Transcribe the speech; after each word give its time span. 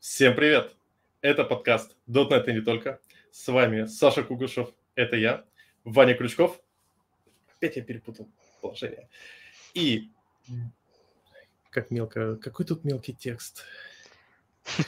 Всем 0.00 0.34
привет! 0.34 0.74
Это 1.20 1.44
подкаст 1.44 1.94
.NET 2.08 2.48
и 2.48 2.54
не 2.54 2.62
только. 2.62 3.00
С 3.30 3.46
вами 3.48 3.84
Саша 3.84 4.22
Кугушев, 4.22 4.70
это 4.94 5.14
я, 5.16 5.44
Ваня 5.84 6.14
Крючков. 6.14 6.58
Опять 7.54 7.76
я 7.76 7.82
перепутал 7.82 8.26
положение. 8.62 9.10
И 9.74 10.08
как 11.68 11.90
мелко, 11.90 12.36
какой 12.36 12.64
тут 12.64 12.82
мелкий 12.82 13.12
текст. 13.12 13.62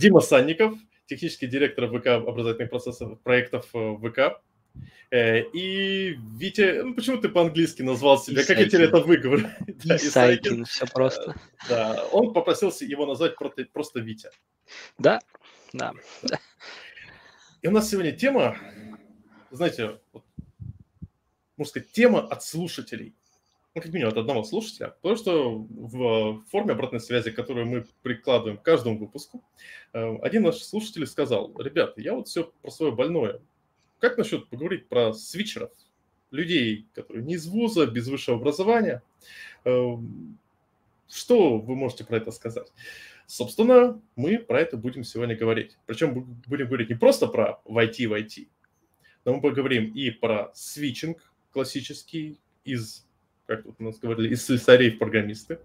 Дима 0.00 0.18
Санников, 0.18 0.80
технический 1.06 1.46
директор 1.46 1.86
ВК 1.86 2.08
образовательных 2.08 2.70
процессов 2.70 3.20
проектов 3.20 3.68
э, 3.72 3.96
ВК. 3.98 4.42
Э, 5.14 5.42
и 5.52 6.18
Витя, 6.38 6.82
ну 6.82 6.94
почему 6.94 7.18
ты 7.18 7.28
по-английски 7.28 7.82
назвал 7.82 8.18
себя? 8.18 8.42
Исайкин. 8.42 8.64
Как 8.64 8.64
я 8.64 8.70
тебе 8.70 8.84
это 8.88 8.98
выговорю? 8.98 9.48
Исайкин, 9.84 10.64
все 10.64 10.86
просто. 10.86 11.36
Э, 11.66 11.68
да, 11.68 12.04
он 12.10 12.32
попросил 12.32 12.72
его 12.80 13.06
назвать 13.06 13.36
просто, 13.36 13.64
просто 13.72 14.00
Витя. 14.00 14.30
Да, 14.98 15.20
да. 15.72 15.92
И 17.62 17.68
у 17.68 17.70
нас 17.70 17.88
сегодня 17.88 18.10
тема, 18.10 18.58
знаете, 19.52 20.00
вот, 20.12 20.24
можно 21.56 21.70
сказать, 21.70 21.92
тема 21.92 22.20
от 22.20 22.42
слушателей. 22.42 23.14
Ну, 23.76 23.82
как 23.82 23.92
минимум 23.92 24.12
от 24.12 24.18
одного 24.18 24.42
слушателя. 24.42 24.96
Потому 25.00 25.16
что 25.16 25.58
в 25.58 26.44
форме 26.50 26.72
обратной 26.72 27.00
связи, 27.00 27.30
которую 27.30 27.66
мы 27.66 27.86
прикладываем 28.02 28.58
к 28.58 28.62
каждому 28.62 28.98
выпуску, 28.98 29.44
один 29.92 30.42
наш 30.42 30.56
слушатель 30.56 31.06
сказал, 31.06 31.52
ребята, 31.58 32.00
я 32.00 32.14
вот 32.14 32.26
все 32.26 32.52
про 32.62 32.70
свое 32.70 32.92
больное 32.92 33.40
как 34.04 34.18
насчет 34.18 34.50
поговорить 34.50 34.86
про 34.86 35.14
свитчеров, 35.14 35.70
людей, 36.30 36.86
которые 36.92 37.24
не 37.24 37.34
из 37.34 37.46
вуза, 37.46 37.86
без 37.86 38.06
высшего 38.06 38.36
образования? 38.36 39.02
Эм, 39.64 40.38
что 41.08 41.58
вы 41.58 41.74
можете 41.74 42.04
про 42.04 42.18
это 42.18 42.30
сказать? 42.30 42.70
Собственно, 43.26 43.98
мы 44.14 44.38
про 44.38 44.60
это 44.60 44.76
будем 44.76 45.04
сегодня 45.04 45.34
говорить. 45.34 45.78
Причем 45.86 46.38
будем 46.46 46.66
говорить 46.66 46.90
не 46.90 46.96
просто 46.96 47.28
про 47.28 47.62
войти 47.64 48.06
в 48.06 48.12
IT, 48.12 48.46
но 49.24 49.36
мы 49.36 49.40
поговорим 49.40 49.94
и 49.94 50.10
про 50.10 50.52
свитчинг 50.54 51.32
классический 51.50 52.38
из, 52.62 53.06
как 53.46 53.62
тут 53.62 53.76
у 53.78 53.84
нас 53.84 53.98
говорили, 53.98 54.34
из 54.34 54.44
слесарей 54.44 54.90
в 54.90 54.98
программисты. 54.98 55.60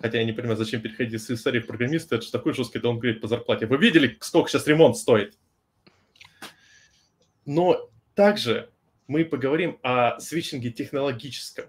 Хотя 0.00 0.18
я 0.18 0.24
не 0.24 0.32
понимаю, 0.32 0.56
зачем 0.56 0.80
переходить 0.80 1.12
из 1.12 1.26
слесарей 1.26 1.60
в 1.60 1.66
программисты, 1.66 2.14
это 2.14 2.24
же 2.24 2.32
такой 2.32 2.54
жесткий 2.54 2.78
даунгрейд 2.78 3.20
по 3.20 3.28
зарплате. 3.28 3.66
Вы 3.66 3.76
видели, 3.76 4.16
сколько 4.20 4.48
сейчас 4.48 4.66
ремонт 4.66 4.96
стоит? 4.96 5.36
Но 7.46 7.88
также 8.14 8.68
мы 9.06 9.24
поговорим 9.24 9.78
о 9.82 10.18
свитчинге 10.20 10.70
технологическом. 10.70 11.66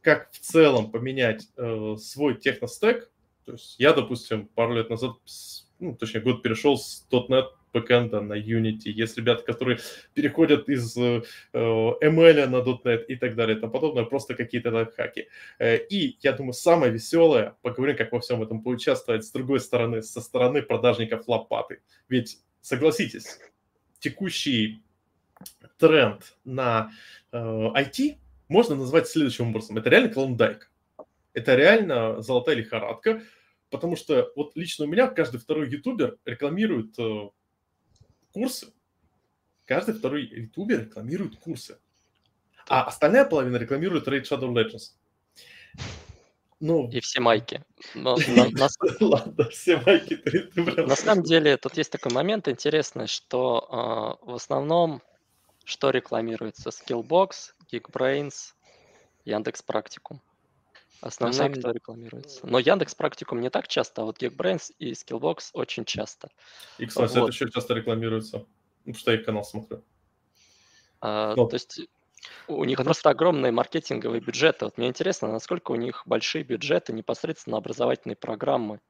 Как 0.00 0.32
в 0.32 0.38
целом 0.38 0.90
поменять 0.90 1.48
э, 1.56 1.96
свой 1.98 2.36
техностек. 2.36 3.10
То 3.44 3.52
есть 3.52 3.76
я, 3.78 3.92
допустим, 3.92 4.46
пару 4.46 4.74
лет 4.74 4.88
назад, 4.90 5.12
ну, 5.78 5.94
точнее, 5.94 6.20
год 6.20 6.42
перешел 6.42 6.78
с 6.78 7.06
.NET 7.10 7.46
бэкэнда 7.72 8.20
на 8.20 8.34
Unity. 8.34 8.88
Есть 8.88 9.18
ребята, 9.18 9.42
которые 9.44 9.78
переходят 10.14 10.68
из 10.68 10.96
э, 10.96 11.22
ML 11.52 12.46
на 12.46 12.56
.NET 12.56 13.04
и 13.06 13.16
так 13.16 13.34
далее 13.34 13.56
и 13.56 13.60
тому 13.60 13.72
подобное, 13.72 14.04
просто 14.04 14.34
какие-то 14.34 14.70
лайфхаки. 14.70 15.28
Э, 15.58 15.76
и, 15.76 16.16
я 16.22 16.32
думаю, 16.32 16.54
самое 16.54 16.92
веселое, 16.92 17.56
поговорим, 17.62 17.96
как 17.96 18.12
во 18.12 18.20
всем 18.20 18.42
этом 18.42 18.62
поучаствовать 18.62 19.24
с 19.24 19.30
другой 19.32 19.60
стороны, 19.60 20.02
со 20.02 20.20
стороны 20.20 20.62
продажников 20.62 21.28
лопаты. 21.28 21.80
Ведь, 22.08 22.38
согласитесь, 22.62 23.38
текущий 23.98 24.82
тренд 25.78 26.36
на 26.44 26.90
э, 27.32 27.38
IT 27.38 28.18
можно 28.48 28.74
назвать 28.74 29.08
следующим 29.08 29.50
образом. 29.50 29.78
Это 29.78 29.90
реально 29.90 30.08
клондайк. 30.08 30.70
Это 31.34 31.54
реально 31.54 32.20
золотая 32.22 32.56
лихорадка, 32.56 33.22
потому 33.70 33.96
что 33.96 34.32
вот 34.34 34.56
лично 34.56 34.86
у 34.86 34.88
меня 34.88 35.06
каждый 35.06 35.38
второй 35.38 35.70
ютубер 35.70 36.18
рекламирует 36.24 36.98
э, 36.98 37.28
курсы. 38.32 38.72
Каждый 39.64 39.94
второй 39.94 40.24
ютубер 40.24 40.80
рекламирует 40.80 41.36
курсы. 41.36 41.78
А 42.68 42.84
остальная 42.84 43.24
половина 43.24 43.56
рекламирует 43.56 44.08
Raid 44.08 44.22
Shadow 44.22 44.52
Legends. 44.52 44.94
Ну, 46.60 46.88
и 46.90 47.00
все 47.00 47.20
майки. 47.20 47.64
Но, 47.94 48.16
на, 48.28 48.48
на... 48.50 48.68
Ладно, 49.00 49.48
все 49.50 49.76
майки. 49.80 50.16
Ты, 50.16 50.40
ты 50.40 50.64
прям... 50.64 50.88
На 50.88 50.96
самом 50.96 51.22
деле, 51.22 51.56
тут 51.56 51.76
есть 51.76 51.92
такой 51.92 52.12
момент 52.12 52.48
интересный, 52.48 53.06
что 53.06 54.18
э, 54.22 54.26
в 54.30 54.34
основном, 54.34 55.02
что 55.64 55.90
рекламируется? 55.90 56.70
Skillbox, 56.70 57.54
Geekbrains, 57.72 58.54
Яндекс 59.24 59.62
Практикум. 59.62 60.20
Основные, 61.00 61.36
самом... 61.36 61.54
кто 61.54 61.70
рекламируется. 61.70 62.44
Но 62.44 62.58
Яндекс 62.58 62.94
Практикум 62.96 63.40
не 63.40 63.50
так 63.50 63.68
часто, 63.68 64.02
а 64.02 64.04
вот 64.06 64.20
Geekbrains 64.20 64.72
и 64.78 64.92
Skillbox 64.92 65.50
очень 65.52 65.84
часто. 65.84 66.28
И, 66.78 66.86
кстати, 66.86 67.16
вот. 67.18 67.28
это 67.28 67.32
еще 67.32 67.48
часто 67.50 67.74
рекламируется, 67.74 68.46
потому 68.80 68.96
что 68.96 69.12
я 69.12 69.18
их 69.18 69.24
канал 69.24 69.44
смотрю. 69.44 69.84
А, 71.00 71.36
То 71.36 71.48
есть 71.52 71.82
у 72.46 72.64
них 72.64 72.78
просто 72.78 73.10
огромные 73.10 73.52
маркетинговые 73.52 74.20
бюджеты. 74.20 74.64
Вот 74.64 74.78
мне 74.78 74.88
интересно, 74.88 75.28
насколько 75.28 75.72
у 75.72 75.76
них 75.76 76.02
большие 76.06 76.44
бюджеты 76.44 76.92
непосредственно 76.92 77.58
образовательные 77.58 78.16
программы. 78.16 78.80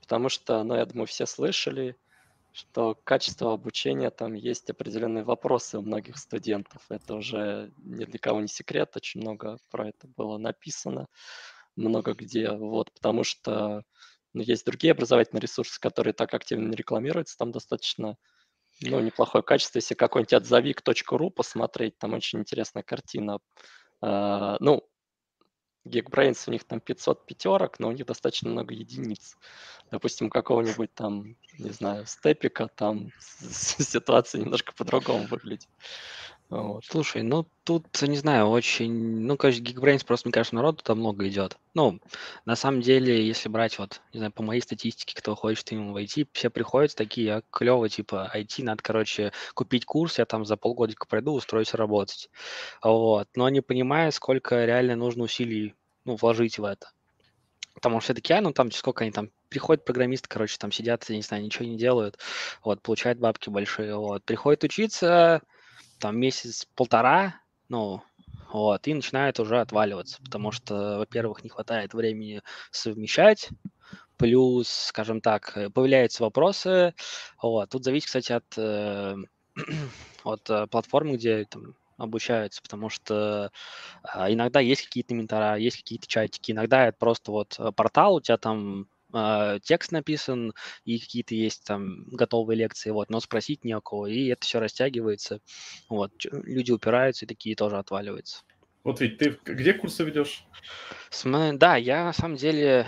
Потому 0.00 0.28
что, 0.28 0.62
ну, 0.64 0.74
я 0.74 0.84
думаю, 0.84 1.06
все 1.06 1.24
слышали, 1.24 1.96
что 2.52 2.94
качество 3.04 3.52
обучения 3.52 4.10
там 4.10 4.34
есть 4.34 4.70
определенные 4.70 5.24
вопросы 5.24 5.78
у 5.78 5.82
многих 5.82 6.18
студентов. 6.18 6.82
Это 6.88 7.14
уже 7.14 7.72
ни 7.78 8.04
для 8.04 8.18
кого 8.18 8.40
не 8.40 8.48
секрет, 8.48 8.92
очень 8.96 9.20
много 9.20 9.58
про 9.70 9.88
это 9.88 10.06
было 10.16 10.38
написано, 10.38 11.08
много 11.74 12.12
где. 12.12 12.50
Вот, 12.52 12.92
потому 12.92 13.24
что 13.24 13.82
ну, 14.34 14.42
есть 14.42 14.66
другие 14.66 14.92
образовательные 14.92 15.40
ресурсы, 15.40 15.80
которые 15.80 16.12
так 16.12 16.34
активно 16.34 16.68
не 16.68 16.76
рекламируются, 16.76 17.36
там 17.38 17.50
достаточно 17.50 18.16
ну, 18.80 19.00
неплохое 19.00 19.42
качество. 19.42 19.78
Если 19.78 19.94
какой-нибудь 19.94 20.32
отзовик.ру 20.32 21.30
посмотреть, 21.30 21.98
там 21.98 22.14
очень 22.14 22.40
интересная 22.40 22.82
картина. 22.82 23.38
Uh, 24.02 24.56
ну, 24.60 24.88
Geekbrains 25.86 26.44
у 26.46 26.50
них 26.50 26.64
там 26.64 26.80
500 26.80 27.26
пятерок, 27.26 27.78
но 27.78 27.88
у 27.88 27.92
них 27.92 28.06
достаточно 28.06 28.50
много 28.50 28.74
единиц. 28.74 29.36
Допустим, 29.90 30.30
какого-нибудь 30.30 30.94
там, 30.94 31.36
не 31.58 31.70
знаю, 31.70 32.06
степика, 32.06 32.68
там 32.68 33.10
ситуация 33.20 34.40
немножко 34.40 34.72
по-другому 34.74 35.26
выглядит. 35.26 35.68
Вот. 36.50 36.84
Слушай, 36.84 37.22
ну 37.22 37.46
тут, 37.64 37.86
не 38.02 38.16
знаю, 38.18 38.46
очень, 38.48 38.92
ну, 38.92 39.36
конечно, 39.36 39.62
Geekbrains 39.62 40.04
просто, 40.04 40.28
мне 40.28 40.32
кажется, 40.32 40.54
народу 40.54 40.82
там 40.84 40.98
много 40.98 41.26
идет. 41.26 41.56
Ну, 41.72 42.00
на 42.44 42.54
самом 42.54 42.82
деле, 42.82 43.26
если 43.26 43.48
брать 43.48 43.78
вот, 43.78 44.02
не 44.12 44.18
знаю, 44.18 44.32
по 44.32 44.42
моей 44.42 44.60
статистике, 44.60 45.14
кто 45.16 45.34
хочет 45.34 45.72
именно 45.72 45.92
войти, 45.92 46.28
все 46.32 46.50
приходят 46.50 46.94
такие, 46.94 47.36
а, 47.36 47.42
клево, 47.50 47.88
типа, 47.88 48.30
IT, 48.34 48.62
надо, 48.62 48.82
короче, 48.82 49.32
купить 49.54 49.86
курс, 49.86 50.18
я 50.18 50.26
там 50.26 50.44
за 50.44 50.56
полгодика 50.56 51.06
пройду, 51.06 51.32
устроюсь 51.32 51.72
работать. 51.74 52.28
Вот, 52.82 53.28
но 53.34 53.48
не 53.48 53.62
понимая, 53.62 54.10
сколько 54.10 54.64
реально 54.64 54.96
нужно 54.96 55.24
усилий, 55.24 55.74
ну, 56.04 56.16
вложить 56.16 56.58
в 56.58 56.64
это. 56.64 56.90
Потому 57.74 58.00
что 58.00 58.06
все 58.06 58.14
такие, 58.14 58.38
а, 58.38 58.42
ну, 58.42 58.52
там, 58.52 58.70
сколько 58.70 59.02
они 59.02 59.12
там, 59.12 59.30
приходят 59.48 59.84
программисты, 59.84 60.28
короче, 60.28 60.58
там 60.58 60.70
сидят, 60.70 61.08
я 61.08 61.16
не 61.16 61.22
знаю, 61.22 61.42
ничего 61.42 61.64
не 61.64 61.78
делают, 61.78 62.18
вот, 62.62 62.82
получают 62.82 63.18
бабки 63.18 63.48
большие, 63.48 63.96
вот, 63.96 64.24
приходят 64.24 64.62
учиться, 64.62 65.42
там 65.98 66.18
месяц-полтора, 66.18 67.40
ну, 67.68 68.02
вот, 68.52 68.86
и 68.86 68.94
начинает 68.94 69.40
уже 69.40 69.60
отваливаться, 69.60 70.22
потому 70.22 70.52
что, 70.52 70.98
во-первых, 70.98 71.42
не 71.42 71.50
хватает 71.50 71.94
времени 71.94 72.42
совмещать, 72.70 73.48
плюс, 74.16 74.68
скажем 74.68 75.20
так, 75.20 75.56
э, 75.56 75.70
появляются 75.70 76.22
вопросы, 76.22 76.94
вот, 77.42 77.70
тут 77.70 77.84
зависит, 77.84 78.06
кстати, 78.06 78.32
от, 78.32 78.44
э, 78.56 79.16
от 80.24 80.50
э, 80.50 80.66
платформы, 80.68 81.16
где 81.16 81.44
там 81.46 81.74
обучаются, 81.96 82.62
потому 82.62 82.88
что 82.90 83.50
э, 84.14 84.32
иногда 84.32 84.60
есть 84.60 84.82
какие-то 84.84 85.14
ментора, 85.14 85.56
есть 85.56 85.78
какие-то 85.78 86.06
чатики, 86.06 86.52
иногда 86.52 86.86
это 86.86 86.96
просто 86.98 87.32
вот 87.32 87.58
портал, 87.76 88.16
у 88.16 88.20
тебя 88.20 88.36
там 88.36 88.88
э, 89.14 89.58
текст 89.62 89.92
написан, 89.92 90.52
и 90.84 90.98
какие-то 90.98 91.34
есть 91.34 91.64
там 91.64 92.04
готовые 92.06 92.58
лекции, 92.58 92.90
вот, 92.90 93.10
но 93.10 93.20
спросить 93.20 93.64
не 93.64 93.78
кого, 93.80 94.06
и 94.06 94.26
это 94.26 94.44
все 94.44 94.60
растягивается, 94.60 95.40
вот, 95.88 96.12
люди 96.30 96.72
упираются 96.72 97.24
и 97.24 97.28
такие 97.28 97.56
тоже 97.56 97.78
отваливаются. 97.78 98.42
Вот 98.82 99.00
ведь 99.00 99.18
ты 99.18 99.38
где 99.44 99.72
курсы 99.72 100.04
ведешь? 100.04 100.44
Да, 101.24 101.76
я 101.76 102.04
на 102.04 102.12
самом 102.12 102.36
деле 102.36 102.86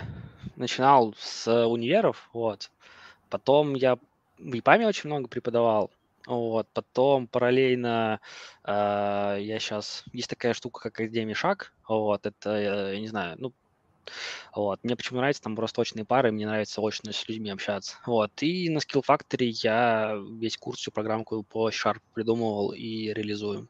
начинал 0.55 1.15
с 1.17 1.65
универов, 1.65 2.29
вот, 2.33 2.71
потом 3.29 3.73
я 3.73 3.97
в 4.37 4.55
ИПАМе 4.55 4.87
очень 4.87 5.09
много 5.09 5.27
преподавал, 5.27 5.91
вот, 6.27 6.67
потом 6.73 7.27
параллельно 7.27 8.19
э, 8.65 9.37
я 9.39 9.59
сейчас 9.59 10.03
есть 10.11 10.29
такая 10.29 10.53
штука, 10.53 10.81
как 10.81 10.99
Академия 10.99 11.33
Шаг. 11.33 11.71
Вот, 11.87 12.25
это, 12.25 12.91
я 12.91 12.99
не 12.99 13.07
знаю, 13.07 13.37
ну, 13.39 13.53
вот. 14.55 14.79
Мне 14.83 14.95
почему 14.95 15.19
нравится, 15.19 15.41
там 15.41 15.55
просто 15.55 15.81
очные 15.81 16.05
пары, 16.05 16.31
мне 16.31 16.45
нравится 16.45 16.81
очно 16.81 17.11
с 17.11 17.27
людьми 17.27 17.49
общаться. 17.49 17.97
Вот. 18.05 18.31
И 18.41 18.69
на 18.69 18.79
Skill 18.79 19.03
Factory 19.07 19.51
я 19.63 20.15
весь 20.39 20.57
курс, 20.57 20.79
всю 20.79 20.91
программку 20.91 21.43
по 21.43 21.69
Sharp 21.69 21.99
придумывал 22.13 22.71
и 22.71 23.13
реализую. 23.13 23.67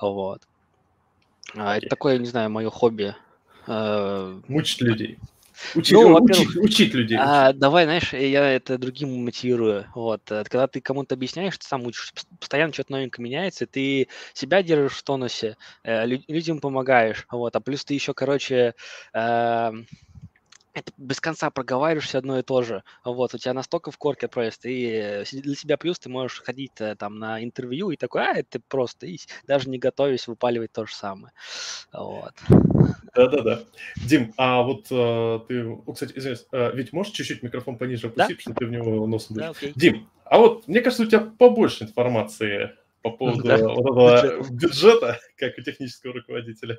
Вот. 0.00 0.42
А, 1.54 1.78
это 1.78 1.88
такое, 1.88 2.18
не 2.18 2.26
знаю, 2.26 2.50
мое 2.50 2.70
хобби. 2.70 3.14
Э, 3.66 4.40
Мучить 4.48 4.80
людей. 4.80 5.18
Учить, 5.74 5.92
ну, 5.94 6.14
учить, 6.22 6.56
учить 6.56 6.94
людей. 6.94 7.18
А, 7.20 7.52
давай, 7.52 7.84
знаешь, 7.84 8.12
я 8.12 8.48
это 8.48 8.78
другим 8.78 9.24
мотивирую. 9.24 9.86
Вот, 9.94 10.22
э, 10.30 10.44
когда 10.44 10.66
ты 10.66 10.80
кому-то 10.80 11.14
объясняешь, 11.14 11.58
ты 11.58 11.66
сам 11.66 11.84
учишься, 11.86 12.12
постоянно 12.38 12.72
что-то 12.72 12.92
новенькое 12.92 13.24
меняется, 13.24 13.66
ты 13.66 14.08
себя 14.34 14.62
держишь 14.62 14.98
в 14.98 15.02
тонусе, 15.02 15.56
э, 15.84 16.06
людям 16.06 16.60
помогаешь, 16.60 17.26
вот, 17.30 17.56
а 17.56 17.60
плюс 17.60 17.84
ты 17.84 17.94
еще, 17.94 18.14
короче, 18.14 18.74
э, 19.14 19.72
это 20.74 20.92
без 20.96 21.20
конца 21.20 21.50
проговариваешься 21.50 22.18
одно 22.18 22.38
и 22.38 22.42
то 22.42 22.62
же. 22.62 22.82
Вот, 23.04 23.34
у 23.34 23.38
тебя 23.38 23.54
настолько 23.54 23.90
в 23.90 23.98
корке 23.98 24.28
просто, 24.28 24.68
и 24.68 25.24
для 25.32 25.54
себя 25.54 25.76
плюс 25.76 25.98
ты 25.98 26.08
можешь 26.08 26.42
ходить 26.42 26.72
э, 26.78 26.94
там 26.96 27.18
на 27.18 27.42
интервью 27.42 27.90
и 27.90 27.96
такой, 27.96 28.22
а, 28.22 28.38
это 28.38 28.60
просто, 28.68 29.06
и 29.06 29.18
даже 29.46 29.68
не 29.68 29.78
готовясь, 29.78 30.28
выпаливать 30.28 30.72
то 30.72 30.86
же 30.86 30.94
самое. 30.94 31.32
Вот. 31.92 32.34
Да-да-да. 33.14 33.60
Дим, 33.96 34.32
а 34.36 34.62
вот 34.62 34.86
э, 34.90 35.40
ты, 35.48 35.78
кстати, 35.92 36.12
извиняюсь, 36.16 36.46
э, 36.52 36.70
ведь 36.74 36.92
можешь 36.92 37.12
чуть-чуть 37.12 37.42
микрофон 37.42 37.76
пониже 37.76 38.08
опустить, 38.08 38.36
да? 38.36 38.40
чтобы 38.42 38.56
ты 38.56 38.66
в 38.66 38.70
него 38.70 39.06
носом 39.06 39.36
да, 39.36 39.50
окей. 39.50 39.72
Дим, 39.74 40.08
а 40.24 40.38
вот 40.38 40.68
мне 40.68 40.80
кажется, 40.80 41.04
у 41.04 41.06
тебя 41.06 41.20
побольше 41.20 41.84
информации 41.84 42.72
по 43.02 43.10
поводу 43.10 43.42
да. 43.42 43.56
вот 43.56 44.24
этого 44.24 44.44
бюджета, 44.50 45.18
как 45.36 45.58
у 45.58 45.62
технического 45.62 46.14
руководителя. 46.14 46.78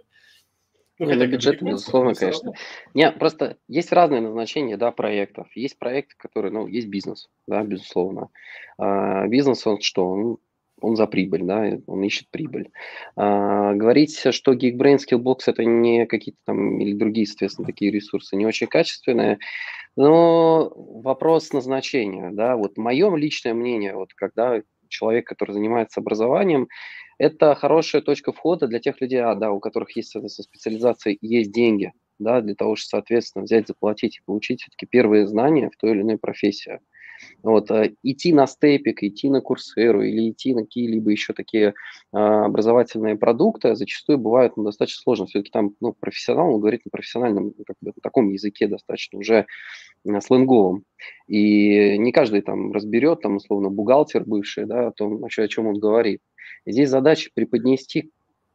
Ну, 0.99 1.09
это 1.09 1.27
бюджет, 1.27 1.61
безусловно, 1.61 2.13
конечно. 2.13 2.51
Не, 2.93 3.09
просто 3.11 3.57
есть 3.69 3.93
разные 3.93 4.19
назначения, 4.19 4.75
да, 4.75 4.91
проектов. 4.91 5.47
Есть 5.55 5.79
проекты, 5.79 6.15
которые, 6.17 6.51
ну, 6.51 6.67
есть 6.67 6.87
бизнес, 6.87 7.29
да, 7.47 7.63
безусловно. 7.63 8.29
А, 8.77 9.25
бизнес, 9.27 9.65
он 9.65 9.79
что? 9.79 10.05
Он, 10.09 10.37
он 10.81 10.97
за 10.97 11.07
прибыль, 11.07 11.43
да, 11.43 11.71
он 11.87 12.03
ищет 12.03 12.27
прибыль. 12.29 12.71
А, 13.15 13.73
говорить, 13.73 14.19
что 14.31 14.53
Geekbrain, 14.53 14.97
Skillbox 14.97 15.39
это 15.47 15.63
не 15.63 16.05
какие-то 16.05 16.39
там 16.45 16.79
или 16.79 16.93
другие, 16.93 17.27
соответственно, 17.27 17.65
такие 17.65 17.91
ресурсы 17.91 18.35
не 18.35 18.45
очень 18.45 18.67
качественные, 18.67 19.39
но 19.95 20.69
вопрос 20.75 21.53
назначения, 21.53 22.29
да, 22.31 22.57
вот 22.57 22.77
мое 22.77 23.13
личное 23.15 23.53
мнение, 23.53 23.95
вот 23.95 24.13
когда 24.13 24.61
человек, 24.89 25.27
который 25.27 25.51
занимается 25.51 26.01
образованием, 26.01 26.67
это 27.19 27.53
хорошая 27.53 28.01
точка 28.01 28.31
входа 28.31 28.67
для 28.67 28.79
тех 28.79 28.99
людей, 29.01 29.21
а, 29.21 29.35
да, 29.35 29.51
у 29.51 29.59
которых 29.59 29.95
есть 29.95 30.15
специализация 30.27 31.13
и 31.13 31.27
есть 31.27 31.51
деньги, 31.51 31.91
да, 32.17 32.41
для 32.41 32.55
того, 32.55 32.75
чтобы, 32.75 32.89
соответственно, 32.89 33.43
взять, 33.43 33.67
заплатить 33.67 34.17
и 34.17 34.21
получить 34.25 34.61
все-таки 34.61 34.87
первые 34.87 35.27
знания 35.27 35.69
в 35.69 35.77
той 35.77 35.91
или 35.91 36.01
иной 36.01 36.17
профессии. 36.17 36.79
Вот, 37.43 37.69
а, 37.71 37.89
идти 38.03 38.33
на 38.33 38.47
степик, 38.47 39.03
идти 39.03 39.29
на 39.29 39.41
курсеру 39.41 40.01
или 40.01 40.31
идти 40.31 40.53
на 40.53 40.61
какие-либо 40.61 41.11
еще 41.11 41.33
такие 41.33 41.73
а, 42.13 42.45
образовательные 42.45 43.17
продукты 43.17 43.75
зачастую 43.75 44.17
бывают 44.17 44.55
ну, 44.55 44.63
достаточно 44.63 45.01
сложно. 45.01 45.25
Все-таки 45.25 45.51
там 45.51 45.75
ну, 45.81 45.93
профессионал 45.93 46.53
он 46.53 46.61
говорит 46.61 46.85
на 46.85 46.91
профессиональном, 46.91 47.53
как 47.65 47.75
бы, 47.81 47.91
на 47.95 48.01
таком 48.01 48.29
языке 48.29 48.67
достаточно 48.67 49.19
уже 49.19 49.45
а, 50.07 50.21
сленговом. 50.21 50.83
И 51.27 51.97
не 51.97 52.11
каждый 52.13 52.41
там 52.41 52.71
разберет, 52.71 53.21
там, 53.21 53.35
условно, 53.35 53.69
бухгалтер 53.69 54.23
бывший, 54.23 54.65
да, 54.65 54.87
о 54.87 54.91
том, 54.91 55.23
о 55.23 55.47
чем 55.47 55.67
он 55.67 55.79
говорит. 55.79 56.21
Здесь 56.65 56.89
задача 56.89 57.29
преподнести 57.33 58.11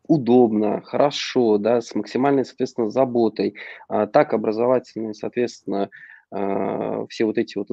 удобно, 0.06 0.82
хорошо, 0.82 1.58
да, 1.58 1.80
с 1.80 1.94
максимальной, 1.94 2.44
соответственно, 2.44 2.90
заботой, 2.90 3.54
а, 3.88 4.06
так 4.06 4.34
образовательные, 4.34 5.14
соответственно, 5.14 5.88
а, 6.30 7.06
все 7.06 7.24
вот 7.24 7.38
эти 7.38 7.56
вот 7.56 7.68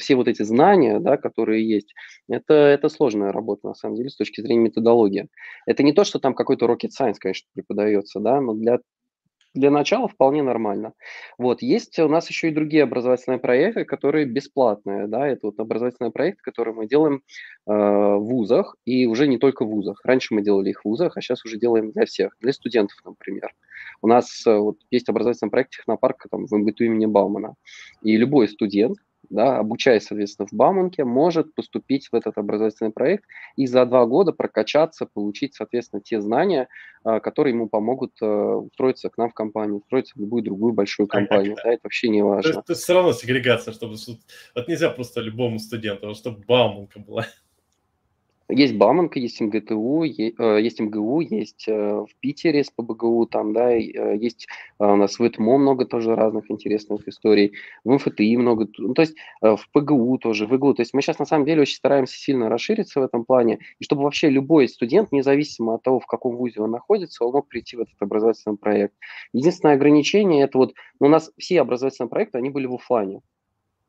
все 0.00 0.14
вот 0.14 0.28
эти 0.28 0.42
знания, 0.42 1.00
да, 1.00 1.16
которые 1.16 1.68
есть, 1.68 1.94
это 2.28 2.54
это 2.54 2.88
сложная 2.88 3.32
работа 3.32 3.68
на 3.68 3.74
самом 3.74 3.96
деле 3.96 4.08
с 4.08 4.16
точки 4.16 4.40
зрения 4.40 4.62
методологии. 4.62 5.28
Это 5.66 5.82
не 5.82 5.92
то, 5.92 6.04
что 6.04 6.18
там 6.18 6.34
какой-то 6.34 6.66
rocket 6.66 6.90
science, 6.98 7.16
конечно, 7.18 7.48
преподается, 7.54 8.20
да, 8.20 8.40
но 8.40 8.54
для 8.54 8.78
для 9.56 9.70
начала 9.70 10.08
вполне 10.08 10.42
нормально. 10.42 10.92
Вот, 11.38 11.62
есть 11.62 11.98
у 11.98 12.08
нас 12.08 12.28
еще 12.28 12.48
и 12.48 12.54
другие 12.54 12.82
образовательные 12.82 13.38
проекты, 13.38 13.84
которые 13.84 14.26
бесплатные, 14.26 15.06
да, 15.06 15.26
это 15.26 15.46
вот 15.46 15.58
образовательные 15.58 16.12
проекты, 16.12 16.42
которые 16.42 16.74
мы 16.74 16.86
делаем 16.86 17.22
э, 17.66 17.72
в 17.72 18.20
вузах, 18.20 18.76
и 18.84 19.06
уже 19.06 19.26
не 19.26 19.38
только 19.38 19.64
в 19.64 19.68
вузах. 19.68 20.00
Раньше 20.04 20.34
мы 20.34 20.42
делали 20.42 20.70
их 20.70 20.82
в 20.82 20.84
вузах, 20.84 21.16
а 21.16 21.20
сейчас 21.20 21.44
уже 21.44 21.58
делаем 21.58 21.90
для 21.92 22.04
всех, 22.06 22.36
для 22.40 22.52
студентов, 22.52 22.98
например. 23.04 23.54
У 24.02 24.08
нас 24.08 24.46
э, 24.46 24.56
вот 24.56 24.78
есть 24.90 25.08
образовательный 25.08 25.50
проект 25.50 25.72
технопарка 25.72 26.28
там, 26.28 26.46
в 26.46 26.52
МГТУ 26.52 26.84
имени 26.84 27.06
Баумана, 27.06 27.54
и 28.02 28.16
любой 28.16 28.48
студент, 28.48 28.98
да, 29.30 29.58
обучаясь, 29.58 30.04
соответственно, 30.04 30.48
в 30.50 30.52
Бауманке, 30.52 31.04
может 31.04 31.54
поступить 31.54 32.08
в 32.10 32.14
этот 32.14 32.38
образовательный 32.38 32.90
проект 32.90 33.24
и 33.56 33.66
за 33.66 33.84
два 33.86 34.06
года 34.06 34.32
прокачаться, 34.32 35.06
получить, 35.06 35.54
соответственно, 35.54 36.02
те 36.02 36.20
знания, 36.20 36.68
а, 37.04 37.20
которые 37.20 37.54
ему 37.54 37.68
помогут 37.68 38.12
э, 38.20 38.26
устроиться 38.26 39.08
к 39.10 39.18
нам 39.18 39.30
в 39.30 39.34
компанию, 39.34 39.76
устроиться 39.76 40.14
в 40.16 40.20
любую 40.20 40.42
другую 40.42 40.72
большую 40.72 41.06
компанию. 41.06 41.56
Да, 41.62 41.72
это 41.72 41.80
вообще 41.84 42.08
не 42.08 42.22
важно. 42.22 42.42
То 42.42 42.48
есть, 42.48 42.66
то 42.66 42.72
есть 42.72 42.82
все 42.82 42.94
равно 42.94 43.12
сегрегация, 43.12 43.72
чтобы 43.72 43.96
вот 44.54 44.68
нельзя 44.68 44.90
просто 44.90 45.20
любому 45.20 45.58
студенту, 45.58 46.10
а 46.10 46.14
чтобы 46.14 46.42
Бауманка 46.46 46.98
была. 46.98 47.26
Есть 48.48 48.76
Бауманка, 48.76 49.18
есть 49.18 49.40
МГТУ, 49.40 50.04
э, 50.04 50.60
есть 50.62 50.80
МГУ, 50.80 51.20
есть 51.20 51.66
э, 51.66 51.72
в 51.74 52.08
Питере 52.20 52.62
с 52.62 52.70
ПБГУ, 52.70 53.26
там, 53.26 53.52
да, 53.52 53.72
э, 53.72 54.16
есть 54.16 54.46
у 54.78 54.94
нас 54.94 55.18
в 55.18 55.26
ИТМО 55.26 55.58
много 55.58 55.84
тоже 55.84 56.14
разных 56.14 56.48
интересных 56.48 57.08
историй, 57.08 57.54
в 57.84 57.92
МФТИ 57.92 58.36
много, 58.36 58.68
ну, 58.78 58.94
то 58.94 59.02
есть 59.02 59.16
в 59.40 59.60
ПГУ 59.72 60.18
тоже, 60.18 60.46
в 60.46 60.54
ИГУ. 60.54 60.74
То 60.74 60.82
есть 60.82 60.94
мы 60.94 61.02
сейчас 61.02 61.18
на 61.18 61.24
самом 61.24 61.44
деле 61.44 61.62
очень 61.62 61.76
стараемся 61.76 62.16
сильно 62.16 62.48
расшириться 62.48 63.00
в 63.00 63.02
этом 63.02 63.24
плане, 63.24 63.58
и 63.80 63.84
чтобы 63.84 64.02
вообще 64.02 64.30
любой 64.30 64.68
студент, 64.68 65.10
независимо 65.10 65.74
от 65.74 65.82
того, 65.82 65.98
в 65.98 66.06
каком 66.06 66.36
вузе 66.36 66.60
он 66.60 66.70
находится, 66.70 67.24
он 67.24 67.32
мог 67.32 67.48
прийти 67.48 67.76
в 67.76 67.80
этот 67.80 67.94
образовательный 68.00 68.56
проект. 68.56 68.94
Единственное 69.32 69.74
ограничение, 69.74 70.44
это 70.44 70.58
вот, 70.58 70.74
ну, 71.00 71.06
у 71.06 71.10
нас 71.10 71.32
все 71.36 71.60
образовательные 71.60 72.10
проекты, 72.10 72.38
они 72.38 72.50
были 72.50 72.66
в 72.66 72.74
офлайне. 72.74 73.22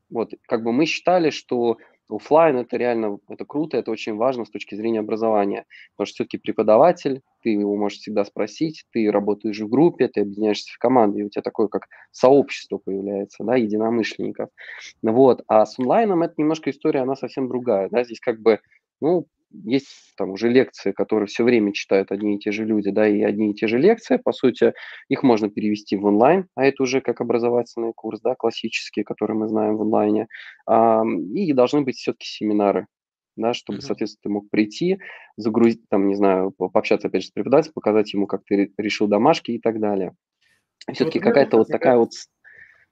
Вот, 0.10 0.34
как 0.48 0.64
бы 0.64 0.72
мы 0.72 0.86
считали, 0.86 1.30
что 1.32 1.78
Оффлайн 2.10 2.56
это 2.58 2.78
реально, 2.78 3.20
это 3.28 3.44
круто, 3.44 3.76
это 3.78 3.92
очень 3.92 4.16
важно 4.16 4.46
с 4.46 4.50
точки 4.50 4.76
зрения 4.76 5.02
образования, 5.02 5.66
потому 5.94 6.06
что 6.08 6.16
все-таки 6.16 6.38
преподаватель, 6.38 7.22
ты 7.44 7.50
его 7.50 7.76
можешь 7.76 8.00
всегда 8.00 8.24
спросить, 8.24 8.86
ты 8.94 9.12
работаешь 9.12 9.60
в 9.60 9.68
группе, 9.68 10.08
ты 10.08 10.22
объединяешься 10.22 10.74
в 10.74 10.78
команде, 10.78 11.20
и 11.22 11.24
у 11.24 11.30
тебя 11.30 11.42
такое 11.42 11.68
как 11.68 11.88
сообщество 12.12 12.78
появляется, 12.78 13.44
да, 13.44 13.56
единомышленников. 13.58 14.50
Вот, 15.02 15.44
а 15.48 15.66
с 15.66 15.80
онлайном 15.80 16.24
это 16.24 16.36
немножко 16.38 16.70
история, 16.70 17.02
она 17.02 17.16
совсем 17.16 17.50
другая, 17.50 17.90
да, 17.90 18.04
здесь 18.06 18.22
как 18.22 18.40
бы, 18.42 18.60
ну, 19.02 19.28
есть 19.52 20.14
там 20.18 20.32
уже 20.32 20.50
лекции, 20.50 20.92
которые 20.92 21.28
все 21.28 21.44
время 21.44 21.74
читают 21.74 22.12
одни 22.12 22.36
и 22.36 22.40
те 22.40 22.52
же 22.52 22.66
люди, 22.66 22.92
да, 22.92 23.08
и 23.08 23.22
одни 23.22 23.52
и 23.52 23.54
те 23.54 23.68
же 23.68 23.78
лекции, 23.78 24.18
по 24.18 24.32
сути, 24.32 24.74
их 25.10 25.24
можно 25.24 25.50
перевести 25.50 25.96
в 25.96 26.06
онлайн, 26.06 26.48
а 26.56 26.66
это 26.66 26.84
уже 26.84 27.02
как 27.02 27.22
образовательный 27.22 27.94
курс, 27.94 28.20
да, 28.22 28.36
классический, 28.36 29.04
который 29.04 29.36
мы 29.36 29.48
знаем 29.48 29.78
в 29.78 29.82
онлайне, 29.82 30.28
а, 30.66 31.04
и 31.06 31.54
должны 31.54 31.82
быть 31.82 31.98
все-таки 31.98 32.28
семинары, 32.28 32.88
да, 33.36 33.54
чтобы, 33.54 33.80
mm-hmm. 33.80 33.82
соответственно, 33.82 34.22
ты 34.24 34.30
мог 34.30 34.50
прийти, 34.50 35.00
загрузить, 35.38 35.88
там, 35.90 36.08
не 36.08 36.16
знаю, 36.16 36.52
пообщаться, 36.52 37.08
опять 37.08 37.24
же, 37.24 37.30
с 37.30 37.32
преподавателем, 37.32 37.74
показать 37.74 38.14
ему, 38.14 38.28
как 38.28 38.44
ты 38.46 38.72
решил 38.78 39.08
домашки 39.08 39.52
и 39.52 39.60
так 39.60 39.80
далее. 39.80 40.14
Все-таки 40.92 41.20
вот 41.20 41.26
какая-то 41.26 41.58
вот 41.58 41.68
такая 41.68 41.98
вот 41.98 42.12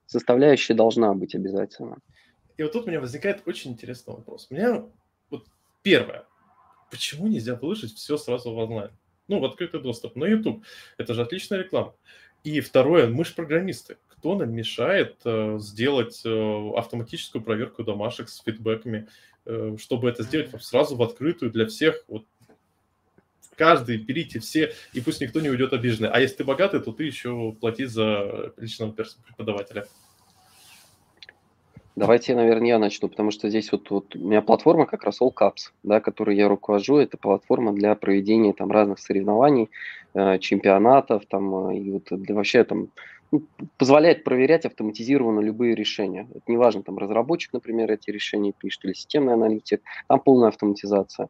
составляющая 0.05 0.73
должна 0.73 1.13
быть 1.13 1.35
обязательно. 1.35 1.97
И 2.57 2.63
вот 2.63 2.71
тут 2.71 2.85
у 2.85 2.89
меня 2.89 2.99
возникает 2.99 3.41
очень 3.45 3.71
интересный 3.71 4.13
вопрос. 4.13 4.47
У 4.49 4.53
меня 4.53 4.85
вот 5.29 5.45
первое, 5.81 6.25
почему 6.95 7.27
нельзя 7.27 7.55
выложить 7.55 7.93
все 7.95 8.17
сразу 8.17 8.51
в 8.53 8.57
онлайн? 8.57 8.91
Ну, 9.27 9.39
в 9.39 9.45
открытый 9.45 9.81
доступ 9.81 10.15
на 10.15 10.25
YouTube. 10.25 10.63
Это 10.97 11.13
же 11.13 11.21
отличная 11.21 11.59
реклама. 11.59 11.93
И 12.45 12.61
второе, 12.61 13.09
мы 13.09 13.25
же 13.25 13.33
программисты. 13.33 13.97
Кто 14.07 14.35
нам 14.35 14.53
мешает 14.53 15.17
э, 15.25 15.57
сделать 15.59 16.21
э, 16.23 16.71
автоматическую 16.77 17.43
проверку 17.43 17.83
домашек 17.83 18.29
с 18.29 18.39
фидбэками, 18.39 19.07
э, 19.45 19.75
чтобы 19.77 20.09
это 20.09 20.23
сделать 20.23 20.49
сразу 20.63 20.95
в 20.95 21.03
открытую 21.03 21.51
для 21.51 21.65
всех? 21.65 22.05
Вот 22.07 22.25
каждый, 23.55 23.97
берите 23.97 24.39
все, 24.39 24.73
и 24.93 25.01
пусть 25.01 25.21
никто 25.21 25.41
не 25.41 25.49
уйдет 25.49 25.73
обиженный. 25.73 26.09
А 26.09 26.19
если 26.19 26.37
ты 26.37 26.43
богатый, 26.43 26.79
то 26.79 26.93
ты 26.93 27.03
еще 27.03 27.55
плати 27.59 27.85
за 27.85 28.53
личного 28.57 28.91
преподавателя. 28.91 29.87
Давайте, 31.95 32.35
наверное, 32.35 32.67
я 32.67 32.79
начну, 32.79 33.07
потому 33.07 33.31
что 33.31 33.49
здесь 33.49 33.71
вот, 33.71 33.89
вот 33.89 34.15
у 34.17 34.19
меня 34.19 34.41
платформа 34.41 34.85
как 34.85 35.03
раз 35.05 35.21
All 35.21 35.33
Cups, 35.33 35.71
да, 35.83 36.01
которой 36.01 36.35
я 36.35 36.49
руковожу. 36.49 36.97
Это 36.97 37.17
платформа 37.17 37.71
для 37.71 37.95
проведения 37.95 38.51
там 38.51 38.69
разных 38.69 38.99
соревнований, 38.99 39.69
э, 40.13 40.37
чемпионатов, 40.39 41.25
там, 41.25 41.69
э, 41.69 41.77
и 41.77 41.91
вот 41.91 42.07
для 42.11 42.35
вообще 42.35 42.65
там 42.65 42.89
ну, 43.31 43.43
позволяет 43.77 44.25
проверять 44.25 44.65
автоматизированно 44.65 45.39
любые 45.39 45.73
решения. 45.73 46.27
Это 46.31 46.51
неважно, 46.51 46.83
там 46.83 46.97
разработчик, 46.97 47.53
например, 47.53 47.89
эти 47.89 48.09
решения 48.09 48.51
пишет, 48.51 48.83
или 48.83 48.93
системный 48.93 49.33
аналитик, 49.33 49.81
там 50.09 50.19
полная 50.19 50.49
автоматизация. 50.49 51.29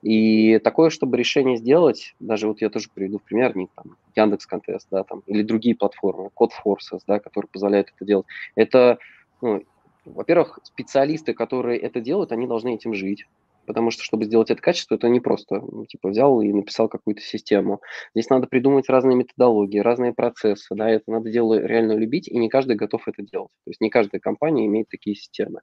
И 0.00 0.58
такое, 0.60 0.88
чтобы 0.88 1.18
решение 1.18 1.58
сделать, 1.58 2.14
даже 2.20 2.48
вот 2.48 2.62
я 2.62 2.70
тоже 2.70 2.88
приведу 2.92 3.18
в 3.18 3.22
пример, 3.22 3.54
не 3.54 3.68
там 3.76 3.96
Яндекс 4.14 4.46
Контест, 4.46 4.88
да, 4.90 5.04
там, 5.04 5.22
или 5.26 5.42
другие 5.42 5.76
платформы, 5.76 6.30
Code 6.34 6.52
Forces, 6.64 7.00
да, 7.06 7.18
которые 7.18 7.50
позволяют 7.52 7.88
это 7.94 8.06
делать. 8.06 8.26
Это 8.54 8.98
ну, 9.42 9.62
во-первых, 10.06 10.58
специалисты, 10.64 11.34
которые 11.34 11.78
это 11.80 12.00
делают, 12.00 12.32
они 12.32 12.46
должны 12.46 12.74
этим 12.74 12.94
жить. 12.94 13.26
потому 13.66 13.90
что, 13.90 14.02
чтобы 14.04 14.24
сделать 14.24 14.50
это 14.50 14.62
качество, 14.62 14.94
это 14.94 15.08
не 15.08 15.20
просто, 15.20 15.60
ну, 15.60 15.84
типа, 15.86 16.08
взял 16.08 16.40
и 16.40 16.52
написал 16.52 16.88
какую-то 16.88 17.20
систему. 17.20 17.80
Здесь 18.14 18.30
надо 18.30 18.46
придумать 18.46 18.88
разные 18.88 19.16
методологии, 19.16 19.78
разные 19.80 20.14
процессы, 20.14 20.74
да, 20.74 20.88
это 20.88 21.10
надо 21.10 21.30
дело 21.30 21.60
реально 21.60 21.92
любить, 21.92 22.28
и 22.28 22.38
не 22.38 22.48
каждый 22.48 22.76
готов 22.76 23.06
это 23.08 23.22
делать. 23.22 23.50
То 23.64 23.70
есть 23.70 23.80
не 23.80 23.90
каждая 23.90 24.20
компания 24.20 24.66
имеет 24.66 24.88
такие 24.88 25.16
системы. 25.16 25.60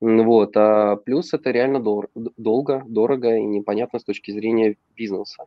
Вот, 0.00 0.56
а 0.56 0.96
плюс 0.96 1.34
это 1.34 1.50
реально 1.50 1.78
дор- 1.78 2.10
долго, 2.14 2.84
дорого 2.86 3.36
и 3.36 3.42
непонятно 3.44 3.98
с 3.98 4.04
точки 4.04 4.30
зрения 4.30 4.76
бизнеса, 4.96 5.46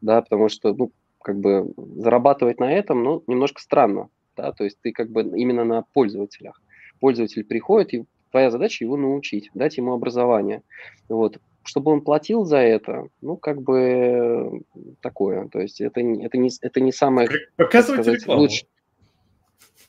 да, 0.00 0.22
потому 0.22 0.48
что, 0.48 0.74
ну, 0.74 0.92
как 1.22 1.38
бы 1.38 1.72
зарабатывать 1.76 2.60
на 2.60 2.72
этом, 2.72 3.02
ну, 3.02 3.24
немножко 3.26 3.60
странно, 3.62 4.08
да, 4.36 4.52
то 4.52 4.64
есть 4.64 4.78
ты 4.82 4.92
как 4.92 5.10
бы 5.10 5.22
именно 5.22 5.64
на 5.64 5.82
пользователях. 5.94 6.60
Пользователь 7.04 7.44
приходит, 7.44 7.92
и 7.92 8.04
твоя 8.30 8.50
задача 8.50 8.82
его 8.82 8.96
научить, 8.96 9.50
дать 9.52 9.76
ему 9.76 9.92
образование. 9.92 10.62
Вот. 11.10 11.36
Чтобы 11.62 11.92
он 11.92 12.00
платил 12.00 12.46
за 12.46 12.56
это, 12.56 13.08
ну, 13.20 13.36
как 13.36 13.60
бы 13.60 14.62
такое. 15.02 15.48
То 15.48 15.60
есть 15.60 15.82
это, 15.82 16.00
это, 16.00 16.38
не, 16.38 16.50
это 16.62 16.80
не 16.80 16.92
самое... 16.92 17.28
Показывать 17.56 18.04
сказать, 18.04 18.22
рекламу. 18.22 18.40
Лучше. 18.40 18.64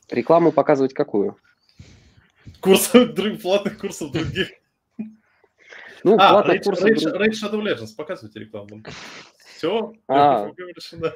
Рекламу 0.09 0.51
показывать 0.51 0.93
какую? 0.93 1.37
Курсы, 2.59 3.05
платных 3.41 3.77
курсов 3.77 4.11
других. 4.11 4.49
Ну, 6.03 6.17
а, 6.19 6.45
Rage, 6.45 6.63
курсов... 6.63 6.89
Rage, 6.89 7.17
Rage 7.17 7.31
Shadow 7.31 7.61
Legends, 7.61 7.95
показывайте 7.95 8.41
рекламу. 8.41 8.83
Все, 9.37 9.93
а, 10.09 10.51
решено. 10.57 11.13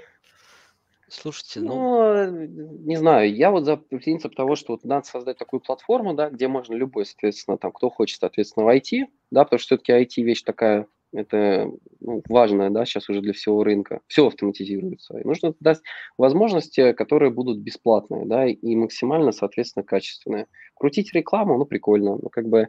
Слушайте, 1.09 1.61
ну... 1.61 2.25
ну... 2.25 2.45
Не 2.85 2.95
знаю, 2.95 3.33
я 3.33 3.51
вот 3.51 3.65
за 3.65 3.77
принцип 3.77 4.35
того, 4.35 4.55
что 4.55 4.73
вот 4.73 4.83
надо 4.83 5.05
создать 5.05 5.37
такую 5.37 5.59
платформу, 5.59 6.13
да, 6.13 6.29
где 6.29 6.47
можно 6.47 6.73
любой, 6.75 7.05
соответственно, 7.05 7.57
там, 7.57 7.71
кто 7.71 7.89
хочет, 7.89 8.19
соответственно, 8.19 8.65
войти, 8.65 9.07
да, 9.31 9.43
потому 9.43 9.59
что 9.59 9.77
все-таки 9.77 9.91
IT 9.91 10.23
вещь 10.23 10.43
такая, 10.43 10.87
это 11.11 11.71
ну, 11.99 12.21
важная, 12.29 12.69
да, 12.69 12.85
сейчас 12.85 13.09
уже 13.09 13.21
для 13.21 13.33
всего 13.33 13.63
рынка. 13.63 14.01
Все 14.07 14.27
автоматизируется. 14.27 15.17
И 15.17 15.25
нужно 15.25 15.55
дать 15.59 15.79
возможности, 16.17 16.93
которые 16.93 17.31
будут 17.31 17.59
бесплатные, 17.59 18.25
да, 18.25 18.45
и 18.45 18.75
максимально, 18.75 19.31
соответственно, 19.31 19.83
качественные. 19.83 20.47
Крутить 20.75 21.13
рекламу, 21.13 21.57
ну, 21.57 21.65
прикольно, 21.65 22.17
но 22.21 22.29
как 22.29 22.47
бы, 22.47 22.67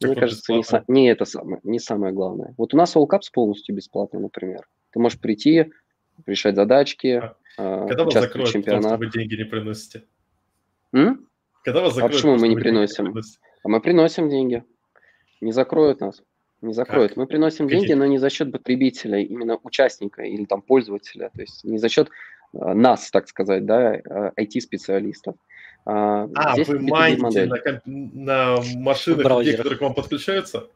так 0.00 0.10
мне 0.10 0.20
кажется, 0.20 0.52
не, 0.52 0.64
не 0.88 1.08
это 1.08 1.24
самое, 1.24 1.60
не 1.62 1.78
самое 1.78 2.12
главное. 2.12 2.54
Вот 2.58 2.74
у 2.74 2.76
нас 2.76 2.96
All 2.96 3.06
Caps 3.06 3.30
полностью 3.32 3.74
бесплатно, 3.74 4.18
например. 4.18 4.66
Ты 4.90 4.98
можешь 4.98 5.20
прийти, 5.20 5.70
решать 6.24 6.56
задачки, 6.56 7.06
а 7.08 7.24
а, 7.24 7.36
Когда 7.56 8.04
вас 8.04 8.14
закроют, 8.14 8.50
чемпионат. 8.50 8.82
Том, 8.82 8.90
что 8.92 8.98
вы 8.98 9.10
деньги 9.10 9.34
не 9.34 9.44
приносите? 9.44 10.04
М? 10.92 11.26
Когда 11.64 11.80
вас 11.80 11.94
закроют, 11.94 12.14
а 12.14 12.16
почему 12.16 12.36
мы 12.36 12.48
не 12.48 12.56
приносим? 12.56 13.14
А 13.64 13.68
мы 13.68 13.80
приносим 13.80 14.28
деньги. 14.28 14.62
Не 15.40 15.52
закроют 15.52 16.00
нас. 16.00 16.22
Не 16.62 16.72
закроют. 16.72 17.12
Как? 17.12 17.16
Мы 17.18 17.26
приносим 17.26 17.66
Какие? 17.66 17.80
деньги, 17.80 17.92
но 17.92 18.06
не 18.06 18.18
за 18.18 18.30
счет 18.30 18.50
потребителя, 18.50 19.18
именно 19.18 19.58
участника 19.62 20.22
или 20.22 20.44
там 20.44 20.62
пользователя. 20.62 21.30
То 21.34 21.42
есть 21.42 21.64
не 21.64 21.78
за 21.78 21.88
счет 21.88 22.10
а, 22.54 22.74
нас, 22.74 23.10
так 23.10 23.28
сказать, 23.28 23.66
да, 23.66 23.96
IT-специалистов. 24.38 25.36
А, 25.84 26.28
а 26.34 26.56
вы 26.56 26.80
майните 26.80 27.46
на, 27.46 27.80
на 27.84 28.56
машинах, 28.76 29.38
людей, 29.38 29.56
которые 29.56 29.78
к 29.78 29.82
вам 29.82 29.94
подключаются? 29.94 30.68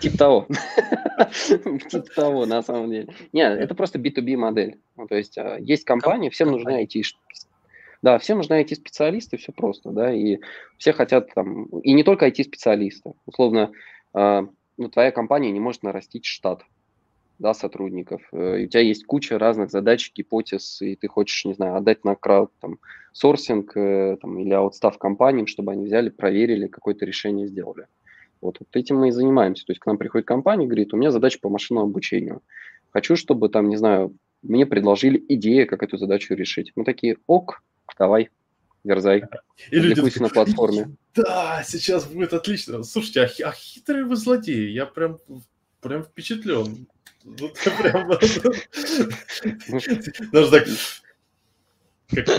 Типа 0.00 0.18
того. 0.18 0.48
Типа 1.88 2.06
того, 2.14 2.46
на 2.46 2.62
самом 2.62 2.90
деле. 2.90 3.08
Нет, 3.32 3.58
это 3.58 3.74
просто 3.74 3.98
B2B 3.98 4.36
модель. 4.36 4.80
Ну, 4.96 5.06
то 5.06 5.14
есть 5.14 5.38
а, 5.38 5.58
есть 5.58 5.84
компании, 5.84 6.30
всем 6.30 6.50
нужны 6.50 6.84
IT 6.84 7.02
да, 8.04 8.18
всем 8.18 8.36
нужны 8.36 8.62
IT-специалисты, 8.62 9.38
все 9.38 9.50
просто, 9.50 9.88
да, 9.88 10.12
и 10.12 10.38
все 10.76 10.92
хотят 10.92 11.32
там, 11.34 11.64
и 11.82 11.94
не 11.94 12.04
только 12.04 12.28
IT-специалисты. 12.28 13.14
Условно, 13.24 13.72
э, 14.12 14.46
ну, 14.76 14.88
твоя 14.90 15.10
компания 15.10 15.50
не 15.50 15.58
может 15.58 15.82
нарастить 15.82 16.26
штат, 16.26 16.66
да, 17.38 17.54
сотрудников. 17.54 18.20
Э, 18.30 18.60
и 18.60 18.66
у 18.66 18.68
тебя 18.68 18.82
есть 18.82 19.06
куча 19.06 19.38
разных 19.38 19.70
задач, 19.70 20.12
гипотез, 20.14 20.82
и 20.82 20.96
ты 20.96 21.08
хочешь, 21.08 21.46
не 21.46 21.54
знаю, 21.54 21.76
отдать 21.76 22.04
на 22.04 22.14
крауд, 22.14 22.52
там, 22.60 22.78
сорсинг, 23.12 23.74
э, 23.74 24.18
там, 24.20 24.38
или 24.38 24.52
аутстав 24.52 24.98
компаниям, 24.98 25.46
чтобы 25.46 25.72
они 25.72 25.86
взяли, 25.86 26.10
проверили, 26.10 26.66
какое-то 26.66 27.06
решение 27.06 27.46
сделали. 27.46 27.86
Вот, 28.44 28.60
вот 28.60 28.68
этим 28.76 28.98
мы 28.98 29.08
и 29.08 29.10
занимаемся. 29.10 29.64
То 29.64 29.72
есть 29.72 29.80
к 29.80 29.86
нам 29.86 29.96
приходит 29.96 30.28
компания, 30.28 30.66
говорит, 30.66 30.92
у 30.92 30.98
меня 30.98 31.10
задача 31.10 31.38
по 31.40 31.48
машинному 31.48 31.86
обучению. 31.86 32.42
Хочу, 32.92 33.16
чтобы 33.16 33.48
там, 33.48 33.70
не 33.70 33.76
знаю, 33.76 34.14
мне 34.42 34.66
предложили 34.66 35.24
идею, 35.30 35.66
как 35.66 35.82
эту 35.82 35.96
задачу 35.96 36.34
решить. 36.34 36.72
Мы 36.76 36.84
такие, 36.84 37.16
ок, 37.26 37.62
давай, 37.98 38.28
верзай. 38.84 39.24
И 39.70 39.76
люди 39.76 40.02
такие, 40.02 40.22
на 40.22 40.28
платформе. 40.28 40.94
Да, 41.14 41.62
сейчас 41.66 42.04
будет 42.04 42.34
отлично. 42.34 42.82
Слушайте, 42.82 43.22
а, 43.22 43.48
а 43.48 43.52
хитрые 43.52 44.04
вы 44.04 44.14
злодеи. 44.14 44.68
Я 44.68 44.84
прям, 44.84 45.18
прям 45.80 46.02
впечатлен. 46.04 46.86
Даже 50.32 50.50
так... 50.50 50.68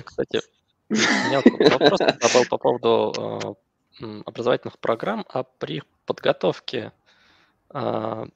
Кстати, 0.06 0.42
у 0.88 0.94
меня 0.94 1.42
вопрос 1.80 2.00
по 2.48 2.58
поводу 2.60 3.12
а, 3.18 3.56
образовательных 4.26 4.78
программ, 4.78 5.26
а 5.28 5.42
при 5.42 5.82
подготовке 6.06 6.92
а, 7.70 8.28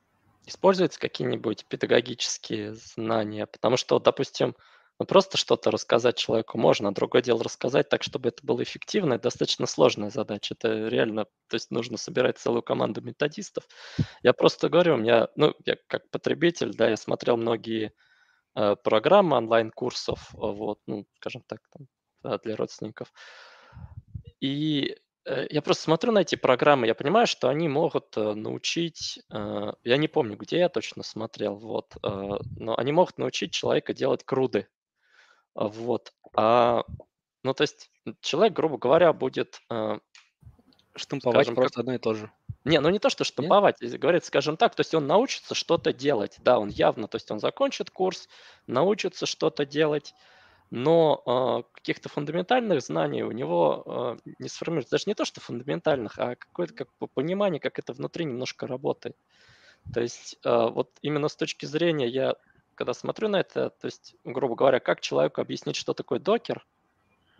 используются 0.45 0.99
какие-нибудь 0.99 1.65
педагогические 1.67 2.75
знания? 2.75 3.45
Потому 3.45 3.77
что, 3.77 3.99
допустим, 3.99 4.55
ну, 4.99 5.05
просто 5.05 5.37
что-то 5.37 5.71
рассказать 5.71 6.17
человеку 6.17 6.57
можно, 6.57 6.89
а 6.89 6.91
другое 6.91 7.21
дело 7.21 7.43
рассказать 7.43 7.87
так, 7.87 8.03
чтобы 8.03 8.29
это 8.29 8.45
было 8.45 8.61
эффективно, 8.61 9.13
это 9.13 9.23
достаточно 9.23 9.65
сложная 9.65 10.09
задача. 10.09 10.55
Это 10.57 10.89
реально, 10.89 11.25
то 11.47 11.55
есть 11.55 11.71
нужно 11.71 11.97
собирать 11.97 12.37
целую 12.37 12.63
команду 12.63 13.01
методистов. 13.01 13.63
Я 14.23 14.33
просто 14.33 14.67
говорю, 14.67 14.95
у 14.95 14.97
меня, 14.97 15.29
ну, 15.35 15.55
я 15.65 15.77
как 15.87 16.09
потребитель, 16.09 16.73
да, 16.75 16.89
я 16.89 16.97
смотрел 16.97 17.37
многие 17.37 17.93
э, 18.55 18.75
программы 18.83 19.37
онлайн-курсов, 19.37 20.29
вот, 20.33 20.79
ну, 20.85 21.05
скажем 21.15 21.43
так, 21.47 21.61
там, 21.71 22.39
для 22.43 22.57
родственников. 22.57 23.13
И 24.41 24.97
Э, 24.97 25.08
я 25.49 25.61
просто 25.61 25.83
смотрю 25.83 26.11
на 26.11 26.19
эти 26.19 26.35
программы, 26.35 26.87
я 26.87 26.95
понимаю, 26.95 27.27
что 27.27 27.49
они 27.49 27.67
могут 27.67 28.17
э, 28.17 28.33
научить, 28.33 29.19
э, 29.31 29.73
я 29.83 29.97
не 29.97 30.07
помню, 30.07 30.37
где 30.37 30.59
я 30.59 30.69
точно 30.69 31.03
смотрел, 31.03 31.55
вот, 31.55 31.95
но 32.01 32.77
они 32.77 32.91
могут 32.91 33.17
научить 33.17 33.51
человека 33.51 33.93
делать 33.93 34.23
круды, 34.23 34.67
вот. 35.55 36.13
А, 36.35 36.83
ну, 37.43 37.53
то 37.53 37.63
есть 37.63 37.91
человек, 38.21 38.53
грубо 38.53 38.77
говоря, 38.77 39.13
будет 39.13 39.61
Штамповать 40.99 41.45
скажем, 41.45 41.55
просто 41.55 41.75
как... 41.75 41.81
одно 41.81 41.93
и 41.93 41.97
то 41.97 42.13
же. 42.13 42.31
Не, 42.65 42.79
ну 42.79 42.89
не 42.89 42.99
то, 42.99 43.09
что 43.09 43.23
штамповать, 43.23 43.81
Нет? 43.81 43.99
говорит, 43.99 44.25
скажем 44.25 44.57
так, 44.57 44.75
то 44.75 44.81
есть 44.81 44.93
он 44.93 45.07
научится 45.07 45.55
что-то 45.55 45.93
делать, 45.93 46.37
да, 46.39 46.59
он 46.59 46.69
явно, 46.69 47.07
то 47.07 47.15
есть 47.15 47.31
он 47.31 47.39
закончит 47.39 47.89
курс, 47.89 48.27
научится 48.67 49.25
что-то 49.25 49.65
делать, 49.65 50.13
но 50.71 51.23
э, 51.25 51.73
каких-то 51.73 52.09
фундаментальных 52.09 52.81
знаний 52.81 53.23
у 53.23 53.31
него 53.31 53.83
э, 54.25 54.31
не 54.39 54.49
сформируется. 54.49 54.91
Даже 54.91 55.05
не 55.07 55.15
то, 55.15 55.25
что 55.25 55.41
фундаментальных, 55.41 56.19
а 56.19 56.35
какое-то 56.35 56.73
как 56.73 56.89
понимание, 57.13 57.59
как 57.59 57.79
это 57.79 57.93
внутри 57.93 58.25
немножко 58.25 58.67
работает. 58.67 59.15
То 59.93 60.01
есть 60.01 60.37
э, 60.43 60.67
вот 60.69 60.91
именно 61.01 61.27
с 61.27 61.35
точки 61.35 61.65
зрения 61.65 62.07
я, 62.07 62.35
когда 62.75 62.93
смотрю 62.93 63.29
на 63.29 63.39
это, 63.39 63.71
то 63.71 63.85
есть, 63.85 64.15
грубо 64.23 64.55
говоря, 64.55 64.79
как 64.79 65.01
человеку 65.01 65.41
объяснить, 65.41 65.75
что 65.75 65.93
такое 65.93 66.19
докер– 66.19 66.65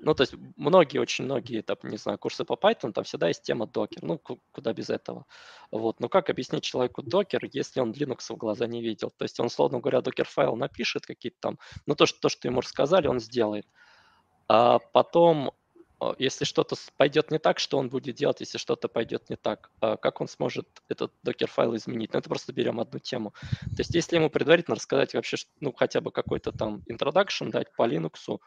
ну, 0.02 0.14
то 0.14 0.22
есть 0.24 0.34
многие, 0.56 1.00
очень 1.00 1.26
многие, 1.26 1.62
там, 1.62 1.78
не 1.84 1.98
знаю, 1.98 2.18
курсы 2.18 2.46
по 2.46 2.54
Python, 2.54 2.94
там 2.94 3.04
всегда 3.04 3.28
есть 3.28 3.44
тема 3.44 3.68
докер. 3.68 4.02
Ну, 4.02 4.18
куда 4.52 4.74
без 4.74 4.90
этого. 4.90 5.26
Вот. 5.72 6.00
Но 6.00 6.08
как 6.08 6.30
объяснить 6.30 6.64
человеку 6.64 7.02
докер, 7.02 7.42
если 7.52 7.82
он 7.82 7.92
Linux 7.92 8.34
в 8.34 8.38
глаза 8.38 8.66
не 8.68 8.82
видел? 8.82 9.12
То 9.16 9.24
есть 9.24 9.40
он, 9.40 9.48
условно 9.48 9.80
говоря, 9.80 10.02
докер-файл 10.02 10.56
напишет 10.56 11.06
какие-то 11.06 11.38
там, 11.40 11.60
ну, 11.86 11.96
то, 11.96 12.06
что, 12.06 12.20
то, 12.20 12.30
что 12.30 12.48
ему 12.48 12.62
рассказали, 12.62 13.08
он 13.08 13.20
сделает. 13.20 13.68
А 14.48 14.80
потом, 14.80 15.52
а, 16.00 16.16
если 16.18 16.46
что-то 16.46 16.76
пойдет 16.98 17.30
не 17.30 17.38
так, 17.38 17.60
что 17.60 17.78
он 17.78 17.90
будет 17.90 18.16
делать, 18.16 18.40
если 18.40 18.58
что-то 18.58 18.88
пойдет 18.88 19.30
не 19.30 19.36
так? 19.36 19.70
А 19.82 19.98
как 19.98 20.22
он 20.22 20.30
сможет 20.30 20.68
этот 20.88 21.12
докер-файл 21.24 21.76
изменить? 21.76 22.14
Ну, 22.14 22.20
это 22.20 22.30
просто 22.30 22.54
берем 22.54 22.80
одну 22.80 23.00
тему. 23.00 23.34
То 23.62 23.80
есть 23.80 23.94
если 23.94 24.16
ему 24.16 24.30
предварительно 24.30 24.76
рассказать 24.76 25.14
вообще, 25.14 25.38
ну, 25.60 25.74
хотя 25.74 26.00
бы 26.00 26.12
какой-то 26.12 26.54
там 26.54 26.84
introduction 26.90 27.50
дать 27.52 27.74
по 27.76 27.86
Linux, 27.86 28.40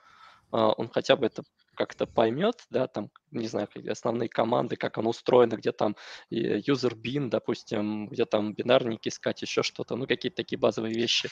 он 0.52 0.88
хотя 0.88 1.16
бы 1.16 1.26
это 1.26 1.42
как-то 1.74 2.06
поймет, 2.06 2.64
да, 2.70 2.86
там, 2.86 3.10
не 3.30 3.48
знаю, 3.48 3.68
основные 3.88 4.28
команды, 4.28 4.76
как 4.76 4.98
оно 4.98 5.10
устроено, 5.10 5.56
где 5.56 5.72
там 5.72 5.96
user 6.30 6.94
bin, 6.94 7.28
допустим, 7.28 8.08
где 8.08 8.26
там 8.26 8.54
бинарники 8.54 9.08
искать, 9.08 9.42
еще 9.42 9.62
что-то, 9.62 9.96
ну, 9.96 10.06
какие-то 10.06 10.36
такие 10.36 10.58
базовые 10.58 10.94
вещи. 10.94 11.28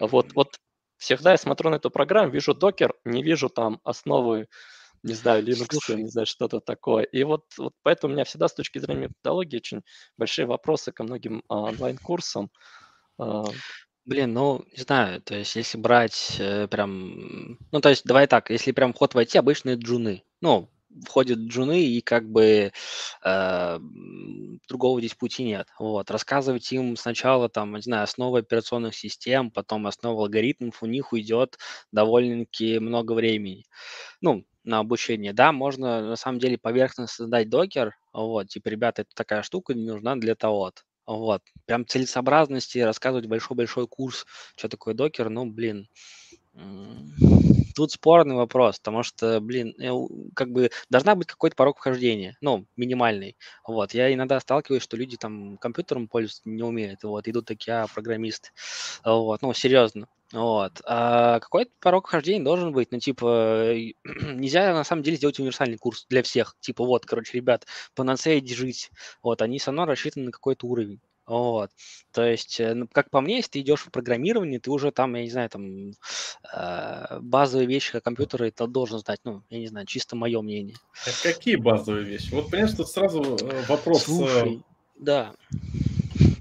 Вот, 0.00 0.32
вот 0.34 0.56
всегда 0.96 1.32
я 1.32 1.36
смотрю 1.36 1.70
на 1.70 1.76
эту 1.76 1.90
программу, 1.90 2.30
вижу 2.30 2.54
докер, 2.54 2.94
не 3.04 3.22
вижу 3.22 3.48
там 3.48 3.80
основы, 3.84 4.48
не 5.02 5.14
знаю, 5.14 5.44
Linux, 5.44 5.66
Слушай. 5.70 5.96
не 5.96 6.08
знаю, 6.08 6.26
что-то 6.26 6.60
такое. 6.60 7.04
И 7.04 7.24
вот, 7.24 7.44
вот 7.58 7.74
поэтому 7.82 8.12
у 8.12 8.14
меня 8.14 8.24
всегда 8.24 8.48
с 8.48 8.54
точки 8.54 8.78
зрения 8.78 9.08
методологии 9.08 9.56
очень 9.56 9.82
большие 10.16 10.46
вопросы 10.46 10.92
ко 10.92 11.02
многим 11.02 11.42
а, 11.48 11.56
онлайн-курсам. 11.56 12.50
Блин, 14.06 14.32
ну, 14.32 14.64
не 14.76 14.82
знаю, 14.82 15.20
то 15.22 15.34
есть 15.36 15.54
если 15.54 15.78
брать 15.78 16.36
э, 16.40 16.66
прям, 16.66 17.56
ну, 17.70 17.80
то 17.80 17.88
есть 17.88 18.04
давай 18.04 18.26
так, 18.26 18.50
если 18.50 18.72
прям 18.72 18.92
вход 18.92 19.14
войти, 19.14 19.38
обычные 19.38 19.76
джуны, 19.76 20.24
ну, 20.40 20.68
входят 21.06 21.38
джуны, 21.38 21.80
и 21.84 22.00
как 22.00 22.28
бы 22.28 22.72
э, 23.24 23.78
другого 24.68 24.98
здесь 25.00 25.14
пути 25.14 25.44
нет. 25.44 25.68
Вот. 25.78 26.10
Рассказывать 26.10 26.70
им 26.72 26.96
сначала, 26.96 27.48
там, 27.48 27.76
не 27.76 27.80
знаю, 27.82 28.02
основы 28.02 28.40
операционных 28.40 28.94
систем, 28.96 29.50
потом 29.52 29.86
основы 29.86 30.20
алгоритмов, 30.22 30.82
у 30.82 30.86
них 30.86 31.12
уйдет 31.12 31.56
довольно-таки 31.92 32.80
много 32.80 33.12
времени. 33.12 33.64
Ну, 34.22 34.44
на 34.64 34.80
обучение. 34.80 35.32
Да, 35.34 35.52
можно 35.52 36.02
на 36.02 36.16
самом 36.16 36.40
деле 36.40 36.58
поверхностно 36.58 37.08
создать 37.08 37.50
докер, 37.50 37.94
вот, 38.12 38.48
типа, 38.48 38.68
ребята, 38.68 39.02
это 39.02 39.12
такая 39.14 39.42
штука 39.42 39.74
не 39.74 39.86
нужна 39.86 40.16
для 40.16 40.34
того-то. 40.36 40.82
Вот. 41.18 41.42
Прям 41.66 41.86
целесообразности 41.86 42.78
рассказывать 42.78 43.26
большой-большой 43.26 43.86
курс, 43.88 44.26
что 44.56 44.68
такое 44.68 44.94
докер, 44.94 45.28
ну, 45.30 45.46
блин, 45.46 45.88
Тут 47.74 47.92
спорный 47.92 48.34
вопрос, 48.34 48.78
потому 48.78 49.02
что, 49.02 49.40
блин, 49.40 49.74
э, 49.78 49.90
как 50.34 50.50
бы 50.50 50.70
должна 50.90 51.14
быть 51.14 51.28
какой-то 51.28 51.56
порог 51.56 51.78
вхождения, 51.78 52.36
ну, 52.42 52.66
минимальный. 52.76 53.36
Вот, 53.66 53.94
я 53.94 54.12
иногда 54.12 54.38
сталкиваюсь, 54.40 54.82
что 54.82 54.96
люди 54.96 55.16
там 55.16 55.56
компьютером 55.56 56.06
пользоваться 56.08 56.42
не 56.44 56.62
умеют, 56.62 57.02
вот, 57.04 57.26
идут 57.28 57.46
такие, 57.46 57.78
а, 57.78 57.86
программисты, 57.86 58.50
вот, 59.04 59.40
ну, 59.42 59.54
серьезно. 59.54 60.08
Вот. 60.32 60.80
А 60.86 61.40
какой-то 61.40 61.70
порог 61.80 62.08
вхождения 62.08 62.42
должен 62.42 62.72
быть. 62.72 62.90
Ну, 62.90 62.98
типа, 62.98 63.74
нельзя 64.04 64.72
на 64.72 64.82
самом 64.84 65.02
деле 65.02 65.18
сделать 65.18 65.38
универсальный 65.38 65.76
курс 65.76 66.06
для 66.08 66.22
всех. 66.22 66.56
Типа, 66.60 66.84
вот, 66.84 67.04
короче, 67.04 67.36
ребят, 67.36 67.66
панацея 67.94 68.40
держись. 68.40 68.90
Вот, 69.22 69.42
они 69.42 69.58
все 69.58 69.70
равно 69.70 69.84
рассчитаны 69.84 70.26
на 70.26 70.32
какой-то 70.32 70.66
уровень. 70.66 71.00
Вот. 71.26 71.70
То 72.12 72.24
есть, 72.24 72.58
э, 72.60 72.74
ну, 72.74 72.88
как 72.90 73.10
по 73.10 73.20
мне, 73.20 73.36
если 73.36 73.52
ты 73.52 73.60
идешь 73.60 73.80
в 73.80 73.90
программирование, 73.90 74.58
ты 74.58 74.70
уже 74.70 74.90
там, 74.90 75.14
я 75.14 75.22
не 75.22 75.30
знаю, 75.30 75.48
там 75.48 75.92
э, 76.52 77.18
базовые 77.20 77.66
вещи 77.66 77.92
как 77.92 78.04
компьютеры 78.04 78.48
это 78.48 78.66
должен 78.66 78.98
знать. 78.98 79.20
Ну, 79.24 79.42
я 79.48 79.58
не 79.58 79.68
знаю, 79.68 79.86
чисто 79.86 80.16
мое 80.16 80.42
мнение. 80.42 80.76
А 81.06 81.10
какие 81.22 81.56
базовые 81.56 82.04
вещи? 82.04 82.32
Вот, 82.32 82.50
понимаешь, 82.50 82.74
тут 82.76 82.88
сразу 82.88 83.36
э, 83.40 83.62
вопрос... 83.68 84.04
Слушай, 84.04 84.62
да. 84.96 85.34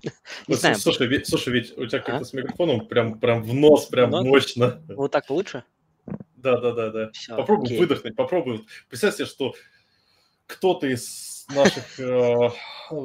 Не 0.04 0.12
вот, 0.48 0.60
знаю. 0.60 0.76
Слушай, 0.76 1.08
ведь, 1.08 1.28
слушай, 1.28 1.54
ведь 1.54 1.78
у 1.78 1.86
тебя 1.86 2.00
как-то 2.00 2.22
а? 2.22 2.26
с 2.26 2.34
микрофоном 2.34 2.88
прям, 2.88 3.20
прям 3.20 3.44
в 3.44 3.54
нос, 3.54 3.86
прям 3.86 4.10
нос? 4.10 4.26
мощно. 4.26 4.82
Вот 4.90 5.12
так 5.12 5.30
лучше? 5.30 5.64
Да, 6.36 6.60
да, 6.60 6.72
да, 6.72 6.90
да. 6.90 7.12
Все, 7.12 7.36
попробуй 7.36 7.68
окей. 7.68 7.80
выдохнуть, 7.80 8.16
попробуй. 8.16 8.66
Представь 8.90 9.16
себе, 9.16 9.26
что 9.26 9.54
кто-то 10.52 10.88
из 10.88 11.46
наших 11.50 12.00
э, 12.00 12.50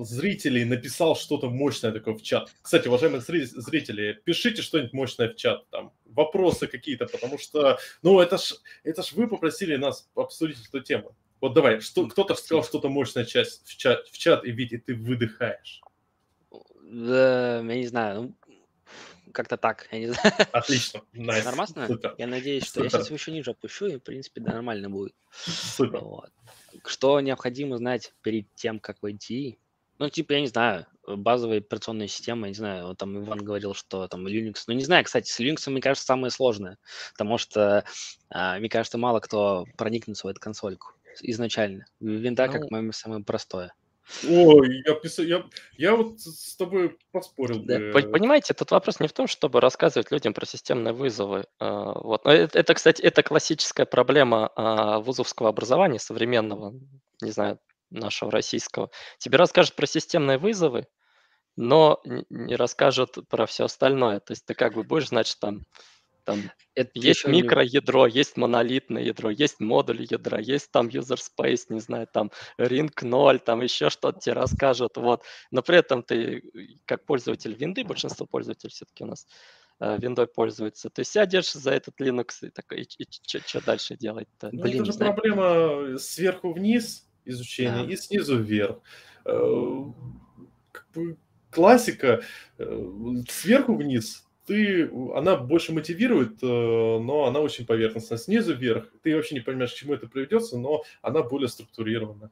зрителей 0.03 0.65
написал 0.65 1.17
что-то 1.17 1.49
мощное 1.49 1.93
такое 1.93 2.15
в 2.15 2.23
чат. 2.23 2.53
Кстати, 2.61 2.89
уважаемые 2.89 3.21
зрители, 3.21 4.21
пишите 4.25 4.63
что-нибудь 4.63 4.93
мощное 4.93 5.29
в 5.29 5.37
чат, 5.37 5.69
там, 5.71 5.93
вопросы 6.05 6.67
какие-то, 6.67 7.07
потому 7.07 7.39
что, 7.39 7.79
ну, 8.03 8.21
это 8.21 8.39
ж, 8.39 8.55
это 8.85 9.03
ж 9.03 9.13
вы 9.13 9.29
попросили 9.29 9.77
нас 9.77 10.09
обсудить 10.15 10.67
эту 10.69 10.81
тему. 10.81 11.17
Вот 11.41 11.53
давай, 11.53 11.81
что, 11.81 12.07
кто-то 12.07 12.35
сказал 12.35 12.65
что-то 12.65 12.89
мощное 12.89 13.25
часть 13.25 13.67
в 13.67 13.77
чат, 13.77 14.07
в 14.09 14.19
чат, 14.19 14.45
и 14.45 14.51
видите, 14.51 14.83
ты 14.85 14.95
выдыхаешь. 14.95 15.81
Да, 16.83 17.59
я 17.59 17.63
не 17.63 17.87
знаю, 17.87 18.23
ну, 18.23 18.35
как-то 19.33 19.57
так, 19.57 19.89
я 19.93 19.99
не 19.99 20.07
знаю. 20.07 20.35
Отлично, 20.53 21.01
nice. 21.15 21.45
Нормально? 21.45 21.87
Супер. 21.87 22.15
Я 22.19 22.27
надеюсь, 22.27 22.65
что 22.65 22.81
Супер. 22.81 22.85
я 22.85 22.91
сейчас 22.91 23.11
еще 23.11 23.33
ниже 23.33 23.51
опущу, 23.51 23.87
и, 23.87 23.97
в 23.97 24.03
принципе, 24.03 24.41
да, 24.41 24.53
нормально 24.53 24.91
будет. 24.91 25.15
Супер. 25.33 26.01
Вот. 26.01 26.31
Что 26.85 27.21
необходимо 27.21 27.77
знать 27.79 28.13
перед 28.23 28.53
тем, 28.55 28.81
как 28.81 29.03
войти? 29.03 29.59
Ну, 29.99 30.11
типа, 30.11 30.35
я 30.35 30.41
не 30.41 30.47
знаю, 30.47 30.87
базовые 31.07 31.59
операционные 31.59 32.09
системы, 32.09 32.47
я 32.47 32.51
не 32.51 32.55
знаю, 32.55 32.87
вот 32.89 32.99
там 32.99 33.17
Иван 33.19 33.39
говорил, 33.39 33.73
что 33.75 34.09
там 34.09 34.27
Linux, 34.27 34.65
ну, 34.67 34.75
не 34.75 34.85
знаю, 34.85 35.05
кстати, 35.05 35.31
с 35.31 35.41
Linux, 35.41 35.71
мне 35.71 35.81
кажется, 35.81 36.05
самое 36.05 36.31
сложное, 36.31 36.77
потому 37.13 37.39
что, 37.39 37.85
а, 38.29 38.59
мне 38.59 38.69
кажется, 38.69 38.99
мало 38.99 39.21
кто 39.21 39.65
проникнется 39.77 40.27
в 40.27 40.31
эту 40.31 40.41
консольку 40.41 40.93
изначально. 41.23 41.87
Винда, 42.01 42.47
ну, 42.47 42.53
как 42.53 42.71
моему 42.71 42.93
самое 42.93 43.25
простое. 43.25 43.73
Ой, 44.29 44.83
я, 44.87 44.95
писал, 44.95 45.25
я, 45.25 45.45
я 45.77 45.97
вот 45.97 46.21
с 46.21 46.57
тобой 46.57 46.97
поспорил 47.11 47.63
да. 47.65 47.79
бы. 47.79 48.03
Понимаете, 48.11 48.55
тут 48.55 48.71
вопрос 48.71 49.01
не 49.01 49.09
в 49.09 49.13
том, 49.13 49.27
чтобы 49.27 49.61
рассказывать 49.61 50.11
людям 50.13 50.33
про 50.33 50.47
системные 50.47 50.95
вызовы. 50.95 51.47
А, 51.59 51.93
вот. 51.99 52.25
Это, 52.25 52.59
это, 52.59 52.75
кстати, 52.75 53.03
это 53.03 53.23
классическая 53.23 53.85
проблема 53.85 54.51
а, 54.55 55.01
вузовского 55.01 55.49
образования 55.49 55.99
современного, 55.99 56.75
не 57.21 57.31
знаю, 57.31 57.59
нашего 57.91 58.31
российского. 58.31 58.91
Тебе 59.19 59.39
расскажут 59.39 59.75
про 59.75 59.87
системные 59.87 60.39
вызовы, 60.39 60.87
но 61.57 62.01
не 62.05 62.55
расскажут 62.55 63.17
про 63.29 63.47
все 63.47 63.65
остальное. 63.65 64.21
То 64.21 64.33
есть 64.33 64.47
ты 64.47 64.55
как 64.55 64.75
бы 64.75 64.85
будешь 64.85 65.09
знать, 65.09 65.27
что 65.27 65.41
там 65.41 65.63
там 66.27 66.41
это 66.75 66.91
есть 66.95 67.27
микроядро, 67.27 68.07
есть 68.07 68.37
монолитное 68.37 69.03
ядро, 69.03 69.31
есть 69.31 69.61
модуль 69.61 70.05
ядра, 70.11 70.41
есть 70.41 70.73
там 70.73 70.89
user 70.89 71.19
space, 71.19 71.67
не 71.69 71.81
знаю, 71.81 72.09
там 72.13 72.33
ring 72.59 72.91
0, 73.01 73.39
там 73.39 73.63
еще 73.63 73.91
что-то 73.91 74.19
тебе 74.19 74.35
расскажут, 74.35 74.97
вот. 74.97 75.23
Но 75.53 75.63
при 75.63 75.79
этом 75.79 76.03
ты, 76.03 76.43
как 76.85 77.07
пользователь 77.07 77.55
винды, 77.55 77.85
большинство 77.85 78.27
пользователей 78.27 78.73
все-таки 78.73 79.05
у 79.05 79.07
нас 79.07 79.27
э, 79.79 79.97
виндой 79.99 80.27
пользуются, 80.27 80.91
ты 80.91 81.05
сядешь 81.05 81.53
за 81.53 81.71
этот 81.71 82.01
Linux 82.01 82.43
и 82.43 82.51
такой, 82.51 82.83
и, 82.83 82.89
и, 82.99 83.05
и 83.05 83.39
что 83.47 83.65
дальше 83.65 83.97
делать-то? 83.97 84.51
Ну, 84.53 84.63
Блин, 84.63 84.83
это 84.83 84.93
же 84.93 84.99
проблема 84.99 85.97
сверху 85.99 86.53
вниз 86.53 87.09
изучения 87.25 87.85
да. 87.85 87.93
и 87.93 87.97
снизу 87.97 88.37
вверх. 88.43 88.79
Э, 89.25 89.85
как 90.73 90.91
бы 90.93 91.17
классика 91.51 92.23
э, 92.59 92.91
сверху 93.29 93.77
вниз 93.77 94.26
ты, 94.47 94.91
она 95.15 95.37
больше 95.37 95.73
мотивирует, 95.73 96.43
э, 96.43 96.47
но 96.47 97.25
она 97.27 97.41
очень 97.41 97.67
поверхностная. 97.67 98.19
Снизу 98.19 98.55
вверх 98.55 98.89
ты 99.03 99.15
вообще 99.15 99.35
не 99.35 99.41
понимаешь, 99.41 99.73
к 99.73 99.77
чему 99.77 99.95
это 99.95 100.07
приведется, 100.07 100.57
но 100.57 100.85
она 101.03 101.23
более 101.23 101.49
структурирована. 101.49 102.31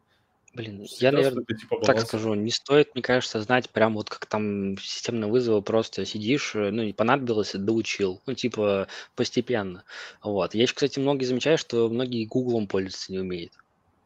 Блин, 0.54 0.84
Всегда 0.84 1.08
я, 1.08 1.12
наверное, 1.12 1.44
типа 1.44 1.80
так 1.84 2.00
скажу, 2.00 2.34
не 2.34 2.52
стоит, 2.52 2.94
мне 2.94 3.02
кажется, 3.02 3.40
знать 3.40 3.68
прям 3.70 3.94
вот 3.94 4.08
как 4.08 4.26
там 4.26 4.78
системные 4.78 5.28
вызовы, 5.28 5.62
просто 5.62 6.04
сидишь, 6.04 6.54
э, 6.54 6.70
ну, 6.70 6.84
не 6.84 6.92
понадобилось, 6.92 7.52
доучил, 7.54 8.22
ну, 8.26 8.34
типа 8.34 8.86
постепенно. 9.16 9.84
Вот. 10.22 10.54
Я 10.54 10.62
еще, 10.62 10.74
кстати, 10.74 11.00
многие 11.00 11.24
замечаю, 11.24 11.58
что 11.58 11.88
многие 11.88 12.24
гуглом 12.26 12.68
пользоваться 12.68 13.10
не 13.10 13.18
умеют. 13.18 13.52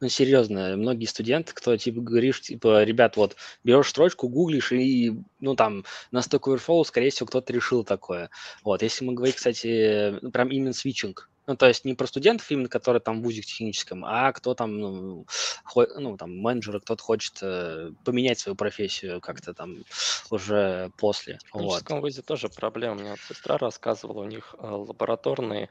Ну, 0.00 0.08
серьезно, 0.08 0.76
многие 0.76 1.06
студенты, 1.06 1.52
кто, 1.54 1.76
типа, 1.76 2.00
говоришь, 2.00 2.40
типа, 2.40 2.84
ребят, 2.84 3.16
вот, 3.16 3.36
берешь 3.64 3.88
строчку, 3.88 4.28
гуглишь, 4.28 4.70
и, 4.70 5.12
ну, 5.40 5.56
там, 5.56 5.84
на 6.12 6.20
Stack 6.20 6.42
Overflow, 6.42 6.84
скорее 6.84 7.10
всего, 7.10 7.26
кто-то 7.26 7.52
решил 7.52 7.82
такое. 7.82 8.30
Вот, 8.62 8.82
если 8.82 9.04
мы 9.04 9.14
говорим, 9.14 9.34
кстати, 9.34 10.18
ну, 10.22 10.30
прям 10.30 10.50
именно 10.50 10.72
свитчинг, 10.72 11.28
ну, 11.48 11.56
то 11.56 11.66
есть 11.66 11.86
не 11.86 11.94
про 11.94 12.06
студентов 12.06 12.48
именно, 12.50 12.68
которые 12.68 13.00
там 13.00 13.20
в 13.20 13.24
ВУЗе 13.24 13.40
техническом, 13.40 14.04
а 14.04 14.32
кто 14.32 14.54
там, 14.54 14.78
ну, 14.78 15.26
хо, 15.64 15.86
ну 15.98 16.16
там, 16.18 16.38
менеджеры, 16.38 16.78
кто-то 16.78 17.02
хочет 17.02 17.38
э, 17.40 17.90
поменять 18.04 18.38
свою 18.38 18.54
профессию 18.54 19.22
как-то 19.22 19.54
там 19.54 19.82
уже 20.30 20.92
после. 20.98 21.38
В 21.38 21.52
техническом 21.52 21.96
вот. 21.96 22.02
ВУЗе 22.02 22.20
тоже 22.20 22.50
проблема. 22.50 22.96
Мне 22.96 23.10
вот 23.12 23.20
сестра 23.20 23.56
рассказывала, 23.56 24.20
у 24.20 24.26
них 24.26 24.54
э, 24.58 24.66
лабораторные 24.66 25.70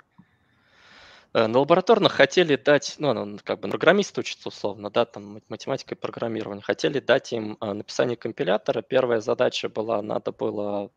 на 1.33 1.59
лабораторных 1.59 2.13
хотели 2.13 2.55
дать, 2.55 2.95
ну, 2.99 3.13
ну, 3.13 3.39
как 3.43 3.59
бы 3.59 3.69
программист 3.69 4.17
учится 4.17 4.49
условно, 4.49 4.89
да, 4.89 5.05
там 5.05 5.41
математика 5.49 5.95
и 5.95 5.97
программирование, 5.97 6.63
хотели 6.63 6.99
дать 6.99 7.33
им 7.33 7.57
а, 7.59 7.73
написание 7.73 8.17
компилятора. 8.17 8.81
Первая 8.81 9.19
задача 9.19 9.69
была, 9.69 10.01
надо 10.01 10.31
было 10.31 10.91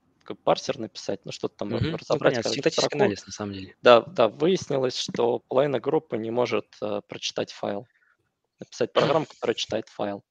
парсер 0.45 0.79
написать, 0.79 1.21
ну 1.25 1.33
что-то 1.33 1.57
там 1.57 1.75
угу, 1.75 1.97
разобрать. 1.97 2.37
Ну, 2.37 2.51
Синтетический 2.51 2.97
анализ, 2.97 3.27
на 3.27 3.33
самом 3.33 3.53
деле. 3.55 3.77
Да, 3.83 4.03
да, 4.03 4.29
выяснилось, 4.29 4.97
что 4.97 5.41
половина 5.49 5.81
группы 5.81 6.17
не 6.17 6.31
может 6.31 6.67
uh, 6.83 7.03
прочитать 7.07 7.53
файл. 7.53 7.87
Написать 8.59 8.93
программу, 8.93 9.27
которая 9.27 9.55
читает 9.55 9.89
файл. 9.89 10.23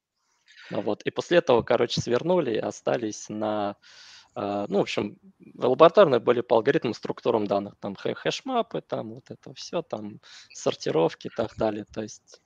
Ну, 0.69 0.81
вот. 0.81 1.01
И 1.01 1.11
после 1.11 1.39
этого, 1.39 1.63
короче, 1.63 1.99
свернули 1.99 2.53
и 2.53 2.57
остались 2.59 3.27
на 3.27 3.75
ну, 4.35 4.77
в 4.77 4.81
общем, 4.81 5.17
лабораторные 5.57 6.19
были 6.19 6.41
по 6.41 6.55
алгоритмам, 6.55 6.93
структурам 6.93 7.47
данных, 7.47 7.75
там 7.79 7.95
хэшмапы, 7.95 8.81
там 8.81 9.15
вот 9.15 9.25
это 9.29 9.53
все, 9.53 9.81
там 9.81 10.19
сортировки 10.53 11.27
и 11.27 11.31
так 11.35 11.55
далее. 11.57 11.85
То 11.93 12.01
есть 12.01 12.41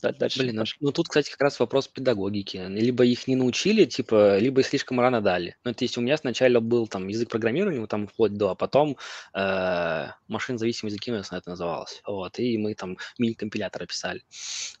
дальше... 0.00 0.40
Блин, 0.40 0.56
ну, 0.56 0.64
ну 0.80 0.92
тут, 0.92 1.08
кстати, 1.08 1.30
как 1.30 1.40
раз 1.40 1.60
вопрос 1.60 1.88
педагогики. 1.88 2.56
Либо 2.56 3.04
их 3.04 3.26
не 3.26 3.36
научили, 3.36 3.84
типа, 3.84 4.38
либо 4.38 4.62
слишком 4.62 5.00
рано 5.00 5.20
дали. 5.20 5.56
Ну, 5.64 5.72
то 5.72 5.84
есть 5.84 5.98
у 5.98 6.00
меня 6.00 6.16
сначала 6.16 6.60
был 6.60 6.86
там 6.86 7.08
язык 7.08 7.28
программирования, 7.28 7.86
там 7.86 8.06
вплоть 8.06 8.34
до, 8.34 8.50
а 8.50 8.54
потом 8.54 8.96
э, 9.34 10.06
машин-зависимый 10.28 10.90
языки 10.90 11.10
у 11.10 11.14
нас 11.14 11.32
это 11.32 11.50
называлось. 11.50 12.02
Вот, 12.06 12.38
и 12.38 12.58
мы 12.58 12.74
там 12.74 12.98
мини-компиляторы 13.18 13.86
писали. 13.86 14.22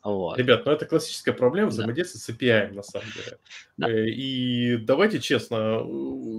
Вот. 0.02 0.38
Ребят, 0.38 0.66
ну 0.66 0.72
это 0.72 0.86
классическая 0.86 1.32
проблема 1.32 1.70
взаимодействия 1.70 2.20
да. 2.20 2.24
с 2.24 2.36
API, 2.36 2.74
на 2.74 2.82
самом 2.82 3.06
деле. 3.12 3.38
Да. 3.76 3.90
Э, 3.90 4.08
и 4.08 4.76
давайте 4.76 5.20
честно, 5.20 5.82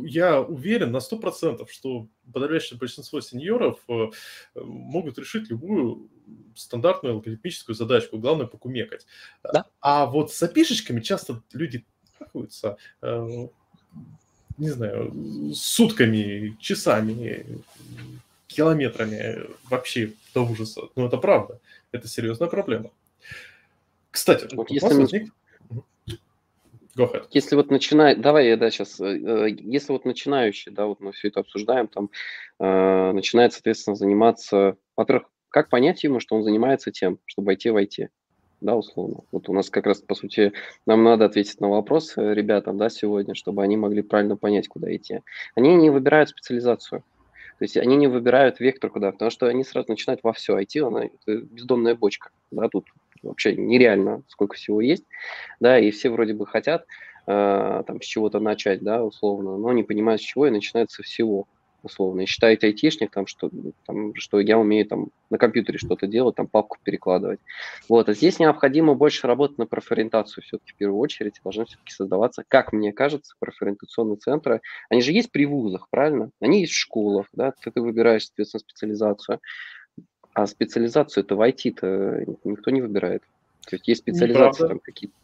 я 0.06 0.42
уверен 0.42 0.92
на 0.92 0.98
100%, 0.98 1.68
что 1.70 2.08
подавляющее 2.32 2.78
большинство 2.78 3.22
сеньоров 3.22 3.80
э, 3.88 4.10
могут 4.56 5.18
решить 5.18 5.50
любую 5.50 6.10
стандартную 6.56 7.16
алгоритмическую 7.16 7.76
задачку, 7.76 8.18
главное 8.18 8.48
покумекать. 8.48 9.06
Да. 9.44 9.66
А 9.82 10.06
вот 10.06 10.32
с 10.32 10.42
опишечками 10.44 11.02
часто 11.02 11.42
люди 11.54 11.86
находятся, 12.20 12.78
э, 13.02 13.48
не 14.58 14.70
знаю, 14.70 15.14
сутками, 15.54 16.56
часами, 16.60 17.62
километрами 18.48 19.48
вообще 19.70 20.14
до 20.34 20.46
ужаса. 20.46 20.84
Но 20.96 21.08
это 21.08 21.18
правда, 21.18 21.60
это 21.92 22.08
серьезная 22.08 22.50
проблема. 22.50 22.92
Кстати, 24.12 24.48
вот 24.54 24.70
если 24.70 24.94
возник... 24.94 25.34
Go 26.98 27.12
ahead. 27.12 27.26
Если 27.32 27.56
вот 27.56 27.72
начинает, 27.72 28.22
давай 28.22 28.48
я 28.48 28.58
да 28.58 28.70
сейчас, 28.70 29.00
э, 29.00 29.06
э, 29.06 29.50
если 29.50 29.92
вот 29.92 30.06
начинающий, 30.06 30.72
да, 30.72 30.86
вот 30.86 31.00
мы 31.00 31.12
все 31.12 31.30
это 31.30 31.40
обсуждаем, 31.40 31.88
там 31.88 32.10
э, 32.60 33.12
начинает, 33.14 33.54
соответственно, 33.54 33.96
заниматься, 33.96 34.78
во-первых, 34.96 35.28
как 35.50 35.70
понять 35.70 36.04
ему, 36.04 36.20
что 36.20 36.36
он 36.36 36.44
занимается 36.44 36.92
тем, 36.92 37.20
чтобы 37.26 37.48
войти 37.48 37.72
в 37.72 37.78
IT, 37.78 38.10
да, 38.62 38.76
условно. 38.76 39.22
Вот 39.32 39.50
у 39.50 39.54
нас 39.54 39.70
как 39.70 39.88
раз, 39.88 40.02
по 40.02 40.14
сути, 40.14 40.54
нам 40.86 41.04
надо 41.04 41.26
ответить 41.26 41.60
на 41.62 41.70
вопрос 41.70 42.14
ребятам, 42.16 42.78
да, 42.78 42.90
сегодня, 42.90 43.34
чтобы 43.34 43.64
они 43.64 43.76
могли 43.76 44.04
правильно 44.04 44.38
понять, 44.38 44.68
куда 44.68 44.96
идти. 44.96 45.22
Они 45.56 45.76
не 45.76 45.90
выбирают 45.90 46.30
специализацию. 46.30 47.04
То 47.60 47.66
есть 47.66 47.78
они 47.78 47.96
не 47.96 48.08
выбирают 48.08 48.60
вектор 48.60 48.90
куда, 48.90 49.12
потому 49.12 49.32
что 49.32 49.48
они 49.48 49.64
сразу 49.64 49.90
начинают 49.90 50.22
во 50.24 50.34
все. 50.34 50.58
IT, 50.60 50.86
она 50.86 51.06
это 51.06 51.38
бездонная 51.38 51.96
бочка, 51.96 52.30
да, 52.52 52.68
тут 52.68 52.86
вообще 53.24 53.56
нереально, 53.56 54.24
сколько 54.28 54.56
всего 54.56 54.82
есть, 54.82 55.06
да, 55.60 55.80
и 55.80 55.92
все 55.92 56.10
вроде 56.10 56.34
бы 56.34 56.46
хотят 56.46 56.86
э, 57.28 57.84
там 57.86 58.02
с 58.02 58.06
чего-то 58.06 58.40
начать, 58.40 58.82
да, 58.82 59.04
условно, 59.04 59.58
но 59.58 59.72
не 59.74 59.84
понимают 59.84 60.22
с 60.22 60.26
чего 60.26 60.48
и 60.48 60.52
начинается 60.52 61.04
всего 61.04 61.48
условно, 61.84 62.22
и 62.22 62.26
считает 62.26 62.64
айтишник, 62.64 63.12
там, 63.12 63.28
что, 63.28 63.52
там, 63.86 64.16
что 64.16 64.40
я 64.40 64.58
умею 64.58 64.86
там, 64.88 65.10
на 65.30 65.38
компьютере 65.38 65.78
что-то 65.78 66.08
делать, 66.08 66.36
там, 66.36 66.48
папку 66.48 66.78
перекладывать. 66.82 67.40
Вот, 67.90 68.10
а 68.10 68.14
здесь 68.14 68.40
необходимо 68.40 68.96
больше 68.96 69.28
работать 69.28 69.58
на 69.58 69.66
профориентацию 69.66 70.44
все-таки 70.44 70.72
в 70.72 70.76
первую 70.76 71.00
очередь, 71.00 71.42
должны 71.44 71.66
все-таки 71.66 71.92
создаваться, 71.92 72.44
как 72.48 72.74
мне 72.74 72.94
кажется, 72.94 73.36
профориентационные 73.40 74.18
центры. 74.18 74.62
Они 74.90 75.02
же 75.02 75.12
есть 75.12 75.32
при 75.32 75.46
вузах, 75.46 75.88
правильно? 75.90 76.32
Они 76.40 76.62
есть 76.62 76.74
в 76.74 76.80
школах, 76.80 77.28
да, 77.34 77.52
ты, 77.52 77.70
ты 77.70 77.82
выбираешь, 77.82 78.26
соответственно, 78.26 78.62
специализацию. 78.62 79.40
А 80.34 80.48
специализацию 80.48 81.24
это 81.24 81.36
в 81.36 81.42
IT-то 81.42 82.26
никто 82.44 82.72
не 82.72 82.82
выбирает. 82.82 83.24
То 83.68 83.76
есть 83.76 83.88
есть 83.88 84.02
специализации 84.02 84.68
там 84.68 84.80
какие-то. 84.80 85.16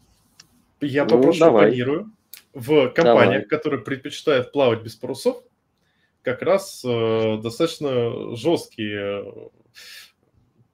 Я 0.80 1.04
ну, 1.04 1.10
попрошу 1.10 1.40
давай. 1.40 1.82
В 2.52 2.88
компаниях, 2.88 3.42
давай. 3.42 3.44
которые 3.44 3.82
предпочитают 3.82 4.50
плавать 4.50 4.82
без 4.82 4.96
парусов, 4.96 5.42
как 6.22 6.42
раз 6.42 6.82
э, 6.84 7.38
достаточно 7.42 8.34
жесткие, 8.34 9.50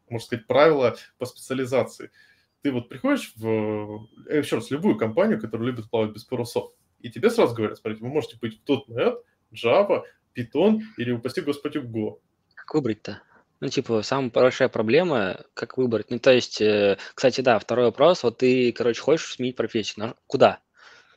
можно 0.09 0.27
сказать, 0.27 0.46
правила 0.46 0.96
по 1.18 1.27
специализации. 1.27 2.11
Ты 2.62 2.72
вот 2.72 2.88
приходишь 2.88 3.33
в, 3.37 4.07
э, 4.27 4.38
еще 4.38 4.57
раз, 4.57 4.70
любую 4.70 4.96
компанию, 4.96 5.40
которая 5.40 5.68
любит 5.68 5.90
плавать 5.90 6.12
без 6.12 6.25
парусов, 6.25 6.72
и 7.01 7.11
тебе 7.11 7.31
сразу 7.31 7.55
говорят, 7.55 7.79
смотрите, 7.79 8.05
вы 8.05 8.11
можете 8.11 8.38
быть 8.40 8.61
в 8.64 8.90
.NET, 8.90 9.16
Java, 9.53 10.03
Python 10.35 10.81
или, 10.96 11.12
упаси 11.12 11.42
господи, 11.42 11.79
в 11.79 11.85
Go. 11.94 12.18
Как 12.55 12.75
выбрать-то? 12.75 13.22
Ну, 13.61 13.69
типа, 13.69 14.03
самая 14.03 14.31
большая 14.31 14.69
проблема, 14.69 15.45
как 15.55 15.79
выбрать. 15.79 16.11
Ну, 16.11 16.19
то 16.19 16.33
есть, 16.33 16.61
э, 16.61 16.99
кстати, 17.14 17.40
да, 17.40 17.59
второй 17.59 17.87
вопрос. 17.87 18.23
Вот 18.23 18.38
ты, 18.38 18.73
короче, 18.73 19.01
хочешь 19.01 19.33
сменить 19.35 19.57
профессию. 19.57 20.07
Но 20.07 20.14
куда? 20.27 20.61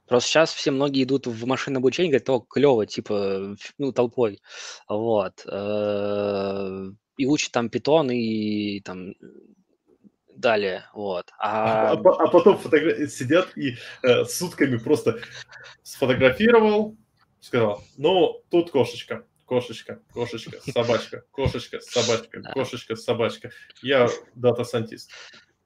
Просто 0.08 0.30
сейчас 0.30 0.54
все 0.54 0.71
многие 0.71 1.04
идут 1.04 1.28
в 1.28 1.45
машинное 1.45 1.80
обучение, 1.80 2.12
говорят, 2.12 2.30
о, 2.30 2.39
клево, 2.39 2.86
типа, 2.86 3.56
ну, 3.78 3.91
толпой. 3.91 4.41
Вот. 4.88 5.45
Э, 5.45 6.91
и 7.17 7.25
учат 7.25 7.52
там 7.52 7.69
питон 7.69 8.10
и 8.10 8.80
там 8.80 9.13
далее, 10.39 10.86
вот. 10.93 11.32
А, 11.38 11.91
а, 11.91 11.93
а 11.93 12.28
потом 12.30 12.58
фотогра... 12.58 13.08
сидят 13.08 13.56
и 13.58 13.75
э, 14.04 14.23
сутками 14.25 14.78
просто 14.78 15.19
сфотографировал, 15.84 16.97
сказал, 17.41 17.84
ну, 17.97 18.41
тут 18.49 18.71
кошечка, 18.71 19.25
кошечка, 19.49 19.99
кошечка, 20.13 20.59
собачка, 20.71 21.23
кошечка, 21.31 21.79
собачка, 21.81 22.41
кошечка, 22.53 22.95
собачка. 22.95 23.51
Я 23.81 24.07
дата-сантист. 24.35 25.12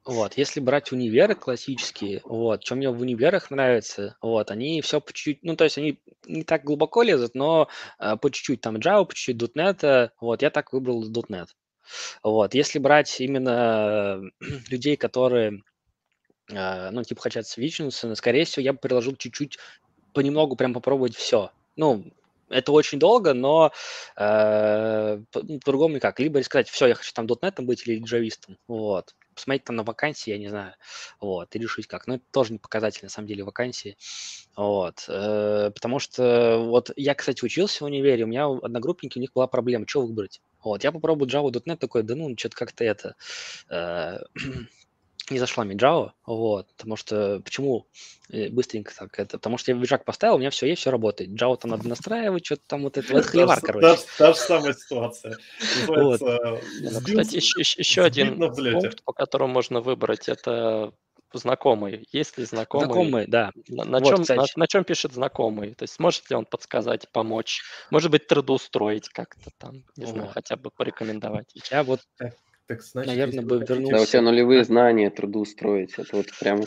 Вот, 0.06 0.34
если 0.38 0.60
брать 0.60 0.92
универы 0.92 1.36
классические, 1.36 2.22
вот, 2.24 2.66
что 2.66 2.76
мне 2.76 2.90
в 2.90 3.00
универах 3.00 3.52
нравится, 3.52 4.18
вот, 4.22 4.52
они 4.52 4.82
все 4.82 5.00
по 5.00 5.14
чуть-чуть, 5.14 5.44
ну, 5.44 5.56
то 5.56 5.64
есть 5.64 5.78
они 5.78 6.02
не 6.26 6.44
так 6.44 6.64
глубоко 6.64 7.04
лезут, 7.04 7.36
но 7.36 7.70
э, 8.00 8.18
по 8.18 8.30
чуть-чуть 8.30 8.60
там 8.60 8.78
Java, 8.78 9.06
по 9.06 9.14
чуть-чуть 9.16 9.56
.NET, 9.56 10.10
вот, 10.20 10.42
я 10.42 10.50
так 10.50 10.74
выбрал 10.74 11.10
.NET. 11.10 11.48
Вот, 12.22 12.54
если 12.54 12.80
брать 12.80 13.20
именно 13.22 14.22
людей, 14.70 14.98
которые, 14.98 15.62
э, 16.52 16.90
ну, 16.92 17.04
типа 17.04 17.22
хотят 17.22 17.48
свичнуться, 17.48 18.14
скорее 18.16 18.44
всего, 18.44 18.64
я 18.64 18.74
бы 18.74 18.80
предложил 18.80 19.16
чуть-чуть 19.16 19.58
понемногу 20.14 20.58
прям 20.58 20.74
попробовать 20.74 21.16
все. 21.16 21.52
Ну, 21.78 22.12
это 22.54 22.72
очень 22.72 23.00
долго, 23.00 23.34
но 23.34 23.72
э, 24.18 25.20
по-другому 25.32 25.96
никак. 25.96 26.20
Либо 26.20 26.42
сказать, 26.44 26.70
все, 26.70 26.88
я 26.88 26.96
хочу 26.96 27.12
там 27.14 27.26
.NET 27.26 27.62
быть 27.62 27.88
или 27.88 28.00
джавистом, 28.04 28.58
вот. 28.68 29.16
Посмотреть 29.36 29.64
там 29.64 29.76
на 29.78 29.84
вакансии, 29.84 30.30
я 30.30 30.38
не 30.38 30.48
знаю, 30.48 30.76
вот, 31.20 31.56
и 31.56 31.60
решить 31.60 31.88
как. 31.88 32.06
Но 32.06 32.16
это 32.16 32.24
тоже 32.32 32.54
не 32.54 32.60
показатель, 32.60 33.02
на 33.04 33.10
самом 33.10 33.28
деле, 33.28 33.44
вакансии, 33.44 33.98
вот, 34.56 35.06
э, 35.08 35.72
потому 35.74 36.00
что, 36.00 36.60
вот, 36.60 36.92
я, 36.96 37.16
кстати, 37.16 37.44
учился 37.44 37.84
в 37.84 37.88
универе, 37.88 38.26
у 38.26 38.28
меня 38.28 38.46
одногруппники, 38.46 39.18
у 39.18 39.22
них 39.22 39.34
была 39.34 39.48
проблема, 39.48 39.86
что 39.88 40.02
выбрать, 40.04 40.42
вот, 40.64 40.84
я 40.84 40.92
попробую 40.92 41.30
Java.NET, 41.30 41.78
такой, 41.78 42.04
да 42.04 42.16
ну, 42.16 42.36
что-то 42.38 42.56
как-то 42.56 42.84
это, 42.84 43.16
э, 43.70 44.20
не 45.34 45.40
зашла 45.40 45.64
мне 45.64 45.76
Java, 45.76 46.12
вот, 46.26 46.68
потому 46.78 46.96
что, 46.96 47.42
почему 47.44 47.88
э, 48.30 48.50
быстренько 48.50 48.94
так 48.96 49.20
это, 49.20 49.38
потому 49.38 49.58
что 49.58 49.72
я 49.72 49.78
вижак 49.78 50.06
поставил, 50.06 50.36
у 50.36 50.38
меня 50.38 50.50
все 50.50 50.68
есть, 50.68 50.82
все 50.82 50.92
работает. 50.92 51.30
Java 51.32 51.58
там 51.58 51.72
надо 51.72 51.88
настраивать, 51.88 52.46
что-то 52.46 52.62
там 52.68 52.84
вот 52.84 52.98
это, 52.98 53.14
вот 53.14 53.26
холивар, 53.26 53.60
короче. 53.62 54.00
Та 54.18 54.34
же 54.34 54.40
самая 54.40 54.74
ситуация. 54.74 55.38
Ну, 55.88 56.18
кстати, 56.18 57.36
еще 57.80 58.04
один 58.04 58.38
пункт, 58.38 59.04
по 59.04 59.14
которому 59.14 59.54
можно 59.54 59.82
выбрать, 59.82 60.30
это 60.30 60.94
знакомый. 61.34 62.08
Есть 62.12 62.38
ли 62.38 62.46
знакомый? 62.46 62.86
Знакомый, 62.86 63.28
да. 63.28 63.52
На, 63.68 63.86
на, 63.86 64.00
вот, 64.00 64.26
чем, 64.26 64.38
на, 64.38 64.46
на 64.56 64.68
чем 64.68 64.84
пишет 64.84 65.14
знакомый? 65.14 65.74
То 65.74 65.84
есть 65.84 65.96
сможет 65.96 66.30
ли 66.30 66.36
он 66.36 66.46
подсказать, 66.46 67.10
помочь? 67.12 67.62
Может 67.90 68.12
быть, 68.12 68.28
трудоустроить 68.28 69.10
как-то 69.10 69.50
там, 69.58 69.84
не 69.96 70.06
знаю, 70.06 70.30
хотя 70.30 70.56
бы 70.56 70.70
порекомендовать. 70.70 71.48
Я 71.72 71.84
вот 71.84 72.02
так 72.68 72.82
значит, 72.82 73.12
Наверное, 73.12 73.44
бы 73.44 73.60
вернулся. 73.60 73.96
Да, 73.96 74.02
у 74.02 74.06
тебя 74.06 74.22
нулевые 74.22 74.64
знания 74.64 75.10
трудоустроить. 75.10 75.94
Это 75.98 76.18
вот 76.18 76.28
прям... 76.40 76.62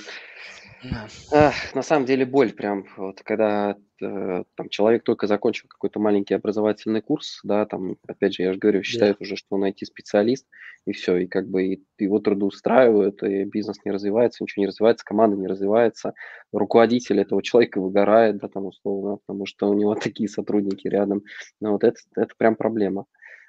Ах, 1.33 1.75
на 1.75 1.83
самом 1.83 2.07
деле 2.07 2.25
боль 2.27 2.53
прям, 2.53 2.85
вот 2.97 3.21
когда 3.23 3.77
э, 4.01 4.45
там 4.55 4.69
человек 4.69 5.03
только 5.03 5.27
закончил 5.27 5.67
какой-то 5.69 5.99
маленький 5.99 6.35
образовательный 6.35 7.01
курс, 7.01 7.41
да, 7.43 7.65
там, 7.67 7.97
опять 8.07 8.35
же, 8.35 8.43
я 8.43 8.53
же 8.53 8.59
говорю, 8.59 8.83
считает 8.83 9.17
yeah. 9.17 9.23
уже, 9.23 9.37
что 9.37 9.57
он 9.57 9.65
IT-специалист, 9.65 10.47
и 10.85 10.93
все, 10.93 11.17
и 11.17 11.27
как 11.27 11.49
бы 11.49 11.65
и 11.65 11.85
его 11.99 12.21
трудоустраивают, 12.21 13.23
и 13.23 13.45
бизнес 13.45 13.79
не 13.85 13.91
развивается, 13.91 14.45
ничего 14.45 14.63
не 14.63 14.69
развивается, 14.69 15.05
команда 15.05 15.37
не 15.37 15.49
развивается, 15.49 16.15
руководитель 16.53 17.21
этого 17.21 17.43
человека 17.43 17.81
выгорает, 17.81 18.39
да, 18.39 18.49
там, 18.49 18.67
условно, 18.67 19.19
потому 19.27 19.47
что 19.47 19.69
у 19.69 19.75
него 19.75 19.95
такие 19.97 20.29
сотрудники 20.29 20.87
рядом, 20.87 21.23
ну, 21.61 21.73
вот 21.73 21.85
это, 21.85 21.99
это 22.15 22.35
прям 22.37 22.55
проблема. 22.55 23.07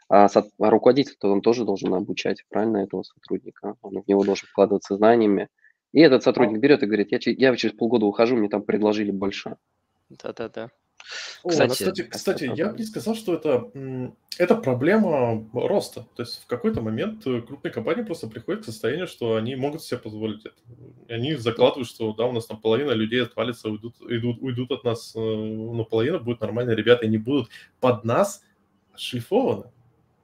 А, 0.10 0.28
а 0.28 0.70
руководитель-то 0.70 1.30
он 1.30 1.42
тоже 1.42 1.66
должен 1.66 1.94
обучать, 1.94 2.44
правильно, 2.50 2.78
этого 2.78 3.04
сотрудника. 3.04 3.76
Он 3.82 4.02
в 4.02 4.08
него 4.08 4.24
должен 4.24 4.48
вкладываться 4.48 4.96
знаниями. 4.96 5.50
И 5.92 6.00
этот 6.00 6.24
сотрудник 6.24 6.60
берет 6.60 6.84
и 6.84 6.86
говорит, 6.86 7.12
я, 7.12 7.20
я 7.26 7.56
через 7.56 7.76
полгода 7.76 8.06
ухожу, 8.06 8.36
мне 8.36 8.50
там 8.50 8.62
предложили 8.62 9.12
больше. 9.12 9.58
Да-да-да. 10.10 10.70
Кстати, 11.48 11.72
О, 11.72 11.74
кстати, 11.74 12.04
кстати 12.04 12.52
я 12.56 12.70
бы 12.70 12.78
не 12.78 12.84
сказал, 12.84 13.16
что 13.16 13.34
это, 13.34 13.72
это 14.38 14.56
проблема 14.56 15.48
роста. 15.54 16.06
То 16.16 16.24
есть 16.24 16.42
в 16.42 16.48
какой-то 16.48 16.82
момент 16.82 17.26
э, 17.26 17.42
крупные 17.42 17.72
компании 17.72 18.04
просто 18.04 18.28
приходят 18.28 18.64
к 18.64 18.66
состоянию, 18.66 19.08
что 19.08 19.36
они 19.36 19.56
могут 19.56 19.84
себе 19.84 20.00
позволить 20.00 20.46
это. 20.46 20.56
Они 21.08 21.36
закладывают, 21.36 21.88
что 21.88 22.14
да, 22.14 22.26
у 22.26 22.34
нас 22.34 22.46
там 22.46 22.60
половина 22.60 22.92
людей 22.92 23.24
отвалится, 23.24 23.70
уйдут, 23.70 24.02
уйдут, 24.02 24.42
уйдут 24.42 24.72
от 24.72 24.84
нас, 24.84 25.14
э, 25.16 25.20
но 25.20 25.86
половина 25.86 26.20
будет 26.20 26.42
нормальные 26.42 26.76
ребята, 26.76 27.06
и 27.06 27.10
не 27.10 27.18
будут 27.18 27.50
под 27.80 28.04
нас 28.04 28.44
шлифованы. 28.96 29.72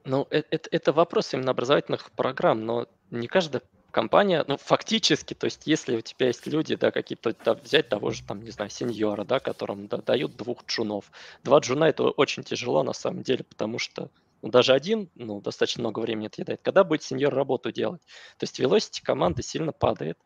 Ну, 0.04 0.26
э 0.30 0.42
это 0.50 0.68
это 0.70 0.92
вопрос 0.92 1.32
именно 1.32 1.50
образовательных 1.50 2.10
программ, 2.12 2.64
но 2.66 2.86
не 3.10 3.26
каждая 3.26 3.62
компания, 3.90 4.44
ну, 4.46 4.56
фактически, 4.58 5.34
то 5.34 5.44
есть 5.46 5.66
если 5.66 5.96
у 5.96 6.00
тебя 6.02 6.26
есть 6.26 6.46
люди, 6.46 6.74
да, 6.74 6.90
какие-то, 6.90 7.34
да, 7.44 7.54
взять 7.54 7.88
того 7.88 8.10
же, 8.10 8.22
там, 8.24 8.42
не 8.42 8.50
знаю, 8.50 8.68
сеньора, 8.70 9.24
да, 9.24 9.38
которым 9.40 9.86
да, 9.86 9.98
дают 9.98 10.36
двух 10.36 10.64
джунов. 10.66 11.10
Два 11.44 11.60
джуна 11.60 11.84
это 11.84 12.04
очень 12.04 12.42
тяжело 12.42 12.82
на 12.82 12.92
самом 12.92 13.22
деле, 13.22 13.44
потому 13.44 13.78
что 13.78 14.10
ну, 14.42 14.50
даже 14.50 14.74
один, 14.74 15.08
ну, 15.14 15.40
достаточно 15.40 15.80
много 15.82 16.00
времени 16.00 16.26
отъедает. 16.26 16.60
Когда 16.62 16.84
будет 16.84 17.02
сеньор 17.02 17.32
работу 17.32 17.72
делать? 17.72 18.02
То 18.36 18.44
есть 18.44 18.60
velocity 18.60 19.00
команды 19.02 19.42
сильно 19.42 19.72
падает. 19.72 20.18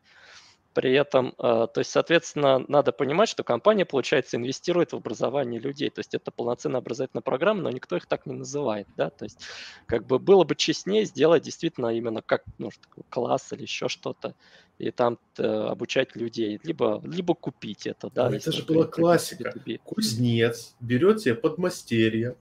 При 0.79 0.93
этом, 0.93 1.35
э, 1.39 1.67
то 1.75 1.79
есть, 1.79 1.91
соответственно, 1.91 2.65
надо 2.69 2.93
понимать, 2.93 3.29
что 3.29 3.43
компания, 3.43 3.85
получается, 3.85 4.37
инвестирует 4.37 4.93
в 4.93 4.97
образование 4.97 5.59
людей. 5.59 5.91
То 5.91 5.99
есть 5.99 6.15
это 6.15 6.31
полноценная 6.31 6.79
образовательная 6.79 7.23
программа, 7.23 7.63
но 7.63 7.71
никто 7.71 7.97
их 7.97 8.07
так 8.07 8.27
не 8.27 8.35
называет. 8.35 8.87
Да? 8.97 9.11
То 9.11 9.25
есть 9.25 9.41
как 9.87 10.07
бы 10.07 10.21
было 10.21 10.45
бы 10.45 10.55
честнее 10.55 11.05
сделать 11.05 11.43
действительно 11.43 11.89
именно 11.89 12.23
как 12.23 12.45
ну, 12.59 12.71
класс 13.11 13.53
или 13.53 13.63
еще 13.63 13.89
что-то, 13.89 14.37
и 14.79 14.93
там 14.93 15.19
э, 15.39 15.43
обучать 15.43 16.15
людей, 16.15 16.61
либо, 16.63 17.03
либо 17.05 17.35
купить 17.35 17.89
это. 17.89 18.09
Да, 18.15 18.31
это 18.33 18.53
же 18.53 18.63
была 18.63 18.87
классика. 18.87 19.53
Кузнец 19.83 20.77
берет 20.79 21.23
себе 21.23 21.35
подмастерье, 21.35 22.37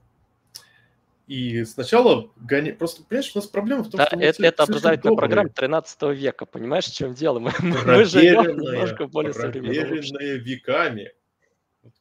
И 1.28 1.62
сначала 1.66 2.30
гони... 2.36 2.72
Просто, 2.72 3.02
понимаешь, 3.04 3.30
у 3.34 3.38
нас 3.38 3.46
проблема 3.46 3.84
в 3.84 3.90
том, 3.90 3.98
да, 3.98 4.06
что... 4.06 4.16
Это, 4.16 4.46
это 4.46 4.62
образовательная 4.62 5.14
программа 5.14 5.50
13 5.50 6.02
века, 6.14 6.46
понимаешь, 6.46 6.86
в 6.86 6.94
чем 6.94 7.12
дело? 7.12 7.38
Мы, 7.38 7.52
мы 7.60 8.04
живем 8.04 8.58
немножко 8.58 9.06
более 9.06 9.34
современное 9.34 10.36
веками. 10.36 11.12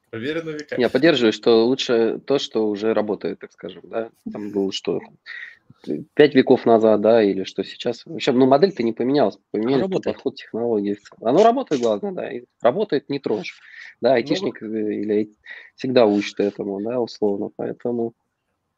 Проверено 0.09 0.51
веками. 0.51 0.79
Я 0.79 0.89
поддерживаю, 0.89 1.33
что 1.33 1.65
лучше 1.65 2.19
то, 2.25 2.39
что 2.39 2.69
уже 2.69 2.93
работает, 2.93 3.39
так 3.39 3.51
скажем, 3.51 3.81
да. 3.83 4.09
Там 4.31 4.51
было 4.51 4.71
что 4.71 5.01
пять 6.13 6.33
веков 6.33 6.65
назад, 6.65 7.01
да, 7.01 7.21
или 7.21 7.43
что 7.43 7.65
сейчас. 7.65 8.05
Вообще, 8.05 8.31
ну, 8.31 8.45
модель-то 8.45 8.81
не 8.81 8.93
поменялась, 8.93 9.37
поменялся 9.51 9.99
подход 9.99 10.35
технологий. 10.35 10.97
Оно 11.21 11.43
работает, 11.43 11.81
главное, 11.81 12.13
да, 12.13 12.31
и 12.31 12.45
работает, 12.61 13.09
не 13.09 13.19
трожь. 13.19 13.59
Да, 13.99 14.13
айтишник 14.13 14.61
ну, 14.61 14.73
или 14.73 15.33
всегда 15.75 16.05
учит 16.05 16.39
этому, 16.39 16.81
да, 16.81 17.01
условно, 17.01 17.49
поэтому... 17.53 18.13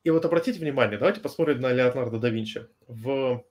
И 0.03 0.09
вот 0.09 0.23
обратите 0.25 0.59
внимание, 0.59 0.97
давайте 0.97 1.19
посмотрим 1.19 1.59
на 1.59 1.73
Леонардо 1.73 2.19
да 2.19 2.29
Винчи. 2.29 2.65
В, 2.87 3.43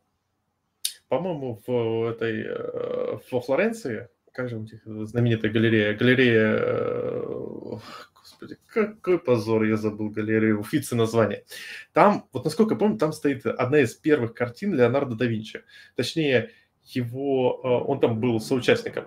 по-моему, 1.09 1.61
в 1.67 2.11
этой, 2.11 2.43
э, 2.43 3.19
во 3.31 3.41
Флоренции, 3.41 4.09
как 4.33 4.49
же 4.49 4.57
у 4.57 4.61
них 4.61 4.81
знаменитая 4.85 5.51
галерея, 5.51 5.95
галерея, 5.95 6.59
э, 6.59 7.79
господи, 8.15 8.57
какой 8.67 9.19
позор, 9.19 9.65
я 9.65 9.77
забыл 9.77 10.09
галерею, 10.09 10.61
Уфицы 10.61 10.97
название. 10.97 11.45
Там, 11.93 12.27
вот 12.33 12.45
насколько 12.45 12.75
я 12.75 12.79
помню, 12.79 12.99
там 12.99 13.13
стоит 13.13 13.45
одна 13.45 13.81
из 13.81 13.95
первых 13.95 14.33
картин 14.33 14.75
Леонардо 14.75 15.17
да 15.17 15.27
Винчи. 15.27 15.65
Точнее, 15.97 16.53
его, 16.85 17.61
э, 17.63 17.69
он 17.69 18.01
там 18.01 18.21
был 18.21 18.41
соучастником, 18.41 19.05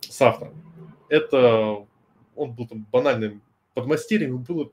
с 0.00 0.22
автором. 0.22 0.54
Это, 1.10 1.86
он 2.34 2.54
был 2.54 2.66
там 2.66 2.86
банальным 2.90 3.42
подмастерьем, 3.74 4.38
было 4.38 4.72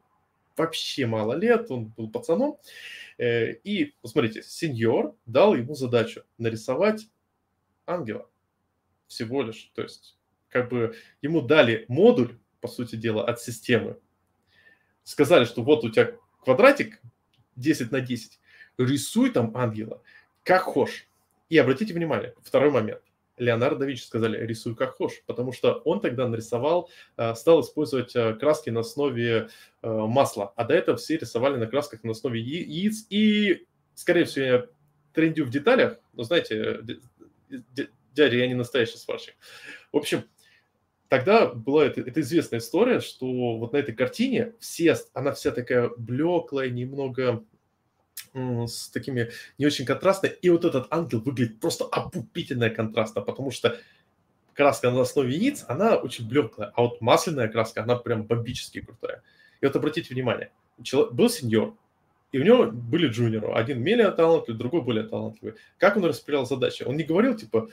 вообще 0.60 1.06
мало 1.06 1.34
лет, 1.34 1.72
он 1.72 1.86
был 1.86 2.12
пацаном. 2.12 2.58
Э, 3.18 3.54
и, 3.54 3.96
посмотрите, 4.02 4.44
сеньор 4.44 5.16
дал 5.26 5.56
ему 5.56 5.74
задачу 5.74 6.24
нарисовать 6.38 7.10
ангела 7.86 8.30
всего 9.08 9.42
лишь. 9.42 9.72
То 9.74 9.82
есть, 9.82 10.18
как 10.50 10.70
бы 10.70 10.96
ему 11.22 11.42
дали 11.42 11.86
модуль, 11.88 12.38
по 12.62 12.68
сути 12.68 12.96
дела, 12.96 13.26
от 13.26 13.42
системы. 13.42 13.98
Сказали, 15.04 15.46
что 15.46 15.64
вот 15.64 15.84
у 15.84 15.90
тебя 15.90 16.12
квадратик 16.44 17.02
10 17.56 17.92
на 17.92 18.02
10, 18.02 18.40
рисуй 18.78 19.32
там 19.32 19.56
ангела, 19.56 20.02
как 20.44 20.64
хочешь. 20.64 21.08
И 21.48 21.58
обратите 21.58 21.94
внимание, 21.94 22.36
второй 22.44 22.70
момент. 22.70 23.02
Леонардо 23.40 23.80
да 23.80 23.86
Винчи 23.86 24.04
сказали, 24.04 24.46
рисуй 24.46 24.76
как 24.76 24.96
хочешь, 24.96 25.24
потому 25.26 25.52
что 25.52 25.82
он 25.86 26.02
тогда 26.02 26.28
нарисовал, 26.28 26.90
э, 27.18 27.34
стал 27.36 27.62
использовать 27.62 28.16
э, 28.16 28.36
краски 28.36 28.70
на 28.70 28.82
основе 28.82 29.50
э, 29.82 29.90
масла, 29.90 30.54
а 30.56 30.66
до 30.66 30.74
этого 30.74 30.98
все 30.98 31.18
рисовали 31.18 31.58
на 31.58 31.68
красках 31.68 32.04
на 32.04 32.12
основе 32.12 32.40
яиц, 32.40 33.06
и, 33.10 33.66
скорее 33.96 34.26
всего, 34.26 34.46
я 34.46 34.66
трендю 35.14 35.46
в 35.46 35.50
деталях, 35.50 35.98
но 36.14 36.24
знаете, 36.24 36.82
дядя, 38.14 38.38
я 38.38 38.48
не 38.48 38.54
настоящий 38.54 38.98
сварщик. 38.98 39.36
В 39.92 39.98
общем, 39.98 40.26
тогда 41.08 41.48
была 41.48 41.86
эта, 41.86 42.02
эта 42.02 42.22
известная 42.22 42.60
история, 42.60 43.00
что 43.00 43.58
вот 43.58 43.74
на 43.74 43.78
этой 43.78 43.96
картине 43.96 44.54
все, 44.60 44.96
она 45.14 45.32
вся 45.32 45.52
такая 45.52 45.90
блеклая, 45.98 46.70
немного 46.70 47.44
с 48.34 48.90
такими 48.90 49.32
не 49.58 49.66
очень 49.66 49.86
контрастной. 49.86 50.30
И 50.42 50.50
вот 50.50 50.66
этот 50.66 50.88
ангел 50.92 51.20
выглядит 51.20 51.60
просто 51.60 51.86
опупительно 51.86 52.70
контрастно, 52.70 53.22
потому 53.22 53.52
что 53.52 53.78
краска 54.54 54.92
на 54.92 55.02
основе 55.02 55.34
яиц, 55.34 55.66
она 55.68 55.96
очень 55.96 56.28
блеклая, 56.28 56.72
а 56.76 56.82
вот 56.82 57.02
масляная 57.02 57.48
краска, 57.48 57.84
она 57.84 57.96
прям 57.96 58.24
бомбически 58.24 58.82
крутая. 58.82 59.24
И 59.62 59.66
вот 59.66 59.76
обратите 59.76 60.14
внимание, 60.14 60.52
был 61.12 61.30
сеньор, 61.30 61.76
и 62.32 62.40
у 62.40 62.44
него 62.44 62.66
были 62.66 63.08
джуниоры. 63.08 63.54
Один 63.54 63.82
менее 63.82 64.12
талантливый, 64.12 64.60
другой 64.60 64.82
более 64.82 65.08
талантливый. 65.08 65.56
Как 65.78 65.98
он 65.98 66.06
распределял 66.06 66.46
задачи? 66.46 66.84
Он 66.84 66.96
не 66.96 67.04
говорил, 67.04 67.36
типа, 67.36 67.70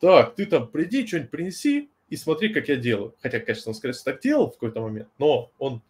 так, 0.00 0.34
ты 0.34 0.46
там 0.46 0.68
приди, 0.68 1.06
что-нибудь 1.06 1.30
принеси 1.30 1.90
и 2.08 2.16
смотри, 2.16 2.48
как 2.50 2.68
я 2.68 2.76
делаю. 2.76 3.14
Хотя, 3.20 3.40
конечно, 3.40 3.70
он, 3.70 3.74
скорее 3.74 3.94
всего, 3.94 4.12
так 4.12 4.22
делал 4.22 4.48
в 4.48 4.54
какой-то 4.54 4.80
момент, 4.80 5.08
но 5.18 5.50
он 5.58 5.82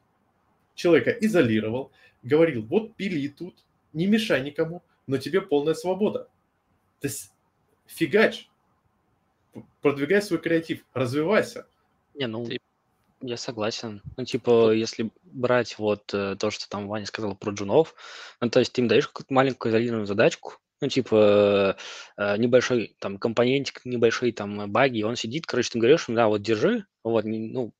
человека 0.75 1.11
изолировал, 1.11 1.93
говорил, 2.23 2.63
вот 2.63 2.95
пили 2.95 3.29
тут, 3.29 3.55
не 3.93 4.07
мешай 4.07 4.43
никому, 4.43 4.83
но 5.07 5.19
тебе 5.19 5.41
полная 5.41 5.75
свобода. 5.75 6.29
То 7.01 7.09
есть 7.09 7.33
фигач, 7.87 8.49
продвигай 9.81 10.23
свой 10.23 10.41
креатив, 10.41 10.85
развивайся. 10.95 11.67
Не, 12.15 12.27
ну, 12.27 12.47
я 13.21 13.37
согласен. 13.37 14.03
Ну, 14.17 14.25
типа, 14.25 14.73
если 14.73 15.11
брать 15.25 15.79
вот 15.79 16.13
э, 16.13 16.37
то, 16.39 16.51
что 16.51 16.69
там 16.69 16.89
Ваня 16.89 17.07
сказал 17.07 17.37
про 17.37 17.53
джунов, 17.53 17.95
ну, 18.41 18.51
то 18.51 18.61
есть 18.61 18.73
ты 18.73 18.81
им 18.81 18.89
даешь 18.89 19.07
какую-то 19.07 19.33
маленькую 19.33 19.71
изолированную 19.71 20.07
задачку, 20.07 20.55
ну, 20.81 20.89
типа, 20.89 21.77
э, 22.17 22.37
небольшой 22.39 22.97
там 22.99 23.19
компонентик, 23.19 23.83
небольшой 23.85 24.33
там 24.33 24.71
баги, 24.71 25.03
он 25.03 25.17
сидит, 25.17 25.47
короче, 25.47 25.71
ты 25.71 25.79
говоришь, 25.79 26.07
да, 26.09 26.27
вот 26.27 26.43
держи, 26.43 26.85
вот, 27.05 27.25
ну, 27.25 27.73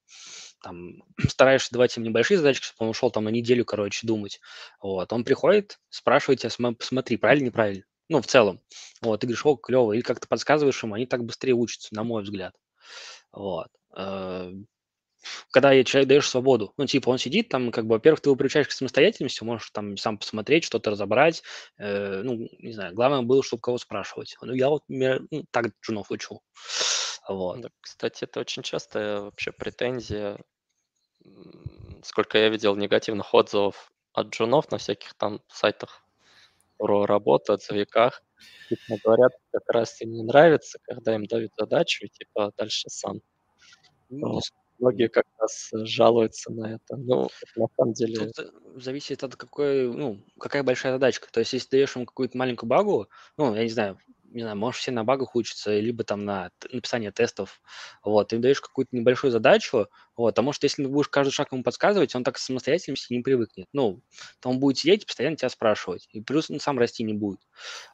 там, 0.63 1.03
стараешься 1.29 1.73
давать 1.73 1.97
им 1.97 2.03
небольшие 2.05 2.39
задачки, 2.39 2.65
чтобы 2.65 2.87
он 2.87 2.91
ушел 2.91 3.11
там 3.11 3.25
на 3.25 3.29
неделю, 3.31 3.65
короче, 3.65 4.07
думать. 4.07 4.41
Вот, 4.81 5.13
он 5.13 5.25
приходит, 5.25 5.79
спрашивает 5.91 6.41
тебя, 6.41 6.51
смотри, 6.81 7.17
правильно, 7.17 7.47
неправильно. 7.47 7.85
Ну, 8.09 8.21
в 8.21 8.27
целом. 8.27 8.61
Вот, 9.01 9.21
ты 9.21 9.27
говоришь, 9.27 9.47
о, 9.47 9.57
клево, 9.57 9.93
или 9.93 10.03
как-то 10.03 10.29
подсказываешь 10.29 10.83
им, 10.85 10.95
они 10.95 11.07
так 11.07 11.25
быстрее 11.25 11.55
учатся, 11.55 11.95
на 11.95 12.05
мой 12.05 12.23
взгляд. 12.23 12.55
Вот. 13.33 13.69
Э, 13.97 14.53
когда 15.51 15.83
человек 15.85 16.09
даешь 16.09 16.29
свободу, 16.29 16.73
ну, 16.77 16.87
типа, 16.87 17.11
он 17.11 17.19
сидит 17.19 17.49
там, 17.49 17.71
как 17.71 17.87
бы, 17.87 17.95
во-первых, 17.95 18.21
ты 18.21 18.29
его 18.29 18.37
приучаешь 18.37 18.69
к 18.69 18.73
самостоятельности, 18.73 19.45
можешь 19.45 19.71
там 19.71 19.97
сам 19.97 20.19
посмотреть, 20.19 20.65
что-то 20.65 20.91
разобрать, 20.91 21.43
э, 21.79 22.23
ну, 22.23 22.49
не 22.59 22.73
знаю, 22.73 22.95
главное 22.95 23.23
было, 23.23 23.43
чтобы 23.43 23.61
кого 23.61 23.79
спрашивать. 23.79 24.37
Ну, 24.43 24.53
я 24.53 24.69
вот 24.69 24.83
ну, 24.89 25.45
так 25.51 25.73
джунов 25.83 26.11
учу. 26.11 26.41
Вот. 27.29 27.61
Да, 27.61 27.69
кстати, 27.81 28.25
это 28.25 28.41
очень 28.41 28.63
частая 28.63 29.21
вообще 29.21 29.53
претензия 29.53 30.39
сколько 32.03 32.39
я 32.39 32.49
видел 32.49 32.77
негативных 32.77 33.33
отзывов 33.35 33.93
от 34.13 34.29
джунов 34.29 34.71
на 34.71 34.79
всяких 34.79 35.15
там 35.15 35.41
сайтах 35.49 36.03
про 36.79 37.07
работу, 37.07 37.53
отзывиках, 37.53 38.23
типа, 38.69 38.99
говорят, 39.05 39.33
как 39.53 39.63
раз 39.69 40.01
им 40.01 40.13
не 40.13 40.23
нравится, 40.23 40.79
когда 40.83 41.15
им 41.15 41.27
дают 41.27 41.53
задачу, 41.57 42.05
и 42.05 42.09
типа 42.09 42.53
дальше 42.57 42.91
сам. 42.91 43.21
Ну, 44.11 44.41
многие 44.79 45.09
как 45.09 45.27
раз 45.39 45.71
жалуются 45.73 46.53
на 46.53 46.75
это. 46.75 46.97
Ну, 46.97 47.29
на 47.57 47.67
самом 47.77 47.93
деле... 47.93 48.33
Тут 48.33 48.53
зависит 48.83 49.23
от 49.23 49.37
какой, 49.37 49.87
ну, 49.87 50.19
какая 50.39 50.65
большая 50.65 50.95
задачка. 50.95 51.29
То 51.31 51.41
есть, 51.41 51.53
если 51.53 51.71
даешь 51.71 51.97
им 51.97 52.05
какую-то 52.05 52.37
маленькую 52.37 52.69
багу, 52.69 53.09
ну, 53.37 53.55
я 53.55 53.63
не 53.63 53.71
знаю, 53.71 53.99
не 54.33 54.43
знаю, 54.43 54.57
можешь 54.57 54.81
все 54.81 54.91
на 54.91 55.05
багах 55.05 55.35
учиться, 55.35 55.79
либо 55.79 56.05
там 56.05 56.25
на 56.25 56.51
написание 56.71 57.13
тестов, 57.13 57.61
вот, 58.05 58.29
ты 58.29 58.39
даешь 58.39 58.61
какую-то 58.61 58.97
небольшую 58.97 59.31
задачу, 59.31 59.89
вот, 60.17 60.35
потому 60.35 60.53
что 60.53 60.67
если 60.67 60.83
ты 60.83 60.89
будешь 60.89 61.09
каждый 61.09 61.33
шаг 61.33 61.53
ему 61.53 61.63
подсказывать, 61.63 62.15
он 62.15 62.25
так 62.25 62.39
самостоятельно 62.39 62.97
не 63.11 63.21
привыкнет, 63.21 63.69
ну, 63.73 64.03
то 64.41 64.51
он 64.51 64.59
будет 64.59 64.79
сидеть 64.79 65.05
и 65.05 65.07
постоянно 65.07 65.37
тебя 65.37 65.49
спрашивать, 65.49 66.09
и 66.13 66.21
плюс 66.21 66.51
он 66.51 66.61
сам 66.61 66.79
расти 66.79 67.03
не 67.05 67.15
будет, 67.15 67.41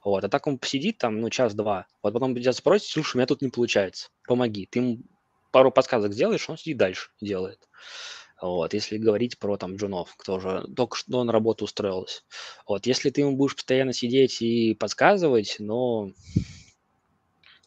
вот, 0.04 0.24
а 0.24 0.28
так 0.28 0.46
он 0.46 0.58
посидит 0.58 0.98
там, 0.98 1.20
ну, 1.20 1.30
час-два, 1.30 1.86
вот 2.02 2.12
потом 2.12 2.34
тебя 2.34 2.52
спросит, 2.52 2.88
слушай, 2.88 3.16
у 3.16 3.18
меня 3.18 3.26
тут 3.26 3.42
не 3.42 3.48
получается, 3.48 4.08
помоги, 4.26 4.66
ты 4.66 4.78
ему 4.78 4.98
пару 5.50 5.70
подсказок 5.70 6.12
сделаешь, 6.12 6.48
он 6.48 6.58
сидит 6.58 6.76
дальше 6.76 7.10
делает, 7.20 7.68
вот, 8.40 8.74
если 8.74 8.98
говорить 8.98 9.38
про 9.38 9.56
там 9.56 9.76
джунов, 9.76 10.14
кто 10.16 10.36
уже 10.36 10.66
только 10.74 10.96
что 10.96 11.24
на 11.24 11.32
работу 11.32 11.64
устроился. 11.64 12.22
Вот, 12.66 12.86
если 12.86 13.10
ты 13.10 13.22
ему 13.22 13.36
будешь 13.36 13.56
постоянно 13.56 13.92
сидеть 13.92 14.40
и 14.42 14.74
подсказывать, 14.74 15.56
но, 15.58 16.12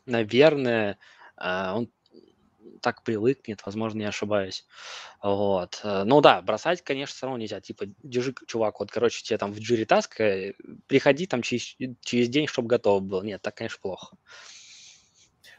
наверное, 0.06 0.98
а, 1.36 1.76
он 1.76 1.90
так 2.82 3.04
привыкнет, 3.04 3.62
возможно, 3.66 4.00
не 4.00 4.06
ошибаюсь. 4.06 4.66
Вот. 5.22 5.80
Э, 5.84 6.04
ну 6.04 6.20
да, 6.22 6.42
бросать, 6.42 6.82
конечно, 6.82 7.16
все 7.16 7.26
равно 7.28 7.40
нельзя. 7.40 7.62
Типа, 7.62 7.86
держи, 8.04 8.34
чувак, 8.48 8.80
вот, 8.80 8.92
короче, 8.92 9.24
тебе 9.24 9.38
там 9.38 9.54
в 9.54 9.60
джури 9.60 9.86
таск, 9.86 10.20
э, 10.20 10.54
приходи 10.88 11.28
там 11.28 11.42
через, 11.42 11.76
через 12.02 12.30
день, 12.30 12.48
чтобы 12.48 12.68
готов 12.68 13.04
был. 13.04 13.22
Нет, 13.24 13.42
так, 13.42 13.56
конечно, 13.56 13.80
плохо. 13.82 14.18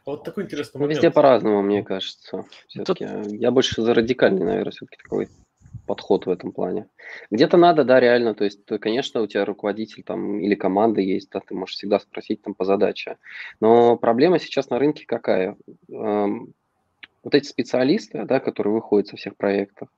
Вот 0.05 0.25
такой 0.25 0.45
интересный 0.45 0.81
момент. 0.81 0.97
Везде 0.97 1.11
по-разному, 1.11 1.63
мне 1.63 1.83
кажется. 1.83 2.45
Все-таки 2.67 3.07
Тут... 3.07 3.33
я 3.33 3.51
больше 3.51 3.83
за 3.83 3.95
радикальный, 3.95 4.45
наверное, 4.45 4.73
все-таки 4.73 4.97
такой 5.03 5.29
подход 5.87 6.27
в 6.27 6.31
этом 6.31 6.53
плане. 6.53 6.89
Где-то 7.31 7.57
надо, 7.57 7.85
да, 7.85 8.01
реально, 8.01 8.35
то 8.35 8.45
есть, 8.45 8.65
конечно, 8.81 9.21
у 9.21 9.27
тебя 9.27 9.45
руководитель 9.45 10.03
там 10.03 10.39
или 10.41 10.55
команда 10.55 11.01
есть, 11.01 11.31
да, 11.31 11.41
ты 11.41 11.55
можешь 11.55 11.77
всегда 11.77 11.99
спросить 12.01 12.43
там 12.43 12.55
по 12.55 12.65
задаче. 12.65 13.19
Но 13.61 13.97
проблема 13.97 14.39
сейчас 14.39 14.71
на 14.71 14.79
рынке 14.79 15.05
какая? 15.07 15.57
Эм, 15.91 16.55
вот 17.25 17.35
эти 17.35 17.47
специалисты, 17.47 18.25
да, 18.25 18.41
которые 18.41 18.75
выходят 18.75 19.09
со 19.09 19.17
всех 19.17 19.37
проектов, 19.37 19.89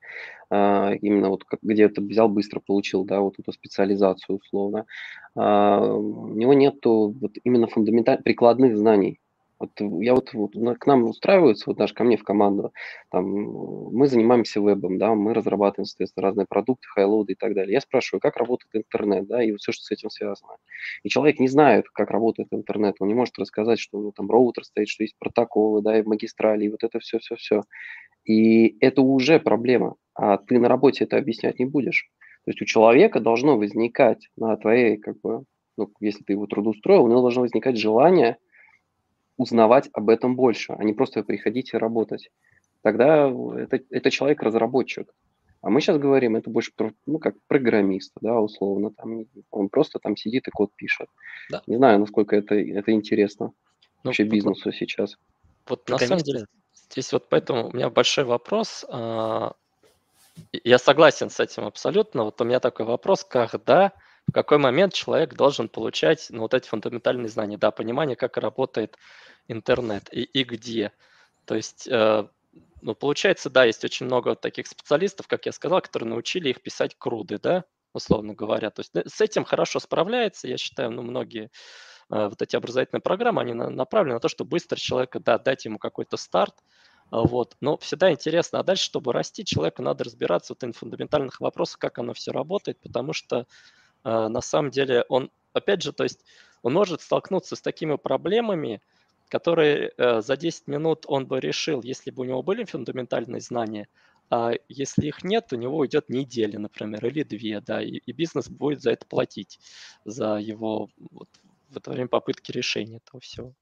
э, 0.51 0.97
именно 1.01 1.31
вот 1.31 1.45
где-то 1.63 2.03
взял, 2.03 2.29
быстро 2.29 2.61
получил, 2.61 3.05
да, 3.05 3.21
вот 3.21 3.39
эту 3.39 3.53
специализацию 3.53 4.37
условно, 4.37 4.87
э, 5.35 5.41
у 5.41 6.29
него 6.29 6.53
нету 6.55 7.15
вот 7.21 7.33
именно 7.45 7.67
фундаментальных 7.67 8.25
прикладных 8.25 8.77
знаний 8.77 9.21
Вот 9.59 9.71
я 9.81 10.15
вот, 10.15 10.33
вот 10.35 10.53
к 10.79 10.87
нам 10.87 11.05
устраиваются, 11.05 11.65
вот 11.71 11.77
даже 11.77 11.95
ко 11.95 12.05
мне 12.05 12.17
в 12.17 12.25
команду, 12.25 12.73
там, 13.11 13.25
мы 13.25 14.07
занимаемся 14.07 14.61
вебом, 14.61 14.99
да, 14.99 15.15
мы 15.15 15.33
разрабатываем, 15.33 15.87
соответственно, 15.87 16.27
разные 16.27 16.47
продукты, 16.47 16.89
хайлоуды 16.89 17.33
и 17.33 17.37
так 17.37 17.55
далее. 17.55 17.75
Я 17.75 17.81
спрашиваю, 17.81 18.21
как 18.21 18.37
работает 18.37 18.75
интернет, 18.75 19.27
да, 19.27 19.43
и 19.43 19.55
все, 19.57 19.73
что 19.73 19.85
с 19.85 19.91
этим 19.91 20.11
связано. 20.11 20.57
И 21.03 21.09
человек 21.09 21.39
не 21.39 21.49
знает, 21.49 21.89
как 21.91 22.11
работает 22.11 22.49
интернет, 22.53 22.97
он 22.99 23.09
не 23.09 23.15
может 23.15 23.39
рассказать, 23.39 23.79
что 23.79 23.99
у 23.99 24.01
него 24.01 24.13
там 24.15 24.31
роутер 24.31 24.65
стоит, 24.65 24.89
что 24.89 25.05
есть 25.05 25.17
протоколы, 25.19 25.83
да, 25.83 25.99
и 25.99 26.03
магистрали, 26.03 26.65
и 26.65 26.69
вот 26.69 26.83
это 26.83 26.99
все-все-все. 26.99 27.63
И 28.25 28.77
это 28.81 29.03
уже 29.03 29.39
проблема, 29.39 29.97
а 30.15 30.39
ты 30.39 30.59
на 30.59 30.69
работе 30.69 31.05
это 31.05 31.17
объяснять 31.17 31.59
не 31.59 31.67
будешь. 31.67 32.11
То 32.45 32.51
есть 32.51 32.61
у 32.61 32.65
человека 32.65 33.21
должно 33.21 33.57
возникать 33.57 34.29
на 34.37 34.57
твоей, 34.57 34.99
как 34.99 35.21
бы, 35.21 35.45
ну, 35.77 35.91
если 36.01 36.25
ты 36.25 36.35
его 36.35 36.47
трудоустроил, 36.47 37.05
у 37.05 37.09
него 37.09 37.21
должно 37.21 37.43
возникать 37.43 37.77
желание 37.79 38.37
узнавать 39.37 39.89
об 39.93 40.11
этом 40.11 40.37
больше, 40.37 40.73
а 40.73 40.85
не 40.85 40.93
просто 40.93 41.23
приходить 41.23 41.75
и 41.75 41.79
работать. 41.79 42.31
Тогда 42.83 43.29
это, 43.29 43.81
это 43.91 44.11
человек-разработчик. 44.11 45.13
А 45.63 45.71
мы 45.71 45.81
сейчас 45.81 45.97
говорим, 45.97 46.37
это 46.37 46.51
больше 46.51 46.73
ну, 47.07 47.19
как 47.19 47.37
программист, 47.49 48.13
да, 48.21 48.39
условно. 48.39 48.91
Там, 48.91 49.25
он 49.51 49.71
просто 49.71 49.99
там 49.99 50.15
сидит 50.15 50.47
и 50.47 50.51
код 50.51 50.71
пишет. 50.77 51.09
Да. 51.51 51.63
Не 51.67 51.77
знаю, 51.77 51.99
насколько 51.99 52.37
это, 52.37 52.55
это 52.55 52.93
интересно 52.93 53.53
ну, 54.03 54.11
вообще 54.11 54.25
бизнесу 54.25 54.61
вот, 54.67 54.75
сейчас. 54.75 55.17
Вот 55.67 55.89
на 55.89 55.99
самом 55.99 56.23
деле, 56.23 56.45
здесь 56.91 57.11
вот 57.13 57.31
поэтому 57.31 57.69
у 57.69 57.73
меня 57.73 57.89
большой 57.89 58.25
вопрос. 58.25 58.85
А, 58.91 59.55
я 60.53 60.79
согласен 60.79 61.31
с 61.31 61.41
этим 61.41 61.65
абсолютно. 61.65 62.25
Вот 62.25 62.39
у 62.43 62.45
меня 62.45 62.61
такой 62.61 62.85
вопрос, 62.85 63.25
когда, 63.25 63.93
в 64.27 64.33
какой 64.33 64.59
момент 64.59 64.95
человек 64.95 65.35
должен 65.35 65.69
получать 65.69 66.27
ну, 66.31 66.41
вот 66.41 66.55
эти 66.55 66.69
фундаментальные 66.69 67.29
знания, 67.29 67.59
да, 67.59 67.71
понимание, 67.71 68.17
как 68.17 68.37
работает 68.37 68.97
интернет 69.49 70.09
и, 70.13 70.23
и 70.23 70.45
где. 70.45 70.93
То 71.45 71.55
есть, 71.55 71.87
э, 71.89 72.27
ну, 72.81 72.95
получается, 72.95 73.51
да, 73.51 73.65
есть 73.65 73.85
очень 73.85 74.07
много 74.07 74.31
вот 74.31 74.41
таких 74.41 74.67
специалистов, 74.67 75.29
как 75.29 75.47
я 75.47 75.53
сказал, 75.53 75.81
которые 75.81 76.09
научили 76.09 76.49
их 76.49 76.63
писать 76.63 76.97
круды, 76.99 77.39
да, 77.39 77.65
условно 77.93 78.35
говоря. 78.35 78.71
То 78.71 78.81
есть 78.81 78.97
э, 78.97 79.03
с 79.07 79.21
этим 79.21 79.45
хорошо 79.45 79.79
справляется, 79.79 80.49
я 80.49 80.57
считаю, 80.57 80.91
ну, 80.91 81.03
многие 81.03 81.51
э, 82.11 82.29
вот 82.29 82.41
эти 82.41 82.57
образовательные 82.57 83.03
программы, 83.03 83.43
они 83.43 83.53
на, 83.53 83.69
направлены 83.69 84.15
на 84.15 84.21
то, 84.21 84.29
чтобы 84.29 84.51
быстро 84.51 84.77
человека, 84.77 85.21
да, 85.21 85.39
дать 85.39 85.67
ему 85.67 85.79
какой-то 85.79 86.17
старт, 86.17 86.55
вот. 87.11 87.57
Но 87.61 87.77
всегда 87.77 88.11
интересно, 88.11 88.61
а 88.61 88.63
дальше, 88.63 88.85
чтобы 88.85 89.13
расти, 89.13 89.45
человеку 89.45 89.83
надо 89.83 90.05
разбираться 90.05 90.55
в 90.55 90.73
фундаментальных 90.73 91.41
вопросах, 91.41 91.79
как 91.79 91.99
оно 91.99 92.15
все 92.15 92.33
работает, 92.33 92.81
потому 92.81 93.13
что 93.13 93.41
э, 93.41 93.45
на 94.05 94.41
самом 94.41 94.71
деле 94.71 95.05
он, 95.09 95.31
опять 95.53 95.83
же, 95.83 95.93
то 95.93 96.05
есть 96.05 96.21
он 96.63 96.73
может 96.73 97.01
столкнуться 97.01 97.57
с 97.57 97.63
такими 97.63 97.97
проблемами, 97.97 98.81
которые 99.29 99.93
э, 99.97 100.21
за 100.21 100.37
10 100.37 100.67
минут 100.67 101.05
он 101.07 101.27
бы 101.27 101.41
решил, 101.41 101.83
если 101.83 102.11
бы 102.11 102.23
у 102.23 102.25
него 102.25 102.43
были 102.43 102.65
фундаментальные 102.65 103.41
знания, 103.41 103.89
а 104.31 104.53
если 104.69 105.07
их 105.07 105.25
нет, 105.25 105.53
у 105.53 105.57
него 105.57 105.79
уйдет 105.79 106.09
неделя, 106.09 106.59
например, 106.59 107.05
или 107.07 107.23
две, 107.23 107.61
да, 107.61 107.83
и, 107.83 108.01
и 108.07 108.13
бизнес 108.13 108.49
будет 108.49 108.81
за 108.81 108.93
это 108.93 109.07
платить, 109.07 109.59
за 110.05 110.37
его 110.37 110.89
вот, 111.11 111.29
в 111.69 111.77
это 111.77 111.91
время 111.91 112.09
попытки 112.09 112.53
решения 112.53 112.97
этого 112.97 113.21
всего. 113.21 113.55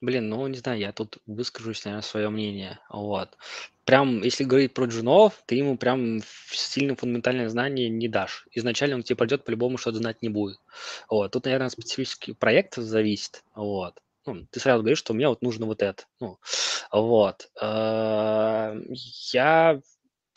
Блин, 0.00 0.30
ну 0.30 0.46
не 0.46 0.56
знаю, 0.56 0.78
я 0.78 0.92
тут 0.92 1.18
выскажусь, 1.26 1.84
наверное, 1.84 2.02
свое 2.02 2.30
мнение. 2.30 2.78
Вот. 2.88 3.36
Прям, 3.84 4.22
если 4.22 4.44
говорить 4.44 4.72
про 4.72 4.86
джунов, 4.86 5.42
ты 5.46 5.56
ему 5.56 5.76
прям 5.76 6.20
сильно 6.50 6.96
фундаментальное 6.96 7.48
знание 7.50 7.88
не 7.90 8.08
дашь. 8.08 8.46
Изначально 8.52 8.96
он 8.96 9.02
тебе 9.02 9.16
пойдет, 9.16 9.44
по-любому 9.44 9.76
что-то 9.76 9.98
знать 9.98 10.22
не 10.22 10.30
будет. 10.30 10.58
Вот. 11.10 11.32
Тут, 11.32 11.44
наверное, 11.44 11.68
специфический 11.68 12.32
проект 12.32 12.76
зависит. 12.76 13.44
Вот. 13.54 14.00
Ну, 14.26 14.46
ты 14.50 14.60
сразу 14.60 14.82
говоришь, 14.82 14.98
что 14.98 15.12
мне 15.12 15.28
вот 15.28 15.42
нужно 15.42 15.66
вот 15.66 15.82
это. 15.82 16.04
Ну, 16.20 16.38
вот. 16.92 17.50
Э, 17.60 18.80
я 19.32 19.80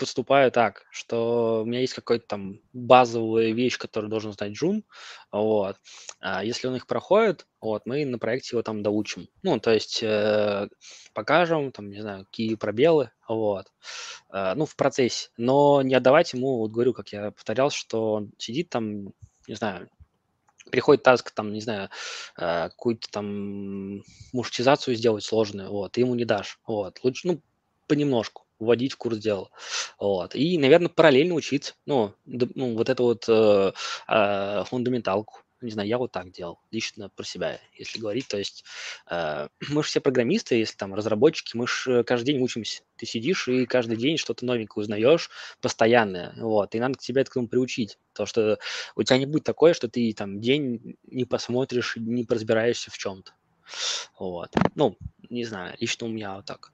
поступаю 0.04 0.52
так, 0.52 0.84
что 0.92 1.62
у 1.64 1.66
меня 1.66 1.80
есть 1.80 1.94
какой-то 1.94 2.28
там 2.28 2.60
базовая 2.74 3.54
вещь, 3.54 3.78
которую 3.78 4.10
должен 4.10 4.34
знать 4.34 4.52
Джун, 4.52 4.84
вот. 5.32 5.78
А 6.20 6.44
если 6.44 6.68
он 6.68 6.76
их 6.76 6.88
проходит, 6.88 7.48
вот, 7.62 7.86
мы 7.86 8.04
на 8.04 8.20
проекте 8.20 8.50
его 8.58 8.64
там 8.64 8.84
доучим. 8.84 9.30
Ну, 9.44 9.62
то 9.62 9.72
есть 9.72 10.04
э, 10.04 10.68
покажем, 11.14 11.72
там, 11.72 11.90
не 11.90 12.02
знаю, 12.02 12.26
какие 12.26 12.56
пробелы, 12.56 13.12
вот, 13.30 13.68
э, 14.34 14.54
ну, 14.56 14.66
в 14.66 14.76
процессе. 14.76 15.30
Но 15.38 15.82
не 15.82 15.96
отдавать 15.96 16.34
ему, 16.34 16.58
вот 16.58 16.72
говорю, 16.72 16.94
как 16.94 17.14
я 17.14 17.32
повторял, 17.32 17.70
что 17.70 18.16
он 18.16 18.34
сидит 18.38 18.70
там, 18.70 19.14
не 19.48 19.56
знаю, 19.56 19.90
приходит 20.70 21.04
таск, 21.04 21.32
там, 21.32 21.54
не 21.54 21.62
знаю, 21.62 21.88
э, 22.38 22.68
какую-то 22.68 23.08
там 23.10 24.04
муштизацию 24.34 24.96
сделать 24.96 25.24
сложную, 25.24 25.72
вот, 25.72 25.94
ты 25.94 26.02
ему 26.02 26.14
не 26.16 26.26
дашь, 26.26 26.60
вот, 26.68 27.00
лучше, 27.04 27.28
ну, 27.30 27.42
понемножку 27.88 28.43
вводить 28.64 28.94
в 28.94 28.98
курс 28.98 29.18
дела. 29.18 29.50
Вот. 30.00 30.36
И, 30.36 30.58
наверное, 30.58 30.90
параллельно 30.90 31.36
учиться. 31.36 31.74
Ну, 31.86 32.14
ну 32.26 32.76
вот 32.76 32.90
эту 32.90 33.04
вот 33.04 33.26
э, 33.28 33.72
э, 34.08 34.64
фундаменталку. 34.66 35.40
Не 35.64 35.72
знаю, 35.72 35.88
я 35.88 35.98
вот 35.98 36.12
так 36.12 36.30
делал, 36.30 36.60
лично 36.72 37.08
про 37.08 37.24
себя, 37.24 37.58
если 37.74 37.98
говорить. 37.98 38.28
То 38.28 38.38
есть 38.38 38.66
э, 39.10 39.48
мы 39.70 39.82
же 39.82 39.90
все 39.90 40.02
программисты, 40.02 40.56
если 40.56 40.76
там 40.76 40.94
разработчики, 40.94 41.56
мы 41.56 41.68
же 41.68 42.04
каждый 42.04 42.34
день 42.34 42.42
учимся. 42.42 42.84
Ты 42.98 43.06
сидишь 43.06 43.48
и 43.48 43.66
каждый 43.66 43.96
день 43.96 44.18
что-то 44.18 44.46
новенькое 44.46 44.84
узнаешь 44.84 45.30
постоянно. 45.62 46.34
Вот. 46.38 46.76
И 46.76 46.80
надо 46.80 46.96
к 46.96 47.02
тебе 47.02 47.22
этому 47.22 47.48
приучить. 47.48 47.98
То, 48.14 48.26
что 48.26 48.60
у 48.96 49.04
тебя 49.04 49.18
не 49.18 49.26
будет 49.26 49.46
такое, 49.46 49.74
что 49.74 49.88
ты 49.88 50.14
там 50.14 50.42
день 50.42 50.98
не 51.08 51.24
посмотришь, 51.24 51.96
не 51.96 52.26
разбираешься 52.28 52.92
в 52.92 52.98
чем-то. 52.98 53.32
Вот. 54.20 54.52
Ну, 54.76 54.98
не 55.30 55.46
знаю, 55.46 55.76
лично 55.80 56.08
у 56.08 56.10
меня 56.10 56.36
вот 56.36 56.46
так 56.46 56.73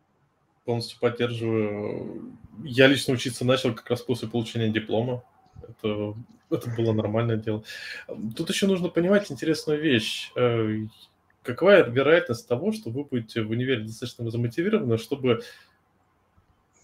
полностью 0.70 1.00
поддерживаю. 1.00 2.32
Я 2.64 2.86
лично 2.86 3.16
учиться 3.16 3.44
начал 3.44 3.74
как 3.74 3.90
раз 3.90 4.04
после 4.04 4.28
получения 4.28 4.70
диплома. 4.70 5.24
Это, 5.68 6.14
это 6.52 6.70
было 6.78 6.94
нормальное 6.94 7.38
дело. 7.38 7.64
Тут 8.36 8.52
еще 8.52 8.68
нужно 8.68 8.90
понимать 8.90 9.32
интересную 9.32 9.82
вещь. 9.82 10.32
Э, 10.36 10.82
какая 11.42 11.90
вероятность 11.90 12.48
того, 12.48 12.72
что 12.72 12.92
вы 12.92 13.04
будете 13.04 13.42
в 13.42 13.50
универе 13.50 13.82
достаточно 13.82 14.30
замотивированы, 14.30 15.00
чтобы 15.00 15.42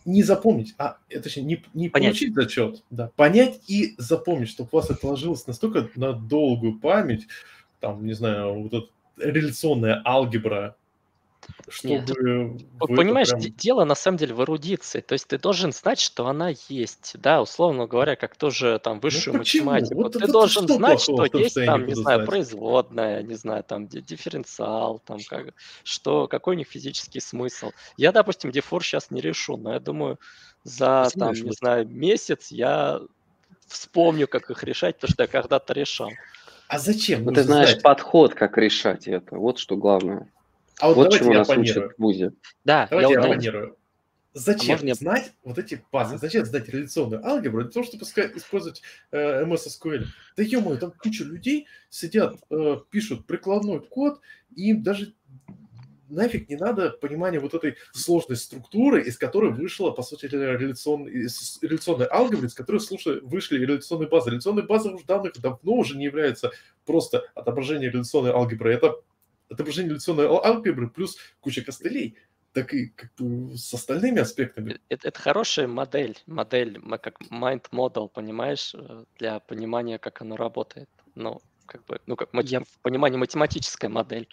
не 0.04 0.24
запомнить, 0.24 0.74
а 0.80 0.98
точнее 1.08 1.44
не, 1.44 1.64
не 1.76 1.90
получить 1.90 2.34
зачет, 2.34 2.84
да, 2.90 3.12
понять 3.16 3.62
и 3.68 3.94
запомнить, 4.00 4.50
чтобы 4.50 4.70
у 4.72 4.78
вас 4.78 4.90
это 4.90 5.06
ложилось 5.06 5.46
настолько 5.46 5.92
на 5.96 6.14
долгую 6.14 6.80
память, 6.80 7.28
там, 7.80 8.04
не 8.04 8.14
знаю, 8.14 8.64
вот 8.64 8.74
эта 8.74 8.88
реляционная 9.18 10.02
алгебра, 10.04 10.76
чтобы... 11.70 11.94
Нет, 11.94 12.12
понимаешь, 12.80 13.30
прям... 13.30 13.42
дело 13.42 13.86
на 13.86 13.96
самом 13.96 14.18
деле 14.18 14.34
в 14.34 14.42
эрудиции. 14.42 15.02
То 15.02 15.14
есть 15.14 15.28
ты 15.28 15.38
должен 15.38 15.72
знать, 15.72 16.00
что 16.00 16.28
она 16.28 16.54
есть. 16.70 17.16
Да, 17.16 17.42
условно 17.42 17.88
говоря, 17.88 18.16
как 18.16 18.36
тоже 18.36 18.80
там 18.84 18.96
ну 18.96 19.02
высшую 19.02 19.34
ну, 19.34 19.40
математику. 19.40 19.96
Вот, 19.96 20.14
ты 20.14 20.20
вот 20.20 20.32
должен 20.32 20.68
знать, 20.68 21.02
что 21.02 21.26
есть 21.34 21.56
там, 21.56 21.86
не 21.86 21.94
знаю, 21.94 22.20
знать. 22.20 22.30
производная, 22.30 23.24
не 23.24 23.36
знаю, 23.36 23.64
там 23.64 23.88
дифференциал, 23.88 25.02
там 25.06 25.20
как, 25.28 25.54
что, 25.84 26.28
какой 26.28 26.56
у 26.56 26.58
них 26.58 26.68
физический 26.68 27.20
смысл. 27.20 27.72
Я, 27.98 28.12
допустим, 28.12 28.52
дифур 28.52 28.84
сейчас 28.84 29.12
не 29.12 29.22
решу, 29.22 29.58
но 29.58 29.74
я 29.74 29.80
думаю, 29.80 30.20
за 30.64 31.10
там, 31.18 31.34
не 31.34 31.52
знаю, 31.52 31.88
месяц 31.88 32.52
я 32.52 33.02
вспомню, 33.68 34.28
как 34.28 34.50
их 34.50 34.64
решать, 34.64 34.96
потому 34.96 35.12
что 35.12 35.24
я 35.24 35.28
когда-то 35.28 35.74
решал. 35.74 36.12
А 36.68 36.80
зачем? 36.80 37.24
Ну, 37.24 37.32
ты 37.32 37.44
знаешь 37.44 37.72
знать? 37.72 37.84
подход, 37.84 38.34
как 38.34 38.58
решать 38.58 39.08
это. 39.08 39.36
Вот 39.38 39.60
что 39.60 39.76
главное. 39.76 40.28
А 40.80 40.88
вот, 40.88 40.98
вот 40.98 41.04
давайте 41.12 41.32
я 41.32 41.42
оппонирую. 41.42 41.96
Да, 42.64 42.88
давайте 42.90 43.14
я, 43.14 43.20
я 43.20 43.26
оппонирую. 43.26 43.78
Зачем 44.34 44.80
а 44.84 44.94
знать 44.94 45.32
вот 45.46 45.58
эти 45.58 45.82
базы? 45.94 46.18
Зачем 46.18 46.44
знать 46.44 46.68
реляционную 46.68 47.26
алгебру 47.26 47.64
для 47.64 47.72
того, 47.72 47.86
чтобы 47.86 48.04
использовать 48.04 48.82
э, 49.12 49.46
MS 49.46 49.68
SQL? 49.68 50.06
Да 50.36 50.44
ё 50.44 50.76
там 50.76 50.92
куча 50.92 51.24
людей 51.24 51.68
сидят, 51.90 52.36
э, 52.50 52.76
пишут 52.90 53.26
прикладной 53.28 53.80
код, 53.80 54.20
и 54.54 54.72
им 54.72 54.84
даже 54.84 55.14
нафиг 56.10 56.50
не 56.50 56.58
надо 56.58 56.90
понимания 56.90 57.40
вот 57.40 57.54
этой 57.54 57.76
сложной 57.94 58.36
структуры, 58.36 59.04
из 59.04 59.18
которой 59.18 59.52
вышла, 59.52 59.92
по 59.92 60.04
сути, 60.04 60.26
реляцион, 60.26 61.08
из 61.08 61.58
реляционной 61.62 62.08
алгебры, 62.12 62.48
из 62.48 62.54
которой 62.54 62.82
слушай, 62.82 63.22
вышли 63.22 63.58
реляционные 63.58 64.10
базы. 64.10 64.32
Реляционные 64.32 64.66
базы 64.66 64.90
уже 64.90 65.06
данных 65.06 65.40
давно 65.40 65.74
уже 65.74 65.98
не 65.98 66.04
являются 66.04 66.52
просто 66.86 67.24
отображением 67.36 67.94
реляционной 67.94 68.32
алгебры. 68.32 68.74
Это 68.74 68.96
отображение 69.56 69.92
реляционной 69.92 70.28
алгебры 70.28 70.90
плюс 70.90 71.18
куча 71.40 71.64
костылей, 71.64 72.18
так 72.54 72.74
и 72.74 72.88
как 72.88 73.14
бы 73.16 73.58
с 73.58 73.74
остальными 73.74 74.20
аспектами. 74.20 74.80
Это, 74.90 75.10
это 75.10 75.20
хорошая 75.20 75.68
модель, 75.68 76.18
модель, 76.26 76.80
как 77.02 77.20
mind 77.30 77.66
model, 77.72 78.08
понимаешь, 78.08 78.74
э, 78.74 79.04
для 79.20 79.40
понимания, 79.40 80.00
как 80.00 80.22
оно 80.22 80.38
работает. 80.38 80.90
Ну, 81.16 81.42
как 81.66 81.84
бы, 81.86 82.00
ну, 82.06 82.16
как 82.16 82.30
Я... 82.46 82.62
понимание 82.82 83.20
математическая 83.20 83.90
модель. 83.90 84.30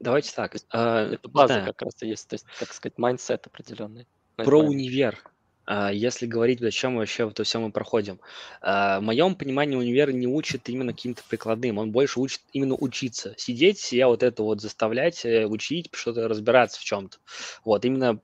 Давайте 0.00 0.34
так. 0.34 0.56
Э, 0.72 1.12
это 1.12 1.28
база 1.28 1.60
да. 1.60 1.66
как 1.66 1.82
раз 1.82 2.02
и 2.02 2.08
есть, 2.08 2.28
то 2.28 2.34
есть, 2.34 2.46
как 2.58 2.72
сказать, 2.72 2.98
mindset 2.98 3.46
определенный. 3.46 4.08
Про 4.36 4.62
универ. 4.62 5.22
А, 5.66 5.92
если 5.92 6.26
говорить, 6.26 6.60
зачем 6.60 6.96
вообще 6.96 7.28
это 7.28 7.44
все 7.44 7.58
мы 7.58 7.72
проходим. 7.72 8.20
А, 8.60 9.00
в 9.00 9.02
моем 9.02 9.34
понимании 9.34 9.76
универ 9.76 10.12
не 10.12 10.26
учит 10.26 10.68
именно 10.68 10.92
каким-то 10.92 11.22
прикладным, 11.28 11.78
он 11.78 11.90
больше 11.90 12.20
учит 12.20 12.40
именно 12.52 12.74
учиться. 12.74 13.34
Сидеть, 13.36 13.80
себя 13.80 14.06
вот 14.06 14.22
это 14.22 14.42
вот 14.44 14.60
заставлять, 14.60 15.24
э, 15.24 15.46
учить, 15.46 15.88
что-то 15.92 16.28
разбираться 16.28 16.80
в 16.80 16.84
чем-то. 16.84 17.18
Вот, 17.64 17.84
именно 17.84 18.20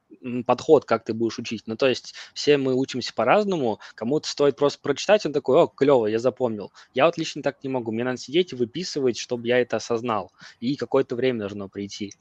подход, 0.47 0.85
как 0.85 1.05
ты 1.05 1.15
будешь 1.15 1.39
учить. 1.39 1.65
Ну, 1.67 1.77
то 1.77 1.89
есть 1.89 2.15
все 2.33 2.57
мы 2.57 2.75
учимся 2.75 3.13
по-разному, 3.13 3.81
кому-то 3.97 4.29
стоит 4.29 4.57
просто 4.57 4.81
прочитать, 4.81 5.27
он 5.27 5.33
такой, 5.33 5.59
о, 5.59 5.67
клево, 5.67 6.07
я 6.07 6.21
запомнил. 6.21 6.73
Я 6.95 7.07
вот 7.07 7.19
лично 7.19 7.43
так 7.43 7.63
не 7.65 7.69
могу, 7.69 7.91
мне 7.91 8.05
надо 8.05 8.19
сидеть 8.19 8.53
и 8.53 8.57
выписывать, 8.57 9.19
чтобы 9.19 9.49
я 9.49 9.59
это 9.59 9.77
осознал. 9.77 10.33
И 10.61 10.77
какое-то 10.77 11.17
время 11.17 11.41
должно 11.41 11.69
прийти. 11.69 12.13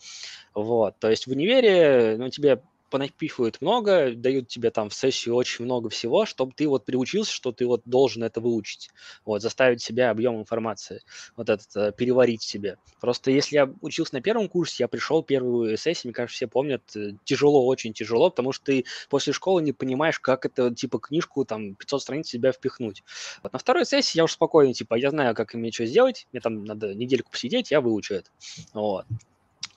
Вот, 0.56 0.98
то 1.00 1.10
есть 1.10 1.28
в 1.28 1.32
универе, 1.32 2.16
ну, 2.18 2.30
тебе 2.30 2.62
понапихивают 2.92 3.62
много, 3.62 4.14
дают 4.14 4.50
тебе 4.50 4.70
там 4.70 4.90
в 4.90 4.94
сессию 4.94 5.36
очень 5.36 5.66
много 5.66 5.90
всего, 5.90 6.26
чтобы 6.26 6.52
ты 6.56 6.68
вот 6.68 6.86
приучился, 6.86 7.32
что 7.32 7.52
ты 7.52 7.66
вот 7.66 7.82
должен 7.86 8.24
это 8.24 8.42
выучить, 8.42 8.92
вот, 9.26 9.42
заставить 9.42 9.82
себя 9.82 10.12
объем 10.12 10.40
информации, 10.40 11.02
вот 11.36 11.50
этот, 11.50 11.76
э, 11.76 11.92
переварить 11.98 12.44
себе. 12.44 12.78
Просто 13.00 13.32
если 13.32 13.56
я 13.56 13.74
учился 13.82 14.14
на 14.16 14.22
первом 14.22 14.50
курсе, 14.50 14.84
я 14.84 14.88
пришел 14.88 15.24
первую 15.24 15.78
сессию, 15.78 16.10
мне 16.10 16.14
кажется, 16.14 16.36
все 16.36 16.48
помнят, 16.48 16.84
э, 16.96 17.14
тяжело, 17.24 17.66
очень 17.66 17.94
тяжело, 17.94 18.30
потому 18.30 18.52
что 18.52 18.66
ты 18.66 18.86
после 19.10 19.34
школы 19.34 19.62
не 19.64 19.72
понимаешь, 19.72 20.20
как 20.20 20.46
это, 20.46 20.76
типа, 20.76 21.00
книжку, 21.00 21.46
там, 21.46 21.76
500 21.76 22.02
страниц 22.02 22.28
себя 22.28 22.52
впихнуть. 22.52 23.04
Вот 23.42 23.54
на 23.54 23.60
второй 23.60 23.86
сессии 23.86 24.18
я 24.18 24.26
уже 24.26 24.34
спокойно, 24.34 24.74
типа, 24.74 24.96
я 24.96 25.10
знаю, 25.10 25.34
как 25.34 25.54
мне 25.54 25.72
что 25.72 25.86
сделать, 25.86 26.28
мне 26.34 26.42
там 26.42 26.66
надо 26.66 26.94
недельку 26.94 27.32
посидеть, 27.32 27.72
я 27.72 27.80
выучу 27.80 28.16
это. 28.16 28.30
Вот. 28.74 29.06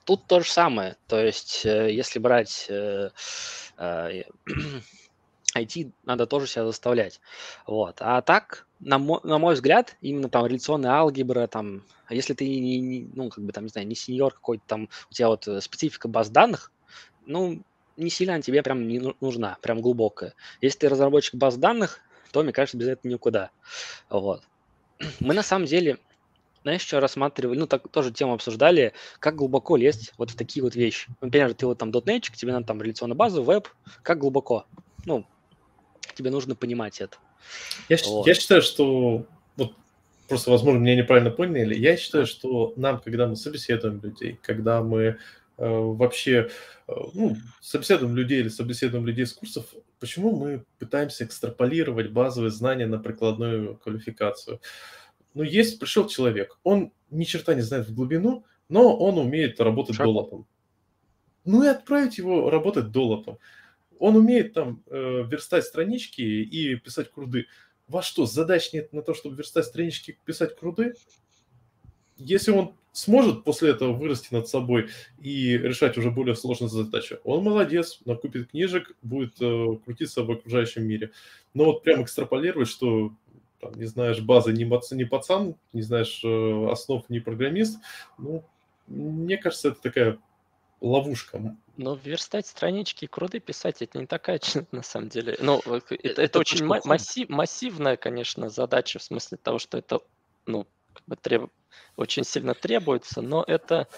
Тут 0.05 0.27
то 0.27 0.41
же 0.41 0.51
самое. 0.51 0.97
То 1.07 1.19
есть, 1.19 1.65
э, 1.65 1.91
если 1.93 2.19
брать 2.19 2.69
IT, 2.69 4.25
э, 5.57 5.91
надо 6.05 6.27
тоже 6.27 6.47
себя 6.47 6.67
заставлять. 6.67 7.21
Вот. 7.67 7.97
А 8.01 8.21
так, 8.21 8.67
на 8.81 8.99
мой, 8.99 9.21
на 9.23 9.39
мой 9.39 9.55
взгляд, 9.55 9.97
именно 10.03 10.29
там 10.29 10.47
реляционная 10.47 10.93
алгебра, 10.93 11.47
там, 11.47 11.85
если 12.11 12.35
ты 12.35 12.47
не, 12.47 12.81
не, 12.81 13.11
ну, 13.15 13.31
как 13.31 13.45
бы 13.45 13.53
там, 13.53 13.65
не 13.65 13.71
знаю, 13.71 13.87
не 13.87 13.95
сеньор 13.95 14.35
какой-то 14.35 14.65
там, 14.67 14.89
у 15.11 15.15
тебя 15.15 15.29
вот 15.29 15.49
э, 15.49 15.61
специфика 15.63 16.07
баз 16.07 16.29
данных, 16.29 16.71
ну, 17.25 17.63
не 17.97 18.11
сильно 18.11 18.43
тебе 18.43 18.63
прям 18.63 18.87
не 18.87 19.01
нужна, 19.21 19.57
прям 19.63 19.81
глубокая. 19.81 20.35
Если 20.61 20.81
ты 20.81 20.89
разработчик 20.89 21.37
баз 21.37 21.57
данных, 21.57 22.01
то, 22.33 22.43
мне 22.43 22.53
кажется, 22.53 22.77
без 22.77 22.89
этого 22.89 23.11
никуда. 23.11 23.51
Вот. 24.11 24.43
Мы 25.21 25.33
на 25.33 25.43
самом 25.43 25.67
деле 25.67 25.99
знаешь, 26.65 26.81
что 26.81 26.99
рассматривали, 26.99 27.59
ну, 27.59 27.67
так 27.67 27.89
тоже 27.89 28.11
тему 28.11 28.33
обсуждали, 28.33 28.95
как 29.21 29.37
глубоко 29.37 29.77
лезть 29.77 30.15
вот 30.17 30.31
в 30.31 30.37
такие 30.37 30.63
вот 30.63 30.75
вещи. 30.75 31.09
Например, 31.21 31.53
ты 31.53 31.67
вот 31.67 31.79
там 31.79 31.91
дотнетчик, 31.91 32.37
тебе 32.37 32.53
надо 32.53 32.67
там 32.67 32.81
реляционную 32.81 33.17
базу, 33.17 33.43
веб, 33.43 33.69
как 34.03 34.19
глубоко? 34.19 34.67
Ну, 35.05 35.27
тебе 36.15 36.31
нужно 36.31 36.57
понимать 36.57 37.03
это. 37.03 37.19
Я, 37.91 37.99
вот. 38.07 38.27
я 38.27 38.35
считаю, 38.35 38.63
что 38.63 39.27
вот 39.57 39.75
просто, 40.27 40.51
возможно, 40.51 40.79
меня 40.79 40.97
неправильно 40.97 41.31
поняли. 41.31 41.75
Я 41.75 41.99
считаю, 41.99 42.27
что 42.27 42.73
нам, 42.77 42.99
когда 42.99 43.27
мы 43.27 43.37
собеседуем 43.37 44.01
людей, 44.03 44.39
когда 44.41 44.83
мы 44.83 45.03
э, 45.03 45.17
вообще 45.59 46.49
э, 46.89 46.93
ну, 47.13 47.37
собеседуем 47.61 48.17
людей 48.17 48.41
или 48.41 48.49
собеседуем 48.49 49.07
людей 49.07 49.27
с 49.27 49.35
курсов, 49.35 49.67
почему 50.01 50.35
мы 50.35 50.65
пытаемся 50.79 51.25
экстраполировать 51.25 52.11
базовые 52.11 52.51
знания 52.51 52.87
на 52.87 52.99
прикладную 52.99 53.77
квалификацию? 53.77 54.61
Ну, 55.35 55.43
есть, 55.43 55.79
пришел 55.79 56.09
человек, 56.09 56.59
он 56.63 56.93
ни 57.11 57.25
черта 57.25 57.55
не 57.55 57.61
знает 57.61 57.89
в 57.89 57.95
глубину, 57.95 58.45
но 58.69 58.97
он 58.97 59.19
умеет 59.19 59.61
работать 59.61 59.97
Шаг. 59.97 60.07
долотом. 60.07 60.47
Ну 61.45 61.63
и 61.63 61.67
отправить 61.67 62.19
его 62.19 62.51
работать 62.51 62.91
долотом. 62.91 63.39
Он 63.99 64.17
умеет 64.17 64.55
там 64.55 64.83
э, 64.87 65.25
верстать 65.29 65.65
странички 65.65 66.23
и 66.23 66.77
писать 66.77 67.13
круды. 67.13 67.47
Во 67.87 68.03
что, 68.03 68.27
задач 68.27 68.73
нет 68.73 68.93
на 68.93 69.03
то, 69.03 69.13
чтобы 69.13 69.37
верстать 69.37 69.67
странички 69.67 70.19
писать 70.25 70.57
круды? 70.57 70.95
Если 72.17 72.51
он 72.51 72.75
сможет 72.93 73.45
после 73.45 73.71
этого 73.71 73.93
вырасти 73.93 74.33
над 74.33 74.49
собой 74.49 74.89
и 75.21 75.59
решать 75.59 75.99
уже 75.99 76.11
более 76.11 76.37
сложные 76.37 76.69
задачи, 76.69 77.19
он 77.25 77.43
молодец, 77.43 78.01
накупит 78.05 78.51
книжек, 78.51 78.97
будет 79.03 79.35
э, 79.41 79.79
крутиться 79.85 80.23
в 80.23 80.31
окружающем 80.31 80.87
мире. 80.87 81.11
Но 81.53 81.65
вот 81.67 81.83
прям 81.83 82.03
экстраполировать, 82.03 82.69
что 82.69 83.13
там, 83.65 83.81
не 83.81 83.87
знаешь 83.87 84.21
базы, 84.21 84.53
не, 84.53 84.65
пацан, 84.65 84.99
не 84.99 85.05
пацан, 85.05 85.55
не 85.73 85.83
знаешь 85.83 86.21
э, 86.23 86.69
основ, 86.71 87.09
не 87.09 87.21
программист, 87.21 87.79
ну, 88.19 88.45
мне 88.87 89.39
кажется, 89.39 89.69
это 89.69 89.81
такая 89.81 90.19
ловушка. 90.81 91.57
Но 91.77 91.95
верстать 91.95 92.47
странички 92.47 93.07
и 93.07 93.09
круды 93.09 93.41
писать, 93.41 93.81
это 93.81 93.99
не 93.99 94.07
такая, 94.07 94.41
на 94.71 94.83
самом 94.83 95.09
деле. 95.09 95.37
Ну, 95.41 95.61
это, 95.61 95.95
это, 95.95 96.23
это 96.23 96.39
очень 96.39 96.65
массив, 96.65 97.29
массивная, 97.29 97.97
конечно, 97.97 98.51
задача, 98.51 98.99
в 98.99 99.03
смысле 99.03 99.39
того, 99.39 99.59
что 99.59 99.79
это, 99.79 100.01
ну, 100.47 100.67
как 100.93 101.03
бы 101.07 101.17
треб... 101.17 101.51
очень 101.97 102.25
сильно 102.25 102.55
требуется, 102.55 103.23
но 103.23 103.43
это 103.47 103.89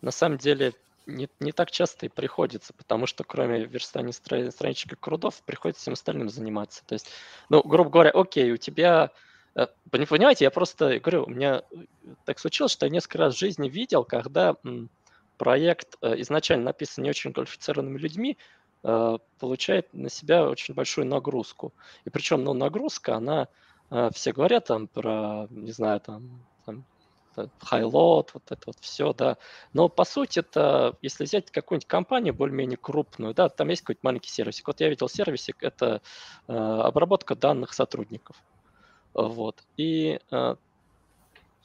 на 0.00 0.10
самом 0.10 0.38
деле 0.38 0.74
не, 1.06 1.28
не 1.40 1.52
так 1.52 1.70
часто 1.70 2.06
и 2.06 2.08
приходится, 2.08 2.72
потому 2.74 3.06
что 3.06 3.24
кроме 3.24 3.64
верстания 3.64 4.10
стра- 4.10 4.50
страничек 4.50 4.92
и 4.92 4.96
крудов 4.96 5.42
приходится 5.44 5.82
всем 5.82 5.94
остальным 5.94 6.28
заниматься. 6.28 6.84
То 6.86 6.94
есть, 6.94 7.08
ну, 7.48 7.62
грубо 7.62 7.90
говоря, 7.90 8.10
окей, 8.10 8.52
у 8.52 8.56
тебя... 8.56 9.10
Э, 9.54 9.68
понимаете, 9.90 10.44
я 10.44 10.50
просто 10.50 10.98
говорю, 10.98 11.24
у 11.24 11.30
меня 11.30 11.62
э, 11.70 11.76
так 12.24 12.38
случилось, 12.38 12.72
что 12.72 12.86
я 12.86 12.90
несколько 12.90 13.18
раз 13.18 13.34
в 13.34 13.38
жизни 13.38 13.68
видел, 13.68 14.04
когда 14.04 14.56
проект 15.38 15.96
э, 16.02 16.20
изначально 16.20 16.66
написан 16.66 17.04
не 17.04 17.10
очень 17.10 17.32
квалифицированными 17.32 17.98
людьми, 17.98 18.36
получает 19.40 19.92
на 19.94 20.08
себя 20.08 20.48
очень 20.48 20.74
большую 20.74 21.08
нагрузку. 21.08 21.72
И 22.04 22.10
причем, 22.10 22.44
ну, 22.44 22.52
нагрузка, 22.52 23.16
она, 23.16 23.48
все 24.12 24.32
говорят 24.32 24.66
там 24.66 24.86
про, 24.86 25.48
не 25.50 25.72
знаю, 25.72 25.98
там, 25.98 26.46
Highload, 27.60 28.30
вот 28.34 28.42
это 28.50 28.62
вот 28.66 28.76
все, 28.80 29.12
да. 29.12 29.36
Но 29.72 29.88
по 29.88 30.04
сути 30.04 30.40
это, 30.40 30.96
если 31.02 31.24
взять 31.24 31.50
какую-нибудь 31.50 31.88
компанию 31.88 32.34
более-менее 32.34 32.76
крупную, 32.76 33.34
да, 33.34 33.48
там 33.48 33.68
есть 33.68 33.82
какой-то 33.82 34.00
маленький 34.02 34.30
сервисик. 34.30 34.66
Вот 34.66 34.80
я 34.80 34.88
видел 34.88 35.08
сервисик, 35.08 35.62
это 35.62 36.00
э, 36.48 36.52
обработка 36.52 37.34
данных 37.34 37.72
сотрудников. 37.72 38.36
Вот. 39.14 39.62
И 39.76 40.20
э, 40.30 40.56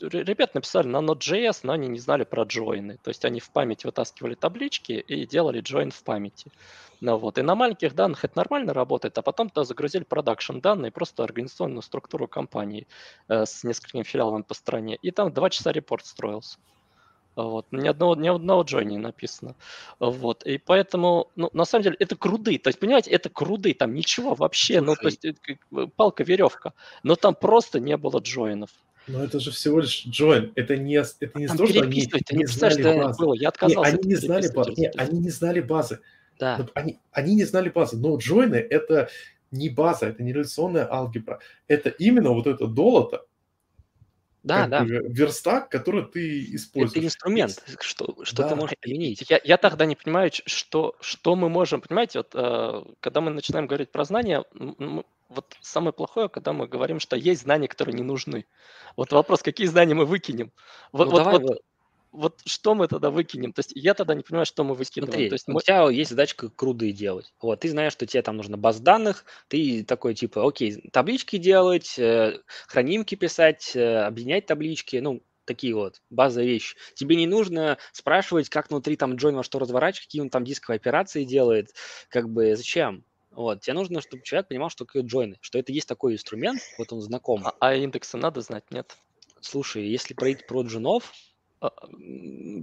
ребят 0.01 0.55
написали 0.55 0.87
на 0.87 0.97
Node.js, 0.97 1.59
но 1.63 1.73
они 1.73 1.87
не 1.87 1.99
знали 1.99 2.23
про 2.23 2.43
джойны. 2.43 2.97
То 3.03 3.09
есть 3.09 3.25
они 3.25 3.39
в 3.39 3.49
память 3.51 3.85
вытаскивали 3.85 4.35
таблички 4.35 4.93
и 4.93 5.25
делали 5.25 5.61
джойн 5.61 5.91
в 5.91 6.03
памяти. 6.03 6.51
Ну, 7.01 7.17
вот. 7.17 7.37
И 7.37 7.41
на 7.41 7.55
маленьких 7.55 7.95
данных 7.95 8.23
это 8.25 8.37
нормально 8.37 8.73
работает, 8.73 9.17
а 9.17 9.21
потом 9.21 9.49
туда 9.49 9.63
загрузили 9.63 10.03
продакшн 10.03 10.59
данные, 10.59 10.91
просто 10.91 11.23
организационную 11.23 11.81
структуру 11.81 12.27
компании 12.27 12.87
э, 13.27 13.45
с 13.45 13.63
несколькими 13.63 14.03
филиалами 14.03 14.43
по 14.43 14.53
стране. 14.53 14.97
И 15.01 15.11
там 15.11 15.33
два 15.33 15.49
часа 15.49 15.71
репорт 15.71 16.05
строился. 16.05 16.57
Вот. 17.35 17.65
Ни 17.71 17.87
одного, 17.87 18.15
ни 18.15 18.27
одного 18.27 18.63
Джой 18.63 18.85
не 18.85 18.97
написано. 18.97 19.55
Вот. 19.99 20.43
И 20.43 20.57
поэтому, 20.57 21.29
ну, 21.35 21.49
на 21.53 21.65
самом 21.65 21.83
деле, 21.83 21.95
это 21.99 22.15
круды. 22.15 22.57
То 22.57 22.67
есть, 22.67 22.79
понимаете, 22.79 23.11
это 23.11 23.29
круды, 23.29 23.73
там 23.73 23.93
ничего 23.93 24.35
вообще. 24.35 24.81
Ну, 24.81 24.95
то 24.95 25.07
есть, 25.07 25.25
палка-веревка. 25.95 26.73
Но 27.03 27.15
там 27.15 27.35
просто 27.35 27.79
не 27.79 27.97
было 27.97 28.19
джойнов. 28.19 28.69
Но 29.07 29.23
это 29.23 29.39
же 29.39 29.51
всего 29.51 29.79
лишь 29.79 30.05
join. 30.05 30.51
Это 30.55 30.77
не, 30.77 30.95
это 30.95 31.39
не 31.39 31.47
то, 31.47 31.67
что 31.67 31.81
они 31.81 32.07
не, 32.31 32.37
не 32.37 32.45
знали 32.45 32.83
базы. 32.83 33.19
Было. 33.19 33.33
Я 33.33 33.49
отказался. 33.49 33.91
Не, 33.91 33.97
они 33.97 34.07
не 34.07 34.15
знали 34.15 34.51
базы. 34.53 34.73
Не, 34.77 34.89
они 34.89 35.19
не 35.19 35.29
знали 35.29 35.59
базы. 35.61 35.99
Да. 36.39 36.67
Они, 36.73 36.99
они 37.11 37.35
не 37.35 37.43
знали 37.43 37.69
базы. 37.69 37.97
Но 37.97 38.17
джойны 38.17 38.55
это 38.55 39.09
не 39.51 39.69
база, 39.69 40.07
это 40.07 40.23
не 40.23 40.33
реляционная 40.33 40.91
алгебра. 40.91 41.39
Это 41.67 41.89
именно 41.89 42.31
вот 42.31 42.47
это 42.47 42.67
долото, 42.67 43.25
да, 44.43 44.67
да. 44.67 44.83
верстак, 44.83 45.69
который 45.69 46.03
ты 46.03 46.55
используешь. 46.55 46.97
Это 46.97 47.05
инструмент, 47.05 47.63
что, 47.79 48.17
что 48.23 48.43
да. 48.43 48.49
ты 48.49 48.55
можешь 48.55 48.75
применить. 48.79 49.29
Я, 49.29 49.39
я 49.43 49.57
тогда 49.57 49.85
не 49.85 49.95
понимаю, 49.95 50.31
что, 50.45 50.95
что 50.99 51.35
мы 51.35 51.47
можем, 51.47 51.81
понимаете, 51.81 52.19
вот, 52.19 52.31
э, 52.33 52.83
когда 53.01 53.21
мы 53.21 53.29
начинаем 53.31 53.67
говорить 53.67 53.91
про 53.91 54.03
знания, 54.03 54.43
вот 55.31 55.55
самое 55.61 55.93
плохое, 55.93 56.29
когда 56.29 56.53
мы 56.53 56.67
говорим, 56.67 56.99
что 56.99 57.15
есть 57.15 57.41
знания, 57.41 57.67
которые 57.67 57.95
не 57.95 58.03
нужны. 58.03 58.45
Вот 58.97 59.11
вопрос, 59.11 59.41
какие 59.41 59.67
знания 59.67 59.95
мы 59.95 60.05
выкинем? 60.05 60.51
Вот, 60.91 61.05
ну, 61.05 61.11
вот, 61.11 61.17
давай, 61.17 61.39
вот, 61.39 61.61
вот 62.11 62.41
что 62.45 62.75
мы 62.75 62.87
тогда 62.87 63.09
выкинем? 63.09 63.53
То 63.53 63.59
есть 63.59 63.71
я 63.73 63.93
тогда 63.93 64.13
не 64.13 64.23
понимаю, 64.23 64.45
что 64.45 64.63
мы 64.63 64.75
выкидываем. 64.75 65.13
Смотри, 65.13 65.29
То 65.29 65.35
есть 65.35 65.47
у 65.47 65.53
мы... 65.53 65.61
тебя 65.61 65.89
есть 65.89 66.09
задачка 66.09 66.49
круды 66.49 66.91
делать. 66.91 67.33
Вот, 67.41 67.61
ты 67.61 67.69
знаешь, 67.69 67.93
что 67.93 68.05
тебе 68.05 68.21
там 68.21 68.37
нужно 68.37 68.57
баз 68.57 68.79
данных, 68.79 69.25
ты 69.47 69.83
такой 69.85 70.13
типа, 70.13 70.45
окей, 70.45 70.89
таблички 70.91 71.37
делать, 71.37 71.97
э, 71.97 72.39
хранимки 72.67 73.15
писать, 73.15 73.75
э, 73.75 73.99
объединять 73.99 74.45
таблички, 74.45 74.97
ну, 74.97 75.23
такие 75.45 75.73
вот 75.73 76.01
базовые 76.09 76.49
вещи. 76.49 76.75
Тебе 76.93 77.15
не 77.15 77.27
нужно 77.27 77.77
спрашивать, 77.93 78.49
как 78.49 78.69
внутри 78.69 78.97
там 78.97 79.15
Джойн 79.15 79.35
во 79.35 79.43
что 79.43 79.59
разворачивать, 79.59 80.07
какие 80.07 80.21
он 80.21 80.29
там 80.29 80.43
дисковые 80.43 80.77
операции 80.77 81.23
делает, 81.23 81.73
как 82.09 82.29
бы 82.29 82.55
зачем? 82.55 83.05
Вот, 83.31 83.61
тебе 83.61 83.73
нужно, 83.73 84.01
чтобы 84.01 84.23
человек 84.23 84.49
понимал, 84.49 84.69
что 84.69 84.85
такое 84.85 85.03
джойны, 85.03 85.37
что 85.41 85.57
это 85.57 85.71
есть 85.71 85.87
такой 85.87 86.13
инструмент, 86.13 86.61
вот 86.77 86.91
он 86.91 87.01
знаком. 87.01 87.45
А, 87.45 87.55
а 87.59 87.73
индексы 87.75 88.17
надо 88.17 88.41
знать, 88.41 88.65
нет? 88.71 88.97
Слушай, 89.39 89.87
если 89.87 90.13
проить 90.13 90.45
про 90.47 90.63
джунов, 90.63 91.13
а, 91.61 91.71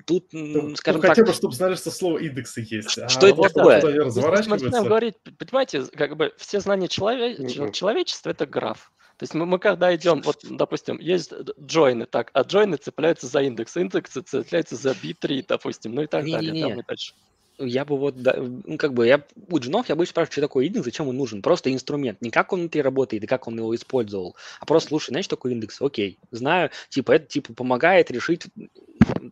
тут, 0.07 0.27
ну, 0.33 0.77
скажем 0.77 1.01
ну, 1.01 1.09
хотя 1.09 1.23
так... 1.23 1.27
бы, 1.29 1.33
чтобы 1.33 1.55
знали, 1.55 1.75
что 1.75 1.91
слово 1.91 2.19
индексы 2.19 2.66
есть. 2.69 2.91
Что, 2.91 3.07
а 3.07 3.09
что 3.09 3.27
это 3.29 3.43
такое? 3.43 3.81
Мы 3.83 4.03
начинаем 4.03 4.85
говорить, 4.85 5.14
понимаете, 5.39 5.85
как 5.87 6.16
бы 6.16 6.35
все 6.37 6.61
знания 6.61 6.89
челове... 6.89 7.73
человечества– 7.73 8.31
это 8.31 8.45
граф. 8.45 8.93
То 9.16 9.25
есть 9.25 9.35
мы, 9.35 9.47
мы 9.47 9.59
когда 9.59 9.95
идем, 9.97 10.21
вот, 10.23 10.41
допустим, 10.49 10.99
есть 11.01 11.33
джойны, 11.61 12.07
так, 12.07 12.31
а 12.35 12.43
джойны 12.43 12.77
цепляются 12.77 13.27
за 13.27 13.41
индекс, 13.41 13.77
индексы 13.77 14.21
цепляются 14.21 14.77
за 14.77 14.91
B3, 14.91 15.45
допустим, 15.49 15.95
ну 15.95 16.03
и 16.03 16.07
так 16.07 16.25
не, 16.25 16.33
далее. 16.33 16.53
Не, 16.53 16.62
не. 16.62 16.69
Там 16.69 16.81
и 16.81 16.85
дальше 16.87 17.14
я 17.59 17.84
бы 17.84 17.96
вот, 17.96 18.16
да, 18.16 18.36
как 18.78 18.94
бы, 18.94 19.06
я 19.06 19.24
у 19.50 19.59
джунов 19.59 19.88
я 19.88 19.96
бы 19.96 20.06
спрашивать, 20.06 20.32
что 20.32 20.40
такое 20.40 20.66
индекс, 20.66 20.84
зачем 20.84 21.09
он 21.09 21.16
нужен. 21.16 21.42
Просто 21.42 21.72
инструмент. 21.72 22.20
Не 22.20 22.30
как 22.30 22.52
он 22.52 22.61
внутри 22.61 22.82
работает 22.82 23.24
и 23.24 23.26
как 23.26 23.46
он 23.48 23.59
его 23.59 23.74
использовал, 23.74 24.36
а 24.61 24.66
просто, 24.66 24.88
слушай, 24.88 25.11
знаешь, 25.11 25.24
что 25.24 25.36
такое 25.36 25.52
индекс? 25.52 25.80
Окей, 25.80 26.18
знаю, 26.30 26.70
типа, 26.88 27.12
это, 27.12 27.26
типа, 27.26 27.54
помогает 27.54 28.11
решить, 28.11 28.46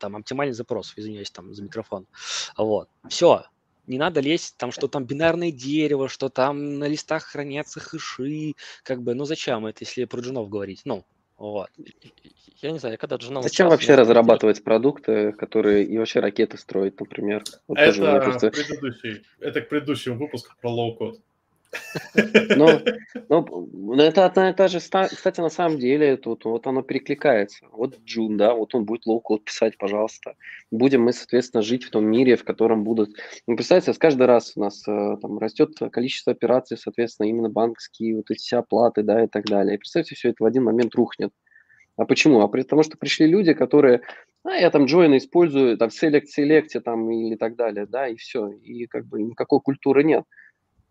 там, 0.00 0.16
оптимальный 0.16 0.54
запрос, 0.54 0.92
извиняюсь, 0.96 1.30
там, 1.30 1.54
за 1.54 1.62
микрофон. 1.62 2.06
Вот, 2.56 2.88
все, 3.08 3.44
не 3.86 3.98
надо 3.98 4.20
лезть, 4.20 4.56
там, 4.56 4.72
что 4.72 4.88
там 4.88 5.04
бинарное 5.04 5.52
дерево, 5.52 6.08
что 6.08 6.28
там 6.28 6.78
на 6.78 6.88
листах 6.88 7.24
хранятся 7.24 7.80
хэши, 7.80 8.54
как 8.82 9.02
бы, 9.02 9.14
ну 9.14 9.24
зачем 9.24 9.66
это, 9.66 9.84
если 9.84 10.04
про 10.04 10.20
джунов 10.20 10.48
говорить? 10.48 10.82
Ну, 10.84 11.04
вот. 11.38 11.68
Я 12.62 12.70
не 12.70 12.78
знаю, 12.78 12.94
я 12.94 12.98
когда 12.98 13.16
джуном... 13.16 13.42
Зачем 13.42 13.68
вообще 13.68 13.94
разрабатывать 13.94 14.64
продукты, 14.64 15.32
которые 15.32 15.84
и 15.84 15.98
вообще 15.98 16.20
ракеты 16.20 16.56
строить, 16.56 16.98
например? 16.98 17.44
Вот 17.68 17.78
это, 17.78 18.20
просто... 18.20 18.50
предыдущий, 18.50 19.22
это 19.40 19.60
к 19.60 19.68
предыдущему 19.68 20.18
выпуску 20.18 20.54
про 20.60 20.70
low-code. 20.70 21.20
Ну, 22.56 22.80
ну, 23.28 23.94
это 24.00 24.24
одна 24.24 24.50
и 24.50 24.54
та 24.54 24.68
же, 24.68 24.78
кстати, 24.78 25.40
на 25.40 25.48
самом 25.48 25.78
деле, 25.78 26.16
тут 26.16 26.44
вот 26.44 26.66
оно 26.66 26.82
перекликается. 26.82 27.66
Вот 27.72 27.98
Джун, 28.04 28.36
да, 28.36 28.54
вот 28.54 28.74
он 28.74 28.84
будет 28.84 29.06
low-code 29.06 29.44
писать, 29.44 29.78
пожалуйста. 29.78 30.34
Будем 30.70 31.02
мы, 31.02 31.12
соответственно, 31.12 31.62
жить 31.62 31.84
в 31.84 31.90
том 31.90 32.04
мире, 32.04 32.36
в 32.36 32.44
котором 32.44 32.84
будут... 32.84 33.10
Ну, 33.46 33.56
представьте, 33.56 33.92
каждый 33.94 34.26
раз 34.26 34.52
у 34.56 34.60
нас 34.60 34.86
э, 34.86 35.16
там 35.20 35.38
растет 35.38 35.70
количество 35.90 36.32
операций, 36.32 36.76
соответственно, 36.76 37.28
именно 37.28 37.48
банковские, 37.48 38.16
вот 38.16 38.30
эти 38.30 38.38
все 38.38 38.58
оплаты, 38.58 39.02
да, 39.02 39.24
и 39.24 39.28
так 39.28 39.44
далее. 39.44 39.74
И 39.74 39.78
представьте, 39.78 40.14
все 40.14 40.30
это 40.30 40.42
в 40.42 40.46
один 40.46 40.64
момент 40.64 40.94
рухнет. 40.94 41.32
А 41.96 42.04
почему? 42.04 42.40
А 42.40 42.48
потому 42.48 42.82
что 42.82 42.98
пришли 42.98 43.26
люди, 43.26 43.54
которые, 43.54 44.02
а, 44.44 44.54
я 44.54 44.70
там 44.70 44.84
join 44.84 45.16
использую, 45.16 45.78
там, 45.78 45.88
select, 45.88 46.26
select, 46.36 46.78
там, 46.80 47.10
или 47.10 47.36
так 47.36 47.56
далее, 47.56 47.86
да, 47.86 48.08
и 48.08 48.16
все. 48.16 48.48
И 48.48 48.86
как 48.86 49.06
бы 49.06 49.22
никакой 49.22 49.60
культуры 49.60 50.04
нет 50.04 50.24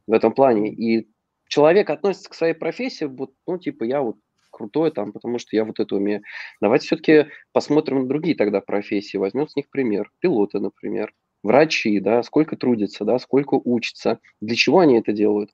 в 0.08 0.14
этом 0.14 0.34
плане. 0.34 0.72
И 0.72 1.08
человек 1.48 1.90
относится 1.90 2.30
к 2.30 2.36
своей 2.36 2.54
профессии, 2.54 3.06
вот, 3.06 3.32
ну, 3.48 3.58
типа, 3.58 3.84
я 3.84 4.02
вот 4.02 4.18
крутой 4.56 4.92
там, 4.92 5.12
потому 5.12 5.38
что 5.38 5.56
я 5.56 5.66
вот 5.66 5.80
это 5.80 5.96
умею. 5.96 6.22
Давайте 6.62 6.88
все-таки 6.88 7.28
посмотрим 7.52 8.02
на 8.02 8.08
другие 8.08 8.36
тогда 8.36 8.62
профессии, 8.62 9.18
возьмем 9.18 9.48
с 9.48 9.56
них 9.56 9.70
пример. 9.70 10.12
Пилоты, 10.20 10.60
например, 10.60 11.14
врачи, 11.44 12.00
да, 12.00 12.24
сколько 12.24 12.56
трудятся, 12.56 13.04
да, 13.04 13.20
сколько 13.20 13.60
учатся, 13.64 14.20
для 14.42 14.56
чего 14.56 14.80
они 14.80 14.98
это 14.98 15.12
делают? 15.12 15.52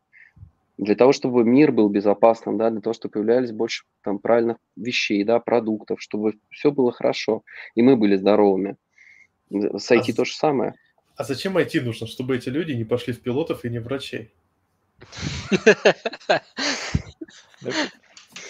Для 0.77 0.95
того, 0.95 1.11
чтобы 1.11 1.43
мир 1.43 1.71
был 1.71 1.89
безопасным, 1.89 2.57
да, 2.57 2.69
для 2.69 2.81
того, 2.81 2.93
чтобы 2.93 3.13
появлялись 3.13 3.51
больше 3.51 3.83
там 4.03 4.19
правильных 4.19 4.57
вещей, 4.75 5.23
да, 5.23 5.39
продуктов, 5.39 6.01
чтобы 6.01 6.35
все 6.49 6.71
было 6.71 6.91
хорошо, 6.91 7.43
и 7.75 7.81
мы 7.81 7.97
были 7.97 8.15
здоровыми. 8.15 8.77
С 9.51 9.91
IT 9.91 10.11
а, 10.11 10.15
то 10.15 10.25
же 10.25 10.33
самое. 10.33 10.75
А 11.15 11.23
зачем 11.23 11.57
IT 11.57 11.81
нужно, 11.81 12.07
чтобы 12.07 12.37
эти 12.37 12.49
люди 12.49 12.71
не 12.71 12.85
пошли 12.85 13.13
в 13.13 13.19
пилотов 13.19 13.65
и 13.65 13.69
не 13.69 13.79
врачей? 13.79 14.31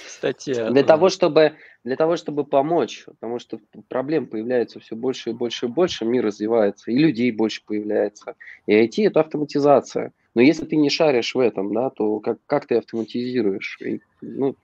Кстати, 0.06 0.70
для 0.70 0.84
того, 0.84 1.10
чтобы 1.10 1.54
для 1.84 1.96
того, 1.96 2.16
чтобы 2.16 2.46
помочь, 2.46 3.06
потому 3.06 3.40
что 3.40 3.60
проблем 3.90 4.28
появляется 4.28 4.80
все 4.80 4.96
больше 4.96 5.32
и 5.32 5.34
больше 5.34 5.66
и 5.66 5.70
больше, 5.70 6.06
мир 6.06 6.26
развивается, 6.26 6.92
и 6.92 6.98
людей 6.98 7.32
больше 7.32 7.64
появляется. 7.66 8.36
И 8.68 8.74
IT– 8.74 8.94
это 9.08 9.22
автоматизация. 9.22 10.14
Но 10.36 10.42
если 10.42 10.66
ты 10.66 10.76
не 10.76 10.90
шаришь 10.90 11.34
в 11.34 11.40
этом, 11.40 11.74
да, 11.74 11.90
то 11.90 12.20
как, 12.20 12.38
как 12.46 12.68
ты 12.68 12.76
автоматизируешь? 12.76 13.80
И, 13.82 14.02
ну, 14.22 14.56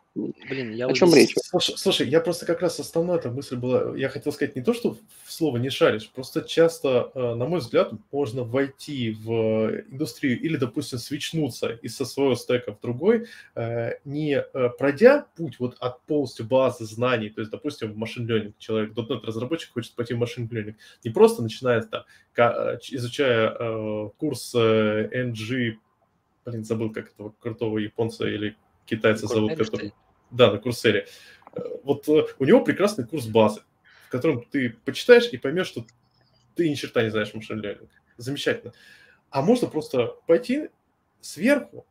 Блин, 0.49 0.71
я 0.71 0.87
О 0.87 0.93
чем 0.93 1.13
речь? 1.13 1.35
Слушай, 1.43 1.77
слушай, 1.77 2.09
я 2.09 2.21
просто 2.21 2.45
как 2.45 2.61
раз 2.61 2.79
основная 2.79 3.17
эта 3.17 3.29
мысль 3.29 3.55
была, 3.55 3.95
я 3.95 4.09
хотел 4.09 4.33
сказать 4.33 4.55
не 4.55 4.63
то, 4.63 4.73
что 4.73 4.97
в 5.23 5.31
слово 5.31 5.57
не 5.57 5.69
шаришь, 5.69 6.09
просто 6.09 6.41
часто, 6.41 7.11
э, 7.13 7.35
на 7.35 7.45
мой 7.45 7.59
взгляд, 7.59 7.91
можно 8.11 8.43
войти 8.43 9.11
в 9.11 9.83
индустрию 9.91 10.39
или, 10.41 10.57
допустим, 10.57 10.97
свечнуться 10.97 11.69
из 11.69 11.95
со 11.95 12.05
своего 12.05 12.35
стека 12.35 12.73
в 12.73 12.81
другой, 12.81 13.27
э, 13.55 13.91
не 14.05 14.37
э, 14.37 14.69
пройдя 14.77 15.27
путь 15.35 15.59
вот 15.59 15.77
от 15.79 16.01
полностью 16.05 16.45
базы 16.47 16.85
знаний, 16.85 17.29
то 17.29 17.41
есть, 17.41 17.51
допустим, 17.51 17.93
в 17.93 17.97
машин 17.97 18.27
learning 18.27 18.53
человек, 18.57 18.93
.NET 18.93 19.23
разработчик 19.23 19.73
хочет 19.73 19.93
пойти 19.93 20.15
в 20.15 20.17
машин 20.17 20.49
learning, 20.51 20.75
не 21.03 21.11
просто 21.11 21.43
начинает 21.43 21.89
там, 21.91 22.03
изучая 22.91 24.09
курс 24.17 24.53
NG, 24.55 25.75
блин, 26.45 26.63
забыл, 26.63 26.91
как 26.91 27.11
этого 27.11 27.33
крутого 27.39 27.77
японца 27.77 28.27
или 28.27 28.55
китайца 28.87 29.27
зовут, 29.27 29.55
который... 29.55 29.93
Да, 30.31 30.51
на 30.51 30.57
Курсере. 30.57 31.07
Э, 31.53 31.61
вот 31.83 32.07
э, 32.09 32.25
у 32.39 32.45
него 32.45 32.63
прекрасный 32.63 33.05
курс 33.05 33.27
базы, 33.27 33.61
в 34.07 34.09
котором 34.09 34.43
ты 34.43 34.75
почитаешь 34.85 35.29
и 35.31 35.37
поймешь, 35.37 35.67
что 35.67 35.85
ты 36.55 36.69
ни 36.69 36.73
черта 36.73 37.03
не 37.03 37.11
знаешь 37.11 37.33
машин 37.33 37.61
learning. 37.61 37.89
Замечательно. 38.17 38.73
А 39.29 39.41
можно 39.41 39.67
просто 39.67 40.15
пойти 40.25 40.69
сверху, 41.21 41.85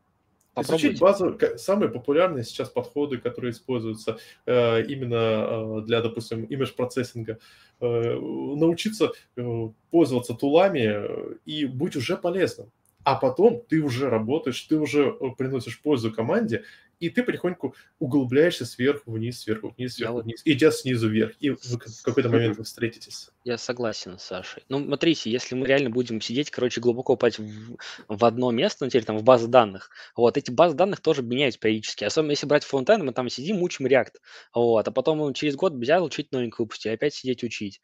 Попробуйте. 0.55 0.87
изучить 0.87 1.01
базу, 1.01 1.39
самые 1.57 1.91
популярные 1.91 2.43
сейчас 2.43 2.71
подходы, 2.71 3.19
которые 3.19 3.53
используются 3.53 4.19
э, 4.47 4.83
именно 4.85 5.15
э, 5.15 5.83
для, 5.83 6.01
допустим, 6.01 6.45
имидж 6.45 6.73
процессинга, 6.75 7.39
э, 7.81 8.15
научиться 8.15 9.13
э, 9.37 9.69
пользоваться 9.91 10.35
тулами 10.35 11.39
и 11.45 11.67
быть 11.67 11.97
уже 11.97 12.17
полезным. 12.17 12.71
А 13.05 13.15
потом 13.15 13.63
ты 13.69 13.81
уже 13.81 14.09
работаешь, 14.11 14.61
ты 14.63 14.77
уже 14.77 15.15
э, 15.21 15.31
приносишь 15.39 15.81
пользу 15.81 16.13
команде, 16.13 16.65
и 16.99 17.11
ты 17.11 17.23
потихоньку 17.23 17.75
углубляешься 17.99 18.65
сверху 18.65 19.11
вниз, 19.13 19.41
сверху 19.41 19.75
вниз, 19.77 19.95
сверху 19.95 20.21
вниз, 20.21 20.43
идя 20.45 20.71
снизу 20.71 21.09
вверх, 21.09 21.35
и 21.41 21.51
в 21.51 21.79
какой-то 22.03 22.29
момент 22.29 22.57
вы 22.57 22.65
встретитесь. 22.65 23.31
Я 23.45 23.59
согласен 23.59 24.19
с 24.19 24.25
Сашей. 24.25 24.65
Ну, 24.69 24.83
смотрите, 24.85 25.31
если 25.31 25.55
мы 25.55 25.67
реально 25.67 25.91
будем 25.91 26.21
сидеть, 26.21 26.51
короче, 26.51 26.81
глубоко 26.81 27.15
упасть 27.15 27.39
в, 27.39 27.77
в 28.09 28.25
одно 28.25 28.51
место, 28.51 28.85
ну, 28.85 28.91
теперь 28.91 29.05
там 29.05 29.19
в 29.19 29.23
базы 29.23 29.47
данных, 29.47 29.91
вот, 30.17 30.37
эти 30.37 30.51
базы 30.51 30.75
данных 30.75 31.01
тоже 31.01 31.23
меняются 31.23 31.61
периодически, 31.61 32.05
особенно 32.05 32.31
если 32.31 32.47
брать 32.47 32.65
фронтенд, 32.65 33.05
мы 33.05 33.13
там 33.13 33.29
сидим, 33.29 33.63
учим 33.63 33.87
React, 33.87 34.15
вот, 34.55 34.89
а 34.89 34.91
потом 34.91 35.35
через 35.35 35.55
год 35.57 35.75
взял 35.75 36.05
учить 36.05 36.33
новенькую 36.33 36.65
выпустить, 36.67 36.93
опять 36.93 37.15
сидеть 37.15 37.45
учить. 37.45 37.81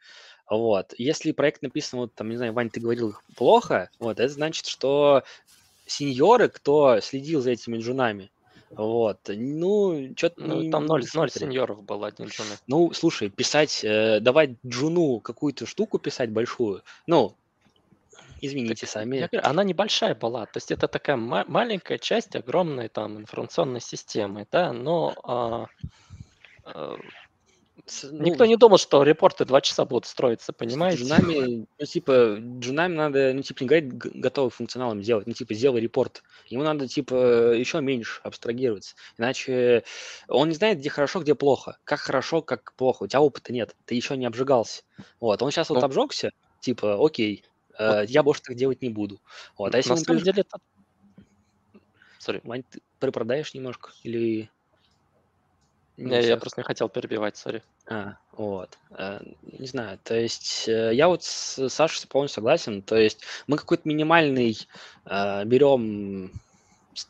Вот. 0.51 0.93
Если 0.99 1.33
проект 1.33 1.63
написан, 1.63 2.01
вот 2.01 2.15
там, 2.15 2.29
не 2.29 2.37
знаю, 2.37 2.53
Вань, 2.53 2.71
ты 2.71 2.81
говорил 2.81 3.15
плохо, 3.37 3.91
вот, 3.99 4.19
это 4.19 4.33
значит, 4.33 4.67
что 4.67 5.23
сеньоры, 5.87 6.49
кто 6.49 7.01
следил 7.01 7.41
за 7.41 7.53
этими 7.53 7.79
джунами, 7.79 8.32
вот. 8.77 9.19
Ну, 9.29 10.13
что-то... 10.17 10.43
Ну, 10.43 10.71
там 10.71 10.87
ноль, 10.87 11.05
ноль 11.15 11.31
сеньоров 11.31 11.83
было, 11.83 12.07
один 12.09 12.27
джуны. 12.27 12.57
Ну, 12.67 12.93
слушай, 12.93 13.29
писать, 13.29 13.85
э, 13.85 14.21
давать 14.21 14.51
джуну 14.67 15.21
какую-то 15.21 15.67
штуку 15.67 15.99
писать 15.99 16.31
большую, 16.31 16.83
ну, 17.07 17.37
извините 18.41 18.87
сами. 18.87 19.17
Я 19.17 19.29
говорю, 19.31 19.47
она 19.47 19.65
небольшая 19.65 20.15
была, 20.15 20.47
то 20.47 20.57
есть 20.57 20.71
это 20.71 20.89
такая 20.89 21.17
ма- 21.17 21.45
маленькая 21.47 21.99
часть 21.99 22.35
огромной 22.35 22.89
там 22.89 23.19
информационной 23.19 23.81
системы, 23.81 24.47
да, 24.51 24.73
но 24.73 25.15
а, 25.23 25.67
а, 26.65 26.97
ну, 28.03 28.23
Никто 28.23 28.45
не 28.45 28.57
думал, 28.57 28.79
что 28.79 29.03
репорты 29.03 29.45
два 29.45 29.61
часа 29.61 29.85
будут 29.85 30.07
строиться, 30.07 30.53
понимаете? 30.53 31.03
Джунами, 31.03 31.67
ну, 31.79 31.87
типа, 31.87 32.37
джунами 32.39 32.95
надо, 32.95 33.33
ну, 33.33 33.43
типа, 33.43 33.63
не 33.63 33.67
говорить 33.67 33.95
готовый 33.95 34.51
функционалом 34.51 35.03
сделать, 35.03 35.27
ну, 35.27 35.33
типа, 35.33 35.55
сделай 35.55 35.81
репорт. 35.81 36.23
Ему 36.47 36.63
надо, 36.63 36.87
типа, 36.87 37.55
еще 37.55 37.81
меньше 37.81 38.21
абстрагироваться. 38.23 38.95
Иначе 39.17 39.85
он 40.29 40.49
не 40.49 40.55
знает, 40.55 40.79
где 40.79 40.91
хорошо, 40.91 41.21
где 41.21 41.35
плохо. 41.35 41.79
Как 41.85 42.01
хорошо, 42.01 42.43
как 42.43 42.75
плохо. 42.75 43.05
У 43.05 43.07
тебя 43.07 43.21
опыта 43.21 43.53
нет, 43.53 43.75
ты 43.87 43.95
еще 43.95 44.17
не 44.17 44.27
обжигался. 44.27 44.83
Вот, 45.19 45.43
он 45.43 45.51
сейчас 45.51 45.71
ну, 45.71 45.77
вот 45.77 45.85
обжегся, 45.85 46.31
типа, 46.61 47.05
окей, 47.05 47.45
э, 47.79 47.87
вот. 47.87 47.95
э, 48.03 48.07
я 48.09 48.23
больше 48.23 48.43
так 48.43 48.55
делать 48.55 48.83
не 48.83 48.91
буду. 48.91 49.21
Вот, 49.57 49.75
а 49.75 49.79
если 49.79 49.91
на 49.91 49.97
самом 49.97 50.21
приж... 50.21 50.25
деле 50.25 50.43
это... 50.43 50.59
Sorry. 52.21 52.41
Вань, 52.45 52.65
ты 52.99 53.11
продаешь 53.11 53.55
немножко 53.55 53.91
или... 54.03 54.51
Не, 55.97 56.23
я 56.23 56.37
просто 56.37 56.61
не 56.61 56.65
хотел 56.65 56.89
перебивать, 56.89 57.37
сори. 57.37 57.63
А, 57.87 58.17
вот. 58.33 58.79
Э, 58.91 59.21
не 59.43 59.67
знаю, 59.67 59.99
то 60.03 60.15
есть 60.15 60.67
э, 60.67 60.95
я 60.95 61.09
вот 61.09 61.23
с 61.23 61.69
Сашей 61.69 62.09
полностью 62.09 62.37
согласен. 62.37 62.83
То 62.83 62.97
есть 62.97 63.21
мы 63.47 63.59
какой-то 63.59 63.87
минимальный 63.87 64.57
э, 65.05 65.45
берем, 65.45 66.33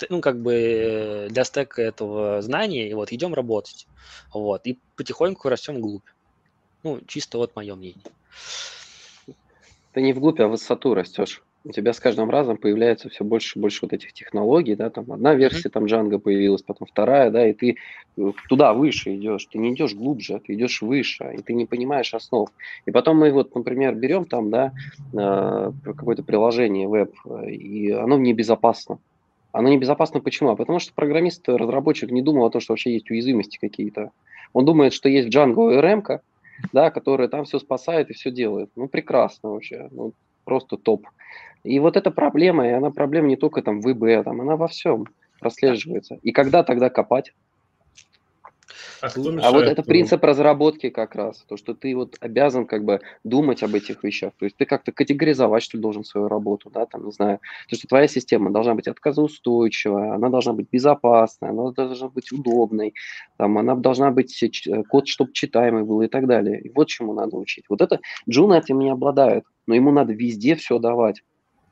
ну, 0.08 0.20
как 0.20 0.42
бы 0.42 1.28
для 1.30 1.44
стека 1.44 1.80
этого 1.80 2.42
знания, 2.42 2.90
и 2.90 2.94
вот 2.94 3.12
идем 3.12 3.34
работать. 3.34 3.86
Вот. 4.34 4.66
И 4.66 4.78
потихоньку 4.96 5.48
растем 5.48 5.76
вглубь. 5.76 6.06
Ну, 6.82 7.00
чисто 7.06 7.38
вот 7.38 7.54
мое 7.54 7.76
мнение. 7.76 8.02
Ты 9.92 10.02
не 10.02 10.12
вглубь, 10.12 10.40
а 10.40 10.48
в 10.48 10.52
высоту 10.52 10.94
растешь. 10.94 11.42
У 11.64 11.70
тебя 11.70 11.92
с 11.92 12.00
каждым 12.00 12.30
разом 12.30 12.56
появляется 12.56 13.08
все 13.08 13.24
больше 13.24 13.58
и 13.58 13.62
больше 13.62 13.80
вот 13.82 13.92
этих 13.92 14.12
технологий, 14.12 14.74
да, 14.74 14.90
там 14.90 15.10
одна 15.12 15.34
версия 15.34 15.68
там 15.68 15.84
Django 15.84 16.18
появилась, 16.18 16.62
потом 16.62 16.88
вторая, 16.88 17.30
да, 17.30 17.46
и 17.46 17.52
ты 17.52 17.76
э, 18.16 18.32
туда 18.48 18.72
выше 18.74 19.14
идешь, 19.14 19.46
ты 19.46 19.58
не 19.58 19.72
идешь 19.72 19.94
глубже, 19.94 20.40
ты 20.44 20.54
идешь 20.54 20.82
выше, 20.82 21.34
и 21.38 21.42
ты 21.42 21.54
не 21.54 21.66
понимаешь 21.66 22.14
основ. 22.14 22.48
И 22.86 22.90
потом 22.90 23.18
мы 23.18 23.30
вот, 23.30 23.54
например, 23.54 23.94
берем 23.94 24.24
там, 24.24 24.50
да, 24.50 24.72
э, 25.12 25.72
какое-то 25.84 26.22
приложение 26.22 26.88
веб, 26.88 27.14
и 27.46 27.90
оно 27.90 28.18
небезопасно. 28.18 28.98
Оно 29.52 29.68
небезопасно 29.68 30.20
почему? 30.20 30.50
А 30.50 30.56
потому 30.56 30.78
что 30.78 30.94
программист, 30.94 31.46
разработчик 31.48 32.10
не 32.10 32.22
думал 32.22 32.46
о 32.46 32.50
том, 32.50 32.60
что 32.60 32.72
вообще 32.72 32.94
есть 32.94 33.10
уязвимости 33.10 33.58
какие-то. 33.60 34.10
Он 34.54 34.64
думает, 34.64 34.94
что 34.94 35.08
есть 35.08 35.28
Django 35.28 35.78
ORM, 35.78 36.20
да, 36.72 36.90
которая 36.90 37.28
там 37.28 37.44
все 37.44 37.58
спасает 37.58 38.10
и 38.10 38.14
все 38.14 38.30
делает. 38.30 38.70
Ну, 38.76 38.88
прекрасно 38.88 39.50
вообще, 39.50 39.88
ну, 39.90 40.12
просто 40.44 40.76
топ. 40.76 41.06
И 41.64 41.78
вот 41.78 41.96
эта 41.96 42.10
проблема, 42.10 42.66
и 42.68 42.72
она 42.72 42.90
проблема 42.90 43.28
не 43.28 43.36
только 43.36 43.62
там 43.62 43.80
в 43.80 43.90
ИБ, 43.90 44.24
там, 44.24 44.40
она 44.40 44.56
во 44.56 44.68
всем 44.68 45.06
прослеживается. 45.40 46.18
И 46.22 46.32
когда 46.32 46.62
тогда 46.62 46.90
копать? 46.90 47.32
А, 49.02 49.08
а 49.16 49.50
вот 49.50 49.64
это 49.64 49.82
принцип 49.82 50.22
разработки 50.22 50.88
как 50.88 51.16
раз, 51.16 51.44
то, 51.48 51.56
что 51.56 51.74
ты 51.74 51.94
вот 51.96 52.16
обязан 52.20 52.66
как 52.66 52.84
бы 52.84 53.00
думать 53.24 53.64
об 53.64 53.74
этих 53.74 54.04
вещах, 54.04 54.32
то 54.38 54.44
есть 54.44 54.56
ты 54.56 54.64
как-то 54.64 54.92
категоризовать, 54.92 55.64
что 55.64 55.76
ли, 55.76 55.82
должен 55.82 56.04
свою 56.04 56.28
работу, 56.28 56.70
да, 56.70 56.86
там, 56.86 57.06
не 57.06 57.10
знаю, 57.10 57.40
то, 57.68 57.74
что 57.74 57.88
твоя 57.88 58.06
система 58.06 58.52
должна 58.52 58.76
быть 58.76 58.86
отказоустойчивая, 58.86 60.14
она 60.14 60.28
должна 60.28 60.52
быть 60.52 60.68
безопасной, 60.70 61.48
она 61.48 61.72
должна 61.72 62.08
быть 62.10 62.30
удобной, 62.30 62.94
там, 63.38 63.58
она 63.58 63.74
должна 63.74 64.12
быть, 64.12 64.40
э, 64.40 64.82
код, 64.84 65.08
чтобы 65.08 65.32
читаемый 65.32 65.82
был 65.82 66.00
и 66.02 66.06
так 66.06 66.28
далее. 66.28 66.60
И 66.60 66.70
вот 66.70 66.86
чему 66.86 67.12
надо 67.12 67.36
учить. 67.36 67.64
Вот 67.68 67.82
это 67.82 67.98
Джун 68.30 68.52
этим 68.52 68.78
не 68.78 68.90
обладает, 68.90 69.42
но 69.66 69.74
ему 69.74 69.90
надо 69.90 70.12
везде 70.12 70.54
все 70.54 70.78
давать. 70.78 71.22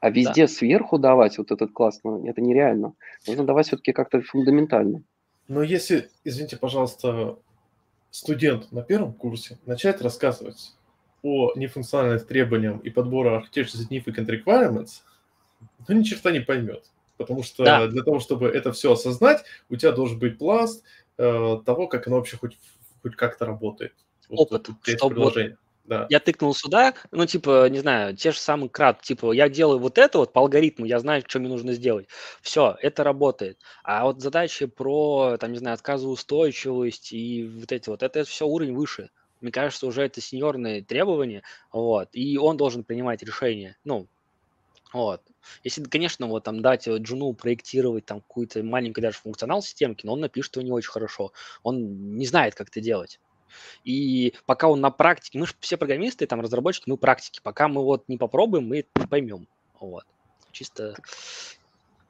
А 0.01 0.11
везде 0.11 0.47
да. 0.47 0.49
сверху 0.49 0.99
давать 0.99 1.37
вот 1.37 1.51
этот 1.51 1.73
класс, 1.73 2.01
ну, 2.05 2.27
это 2.27 2.41
нереально. 2.41 2.95
Нужно 3.27 3.45
давать 3.45 3.67
все-таки 3.67 3.93
как-то 3.93 4.23
фундаментально. 4.23 5.03
Но 5.47 5.63
если, 5.63 6.09
извините, 6.25 6.57
пожалуйста, 6.57 7.39
студент 8.11 8.73
на 8.73 8.83
первом 8.83 9.13
курсе 9.13 9.59
начать 9.67 10.01
рассказывать 10.01 10.75
о 11.23 11.53
нефункциональных 11.55 12.27
требованиях 12.27 12.81
и 12.83 12.91
подбора 12.91 13.41
Architecture 13.41 13.67
Significant 13.67 14.27
Requirements, 14.27 15.03
то 15.87 15.93
ни 15.93 16.03
черта 16.03 16.31
не 16.31 16.41
поймет. 16.41 16.85
Потому 17.19 17.43
что 17.43 17.65
да. 17.65 17.87
для 17.87 18.03
того, 18.03 18.21
чтобы 18.21 18.49
это 18.49 18.73
все 18.73 18.93
осознать, 18.93 19.45
у 19.69 19.77
тебя 19.77 19.93
должен 19.93 20.19
быть 20.19 20.39
пласт 20.39 20.83
э, 21.19 21.59
того, 21.67 21.87
как 21.87 22.07
оно 22.07 22.17
вообще 22.17 22.39
хоть, 22.39 22.59
хоть 23.03 23.15
как-то 23.17 23.45
работает. 23.45 23.93
Опыт, 24.31 24.69
вот, 24.69 24.97
чтобы 24.97 25.17
вот 25.17 25.37
да. 25.91 26.07
Я 26.09 26.21
тыкнул 26.21 26.55
сюда, 26.55 26.95
ну, 27.13 27.27
типа, 27.27 27.69
не 27.69 27.79
знаю, 27.81 28.17
те 28.17 28.33
же 28.33 28.39
самые 28.39 28.69
крат, 28.71 29.03
типа, 29.03 29.33
я 29.33 29.49
делаю 29.49 29.79
вот 29.79 29.99
это 29.99 30.19
вот 30.19 30.33
по 30.33 30.41
алгоритму, 30.41 30.87
я 30.87 30.99
знаю, 31.01 31.23
что 31.27 31.39
мне 31.41 31.49
нужно 31.49 31.73
сделать. 31.73 32.09
Все, 32.43 32.77
это 32.81 33.05
работает. 33.05 33.59
А 33.85 34.05
вот 34.05 34.21
задачи 34.21 34.67
про, 34.67 35.37
там, 35.39 35.53
не 35.53 35.59
знаю, 35.59 35.75
отказоустойчивость 35.75 37.13
и 37.13 37.45
вот 37.47 37.73
эти 37.73 37.89
вот, 37.91 38.03
это 38.03 38.25
все 38.25 38.47
уровень 38.47 38.75
выше. 38.75 39.11
Мне 39.41 39.53
кажется, 39.53 39.87
уже 39.87 40.03
это 40.03 40.21
сеньорные 40.21 40.83
требования, 40.83 41.43
вот, 41.73 42.09
и 42.13 42.39
он 42.39 42.57
должен 42.57 42.85
принимать 42.85 43.23
решения, 43.23 43.77
ну, 43.85 44.09
вот. 44.93 45.23
Если, 45.65 45.83
конечно, 45.85 46.27
вот 46.27 46.45
там 46.45 46.63
дать 46.63 46.89
Джуну 46.89 47.33
проектировать 47.35 48.07
там 48.07 48.21
какую-то 48.21 48.63
маленькую 48.63 49.03
даже 49.03 49.19
функционал 49.19 49.63
системки, 49.63 50.07
но 50.07 50.13
он 50.15 50.21
напишет 50.21 50.57
его 50.57 50.65
не 50.67 50.73
очень 50.73 50.91
хорошо. 50.91 51.33
Он 51.63 52.17
не 52.19 52.27
знает, 52.27 52.55
как 52.55 52.69
это 52.69 52.81
делать. 52.81 53.21
И 53.85 54.35
пока 54.47 54.69
он 54.69 54.81
на 54.81 54.91
практике, 54.91 55.39
мы 55.39 55.47
же 55.47 55.55
все 55.61 55.77
программисты, 55.77 56.27
там, 56.27 56.41
разработчики, 56.41 56.89
мы 56.89 56.97
практики. 56.97 57.41
Пока 57.43 57.69
мы 57.69 57.83
вот 57.83 58.09
не 58.09 58.17
попробуем, 58.17 58.69
мы 58.69 58.85
не 58.97 59.07
поймем. 59.07 59.47
Вот. 59.79 60.05
Чисто... 60.53 60.95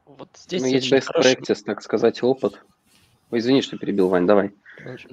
Вот 0.07 0.29
здесь 0.35 0.63
ну, 0.63 0.69
есть 0.69 0.93
best 0.93 1.03
хороший... 1.03 1.35
practice, 1.35 1.63
так 1.65 1.83
сказать, 1.83 2.23
опыт. 2.23 2.61
Ой, 3.31 3.39
извини, 3.39 3.63
что 3.63 3.79
перебил, 3.79 4.09
Вань, 4.09 4.27
давай. 4.27 4.53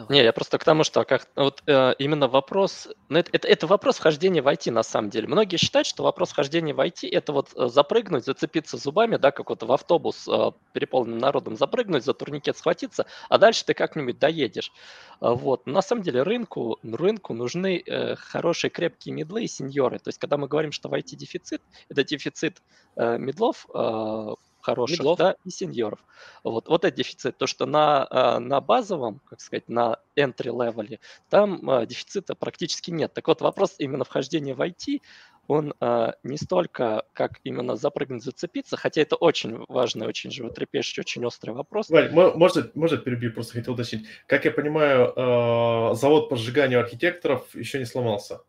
Не, 0.09 0.23
я 0.23 0.33
просто 0.33 0.57
к 0.57 0.63
тому, 0.63 0.83
что 0.83 1.03
как 1.03 1.27
вот 1.35 1.61
э, 1.67 1.93
именно 1.99 2.27
вопрос, 2.27 2.87
ну 3.09 3.19
это, 3.19 3.29
это, 3.33 3.47
это 3.47 3.67
вопрос 3.67 3.97
вхождения 3.97 4.41
в 4.41 4.47
IT 4.47 4.71
на 4.71 4.83
самом 4.83 5.09
деле. 5.09 5.27
Многие 5.27 5.57
считают, 5.57 5.85
что 5.87 6.03
вопрос 6.03 6.31
вхождения 6.31 6.73
в 6.73 6.79
IT 6.79 7.07
это 7.11 7.33
вот 7.33 7.49
э, 7.55 7.67
запрыгнуть, 7.67 8.25
зацепиться 8.25 8.77
зубами, 8.77 9.17
да, 9.17 9.31
как 9.31 9.49
вот 9.49 9.63
в 9.63 9.71
автобус 9.71 10.27
э, 10.27 10.51
переполненным 10.73 11.19
народом 11.19 11.57
запрыгнуть, 11.57 12.05
за 12.05 12.13
турникет 12.13 12.57
схватиться, 12.57 13.05
а 13.29 13.37
дальше 13.37 13.65
ты 13.65 13.73
как-нибудь 13.73 14.17
доедешь. 14.19 14.71
А 15.19 15.33
вот. 15.33 15.65
на 15.67 15.81
самом 15.81 16.01
деле 16.01 16.23
рынку, 16.23 16.79
рынку 16.83 17.33
нужны 17.33 17.83
э, 17.85 18.15
хорошие 18.15 18.71
крепкие 18.71 19.13
медлы 19.13 19.43
и 19.43 19.47
сеньоры. 19.47 19.99
То 19.99 20.09
есть 20.09 20.17
когда 20.17 20.37
мы 20.37 20.47
говорим, 20.47 20.71
что 20.71 20.89
в 20.89 20.93
IT 20.93 21.15
дефицит, 21.15 21.61
это 21.89 22.03
дефицит 22.03 22.61
э, 22.95 23.17
медлов, 23.17 23.67
э, 23.73 24.35
хороших, 24.67 24.99
Медлов. 24.99 25.17
да, 25.17 25.35
и 25.45 25.49
сеньоров. 25.49 25.99
Вот, 26.43 26.67
вот 26.67 26.83
это 26.83 26.95
дефицит. 26.95 27.37
То, 27.37 27.47
что 27.47 27.65
на, 27.65 28.05
а, 28.09 28.39
на 28.39 28.59
базовом, 28.59 29.21
как 29.29 29.39
сказать, 29.39 29.69
на 29.69 29.97
entry 30.17 30.51
level, 30.51 30.99
там 31.29 31.69
а, 31.69 31.85
дефицита 31.85 32.35
практически 32.35 32.91
нет. 32.91 33.13
Так 33.13 33.27
вот, 33.27 33.41
вопрос 33.41 33.75
именно 33.77 34.03
вхождения 34.03 34.53
в 34.53 34.61
IT, 34.61 35.01
он 35.47 35.73
э, 35.79 36.11
не 36.23 36.35
столько 36.35 37.03
как 37.13 37.39
именно 37.45 37.77
запрыгнуть, 37.77 38.21
зацепиться, 38.21 38.75
хотя 38.75 39.01
это 39.01 39.15
очень 39.15 39.63
важный, 39.69 40.05
очень 40.05 40.29
животрепещущий, 40.29 40.99
очень 40.99 41.23
острый 41.23 41.51
вопрос. 41.51 41.89
Валь, 41.89 42.11
может, 42.11 42.75
может 42.75 43.05
перебью, 43.05 43.31
просто 43.31 43.53
хотел 43.53 43.73
уточнить. 43.73 44.07
Как 44.25 44.43
я 44.43 44.51
понимаю, 44.51 45.13
э, 45.15 45.95
завод 45.95 46.27
по 46.27 46.35
сжиганию 46.35 46.81
архитекторов 46.81 47.55
еще 47.55 47.79
не 47.79 47.85
сломался. 47.85 48.41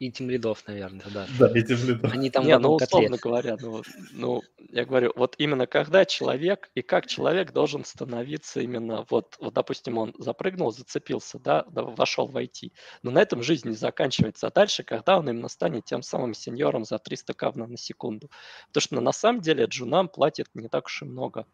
И 0.00 0.10
тем 0.10 0.28
лидов, 0.28 0.64
наверное, 0.66 1.06
да. 1.12 1.26
Да, 1.38 1.46
и 1.54 1.62
тем 1.62 1.78
лидов. 1.86 2.12
Они 2.12 2.28
там 2.28 2.44
Не, 2.44 2.58
ну, 2.58 2.74
условно 2.74 3.16
говоря, 3.16 3.56
ну, 3.60 3.82
ну, 4.12 4.42
я 4.70 4.84
говорю, 4.84 5.12
вот 5.14 5.36
именно 5.38 5.68
когда 5.68 6.04
человек, 6.04 6.68
и 6.74 6.82
как 6.82 7.06
человек 7.06 7.52
должен 7.52 7.84
становиться 7.84 8.60
именно, 8.60 9.06
вот, 9.08 9.36
вот 9.38 9.54
допустим, 9.54 9.98
он 9.98 10.12
запрыгнул, 10.18 10.72
зацепился, 10.72 11.38
да, 11.38 11.64
вошел 11.68 12.26
в 12.26 12.36
IT, 12.36 12.72
но 13.02 13.12
на 13.12 13.20
этом 13.20 13.42
жизнь 13.42 13.68
не 13.68 13.76
заканчивается. 13.76 14.48
А 14.48 14.50
дальше, 14.50 14.82
когда 14.82 15.16
он 15.16 15.28
именно 15.28 15.48
станет 15.48 15.84
тем 15.84 16.02
самым 16.02 16.34
сеньором 16.34 16.84
за 16.84 16.98
300 16.98 17.32
кавна 17.34 17.66
на 17.68 17.76
секунду. 17.76 18.30
Потому 18.68 18.82
что 18.82 19.00
на 19.00 19.12
самом 19.12 19.42
деле 19.42 19.66
джунам 19.66 20.08
платит 20.08 20.48
не 20.54 20.68
так 20.68 20.86
уж 20.86 21.02
и 21.02 21.04
много. 21.04 21.46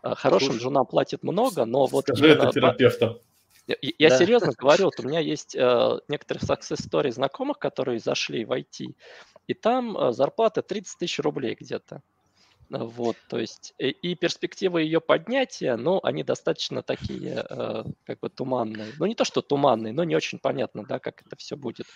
А, 0.00 0.14
хорошим 0.14 0.56
джунам 0.56 0.86
платит 0.86 1.22
много, 1.22 1.66
но 1.66 1.84
вот... 1.86 2.04
Скажи 2.04 2.28
это 2.28 2.50
терапевтам. 2.50 3.18
Я, 3.66 3.76
я 3.80 4.08
да. 4.08 4.18
серьезно 4.18 4.52
говорю, 4.56 4.86
вот 4.86 4.98
у 4.98 5.02
меня 5.08 5.20
есть 5.20 5.54
э, 5.54 5.98
некоторые 6.08 6.42
success 6.42 6.80
story 6.88 7.10
знакомых, 7.10 7.58
которые 7.58 7.98
зашли 7.98 8.44
в 8.44 8.52
IT, 8.52 8.94
и 9.46 9.54
там 9.54 9.96
э, 9.96 10.12
зарплата 10.12 10.62
30 10.62 10.98
тысяч 10.98 11.18
рублей 11.20 11.56
где-то. 11.58 12.02
Вот, 12.70 13.16
то 13.28 13.38
есть 13.38 13.74
и, 13.78 13.90
и 13.90 14.14
перспективы 14.14 14.80
ее 14.80 15.02
поднятия, 15.02 15.76
ну, 15.76 16.00
они 16.02 16.24
достаточно 16.24 16.82
такие, 16.82 17.44
э, 17.48 17.84
как 18.04 18.20
бы 18.20 18.30
туманные. 18.30 18.86
Ну, 18.98 19.04
не 19.04 19.14
то, 19.14 19.24
что 19.24 19.42
туманные, 19.42 19.92
но 19.92 20.04
не 20.04 20.16
очень 20.16 20.38
понятно, 20.38 20.84
да, 20.86 20.98
как 20.98 21.20
это 21.20 21.36
все 21.36 21.56
будет. 21.56 21.86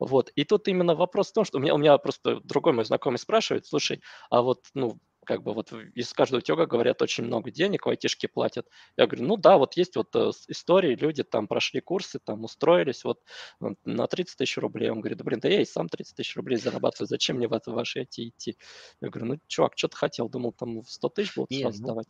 Вот, 0.00 0.32
и 0.34 0.44
тут 0.44 0.66
именно 0.66 0.96
вопрос 0.96 1.30
в 1.30 1.34
том, 1.34 1.44
что 1.44 1.58
у 1.58 1.60
меня, 1.60 1.74
у 1.74 1.78
меня 1.78 1.96
просто 1.98 2.40
другой 2.40 2.72
мой 2.72 2.84
знакомый 2.84 3.18
спрашивает, 3.18 3.66
слушай, 3.66 4.02
а 4.28 4.42
вот, 4.42 4.64
ну, 4.74 4.98
как 5.24 5.42
бы 5.42 5.54
вот 5.54 5.72
из 5.94 6.12
каждого 6.12 6.38
утюга 6.38 6.66
говорят, 6.66 7.02
очень 7.02 7.24
много 7.24 7.50
денег 7.50 7.86
в 7.86 7.88
айтишке 7.88 8.28
платят. 8.28 8.66
Я 8.96 9.06
говорю, 9.06 9.26
ну 9.26 9.36
да, 9.36 9.58
вот 9.58 9.76
есть 9.76 9.96
вот 9.96 10.14
э, 10.14 10.30
истории, 10.48 10.94
люди 10.94 11.22
там 11.22 11.46
прошли 11.46 11.80
курсы, 11.80 12.18
там 12.18 12.44
устроились 12.44 13.04
вот 13.04 13.20
на 13.84 14.06
30 14.06 14.36
тысяч 14.36 14.56
рублей. 14.58 14.90
Он 14.90 15.00
говорит, 15.00 15.18
да 15.18 15.24
блин, 15.24 15.40
да 15.40 15.48
я 15.48 15.62
и 15.62 15.64
сам 15.64 15.88
30 15.88 16.16
тысяч 16.16 16.36
рублей 16.36 16.56
зарабатываю, 16.56 17.08
зачем 17.08 17.36
мне 17.36 17.48
в 17.48 17.52
это 17.52 17.72
ваши 17.72 18.02
IT 18.02 18.14
идти? 18.18 18.56
Я 19.00 19.08
говорю, 19.08 19.26
ну 19.32 19.40
чувак, 19.46 19.72
что 19.76 19.88
ты 19.88 19.96
хотел? 19.96 20.28
Думал, 20.28 20.52
там 20.52 20.84
100 20.84 21.08
тысяч 21.10 21.34
будут 21.36 21.52
сразу 21.52 21.80
ну, 21.82 21.88
давать. 21.88 22.06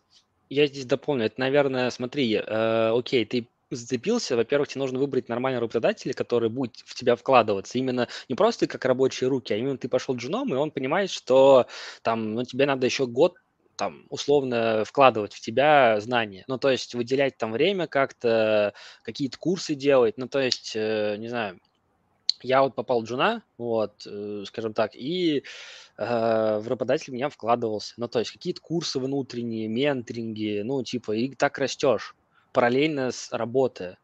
Я 0.51 0.67
здесь 0.67 0.87
дополню. 0.87 1.27
Это, 1.27 1.41
наверное, 1.41 1.91
смотри, 1.91 2.35
э, 2.35 2.91
окей, 2.91 3.25
ты 3.25 3.49
зацепился, 3.71 4.37
во-первых, 4.37 4.69
тебе 4.69 4.81
нужно 4.81 4.99
выбрать 4.99 5.29
нормального 5.29 5.63
работодателя, 5.63 6.13
который 6.13 6.49
будет 6.49 6.77
в 6.85 6.95
тебя 6.95 7.17
вкладываться. 7.17 7.79
Именно 7.79 8.09
не 8.29 8.35
просто 8.35 8.67
как 8.67 8.85
рабочие 8.85 9.29
руки, 9.29 9.53
а 9.53 9.57
именно 9.57 9.79
ты 9.79 9.89
пошел 9.89 10.17
джуном, 10.17 10.53
и 10.55 10.57
он 10.57 10.71
понимает, 10.71 11.11
что 11.11 11.67
там, 12.03 12.35
ну, 12.35 12.45
тебе 12.45 12.67
надо 12.67 12.87
еще 12.87 13.07
год 13.07 13.35
там, 13.77 14.07
условно 14.09 14.85
вкладывать 14.85 15.35
в 15.35 15.41
тебя 15.41 16.01
знания. 16.01 16.45
Ну, 16.47 16.59
то 16.59 16.71
есть 16.71 16.95
выделять 16.95 17.37
там 17.37 17.53
время 17.53 17.87
как-то, 17.87 18.73
какие-то 19.03 19.39
курсы 19.39 19.75
делать. 19.75 20.17
Ну, 20.17 20.29
то 20.29 20.41
есть, 20.41 20.73
э, 20.77 21.17
не 21.19 21.29
знаю, 21.29 21.59
я 22.43 22.63
вот 22.63 22.75
попал 22.75 23.01
в 23.01 23.05
джуна, 23.05 23.43
вот, 23.59 24.07
э, 24.07 24.45
скажем 24.47 24.75
так, 24.75 24.95
и 24.95 25.45
э, 25.97 26.59
в 26.59 26.69
работодатель 26.69 27.13
меня 27.13 27.31
вкладывался. 27.31 27.95
Ну, 27.97 28.07
то 28.07 28.19
есть 28.21 28.31
какие-то 28.31 28.61
курсы 28.61 29.01
внутренние, 29.01 29.67
менторинги, 29.67 30.63
ну, 30.65 30.83
типа, 30.85 31.13
и 31.13 31.35
так 31.35 31.59
растешь 31.59 32.15
параллельно 32.55 33.11
с 33.11 33.31
работой. 33.33 33.97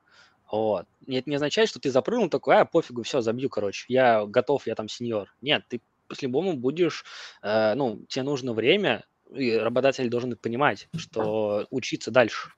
Вот. 0.50 0.86
Это 1.06 1.30
не 1.30 1.36
означает, 1.36 1.68
что 1.68 1.78
ты 1.80 1.90
запрыгнул 1.90 2.28
такой, 2.28 2.56
а, 2.56 2.64
пофигу, 2.64 3.02
все, 3.04 3.20
забью, 3.20 3.48
короче, 3.48 3.86
я 3.88 4.26
готов, 4.26 4.66
я 4.66 4.74
там 4.74 4.88
сеньор. 4.88 5.32
Нет, 5.40 5.64
ты 5.68 5.80
по-любому 6.08 6.54
будешь, 6.54 7.04
э, 7.40 7.74
ну, 7.74 8.04
тебе 8.08 8.24
нужно 8.24 8.52
время, 8.52 9.04
и 9.32 9.52
работодатель 9.52 10.08
должен 10.10 10.36
понимать, 10.36 10.88
что 10.96 11.66
учиться 11.70 12.10
дальше. 12.10 12.50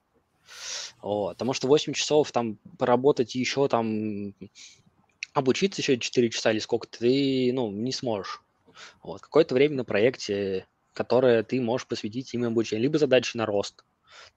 Вот. 1.01 1.33
Потому 1.33 1.53
что 1.53 1.67
8 1.67 1.93
часов 1.93 2.31
там 2.31 2.57
поработать 2.79 3.35
еще 3.35 3.67
там 3.67 4.33
обучиться 5.33 5.81
еще 5.81 5.99
4 5.99 6.29
часа 6.31 6.51
или 6.51 6.59
сколько 6.59 6.87
ты, 6.87 7.51
ну, 7.53 7.69
не 7.69 7.91
сможешь. 7.91 8.41
Вот. 9.03 9.21
Какое-то 9.21 9.53
время 9.53 9.75
на 9.75 9.85
проекте, 9.85 10.65
которое 10.93 11.43
ты 11.43 11.61
можешь 11.61 11.87
посвятить 11.87 12.33
именно 12.33 12.47
обучению, 12.47 12.83
либо 12.83 12.97
задачи 12.97 13.37
на 13.37 13.45
рост. 13.45 13.85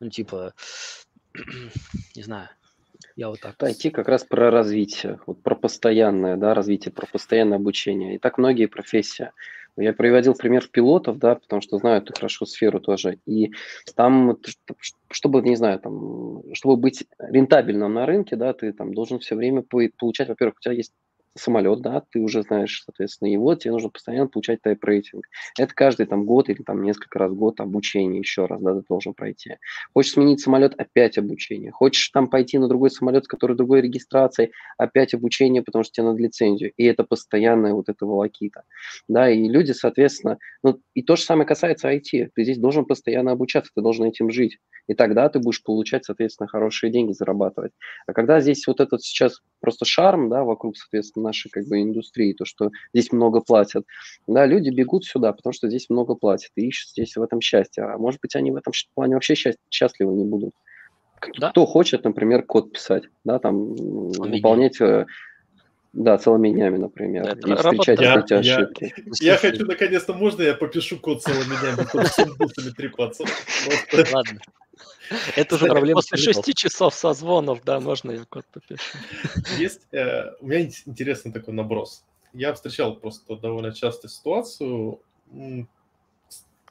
Ну, 0.01 0.11
типа, 0.11 0.55
не 2.17 2.23
знаю, 2.23 2.49
я 3.17 3.29
вот 3.29 3.41
так. 3.41 3.57
IT 3.61 3.91
как 3.91 4.09
раз 4.09 4.25
про 4.25 4.51
развитие, 4.51 5.21
вот 5.27 5.43
про 5.43 5.55
постоянное 5.55 6.37
да, 6.37 6.55
развитие, 6.55 6.93
про 6.93 7.07
постоянное 7.07 7.59
обучение. 7.59 8.17
И 8.17 8.19
так 8.19 8.39
многие 8.39 8.67
профессии. 8.67 9.31
Я 9.79 9.93
приводил 9.93 10.35
пример 10.35 10.67
пилотов, 10.69 11.19
да, 11.19 11.35
потому 11.35 11.61
что 11.61 11.77
знаю 11.77 12.01
эту 12.01 12.15
хорошо 12.15 12.47
сферу 12.47 12.81
тоже. 12.81 13.19
И 13.27 13.53
там, 13.95 14.39
чтобы, 15.11 15.43
не 15.43 15.57
знаю, 15.57 15.79
там, 15.81 16.43
чтобы 16.55 16.79
быть 16.79 17.05
рентабельным 17.19 17.93
на 17.93 18.07
рынке, 18.07 18.37
да, 18.37 18.55
ты 18.55 18.73
там 18.73 18.95
должен 18.95 19.19
все 19.19 19.35
время 19.35 19.63
получать, 19.63 20.29
во-первых, 20.29 20.57
у 20.57 20.61
тебя 20.61 20.73
есть 20.73 20.93
самолет, 21.37 21.81
да, 21.81 22.03
ты 22.11 22.21
уже 22.21 22.43
знаешь, 22.43 22.83
соответственно, 22.85 23.29
его, 23.29 23.55
тебе 23.55 23.73
нужно 23.73 23.89
постоянно 23.91 24.29
получать 24.29 24.61
тайп-рейтинг. 24.63 25.27
Это 25.59 25.75
каждый 25.75 26.07
там 26.07 26.25
год 26.25 26.49
или 26.49 26.63
там 26.63 26.83
несколько 26.83 27.19
раз 27.19 27.33
в 27.33 27.37
год 27.37 27.61
обучение 27.61 28.21
еще 28.21 28.47
раз, 28.47 28.61
да, 28.61 28.75
ты 28.75 28.83
должен 28.89 29.15
пройти. 29.15 29.57
Хочешь 29.95 30.13
сменить 30.13 30.41
самолет, 30.41 30.75
опять 30.79 31.19
обучение. 31.19 31.71
Хочешь 31.71 32.09
там 32.11 32.29
пойти 32.29 32.59
на 32.59 32.69
другой 32.69 32.91
самолет, 32.91 33.25
с 33.25 33.29
которой 33.29 33.57
другой 33.57 33.81
регистрацией, 33.83 34.53
опять 34.79 35.15
обучение, 35.15 35.63
потому 35.63 35.85
что 35.85 35.93
тебе 35.93 36.07
надо 36.07 36.23
лицензию. 36.23 36.73
И 36.77 36.85
это 36.85 37.05
постоянная 37.05 37.73
вот 37.75 37.89
эта 37.89 38.07
волокита. 38.07 38.63
Да, 39.09 39.31
и 39.31 39.49
люди, 39.49 39.73
соответственно, 39.73 40.39
ну, 40.63 40.81
и 40.95 41.03
то 41.03 41.17
же 41.17 41.23
самое 41.23 41.47
касается 41.47 41.89
IT. 41.89 42.31
Ты 42.35 42.45
здесь 42.45 42.59
должен 42.59 42.85
постоянно 42.85 43.33
обучаться, 43.33 43.73
ты 43.75 43.83
должен 43.83 44.05
этим 44.07 44.31
жить. 44.31 44.59
И 44.89 44.95
тогда 44.95 45.29
ты 45.29 45.39
будешь 45.39 45.63
получать, 45.63 46.05
соответственно, 46.05 46.49
хорошие 46.49 46.91
деньги, 46.91 47.13
зарабатывать. 47.13 47.73
А 48.07 48.13
когда 48.13 48.41
здесь 48.41 48.67
вот 48.67 48.81
этот 48.81 49.03
сейчас 49.03 49.41
просто 49.61 49.85
шарм, 49.85 50.29
да, 50.29 50.45
вокруг, 50.45 50.77
соответственно, 50.77 51.26
нашей 51.27 51.51
как 51.51 51.67
бы 51.67 51.83
индустрии, 51.83 52.33
то, 52.33 52.45
что 52.45 52.71
здесь 52.95 53.13
много 53.13 53.41
платят, 53.41 53.85
да, 54.27 54.47
люди 54.47 54.71
бегут 54.71 55.05
сюда, 55.05 55.33
потому 55.33 55.53
что 55.53 55.69
здесь 55.69 55.91
много 55.91 56.15
платят 56.15 56.51
и 56.57 56.67
ищут 56.67 56.91
здесь 56.91 57.17
в 57.17 57.23
этом 57.23 57.41
счастье. 57.41 57.85
А 57.85 57.99
может 57.99 58.21
быть, 58.21 58.37
они 58.37 58.51
в 58.51 58.57
этом 58.57 58.73
плане 58.95 59.15
вообще 59.15 59.35
счастливы 59.71 60.15
не 60.15 60.25
будут. 60.25 60.55
Да. 61.39 61.51
Кто 61.51 61.67
хочет, 61.67 62.05
например, 62.05 62.43
код 62.45 62.73
писать, 62.73 63.05
да, 63.25 63.39
там 63.39 63.77
Целыми 63.77 64.37
выполнять, 64.37 64.81
э, 64.81 65.07
да, 65.93 66.19
целыми 66.19 66.51
днями, 66.51 66.77
например, 66.77 67.27
Это 67.27 67.51
и 67.51 67.55
встречать 67.55 68.01
я, 68.01 68.21
эти 68.21 68.35
ошибки. 68.35 68.95
Я, 69.21 69.33
я 69.33 69.39
хочу, 69.39 69.65
наконец-то, 69.65 70.13
можно 70.13 70.43
я 70.43 70.55
попишу 70.55 70.99
код 70.99 71.23
целыми 71.23 71.55
днями, 71.61 71.87
с 72.07 72.75
трепаться? 72.75 73.25
Ладно. 74.13 74.41
Это 75.37 75.55
уже 75.57 75.67
проблема. 75.67 76.01
После 76.01 76.19
шести 76.19 76.55
часов 76.55 76.95
созвонов, 76.95 77.63
да, 77.65 77.81
можно 77.81 78.11
я 78.13 78.25
код 78.25 78.45
попишу. 78.53 78.83
Есть, 79.59 79.83
э, 79.93 80.35
у 80.41 80.47
меня 80.47 80.71
интересный 80.87 81.33
такой 81.33 81.55
наброс. 81.55 82.05
Я 82.33 82.53
встречал 82.53 82.97
просто 82.97 83.37
довольно 83.37 83.73
часто 83.73 84.09
ситуацию, 84.09 85.01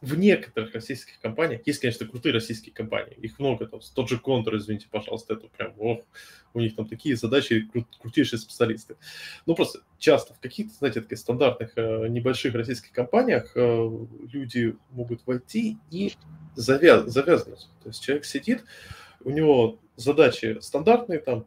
в 0.01 0.17
некоторых 0.17 0.73
российских 0.73 1.19
компаниях, 1.19 1.61
есть, 1.65 1.79
конечно, 1.79 2.05
крутые 2.05 2.33
российские 2.33 2.73
компании, 2.73 3.13
их 3.21 3.39
много, 3.39 3.65
там, 3.65 3.79
тот 3.93 4.09
же 4.09 4.19
Контур, 4.19 4.57
извините, 4.57 4.87
пожалуйста, 4.91 5.35
это 5.35 5.47
прям, 5.47 5.73
ох, 5.77 6.01
у 6.53 6.59
них 6.59 6.75
там 6.75 6.87
такие 6.87 7.15
задачи, 7.15 7.67
кру- 7.73 7.85
крутейшие 8.01 8.39
специалисты. 8.39 8.97
Ну, 9.45 9.55
просто 9.55 9.79
часто 9.97 10.33
в 10.33 10.39
каких-то, 10.39 10.73
знаете, 10.75 11.01
таких 11.01 11.17
стандартных 11.17 11.73
э, 11.75 12.07
небольших 12.09 12.53
российских 12.55 12.91
компаниях 12.91 13.51
э, 13.55 13.89
люди 14.31 14.75
могут 14.91 15.25
войти 15.25 15.77
и 15.91 16.13
завяз- 16.55 17.07
завязнуть. 17.07 17.67
То 17.81 17.89
есть 17.89 18.03
человек 18.03 18.25
сидит, 18.25 18.63
у 19.23 19.31
него 19.31 19.79
задачи 19.95 20.57
стандартные, 20.61 21.19
там, 21.19 21.45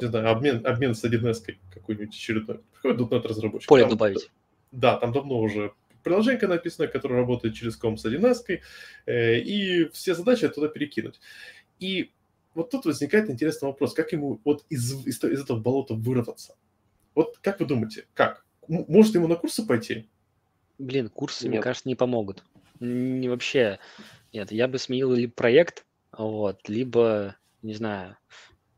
не 0.00 0.08
знаю, 0.08 0.30
обмен, 0.30 0.66
обмен 0.66 0.94
с 0.94 1.04
1С 1.04 1.56
какой-нибудь 1.72 2.14
очередной. 2.14 2.60
Приходит 2.82 3.12
.NET 3.12 3.28
разработчик. 3.28 3.68
Поле 3.68 3.82
там, 3.84 3.90
добавить. 3.90 4.30
Да, 4.72 4.98
там 4.98 5.12
давно 5.12 5.38
уже 5.40 5.72
приложение 6.06 6.46
написано, 6.46 6.86
которое 6.86 7.16
работает 7.16 7.56
через 7.56 7.76
ком 7.76 7.96
с 7.96 8.06
1С, 8.06 8.60
э, 9.06 9.40
и 9.40 9.88
все 9.88 10.14
задачи 10.14 10.48
туда 10.48 10.68
перекинуть. 10.68 11.20
И 11.80 12.12
вот 12.54 12.70
тут 12.70 12.84
возникает 12.84 13.28
интересный 13.28 13.66
вопрос, 13.66 13.92
как 13.92 14.12
ему 14.12 14.40
вот 14.44 14.64
из, 14.70 15.04
из, 15.04 15.22
из 15.24 15.42
этого 15.42 15.58
болота 15.58 15.94
вырваться? 15.94 16.54
Вот 17.16 17.38
как 17.40 17.58
вы 17.58 17.66
думаете, 17.66 18.06
как? 18.14 18.44
Может 18.68 19.16
ему 19.16 19.26
на 19.26 19.34
курсы 19.34 19.66
пойти? 19.66 20.08
Блин, 20.78 21.08
курсы, 21.08 21.46
нет. 21.46 21.54
мне 21.54 21.60
кажется, 21.60 21.88
не 21.88 21.96
помогут. 21.96 22.44
Не 22.78 23.28
вообще. 23.28 23.80
Нет, 24.32 24.52
я 24.52 24.68
бы 24.68 24.78
сменил 24.78 25.12
либо 25.12 25.32
проект, 25.32 25.84
вот, 26.12 26.68
либо, 26.68 27.34
не 27.62 27.74
знаю, 27.74 28.16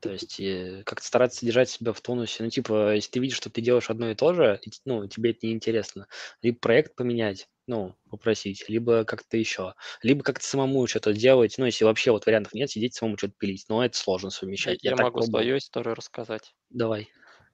то 0.08 0.12
есть 0.14 0.40
э, 0.40 0.82
как-то 0.86 1.06
стараться 1.06 1.44
держать 1.44 1.68
себя 1.68 1.92
в 1.92 2.00
тонусе. 2.00 2.42
Ну, 2.42 2.48
типа, 2.48 2.94
если 2.94 3.10
ты 3.10 3.20
видишь, 3.20 3.36
что 3.36 3.50
ты 3.50 3.60
делаешь 3.60 3.90
одно 3.90 4.10
и 4.10 4.14
то 4.14 4.32
же, 4.32 4.58
ну, 4.86 5.06
тебе 5.06 5.32
это 5.32 5.46
неинтересно, 5.46 6.06
либо 6.40 6.58
проект 6.58 6.94
поменять, 6.94 7.46
ну, 7.66 7.94
попросить, 8.08 8.66
либо 8.70 9.04
как-то 9.04 9.36
еще, 9.36 9.74
либо 10.02 10.22
как-то 10.22 10.46
самому 10.46 10.86
что-то 10.86 11.12
делать, 11.12 11.56
ну, 11.58 11.66
если 11.66 11.84
вообще 11.84 12.10
вот 12.10 12.24
вариантов 12.24 12.54
нет, 12.54 12.70
сидеть 12.70 12.94
самому 12.94 13.18
что-то 13.18 13.34
пилить, 13.36 13.66
но 13.68 13.84
это 13.84 13.98
сложно 13.98 14.30
совмещать. 14.30 14.78
Я, 14.82 14.92
я 14.92 14.96
могу 14.96 15.18
пробовал. 15.18 15.26
свою 15.26 15.58
историю 15.58 15.94
рассказать. 15.94 16.54
Давай. 16.70 17.10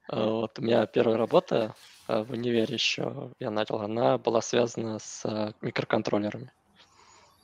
А, 0.07 0.30
вот 0.30 0.57
у 0.61 0.62
меня 0.62 0.86
первая 0.86 1.16
работа 1.16 1.74
а, 2.07 2.22
в 2.22 2.30
универе 2.30 2.72
еще 2.72 3.32
я 3.40 3.50
начал, 3.50 3.80
она 3.80 4.16
была 4.16 4.40
связана 4.40 5.00
с 5.00 5.55
микроконтроллерами. 5.61 6.52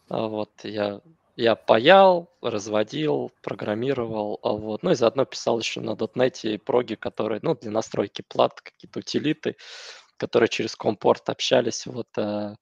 Вот 0.09 0.53
я 0.63 1.01
я 1.41 1.55
паял, 1.57 2.31
разводил, 2.43 3.33
программировал, 3.43 4.39
а 4.43 4.53
вот, 4.53 4.83
ну 4.83 4.91
и 4.91 4.95
заодно 4.95 5.25
писал 5.25 5.59
еще 5.59 5.81
на 5.81 5.93
.NET 5.93 6.59
проги, 6.59 6.97
которые, 6.97 7.41
ну, 7.43 7.55
для 7.55 7.71
настройки 7.71 8.23
плат, 8.23 8.61
какие-то 8.61 8.99
утилиты, 8.99 9.57
которые 10.19 10.51
через 10.51 10.77
компорт 10.77 11.31
общались, 11.31 11.87
вот, 11.87 12.09
э, 12.19 12.57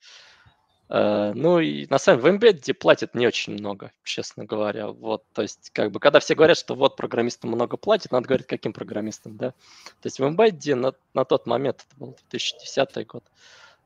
э, 0.91 1.33
ну 1.35 1.59
и 1.59 1.89
на 1.91 1.99
самом 1.99 2.22
деле 2.22 2.33
в 2.33 2.37
Embedded 2.37 2.74
платят 2.74 3.16
не 3.16 3.26
очень 3.26 3.55
много, 3.55 3.91
честно 4.05 4.45
говоря, 4.45 4.89
вот, 4.89 5.24
то 5.33 5.43
есть, 5.43 5.70
как 5.72 5.91
бы, 5.91 5.99
когда 5.99 6.20
все 6.20 6.37
говорят, 6.37 6.57
что 6.57 6.76
вот 6.76 6.95
программистам 6.95 7.51
много 7.51 7.76
платят, 7.76 8.12
надо 8.12 8.29
говорить, 8.29 8.47
каким 8.47 8.72
программистам, 8.72 9.37
да, 9.37 9.51
то 9.51 10.07
есть 10.07 10.20
в 10.20 10.24
Embedded 10.24 10.76
на, 10.76 10.93
на 11.14 11.24
тот 11.24 11.47
момент, 11.47 11.85
это 11.89 11.99
был 11.99 12.16
2010 12.31 13.07
год, 13.09 13.24
э, 13.24 13.31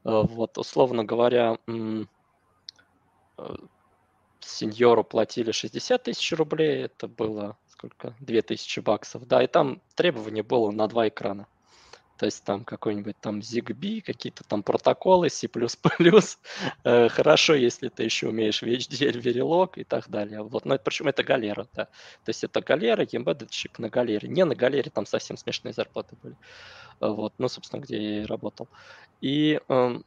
вот, 0.05 0.59
условно 0.59 1.03
говоря, 1.03 1.57
э, 1.67 2.05
сеньору 4.45 5.05
платили 5.05 5.53
60 5.53 6.03
тысяч 6.03 6.33
рублей, 6.33 6.85
это 6.85 7.09
было 7.09 7.57
сколько? 7.69 8.15
2000 8.21 8.81
баксов, 8.81 9.27
да, 9.27 9.43
и 9.43 9.47
там 9.47 9.81
требование 9.95 10.43
было 10.43 10.71
на 10.71 10.87
два 10.89 11.09
экрана. 11.09 11.47
То 12.23 12.27
есть 12.27 12.45
там 12.45 12.65
какой-нибудь 12.65 13.17
там 13.21 13.41
ZigBee, 13.41 14.01
какие-то 14.01 14.45
там 14.45 14.63
протоколы, 14.63 15.29
C++, 15.29 15.49
э, 16.85 17.09
хорошо, 17.09 17.55
если 17.55 17.89
ты 17.89 18.05
еще 18.05 18.29
умеешь 18.29 18.63
VHDL, 18.63 19.21
Verilog 19.21 19.71
и 19.75 19.83
так 19.83 20.09
далее. 20.09 20.43
Вот, 20.43 20.65
но 20.65 20.79
причем 20.79 21.09
это 21.09 21.25
галера, 21.25 21.67
да. 21.75 21.87
То 21.87 22.29
есть 22.29 22.45
это 22.45 22.61
галера, 22.61 23.03
embeddedщик 23.03 23.81
на 23.81 23.89
галере. 23.89 24.29
Не 24.29 24.45
на 24.45 24.55
галере, 24.55 24.89
там 24.91 25.05
совсем 25.05 25.37
смешные 25.37 25.73
зарплаты 25.73 26.15
были. 26.23 26.37
Вот, 27.01 27.33
ну, 27.39 27.49
собственно, 27.49 27.81
где 27.81 28.01
я 28.01 28.23
и 28.23 28.27
работал. 28.27 28.69
И 29.21 29.61
эм, 29.69 30.05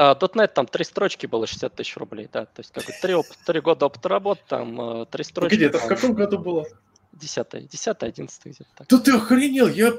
а, 0.00 0.14
.NET 0.14 0.48
там 0.54 0.66
три 0.66 0.84
строчки 0.84 1.26
было 1.26 1.46
60 1.46 1.74
тысяч 1.74 1.94
рублей, 1.98 2.26
да, 2.32 2.46
то 2.46 2.60
есть 2.60 2.72
как 2.72 2.86
бы 2.86 2.92
три, 3.02 3.14
оп- 3.14 3.26
три 3.44 3.60
года 3.60 3.84
опыта 3.84 4.08
работы, 4.08 4.40
там 4.48 5.02
э, 5.02 5.06
три 5.06 5.24
строчки. 5.24 5.56
Где 5.56 5.66
это, 5.66 5.78
в 5.78 5.86
каком 5.86 6.14
году 6.14 6.38
было? 6.38 6.66
Десятый, 7.12 7.64
десятый, 7.64 8.08
одиннадцатый 8.08 8.52
где-то 8.52 8.70
так. 8.76 8.86
Да 8.88 8.98
ты 8.98 9.12
охренел, 9.12 9.68
я 9.68 9.92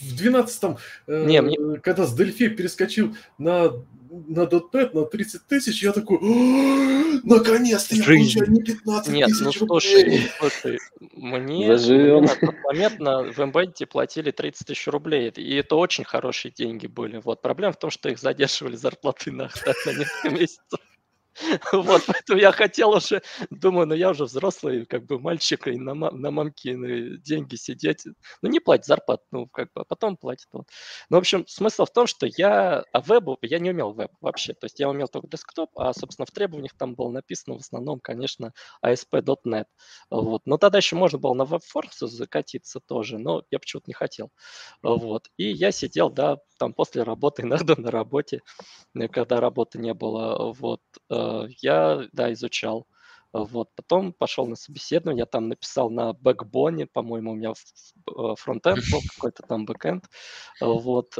в 0.00 0.16
двенадцатом, 0.16 0.78
э, 1.06 1.24
Не, 1.26 1.42
мне... 1.42 1.78
когда 1.80 2.06
с 2.06 2.14
Дельфи 2.14 2.48
перескочил 2.48 3.16
на 3.38 3.72
на 4.10 4.46
.NET 4.46 4.90
на 4.94 5.04
30 5.04 5.46
тысяч, 5.46 5.82
я 5.82 5.92
такой, 5.92 6.18
наконец-то 7.22 7.94
я 7.94 8.04
получаю 8.04 8.50
не 8.50 8.62
15 8.62 9.12
Нет, 9.12 9.30
ну 9.40 9.52
слушай, 9.52 10.30
слушай, 10.38 10.78
мне, 11.12 11.76
мне 11.76 12.20
на 12.20 12.28
тот 12.28 12.54
момент 12.64 12.98
на, 13.00 13.22
в 13.24 13.38
Embedded 13.38 13.86
платили 13.86 14.30
30 14.30 14.66
тысяч 14.66 14.86
рублей, 14.86 15.30
и 15.30 15.56
это 15.56 15.76
очень 15.76 16.04
хорошие 16.04 16.52
деньги 16.52 16.86
были. 16.86 17.20
Вот 17.22 17.42
проблема 17.42 17.72
в 17.72 17.78
том, 17.78 17.90
что 17.90 18.08
их 18.08 18.18
задерживали 18.18 18.76
зарплаты 18.76 19.32
на, 19.32 19.50
на 19.86 19.92
несколько 19.92 20.30
месяцев. 20.30 20.80
Вот, 21.72 22.02
поэтому 22.06 22.38
я 22.40 22.52
хотел 22.52 22.90
уже, 22.90 23.22
думаю, 23.50 23.86
ну 23.86 23.94
я 23.94 24.10
уже 24.10 24.24
взрослый, 24.24 24.86
как 24.86 25.06
бы 25.06 25.18
мальчик, 25.18 25.66
и 25.68 25.76
на, 25.78 25.94
на 25.94 26.30
мамкины 26.30 27.18
деньги 27.18 27.56
сидеть. 27.56 28.04
Ну 28.42 28.48
не 28.48 28.60
платить 28.60 28.86
зарплату, 28.86 29.22
ну 29.30 29.46
как 29.46 29.72
бы, 29.72 29.82
а 29.82 29.84
потом 29.84 30.16
платит. 30.16 30.48
Вот. 30.52 30.66
Ну, 31.10 31.16
в 31.16 31.20
общем, 31.20 31.46
смысл 31.46 31.84
в 31.84 31.92
том, 31.92 32.06
что 32.06 32.26
я, 32.26 32.84
а 32.92 33.00
вебу, 33.00 33.38
я 33.42 33.58
не 33.58 33.70
умел 33.70 33.92
веб 33.92 34.10
вообще, 34.20 34.54
то 34.54 34.64
есть 34.66 34.80
я 34.80 34.88
умел 34.88 35.08
только 35.08 35.28
десктоп, 35.28 35.70
а, 35.78 35.92
собственно, 35.92 36.26
в 36.26 36.30
требованиях 36.30 36.72
там 36.76 36.94
было 36.94 37.10
написано 37.10 37.56
в 37.56 37.60
основном, 37.60 38.00
конечно, 38.00 38.52
ASP.NET. 38.84 39.66
Вот. 40.10 40.42
Но 40.46 40.58
тогда 40.58 40.78
еще 40.78 40.96
можно 40.96 41.18
было 41.18 41.34
на 41.34 41.42
WebForce 41.42 42.06
закатиться 42.06 42.80
тоже, 42.80 43.18
но 43.18 43.42
я 43.50 43.58
почему-то 43.58 43.88
не 43.88 43.94
хотел. 43.94 44.30
Вот. 44.82 45.28
И 45.36 45.50
я 45.50 45.70
сидел, 45.70 46.10
да, 46.10 46.38
там 46.58 46.72
после 46.72 47.02
работы, 47.02 47.42
иногда 47.46 47.74
на 47.76 47.90
работе, 47.90 48.42
когда 49.12 49.40
работы 49.40 49.78
не 49.78 49.94
было, 49.94 50.52
вот, 50.52 50.80
э, 51.10 51.46
я, 51.60 52.08
да, 52.12 52.32
изучал. 52.32 52.86
Вот, 53.32 53.68
потом 53.76 54.14
пошел 54.14 54.46
на 54.46 54.56
собеседование, 54.56 55.22
я 55.22 55.26
там 55.26 55.48
написал 55.48 55.90
на 55.90 56.14
бэкбоне, 56.14 56.86
по-моему, 56.86 57.32
у 57.32 57.34
меня 57.34 57.52
фронтенд 58.36 58.78
был, 58.90 59.00
какой-то 59.14 59.42
там 59.42 59.66
бэкенд, 59.66 60.04
вот, 60.60 61.18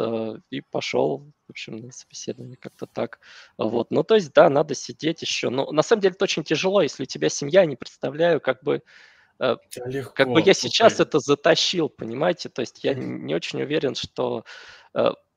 и 0.50 0.60
пошел, 0.70 1.30
в 1.46 1.50
общем, 1.50 1.76
на 1.78 1.92
собеседование 1.92 2.56
как-то 2.56 2.86
так. 2.86 3.20
Вот, 3.58 3.90
ну, 3.90 4.02
то 4.02 4.14
есть, 4.14 4.32
да, 4.32 4.48
надо 4.48 4.74
сидеть 4.74 5.20
еще. 5.20 5.50
Но 5.50 5.70
на 5.72 5.82
самом 5.82 6.00
деле 6.00 6.14
это 6.14 6.24
очень 6.24 6.44
тяжело, 6.44 6.80
если 6.80 7.02
у 7.02 7.06
тебя 7.06 7.28
семья, 7.28 7.66
не 7.66 7.76
представляю, 7.76 8.40
как 8.40 8.62
бы 8.62 8.82
Легко, 9.38 10.12
как 10.14 10.28
бы 10.28 10.40
я 10.40 10.54
сейчас 10.54 10.96
слушай. 10.96 11.08
это 11.08 11.18
затащил, 11.18 11.88
понимаете? 11.90 12.48
То 12.48 12.60
есть 12.60 12.82
я 12.84 12.94
не 12.94 13.34
очень 13.34 13.62
уверен, 13.62 13.94
что... 13.94 14.44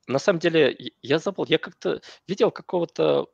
На 0.09 0.17
самом 0.17 0.39
деле, 0.39 0.75
я 1.03 1.19
забыл, 1.19 1.45
я 1.47 1.59
как-то 1.59 2.01
видел 2.27 2.49
какого-то 2.49 3.27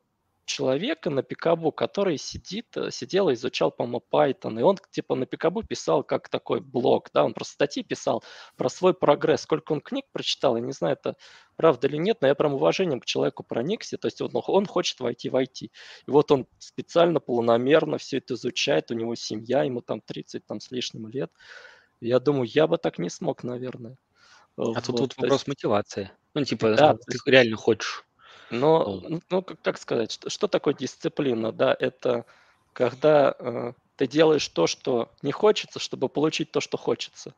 человека 0.43 1.09
на 1.09 1.23
Пикабу, 1.23 1.71
который 1.71 2.17
сидит, 2.17 2.75
э, 2.75 2.91
сидел 2.91 3.29
и 3.29 3.33
изучал, 3.33 3.71
по-моему, 3.71 4.03
Python, 4.11 4.59
и 4.59 4.61
он 4.61 4.77
типа 4.91 5.15
на 5.15 5.25
Пикабу 5.25 5.63
писал 5.63 6.03
как 6.03 6.27
такой 6.27 6.59
блог, 6.59 7.09
да, 7.13 7.23
он 7.23 7.33
просто 7.33 7.53
статьи 7.53 7.81
писал 7.81 8.25
про 8.57 8.67
свой 8.67 8.93
прогресс, 8.93 9.43
сколько 9.43 9.71
он 9.71 9.79
книг 9.79 10.03
прочитал, 10.11 10.57
я 10.57 10.61
не 10.61 10.73
знаю, 10.73 10.97
это 10.99 11.15
правда 11.55 11.87
или 11.87 11.95
нет, 11.95 12.17
но 12.19 12.27
я 12.27 12.35
прям 12.35 12.53
уважением 12.53 12.99
к 12.99 13.05
человеку 13.05 13.43
проникся, 13.43 13.97
то 13.97 14.07
есть 14.07 14.21
он, 14.21 14.31
он 14.33 14.65
хочет 14.65 14.99
войти 14.99 15.29
в 15.29 15.35
IT. 15.35 15.61
И 15.63 15.69
вот 16.07 16.29
он 16.31 16.45
специально, 16.59 17.21
планомерно 17.21 17.97
все 17.97 18.17
это 18.17 18.33
изучает, 18.33 18.91
у 18.91 18.95
него 18.95 19.15
семья, 19.15 19.63
ему 19.63 19.79
там 19.79 20.01
30 20.01 20.45
там, 20.45 20.59
с 20.59 20.71
лишним 20.71 21.07
лет. 21.07 21.31
Я 22.01 22.19
думаю, 22.19 22.49
я 22.53 22.67
бы 22.67 22.77
так 22.77 22.99
не 22.99 23.09
смог, 23.09 23.43
наверное. 23.43 23.95
А 24.57 24.61
вот, 24.63 24.83
тут, 24.83 24.97
тут 24.97 25.17
вопрос 25.17 25.41
есть... 25.41 25.47
мотивации. 25.47 26.11
Ну, 26.33 26.43
типа, 26.43 26.75
да, 26.75 26.95
ты 26.95 27.17
реально 27.25 27.57
хочешь. 27.57 28.03
Но, 28.51 29.01
ну, 29.07 29.21
ну, 29.29 29.41
как, 29.41 29.61
как 29.61 29.77
сказать, 29.77 30.11
что, 30.11 30.29
что 30.29 30.47
такое 30.47 30.73
дисциплина? 30.73 31.51
Да, 31.51 31.75
это 31.77 32.25
когда 32.73 33.35
э, 33.39 33.73
ты 33.95 34.07
делаешь 34.07 34.47
то, 34.47 34.67
что 34.67 35.11
не 35.21 35.31
хочется, 35.31 35.79
чтобы 35.79 36.09
получить 36.09 36.51
то, 36.51 36.59
что 36.59 36.77
хочется. 36.77 37.33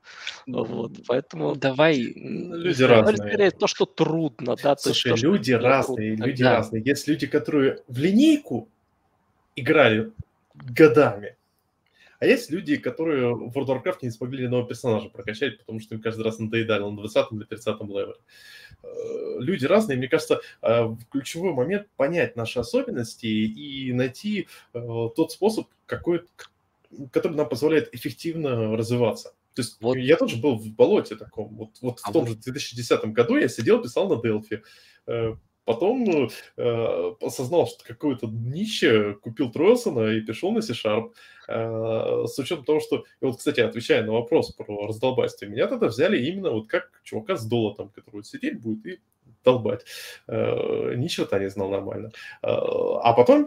Вот, 0.48 0.92
поэтому... 1.08 1.56
Давай, 1.56 1.98
люди 1.98 2.74
знаю, 2.74 3.04
разные. 3.04 3.30
Скорее, 3.30 3.52
то, 3.52 3.68
что 3.68 3.86
трудно, 3.86 4.56
да. 4.62 4.76
Слушай, 4.78 5.12
то, 5.12 5.18
люди 5.18 5.52
разные, 5.54 6.16
трудно. 6.16 6.26
люди 6.26 6.44
да. 6.44 6.58
разные. 6.58 6.84
Есть 6.84 7.08
люди, 7.08 7.28
которые 7.28 7.84
в 7.88 7.98
линейку 8.00 8.68
играли 9.56 10.12
годами, 10.56 11.37
а 12.20 12.26
есть 12.26 12.50
люди, 12.50 12.78
которые 12.78 13.36
в 13.36 13.56
World 13.56 13.68
of 13.68 13.84
Warcraft 13.84 14.00
не 14.02 14.10
смогли 14.10 14.48
нового 14.48 14.68
персонажа 14.68 15.10
прокачать, 15.10 15.60
потому 15.60 15.80
что 15.80 15.96
им 15.96 16.02
каждый 16.02 16.24
раз 16.24 16.40
надоедали 16.40 16.84
на 16.84 16.96
20 16.96 17.32
или 17.32 17.44
30 17.44 17.82
левеле. 17.82 18.14
Э, 18.84 19.40
люди 19.40 19.66
разные. 19.66 19.98
Мне 19.98 20.08
кажется, 20.08 20.42
э, 20.62 20.96
ключевой 21.12 21.54
момент 21.54 21.88
понять 21.96 22.36
наши 22.36 22.60
особенности 22.60 23.26
и 23.28 23.94
найти 23.94 24.48
э, 24.74 25.10
тот 25.16 25.32
способ, 25.32 25.68
какой, 25.86 26.24
который 27.12 27.38
нам 27.38 27.48
позволяет 27.48 27.94
эффективно 27.94 28.76
развиваться. 28.76 29.34
То 29.54 29.62
есть 29.62 29.78
вот. 29.82 29.96
я 29.96 30.18
тоже 30.18 30.38
был 30.38 30.58
в 30.58 30.68
болоте 30.74 31.16
таком. 31.16 31.56
Вот, 31.56 31.70
вот 31.82 32.00
а 32.04 32.10
в 32.10 32.14
том 32.14 32.26
вот. 32.26 32.30
же 32.30 32.36
2010 32.38 33.06
году 33.06 33.38
я 33.38 33.48
сидел, 33.48 33.82
писал 33.82 34.08
на 34.08 34.20
Delphi 34.20 34.62
Потом 35.68 36.30
э, 36.56 37.12
осознал, 37.20 37.68
что 37.68 37.84
какое-то 37.84 38.28
днище, 38.28 39.16
купил 39.16 39.52
Тройсона 39.52 40.14
и 40.14 40.22
перешел 40.22 40.54
на 40.54 40.62
C-Sharp. 40.62 41.12
Э, 41.50 42.24
с 42.26 42.40
учетом 42.40 42.64
того, 42.64 42.80
что... 42.80 43.04
И 43.20 43.26
вот, 43.26 43.38
кстати, 43.38 43.60
отвечая 43.60 44.02
на 44.06 44.14
вопрос 44.14 44.54
про 44.54 44.88
раздолбайство, 44.88 45.46
меня 45.46 45.68
тогда 45.68 45.88
взяли 45.88 46.26
именно 46.26 46.52
вот 46.52 46.70
как 46.70 46.90
чувака 47.04 47.36
с 47.36 47.46
долотом, 47.46 47.90
который 47.90 48.16
вот 48.16 48.26
сидеть 48.26 48.62
будет 48.62 48.86
и 48.86 49.02
долбать. 49.44 49.84
Э, 50.28 50.94
ничего-то 50.96 51.38
не 51.38 51.50
знал 51.50 51.70
нормально. 51.70 52.14
Э, 52.42 52.48
а 52.48 53.12
потом 53.12 53.46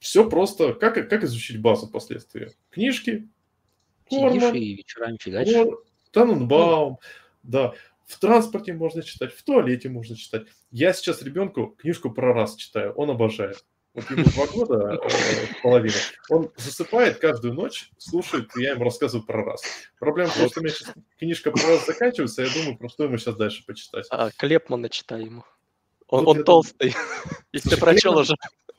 все 0.00 0.28
просто... 0.28 0.74
Как, 0.74 1.08
как 1.08 1.22
изучить 1.22 1.62
базу 1.62 1.86
впоследствии? 1.86 2.50
Книжки, 2.70 3.28
Сидишь 4.10 4.54
и 4.54 4.74
вечерами 4.74 5.18
фигачишь. 5.20 5.68
Таненбаум, 6.10 6.98
да. 7.44 7.74
В 8.06 8.18
транспорте 8.18 8.72
можно 8.72 9.02
читать, 9.02 9.32
в 9.32 9.42
туалете 9.42 9.88
можно 9.88 10.16
читать. 10.16 10.46
Я 10.70 10.92
сейчас 10.92 11.22
ребенку 11.22 11.74
книжку 11.78 12.10
про 12.10 12.32
раз 12.34 12.56
читаю, 12.56 12.92
он 12.92 13.10
обожает. 13.10 13.64
Вот 13.94 14.10
ему 14.10 14.24
два 14.24 14.46
года, 14.48 15.00
э, 15.04 15.62
половина. 15.62 15.94
Он 16.28 16.50
засыпает 16.56 17.18
каждую 17.18 17.54
ночь, 17.54 17.90
слушает, 17.96 18.50
и 18.56 18.62
я 18.62 18.72
ему 18.72 18.84
рассказываю 18.84 19.24
про 19.24 19.44
раз. 19.44 19.62
Проблема 20.00 20.30
в 20.30 20.36
том, 20.36 20.48
что 20.48 20.60
у 20.60 20.62
меня 20.64 20.74
сейчас 20.74 20.92
книжка 21.16 21.52
про 21.52 21.62
раз 21.68 21.86
заканчивается, 21.86 22.42
я 22.42 22.48
думаю, 22.52 22.76
про 22.76 22.88
что 22.88 23.04
ему 23.04 23.18
сейчас 23.18 23.36
дальше 23.36 23.64
почитать. 23.64 24.06
А, 24.10 24.30
Клепмана 24.36 24.88
читай 24.88 25.24
ему. 25.24 25.44
Он, 26.08 26.24
вот 26.24 26.38
он 26.38 26.44
толстый. 26.44 26.92
Если 27.52 27.70
ты 27.70 27.76
прочел 27.76 28.18
уже. 28.18 28.34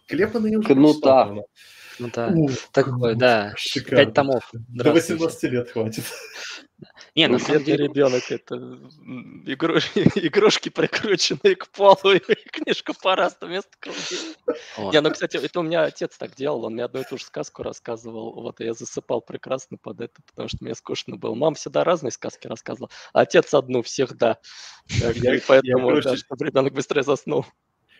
Клепмана 0.07 0.47
я 0.47 0.59
уже 0.59 0.67
Кнута. 0.67 1.33
Ну 1.99 2.09
да, 2.13 2.33
такой, 2.71 3.15
да, 3.15 3.53
пять 3.87 4.13
томов. 4.13 4.49
До 4.53 4.91
18 4.91 5.43
лет 5.43 5.71
хватит. 5.71 6.03
Не, 7.15 7.27
на 7.27 7.39
самом 7.39 7.63
деле 7.63 7.85
ребенок 7.87 8.29
это 8.29 8.55
игрушки 9.45 10.69
прикрученные 10.69 11.55
к 11.55 11.69
полу 11.69 12.13
и 12.13 12.19
книжка 12.51 12.93
по 12.93 13.15
расту 13.15 13.47
вместо 13.47 13.71
круги. 13.79 14.35
Не, 14.91 14.99
ну, 14.99 15.11
кстати, 15.11 15.37
это 15.37 15.59
у 15.59 15.63
меня 15.63 15.83
отец 15.83 16.17
так 16.17 16.35
делал, 16.35 16.65
он 16.65 16.73
мне 16.73 16.83
одну 16.83 17.01
и 17.01 17.03
ту 17.05 17.17
же 17.17 17.23
сказку 17.23 17.63
рассказывал, 17.63 18.33
вот, 18.41 18.59
я 18.59 18.73
засыпал 18.73 19.21
прекрасно 19.21 19.77
под 19.77 20.01
это, 20.01 20.21
потому 20.27 20.49
что 20.49 20.57
мне 20.61 20.75
скучно 20.75 21.15
было. 21.15 21.33
Мама 21.35 21.55
всегда 21.55 21.85
разные 21.85 22.11
сказки 22.11 22.47
рассказывала, 22.47 22.89
а 23.13 23.21
отец 23.21 23.53
одну 23.53 23.81
всегда. 23.81 24.37
Поэтому, 25.47 26.01
чтобы 26.01 26.45
ребенок 26.45 26.73
быстрее 26.73 27.03
заснул. 27.03 27.45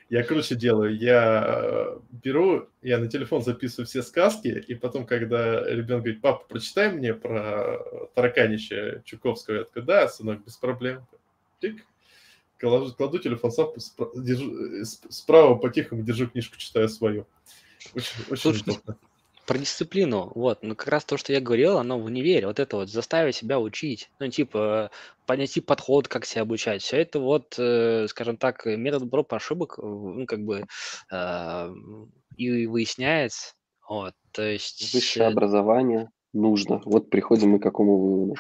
Я 0.10 0.24
круче 0.24 0.56
делаю. 0.56 0.96
Я 0.96 1.44
э, 1.48 2.00
беру, 2.12 2.70
я 2.84 3.00
на 3.00 3.08
телефон 3.08 3.42
записываю 3.42 3.88
все 3.88 4.04
сказки, 4.04 4.48
и 4.68 4.76
потом, 4.76 5.06
когда 5.06 5.64
ребенок 5.64 6.04
говорит, 6.04 6.22
папа, 6.22 6.46
прочитай 6.48 6.92
мне 6.92 7.14
про 7.14 7.80
тараканище 8.14 9.02
Чуковского, 9.04 9.56
я 9.56 9.64
такой, 9.64 9.82
да, 9.82 10.08
сынок, 10.08 10.46
без 10.46 10.58
проблем. 10.58 11.06
Тик. 11.60 11.84
Кладу, 12.60 12.94
кладу 12.94 13.20
телефон 13.20 13.52
сам, 13.52 13.70
держу, 14.16 14.82
э, 14.82 14.86
справа 14.86 15.56
по-тихому 15.56 16.04
держу 16.04 16.28
книжку, 16.28 16.58
читаю 16.58 16.88
свою. 16.88 17.26
Очень, 17.94 18.24
очень 18.30 18.42
Слушай, 18.42 18.62
удобно. 18.62 18.98
Про 19.46 19.60
дисциплину, 19.60 20.32
вот, 20.34 20.64
ну 20.64 20.76
как 20.76 20.88
раз 20.88 21.06
то, 21.06 21.18
что 21.18 21.32
я 21.32 21.40
говорил, 21.40 21.78
оно 21.78 22.00
в 22.00 22.06
универе, 22.06 22.48
вот 22.48 22.60
это 22.60 22.78
вот 22.78 22.90
заставить 22.90 23.36
себя 23.36 23.60
учить, 23.60 24.10
ну 24.20 24.28
типа 24.28 24.90
понять 25.28 25.64
подход, 25.66 26.08
как 26.08 26.26
себя 26.26 26.42
обучать, 26.42 26.82
все 26.82 26.98
это 26.98 27.20
вот, 27.20 27.56
э, 27.60 28.08
скажем 28.10 28.38
так, 28.38 28.66
метод 28.66 29.10
проб 29.10 29.32
ошибок, 29.34 29.78
ну 29.78 30.26
как 30.26 30.44
бы 30.44 30.66
э, 31.12 31.74
и 32.38 32.66
выясняется, 32.66 33.54
вот, 33.88 34.14
то 34.32 34.42
есть... 34.42 34.94
Высшее 34.94 35.28
образование 35.28 36.10
нужно, 36.34 36.82
вот 36.86 37.12
приходим 37.12 37.52
мы 37.52 37.60
к 37.60 37.64
какому 37.64 37.98
выводу. 37.98 38.36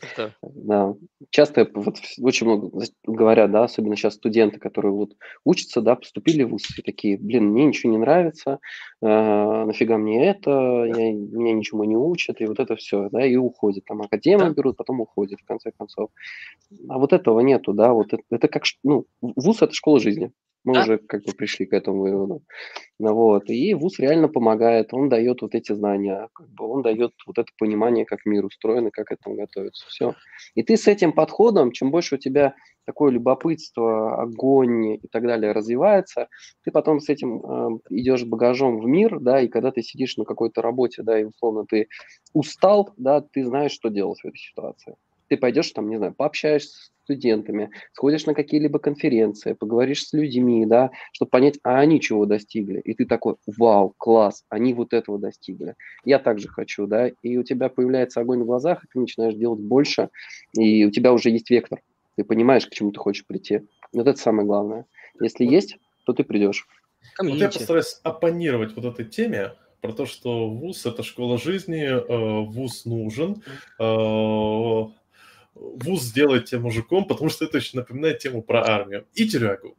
Это... 0.00 0.34
Да. 0.42 0.94
Часто 1.30 1.68
вот, 1.74 1.96
очень 2.20 2.46
много 2.46 2.70
говорят, 3.04 3.50
да, 3.50 3.64
особенно 3.64 3.96
сейчас 3.96 4.14
студенты, 4.14 4.58
которые 4.58 4.92
вот 4.92 5.16
учатся, 5.44 5.80
да, 5.80 5.96
поступили 5.96 6.42
в 6.42 6.50
ВУЗ 6.50 6.78
и 6.78 6.82
такие, 6.82 7.18
блин, 7.18 7.46
мне 7.46 7.66
ничего 7.66 7.92
не 7.92 7.98
нравится, 7.98 8.58
э, 9.02 9.06
нафига 9.06 9.98
мне 9.98 10.28
это, 10.28 10.50
я, 10.50 11.12
меня 11.12 11.52
ничему 11.52 11.84
не 11.84 11.96
учат, 11.96 12.40
и 12.40 12.46
вот 12.46 12.58
это 12.58 12.76
все, 12.76 13.08
да, 13.10 13.24
и 13.24 13.36
уходят. 13.36 13.84
Там 13.84 14.02
академию 14.02 14.48
да. 14.48 14.54
берут, 14.54 14.76
потом 14.76 15.00
уходят, 15.00 15.40
в 15.40 15.44
конце 15.44 15.72
концов. 15.76 16.10
А 16.88 16.98
вот 16.98 17.12
этого 17.12 17.40
нету, 17.40 17.72
да, 17.72 17.92
вот 17.92 18.12
это, 18.12 18.22
это 18.30 18.48
как, 18.48 18.64
ну, 18.82 19.06
ВУЗ– 19.20 19.56
это 19.62 19.74
школа 19.74 20.00
жизни. 20.00 20.32
Мы 20.64 20.74
да. 20.74 20.82
уже 20.82 20.98
как 20.98 21.22
бы 21.24 21.32
пришли 21.32 21.66
к 21.66 21.72
этому 21.72 22.02
выводу. 22.02 22.42
Ну, 22.98 23.14
вот. 23.14 23.48
И 23.48 23.72
ВУЗ 23.74 23.98
реально 23.98 24.28
помогает, 24.28 24.92
он 24.92 25.08
дает 25.08 25.40
вот 25.40 25.54
эти 25.54 25.72
знания, 25.72 26.28
как 26.34 26.48
бы 26.50 26.66
он 26.66 26.82
дает 26.82 27.12
вот 27.26 27.38
это 27.38 27.48
понимание, 27.58 28.04
как 28.04 28.26
мир 28.26 28.44
устроен 28.44 28.88
и 28.88 28.90
как 28.90 29.06
к 29.06 29.12
этому 29.12 29.36
готовится. 29.36 29.86
Все. 29.88 30.14
И 30.54 30.62
ты 30.62 30.76
с 30.76 30.86
этим 30.86 31.12
подходом, 31.12 31.72
чем 31.72 31.90
больше 31.90 32.16
у 32.16 32.18
тебя 32.18 32.54
такое 32.84 33.10
любопытство, 33.10 34.20
огонь 34.20 34.94
и 34.94 35.08
так 35.10 35.22
далее 35.22 35.52
развивается, 35.52 36.28
ты 36.64 36.70
потом 36.70 37.00
с 37.00 37.08
этим 37.08 37.38
э, 37.38 37.78
идешь 37.90 38.24
багажом 38.24 38.80
в 38.80 38.86
мир, 38.86 39.20
да, 39.20 39.40
и 39.40 39.48
когда 39.48 39.70
ты 39.70 39.82
сидишь 39.82 40.16
на 40.16 40.24
какой-то 40.24 40.60
работе, 40.60 41.02
да, 41.02 41.20
и 41.20 41.24
условно 41.24 41.64
ты 41.66 41.88
устал, 42.34 42.92
да, 42.96 43.20
ты 43.20 43.44
знаешь, 43.44 43.72
что 43.72 43.88
делать 43.88 44.20
в 44.22 44.26
этой 44.26 44.38
ситуации. 44.38 44.96
Ты 45.30 45.36
пойдешь 45.36 45.70
там, 45.70 45.88
не 45.88 45.96
знаю, 45.96 46.12
пообщаешься 46.12 46.90
студентами, 47.04 47.70
сходишь 47.92 48.26
на 48.26 48.34
какие-либо 48.34 48.80
конференции, 48.80 49.52
поговоришь 49.52 50.06
с 50.06 50.12
людьми, 50.12 50.66
да, 50.66 50.90
чтобы 51.12 51.30
понять, 51.30 51.60
а 51.62 51.78
они 51.78 52.00
чего 52.00 52.26
достигли. 52.26 52.80
И 52.80 52.94
ты 52.94 53.06
такой, 53.06 53.36
вау, 53.46 53.94
класс, 53.96 54.44
они 54.48 54.74
вот 54.74 54.92
этого 54.92 55.20
достигли. 55.20 55.76
Я 56.04 56.18
также 56.18 56.48
хочу, 56.48 56.88
да, 56.88 57.08
и 57.22 57.36
у 57.36 57.44
тебя 57.44 57.68
появляется 57.68 58.20
огонь 58.20 58.42
в 58.42 58.46
глазах, 58.46 58.84
и 58.84 58.88
ты 58.92 58.98
начинаешь 58.98 59.34
делать 59.34 59.60
больше, 59.60 60.08
и 60.58 60.84
у 60.84 60.90
тебя 60.90 61.12
уже 61.12 61.30
есть 61.30 61.48
вектор. 61.48 61.80
Ты 62.16 62.24
понимаешь, 62.24 62.66
к 62.66 62.70
чему 62.70 62.90
ты 62.90 62.98
хочешь 62.98 63.24
прийти. 63.24 63.62
Вот 63.92 64.08
это 64.08 64.18
самое 64.18 64.46
главное. 64.46 64.84
Если 65.20 65.44
есть, 65.44 65.76
то 66.06 66.12
ты 66.12 66.24
придешь. 66.24 66.66
Вот 67.22 67.34
я 67.34 67.46
постараюсь 67.46 68.00
оппонировать 68.02 68.74
вот 68.74 68.84
этой 68.84 69.04
теме, 69.04 69.52
про 69.80 69.92
то, 69.92 70.06
что 70.06 70.48
ВУЗ– 70.48 70.86
это 70.86 71.02
школа 71.02 71.38
жизни, 71.38 71.84
э, 71.84 72.44
ВУЗ 72.44 72.84
нужен, 72.84 73.42
э, 73.78 74.84
вуз 75.54 76.02
сделайте 76.02 76.58
мужиком, 76.58 77.06
потому 77.06 77.30
что 77.30 77.44
это 77.44 77.58
очень 77.58 77.78
напоминает 77.78 78.18
тему 78.18 78.42
про 78.42 78.66
армию 78.66 79.06
и 79.14 79.28
тюрягу. 79.28 79.76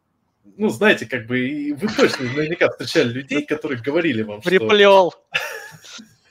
Ну, 0.57 0.69
знаете, 0.69 1.05
как 1.05 1.28
бы 1.28 1.76
вы 1.78 1.88
точно 1.88 2.26
наверняка 2.26 2.69
встречали 2.69 3.09
людей, 3.09 3.45
которые 3.45 3.82
говорили 3.82 4.24
вам, 4.24 4.41
что... 4.41 4.49
Приплел. 4.49 5.13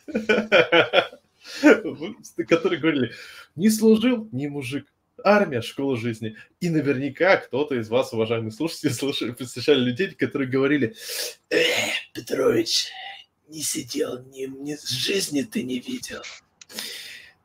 которые 2.48 2.80
говорили, 2.80 3.12
не 3.54 3.70
служил, 3.70 4.28
не 4.32 4.48
мужик, 4.48 4.86
армия, 5.24 5.62
школа 5.62 5.96
жизни. 5.96 6.36
И 6.60 6.70
наверняка 6.70 7.36
кто-то 7.36 7.76
из 7.76 7.88
вас, 7.88 8.12
уважаемые 8.12 8.52
слушатели, 8.52 8.90
слушали, 8.90 9.34
встречали 9.38 9.80
людей, 9.80 10.10
которые 10.12 10.50
говорили, 10.50 10.94
э, 11.50 11.62
Петрович, 12.12 12.88
не 13.48 13.62
сидел, 13.62 14.22
ни, 14.24 14.46
ни 14.46 14.76
жизни 14.86 15.42
ты 15.42 15.62
не 15.62 15.80
видел. 15.80 16.22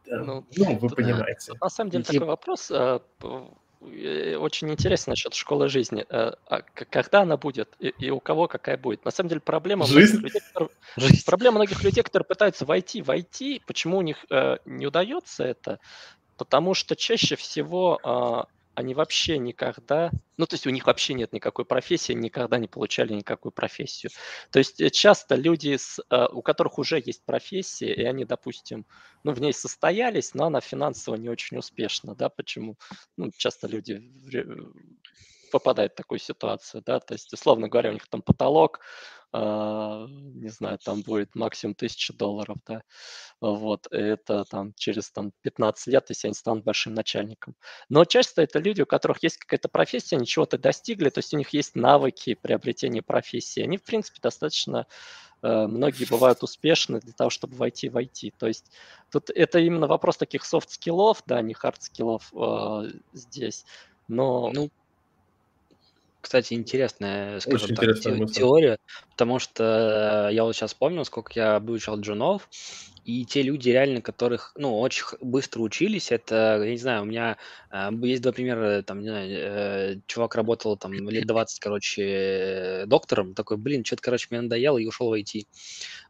Ну, 0.08 0.46
ну, 0.56 0.78
вы 0.78 0.90
понимаете. 0.90 1.54
На 1.62 1.70
самом 1.70 1.92
деле 1.92 2.04
такой 2.04 2.28
вопрос 2.28 2.72
а, 2.72 3.02
э, 3.22 4.36
очень 4.38 4.70
интересно 4.72 5.12
насчет 5.12 5.34
школы 5.34 5.68
жизни. 5.70 6.06
Э, 6.10 6.34
а 6.48 6.62
когда 6.62 7.22
она 7.22 7.38
будет 7.38 7.76
и, 7.80 7.90
и 8.00 8.10
у 8.10 8.20
кого 8.20 8.48
какая 8.48 8.78
будет? 8.78 9.06
На 9.06 9.12
самом 9.12 9.30
деле 9.30 9.42
проблема 9.42 9.86
Жизнь. 9.86 10.20
многих 10.20 10.42
людей, 10.56 10.70
Жизнь. 10.98 11.26
проблема 11.26 11.58
многих 11.58 11.84
людей, 11.84 12.04
которые 12.04 12.26
пытаются 12.26 12.66
войти, 12.66 13.02
войти, 13.02 13.62
почему 13.66 13.98
у 13.98 14.02
них 14.02 14.26
э, 14.30 14.58
не 14.66 14.88
удается 14.88 15.44
это? 15.44 15.80
Потому 16.38 16.74
что 16.74 16.96
чаще 16.96 17.38
всего 17.38 18.00
а, 18.04 18.48
они 18.76 18.94
вообще 18.94 19.38
никогда, 19.38 20.12
ну, 20.38 20.46
то 20.46 20.56
есть 20.56 20.68
у 20.68 20.70
них 20.70 20.86
вообще 20.86 21.14
нет 21.14 21.34
никакой 21.34 21.66
профессии, 21.66 22.14
никогда 22.14 22.58
не 22.58 22.68
получали 22.68 23.14
никакую 23.14 23.52
профессию. 23.52 24.12
То 24.52 24.60
есть 24.60 24.82
э, 24.82 24.90
часто 24.90 25.36
люди, 25.36 25.78
с, 25.78 26.00
а, 26.10 26.28
у 26.28 26.42
которых 26.42 26.78
уже 26.78 27.02
есть 27.04 27.24
профессия, 27.26 27.94
и 27.94 28.04
они, 28.04 28.26
допустим, 28.26 28.86
ну, 29.24 29.32
в 29.32 29.40
ней 29.40 29.54
состоялись, 29.54 30.34
но 30.34 30.46
она 30.46 30.62
финансово 30.62 31.16
не 31.16 31.30
очень 31.30 31.58
успешна, 31.58 32.16
да, 32.16 32.30
почему? 32.30 32.78
Ну, 33.18 33.32
часто 33.36 33.68
люди 33.68 34.04
попадают 35.52 35.94
в 35.94 35.96
такую 35.96 36.20
ситуацию, 36.20 36.84
да, 36.86 37.00
то 37.00 37.14
есть, 37.14 37.32
условно 37.34 37.70
говоря, 37.70 37.92
у 37.92 37.94
них 37.94 38.08
там 38.08 38.22
потолок, 38.22 38.82
не 39.38 40.50
знаю, 40.50 40.78
там 40.78 41.02
будет 41.02 41.36
максимум 41.36 41.74
1000 41.78 42.14
долларов, 42.14 42.58
да, 42.66 42.84
вот, 43.42 43.88
это 43.92 44.46
там 44.46 44.74
через 44.76 45.12
там 45.12 45.32
15 45.42 45.88
лет, 45.88 46.06
если 46.10 46.28
они 46.28 46.36
станут 46.36 46.64
большим 46.64 46.94
начальником. 46.94 47.56
Но 47.90 48.06
часто 48.06 48.42
это 48.42 48.60
люди, 48.60 48.82
у 48.82 48.86
которых 48.86 49.24
есть 49.24 49.38
какая-то 49.38 49.68
профессия, 49.68 50.16
они 50.16 50.26
чего-то 50.26 50.58
достигли, 50.58 51.10
то 51.10 51.20
есть 51.20 51.34
у 51.34 51.38
них 51.38 51.50
есть 51.50 51.76
навыки 51.76 52.36
приобретения 52.36 53.02
профессии, 53.02 53.62
они, 53.62 53.78
в 53.78 53.84
принципе, 53.84 54.20
достаточно 54.22 54.88
э, 55.42 55.68
многие 55.68 56.06
бывают 56.06 56.44
успешны 56.44 57.00
для 57.00 57.14
того, 57.14 57.30
чтобы 57.30 57.56
войти 57.58 57.90
в 57.90 57.98
IT. 57.98 58.34
То 58.38 58.48
есть 58.48 58.72
тут 59.12 59.30
это 59.30 59.60
именно 59.60 59.88
вопрос 59.88 60.18
таких 60.18 60.46
софт-скиллов, 60.46 61.24
да, 61.26 61.42
не 61.42 61.54
хард-скиллов 61.54 62.32
э, 62.34 62.92
здесь. 63.14 63.66
Но 64.08 64.52
ну, 64.54 64.70
кстати, 66.26 66.56
интересная, 66.56 67.40
скажем 67.40 67.66
Очень 67.66 67.76
так, 67.76 67.90
интересная 67.90 68.28
теория, 68.28 68.78
потому 69.12 69.38
что 69.38 70.28
я 70.32 70.44
вот 70.44 70.56
сейчас 70.56 70.72
вспомнил, 70.72 71.06
сколько 71.06 71.32
я 71.36 71.56
обучал 71.56 72.00
джунов, 72.00 72.50
и 73.06 73.24
те 73.24 73.44
люди 73.44 73.70
реально, 73.70 74.02
которых, 74.02 74.52
ну, 74.58 74.80
очень 74.80 75.06
быстро 75.22 75.62
учились, 75.62 76.12
это, 76.12 76.60
я 76.64 76.72
не 76.72 76.78
знаю, 76.78 77.04
у 77.04 77.06
меня 77.06 77.38
э, 77.72 77.92
есть 78.02 78.24
два 78.24 78.32
примера, 78.32 78.82
там, 78.82 79.02
не 79.02 79.10
знаю, 79.10 79.30
э, 79.30 80.00
чувак 80.08 80.34
работал 80.34 80.76
там 80.76 80.92
лет 80.92 81.26
20, 81.28 81.60
короче, 81.60 82.86
доктором, 82.88 83.36
такой, 83.36 83.58
блин, 83.58 83.86
что-то, 83.86 84.02
короче, 84.02 84.28
мне 84.32 84.42
надоело, 84.42 84.80
и 84.80 84.88
ушел 84.88 85.12
в 85.12 85.14
IT. 85.14 85.46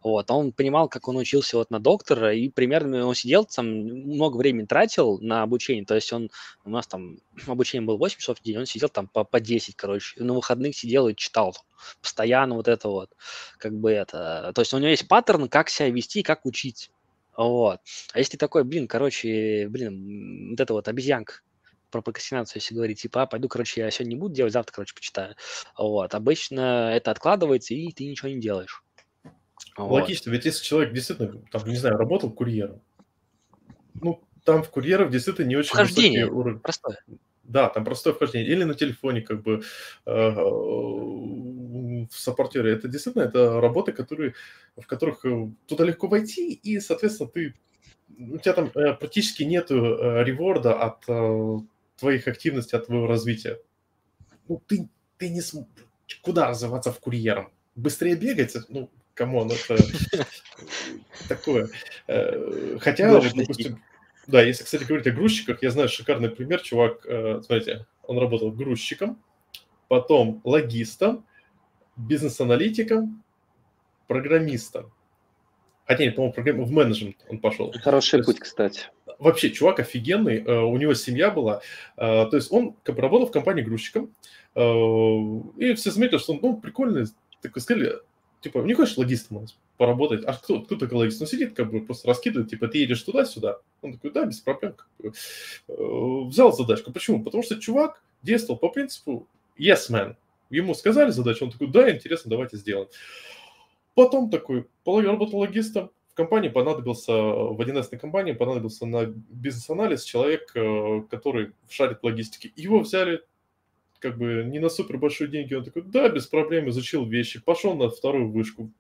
Вот, 0.04 0.32
он 0.32 0.54
понимал, 0.54 0.88
как 0.88 1.10
он 1.10 1.18
учился 1.18 1.58
вот 1.58 1.70
на 1.70 1.82
доктора, 1.82 2.34
и 2.34 2.48
примерно 2.48 3.06
он 3.06 3.14
сидел 3.14 3.44
там, 3.44 3.68
много 3.68 4.38
времени 4.38 4.66
тратил 4.66 5.20
на 5.20 5.44
обучение, 5.44 5.84
то 5.84 5.96
есть 5.96 6.14
он, 6.14 6.30
у 6.64 6.70
нас 6.70 6.88
там 6.88 7.18
обучение 7.46 7.86
было 7.86 7.98
8 7.98 8.18
часов 8.20 8.40
в 8.40 8.44
день, 8.44 8.58
он 8.58 8.66
сидел 8.66 8.88
там 8.88 9.10
по, 9.10 9.26
по 9.26 9.42
10, 9.42 9.76
короче, 9.76 10.24
на 10.24 10.34
выходных 10.34 10.78
сидел 10.78 11.10
и 11.10 11.16
читал 11.16 11.58
постоянно 12.02 12.56
вот 12.56 12.68
это 12.68 12.90
вот, 12.90 13.12
как 13.58 13.74
бы 13.74 13.92
это, 13.92 14.52
то 14.54 14.62
есть 14.62 14.74
у 14.74 14.78
него 14.78 14.90
есть 14.90 15.08
паттерн, 15.08 15.50
как 15.50 15.70
себя 15.70 15.90
вести, 15.90 16.24
как 16.24 16.46
учить, 16.46 16.92
вот. 17.38 17.80
А 18.14 18.20
если 18.20 18.38
такой, 18.38 18.64
блин, 18.64 18.88
короче, 18.88 19.68
блин, 19.70 20.52
вот 20.52 20.60
это 20.60 20.74
вот 20.74 20.88
обезьянка, 20.88 21.42
про 21.92 22.02
прокрастинацию, 22.02 22.62
если 22.62 22.76
говорить, 22.76 23.02
типа, 23.02 23.22
а, 23.22 23.26
пойду, 23.26 23.48
короче, 23.48 23.82
я 23.82 23.92
сегодня 23.92 24.16
не 24.16 24.20
буду 24.20 24.36
делать, 24.36 24.52
завтра, 24.52 24.74
короче, 24.74 24.94
почитаю. 24.94 25.36
Вот. 25.78 26.14
Обычно 26.14 26.92
это 26.94 27.12
откладывается, 27.12 27.74
и 27.74 27.92
ты 27.94 28.06
ничего 28.06 28.30
не 28.30 28.40
делаешь. 28.40 28.84
Вот. 29.78 30.02
Логично, 30.02 30.30
ведь 30.32 30.44
если 30.44 30.64
человек 30.64 30.94
действительно, 30.94 31.42
там, 31.52 31.66
не 31.68 31.78
знаю, 31.78 31.98
работал 31.98 32.32
курьером, 32.32 32.82
ну, 33.94 34.22
там 34.44 34.62
в 34.64 34.70
курьеров 34.70 35.10
действительно 35.10 35.48
не 35.48 35.56
очень 35.56 35.70
Вхождение, 35.70 36.26
высокий 36.26 36.40
уровень. 36.40 36.60
Простое. 36.60 36.98
Да, 37.48 37.70
там 37.70 37.86
простое 37.86 38.14
вхождение. 38.14 38.50
Или 38.50 38.64
на 38.64 38.74
телефоне, 38.74 39.22
как 39.22 39.44
бы, 39.44 39.62
э, 40.06 40.12
в 42.10 42.10
саппортере. 42.10 42.74
Это 42.74 42.88
действительно 42.88 43.24
это 43.24 43.62
работы, 43.62 43.92
которые, 43.92 44.34
в 44.76 44.86
которых 44.88 45.24
э, 45.26 45.50
туда 45.68 45.86
легко 45.86 46.08
войти, 46.08 46.54
и, 46.54 46.80
соответственно, 46.80 47.30
ты 47.30 47.54
у 48.18 48.38
тебя 48.38 48.54
там 48.54 48.72
э, 48.74 48.94
практически 48.94 49.44
нет 49.44 49.70
реворда 49.72 50.74
от 50.74 51.06
твоих 51.98 52.28
активностей, 52.28 52.78
от 52.78 52.88
твоего 52.88 53.08
развития. 53.08 53.60
Ну, 54.48 54.62
ты, 54.68 54.90
ты 55.18 55.30
не 55.30 55.42
см... 55.42 55.68
Куда 56.22 56.48
развиваться 56.50 56.92
в 56.92 57.00
курьером? 57.00 57.52
Быстрее 57.76 58.16
бегать? 58.16 58.56
Ну, 58.70 58.90
come 59.14 59.35
on, 59.35 59.52
это 59.52 59.78
такое. 61.28 61.70
Хотя, 62.80 63.20
допустим, 63.20 63.82
да, 64.28 64.42
если, 64.42 64.64
кстати, 64.64 64.84
говорить 64.84 65.08
о 65.08 65.12
грузчиках, 65.12 65.62
я 65.62 65.72
знаю 65.72 65.90
шикарный 65.90 66.30
пример. 66.30 66.62
Чувак, 66.62 67.06
э, 67.06 67.42
смотрите, 67.44 67.86
он 68.04 68.18
работал 68.18 68.52
грузчиком, 68.52 69.22
потом 69.88 70.42
логистом, 70.44 71.26
бизнес-аналитиком, 71.96 73.24
программистом. 74.08 74.92
Хотя 75.86 76.06
нет, 76.06 76.16
по-моему, 76.16 76.34
программ... 76.34 76.64
в 76.64 76.72
менеджмент 76.72 77.18
он 77.30 77.40
пошел. 77.40 77.74
Хороший 77.84 78.18
есть, 78.18 78.26
путь, 78.26 78.40
кстати. 78.40 78.90
Вообще, 79.20 79.52
чувак 79.52 79.80
офигенный, 79.80 80.44
э, 80.44 80.60
у 80.62 80.76
него 80.78 80.94
семья 80.96 81.30
была. 81.30 81.62
Э, 81.98 82.26
то 82.30 82.36
есть 82.36 82.52
он 82.52 82.76
работал 82.86 83.28
в 83.28 83.32
компании 83.32 83.62
грузчиком, 83.62 84.14
и 84.56 85.74
все 85.74 85.92
заметили, 85.92 86.18
что 86.18 86.32
он 86.32 86.40
ну, 86.42 86.58
прикольный, 86.58 87.08
такой 87.42 87.62
сказали, 87.62 87.96
типа, 88.46 88.60
не 88.60 88.76
хочешь 88.76 88.98
логистом 88.98 89.48
поработать? 89.78 90.24
А 90.24 90.34
кто, 90.34 90.62
кто 90.62 90.76
такой 90.76 91.00
логист? 91.00 91.20
Он 91.20 91.28
сидит, 91.28 91.56
как 91.56 91.72
бы 91.72 91.82
просто 91.82 92.08
раскидывает, 92.08 92.50
типа, 92.50 92.68
ты 92.68 92.78
едешь 92.78 93.02
туда-сюда. 93.02 93.60
Он 93.82 93.94
такой, 93.94 94.12
да, 94.12 94.26
без 94.26 94.40
проблем. 94.40 94.74
Как 94.74 94.88
бы. 95.00 95.14
Э, 95.68 96.28
взял 96.28 96.54
задачку. 96.54 96.92
Почему? 96.92 97.24
Потому 97.24 97.44
что 97.44 97.60
чувак 97.60 98.04
действовал 98.22 98.60
по 98.60 98.70
принципу 98.70 99.28
yes 99.60 99.90
man. 99.90 100.16
Ему 100.52 100.76
сказали 100.76 101.10
задачу, 101.10 101.46
он 101.46 101.52
такой, 101.52 101.68
да, 101.68 101.94
интересно, 101.94 102.30
давайте 102.30 102.58
сделаем. 102.58 102.88
Потом 103.96 104.30
такой, 104.30 104.68
работал 104.86 105.40
логистом, 105.40 105.90
в 106.10 106.14
компании 106.14 106.50
понадобился, 106.50 107.14
в 107.14 107.60
11 107.60 108.00
компании 108.00 108.34
понадобился 108.34 108.86
на 108.86 109.06
бизнес-анализ 109.06 110.04
человек, 110.04 110.52
э, 110.56 111.02
который 111.10 111.54
шарит 111.68 112.00
в 112.02 112.06
логистике. 112.06 112.54
Его 112.56 112.82
взяли, 112.82 113.24
как 114.06 114.20
бы 114.20 114.44
не 114.46 114.60
на 114.60 114.70
супер 114.70 115.00
большие 115.00 115.28
деньги, 115.28 115.56
он 115.56 115.64
такой, 115.64 115.82
да, 115.82 116.10
без 116.10 116.28
проблем, 116.28 116.70
изучил 116.70 117.08
вещи, 117.08 117.42
пошел 117.42 117.76
на 117.76 117.90
вторую 117.90 118.30
вышку, 118.30 118.72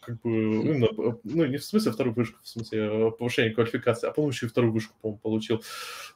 как 0.00 0.20
бы, 0.20 0.30
именно, 0.30 0.88
ну, 1.24 1.46
не 1.46 1.56
в 1.56 1.64
смысле 1.64 1.92
вторую 1.92 2.14
вышку, 2.14 2.38
в 2.42 2.46
смысле 2.46 2.78
э, 2.80 3.10
повышения 3.12 3.54
квалификации, 3.54 4.06
а 4.06 4.30
и 4.30 4.46
вторую 4.46 4.74
вышку, 4.74 4.94
по-моему, 5.00 5.18
получил. 5.22 5.64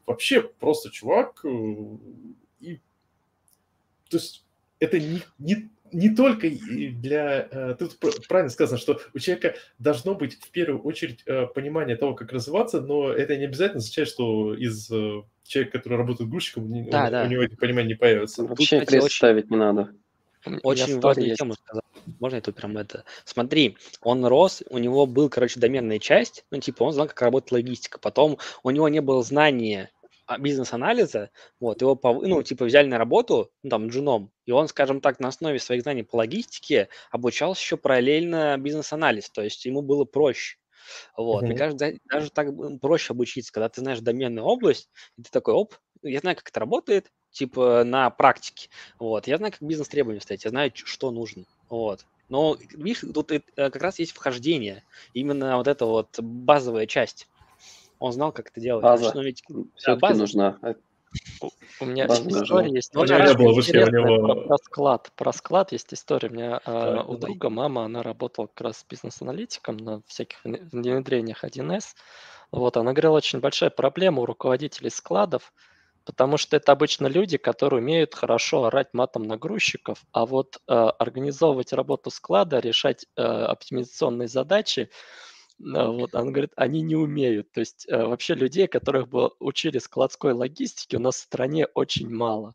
Вообще 0.05 0.43
просто 0.43 0.91
чувак, 0.91 1.41
э, 1.45 1.49
и, 2.61 2.81
то 4.11 4.19
есть 4.19 4.45
это 4.79 5.01
не, 5.01 5.23
не, 5.39 5.71
не 5.95 6.15
только 6.15 6.51
для... 6.51 7.49
Э, 7.51 7.77
тут 7.79 7.99
правильно 8.29 8.51
сказано, 8.51 8.79
что 8.79 9.01
у 9.15 9.19
человека 9.19 9.55
должно 9.79 10.15
быть 10.15 10.35
в 10.41 10.51
первую 10.51 10.83
очередь 10.83 11.25
понимание 11.55 11.97
того, 11.97 12.15
как 12.15 12.33
развиваться, 12.33 12.81
но 12.81 13.13
это 13.13 13.37
не 13.37 13.45
обязательно 13.45 13.79
означает, 13.79 14.09
что 14.09 14.55
из 14.55 14.89
человека, 15.45 15.79
который 15.79 15.99
работает 15.99 16.31
грузчиком, 16.31 16.91
да, 16.91 17.05
он, 17.05 17.11
да. 17.11 17.25
у 17.25 17.27
него 17.29 17.43
это 17.43 17.57
понимание 17.57 17.89
не 17.89 17.95
появится. 17.95 18.45
Вообще 18.45 18.81
Тут, 18.81 18.89
крест 18.89 19.05
очень... 19.07 19.17
ставить 19.17 19.51
не 19.51 19.57
надо. 19.57 19.95
Очень 20.63 21.01
важную 21.01 21.37
тему 21.37 21.55
сказал. 21.55 21.83
Можно 22.21 22.37
я 22.37 22.43
тут 22.43 22.57
прям 22.57 22.77
это... 22.77 23.05
Смотри, 23.25 23.77
он 24.03 24.27
рос, 24.27 24.63
у 24.69 24.79
него 24.79 25.07
был, 25.07 25.31
короче, 25.31 25.59
доменная 25.59 25.99
часть, 25.99 26.45
ну, 26.51 26.61
типа, 26.61 26.83
он 26.83 26.93
знал, 26.93 27.07
как 27.09 27.23
работает 27.23 27.53
логистика. 27.53 27.99
Потом 27.99 28.39
у 28.63 28.71
него 28.71 28.89
не 28.89 29.01
было 29.01 29.23
знания 29.23 29.91
бизнес-анализа, 30.39 31.31
вот, 31.61 31.81
его, 31.83 31.99
ну, 32.23 32.43
типа, 32.43 32.65
взяли 32.65 32.87
на 32.87 32.99
работу, 32.99 33.51
ну, 33.63 33.71
там, 33.71 33.89
джуном, 33.89 34.33
и 34.47 34.53
он, 34.53 34.69
скажем 34.69 35.01
так, 35.01 35.21
на 35.21 35.29
основе 35.29 35.59
своих 35.59 35.83
знаний 35.83 36.03
по 36.03 36.17
логистике 36.17 36.89
обучался 37.11 37.61
еще 37.61 37.77
параллельно 37.77 38.57
бизнес-анализ, 38.59 39.31
то 39.31 39.43
есть 39.43 39.65
ему 39.65 39.83
было 39.83 40.05
проще. 40.05 40.57
Вот, 41.17 41.43
mm-hmm. 41.43 41.47
мне 41.47 41.57
кажется, 41.57 41.93
даже 42.11 42.31
так 42.31 42.49
проще 42.81 43.13
обучиться, 43.13 43.53
когда 43.53 43.69
ты 43.69 43.81
знаешь 43.81 44.01
доменную 44.01 44.45
область, 44.45 44.91
и 45.17 45.23
ты 45.23 45.31
такой, 45.31 45.55
оп, 45.55 45.75
я 46.03 46.21
знаю, 46.21 46.37
как 46.37 46.49
это 46.49 46.61
работает, 46.61 47.11
типа 47.31 47.85
на 47.85 48.11
практике, 48.11 48.69
вот, 48.99 49.27
я 49.27 49.39
знаю, 49.39 49.53
как 49.53 49.63
бизнес-требования 49.63 50.21
ставить, 50.21 50.45
я 50.45 50.51
знаю, 50.51 50.73
что 50.75 51.11
нужно, 51.11 51.45
вот. 51.69 52.05
Но, 52.29 52.57
видишь, 52.73 53.05
тут 53.13 53.33
э, 53.33 53.41
как 53.55 53.83
раз 53.83 53.99
есть 53.99 54.13
вхождение, 54.13 54.85
именно 55.13 55.57
вот 55.59 55.69
эта 55.69 55.85
вот 55.85 56.19
базовая 56.19 56.87
часть. 56.87 57.29
Он 57.99 58.13
знал, 58.13 58.33
как 58.33 58.51
это 58.51 58.61
делать. 58.61 58.83
База. 58.83 59.13
Ведь, 59.21 59.43
да, 59.87 59.97
база. 59.97 60.21
нужна. 60.21 60.59
У 61.81 61.85
меня 61.87 62.07
история 62.07 62.71
есть. 62.73 62.95
У 62.95 63.05
него 63.05 63.19
не 63.19 63.35
было 63.35 63.55
вообще, 63.55 63.85
у 63.85 63.89
него... 63.89 64.47
Про, 64.47 64.59
склад. 64.59 65.13
Про 65.17 65.33
склад 65.33 65.73
есть 65.73 65.93
история. 65.95 66.29
У 66.29 66.33
меня 66.33 66.61
э, 66.65 67.03
у 67.07 67.17
друга 67.17 67.51
мама, 67.51 67.85
она 67.85 68.03
работала 68.03 68.47
как 68.47 68.61
раз 68.63 68.85
бизнес-аналитиком 68.89 69.77
на 69.77 70.03
всяких 70.07 70.39
внедрениях 70.45 71.45
1С. 71.45 71.95
Вот, 72.51 72.77
она 72.77 72.93
говорила, 72.93 73.17
очень 73.17 73.41
большая 73.41 73.71
проблема 73.71 74.23
у 74.23 74.27
руководителей 74.27 74.91
складов, 74.91 75.53
потому 76.05 76.37
что 76.37 76.57
это 76.57 76.73
обычно 76.73 77.07
люди, 77.07 77.37
которые 77.37 77.81
умеют 77.81 78.15
хорошо 78.15 78.65
орать 78.65 78.93
матом 78.93 79.25
нагрузчиков, 79.25 80.05
а 80.13 80.25
вот 80.27 80.59
э, 80.69 80.73
организовывать 80.73 81.73
работу 81.73 82.11
склада, 82.11 82.61
решать 82.61 83.07
э, 83.17 83.23
оптимизационные 83.23 84.29
задачи, 84.29 84.91
вот, 85.59 86.15
она 86.15 86.31
говорит, 86.31 86.53
они 86.57 86.83
не 86.83 86.97
умеют. 86.97 87.51
То 87.53 87.61
есть 87.61 87.87
э, 87.89 88.05
вообще 88.05 88.35
людей, 88.35 88.67
которых 88.67 89.09
бы 89.09 89.31
учили 89.39 89.79
складской 89.79 90.33
логистике, 90.33 90.97
у 90.97 91.01
нас 91.01 91.17
в 91.17 91.21
стране 91.21 91.67
очень 91.75 92.11
мало. 92.11 92.55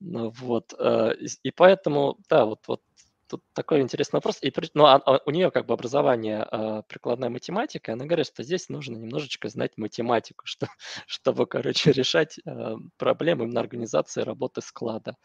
Ну, 0.00 0.30
вот, 0.30 0.74
э, 0.78 1.14
и 1.42 1.50
поэтому, 1.50 2.18
да, 2.28 2.46
вот, 2.46 2.60
вот 2.66 2.82
тут 3.30 3.44
такой 3.52 3.80
интересный 3.80 4.18
вопрос. 4.18 4.38
И, 4.42 4.52
ну, 4.74 4.84
а, 4.86 4.96
а 4.96 5.20
у 5.24 5.30
нее 5.30 5.50
как 5.50 5.66
бы 5.66 5.74
образование 5.74 6.46
э, 6.50 6.82
прикладная 6.88 7.30
математика, 7.30 7.92
и 7.92 7.94
она 7.94 8.04
говорит, 8.04 8.26
что 8.26 8.42
здесь 8.42 8.68
нужно 8.68 8.96
немножечко 8.96 9.48
знать 9.48 9.78
математику, 9.78 10.42
что, 10.46 10.68
чтобы, 11.06 11.46
короче, 11.46 11.92
решать 11.92 12.38
э, 12.44 12.74
проблемы 12.96 13.46
на 13.46 13.60
организации 13.60 14.22
работы 14.22 14.60
склада. 14.60 15.16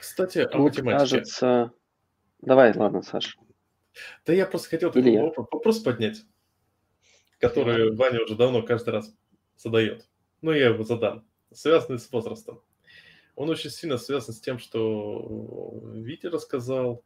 Кстати, 0.00 0.38
о 0.38 0.46
Тут 0.46 0.60
математике. 0.60 0.98
кажется... 0.98 1.72
Давай, 2.40 2.76
ладно, 2.76 3.02
Саш. 3.02 3.38
Да 4.24 4.32
я 4.32 4.46
просто 4.46 4.68
хотел 4.68 4.90
такой 4.90 5.32
вопрос, 5.36 5.80
поднять, 5.80 6.22
который 7.38 7.90
да. 7.90 7.96
Ваня 7.96 8.22
уже 8.22 8.34
давно 8.36 8.62
каждый 8.62 8.90
раз 8.90 9.14
задает. 9.56 10.08
Ну, 10.40 10.52
я 10.52 10.68
его 10.68 10.82
задам. 10.84 11.26
Связанный 11.52 11.98
с 11.98 12.10
возрастом 12.10 12.62
он 13.34 13.50
очень 13.50 13.70
сильно 13.70 13.98
связан 13.98 14.34
с 14.34 14.40
тем, 14.40 14.58
что 14.58 15.80
Витя 15.94 16.26
рассказал, 16.26 17.02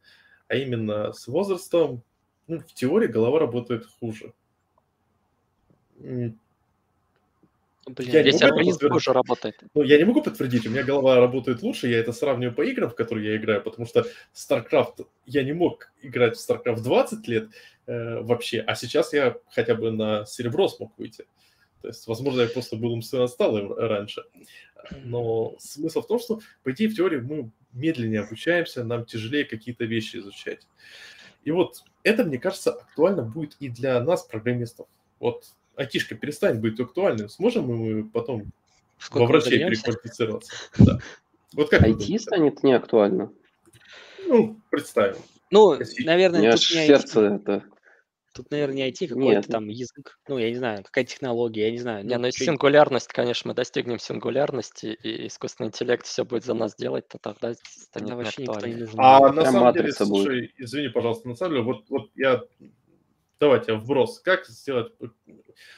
а 0.47 0.55
именно 0.55 1.13
с 1.13 1.27
возрастом, 1.27 2.03
ну, 2.47 2.59
в 2.59 2.73
теории 2.73 3.07
голова 3.07 3.39
работает 3.39 3.85
хуже. 3.85 4.33
Блин, 7.87 8.11
я 8.11 8.21
весь 8.21 8.41
организм 8.41 8.89
хуже 8.89 9.13
работает. 9.13 9.61
Ну, 9.73 9.81
я 9.81 9.97
не 9.97 10.03
могу 10.03 10.21
подтвердить, 10.21 10.65
у 10.67 10.69
меня 10.69 10.83
голова 10.83 11.15
работает 11.15 11.61
лучше, 11.61 11.87
я 11.87 11.99
это 11.99 12.11
сравниваю 12.11 12.53
по 12.53 12.61
играм, 12.61 12.89
в 12.89 12.95
которые 12.95 13.31
я 13.31 13.37
играю, 13.37 13.61
потому 13.61 13.87
что 13.87 14.05
StarCraft, 14.33 15.07
я 15.25 15.43
не 15.43 15.53
мог 15.53 15.91
играть 16.01 16.37
в 16.37 16.49
StarCraft 16.49 16.81
20 16.81 17.27
лет 17.27 17.49
э, 17.85 18.19
вообще, 18.21 18.59
а 18.59 18.75
сейчас 18.75 19.13
я 19.13 19.37
хотя 19.49 19.75
бы 19.75 19.91
на 19.91 20.25
серебро 20.25 20.67
смог 20.67 20.97
выйти. 20.97 21.25
То 21.81 21.89
есть, 21.89 22.07
возможно, 22.07 22.41
я 22.41 22.47
просто 22.47 22.75
был 22.75 22.91
умственно 22.91 23.23
отсталым 23.23 23.71
раньше. 23.73 24.23
Но 25.03 25.55
смысл 25.59 26.01
в 26.01 26.07
том, 26.07 26.19
что, 26.19 26.41
по 26.63 26.71
идее, 26.71 26.89
в 26.89 26.95
теории 26.95 27.19
мы 27.19 27.51
медленнее 27.71 28.21
обучаемся, 28.21 28.83
нам 28.83 29.05
тяжелее 29.05 29.45
какие-то 29.45 29.85
вещи 29.85 30.17
изучать. 30.17 30.67
И 31.43 31.51
вот 31.51 31.83
это, 32.03 32.25
мне 32.25 32.39
кажется, 32.39 32.71
актуально 32.71 33.23
будет 33.23 33.55
и 33.59 33.69
для 33.69 34.01
нас, 34.01 34.23
программистов. 34.23 34.87
Вот 35.19 35.45
айтишка 35.77 36.15
перестанет 36.15 36.59
быть 36.59 36.79
актуальным. 36.79 37.29
Сможем 37.29 37.67
мы 37.67 38.09
потом 38.09 38.51
Сколько 38.99 39.23
во 39.23 39.27
врачей 39.27 39.59
переквалифицироваться? 39.59 40.51
Да. 40.79 40.99
Вот 41.53 41.69
как 41.69 41.87
IT 41.87 42.19
станет 42.19 42.63
неактуально? 42.63 43.31
Ну, 44.25 44.59
представим. 44.69 45.17
Ну, 45.51 45.77
наверное, 46.03 46.51
тут 46.51 46.61
не 46.61 46.87
сердце 46.87 47.21
это 47.21 47.63
Тут, 48.37 48.51
наверное, 48.51 48.75
не 48.75 48.91
IT, 48.91 49.07
какой-то 49.07 49.49
там 49.49 49.67
язык, 49.67 50.19
ну, 50.27 50.37
я 50.37 50.49
не 50.49 50.55
знаю, 50.57 50.83
какая 50.83 51.05
технология, 51.05 51.65
я 51.65 51.71
не 51.71 51.79
знаю. 51.79 52.05
Не, 52.05 52.19
ну, 52.19 52.29
сингулярность, 52.29 53.07
конечно, 53.07 53.47
мы 53.47 53.55
достигнем 53.55 53.97
сингулярности, 53.97 54.95
и 55.01 55.25
искусственный 55.25 55.69
интеллект 55.69 56.05
все 56.05 56.23
будет 56.23 56.45
за 56.45 56.53
нас 56.53 56.75
делать, 56.75 57.07
то 57.07 57.17
тогда 57.17 57.55
станет 57.63 58.13
вообще 58.13 58.43
никто 58.43 58.67
не 58.67 58.75
нужен. 58.75 58.93
А 58.99 59.33
на 59.33 59.43
самом 59.43 59.73
деле, 59.73 59.91
слушай, 59.91 60.53
извини, 60.55 60.89
пожалуйста, 60.89 61.27
на 61.27 61.35
самом 61.35 61.53
деле, 61.53 61.63
вот, 61.63 61.85
вот 61.89 62.11
я 62.13 62.43
Давайте 63.39 63.73
вброс. 63.73 64.19
Как 64.19 64.45
сделать 64.47 64.93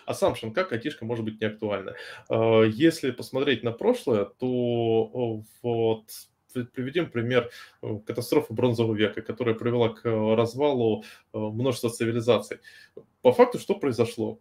assumption, 0.08 0.52
как 0.52 0.72
айтишка 0.72 1.06
может 1.06 1.26
быть 1.26 1.42
неактуальна? 1.42 1.96
А, 2.30 2.64
если 2.64 3.12
посмотреть 3.12 3.64
на 3.64 3.72
прошлое, 3.72 4.26
то 4.26 5.44
вот 5.62 6.04
приведем 6.74 7.12
пример 7.12 7.50
э, 7.82 8.00
катастрофы 8.06 8.54
бронзового 8.54 8.96
века, 8.96 9.22
которая 9.22 9.56
привела 9.56 9.90
к 9.90 10.06
э, 10.06 10.36
развалу 10.36 11.04
э, 11.34 11.38
множества 11.38 11.90
цивилизаций. 11.90 12.60
По 13.22 13.32
факту 13.32 13.60
что 13.60 13.76
произошло? 13.76 14.40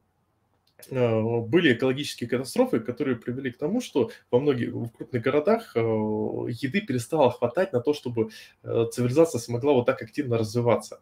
Были 0.90 1.72
экологические 1.72 2.28
катастрофы, 2.30 2.80
которые 2.80 3.16
привели 3.16 3.50
к 3.50 3.58
тому, 3.58 3.80
что 3.80 4.10
во 4.30 4.38
многих 4.38 4.72
в 4.72 4.88
крупных 4.90 5.22
городах 5.22 5.74
еды 5.74 6.80
перестало 6.80 7.30
хватать 7.30 7.72
на 7.72 7.80
то, 7.80 7.92
чтобы 7.94 8.30
цивилизация 8.62 9.40
смогла 9.40 9.72
вот 9.72 9.86
так 9.86 10.00
активно 10.02 10.38
развиваться. 10.38 11.00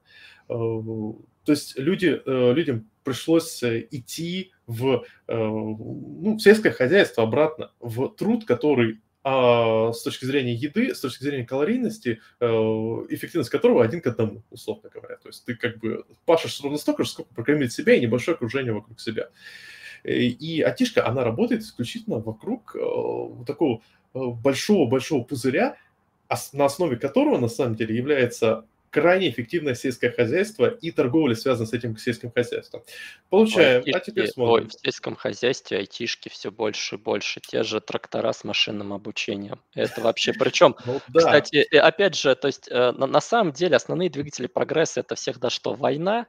То 0.49 1.17
есть 1.47 1.79
люди, 1.79 2.21
людям 2.27 2.89
пришлось 3.05 3.63
идти 3.63 4.53
в, 4.67 5.05
ну, 5.29 6.39
сельское 6.39 6.73
хозяйство 6.73 7.23
обратно, 7.23 7.71
в 7.79 8.09
труд, 8.09 8.45
который 8.45 9.01
а 9.29 9.93
с 9.93 10.05
точки 10.05 10.25
зрения 10.25 10.55
еды, 10.55 10.95
с 10.95 11.01
точки 11.01 11.25
зрения 11.25 11.45
калорийности, 11.45 12.21
э, 12.39 12.47
эффективность 12.47 13.51
которого 13.51 13.83
один 13.83 14.01
к 14.01 14.07
одному, 14.07 14.45
условно 14.53 14.89
говоря. 14.89 15.17
То 15.17 15.31
есть 15.31 15.45
ты 15.45 15.57
как 15.57 15.79
бы 15.79 16.05
пашешь 16.27 16.61
ровно 16.61 16.79
столько 16.79 17.03
же, 17.03 17.11
сколько 17.11 17.35
прокормить 17.35 17.73
себя 17.73 17.95
и 17.95 18.01
небольшое 18.01 18.37
окружение 18.37 18.73
вокруг 18.73 19.01
себя. 19.01 19.31
И 20.05 20.63
атишка, 20.65 21.09
она 21.09 21.25
работает 21.25 21.63
исключительно 21.63 22.21
вокруг 22.21 22.77
э, 22.77 23.45
такого 23.49 23.83
э, 24.15 24.21
большого-большого 24.21 25.25
пузыря, 25.25 25.77
на 26.53 26.67
основе 26.67 26.97
которого 26.97 27.37
на 27.37 27.49
самом 27.49 27.75
деле 27.75 27.97
является 27.97 28.65
крайне 28.91 29.31
эффективное 29.31 29.75
сельское 29.75 30.11
хозяйство 30.11 30.67
и 30.67 30.91
торговля 30.91 31.35
связана 31.35 31.67
с 31.67 31.73
этим 31.73 31.97
сельским 31.97 32.31
хозяйством. 32.31 32.83
Получаем, 33.31 33.83
ой, 33.85 33.93
а 33.93 34.01
теперь 34.01 34.29
смотрим. 34.29 34.67
Ой, 34.67 34.69
в 34.69 34.73
сельском 34.73 35.17
хозяйстве 35.17 35.79
айтишки 35.79 36.29
все 36.29 36.51
больше 36.51 36.97
и 36.97 36.99
больше, 36.99 37.41
те 37.41 37.63
же 37.63 37.81
трактора 37.81 38.33
с 38.33 38.45
машинным 38.45 38.93
обучением. 38.93 39.61
Это 39.75 40.01
вообще, 40.01 40.33
причем, 40.33 40.77
ну, 40.87 41.01
кстати, 41.15 41.67
опять 41.77 42.15
же, 42.15 42.35
то 42.35 42.47
есть 42.47 42.69
э, 42.71 42.93
на, 42.93 43.21
самом 43.21 43.53
деле 43.53 43.77
основные 43.77 44.11
двигатели 44.11 44.47
прогресса 44.47 45.01
это 45.01 45.15
всегда 45.15 45.51
что? 45.51 45.75
Война 45.75 46.27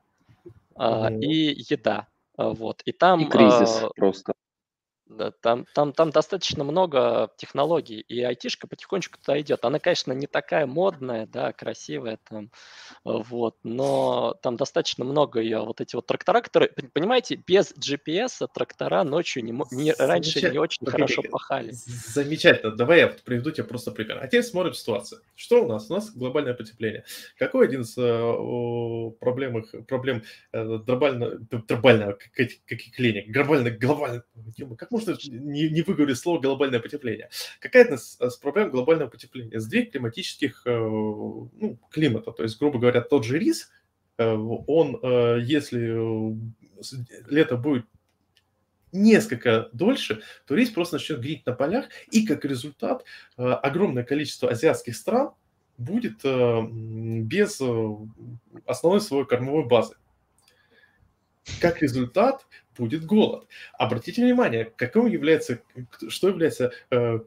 mm. 0.75 1.19
и 1.19 1.65
еда. 1.69 2.07
Вот. 2.37 2.81
И 2.85 2.91
там... 2.91 3.21
И 3.21 3.29
кризис 3.29 3.83
а, 3.83 3.89
просто. 3.95 4.33
Да, 5.09 5.31
там, 5.31 5.65
там, 5.73 5.93
там 5.93 6.09
достаточно 6.09 6.63
много 6.63 7.29
технологий, 7.37 8.01
и 8.01 8.21
айтишка 8.21 8.67
потихонечку 8.67 9.17
туда 9.19 9.39
идет. 9.39 9.63
Она, 9.63 9.79
конечно, 9.79 10.11
не 10.11 10.27
такая 10.27 10.65
модная, 10.65 11.25
да, 11.27 11.53
красивая 11.53 12.19
там, 12.29 12.51
вот, 13.03 13.55
но 13.63 14.37
там 14.41 14.57
достаточно 14.57 15.05
много 15.05 15.39
ее, 15.39 15.59
вот 15.59 15.79
эти 15.79 15.95
вот 15.95 16.07
трактора, 16.07 16.41
которые, 16.41 16.71
понимаете, 16.93 17.35
без 17.35 17.73
GPS 17.73 18.47
трактора 18.53 19.03
ночью 19.03 19.45
не, 19.45 19.53
не, 19.71 19.93
раньше 19.93 20.51
не 20.51 20.57
очень 20.57 20.85
хорошо 20.85 21.21
пахали. 21.23 21.71
Замечательно. 21.71 22.75
Давай 22.75 22.99
я 22.99 23.07
приведу 23.07 23.51
тебе 23.51 23.63
просто 23.63 23.91
пример. 23.91 24.19
А 24.21 24.27
теперь 24.27 24.43
смотрим 24.43 24.73
ситуацию. 24.73 25.21
Что 25.35 25.63
у 25.63 25.67
нас? 25.67 25.89
У 25.89 25.93
нас 25.93 26.11
глобальное 26.11 26.53
потепление. 26.53 27.05
Какой 27.37 27.65
один 27.65 27.81
из 27.81 27.97
э, 27.97 29.11
проблем, 29.19 29.65
проблем 29.87 30.23
э, 30.51 30.77
дробального, 30.79 31.37
дробального, 31.39 32.13
как, 32.13 32.47
как 32.65 32.79
клиник, 32.95 33.29
глобальный, 33.29 33.71
глобальный, 33.71 34.21
как 34.77 34.91
можно 34.97 35.17
не, 35.29 35.69
не 35.69 35.81
выговорить 35.81 36.17
слово 36.17 36.39
глобальное 36.39 36.79
потепление. 36.79 37.29
Какая 37.59 37.85
то 37.85 37.97
с 37.97 38.37
проблем 38.37 38.71
глобального 38.71 39.09
потепления? 39.09 39.59
Сдвиг 39.59 39.91
климатических 39.91 40.63
э, 40.65 40.77
ну, 40.77 41.79
климата. 41.91 42.31
То 42.31 42.43
есть, 42.43 42.59
грубо 42.59 42.79
говоря, 42.79 43.01
тот 43.01 43.25
же 43.25 43.37
рис, 43.37 43.69
э, 44.17 44.33
он, 44.33 44.99
э, 45.01 45.39
если 45.43 46.35
лето 47.29 47.57
будет 47.57 47.85
несколько 48.91 49.69
дольше, 49.73 50.21
то 50.47 50.55
рис 50.55 50.69
просто 50.69 50.95
начнет 50.95 51.21
гнить 51.21 51.45
на 51.45 51.53
полях, 51.53 51.85
и 52.11 52.25
как 52.25 52.45
результат 52.45 53.03
огромное 53.35 54.03
количество 54.03 54.49
азиатских 54.49 54.95
стран 54.95 55.31
будет 55.77 56.23
без 56.23 57.61
основной 58.65 59.01
своей 59.01 59.25
кормовой 59.25 59.65
базы. 59.65 59.95
Как 61.59 61.81
результат, 61.81 62.45
будет 62.77 63.05
голод. 63.05 63.47
Обратите 63.73 64.23
внимание, 64.23 64.65
каким 64.75 65.07
является, 65.07 65.61
что 66.07 66.29
является... 66.29 66.71
Э, 66.91 67.19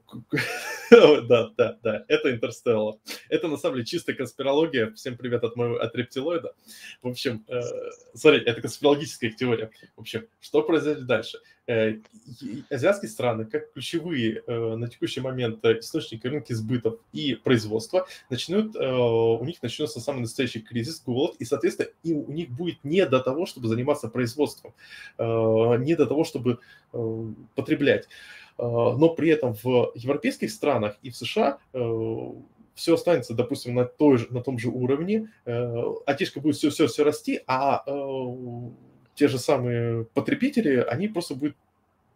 да, 0.90 1.50
да, 1.56 1.78
да, 1.82 2.04
это 2.08 2.32
Интерстелла. 2.32 2.98
Это 3.28 3.48
на 3.48 3.56
самом 3.56 3.76
деле 3.76 3.86
чистая 3.86 4.16
конспирология. 4.16 4.92
Всем 4.92 5.16
привет 5.16 5.44
от 5.44 5.56
моего 5.56 5.76
от 5.76 5.94
рептилоида. 5.94 6.54
В 7.02 7.08
общем, 7.08 7.44
э, 7.48 7.60
смотрите, 8.14 8.46
это 8.46 8.60
конспирологическая 8.60 9.30
теория. 9.30 9.70
В 9.96 10.00
общем, 10.00 10.26
что 10.40 10.62
произойдет 10.62 11.06
дальше? 11.06 11.38
Э, 11.70 11.98
азиатские 12.70 13.08
страны, 13.08 13.44
как 13.44 13.72
ключевые 13.72 14.42
э, 14.46 14.74
на 14.76 14.88
текущий 14.88 15.20
момент 15.20 15.64
источники 15.64 16.26
рынка 16.26 16.54
сбытов 16.54 16.98
и 17.12 17.34
производства, 17.34 18.06
начнут, 18.28 18.76
у 18.76 19.44
них 19.44 19.62
начнется 19.62 20.00
самый 20.00 20.20
настоящий 20.20 20.60
кризис, 20.60 21.02
голод, 21.04 21.36
и, 21.38 21.44
соответственно, 21.44 21.88
и 22.02 22.12
у 22.12 22.30
них 22.30 22.50
будет 22.50 22.82
не 22.84 23.04
до 23.06 23.20
того, 23.20 23.46
чтобы 23.46 23.68
заниматься 23.68 24.08
производством, 24.08 24.74
не 25.18 25.94
до 25.94 26.06
того, 26.06 26.24
чтобы 26.24 26.58
потреблять. 27.54 28.08
Но 28.58 29.08
при 29.10 29.30
этом 29.30 29.54
в 29.54 29.92
европейских 29.94 30.50
странах 30.50 30.96
и 31.02 31.10
в 31.10 31.16
США 31.16 31.58
все 32.80 32.94
останется, 32.94 33.34
допустим, 33.34 33.74
на, 33.74 33.84
той 33.84 34.16
же, 34.16 34.28
на 34.30 34.42
том 34.42 34.58
же 34.58 34.70
уровне, 34.70 35.30
э, 35.44 35.84
отечка 36.06 36.40
будет 36.40 36.56
все-все-все 36.56 37.04
расти, 37.04 37.40
а 37.46 37.82
э, 37.86 37.90
те 39.20 39.28
же 39.28 39.38
самые 39.38 40.06
потребители, 40.14 40.76
они 40.76 41.06
просто 41.06 41.34
будут, 41.34 41.54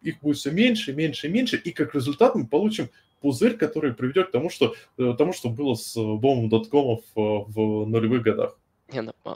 их 0.01 0.19
будет 0.21 0.37
все 0.37 0.49
меньше, 0.49 0.91
меньше, 0.91 1.29
меньше, 1.29 1.55
и 1.55 1.69
как 1.69 1.93
результат 1.93 2.33
мы 2.33 2.47
получим 2.47 2.89
пузырь, 3.21 3.57
который 3.57 3.93
приведет 3.93 4.29
к 4.29 4.31
тому, 4.31 4.49
что, 4.49 4.73
э, 4.97 5.13
тому, 5.15 5.31
что 5.31 5.49
было 5.49 5.75
с 5.75 5.93
бомбом 5.95 6.49
доткомов 6.49 7.01
в 7.13 7.85
нулевых 7.85 8.23
годах. 8.23 8.57
Не, 8.91 9.03
ну, 9.03 9.13
а 9.23 9.35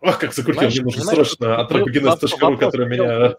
Ах, 0.00 0.20
как 0.20 0.32
закрутил, 0.32 0.70
мне 0.70 0.80
нужно 0.80 1.04
срочно 1.04 1.60
антропогенез.ру, 1.60 2.56
который 2.56 2.88
меня 2.88 3.36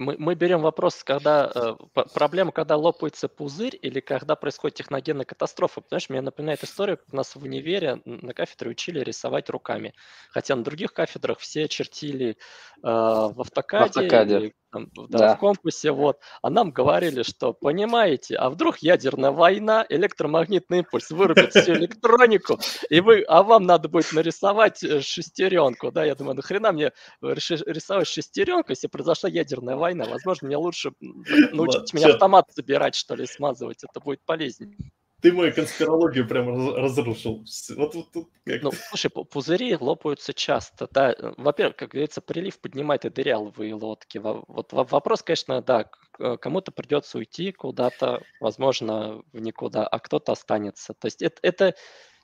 мы, 0.00 0.16
мы 0.18 0.34
берем 0.34 0.62
вопрос, 0.62 1.04
когда 1.04 1.52
э, 1.54 1.74
проблема, 2.14 2.52
когда 2.52 2.76
лопается 2.76 3.28
пузырь 3.28 3.78
или 3.80 4.00
когда 4.00 4.34
происходит 4.34 4.78
техногенная 4.78 5.26
катастрофа. 5.26 5.82
Понимаешь, 5.82 6.08
мне 6.08 6.22
напоминает 6.22 6.64
историю, 6.64 6.96
как 6.96 7.12
нас 7.12 7.36
в 7.36 7.42
универе 7.42 8.00
на 8.06 8.32
кафедре 8.32 8.70
учили 8.70 9.00
рисовать 9.00 9.50
руками. 9.50 9.92
Хотя 10.30 10.56
на 10.56 10.64
других 10.64 10.94
кафедрах 10.94 11.38
все 11.38 11.68
чертили 11.68 12.30
э, 12.30 12.36
в 12.82 13.40
автокаде, 13.40 13.84
в 13.84 13.96
автокаде. 13.98 14.36
Или, 14.36 14.54
там, 14.70 14.88
да, 14.94 15.18
да. 15.18 15.36
в 15.36 15.38
компасе, 15.38 15.90
вот. 15.90 16.18
А 16.42 16.50
нам 16.50 16.70
говорили, 16.70 17.22
что, 17.22 17.52
понимаете, 17.52 18.36
а 18.36 18.50
вдруг 18.50 18.78
ядерная 18.78 19.30
война, 19.30 19.84
электромагнитный 19.88 20.78
импульс 20.78 21.10
вырубит 21.10 21.54
всю 21.54 21.72
электронику, 21.72 22.58
и 22.88 23.00
вы, 23.00 23.22
а 23.22 23.42
вам 23.42 23.64
надо 23.64 23.88
будет 23.88 24.12
нарисовать 24.12 24.82
э, 24.82 25.00
шестеренку, 25.00 25.90
да, 25.90 26.04
я 26.04 26.14
думаю, 26.14 26.36
нахрена 26.36 26.72
мне 26.72 26.92
рисовать 27.20 28.06
шестеренку, 28.06 28.70
если 28.70 28.86
произошла 28.86 29.28
ядерная 29.28 29.76
война, 29.76 30.04
возможно, 30.06 30.46
мне 30.46 30.56
лучше 30.56 30.92
научить 31.00 31.92
меня 31.92 32.08
автомат 32.08 32.46
забирать, 32.54 32.94
что 32.94 33.14
ли, 33.14 33.26
смазывать, 33.26 33.84
это 33.84 34.00
будет 34.00 34.20
полезнее. 34.24 34.76
Ты 35.22 35.32
мою 35.32 35.52
конспирологию 35.54 36.26
прям 36.26 36.74
разрушил. 36.74 37.44
Вот, 37.76 37.94
вот, 37.94 38.06
вот 38.14 38.28
как. 38.44 38.62
Ну, 38.62 38.72
слушай, 38.72 39.10
пузыри 39.10 39.76
лопаются 39.76 40.32
часто. 40.32 40.88
Да, 40.90 41.14
во-первых, 41.36 41.76
как 41.76 41.90
говорится, 41.90 42.20
прилив 42.20 42.58
поднимает 42.58 43.04
и 43.04 43.10
дырявые 43.10 43.74
лодки. 43.74 44.18
Вот 44.18 44.72
вопрос, 44.72 45.22
конечно, 45.22 45.60
да, 45.62 45.90
кому-то 46.38 46.72
придется 46.72 47.18
уйти 47.18 47.52
куда-то, 47.52 48.22
возможно, 48.40 49.22
в 49.32 49.40
никуда, 49.40 49.86
а 49.86 49.98
кто-то 49.98 50.32
останется. 50.32 50.94
То 50.94 51.06
есть 51.06 51.22
это, 51.22 51.38
это 51.42 51.74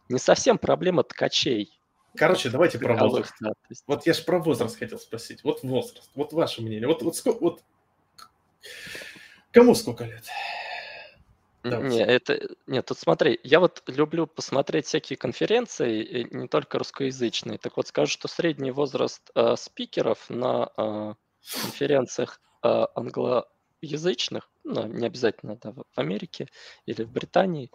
не 0.09 0.19
совсем 0.19 0.57
проблема 0.57 1.03
ткачей. 1.03 1.79
Короче, 2.17 2.49
давайте 2.49 2.79
про 2.79 2.97
возраст. 2.97 3.35
Да, 3.41 3.53
есть... 3.69 3.85
Вот 3.87 4.07
я 4.07 4.15
же 4.15 4.23
про 4.23 4.39
возраст 4.39 4.79
хотел 4.79 4.99
спросить. 4.99 5.45
Вот 5.45 5.63
возраст. 5.63 6.11
Вот 6.15 6.33
ваше 6.33 6.63
мнение. 6.63 6.87
Вот, 6.87 7.03
вот 7.03 7.15
сколько... 7.17 7.41
Вот... 7.41 7.63
Кому 9.51 9.75
сколько 9.75 10.05
лет? 10.05 10.25
Не, 11.67 12.05
это, 12.05 12.41
нет, 12.67 12.87
тут 12.87 12.99
смотри, 12.99 13.41
я 13.43 13.61
вот 13.61 13.83
люблю 13.87 14.27
посмотреть 14.27 14.87
всякие 14.87 15.17
конференции, 15.17 16.27
не 16.31 16.49
только 16.49 16.79
русскоязычные. 16.79 17.59
Так 17.59 17.77
вот 17.77 17.89
скажу, 17.89 18.13
что 18.13 18.29
средний 18.29 18.71
возраст 18.71 19.31
э, 19.35 19.57
спикеров 19.57 20.29
на 20.31 20.71
э, 20.77 21.15
конференциях 21.63 22.41
э, 22.63 22.87
англоязычных, 22.95 24.51
ну, 24.65 24.87
не 24.87 25.07
обязательно 25.07 25.57
да, 25.57 25.73
в 25.73 25.85
Америке 25.95 26.49
или 26.87 27.03
в 27.03 27.11
Британии, 27.11 27.71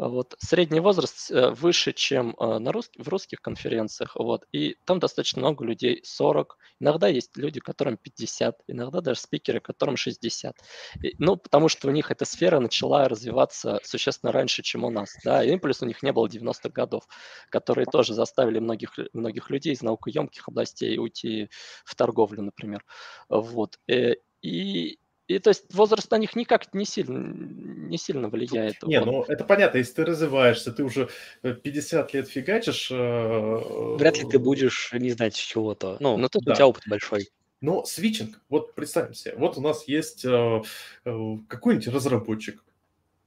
вот, 0.00 0.34
средний 0.38 0.80
возраст 0.80 1.30
э, 1.30 1.50
выше, 1.50 1.92
чем 1.92 2.34
э, 2.38 2.58
на 2.58 2.72
рус... 2.72 2.90
в 2.96 3.06
русских 3.08 3.42
конференциях. 3.42 4.16
Вот, 4.16 4.46
и 4.50 4.76
там 4.86 4.98
достаточно 4.98 5.40
много 5.40 5.62
людей, 5.64 6.00
40. 6.04 6.56
Иногда 6.80 7.08
есть 7.08 7.36
люди, 7.36 7.60
которым 7.60 7.98
50, 7.98 8.62
иногда 8.68 9.02
даже 9.02 9.20
спикеры, 9.20 9.60
которым 9.60 9.98
60. 9.98 10.56
И, 11.02 11.14
ну, 11.18 11.36
потому 11.36 11.68
что 11.68 11.88
у 11.88 11.90
них 11.90 12.10
эта 12.10 12.24
сфера 12.24 12.60
начала 12.60 13.08
развиваться 13.08 13.78
существенно 13.84 14.32
раньше, 14.32 14.62
чем 14.62 14.84
у 14.84 14.90
нас. 14.90 15.14
Да, 15.22 15.44
и 15.44 15.54
плюс 15.58 15.82
у 15.82 15.86
них 15.86 16.02
не 16.02 16.12
было 16.12 16.26
90-х 16.26 16.70
годов, 16.70 17.04
которые 17.50 17.84
тоже 17.84 18.14
заставили 18.14 18.58
многих, 18.58 18.98
многих 19.12 19.50
людей 19.50 19.74
из 19.74 19.82
наукоемких 19.82 20.48
областей 20.48 20.98
уйти 20.98 21.50
в 21.84 21.94
торговлю, 21.94 22.42
например. 22.42 22.84
Вот. 23.28 23.78
Э, 23.86 24.14
и, 24.40 24.98
и 25.30 25.38
то 25.38 25.50
есть 25.50 25.72
возраст 25.72 26.10
на 26.10 26.18
них 26.18 26.34
никак 26.34 26.74
не 26.74 26.84
сильно, 26.84 27.18
не 27.18 27.98
сильно 27.98 28.28
влияет. 28.28 28.82
Не, 28.82 28.98
вот. 28.98 29.06
ну 29.06 29.22
это 29.22 29.44
понятно, 29.44 29.78
если 29.78 29.94
ты 29.94 30.04
развиваешься, 30.04 30.72
ты 30.72 30.82
уже 30.82 31.08
50 31.42 32.14
э, 32.14 32.18
лет 32.18 32.28
фигачишь. 32.28 32.90
Э, 32.90 33.96
Вряд 33.96 34.18
ли 34.18 34.28
ты 34.28 34.40
будешь 34.40 34.90
не 34.92 35.10
знать 35.12 35.36
чего-то. 35.36 35.98
Ну, 36.00 36.16
ну 36.16 36.28
тут 36.28 36.44
да. 36.44 36.52
у 36.52 36.54
тебя 36.56 36.66
опыт 36.66 36.82
большой. 36.88 37.28
Но 37.60 37.84
свитчинг, 37.84 38.40
вот 38.48 38.74
представим 38.74 39.14
себе, 39.14 39.34
вот 39.36 39.56
у 39.56 39.60
нас 39.60 39.86
есть 39.86 40.24
э, 40.24 40.62
э, 41.04 41.36
какой-нибудь 41.46 41.88
разработчик, 41.88 42.64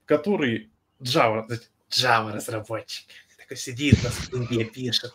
который 0.03 0.71
Java, 0.99 1.47
Java 1.89 2.34
разработчик, 2.34 3.07
такой 3.38 3.55
сидит 3.55 4.03
на 4.03 4.09
спинге, 4.09 4.65
пишет, 4.65 5.13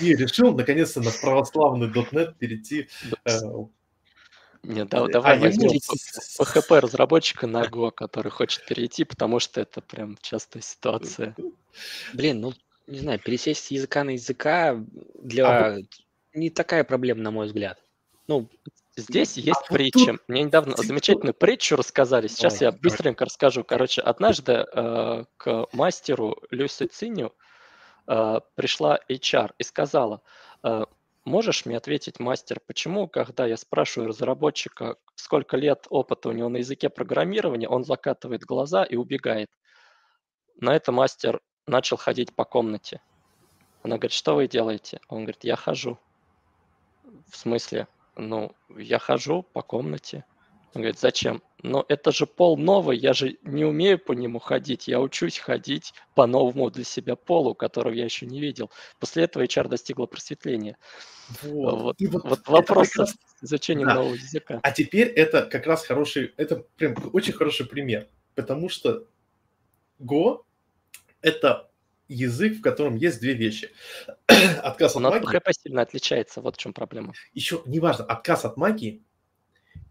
и 0.00 0.16
решил 0.16 0.54
наконец-то 0.54 1.02
на 1.02 1.10
православный 1.10 1.88
.NET 1.88 2.36
перейти 2.38 2.88
э, 3.26 3.38
нет, 4.66 4.88
да, 4.88 5.06
давай 5.06 5.36
а 5.36 5.40
возьмем 5.40 5.70
PHP 5.70 6.80
разработчика 6.80 7.46
на 7.46 7.62
Go, 7.70 7.90
который 7.90 8.30
хочет 8.30 8.66
перейти, 8.66 9.04
потому 9.04 9.38
что 9.40 9.60
это 9.60 9.80
прям 9.80 10.16
частая 10.20 10.62
ситуация. 10.62 11.36
Блин, 12.12 12.40
ну, 12.40 12.52
не 12.86 12.98
знаю, 12.98 13.18
пересесть 13.18 13.64
с 13.64 13.70
языка 13.70 14.04
на 14.04 14.10
языка 14.10 14.82
для... 15.22 15.46
А 15.46 15.78
не 16.34 16.50
такая 16.50 16.84
проблема, 16.84 17.22
на 17.22 17.30
мой 17.30 17.46
взгляд. 17.46 17.78
Ну, 18.28 18.48
Здесь 18.96 19.36
есть 19.36 19.60
а 19.68 19.72
притча. 19.72 20.12
Тут... 20.12 20.22
Мне 20.28 20.42
недавно 20.44 20.74
замечательную 20.76 21.34
притчу 21.34 21.76
рассказали. 21.76 22.28
Сейчас 22.28 22.54
Ой, 22.54 22.68
я 22.68 22.72
быстренько 22.72 23.26
расскажу. 23.26 23.62
Короче, 23.62 24.00
однажды 24.00 24.52
э, 24.72 25.24
к 25.36 25.68
мастеру 25.72 26.38
Люси 26.50 26.86
Циню 26.86 27.34
э, 28.06 28.40
пришла 28.54 28.98
HR 29.10 29.52
и 29.58 29.62
сказала, 29.64 30.22
э, 30.62 30.86
Можешь 31.26 31.66
мне 31.66 31.76
ответить, 31.76 32.20
мастер, 32.20 32.60
почему, 32.68 33.08
когда 33.08 33.46
я 33.46 33.56
спрашиваю 33.56 34.10
разработчика, 34.10 34.96
сколько 35.16 35.56
лет 35.56 35.88
опыта 35.90 36.28
у 36.28 36.32
него 36.32 36.48
на 36.48 36.58
языке 36.58 36.88
программирования, 36.88 37.68
он 37.68 37.82
закатывает 37.82 38.44
глаза 38.44 38.84
и 38.84 38.94
убегает? 38.94 39.50
На 40.60 40.76
это 40.76 40.92
мастер 40.92 41.40
начал 41.66 41.96
ходить 41.96 42.32
по 42.32 42.44
комнате. 42.44 43.00
Она 43.82 43.96
говорит, 43.96 44.12
что 44.12 44.36
вы 44.36 44.46
делаете? 44.46 45.00
Он 45.08 45.24
говорит, 45.24 45.42
я 45.42 45.56
хожу. 45.56 45.98
В 47.28 47.36
смысле? 47.36 47.88
Ну, 48.14 48.52
я 48.76 49.00
хожу 49.00 49.42
по 49.42 49.62
комнате. 49.62 50.24
Он 50.76 50.82
говорит, 50.82 51.00
зачем? 51.00 51.42
Но 51.62 51.86
это 51.88 52.12
же 52.12 52.26
пол 52.26 52.58
новый, 52.58 52.98
я 52.98 53.14
же 53.14 53.38
не 53.42 53.64
умею 53.64 53.98
по 53.98 54.12
нему 54.12 54.38
ходить, 54.38 54.88
я 54.88 55.00
учусь 55.00 55.38
ходить 55.38 55.94
по 56.14 56.26
новому 56.26 56.70
для 56.70 56.84
себя 56.84 57.16
полу, 57.16 57.54
которого 57.54 57.94
я 57.94 58.04
еще 58.04 58.26
не 58.26 58.40
видел. 58.40 58.70
После 59.00 59.24
этого 59.24 59.44
HR 59.44 59.68
достигла 59.68 60.04
просветления. 60.04 60.76
Вот, 61.40 61.80
вот, 61.80 61.96
вот, 61.98 62.24
вот 62.24 62.48
вопрос 62.48 62.94
раз... 62.96 63.14
изучения 63.40 63.86
да. 63.86 63.94
нового 63.94 64.12
языка. 64.12 64.60
А 64.62 64.70
теперь 64.70 65.08
это 65.08 65.46
как 65.46 65.66
раз 65.66 65.86
хороший, 65.86 66.34
это 66.36 66.56
прям 66.76 66.94
очень 67.14 67.32
хороший 67.32 67.64
пример, 67.64 68.06
потому 68.34 68.68
что 68.68 69.06
Go— 69.98 70.42
это 71.22 71.70
язык, 72.06 72.58
в 72.58 72.60
котором 72.60 72.96
есть 72.96 73.18
две 73.18 73.32
вещи. 73.32 73.70
отказ 74.62 74.94
от 74.94 75.00
магии. 75.00 75.38
PHP 75.38 75.52
сильно 75.58 75.80
отличается, 75.80 76.42
вот 76.42 76.56
в 76.56 76.58
чем 76.58 76.74
проблема. 76.74 77.14
Еще, 77.32 77.62
неважно, 77.64 78.04
отказ 78.04 78.44
от 78.44 78.58
магии 78.58 79.05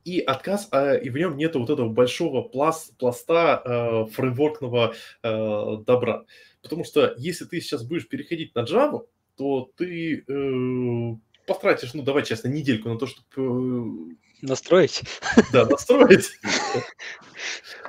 и 0.03 0.20
отказ, 0.20 0.68
а, 0.72 0.94
и 0.94 1.10
в 1.10 1.18
нем 1.18 1.36
нету 1.36 1.60
вот 1.60 1.70
этого 1.70 1.90
большого 1.90 2.41
пласт, 2.41 2.95
пласта 2.98 3.62
э, 3.66 4.06
фреймворкного 4.12 4.94
э, 5.24 5.78
добра. 5.86 6.26
Потому 6.62 6.84
что 6.84 7.14
если 7.18 7.45
ты 7.45 7.60
сейчас 7.60 7.84
будешь 7.84 8.07
переходить 8.07 8.53
на 8.56 8.60
Java, 8.60 9.06
то 9.36 9.72
ты 9.76 10.24
э, 10.28 11.16
потратишь, 11.48 11.94
ну 11.94 12.03
давай 12.03 12.24
честно, 12.24 12.48
недельку 12.49 12.90
на 12.90 12.98
то, 12.98 13.07
чтобы... 13.07 13.26
Э, 13.38 14.16
настроить? 14.41 15.03
Да, 15.52 15.66
настроить. 15.66 16.30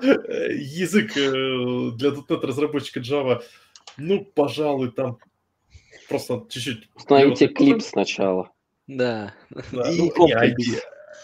Язык 0.03 1.17
э, 1.17 1.91
для 1.97 2.11
.NET 2.11 2.47
разработчика 2.47 3.01
Java, 3.01 3.43
ну, 3.99 4.25
пожалуй, 4.25 4.91
там 4.93 5.19
просто 6.09 6.47
чуть-чуть... 6.49 6.89
Установите 6.95 7.49
клип 7.49 7.83
сначала. 7.83 8.51
Да. 8.87 9.35
И 9.51 9.63
ну, 9.73 10.29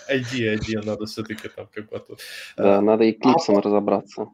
ID, 0.08 0.58
ID, 0.58 0.84
надо 0.84 1.06
все-таки 1.06 1.48
там 1.48 1.68
как 1.72 1.88
бы... 1.88 2.02
Да, 2.56 2.80
надо 2.80 3.04
и 3.04 3.12
клипсом 3.12 3.58
а 3.58 3.62
разобраться. 3.62 4.28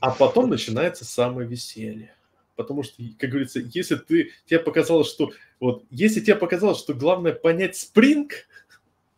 А 0.00 0.10
потом 0.10 0.50
начинается 0.50 1.04
самое 1.04 1.48
веселье 1.48 2.14
потому 2.54 2.82
что, 2.82 3.02
как 3.18 3.30
говорится, 3.30 3.60
если 3.60 3.96
ты, 3.96 4.30
тебе 4.46 4.60
показалось, 4.60 5.08
что 5.08 5.32
вот, 5.60 5.84
если 5.90 6.20
тебе 6.20 6.36
показалось, 6.36 6.78
что 6.78 6.94
главное 6.94 7.32
понять 7.32 7.76
спринг, 7.76 8.32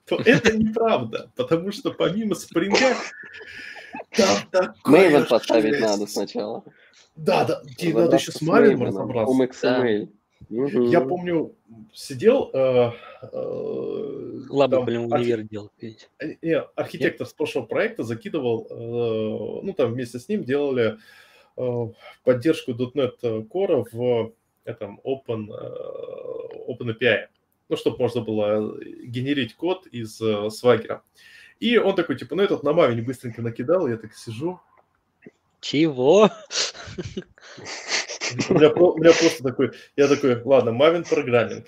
то 0.06 0.16
это 0.16 0.56
неправда, 0.56 1.30
потому 1.36 1.72
что 1.72 1.90
помимо 1.90 2.34
спринга 2.34 2.96
там 4.10 4.38
такое... 4.50 5.10
Maven 5.10 5.28
поставить 5.28 5.80
надо 5.80 6.06
сначала. 6.06 6.64
Да, 7.16 7.44
да, 7.44 7.62
тебе 7.76 7.94
надо 7.94 8.16
еще 8.16 8.32
с 8.32 8.42
Maven 8.42 8.84
разобраться. 8.84 10.08
Я 10.48 11.00
помню, 11.00 11.54
сидел... 11.92 12.50
Э, 12.52 12.92
э, 13.22 14.42
Лабы, 14.48 14.82
блин, 14.84 15.12
универ 15.12 15.42
делал. 15.42 15.70
Не, 16.42 16.60
архитектор 16.76 17.26
с 17.26 17.32
прошлого 17.32 17.66
проекта 17.66 18.02
закидывал, 18.02 18.66
э, 18.70 19.64
ну, 19.64 19.72
там 19.72 19.92
вместе 19.92 20.18
с 20.18 20.28
ним 20.28 20.44
делали 20.44 20.98
поддержку 22.24 22.72
.NET 22.72 23.20
Core 23.22 23.84
в 23.92 24.32
этом 24.64 25.00
Open, 25.04 25.48
Open 26.68 26.98
API. 26.98 27.26
Ну, 27.68 27.76
чтобы 27.76 27.98
можно 27.98 28.22
было 28.22 28.76
генерить 29.04 29.54
код 29.54 29.86
из 29.86 30.20
Swagger. 30.20 31.00
И 31.60 31.78
он 31.78 31.94
такой, 31.94 32.16
типа, 32.16 32.34
ну, 32.34 32.42
этот 32.42 32.64
на 32.64 32.72
Мавине 32.72 33.02
быстренько 33.02 33.40
накидал, 33.40 33.86
я 33.86 33.96
так 33.96 34.14
сижу. 34.14 34.60
Чего? 35.60 36.28
У 38.48 38.54
меня, 38.54 38.70
у 38.70 38.98
меня 38.98 39.12
просто 39.12 39.42
такой, 39.42 39.72
я 39.96 40.08
такой, 40.08 40.42
ладно, 40.42 40.72
Мавин 40.72 41.04
программинг. 41.04 41.66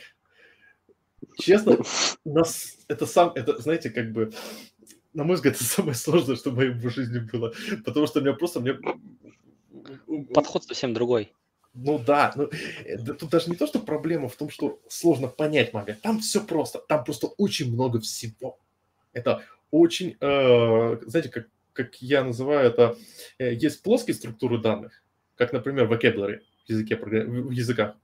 Честно, 1.39 1.79
нас, 2.25 2.77
это 2.89 3.07
сам, 3.07 3.33
это, 3.35 3.59
знаете, 3.61 3.91
как 3.91 4.13
бы, 4.13 4.33
на 5.13 5.25
мой 5.25 5.37
взгляд, 5.37 5.55
это 5.57 5.65
самое 5.65 5.95
сложное, 5.95 6.37
что 6.37 6.51
в 6.51 6.57
моей 6.57 6.73
жизни 6.89 7.19
было. 7.19 7.53
Потому 7.85 8.07
что 8.07 8.21
у 8.21 8.23
меня 8.23 8.35
просто, 8.35 8.61
мне... 8.61 8.79
Подход 10.33 10.65
совсем 10.65 10.95
другой. 10.95 11.33
Ну 11.75 11.99
да, 11.99 12.33
ну, 12.37 12.49
тут 13.19 13.29
даже 13.29 13.51
не 13.51 13.57
то, 13.57 13.67
что 13.67 13.79
проблема 13.79 14.29
в 14.29 14.37
том, 14.37 14.49
что 14.49 14.81
сложно 14.89 15.29
понять 15.29 15.75
Мавин. 15.75 15.97
Там 15.97 16.21
все 16.21 16.43
просто, 16.43 16.79
там 16.79 17.05
просто 17.05 17.27
очень 17.27 17.71
много 17.71 18.01
всего. 18.01 18.59
Это 19.13 19.43
очень, 19.71 20.17
э, 20.21 20.99
знаете, 21.07 21.29
как, 21.29 21.49
как 21.75 21.97
я 21.97 22.25
называю 22.25 22.67
это, 22.71 22.97
э, 23.39 23.53
есть 23.53 23.83
плоские 23.83 24.15
структуры 24.15 24.57
данных, 24.59 25.03
как, 25.35 25.53
например, 25.53 25.87
vocabulary 25.93 26.41
в, 26.67 26.71
языке, 26.71 26.97
в 26.97 27.51
языках. 27.51 27.97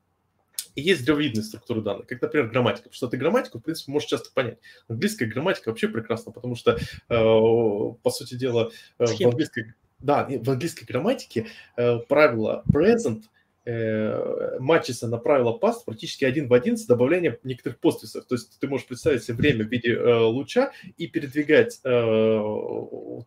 И 0.74 0.80
есть 0.80 1.04
древовидные 1.04 1.42
структуры 1.42 1.82
данных, 1.82 2.06
как, 2.06 2.22
например, 2.22 2.48
грамматика. 2.48 2.84
Потому 2.84 2.94
что 2.94 3.08
ты 3.08 3.16
грамматику, 3.18 3.58
в 3.58 3.62
принципе, 3.62 3.92
можешь 3.92 4.08
часто 4.08 4.30
понять. 4.32 4.58
Английская 4.88 5.26
грамматика 5.26 5.68
вообще 5.68 5.88
прекрасна, 5.88 6.32
потому 6.32 6.54
что, 6.54 6.72
э, 6.72 6.78
по 7.08 8.10
сути 8.10 8.34
дела, 8.34 8.70
э, 8.98 9.04
в 9.04 9.20
английской, 9.20 9.74
да, 9.98 10.26
в 10.28 10.50
английской 10.50 10.84
грамматике 10.84 11.48
э, 11.76 11.98
правило 12.08 12.64
present 12.72 13.24
э, 13.64 14.58
матчится 14.58 15.08
на 15.08 15.18
правило 15.18 15.58
past 15.60 15.84
практически 15.84 16.24
один 16.24 16.48
в 16.48 16.54
один 16.54 16.76
с 16.76 16.86
добавлением 16.86 17.36
некоторых 17.44 17.78
постфисов. 17.78 18.24
То 18.24 18.34
есть 18.34 18.58
ты 18.58 18.66
можешь 18.66 18.86
представить 18.86 19.22
себе 19.22 19.36
время 19.36 19.64
в 19.64 19.68
виде 19.68 19.92
э, 19.92 20.20
луча 20.20 20.72
и 20.96 21.06
передвигать 21.06 21.80
э, 21.84 22.42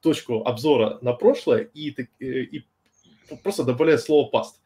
точку 0.01 0.43
обзора 0.45 0.97
на 1.01 1.13
прошлое 1.13 1.69
и, 1.73 1.95
э, 2.19 2.25
и 2.25 2.65
просто 3.43 3.63
добавляя 3.63 3.97
слово 3.97 4.29
past 4.31 4.64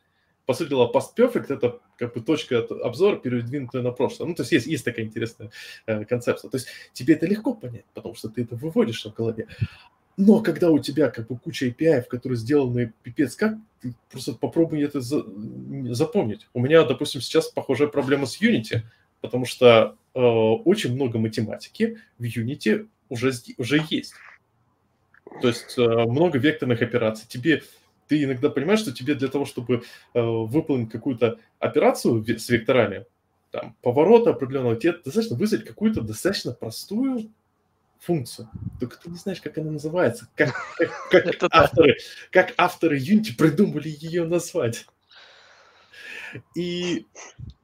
по 0.49 0.55
сути 0.55 0.69
дела, 0.69 0.89
past 0.91 1.15
perfect– 1.15 1.45
это 1.53 1.79
как 1.95 2.15
бы 2.15 2.21
точка 2.21 2.65
обзора, 2.83 3.17
передвинутая 3.17 3.83
на 3.83 3.91
прошлое. 3.91 4.27
Ну, 4.27 4.33
то 4.33 4.41
есть 4.41 4.51
есть, 4.51 4.65
есть 4.65 4.83
такая 4.83 5.05
интересная 5.05 5.51
э, 5.85 6.05
концепция. 6.05 6.49
То 6.49 6.57
есть 6.57 6.67
тебе 6.91 7.13
это 7.13 7.27
легко 7.27 7.53
понять, 7.53 7.85
потому 7.93 8.15
что 8.15 8.29
ты 8.29 8.41
это 8.41 8.55
выводишь 8.55 9.05
в 9.05 9.13
голове. 9.13 9.45
Но 10.17 10.41
когда 10.41 10.71
у 10.71 10.79
тебя 10.79 11.11
как 11.11 11.27
бы 11.27 11.37
куча 11.37 11.67
API, 11.67 12.01
которые 12.01 12.35
сделаны 12.35 12.93
пипец 13.03 13.35
как, 13.35 13.57
ты 13.79 13.93
просто 14.09 14.33
попробуй 14.33 14.81
это 14.81 15.01
за, 15.01 15.23
запомнить. 15.93 16.47
У 16.55 16.61
меня, 16.61 16.83
допустим, 16.83 17.21
сейчас 17.21 17.49
похожая 17.49 17.87
проблема 17.87 18.25
с 18.25 18.41
Unity, 18.41 18.81
потому 19.21 19.45
что 19.45 19.97
э, 20.15 20.19
очень 20.19 20.95
много 20.95 21.19
математики 21.19 21.99
в 22.17 22.23
Unity 22.23 22.87
уже, 23.09 23.33
уже 23.59 23.85
есть. 23.91 24.15
То 25.43 25.47
есть 25.47 25.77
э, 25.77 25.83
много 25.83 26.39
векторных 26.39 26.81
операций. 26.81 27.27
Тебе 27.29 27.61
ты 28.09 28.23
иногда 28.23 28.49
понимаешь, 28.49 28.79
что 28.79 28.91
тебе 28.91 29.13
для 29.13 29.27
того, 29.27 29.45
чтобы 29.45 29.83
э, 30.13 30.19
выполнить 30.19 30.91
какую-то 30.91 31.39
операцию 31.59 32.25
с 32.27 32.49
векторами, 32.49 33.05
там, 33.51 33.75
поворота 33.81 34.31
определенного, 34.31 34.75
тебе 34.75 34.93
достаточно 34.93 35.37
вызвать 35.37 35.63
какую-то 35.63 36.01
достаточно 36.01 36.51
простую 36.51 37.31
функцию. 37.99 38.49
Только 38.79 38.97
ты 38.97 39.11
не 39.11 39.17
знаешь, 39.17 39.41
как 39.41 39.57
она 39.59 39.71
называется, 39.71 40.27
как, 40.35 40.53
как, 40.77 40.91
как, 41.39 41.51
авторы, 41.51 41.97
как 42.31 42.53
авторы 42.57 42.99
Unity 42.99 43.35
придумали 43.37 43.89
ее 43.89 44.25
назвать. 44.25 44.87
И 46.55 47.05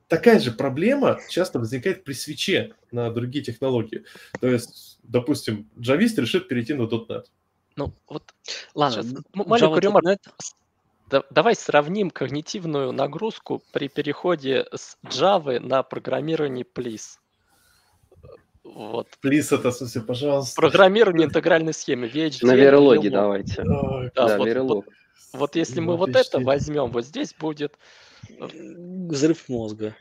такая 0.07 0.39
же 0.39 0.51
проблема 0.51 1.19
часто 1.29 1.57
возникает 1.57 2.03
при 2.03 2.13
свече 2.13 2.73
на 2.91 3.09
другие 3.09 3.43
технологии. 3.43 4.05
То 4.39 4.47
есть, 4.47 4.99
допустим, 5.03 5.69
джавист 5.79 6.19
решит 6.19 6.47
перейти 6.47 6.73
на 6.75 6.83
.NET. 6.83 7.25
Ну, 7.75 7.93
вот, 8.07 8.33
ладно, 8.73 9.03
Сейчас, 9.03 9.23
маленькую 9.33 9.81
ремарку. 9.81 10.19
давай 11.29 11.55
сравним 11.55 12.09
когнитивную 12.09 12.93
нагрузку 12.93 13.61
при 13.73 13.89
переходе 13.89 14.65
с 14.73 14.97
Java 15.03 15.59
на 15.59 15.83
программирование 15.83 16.65
Please. 16.65 17.17
Вот. 18.63 19.09
Please 19.23 19.53
это, 19.53 19.71
в 19.71 19.75
смысле, 19.75 20.01
пожалуйста. 20.01 20.55
Программирование 20.55 21.27
интегральной 21.27 21.73
схемы. 21.73 22.07
VHDL, 22.07 22.45
на 22.45 22.55
верологе 22.55 23.09
давайте. 23.09 23.63
Да, 23.63 24.09
да 24.15 24.37
вот, 24.37 24.57
вот, 24.57 24.85
вот 25.33 25.55
если 25.55 25.81
мы 25.81 25.97
вот 25.97 26.15
это 26.15 26.39
возьмем, 26.39 26.91
вот 26.91 27.05
здесь 27.05 27.35
будет... 27.37 27.77
Э, 28.39 28.47
Взрыв 28.47 29.49
мозга. 29.49 29.95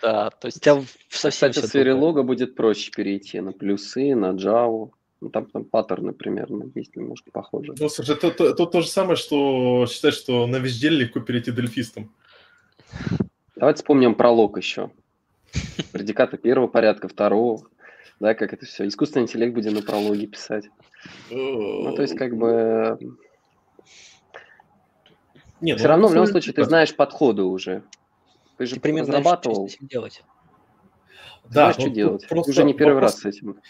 Да, 0.00 0.30
то 0.30 0.46
есть... 0.46 0.58
У 0.58 0.60
тебя 0.60 0.84
совсем 1.10 1.50
Кстати, 1.50 1.66
с 1.66 1.74
верилога 1.74 2.22
будет 2.22 2.54
проще 2.54 2.90
перейти 2.92 3.40
на 3.40 3.52
плюсы, 3.52 4.14
на 4.14 4.32
Java. 4.32 4.90
Ну, 5.20 5.30
там, 5.30 5.46
там 5.46 5.64
паттерны 5.64 6.12
примерно 6.12 6.70
есть 6.74 6.94
немножко 6.94 7.30
похожие. 7.32 7.74
Ну, 7.78 7.88
слушай, 7.88 8.14
это, 8.14 8.28
это, 8.28 8.44
это 8.44 8.66
то 8.66 8.80
же 8.80 8.88
самое, 8.88 9.16
что 9.16 9.86
считать, 9.88 10.14
что 10.14 10.46
на 10.46 10.56
весь 10.56 10.78
день 10.78 10.92
легко 10.92 11.20
перейти 11.20 11.50
дельфистом. 11.50 12.12
Давайте 13.56 13.78
вспомним 13.78 14.14
пролог 14.14 14.56
еще. 14.56 14.90
Предикаты 15.92 16.36
первого 16.36 16.68
порядка, 16.68 17.08
второго. 17.08 17.66
Да, 18.20 18.34
как 18.34 18.52
это 18.52 18.66
все. 18.66 18.86
Искусственный 18.86 19.24
интеллект 19.24 19.54
будем 19.54 19.74
на 19.74 19.82
прологе 19.82 20.26
писать. 20.26 20.68
Ну, 21.30 21.94
то 21.94 22.02
есть, 22.02 22.16
как 22.16 22.36
бы... 22.36 22.98
Нет, 25.60 25.78
все 25.78 25.88
ну, 25.88 25.90
равно, 25.90 26.08
в 26.08 26.14
любом 26.14 26.28
случае, 26.28 26.54
ты 26.54 26.64
знаешь 26.64 26.94
подходы 26.94 27.42
уже. 27.42 27.82
Ты 28.56 28.66
же 28.66 28.74
ты 28.74 28.80
примерно 28.80 29.12
разрабатывал. 29.12 29.56
Знаешь, 29.56 29.72
что 29.72 29.86
делать. 29.86 30.24
Да, 31.44 31.50
знаешь, 31.50 31.74
что 31.74 31.90
делать. 31.90 32.28
Просто 32.28 32.50
уже 32.50 32.64
не 32.64 32.74
первый 32.74 32.94
вопрос... 32.94 33.14
раз 33.14 33.22
с 33.22 33.24
этим. 33.24 33.60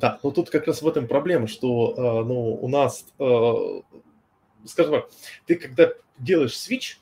Да, 0.00 0.18
но 0.22 0.30
тут 0.30 0.50
как 0.50 0.66
раз 0.66 0.82
в 0.82 0.88
этом 0.88 1.06
проблема, 1.06 1.46
что 1.46 1.94
э, 1.96 2.24
ну, 2.26 2.54
у 2.54 2.68
нас, 2.68 3.06
э, 3.18 3.52
скажем 4.64 4.92
так, 4.92 5.10
ты 5.46 5.54
когда 5.54 5.92
делаешь 6.18 6.58
свич, 6.58 7.00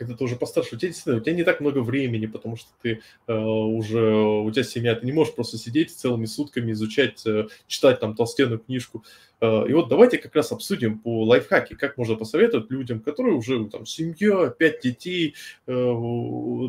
когда 0.00 0.16
ты 0.16 0.24
уже 0.24 0.36
постарше, 0.36 0.76
у 0.76 0.78
тебя 0.78 0.88
действительно, 0.88 1.18
у 1.18 1.20
тебя 1.20 1.34
не 1.34 1.44
так 1.44 1.60
много 1.60 1.80
времени, 1.80 2.24
потому 2.24 2.56
что 2.56 2.70
ты 2.80 3.02
э, 3.26 3.34
уже, 3.34 4.14
у 4.14 4.50
тебя 4.50 4.64
семья, 4.64 4.94
ты 4.94 5.04
не 5.04 5.12
можешь 5.12 5.34
просто 5.34 5.58
сидеть 5.58 5.90
целыми 5.90 6.24
сутками, 6.24 6.72
изучать, 6.72 7.22
э, 7.26 7.48
читать 7.66 8.00
там 8.00 8.16
толстенную 8.16 8.60
книжку. 8.60 9.04
Э, 9.42 9.66
и 9.68 9.74
вот 9.74 9.88
давайте 9.88 10.16
как 10.16 10.34
раз 10.34 10.52
обсудим 10.52 10.98
по 11.00 11.24
лайфхаке, 11.24 11.76
как 11.76 11.98
можно 11.98 12.16
посоветовать 12.16 12.70
людям, 12.70 13.00
которые 13.00 13.34
уже 13.34 13.62
там 13.66 13.84
семья, 13.84 14.48
пять 14.48 14.80
детей, 14.80 15.34
э, 15.66 15.94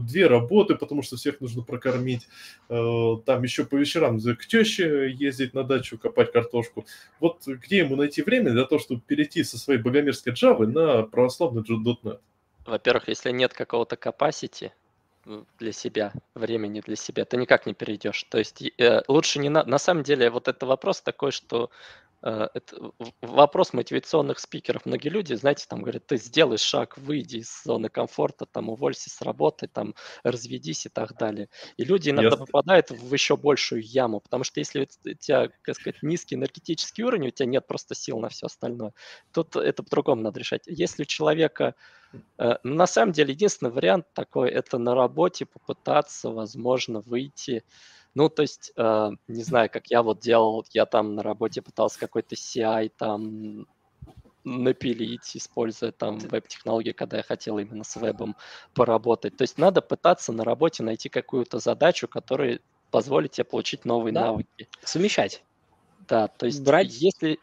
две 0.02 0.28
работы, 0.28 0.76
потому 0.76 1.02
что 1.02 1.16
всех 1.16 1.40
нужно 1.40 1.64
прокормить, 1.64 2.28
э, 2.68 3.16
там 3.26 3.44
еще 3.44 3.64
по 3.64 3.78
вечерам 3.78 4.20
к 4.20 4.46
теще 4.46 5.10
ездить 5.10 5.54
на 5.54 5.64
дачу, 5.64 5.98
копать 5.98 6.34
картошку. 6.34 6.86
Вот 7.22 7.48
где 7.48 7.78
ему 7.78 7.96
найти 7.96 8.24
время 8.24 8.52
для 8.52 8.66
того, 8.66 8.80
чтобы 8.80 9.00
перейти 9.00 9.46
со 9.46 9.58
своей 9.58 9.80
богомерзкой 9.80 10.34
Java 10.34 10.66
на 10.66 11.04
православный 11.04 11.62
.NET? 11.62 12.20
Во-первых, 12.72 13.10
если 13.10 13.32
нет 13.32 13.54
какого-то 13.54 13.98
capacity 13.98 14.72
для 15.60 15.72
себя, 15.74 16.14
времени 16.36 16.80
для 16.80 16.96
себя, 16.96 17.26
ты 17.26 17.36
никак 17.36 17.66
не 17.66 17.74
перейдешь. 17.74 18.24
То 18.30 18.38
есть 18.38 18.64
э, 18.78 19.02
лучше 19.10 19.40
не 19.40 19.50
на... 19.50 19.66
На 19.66 19.78
самом 19.78 20.04
деле 20.04 20.30
вот 20.30 20.48
это 20.48 20.66
вопрос 20.66 21.02
такой, 21.02 21.32
что 21.32 21.66
э, 21.66 21.68
это 22.22 22.92
вопрос 23.22 23.74
мотивационных 23.74 24.40
спикеров. 24.40 24.86
Многие 24.86 25.10
люди, 25.10 25.34
знаете, 25.34 25.66
там 25.68 25.82
говорят, 25.82 26.06
ты 26.06 26.18
сделай 26.18 26.58
шаг, 26.58 26.98
выйди 26.98 27.38
из 27.38 27.64
зоны 27.64 27.90
комфорта, 27.90 28.46
там 28.46 28.70
уволься 28.70 29.10
с 29.10 29.22
работы, 29.22 29.68
там 29.68 29.96
разведись 30.24 30.86
и 30.86 30.90
так 30.90 31.18
далее. 31.18 31.50
И 31.78 31.84
люди 31.84 32.10
иногда 32.10 32.32
Ясно. 32.32 32.46
попадают 32.46 32.92
в 32.92 33.14
еще 33.14 33.38
большую 33.38 33.84
яму, 33.84 34.20
потому 34.20 34.44
что 34.44 34.60
если 34.60 34.82
у 34.82 35.14
тебя, 35.16 35.50
как 35.62 35.76
сказать, 35.76 36.04
низкий 36.04 36.36
энергетический 36.36 37.04
уровень, 37.04 37.28
у 37.28 37.32
тебя 37.32 37.48
нет 37.48 37.68
просто 37.68 37.96
сил 37.96 38.20
на 38.20 38.30
все 38.30 38.46
остальное, 38.46 38.94
тут 39.32 39.56
это 39.56 39.84
по-другому 39.84 40.22
надо 40.22 40.40
решать. 40.40 40.64
Если 40.68 41.04
у 41.04 41.06
человека 41.06 41.76
Э, 42.38 42.56
на 42.64 42.88
самом 42.88 43.14
деле, 43.14 43.34
единственный 43.34 43.72
вариант 43.72 44.06
такой, 44.14 44.50
это 44.50 44.78
на 44.78 44.96
работе 44.96 45.46
попытаться, 45.46 46.30
возможно, 46.30 47.02
выйти. 47.02 47.64
Ну, 48.14 48.30
то 48.30 48.42
есть, 48.42 48.72
э, 48.76 49.10
не 49.28 49.44
знаю, 49.44 49.70
как 49.70 49.88
я 49.88 50.04
вот 50.04 50.20
делал, 50.20 50.66
я 50.72 50.86
там 50.86 51.16
на 51.16 51.24
работе 51.24 51.62
пытался 51.62 52.00
какой-то 52.00 52.36
CI 52.36 52.92
там 52.98 53.68
напилить, 54.44 55.36
используя 55.38 55.92
там 55.92 56.18
веб-технологии, 56.18 56.92
когда 56.92 57.18
я 57.18 57.24
хотел 57.24 57.60
именно 57.60 57.84
с 57.84 57.96
вебом 57.96 58.36
поработать. 58.74 59.38
То 59.38 59.44
есть 59.44 59.58
надо 59.58 59.82
пытаться 59.82 60.34
на 60.34 60.44
работе 60.44 60.84
найти 60.84 61.10
какую-то 61.10 61.60
задачу, 61.60 62.08
которая 62.08 62.60
позволить 62.90 63.32
тебе 63.34 63.46
получить 63.46 63.86
новые 63.86 64.14
Да. 64.14 64.22
навыки. 64.28 64.68
Совмещать. 64.84 65.44
Да, 66.08 66.28
то 66.28 66.48
есть 66.48 66.64
Брать- 66.64 66.88
если... 66.90 67.40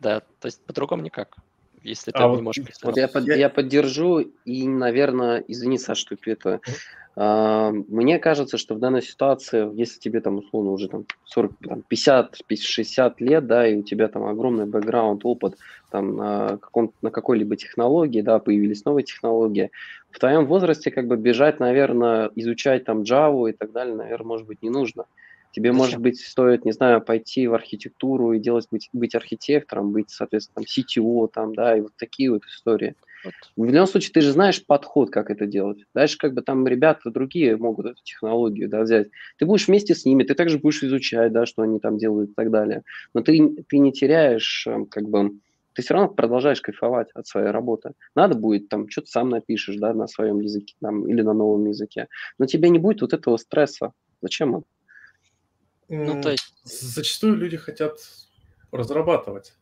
Да, 0.00 0.20
то 0.20 0.46
есть 0.46 0.64
по-другому 0.66 1.02
никак. 1.02 1.36
Если 1.82 2.10
ты 2.12 2.18
А 2.18 2.22
не 2.22 2.28
вот 2.28 2.42
можешь 2.42 2.62
и- 2.62 2.64
представить. 2.64 2.96
Вот 2.96 3.00
я, 3.00 3.08
под- 3.08 3.26
Я- 3.26 3.48
поддержу 3.50 4.18
и, 4.20 4.68
наверное, 4.68 5.42
извини, 5.48 5.78
Саш, 5.78 5.98
что 5.98 6.16
это. 6.26 6.60
Мгм. 6.66 6.74
а, 7.16 7.70
Мне 7.72 8.18
кажется, 8.18 8.56
что 8.56 8.74
в 8.74 8.78
данной 8.78 9.02
ситуации, 9.02 9.68
если 9.78 9.98
тебе 9.98 10.20
там 10.20 10.38
условно 10.38 10.70
уже 10.70 10.88
там 10.88 11.04
40, 11.24 11.52
там, 11.62 11.82
50, 11.82 12.36
60 12.58 13.20
лет, 13.20 13.46
да, 13.46 13.66
и 13.66 13.76
у 13.76 13.82
тебя 13.82 14.08
там 14.08 14.24
огромный 14.24 14.64
бэкграунд, 14.66 15.24
опыт 15.24 15.56
там 15.90 16.16
на, 16.16 16.56
каком, 16.58 16.92
на 17.02 17.10
какой-либо 17.10 17.56
технологии, 17.56 18.22
да, 18.22 18.38
появились 18.38 18.84
новые 18.86 19.04
технологии, 19.04 19.70
в 20.10 20.18
твоем 20.20 20.46
возрасте 20.46 20.90
как 20.90 21.06
бы 21.06 21.16
бежать, 21.16 21.60
наверное, 21.60 22.30
изучать 22.36 22.84
там 22.84 23.02
Java 23.02 23.50
и 23.50 23.52
так 23.52 23.72
далее, 23.72 23.94
наверное, 23.94 24.26
может 24.26 24.46
быть, 24.46 24.62
не 24.62 24.70
нужно. 24.70 25.04
Тебе, 25.52 25.70
Зачем? 25.70 25.76
может 25.76 26.00
быть, 26.00 26.20
стоит, 26.20 26.64
не 26.64 26.72
знаю, 26.72 27.02
пойти 27.02 27.46
в 27.46 27.54
архитектуру 27.54 28.32
и 28.32 28.40
делать, 28.40 28.66
быть, 28.70 28.88
быть 28.92 29.14
архитектором, 29.14 29.92
быть, 29.92 30.10
соответственно, 30.10 30.64
там, 30.64 30.64
CTO, 30.64 31.28
там, 31.32 31.54
да, 31.54 31.76
и 31.76 31.82
вот 31.82 31.92
такие 31.96 32.30
вот 32.30 32.44
истории. 32.46 32.94
Вот. 33.24 33.34
В 33.56 33.64
любом 33.64 33.86
случае, 33.86 34.12
ты 34.12 34.20
же 34.22 34.32
знаешь 34.32 34.64
подход, 34.64 35.10
как 35.10 35.30
это 35.30 35.46
делать. 35.46 35.84
Дальше 35.94 36.18
как 36.18 36.34
бы 36.34 36.42
там 36.42 36.66
ребята 36.66 37.10
другие 37.10 37.56
могут 37.56 37.86
эту 37.86 38.02
технологию 38.02 38.68
да, 38.68 38.80
взять. 38.80 39.08
Ты 39.38 39.46
будешь 39.46 39.68
вместе 39.68 39.94
с 39.94 40.04
ними, 40.04 40.24
ты 40.24 40.34
также 40.34 40.58
будешь 40.58 40.82
изучать, 40.82 41.32
да, 41.32 41.46
что 41.46 41.62
они 41.62 41.78
там 41.78 41.98
делают 41.98 42.30
и 42.30 42.34
так 42.34 42.50
далее. 42.50 42.82
Но 43.14 43.20
ты, 43.20 43.64
ты 43.68 43.78
не 43.78 43.92
теряешь, 43.92 44.66
эм, 44.66 44.86
как 44.86 45.08
бы, 45.08 45.32
ты 45.74 45.82
все 45.82 45.94
равно 45.94 46.08
продолжаешь 46.08 46.60
кайфовать 46.60 47.10
от 47.14 47.26
своей 47.26 47.50
работы. 47.50 47.92
Надо 48.14 48.34
будет, 48.34 48.68
там, 48.68 48.88
что-то 48.88 49.08
сам 49.08 49.28
напишешь, 49.28 49.76
да, 49.76 49.94
на 49.94 50.06
своем 50.08 50.40
языке 50.40 50.74
там, 50.80 51.06
или 51.06 51.22
на 51.22 51.32
новом 51.32 51.66
языке. 51.66 52.08
Но 52.38 52.46
тебе 52.46 52.70
не 52.70 52.78
будет 52.78 53.02
вот 53.02 53.12
этого 53.12 53.36
стресса. 53.36 53.92
Зачем 54.20 54.54
он? 54.54 54.64
Ну, 55.92 56.22
то 56.22 56.30
есть, 56.30 56.54
Зачастую 56.64 57.36
люди 57.36 57.56
хотят 57.56 57.98
разрабатывать. 58.70 59.54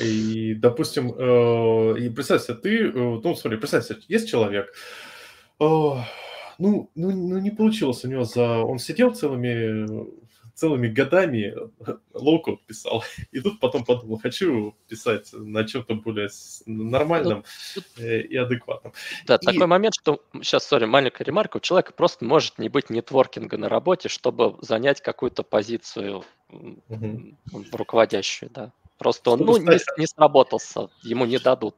И, 0.00 0.54
допустим, 0.54 1.12
э, 1.12 1.98
и 1.98 2.08
представь 2.08 2.42
себе, 2.42 2.54
ты, 2.54 2.86
э, 2.86 2.92
ну, 2.94 3.34
смотри, 3.34 3.58
представь 3.58 3.84
себе, 3.84 3.98
есть 4.08 4.28
человек, 4.28 4.72
э, 5.60 5.64
ну, 5.64 6.00
ну, 6.58 6.90
ну, 6.94 7.38
не 7.38 7.50
получилось 7.50 8.04
у 8.04 8.08
него 8.08 8.24
за... 8.24 8.58
Он 8.58 8.78
сидел 8.78 9.14
целыми, 9.14 9.86
целыми 10.56 10.88
годами, 10.88 11.54
low-code 12.14 12.64
писал, 12.66 13.04
и 13.30 13.40
тут 13.40 13.60
потом 13.60 13.84
подумал, 13.84 14.18
хочу 14.18 14.74
писать 14.88 15.28
на 15.32 15.64
чем-то 15.64 15.94
более 15.96 16.30
нормальном 16.64 17.44
тут- 17.74 17.84
э, 17.98 18.22
и 18.22 18.36
адекватном. 18.36 18.92
да, 19.26 19.36
и- 19.36 19.44
такой 19.44 19.66
момент, 19.66 19.94
что 20.00 20.22
сейчас, 20.42 20.66
sorry, 20.66 20.86
маленькая 20.86 21.24
ремарка, 21.24 21.58
у 21.58 21.60
человека 21.60 21.92
просто 21.92 22.24
может 22.24 22.58
не 22.58 22.68
быть 22.70 22.88
нетворкинга 22.90 23.58
на 23.58 23.68
работе, 23.68 24.08
чтобы 24.08 24.56
занять 24.62 25.00
какую-то 25.02 25.42
позицию 25.42 26.24
м, 26.50 27.36
руководящую, 27.72 28.50
да. 28.50 28.72
Просто 28.98 29.30
он, 29.32 29.38
Чтобы 29.40 29.52
ну, 29.52 29.58
не, 29.58 29.78
стать- 29.78 29.98
не 29.98 30.06
сработался, 30.06 30.88
ему 31.02 31.26
не 31.26 31.38
дадут. 31.38 31.76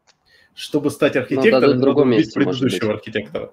Чтобы 0.54 0.90
стать 0.90 1.14
дадут 1.14 1.22
архитектором, 1.32 1.60
надо 1.62 1.76
убить 2.02 2.26
месте, 2.26 2.40
может 2.40 2.62
быть. 2.62 2.70
предыдущего 2.72 2.94
архитектора. 2.94 3.52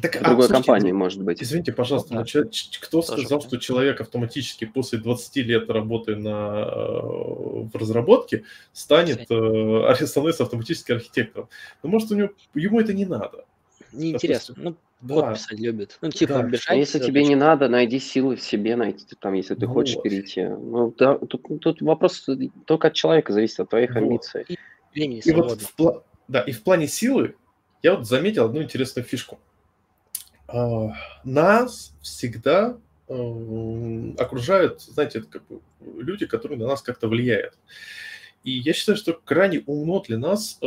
Так, 0.00 0.16
а, 0.16 0.24
другой 0.24 0.46
слушайте, 0.46 0.66
компании, 0.66 0.92
может 0.92 1.22
быть. 1.22 1.42
Извините, 1.42 1.72
пожалуйста, 1.72 2.10
Да. 2.10 2.20
но 2.20 2.24
че- 2.24 2.44
кто 2.80 3.02
Тоже 3.02 3.22
сказал, 3.22 3.42
что 3.42 3.58
человек 3.58 4.00
автоматически 4.00 4.64
после 4.64 4.98
20 4.98 5.42
лет 5.42 5.68
работы 5.68 6.16
на, 6.16 6.62
э, 6.62 7.00
в 7.64 7.70
разработке 7.74 8.44
станет, 8.72 9.30
э, 9.30 10.06
становится 10.06 10.44
автоматически 10.44 10.92
архитектором? 10.92 11.48
Ну, 11.82 11.90
может, 11.90 12.10
у 12.12 12.14
него, 12.14 12.30
ему 12.54 12.80
это 12.80 12.92
не 12.94 13.04
надо. 13.04 13.44
Неинтересно. 13.92 14.54
Ну, 14.56 14.76
код 15.06 15.24
Да, 15.24 15.32
писать 15.34 15.58
любит. 15.58 15.98
Ну, 16.00 16.10
типа, 16.10 16.34
Да. 16.34 16.40
А 16.40 16.42
бежать. 16.44 16.78
если 16.78 17.00
э, 17.00 17.04
тебе 17.04 17.24
не 17.24 17.34
надо, 17.34 17.68
найди 17.68 17.98
силы 17.98 18.36
в 18.36 18.42
себе, 18.42 18.76
найти 18.76 19.04
там, 19.18 19.34
если 19.34 19.54
ты 19.54 19.66
хочешь 19.66 19.96
Вот. 19.96 20.04
перейти. 20.04 20.44
Ну, 20.44 20.94
да, 20.96 21.18
тут, 21.18 21.42
тут 21.60 21.82
вопрос 21.82 22.26
только 22.66 22.88
от 22.88 22.94
человека 22.94 23.32
зависит, 23.32 23.60
от 23.60 23.70
твоих 23.70 23.90
Вот. 23.90 23.96
амбиций. 23.98 24.44
Времени 24.94 25.20
и 25.24 25.32
вот 25.32 25.60
свободно. 25.60 26.00
в, 26.00 26.04
да, 26.28 26.40
и 26.42 26.52
в 26.52 26.62
плане 26.62 26.86
силы 26.88 27.34
я 27.82 27.96
вот 27.96 28.06
заметил 28.06 28.44
одну 28.46 28.62
интересную 28.62 29.04
фишку. 29.04 29.38
А, 30.52 30.92
Нас 31.24 31.94
всегда 32.00 32.76
э, 33.08 34.12
окружают, 34.18 34.82
знаете, 34.82 35.20
это 35.20 35.28
как 35.28 35.46
бы 35.46 35.60
люди, 35.80 36.26
которые 36.26 36.58
на 36.58 36.66
нас 36.66 36.82
как-то 36.82 37.08
влияют. 37.08 37.56
И 38.42 38.52
я 38.52 38.72
считаю, 38.72 38.96
что 38.96 39.12
крайне 39.12 39.62
умно 39.66 40.00
для 40.00 40.18
нас 40.18 40.58
э, 40.62 40.66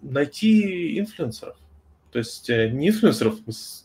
найти 0.00 0.98
инфлюенсеров. 0.98 1.56
То 2.12 2.18
есть 2.18 2.48
э, 2.48 2.70
не 2.70 2.88
инфлюенсеров, 2.88 3.36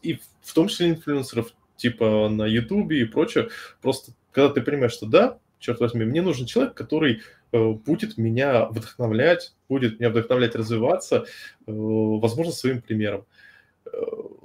и 0.02 0.20
в 0.42 0.54
том 0.54 0.68
числе 0.68 0.90
инфлюенсеров 0.90 1.54
типа 1.76 2.30
на 2.30 2.46
Ютубе 2.46 3.02
и 3.02 3.06
прочее. 3.06 3.50
Просто 3.82 4.14
когда 4.32 4.54
ты 4.54 4.62
понимаешь, 4.62 4.94
что 4.94 5.06
да, 5.06 5.38
черт 5.60 5.82
возьми, 5.82 6.06
мне 6.06 6.22
нужен 6.22 6.46
человек, 6.46 6.76
который 6.76 7.22
э, 7.52 7.70
будет 7.72 8.18
меня 8.18 8.68
вдохновлять, 8.68 9.54
будет 9.68 10.00
меня 10.00 10.12
вдохновлять 10.12 10.56
развиваться, 10.56 11.26
возможно, 11.66 12.54
своим 12.54 12.82
примером. 12.82 13.26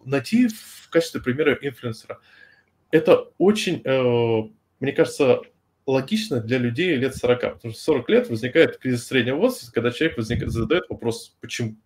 Найти 0.05 0.49
в 0.49 0.89
качестве 0.91 1.21
примера 1.21 1.55
инфлюенсера. 1.61 2.21
Это 2.91 3.31
очень, 3.39 3.83
э, 3.85 4.51
мне 4.81 4.93
кажется, 4.93 5.43
логично 5.87 6.41
для 6.41 6.59
людей 6.59 6.97
лет 6.97 7.17
40, 7.17 7.41
потому 7.41 7.73
что 7.73 7.83
40 7.83 8.09
лет 8.11 8.31
возникает 8.31 8.79
кризис 8.79 9.07
среднего 9.07 9.37
возраста, 9.37 9.73
когда 9.73 9.91
человек 9.91 10.17
возникает, 10.17 10.51
задает 10.51 10.85
вопрос, 10.89 11.37
почему? 11.41 11.77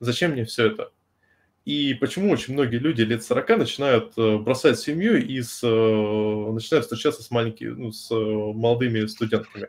Зачем 0.00 0.32
мне 0.32 0.44
все 0.44 0.66
это? 0.68 0.90
И 1.64 1.94
почему 1.94 2.30
очень 2.30 2.52
многие 2.52 2.76
люди 2.76 3.02
лет 3.02 3.24
40 3.24 3.58
начинают 3.58 4.12
э, 4.18 4.36
бросать 4.36 4.78
семью 4.78 5.24
и 5.24 5.40
с, 5.40 5.60
э, 5.62 6.52
начинают 6.52 6.84
встречаться 6.84 7.22
с 7.22 7.30
маленькими, 7.30 7.70
ну, 7.70 7.92
с 7.92 8.10
молодыми 8.10 9.06
студентками. 9.06 9.68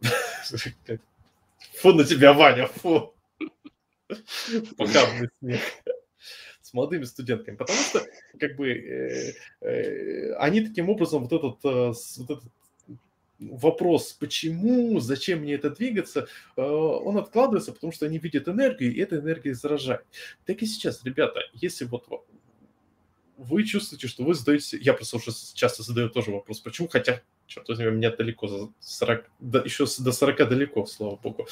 Фу 1.80 1.92
на 1.92 2.04
тебя, 2.04 2.32
Ваня, 2.32 2.68
фу. 2.68 3.14
Похабный 4.76 5.28
смех. 5.40 5.60
Молодыми 6.74 7.04
студентками. 7.04 7.56
Потому 7.56 7.78
что, 7.78 8.04
как 8.38 8.56
бы, 8.56 8.68
э, 8.68 9.32
э, 9.60 10.32
они 10.34 10.60
таким 10.60 10.90
образом 10.90 11.26
вот 11.26 11.32
этот, 11.32 11.64
э, 11.64 11.92
вот 12.18 12.30
этот 12.30 12.52
вопрос, 13.38 14.12
почему, 14.12 14.98
зачем 15.00 15.40
мне 15.40 15.54
это 15.54 15.70
двигаться, 15.70 16.28
он 16.56 17.18
откладывается, 17.18 17.72
потому 17.72 17.92
что 17.92 18.06
они 18.06 18.18
видят 18.18 18.48
энергию, 18.48 18.94
и 18.94 19.00
эта 19.00 19.16
энергия 19.16 19.54
заражает. 19.54 20.04
Так 20.46 20.62
и 20.62 20.66
сейчас, 20.66 21.04
ребята, 21.04 21.40
если 21.52 21.84
вот 21.84 22.08
во- 22.08 22.24
вы 23.36 23.64
чувствуете, 23.64 24.08
что 24.08 24.24
вы 24.24 24.34
задаете... 24.34 24.78
Я 24.78 24.94
просто 24.94 25.16
уже 25.16 25.30
часто 25.54 25.82
задаю 25.82 26.08
тоже 26.08 26.30
вопрос, 26.30 26.60
почему, 26.60 26.88
хотя, 26.88 27.22
черт 27.46 27.68
возьми, 27.68 27.86
меня 27.86 28.10
далеко, 28.10 28.46
за 28.46 28.68
40, 28.80 29.30
да, 29.40 29.60
еще 29.60 29.86
до 29.98 30.12
40 30.12 30.48
далеко, 30.48 30.86
слава 30.86 31.16
богу. 31.16 31.46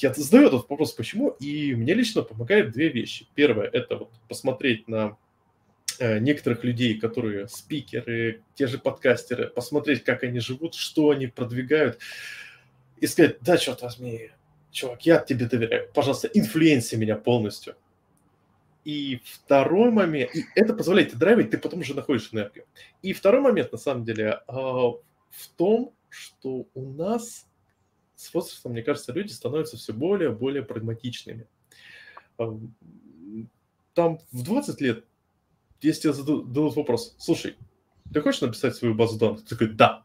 Я 0.00 0.12
задаю 0.14 0.48
этот 0.48 0.68
вопрос, 0.68 0.92
почему, 0.92 1.30
и 1.40 1.74
мне 1.74 1.94
лично 1.94 2.22
помогает 2.22 2.72
две 2.72 2.88
вещи. 2.88 3.26
Первое, 3.34 3.68
это 3.68 3.96
вот 3.96 4.10
посмотреть 4.28 4.88
на 4.88 5.16
э, 5.98 6.18
некоторых 6.18 6.64
людей, 6.64 6.98
которые 6.98 7.48
спикеры, 7.48 8.42
те 8.54 8.66
же 8.66 8.78
подкастеры, 8.78 9.48
посмотреть, 9.48 10.04
как 10.04 10.22
они 10.22 10.40
живут, 10.40 10.74
что 10.74 11.10
они 11.10 11.26
продвигают, 11.26 11.98
и 12.98 13.06
сказать, 13.06 13.36
да, 13.40 13.56
черт 13.56 13.82
возьми, 13.82 14.30
чувак, 14.70 15.06
я 15.06 15.18
тебе 15.18 15.46
доверяю, 15.46 15.90
пожалуйста, 15.92 16.28
инфлюенси 16.32 16.96
меня 16.96 17.16
полностью. 17.16 17.76
И 18.84 19.20
второй 19.24 19.90
момент, 19.90 20.34
и 20.34 20.44
это 20.54 20.74
позволяет 20.74 21.08
тебе 21.10 21.18
драйвить, 21.18 21.50
ты 21.50 21.58
потом 21.58 21.80
уже 21.80 21.94
находишь 21.94 22.30
энергию. 22.32 22.66
И 23.02 23.12
второй 23.14 23.40
момент, 23.40 23.72
на 23.72 23.78
самом 23.78 24.04
деле, 24.04 24.42
а, 24.46 24.90
в 25.30 25.48
том, 25.56 25.94
что 26.10 26.66
у 26.74 26.92
нас 26.92 27.46
с 28.16 28.32
возрастом, 28.32 28.72
мне 28.72 28.82
кажется, 28.82 29.12
люди 29.12 29.32
становятся 29.32 29.76
все 29.76 29.92
более 29.92 30.30
и 30.30 30.34
более 30.34 30.62
прагматичными. 30.62 31.46
Там 33.94 34.18
в 34.32 34.42
20 34.42 34.80
лет, 34.80 35.04
если 35.80 36.02
тебе 36.02 36.12
зададут 36.12 36.48
дадут 36.52 36.76
вопрос, 36.76 37.14
слушай, 37.18 37.56
ты 38.12 38.20
хочешь 38.20 38.40
написать 38.40 38.74
свою 38.76 38.94
базу 38.94 39.18
данных? 39.18 39.42
Ты 39.44 39.56
такой, 39.56 39.68
да. 39.68 40.04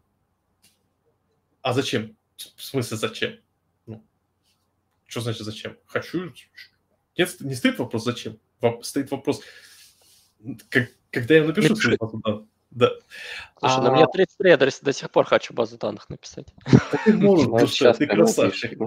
А 1.61 1.73
зачем? 1.73 2.15
В 2.37 2.63
смысле, 2.63 2.97
зачем? 2.97 3.39
Ну, 3.85 4.03
что 5.05 5.21
значит 5.21 5.43
зачем? 5.43 5.77
Хочу. 5.85 6.33
Нет, 7.17 7.35
не 7.41 7.55
стоит 7.55 7.79
вопрос, 7.79 8.03
зачем. 8.05 8.39
Стоит 8.81 9.09
вопрос, 9.11 9.41
как- 10.69 10.91
когда 11.11 11.35
я 11.35 11.43
напишу 11.45 11.75
свою 11.75 11.97
базу 11.99 12.17
данных. 12.23 12.48
Да. 12.71 12.91
Слушай, 13.59 13.77
А- 13.77 13.81
на 13.81 13.91
мне 13.91 14.05
33, 14.07 14.49
я 14.51 14.57
до 14.57 14.69
сих- 14.69 15.09
пор 15.11 15.25
хочу 15.25 15.53
базу 15.53 15.77
данных 15.77 16.09
написать. 16.09 16.47
Ты 17.05 17.13
можешь, 17.17 17.47
Ну, 17.81 17.93
ты 17.93 18.07
красавчик. 18.07 18.77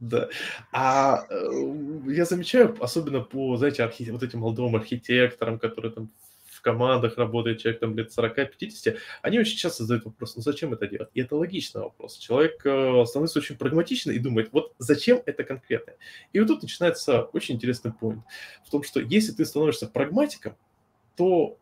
Да. 0.00 0.28
А 0.72 1.26
э, 1.30 1.62
я 2.08 2.24
замечаю, 2.24 2.76
особенно 2.80 3.20
по, 3.20 3.56
знаете, 3.56 3.84
архи- 3.84 4.10
вот 4.10 4.22
этим 4.22 4.40
молодым 4.40 4.74
архитекторам, 4.74 5.58
которые 5.58 5.92
там 5.92 6.10
в 6.44 6.62
командах 6.62 7.16
работают, 7.16 7.60
человек 7.60 7.80
там 7.80 7.96
лет 7.96 8.10
40-50, 8.14 8.98
они 9.22 9.38
очень 9.38 9.56
часто 9.56 9.84
задают 9.84 10.04
вопрос, 10.04 10.36
ну 10.36 10.42
зачем 10.42 10.74
это 10.74 10.86
делать? 10.86 11.08
И 11.14 11.20
это 11.22 11.36
логичный 11.36 11.80
вопрос. 11.82 12.18
Человек 12.18 12.60
э, 12.66 13.04
становится 13.06 13.38
очень 13.38 13.56
прагматичным 13.56 14.14
и 14.14 14.18
думает, 14.18 14.48
вот 14.52 14.74
зачем 14.78 15.22
это 15.24 15.44
конкретно? 15.44 15.94
И 16.34 16.40
вот 16.40 16.48
тут 16.48 16.62
начинается 16.62 17.22
очень 17.22 17.54
интересный 17.54 17.92
point 17.92 18.18
в 18.66 18.70
том, 18.70 18.82
что 18.82 19.00
если 19.00 19.32
ты 19.32 19.46
становишься 19.46 19.86
прагматиком, 19.86 20.54
то 21.16 21.56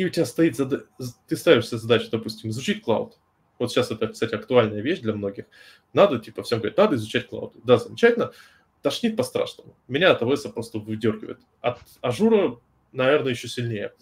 и 0.00 0.04
у 0.06 0.08
тебя 0.08 0.24
стоит, 0.24 0.56
зада... 0.56 0.86
ты 1.26 1.36
ставишь 1.36 1.68
себе 1.68 1.76
задачу, 1.76 2.08
допустим, 2.10 2.48
изучить 2.48 2.82
cloud. 2.82 3.18
Вот 3.58 3.70
сейчас 3.70 3.90
это, 3.90 4.08
кстати, 4.08 4.34
актуальная 4.34 4.80
вещь 4.80 5.00
для 5.00 5.12
многих. 5.12 5.44
Надо, 5.92 6.18
типа, 6.18 6.42
всем 6.42 6.60
говорить, 6.60 6.78
надо 6.78 6.96
изучать 6.96 7.28
cloud. 7.28 7.54
Да, 7.64 7.76
замечательно. 7.76 8.32
Тошнит 8.80 9.14
по-страшному. 9.14 9.76
Меня 9.88 10.12
от 10.12 10.22
AWS 10.22 10.52
просто 10.54 10.78
выдергивает. 10.78 11.40
От 11.60 11.80
Azure 12.00 12.41
а, 12.41 12.58
наверное, 12.92 13.32
еще 13.32 13.46
сильнее. 13.46 13.92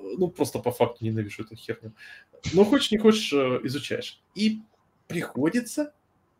Ну, 0.00 0.28
просто 0.28 0.60
по 0.60 0.70
факту 0.70 1.04
ненавижу 1.04 1.42
эту 1.42 1.56
херню. 1.56 1.92
Но 2.52 2.64
хочешь, 2.64 2.92
не 2.92 2.98
хочешь, 2.98 3.32
э, 3.32 3.60
изучаешь. 3.64 4.22
И 4.36 4.60
приходится 5.08 5.92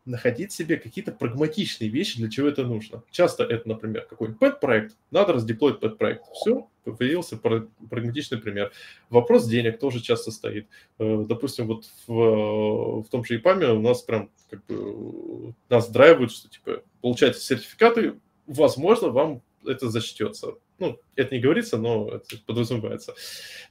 находить 0.07 0.53
себе 0.53 0.77
какие-то 0.77 1.12
прагматичные 1.12 1.91
вещи, 1.91 2.19
для 2.19 2.31
чего 2.31 2.49
это 2.49 2.65
нужно. 2.65 3.03
Часто 3.11 3.45
это, 3.45 3.69
например, 3.69 4.07
какой-нибудь 4.07 4.39
пэт-проект, 4.39 4.97
надо 5.11 5.35
раздеплоить 5.35 5.81
пэт-проект. 5.81 6.23
Все, 6.33 6.69
появился 6.85 7.37
прагматичный 7.37 8.39
пример. 8.39 8.73
Вопрос 9.11 9.47
денег 9.47 9.78
тоже 9.78 10.01
часто 10.01 10.31
стоит. 10.31 10.69
Э, 10.99 11.24
допустим, 11.28 11.66
вот 11.66 11.87
в, 12.07 13.03
в 13.03 13.09
том 13.11 13.24
же 13.24 13.37
ИПАМе 13.37 13.69
у 13.69 13.81
нас 13.81 14.03
прям 14.03 14.31
как 14.49 14.65
бы 14.66 15.55
нас 15.69 15.89
драйвают, 15.91 16.33
что 16.33 16.49
типа 16.49 16.83
получаете 17.01 17.41
сертификаты, 17.41 18.15
возможно, 18.47 19.09
вам 19.09 19.43
это 19.66 19.91
зачтется. 19.91 20.55
Ну, 20.78 21.01
это 21.16 21.35
не 21.35 21.41
говорится, 21.41 21.78
но 21.78 22.09
это 22.09 22.39
подразумевается. 22.47 23.15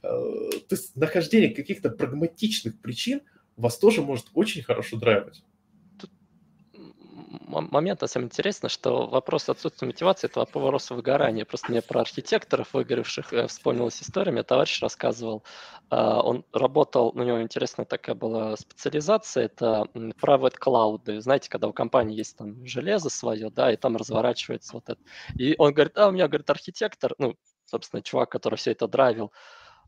Э, 0.02 0.08
то 0.08 0.74
есть 0.74 0.94
нахождение 0.96 1.54
каких-то 1.54 1.88
прагматичных 1.88 2.78
причин 2.78 3.22
вас 3.56 3.78
тоже 3.78 4.02
может 4.02 4.26
очень 4.34 4.62
хорошо 4.62 4.98
драйвать 4.98 5.42
момент, 7.46 8.00
на 8.00 8.06
самом 8.06 8.28
деле, 8.28 8.32
интересно, 8.32 8.68
что 8.68 9.06
вопрос 9.06 9.48
отсутствия 9.48 9.86
мотивации– 9.86 10.26
это 10.30 10.40
вопрос 10.40 10.90
выгорания. 10.90 11.44
Просто 11.44 11.70
мне 11.70 11.82
про 11.82 12.00
архитекторов, 12.00 12.74
выгоревших, 12.74 13.32
э, 13.32 13.46
вспомнилась 13.46 14.02
история. 14.02 14.32
Мне 14.32 14.42
товарищ 14.42 14.82
рассказывал, 14.82 15.42
а, 15.88 16.20
он 16.20 16.44
работал, 16.52 17.12
у 17.14 17.22
него 17.22 17.40
интересная 17.40 17.86
такая 17.86 18.14
была 18.14 18.56
специализация, 18.56 19.44
это 19.44 19.86
private 19.94 20.54
cloud. 20.60 21.20
Знаете, 21.20 21.48
когда 21.48 21.68
у 21.68 21.72
компании 21.72 22.16
есть 22.16 22.36
там 22.36 22.66
железо 22.66 23.08
свое, 23.08 23.50
да, 23.50 23.72
и 23.72 23.76
там 23.76 23.96
разворачивается 23.96 24.74
вот 24.74 24.88
это. 24.88 25.00
И 25.38 25.54
он 25.58 25.72
говорит, 25.72 25.96
а 25.96 26.08
у 26.08 26.12
меня, 26.12 26.28
говорит, 26.28 26.50
архитектор, 26.50 27.14
ну, 27.18 27.36
собственно, 27.64 28.02
чувак, 28.02 28.30
который 28.30 28.56
все 28.56 28.72
это 28.72 28.88
драйвил, 28.88 29.32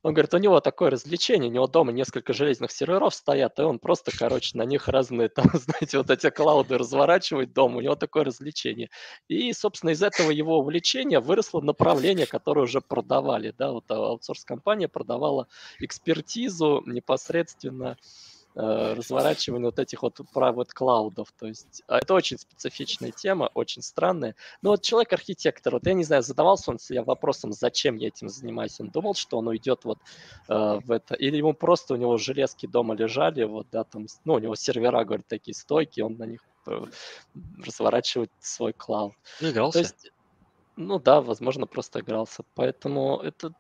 он 0.03 0.15
говорит, 0.15 0.35
у 0.35 0.39
него 0.39 0.61
такое 0.61 0.91
развлечение, 0.91 1.51
у 1.51 1.53
него 1.53 1.67
дома 1.67 1.93
несколько 1.93 2.33
железных 2.33 2.71
серверов 2.71 3.15
стоят, 3.15 3.59
и 3.59 3.63
он 3.63 3.79
просто, 3.79 4.11
короче, 4.17 4.57
на 4.57 4.63
них 4.63 4.89
разные, 4.89 5.29
там, 5.29 5.47
знаете, 5.55 5.99
вот 5.99 6.11
эти 6.11 6.31
клауды 6.31 6.79
разворачивает 6.79 7.53
дома, 7.53 7.79
у 7.79 7.81
него 7.81 7.95
такое 7.95 8.25
развлечение. 8.25 8.91
И, 9.29 9.53
собственно, 9.53 9.91
из 9.91 10.03
этого 10.03 10.31
его 10.31 10.59
увлечения 10.59 11.21
выросло 11.21 11.61
направление, 11.61 12.27
которое 12.27 12.63
уже 12.63 12.81
продавали, 12.81 13.55
да, 13.57 13.73
вот 13.73 13.91
аутсорс-компания 13.91 14.89
продавала 14.89 15.49
экспертизу 15.81 16.83
непосредственно 16.87 17.97
разворачивание 18.55 19.67
вот 19.67 19.79
этих 19.79 20.03
вот 20.03 20.19
private 20.35 20.71
клаудов. 20.75 21.33
То 21.39 21.47
есть 21.47 21.83
а, 21.87 21.99
это 21.99 22.15
очень 22.15 22.39
специфичная 22.39 23.13
тема, 23.13 23.51
очень 23.55 23.83
странная. 23.83 24.35
Но 24.63 24.71
вот 24.71 24.83
человек-архитектор, 24.83 25.75
вот 25.75 25.87
я 25.87 25.93
не 25.93 26.05
знаю, 26.05 26.23
задавался 26.23 26.71
он 26.71 26.79
себе 26.79 27.03
вопросом, 27.03 27.53
зачем 27.53 27.97
я 27.97 28.09
этим 28.09 28.29
занимаюсь. 28.29 28.81
Он 28.81 28.89
думал, 28.89 29.15
что 29.15 29.39
он 29.39 29.49
уйдет 29.49 29.85
вот 29.85 29.99
э, 30.49 30.81
в 30.85 30.91
это, 30.91 31.15
или 31.15 31.37
ему 31.37 31.53
просто 31.53 31.95
у 31.95 31.97
него 31.97 32.17
железки 32.17 32.67
дома 32.67 32.95
лежали, 32.95 33.45
вот, 33.45 33.69
да, 33.71 33.85
там, 33.85 34.07
ну, 34.25 34.35
у 34.35 34.39
него 34.39 34.57
сервера, 34.57 35.05
говорят, 35.05 35.27
такие 35.29 35.55
стойкие, 35.55 36.07
он 36.07 36.17
на 36.17 36.25
них 36.25 36.41
э, 36.67 36.85
разворачивает 37.65 38.33
свой 38.41 38.73
клауд. 38.73 39.15
Игрался. 39.41 39.79
То 39.79 39.79
есть, 39.85 40.13
ну 40.77 40.99
да, 40.99 41.21
возможно, 41.21 41.67
просто 41.67 42.01
игрался. 42.01 42.43
Поэтому 42.55 43.19
это, 43.19 43.53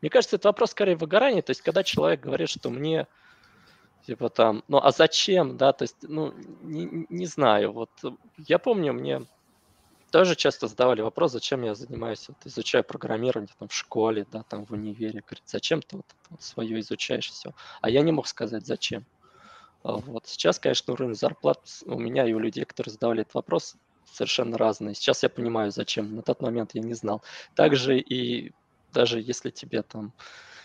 мне 0.00 0.10
кажется, 0.10 0.36
это 0.36 0.48
вопрос 0.48 0.70
скорее 0.70 0.96
выгорания. 0.96 1.42
То 1.42 1.50
есть, 1.50 1.62
когда 1.62 1.82
человек 1.82 2.20
говорит, 2.20 2.48
что 2.48 2.70
мне 2.70 3.06
Типа 4.06 4.28
там, 4.28 4.64
ну 4.68 4.78
а 4.78 4.90
зачем, 4.92 5.56
да, 5.56 5.72
то 5.72 5.84
есть, 5.84 5.96
ну, 6.02 6.34
не, 6.62 7.06
не 7.08 7.26
знаю, 7.26 7.72
вот 7.72 7.90
я 8.38 8.58
помню, 8.58 8.92
мне 8.92 9.26
тоже 10.10 10.34
часто 10.34 10.68
задавали 10.68 11.02
вопрос, 11.02 11.32
зачем 11.32 11.62
я 11.62 11.74
занимаюсь, 11.74 12.26
вот, 12.28 12.38
изучаю 12.44 12.82
программирование 12.82 13.54
там 13.58 13.68
в 13.68 13.74
школе, 13.74 14.26
да, 14.32 14.42
там 14.42 14.64
в 14.64 14.72
универе, 14.72 15.20
говорит, 15.20 15.44
зачем 15.46 15.82
ты 15.82 15.96
вот, 15.96 16.06
вот 16.30 16.42
свое 16.42 16.80
изучаешь 16.80 17.30
все, 17.30 17.52
а 17.80 17.90
я 17.90 18.00
не 18.00 18.12
мог 18.12 18.26
сказать, 18.26 18.66
зачем. 18.66 19.04
А 19.82 19.92
вот 19.92 20.26
сейчас, 20.26 20.58
конечно, 20.58 20.92
уровень 20.92 21.14
зарплат 21.14 21.60
у 21.86 21.98
меня 21.98 22.26
и 22.26 22.32
у 22.32 22.38
людей, 22.38 22.64
которые 22.64 22.92
задавали 22.92 23.22
этот 23.22 23.34
вопрос, 23.34 23.76
совершенно 24.12 24.58
разные. 24.58 24.94
Сейчас 24.94 25.22
я 25.22 25.28
понимаю, 25.28 25.70
зачем. 25.70 26.16
На 26.16 26.22
тот 26.22 26.42
момент 26.42 26.72
я 26.74 26.82
не 26.82 26.94
знал. 26.94 27.22
Также 27.54 27.98
и 27.98 28.52
даже 28.92 29.20
если 29.20 29.50
тебе 29.50 29.82
там... 29.82 30.12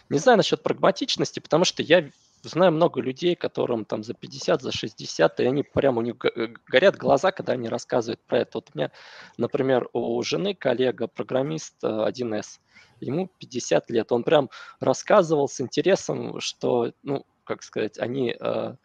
Не 0.10 0.20
знаю 0.20 0.38
насчет 0.38 0.62
прагматичности, 0.62 1.40
потому 1.40 1.66
что 1.66 1.82
я 1.82 2.12
знаю 2.50 2.72
много 2.72 3.02
людей, 3.02 3.36
которым 3.36 3.86
там 3.86 4.04
за 4.04 4.14
50, 4.14 4.62
за 4.62 4.72
60, 4.72 5.40
и 5.40 5.46
они 5.46 5.64
прямо 5.64 6.00
у 6.00 6.02
них 6.02 6.16
э, 6.24 6.48
горят 6.68 6.96
глаза, 6.98 7.32
когда 7.32 7.54
они 7.54 7.70
рассказывают 7.70 8.22
про 8.26 8.40
это. 8.40 8.52
Вот 8.56 8.70
у 8.74 8.78
меня, 8.78 8.92
например, 9.38 9.90
у 9.94 10.22
жены 10.24 10.54
коллега, 10.54 11.08
программист 11.08 11.84
1С, 11.84 12.60
э, 13.02 13.06
ему 13.06 13.30
50 13.40 13.90
лет, 13.90 14.12
он 14.12 14.24
прям 14.24 14.50
рассказывал 14.80 15.48
с 15.48 15.60
интересом, 15.62 16.40
что, 16.40 16.92
ну, 17.04 17.26
как 17.44 17.64
сказать, 17.64 17.98
они 18.00 18.36
э, 18.40 18.76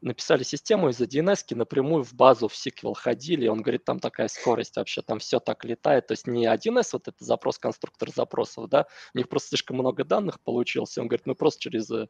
написали 0.00 0.42
систему 0.42 0.88
из 0.88 1.00
1С 1.00 1.54
напрямую 1.54 2.04
в 2.04 2.14
базу 2.14 2.48
в 2.48 2.54
SQL 2.54 2.94
ходили, 2.94 3.46
он 3.46 3.62
говорит, 3.62 3.84
там 3.84 4.00
такая 4.00 4.28
скорость 4.28 4.76
вообще, 4.76 5.02
там 5.02 5.18
все 5.18 5.38
так 5.38 5.64
летает, 5.64 6.08
то 6.08 6.12
есть 6.12 6.26
не 6.26 6.46
1С, 6.46 6.90
вот 6.92 7.08
это 7.08 7.24
запрос, 7.24 7.58
конструктор 7.58 8.10
запросов, 8.10 8.68
да, 8.68 8.86
у 9.14 9.18
них 9.18 9.28
просто 9.28 9.50
слишком 9.50 9.76
много 9.76 10.04
данных 10.04 10.40
получился, 10.40 11.00
он 11.00 11.08
говорит, 11.08 11.26
мы 11.26 11.34
просто 11.34 11.60
через 11.60 11.90
э, 11.90 12.06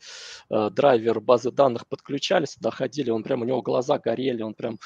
драйвер 0.71 1.21
базы 1.21 1.51
данных 1.51 1.87
подключались, 1.87 2.53
сюда 2.53 2.71
ходили, 2.71 3.11
он 3.11 3.23
прям, 3.23 3.43
у 3.43 3.45
него 3.45 3.63
глаза 3.63 3.99
горели, 3.99 4.43
он 4.43 4.55
прям 4.55 4.75
э, 4.75 4.79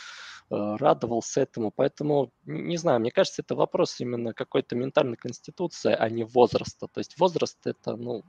радовался 0.51 1.43
этому, 1.43 1.71
поэтому, 1.71 2.33
не 2.45 2.77
знаю, 2.77 3.01
мне 3.01 3.11
кажется, 3.11 3.43
это 3.43 3.55
вопрос 3.55 4.01
именно 4.01 4.35
какой-то 4.35 4.75
ментальной 4.75 5.17
конституции, 5.17 5.95
а 5.97 6.09
не 6.09 6.25
возраста, 6.25 6.89
то 6.93 6.99
есть 6.99 7.19
возраст 7.19 7.59
это, 7.67 7.97
ну, 7.97 8.25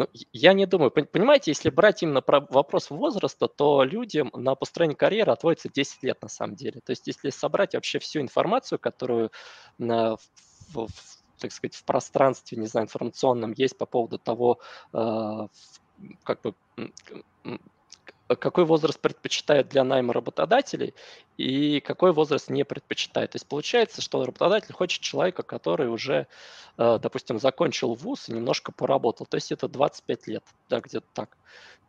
ну, 0.00 0.08
я 0.32 0.54
не 0.54 0.64
думаю. 0.64 0.90
Понимаете, 0.90 1.50
если 1.50 1.68
брать 1.68 2.02
именно 2.02 2.22
про 2.22 2.40
вопрос 2.40 2.88
возраста, 2.88 3.48
то 3.48 3.84
людям 3.84 4.30
на 4.32 4.54
построение 4.54 4.96
карьеры 4.96 5.32
отводится 5.32 5.68
10 5.68 6.02
лет 6.04 6.22
на 6.22 6.28
самом 6.28 6.56
деле. 6.56 6.80
То 6.80 6.90
есть 6.92 7.06
если 7.06 7.28
собрать 7.28 7.74
вообще 7.74 7.98
всю 7.98 8.20
информацию, 8.20 8.78
которую 8.78 9.30
в, 9.78 10.18
в, 10.72 10.88
так 11.38 11.52
сказать, 11.52 11.74
в 11.74 11.84
пространстве, 11.84 12.56
не 12.56 12.66
знаю, 12.66 12.86
информационном 12.86 13.52
есть 13.52 13.76
по 13.76 13.84
поводу 13.84 14.18
того, 14.18 14.58
э, 14.94 15.48
как 16.24 16.40
бы 16.40 16.54
какой 18.36 18.64
возраст 18.64 19.00
предпочитают 19.00 19.68
для 19.68 19.84
найма 19.84 20.12
работодателей 20.12 20.94
и 21.36 21.80
какой 21.80 22.12
возраст 22.12 22.50
не 22.50 22.64
предпочитает. 22.64 23.32
То 23.32 23.36
есть 23.36 23.46
получается, 23.46 24.02
что 24.02 24.24
работодатель 24.24 24.72
хочет 24.74 25.02
человека, 25.02 25.42
который 25.42 25.88
уже, 25.88 26.26
э, 26.78 26.98
допустим, 27.02 27.38
закончил 27.40 27.94
вуз 27.94 28.28
и 28.28 28.32
немножко 28.32 28.72
поработал. 28.72 29.26
То 29.26 29.36
есть 29.36 29.52
это 29.52 29.68
25 29.68 30.26
лет, 30.26 30.44
да, 30.68 30.80
где-то 30.80 31.06
так. 31.12 31.36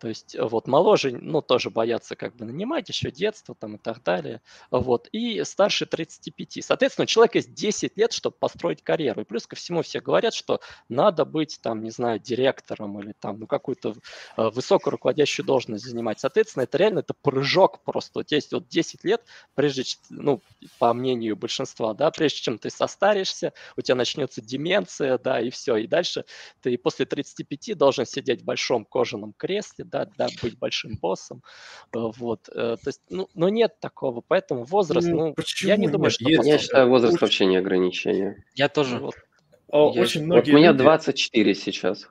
То 0.01 0.07
есть 0.07 0.35
э, 0.35 0.43
вот 0.43 0.67
моложе, 0.67 1.11
ну, 1.11 1.43
тоже 1.43 1.69
боятся 1.69 2.15
как 2.15 2.35
бы 2.35 2.43
нанимать, 2.43 2.89
еще 2.89 3.11
детство 3.11 3.53
там 3.53 3.75
и 3.75 3.77
так 3.77 4.01
далее. 4.01 4.41
Вот. 4.71 5.07
И 5.11 5.43
старше 5.43 5.85
35. 5.85 6.65
Соответственно, 6.65 7.03
у 7.03 7.05
человека 7.05 7.37
есть 7.37 7.53
10 7.53 7.95
лет, 7.97 8.11
чтобы 8.11 8.35
построить 8.39 8.81
карьеру. 8.81 9.21
И 9.21 9.25
плюс 9.25 9.45
ко 9.45 9.55
всему 9.55 9.83
все 9.83 10.01
говорят, 10.01 10.33
что 10.33 10.59
надо 10.89 11.23
быть 11.23 11.59
там, 11.61 11.83
не 11.83 11.91
знаю, 11.91 12.19
директором 12.19 12.99
или 12.99 13.13
там, 13.19 13.41
ну, 13.41 13.45
какую-то 13.45 13.93
э, 14.37 14.49
высокую 14.49 14.93
руководящую 14.93 15.45
должность 15.45 15.85
занимать. 15.85 16.19
Соответственно, 16.31 16.63
это 16.63 16.77
реально 16.77 16.99
это 16.99 17.13
прыжок 17.13 17.83
просто. 17.83 18.19
Вот 18.19 18.31
есть 18.31 18.53
вот 18.53 18.69
10 18.69 19.03
лет, 19.03 19.21
прежде, 19.53 19.83
ну, 20.09 20.41
по 20.79 20.93
мнению 20.93 21.35
большинства, 21.35 21.93
да, 21.93 22.09
прежде 22.09 22.39
чем 22.39 22.57
ты 22.57 22.69
состаришься, 22.69 23.51
у 23.75 23.81
тебя 23.81 23.95
начнется 23.95 24.41
деменция, 24.41 25.17
да, 25.17 25.41
и 25.41 25.49
все. 25.49 25.75
И 25.75 25.87
дальше 25.87 26.23
ты 26.61 26.77
после 26.77 27.05
35 27.05 27.77
должен 27.77 28.05
сидеть 28.05 28.43
в 28.43 28.45
большом 28.45 28.85
кожаном 28.85 29.33
кресле, 29.33 29.83
да, 29.83 30.07
да, 30.17 30.29
быть 30.41 30.57
большим 30.57 30.95
боссом, 31.01 31.43
э, 31.93 31.99
вот, 31.99 32.47
э, 32.47 32.77
то 32.81 32.87
есть, 32.87 33.01
ну, 33.09 33.27
но 33.33 33.49
нет 33.49 33.77
такого, 33.81 34.21
поэтому 34.25 34.63
возраст, 34.63 35.07
ну, 35.07 35.35
ну 35.35 35.43
я 35.63 35.75
не 35.75 35.89
думаю, 35.89 36.11
что... 36.11 36.23
Есть, 36.23 36.45
я 36.45 36.57
считаю, 36.57 36.87
возраст 36.87 37.15
Уч... 37.15 37.21
вообще 37.21 37.45
не 37.45 37.57
ограничение. 37.57 38.45
Я 38.55 38.69
тоже. 38.69 38.99
Вот. 38.99 39.15
О, 39.67 39.91
я... 39.93 40.01
Очень 40.01 40.23
многие 40.23 40.51
вот 40.51 40.55
у 40.55 40.57
меня 40.61 40.71
24 40.71 41.55
сейчас, 41.55 42.07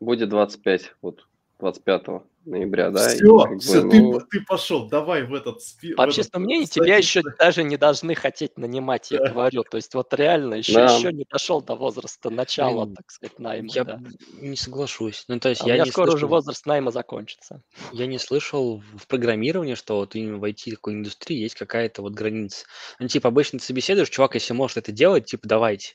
будет 0.00 0.28
25, 0.28 0.96
вот, 1.00 1.26
25-го 1.60 2.26
ноября, 2.48 2.90
да? 2.90 3.08
Все, 3.08 3.58
все, 3.58 3.82
бы, 3.82 3.94
ну... 3.94 4.20
ты, 4.20 4.26
ты 4.38 4.44
пошел, 4.44 4.88
давай 4.88 5.22
в 5.24 5.34
этот 5.34 5.62
список. 5.62 5.96
По 5.96 6.04
общественному 6.04 6.46
мнению, 6.46 6.68
тебя 6.68 6.96
еще 6.96 7.22
даже 7.38 7.62
не 7.62 7.76
должны 7.76 8.14
хотеть 8.14 8.56
нанимать, 8.58 9.10
я 9.10 9.28
говорю. 9.28 9.62
То 9.62 9.76
есть 9.76 9.94
вот 9.94 10.12
реально 10.14 10.54
еще, 10.54 10.74
да. 10.74 10.96
еще 10.96 11.12
не 11.12 11.24
дошел 11.30 11.60
до 11.60 11.74
возраста 11.74 12.30
начала, 12.30 12.84
Блин, 12.84 12.96
так 12.96 13.10
сказать, 13.10 13.38
найма. 13.38 13.68
Я 13.72 13.84
да. 13.84 14.00
не 14.40 14.56
соглашусь. 14.56 15.24
Ну, 15.28 15.38
то 15.38 15.48
есть 15.48 15.62
а 15.62 15.66
я 15.66 15.72
у 15.72 15.74
меня 15.76 15.84
не 15.84 15.90
скоро 15.90 16.06
слышал... 16.06 16.16
уже 16.16 16.26
возраст 16.26 16.66
найма 16.66 16.90
закончится. 16.90 17.62
Я 17.92 18.06
не 18.06 18.18
слышал 18.18 18.82
в 18.94 19.06
программировании, 19.06 19.74
что 19.74 19.96
вот 19.96 20.14
именно 20.14 20.38
в 20.38 20.44
IT 20.44 20.70
такой 20.70 20.94
индустрии 20.94 21.38
есть 21.38 21.54
какая-то 21.54 22.02
вот 22.02 22.14
граница. 22.14 22.66
Ну, 22.98 23.08
типа, 23.08 23.28
обычно 23.28 23.58
ты 23.58 23.64
собеседуешь, 23.64 24.10
чувак, 24.10 24.34
если 24.34 24.54
может 24.54 24.78
это 24.78 24.92
делать, 24.92 25.26
типа, 25.26 25.46
давайте. 25.46 25.94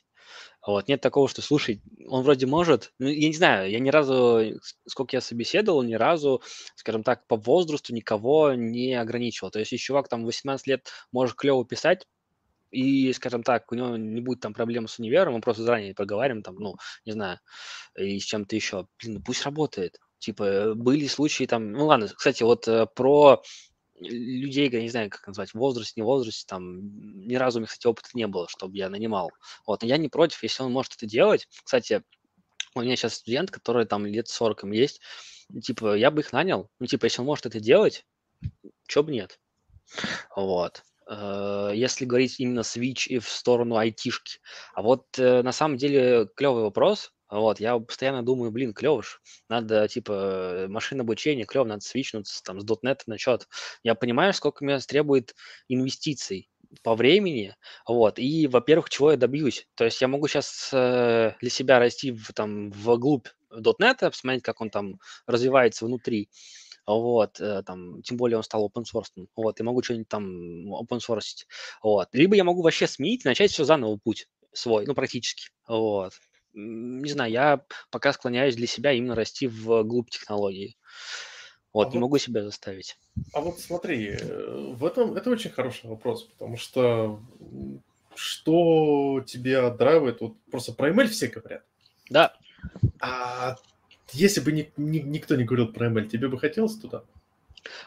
Вот, 0.66 0.88
нет 0.88 1.00
такого, 1.02 1.28
что, 1.28 1.42
слушай, 1.42 1.82
он 2.08 2.22
вроде 2.22 2.46
может, 2.46 2.92
ну, 2.98 3.08
я 3.08 3.28
не 3.28 3.34
знаю, 3.34 3.70
я 3.70 3.78
ни 3.80 3.90
разу, 3.90 4.60
сколько 4.86 5.14
я 5.14 5.20
собеседовал, 5.20 5.82
ни 5.82 5.94
разу, 5.94 6.42
скажем 6.74 7.02
так, 7.02 7.26
по 7.26 7.36
возрасту 7.36 7.94
никого 7.94 8.54
не 8.54 8.94
ограничивал. 8.94 9.50
То 9.50 9.58
есть, 9.58 9.72
если 9.72 9.84
чувак 9.84 10.08
там 10.08 10.24
18 10.24 10.66
лет 10.66 10.88
может 11.12 11.36
клево 11.36 11.66
писать, 11.66 12.06
и, 12.70 13.12
скажем 13.12 13.42
так, 13.42 13.70
у 13.70 13.74
него 13.74 13.96
не 13.96 14.20
будет 14.20 14.40
там 14.40 14.54
проблем 14.54 14.88
с 14.88 14.98
универом, 14.98 15.34
мы 15.34 15.40
просто 15.40 15.62
заранее 15.62 15.94
проговариваем 15.94 16.42
там, 16.42 16.56
ну, 16.56 16.76
не 17.04 17.12
знаю, 17.12 17.38
и 17.96 18.18
с 18.18 18.24
чем-то 18.24 18.56
еще. 18.56 18.86
Блин, 18.98 19.14
ну 19.14 19.22
пусть 19.22 19.44
работает. 19.44 20.00
Типа, 20.18 20.74
были 20.74 21.06
случаи 21.06 21.44
там, 21.44 21.72
ну 21.72 21.86
ладно, 21.86 22.08
кстати, 22.08 22.42
вот 22.42 22.66
э, 22.66 22.86
про 22.86 23.42
людей, 24.08 24.70
я 24.70 24.82
не 24.82 24.88
знаю, 24.88 25.10
как 25.10 25.26
назвать, 25.26 25.54
возраст, 25.54 25.96
не 25.96 26.02
возраст, 26.02 26.46
там, 26.48 27.26
ни 27.26 27.34
разу 27.34 27.58
у 27.58 27.60
меня, 27.60 27.68
кстати, 27.68 27.86
опыта 27.86 28.08
не 28.14 28.26
было, 28.26 28.48
чтобы 28.48 28.76
я 28.76 28.88
нанимал. 28.88 29.30
Вот, 29.66 29.82
но 29.82 29.88
я 29.88 29.96
не 29.96 30.08
против, 30.08 30.42
если 30.42 30.62
он 30.62 30.72
может 30.72 30.94
это 30.94 31.06
делать. 31.06 31.48
Кстати, 31.64 32.02
у 32.74 32.80
меня 32.82 32.96
сейчас 32.96 33.14
студент, 33.14 33.50
который 33.50 33.86
там 33.86 34.06
лет 34.06 34.28
40 34.28 34.64
им 34.64 34.72
есть, 34.72 35.00
типа, 35.62 35.96
я 35.96 36.10
бы 36.10 36.20
их 36.20 36.32
нанял. 36.32 36.70
Ну, 36.78 36.86
типа, 36.86 37.06
если 37.06 37.20
он 37.20 37.26
может 37.26 37.46
это 37.46 37.60
делать, 37.60 38.06
чё 38.86 39.02
бы 39.02 39.12
нет. 39.12 39.38
Вот. 40.34 40.82
Э, 41.06 41.72
если 41.74 42.04
говорить 42.04 42.40
именно 42.40 42.60
switch 42.60 43.06
и 43.06 43.18
в 43.18 43.28
сторону 43.28 43.76
айтишки. 43.76 44.40
А 44.74 44.82
вот 44.82 45.06
э, 45.18 45.42
на 45.42 45.52
самом 45.52 45.76
деле 45.76 46.28
клевый 46.36 46.62
вопрос. 46.62 47.12
Вот, 47.34 47.58
я 47.58 47.76
постоянно 47.80 48.22
думаю, 48.22 48.52
блин, 48.52 48.72
клево 48.72 49.02
ж, 49.02 49.20
надо, 49.48 49.88
типа, 49.88 50.66
машинное 50.68 51.02
обучение, 51.02 51.46
клево, 51.46 51.64
надо 51.64 51.80
свичнуться 51.80 52.40
там 52.44 52.60
с 52.60 52.64
.NET 52.64 53.00
на 53.06 53.18
счет. 53.18 53.48
Я 53.82 53.96
понимаю, 53.96 54.32
сколько 54.32 54.64
мне 54.64 54.78
требует 54.78 55.34
инвестиций 55.66 56.48
по 56.84 56.94
времени, 56.94 57.56
вот, 57.88 58.20
и, 58.20 58.46
во-первых, 58.46 58.88
чего 58.88 59.10
я 59.10 59.16
добьюсь. 59.16 59.66
То 59.74 59.84
есть 59.84 60.00
я 60.00 60.06
могу 60.06 60.28
сейчас 60.28 60.70
э, 60.72 61.32
для 61.40 61.50
себя 61.50 61.80
расти 61.80 62.12
в, 62.12 62.32
там, 62.34 62.70
вглубь 62.70 63.26
.NET, 63.50 63.98
посмотреть, 63.98 64.44
как 64.44 64.60
он 64.60 64.70
там 64.70 65.00
развивается 65.26 65.86
внутри, 65.86 66.28
вот, 66.86 67.40
э, 67.40 67.64
там, 67.64 68.00
тем 68.02 68.16
более 68.16 68.36
он 68.36 68.44
стал 68.44 68.64
open 68.68 68.84
source, 68.84 69.26
вот, 69.34 69.58
и 69.58 69.64
могу 69.64 69.82
что-нибудь 69.82 70.08
там 70.08 70.72
open 70.72 71.00
source, 71.00 71.46
вот. 71.82 72.08
Либо 72.12 72.36
я 72.36 72.44
могу 72.44 72.62
вообще 72.62 72.86
сменить, 72.86 73.24
начать 73.24 73.50
все 73.50 73.64
заново 73.64 73.96
путь 73.96 74.28
свой, 74.52 74.86
ну, 74.86 74.94
практически, 74.94 75.48
вот 75.66 76.12
не 76.54 77.10
знаю, 77.10 77.32
я 77.32 77.64
пока 77.90 78.12
склоняюсь 78.12 78.56
для 78.56 78.66
себя 78.66 78.92
именно 78.92 79.14
расти 79.14 79.46
в 79.46 79.82
глубь 79.82 80.10
технологии. 80.10 80.76
Вот, 81.72 81.88
а 81.88 81.90
не 81.90 81.96
вот, 81.96 82.02
могу 82.02 82.18
себя 82.18 82.42
заставить. 82.44 82.96
А 83.32 83.40
вот 83.40 83.58
смотри, 83.58 84.10
э, 84.10 84.72
в 84.74 84.84
этом 84.84 85.14
это 85.14 85.30
очень 85.30 85.50
хороший 85.50 85.90
вопрос, 85.90 86.22
потому 86.24 86.56
что 86.56 87.20
что 88.14 89.22
тебя 89.26 89.70
драйвает, 89.70 90.20
вот 90.20 90.36
просто 90.50 90.72
про 90.72 90.90
ML 90.90 91.08
все 91.08 91.26
говорят. 91.26 91.64
Да. 92.10 92.32
А 93.00 93.56
если 94.12 94.40
бы 94.40 94.52
ни, 94.52 94.72
ни, 94.76 94.98
никто 94.98 95.34
не 95.34 95.44
говорил 95.44 95.72
про 95.72 95.90
ML, 95.90 96.06
тебе 96.06 96.28
бы 96.28 96.38
хотелось 96.38 96.76
туда? 96.76 97.02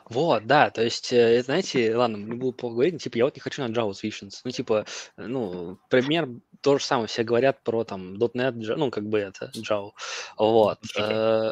Вот, 0.09 0.45
да, 0.47 0.69
то 0.69 0.83
есть, 0.83 1.11
э, 1.13 1.43
знаете, 1.43 1.95
ладно, 1.95 2.17
не 2.17 2.35
буду 2.35 2.53
поговорить, 2.53 3.01
типа, 3.01 3.17
я 3.17 3.25
вот 3.25 3.35
не 3.35 3.41
хочу 3.41 3.61
на 3.61 3.71
Java 3.71 3.91
switching. 3.91 4.31
Ну, 4.43 4.51
типа, 4.51 4.85
ну, 5.17 5.77
пример 5.89 6.29
то 6.61 6.77
же 6.77 6.85
самое, 6.85 7.07
все 7.07 7.23
говорят 7.23 7.63
про 7.63 7.83
там 7.83 8.15
.NET, 8.15 8.75
ну, 8.75 8.91
как 8.91 9.07
бы 9.07 9.19
это, 9.19 9.51
Java. 9.55 9.91
Вот. 10.37 10.79
Э, 10.97 11.51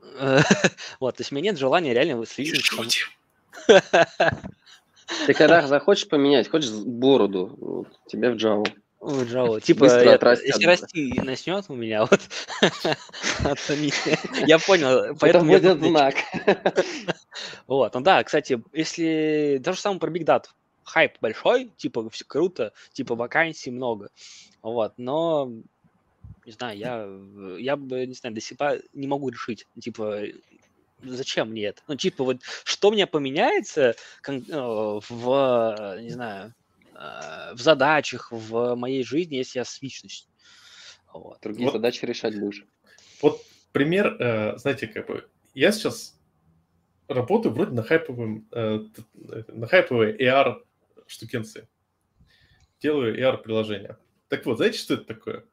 вот, 1.00 1.16
то 1.16 1.20
есть 1.20 1.32
у 1.32 1.34
меня 1.34 1.50
нет 1.50 1.58
желания 1.58 1.92
реально 1.92 2.24
свитчить. 2.24 3.04
Ты 5.26 5.34
когда 5.34 5.66
захочешь 5.66 6.08
поменять, 6.08 6.48
хочешь 6.48 6.70
бороду, 6.70 7.54
вот, 7.58 7.88
тебе 8.06 8.30
в 8.30 8.36
Java. 8.36 8.66
Java. 9.00 9.60
Типа, 9.60 9.84
я, 9.84 10.18
если 10.44 10.64
расти 10.64 11.20
начнет 11.22 11.64
у 11.68 11.74
меня, 11.74 12.04
вот, 12.04 12.20
я 14.46 14.58
понял. 14.58 15.16
Поэтому 15.20 15.52
Это 15.54 15.74
будет 15.74 15.88
знак. 15.88 16.14
Вот, 17.68 17.94
ну 17.94 18.00
да, 18.00 18.24
кстати, 18.24 18.60
если 18.72 19.60
то 19.64 19.72
же 19.72 19.78
самое 19.78 20.00
про 20.00 20.10
Big 20.10 20.24
Data 20.24 20.46
хайп 20.82 21.18
большой, 21.20 21.70
типа, 21.76 22.08
все 22.10 22.24
круто, 22.24 22.72
типа, 22.92 23.14
вакансий 23.14 23.70
много, 23.70 24.10
вот, 24.62 24.94
но, 24.96 25.52
не 26.44 26.52
знаю, 26.52 26.78
я, 26.78 27.06
я 27.58 27.76
бы, 27.76 28.06
не 28.06 28.14
знаю, 28.14 28.34
до 28.34 28.56
пор 28.56 28.78
не 28.92 29.06
могу 29.06 29.28
решить, 29.28 29.66
типа, 29.80 30.22
зачем 31.02 31.50
мне 31.50 31.66
это? 31.66 31.82
Ну, 31.86 31.94
типа, 31.94 32.24
вот, 32.24 32.38
что 32.64 32.90
мне 32.90 33.06
поменяется 33.06 33.94
э, 34.26 34.40
в, 35.08 35.96
не 36.00 36.10
знаю, 36.10 36.54
в 36.98 37.60
задачах, 37.60 38.28
в 38.32 38.74
моей 38.74 39.04
жизни, 39.04 39.36
если 39.36 39.60
я 39.60 39.64
свичнусь? 39.64 40.26
Вот. 41.12 41.38
Другие 41.42 41.66
вот, 41.66 41.74
задачи 41.74 42.04
решать 42.04 42.38
будешь. 42.38 42.64
Вот 43.22 43.40
пример, 43.72 44.16
э, 44.18 44.58
знаете, 44.58 44.88
как 44.88 45.06
бы, 45.06 45.28
я 45.54 45.72
сейчас 45.72 46.18
работаю 47.08 47.54
вроде 47.54 47.72
на 47.72 47.82
хайповом, 47.82 48.48
на 48.50 49.66
хайповой 49.66 50.16
AR 50.16 50.62
штукенцы. 51.06 51.68
Делаю 52.80 53.18
AR-приложение. 53.18 53.96
Так 54.28 54.46
вот, 54.46 54.58
знаете, 54.58 54.78
что 54.78 54.94
это 54.94 55.04
такое? 55.04 55.44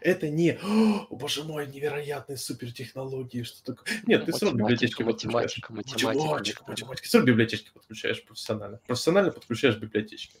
Это 0.00 0.28
не, 0.28 0.58
о, 0.62 1.06
боже 1.10 1.44
мой, 1.44 1.66
невероятные 1.66 2.36
супертехнологии, 2.36 3.42
что 3.42 3.74
такое. 3.74 4.00
Нет, 4.06 4.24
ты 4.24 4.32
все 4.32 4.46
равно 4.46 4.60
библиотечки 4.60 5.02
подключаешь. 5.02 5.34
Математика, 5.34 5.72
математика, 5.72 6.64
математика. 6.66 7.06
Все 7.06 7.18
равно 7.18 7.32
библиотечки 7.32 7.70
подключаешь 7.72 8.24
профессионально. 8.24 8.80
Профессионально 8.86 9.30
подключаешь 9.30 9.76
библиотечки. 9.76 10.36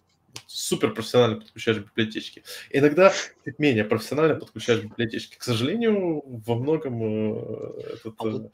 Супер 0.54 0.92
профессионально 0.92 1.40
подключаешь 1.40 1.78
библиотечки. 1.78 2.44
Иногда 2.68 3.10
чуть 3.44 3.58
менее 3.58 3.84
профессионально 3.84 4.34
подключаешь 4.34 4.82
библиотечки. 4.82 5.36
К 5.38 5.42
сожалению, 5.42 6.22
во 6.26 6.56
многом 6.56 7.02
э, 7.02 7.80
этот, 7.94 8.14
а 8.18 8.24
вот 8.24 8.44
э, 8.44 8.48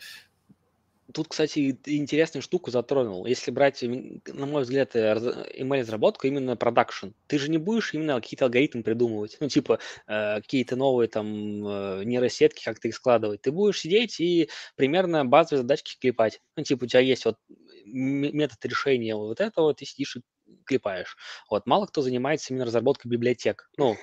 Тут, 1.13 1.29
кстати, 1.29 1.77
интересную 1.87 2.43
штуку 2.43 2.71
затронул. 2.71 3.25
Если 3.25 3.51
брать, 3.51 3.83
на 3.83 4.47
мой 4.47 4.63
взгляд, 4.63 4.95
email-разработку, 4.95 6.27
именно 6.27 6.55
продакшн, 6.55 7.09
ты 7.27 7.39
же 7.39 7.51
не 7.51 7.57
будешь 7.57 7.95
именно 7.95 8.21
какие-то 8.21 8.45
алгоритмы 8.45 8.83
придумывать, 8.83 9.39
ну, 9.41 9.49
типа, 9.49 9.81
э, 10.07 10.37
какие-то 10.37 10.77
новые 10.77 11.09
там 11.09 11.27
э, 11.67 12.05
нейросетки, 12.05 12.63
как 12.63 12.79
то 12.79 12.89
их 12.89 12.95
складывать. 12.95 13.41
Ты 13.41 13.51
будешь 13.51 13.81
сидеть 13.81 14.21
и 14.21 14.51
примерно 14.77 15.25
базовые 15.25 15.63
задачки 15.63 15.97
клепать. 15.99 16.43
Ну, 16.57 16.63
типа, 16.63 16.85
у 16.85 16.87
тебя 16.87 17.01
есть 17.01 17.25
вот 17.25 17.39
метод 17.87 18.65
решения 18.67 19.17
вот 19.17 19.41
этого, 19.41 19.75
ты 19.75 19.87
сидишь 19.87 20.17
и 20.17 20.21
клепаешь. 20.65 21.17
Вот, 21.51 21.67
мало 21.67 21.87
кто 21.87 22.03
занимается 22.03 22.53
именно 22.53 22.67
разработкой 22.67 23.11
библиотек, 23.11 23.71
ну, 23.77 23.97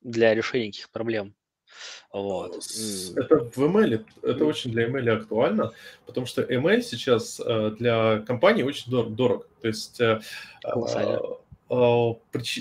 для 0.00 0.34
решения 0.34 0.66
каких 0.66 0.90
проблем. 0.90 1.34
Вот. 2.12 2.56
Это 3.16 3.38
в 3.38 3.58
ML, 3.58 4.04
это 4.22 4.44
очень 4.44 4.72
для 4.72 4.88
ML 4.88 5.08
актуально, 5.10 5.72
потому 6.06 6.26
что 6.26 6.42
ML 6.42 6.82
сейчас 6.82 7.40
э, 7.40 7.70
для 7.78 8.18
компании 8.20 8.62
очень 8.62 8.90
дор- 8.90 9.10
дорог. 9.10 9.46
То 9.60 9.68
есть 9.68 10.00
э, 10.00 10.20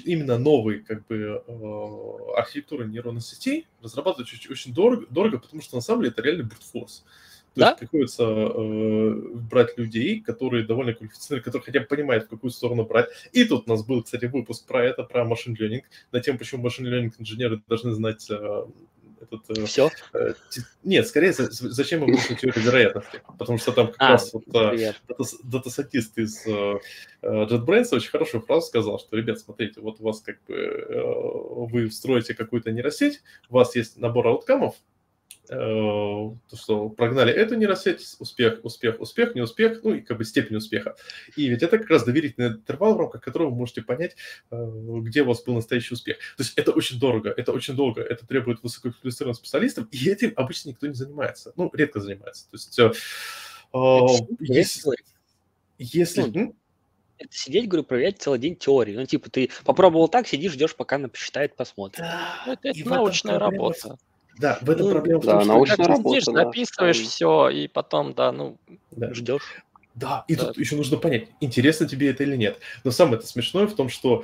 именно 0.05 0.37
новые 0.37 0.81
как 0.81 1.05
бы 1.07 1.43
архитектуры 2.35 2.85
нейронных 2.85 3.23
сетей 3.23 3.67
разрабатывать 3.81 4.31
очень, 4.31 4.51
очень 4.51 4.73
дорого, 4.73 5.07
дорого, 5.09 5.39
потому 5.39 5.61
что 5.63 5.75
на 5.75 5.81
самом 5.81 6.01
деле 6.01 6.11
это 6.11 6.21
реально 6.21 6.43
brute 6.43 6.71
force. 6.73 7.01
То 7.55 7.61
да? 7.61 7.67
есть 7.69 7.79
приходится 7.79 8.23
э, 8.23 9.13
брать 9.49 9.77
людей, 9.77 10.21
которые 10.21 10.65
довольно 10.65 10.93
квалифицированы, 10.93 11.43
которые 11.43 11.65
хотя 11.65 11.79
бы 11.79 11.85
понимают, 11.87 12.25
в 12.25 12.29
какую 12.29 12.51
сторону 12.51 12.85
брать. 12.85 13.09
И 13.31 13.43
тут 13.45 13.67
у 13.67 13.69
нас 13.69 13.83
был, 13.83 14.03
кстати, 14.03 14.25
выпуск 14.25 14.67
про 14.67 14.85
это, 14.85 15.03
про 15.03 15.25
машин 15.25 15.57
learning, 15.59 15.81
на 16.11 16.19
тему, 16.19 16.37
почему 16.37 16.63
машин 16.63 16.85
learning 16.87 17.13
инженеры 17.17 17.61
должны 17.67 17.91
знать 17.93 18.29
э, 18.29 18.65
этот... 19.19 19.57
Э, 19.57 19.65
Все? 19.65 19.89
Э, 20.13 20.33
нет, 20.83 21.07
скорее, 21.07 21.33
зачем 21.33 22.03
им 22.03 22.11
нужна 22.11 22.35
теория 22.35 22.61
вероятности? 22.61 23.21
Потому 23.37 23.57
что 23.57 23.71
там 23.71 23.87
как 23.87 24.01
а, 24.01 24.09
раз 24.09 24.33
вот, 24.33 24.43
э, 24.55 24.93
дата-сатист 25.43 26.17
из 26.17 26.45
э, 26.45 26.79
JetBrains 27.23 27.87
очень 27.91 28.09
хорошую 28.09 28.41
фразу 28.41 28.67
сказал, 28.67 28.99
что, 28.99 29.17
ребят, 29.17 29.39
смотрите, 29.39 29.81
вот 29.81 29.99
у 29.99 30.03
вас 30.03 30.21
как 30.21 30.37
бы, 30.47 30.55
э, 30.55 31.65
вы 31.71 31.89
строите 31.91 32.35
какую-то 32.35 32.71
нейросеть, 32.71 33.21
у 33.49 33.55
вас 33.55 33.75
есть 33.75 33.97
набор 33.97 34.27
ауткамов, 34.27 34.75
Э, 34.75 34.98
то, 35.49 36.37
что 36.55 36.89
прогнали 36.89 37.33
эту 37.33 37.55
нейросеть, 37.55 38.15
успех, 38.19 38.59
успех, 38.63 38.99
успех, 38.99 39.35
не 39.35 39.41
успех, 39.41 39.81
ну 39.83 39.95
и 39.95 40.01
как 40.01 40.17
бы 40.17 40.23
степень 40.23 40.57
успеха. 40.57 40.95
И 41.35 41.47
ведь 41.47 41.63
это 41.63 41.79
как 41.79 41.89
раз 41.89 42.03
доверительный 42.03 42.49
интервал, 42.49 42.95
в 42.95 42.99
рамках 42.99 43.21
которого 43.23 43.49
вы 43.49 43.55
можете 43.55 43.81
понять, 43.81 44.15
э, 44.51 44.55
где 45.01 45.23
у 45.23 45.25
вас 45.25 45.43
был 45.43 45.55
настоящий 45.55 45.93
успех. 45.93 46.17
То 46.37 46.43
есть 46.43 46.53
это 46.55 46.71
очень 46.71 46.99
дорого, 46.99 47.33
это 47.35 47.51
очень 47.51 47.75
долго, 47.75 48.01
это 48.01 48.27
требует 48.27 48.61
высококвалифицированных 48.61 49.37
специалистов, 49.37 49.87
и 49.91 50.09
этим 50.09 50.33
обычно 50.35 50.69
никто 50.69 50.87
не 50.87 50.93
занимается, 50.93 51.51
ну, 51.55 51.71
редко 51.73 51.99
занимается. 51.99 52.49
То 52.49 52.55
есть 52.55 52.79
э, 52.79 52.91
если... 54.39 54.95
если 55.79 56.21
ну, 56.21 56.55
это 57.17 57.33
сидеть, 57.33 57.67
говорю, 57.67 57.83
проверять 57.83 58.21
целый 58.21 58.39
день 58.39 58.55
теории. 58.55 58.95
Ну, 58.95 59.05
типа, 59.05 59.29
ты 59.29 59.49
попробовал 59.65 60.07
так, 60.07 60.25
сидишь, 60.25 60.53
ждешь, 60.53 60.75
пока 60.75 60.95
она 60.95 61.09
посчитает, 61.09 61.55
посмотрит. 61.55 61.99
Да, 61.99 62.43
ну, 62.45 62.53
это, 62.53 62.69
это 62.69 62.89
научная 62.89 63.37
работа. 63.37 63.97
Да, 64.39 64.57
в 64.61 64.69
этом 64.69 64.85
ну, 64.85 64.91
проблема 64.93 65.19
в 65.19 65.25
том, 65.25 65.35
да, 65.35 65.41
что 65.41 65.53
научная 65.53 65.75
ты 65.75 65.83
работа, 65.83 66.21
сидишь, 66.21 66.33
да. 66.33 66.45
записываешь 66.45 67.01
все, 67.01 67.49
и 67.49 67.67
потом, 67.67 68.13
да, 68.13 68.31
ну, 68.31 68.57
да. 68.91 69.13
ждешь. 69.13 69.43
Да, 69.95 70.23
и 70.29 70.35
да. 70.35 70.45
тут 70.45 70.57
еще 70.57 70.77
нужно 70.77 70.95
понять, 70.95 71.27
интересно 71.41 71.85
тебе 71.89 72.09
это 72.09 72.23
или 72.23 72.37
нет. 72.37 72.57
Но 72.85 72.91
самое 72.91 73.17
это 73.17 73.27
смешное 73.27 73.67
в 73.67 73.75
том, 73.75 73.89
что 73.89 74.23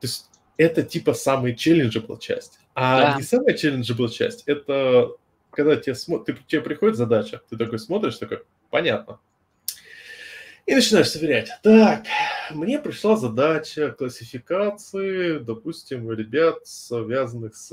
то 0.00 0.06
есть, 0.06 0.30
это 0.56 0.84
типа 0.84 1.14
самая 1.14 1.54
челленджибл 1.54 2.18
часть. 2.18 2.60
А 2.74 3.00
да. 3.12 3.16
не 3.16 3.24
самая 3.24 3.54
челленджибл 3.54 4.08
часть, 4.10 4.44
это 4.46 5.10
когда 5.50 5.74
тебе, 5.74 5.96
смо... 5.96 6.20
ты, 6.20 6.36
тебе 6.46 6.60
приходит 6.60 6.96
задача, 6.96 7.42
ты 7.50 7.56
такой 7.56 7.80
смотришь, 7.80 8.16
такой, 8.16 8.42
понятно. 8.70 9.18
И 10.70 10.74
начинаешь 10.76 11.10
сверять. 11.10 11.50
Так, 11.64 12.04
мне 12.52 12.78
пришла 12.78 13.16
задача 13.16 13.90
классификации, 13.90 15.38
допустим, 15.38 16.08
ребят, 16.12 16.64
связанных 16.64 17.56
с 17.56 17.72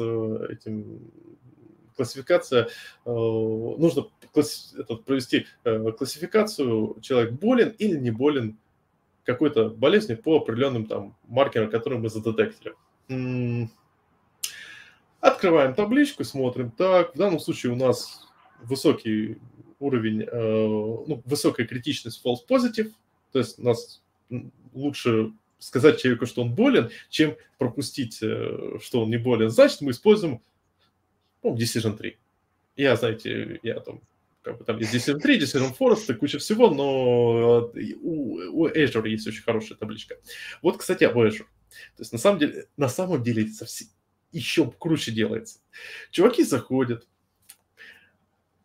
этим 0.50 1.12
классификация, 1.96 2.64
э, 2.66 2.70
нужно 3.06 4.08
класс, 4.34 4.74
этот, 4.76 5.06
провести 5.06 5.46
э, 5.64 5.92
классификацию, 5.92 6.98
человек 7.02 7.34
болен 7.34 7.76
или 7.78 8.00
не 8.00 8.10
болен 8.10 8.58
какой-то 9.26 9.70
болезнью 9.70 10.18
по 10.18 10.38
определенным 10.38 10.88
там 10.88 11.16
маркерам, 11.28 11.70
которые 11.70 12.00
мы 12.00 12.10
задетектили. 12.10 12.74
Открываем 15.20 15.76
табличку, 15.76 16.24
смотрим. 16.24 16.72
Так, 16.72 17.14
в 17.14 17.18
данном 17.20 17.40
случае 17.40 17.74
у 17.74 17.76
нас 17.76 18.28
высокий 18.64 19.38
уровень, 19.80 20.24
э, 20.24 20.28
ну, 20.32 21.22
высокая 21.26 21.66
критичность 21.66 22.24
false 22.24 22.40
positive, 22.48 22.92
то 23.32 23.40
есть 23.40 23.60
нас 23.60 24.02
лучше 24.74 25.32
сказать 25.60 26.00
человеку, 26.00 26.26
что 26.26 26.42
он 26.42 26.54
болен, 26.54 26.90
чем 27.10 27.36
пропустить, 27.58 28.20
э, 28.22 28.78
что 28.82 29.04
он 29.04 29.10
не 29.10 29.18
болен. 29.18 29.50
Значит, 29.50 29.82
мы 29.82 29.92
используем 29.92 30.42
ну, 31.44 31.56
Decision 31.56 31.98
3. 31.98 32.18
Я, 32.76 32.96
знаете, 32.96 33.60
я 33.64 33.80
там 33.80 34.02
как 34.42 34.60
бы 34.60 34.64
там 34.64 34.78
есть 34.78 34.94
Decision 34.94 35.20
3, 35.20 35.40
Decision 35.40 35.76
Forest, 35.78 36.14
куча 36.16 36.40
всего, 36.40 36.70
но 36.70 37.72
э, 37.76 37.94
у, 38.02 38.64
у 38.64 38.68
Azure 38.68 39.08
есть 39.10 39.28
очень 39.28 39.44
хорошая 39.44 39.78
табличка. 39.78 40.18
Вот, 40.62 40.78
кстати, 40.78 41.04
об 41.04 41.18
Azure. 41.18 41.46
То 41.96 42.02
есть 42.02 42.14
на 42.14 42.20
самом 42.20 42.40
деле, 42.40 42.68
на 42.78 42.90
самом 42.90 43.22
деле 43.24 43.44
это 43.44 43.54
совсем, 43.54 43.88
еще 44.32 44.72
круче 44.72 45.12
делается. 45.12 45.60
Чуваки 46.12 46.44
заходят 46.44 47.08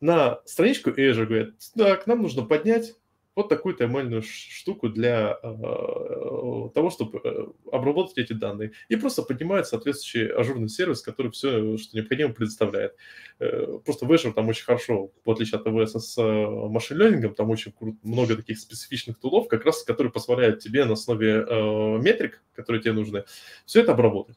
на 0.02 0.40
страничку 0.44 0.90
Azure, 0.90 1.26
говорят, 1.26 1.54
так, 1.76 2.06
нам 2.06 2.22
нужно 2.22 2.42
поднять 2.42 2.94
вот 3.34 3.48
такую-то 3.48 3.84
ML 3.84 4.20
штуку 4.22 4.88
для 4.88 5.38
э, 5.42 6.68
того, 6.74 6.90
чтобы 6.90 7.20
э, 7.24 7.46
обработать 7.72 8.18
эти 8.18 8.34
данные. 8.34 8.72
И 8.88 8.96
просто 8.96 9.22
поднимает 9.22 9.66
соответствующий 9.66 10.26
ажурный 10.26 10.68
сервис, 10.68 11.00
который 11.00 11.32
все, 11.32 11.78
что 11.78 11.96
необходимо, 11.96 12.34
предоставляет. 12.34 12.94
Э, 13.38 13.78
просто 13.84 14.04
в 14.04 14.12
Azure 14.12 14.34
там 14.34 14.48
очень 14.48 14.64
хорошо, 14.64 15.12
в 15.24 15.30
отличие 15.30 15.60
от 15.60 15.66
AWS 15.66 15.98
с 15.98 16.18
э, 16.18 16.46
машин 16.68 16.98
лернингом, 16.98 17.34
там 17.34 17.48
очень 17.48 17.72
круто, 17.72 17.96
много 18.02 18.36
таких 18.36 18.58
специфичных 18.58 19.18
тулов, 19.18 19.48
как 19.48 19.64
раз 19.64 19.82
которые 19.82 20.12
позволяют 20.12 20.60
тебе 20.60 20.84
на 20.84 20.92
основе 20.92 21.46
э, 21.48 21.98
метрик, 22.02 22.42
которые 22.54 22.82
тебе 22.82 22.92
нужны, 22.92 23.24
все 23.64 23.80
это 23.80 23.92
обработать. 23.92 24.36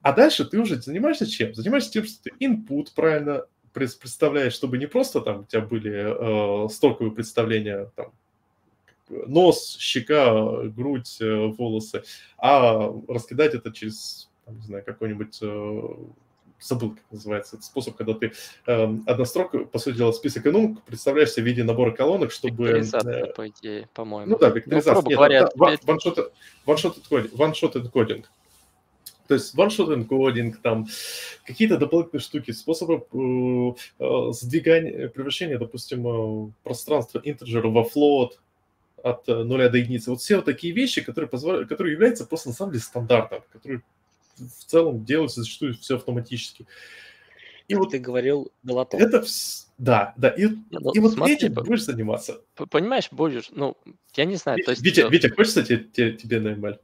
А 0.00 0.12
дальше 0.12 0.46
ты 0.46 0.58
уже 0.58 0.80
занимаешься 0.80 1.26
чем? 1.26 1.52
Занимаешься 1.52 1.92
тем, 1.92 2.04
что 2.04 2.22
ты 2.22 2.30
input 2.40 2.86
правильно 2.94 3.44
представляешь, 3.72 4.52
чтобы 4.52 4.78
не 4.78 4.86
просто 4.86 5.20
там 5.20 5.40
у 5.40 5.44
тебя 5.44 5.62
были 5.62 6.64
э, 6.64 6.68
стоковые 6.68 7.12
представления 7.12 7.90
там, 7.96 8.12
нос, 9.08 9.76
щека, 9.78 10.62
грудь, 10.68 11.18
э, 11.20 11.46
волосы, 11.46 12.02
а 12.38 12.92
раскидать 13.08 13.54
это 13.54 13.72
через, 13.72 14.30
не 14.46 14.62
знаю, 14.62 14.84
какой-нибудь 14.84 15.38
э, 15.42 15.88
забыл, 16.60 16.90
как 16.90 17.04
называется, 17.10 17.56
это 17.56 17.64
способ, 17.64 17.96
когда 17.96 18.14
ты 18.14 18.32
э, 18.66 18.96
однострок, 19.06 19.70
по 19.70 19.78
сути 19.78 19.96
дела, 19.96 20.12
список 20.12 20.46
инум 20.46 20.80
представляешь 20.86 21.32
себе 21.32 21.44
в 21.44 21.46
виде 21.46 21.64
набора 21.64 21.92
колонок, 21.92 22.30
чтобы... 22.30 22.64
Векторизация, 22.64 23.24
э, 23.24 23.32
по 23.32 23.48
идее, 23.48 23.88
по-моему. 23.94 24.32
Ну 24.32 24.38
да, 24.38 24.50
векторизация. 24.50 25.02
Ну, 25.02 25.08
Нет, 25.08 25.16
говоря, 25.16 25.38
это, 25.40 25.56
one-shot, 25.86 26.32
one-shot, 26.66 27.32
one-shot 27.32 27.72
encoding. 27.74 28.24
То 29.30 29.34
есть 29.34 29.54
encoding, 29.54 30.56
там 30.60 30.88
какие-то 31.44 31.76
дополнительные 31.76 32.20
штуки, 32.20 32.50
способы 32.50 33.06
э, 33.12 33.72
э, 34.00 34.32
сдвигания, 34.32 35.06
превращения, 35.06 35.56
допустим, 35.56 36.48
э, 36.48 36.52
пространства 36.64 37.20
интеджера 37.22 37.68
во 37.68 37.84
float, 37.84 38.30
от 39.04 39.28
э, 39.28 39.44
нуля 39.44 39.68
до 39.68 39.78
единицы. 39.78 40.10
Вот 40.10 40.20
все 40.20 40.34
вот 40.34 40.46
такие 40.46 40.74
вещи, 40.74 41.00
которые, 41.00 41.28
позволяют, 41.28 41.68
которые 41.68 41.92
являются 41.92 42.26
просто 42.26 42.48
на 42.48 42.56
самом 42.56 42.72
деле 42.72 42.82
стандартом, 42.82 43.44
которые 43.52 43.82
в 44.36 44.64
целом 44.64 45.04
делаются 45.04 45.42
зачастую 45.42 45.74
все 45.74 45.94
автоматически. 45.94 46.66
И 47.68 47.76
вот 47.76 47.90
ты 47.92 48.00
говорил 48.00 48.50
Галатон. 48.64 49.00
Это 49.00 49.24
да, 49.78 50.12
да. 50.16 50.30
И, 50.30 50.48
ну, 50.70 50.90
и 50.90 50.98
вот 50.98 51.12
смотри, 51.12 51.36
этим 51.36 51.54
будешь 51.54 51.84
заниматься. 51.84 52.40
Понимаешь, 52.68 53.06
будешь, 53.12 53.50
ну, 53.52 53.76
я 54.16 54.24
не 54.24 54.34
знаю. 54.34 54.58
То 54.64 54.72
есть, 54.72 54.82
Витя, 54.82 55.08
Витя, 55.08 55.28
хочется 55.28 55.62
тебе, 55.62 56.14
тебе 56.14 56.40
на 56.40 56.48
ML? 56.48 56.80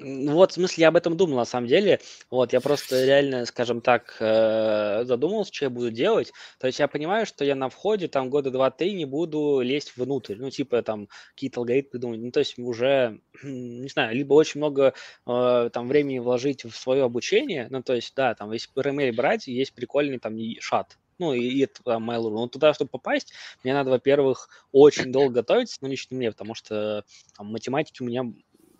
Вот, 0.00 0.50
в 0.50 0.54
смысле, 0.54 0.82
я 0.82 0.88
об 0.88 0.96
этом 0.96 1.16
думал, 1.16 1.36
на 1.36 1.44
самом 1.44 1.66
деле. 1.68 2.00
Вот, 2.30 2.52
я 2.52 2.60
просто 2.60 3.04
реально, 3.04 3.46
скажем 3.46 3.80
так, 3.80 4.16
э, 4.20 5.04
задумался, 5.04 5.52
что 5.52 5.66
я 5.66 5.70
буду 5.70 5.90
делать. 5.90 6.32
То 6.58 6.66
есть 6.66 6.78
я 6.78 6.88
понимаю, 6.88 7.26
что 7.26 7.44
я 7.44 7.54
на 7.54 7.68
входе 7.68 8.08
там 8.08 8.30
года 8.30 8.50
два-три 8.50 8.92
не 8.94 9.04
буду 9.04 9.60
лезть 9.60 9.96
внутрь. 9.96 10.36
Ну, 10.36 10.50
типа 10.50 10.82
там 10.82 11.08
какие-то 11.34 11.60
алгоритмы 11.60 11.90
придумать. 11.90 12.20
Ну, 12.20 12.30
то 12.30 12.40
есть 12.40 12.58
уже, 12.58 13.20
не 13.42 13.88
знаю, 13.88 14.16
либо 14.16 14.34
очень 14.34 14.58
много 14.58 14.94
э, 15.26 15.70
там 15.72 15.88
времени 15.88 16.18
вложить 16.18 16.64
в 16.64 16.74
свое 16.76 17.04
обучение. 17.04 17.68
Ну, 17.70 17.82
то 17.82 17.94
есть, 17.94 18.14
да, 18.16 18.34
там, 18.34 18.52
если 18.52 18.70
RML 18.74 19.12
брать, 19.14 19.46
есть 19.46 19.74
прикольный 19.74 20.18
там 20.18 20.36
шат, 20.60 20.98
ну, 21.18 21.32
и, 21.32 21.42
и 21.42 21.66
там 21.66 22.10
Mail.ru. 22.10 22.30
Но 22.30 22.48
туда, 22.48 22.74
чтобы 22.74 22.90
попасть, 22.90 23.32
мне 23.62 23.72
надо, 23.74 23.90
во-первых, 23.90 24.48
очень 24.72 25.12
долго 25.12 25.34
готовиться, 25.34 25.78
ну, 25.80 25.88
лично 25.88 26.16
мне, 26.16 26.30
потому 26.30 26.54
что 26.54 27.04
там, 27.36 27.52
математики 27.52 28.02
у 28.02 28.06
меня 28.06 28.24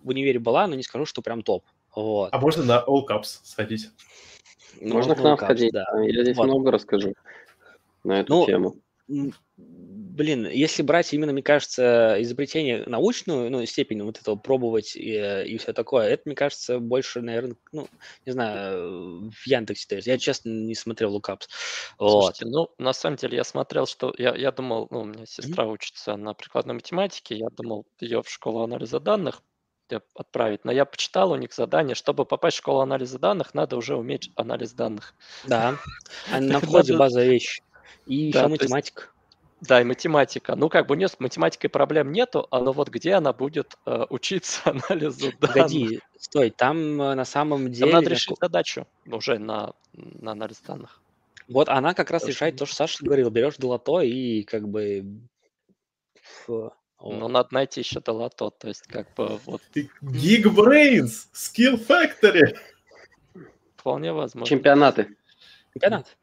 в 0.04 0.08
универе 0.08 0.38
была, 0.38 0.66
но 0.66 0.74
не 0.76 0.82
скажу, 0.82 1.06
что 1.06 1.22
прям 1.22 1.42
топ. 1.42 1.64
Вот. 1.94 2.28
А 2.32 2.38
можно 2.38 2.62
на 2.62 2.84
All 2.86 3.04
Cups 3.08 3.40
сходить? 3.42 3.90
Можно 4.80 5.14
к 5.14 5.22
нам 5.22 5.36
входить, 5.36 5.72
да. 5.72 5.86
Я 6.02 6.22
здесь 6.22 6.36
вот. 6.36 6.46
много 6.46 6.70
расскажу 6.70 7.14
на 8.02 8.20
эту 8.20 8.34
ну, 8.34 8.46
тему. 8.46 8.76
Блин, 9.56 10.46
если 10.48 10.82
брать 10.82 11.12
именно, 11.12 11.32
мне 11.32 11.42
кажется, 11.42 12.16
изобретение 12.20 12.84
научную, 12.86 13.50
ну, 13.50 13.66
степень 13.66 14.02
вот 14.02 14.20
этого 14.20 14.36
пробовать 14.36 14.94
и, 14.94 15.44
и 15.44 15.58
все 15.58 15.72
такое, 15.72 16.08
это, 16.08 16.22
мне 16.26 16.36
кажется, 16.36 16.78
больше, 16.78 17.20
наверное, 17.20 17.56
ну, 17.72 17.88
не 18.24 18.32
знаю, 18.32 19.30
в 19.30 19.46
Яндексе. 19.46 19.88
То 19.88 19.96
есть 19.96 20.06
я, 20.06 20.16
честно, 20.16 20.50
не 20.50 20.74
смотрел 20.74 21.12
Лукапс. 21.12 21.48
Слушайте, 21.98 22.44
вот. 22.46 22.52
ну, 22.78 22.84
на 22.84 22.92
самом 22.92 23.16
деле 23.16 23.36
я 23.36 23.44
смотрел, 23.44 23.86
что 23.86 24.14
я, 24.16 24.34
я 24.36 24.52
думал, 24.52 24.86
ну, 24.90 25.00
у 25.00 25.04
меня 25.04 25.26
сестра 25.26 25.64
mm-hmm. 25.64 25.72
учится 25.72 26.16
на 26.16 26.32
прикладной 26.34 26.76
математике, 26.76 27.36
я 27.36 27.48
думал 27.50 27.84
ее 28.00 28.22
в 28.22 28.30
школу 28.30 28.62
анализа 28.62 29.00
данных 29.00 29.42
отправить. 30.14 30.64
Но 30.64 30.72
я 30.72 30.84
почитал 30.84 31.32
у 31.32 31.36
них 31.36 31.52
задание, 31.52 31.94
чтобы 31.94 32.24
попасть 32.24 32.56
в 32.56 32.60
школу 32.60 32.80
анализа 32.80 33.18
данных, 33.18 33.54
надо 33.54 33.76
уже 33.76 33.96
уметь 33.96 34.30
анализ 34.36 34.72
данных. 34.72 35.14
Да, 35.44 35.76
а 36.32 36.40
на 36.40 36.60
входе 36.60 36.96
базовая 36.96 37.28
вещь. 37.28 37.60
И 38.06 38.16
еще 38.16 38.46
математика. 38.48 39.08
Да, 39.60 39.80
и 39.80 39.84
математика. 39.84 40.56
Ну, 40.56 40.68
как 40.68 40.86
бы 40.86 40.94
у 40.94 40.98
нее 40.98 41.08
с 41.08 41.18
математикой 41.18 41.70
проблем 41.70 42.12
нету, 42.12 42.46
а 42.50 42.60
но 42.60 42.72
вот 42.72 42.88
где 42.88 43.14
она 43.14 43.32
будет 43.32 43.78
э, 43.86 44.04
учиться 44.10 44.60
анализу 44.64 45.32
данных? 45.32 45.38
Погоди, 45.40 46.00
стой, 46.18 46.50
там 46.50 47.00
э, 47.00 47.14
на 47.14 47.24
самом 47.24 47.70
деле... 47.72 47.92
Там 47.92 48.00
надо 48.00 48.10
решить 48.10 48.36
задачу 48.40 48.86
уже 49.06 49.38
на, 49.38 49.72
на 49.92 50.32
анализ 50.32 50.60
данных. 50.60 51.00
Вот 51.48 51.68
она 51.68 51.94
как 51.94 52.10
раз 52.10 52.26
решает 52.26 52.56
то, 52.56 52.66
что 52.66 52.74
Саша 52.76 53.04
говорил. 53.04 53.30
Берешь 53.30 53.56
долото 53.56 54.00
и 54.00 54.42
как 54.44 54.68
бы 54.68 55.04
ну, 57.12 57.28
надо 57.28 57.48
найти 57.52 57.80
еще 57.80 58.00
долото, 58.00 58.50
то 58.50 58.68
есть 58.68 58.86
как 58.86 59.12
бы 59.14 59.38
вот... 59.44 59.62
Geekbrains! 60.02 61.28
Skill 61.34 61.84
Factory! 61.86 62.56
Вполне 63.76 64.12
возможно. 64.12 64.48
Чемпионаты. 64.48 65.14
Чемпионат. 65.74 66.16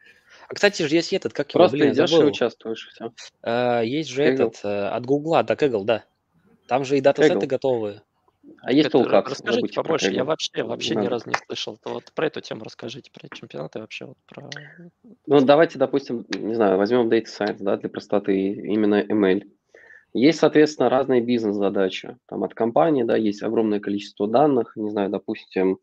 А, 0.47 0.53
кстати 0.55 0.81
же, 0.83 0.95
есть 0.95 1.13
этот, 1.13 1.33
как 1.33 1.47
Просто 1.47 1.77
его, 1.77 1.85
блин, 1.85 1.95
идешь 1.95 2.09
забыл. 2.09 2.27
и 2.27 2.29
участвуешь, 2.31 2.89
все. 2.91 3.13
А, 3.43 3.81
есть 3.81 4.09
же 4.09 4.23
Kaggle. 4.23 4.33
этот, 4.33 4.59
а, 4.63 4.95
от 4.95 5.05
Гугла, 5.05 5.43
да, 5.43 5.53
Kaggle, 5.53 5.85
да. 5.85 6.03
Там 6.67 6.83
же 6.85 6.97
и 6.97 7.01
датасеты 7.01 7.45
готовы. 7.45 8.01
А 8.61 8.71
есть 8.71 8.89
толкап? 8.89 9.27
Расскажите 9.27 9.73
побольше, 9.73 10.11
я 10.11 10.23
вообще, 10.23 10.63
вообще 10.63 10.95
ни 10.95 11.05
разу 11.05 11.29
не 11.29 11.35
слышал. 11.45 11.77
Вот 11.85 12.11
про 12.13 12.27
эту 12.27 12.41
тему 12.41 12.63
расскажите, 12.63 13.11
про 13.11 13.27
чемпионаты 13.29 13.79
вообще. 13.79 14.05
Вот 14.05 14.17
про... 14.25 14.49
Ну, 15.27 15.41
давайте, 15.41 15.77
допустим, 15.77 16.25
не 16.35 16.55
знаю, 16.55 16.77
возьмем 16.77 17.07
Data 17.09 17.25
Science, 17.25 17.57
да, 17.59 17.77
для 17.77 17.89
простоты, 17.89 18.53
именно 18.53 19.01
ML. 19.03 19.47
Есть, 20.13 20.39
соответственно, 20.39 20.89
разные 20.89 21.21
бизнес-задачи. 21.21 22.17
Там 22.27 22.43
от 22.43 22.53
компании, 22.53 23.03
да, 23.03 23.15
есть 23.15 23.43
огромное 23.43 23.79
количество 23.79 24.27
данных, 24.27 24.73
не 24.75 24.89
знаю, 24.89 25.09
допустим, 25.09 25.79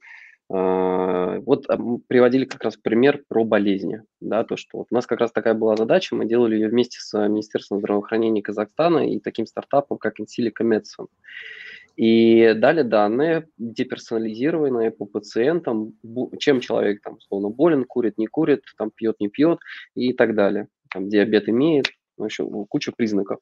э, 0.53 1.41
вот 1.47 1.67
приводили 2.09 2.45
как 2.45 2.63
раз 2.63 2.77
пример 2.77 3.23
про 3.27 3.45
болезни, 3.45 4.03
да, 4.21 4.45
то, 4.45 4.57
что 4.57 4.79
вот 4.79 4.89
у 4.91 4.95
нас 4.95 5.07
как 5.07 5.21
раз 5.21 5.33
такая 5.33 5.55
была 5.55 5.77
задача, 5.77 6.15
мы 6.15 6.27
делали 6.27 6.57
ее 6.57 6.69
вместе 6.69 6.99
с 7.01 7.17
Министерством 7.27 7.79
здравоохранения 7.79 8.43
Казахстана 8.43 9.11
и 9.11 9.19
таким 9.19 9.47
стартапом, 9.47 9.97
как 9.97 10.21
Insilica 10.21 10.63
Medicine. 10.63 11.07
И 11.97 12.55
дали 12.55 12.83
данные, 12.83 13.49
деперсонализированные 13.59 14.93
по 14.93 15.05
пациентам, 15.07 15.95
чем 16.39 16.61
человек 16.61 17.03
там 17.03 17.17
условно 17.17 17.49
болен, 17.49 17.85
курит, 17.85 18.19
не 18.19 18.29
курит, 18.29 18.63
там 18.77 18.91
пьет, 18.95 19.17
не 19.19 19.29
пьет 19.29 19.59
и 19.97 20.13
так 20.13 20.37
далее. 20.37 20.69
Там 20.93 21.09
диабет 21.09 21.49
имеет, 21.49 21.87
в 22.17 22.23
общем, 22.23 22.67
куча 22.67 22.93
признаков. 22.93 23.41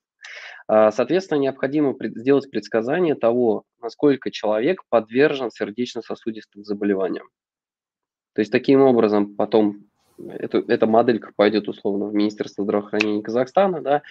А, 0.68 0.90
соответственно, 0.90 1.38
необходимо 1.38 1.94
сделать 2.00 2.50
предсказание 2.50 3.14
того, 3.14 3.64
насколько 3.80 4.30
человек 4.30 4.82
подвержен 4.88 5.50
сердечно-сосудистым 5.50 6.64
заболеваниям. 6.64 7.28
То 8.34 8.40
есть 8.40 8.52
таким 8.52 8.82
образом 8.82 9.34
потом 9.34 9.86
эту, 10.28 10.58
эта 10.68 10.86
моделька 10.86 11.32
пойдет 11.34 11.68
условно 11.68 12.06
в 12.06 12.14
Министерство 12.14 12.64
здравоохранения 12.64 13.22
Казахстана, 13.22 13.80
да, 13.80 14.02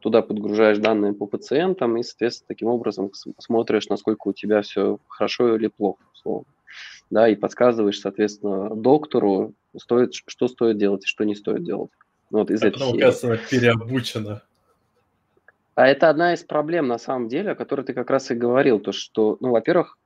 туда 0.00 0.22
подгружаешь 0.22 0.78
данные 0.78 1.12
по 1.12 1.26
пациентам 1.26 1.96
и, 1.96 2.02
соответственно, 2.02 2.48
таким 2.48 2.68
образом 2.68 3.10
смотришь, 3.38 3.88
насколько 3.88 4.28
у 4.28 4.32
тебя 4.32 4.62
все 4.62 4.98
хорошо 5.08 5.56
или 5.56 5.68
плохо, 5.68 6.02
условно. 6.12 6.46
Да, 7.10 7.28
и 7.28 7.34
подсказываешь, 7.34 8.00
соответственно, 8.00 8.74
доктору, 8.74 9.54
стоит, 9.76 10.14
что 10.14 10.48
стоит 10.48 10.78
делать 10.78 11.04
и 11.04 11.08
что 11.08 11.24
не 11.24 11.34
стоит 11.34 11.64
делать. 11.64 11.90
Вот 12.30 12.50
из 12.50 12.62
этой 12.62 12.78
оказывается, 12.78 13.36
переобучена. 13.50 14.42
А 15.80 15.86
это 15.86 16.10
одна 16.10 16.34
из 16.34 16.44
проблем, 16.44 16.88
на 16.88 16.98
самом 16.98 17.28
деле, 17.28 17.52
о 17.52 17.54
которой 17.54 17.86
ты 17.86 17.94
как 17.94 18.10
раз 18.10 18.30
и 18.30 18.34
говорил, 18.34 18.80
то 18.80 18.92
что, 18.92 19.38
ну, 19.40 19.48
во-первых, 19.48 19.96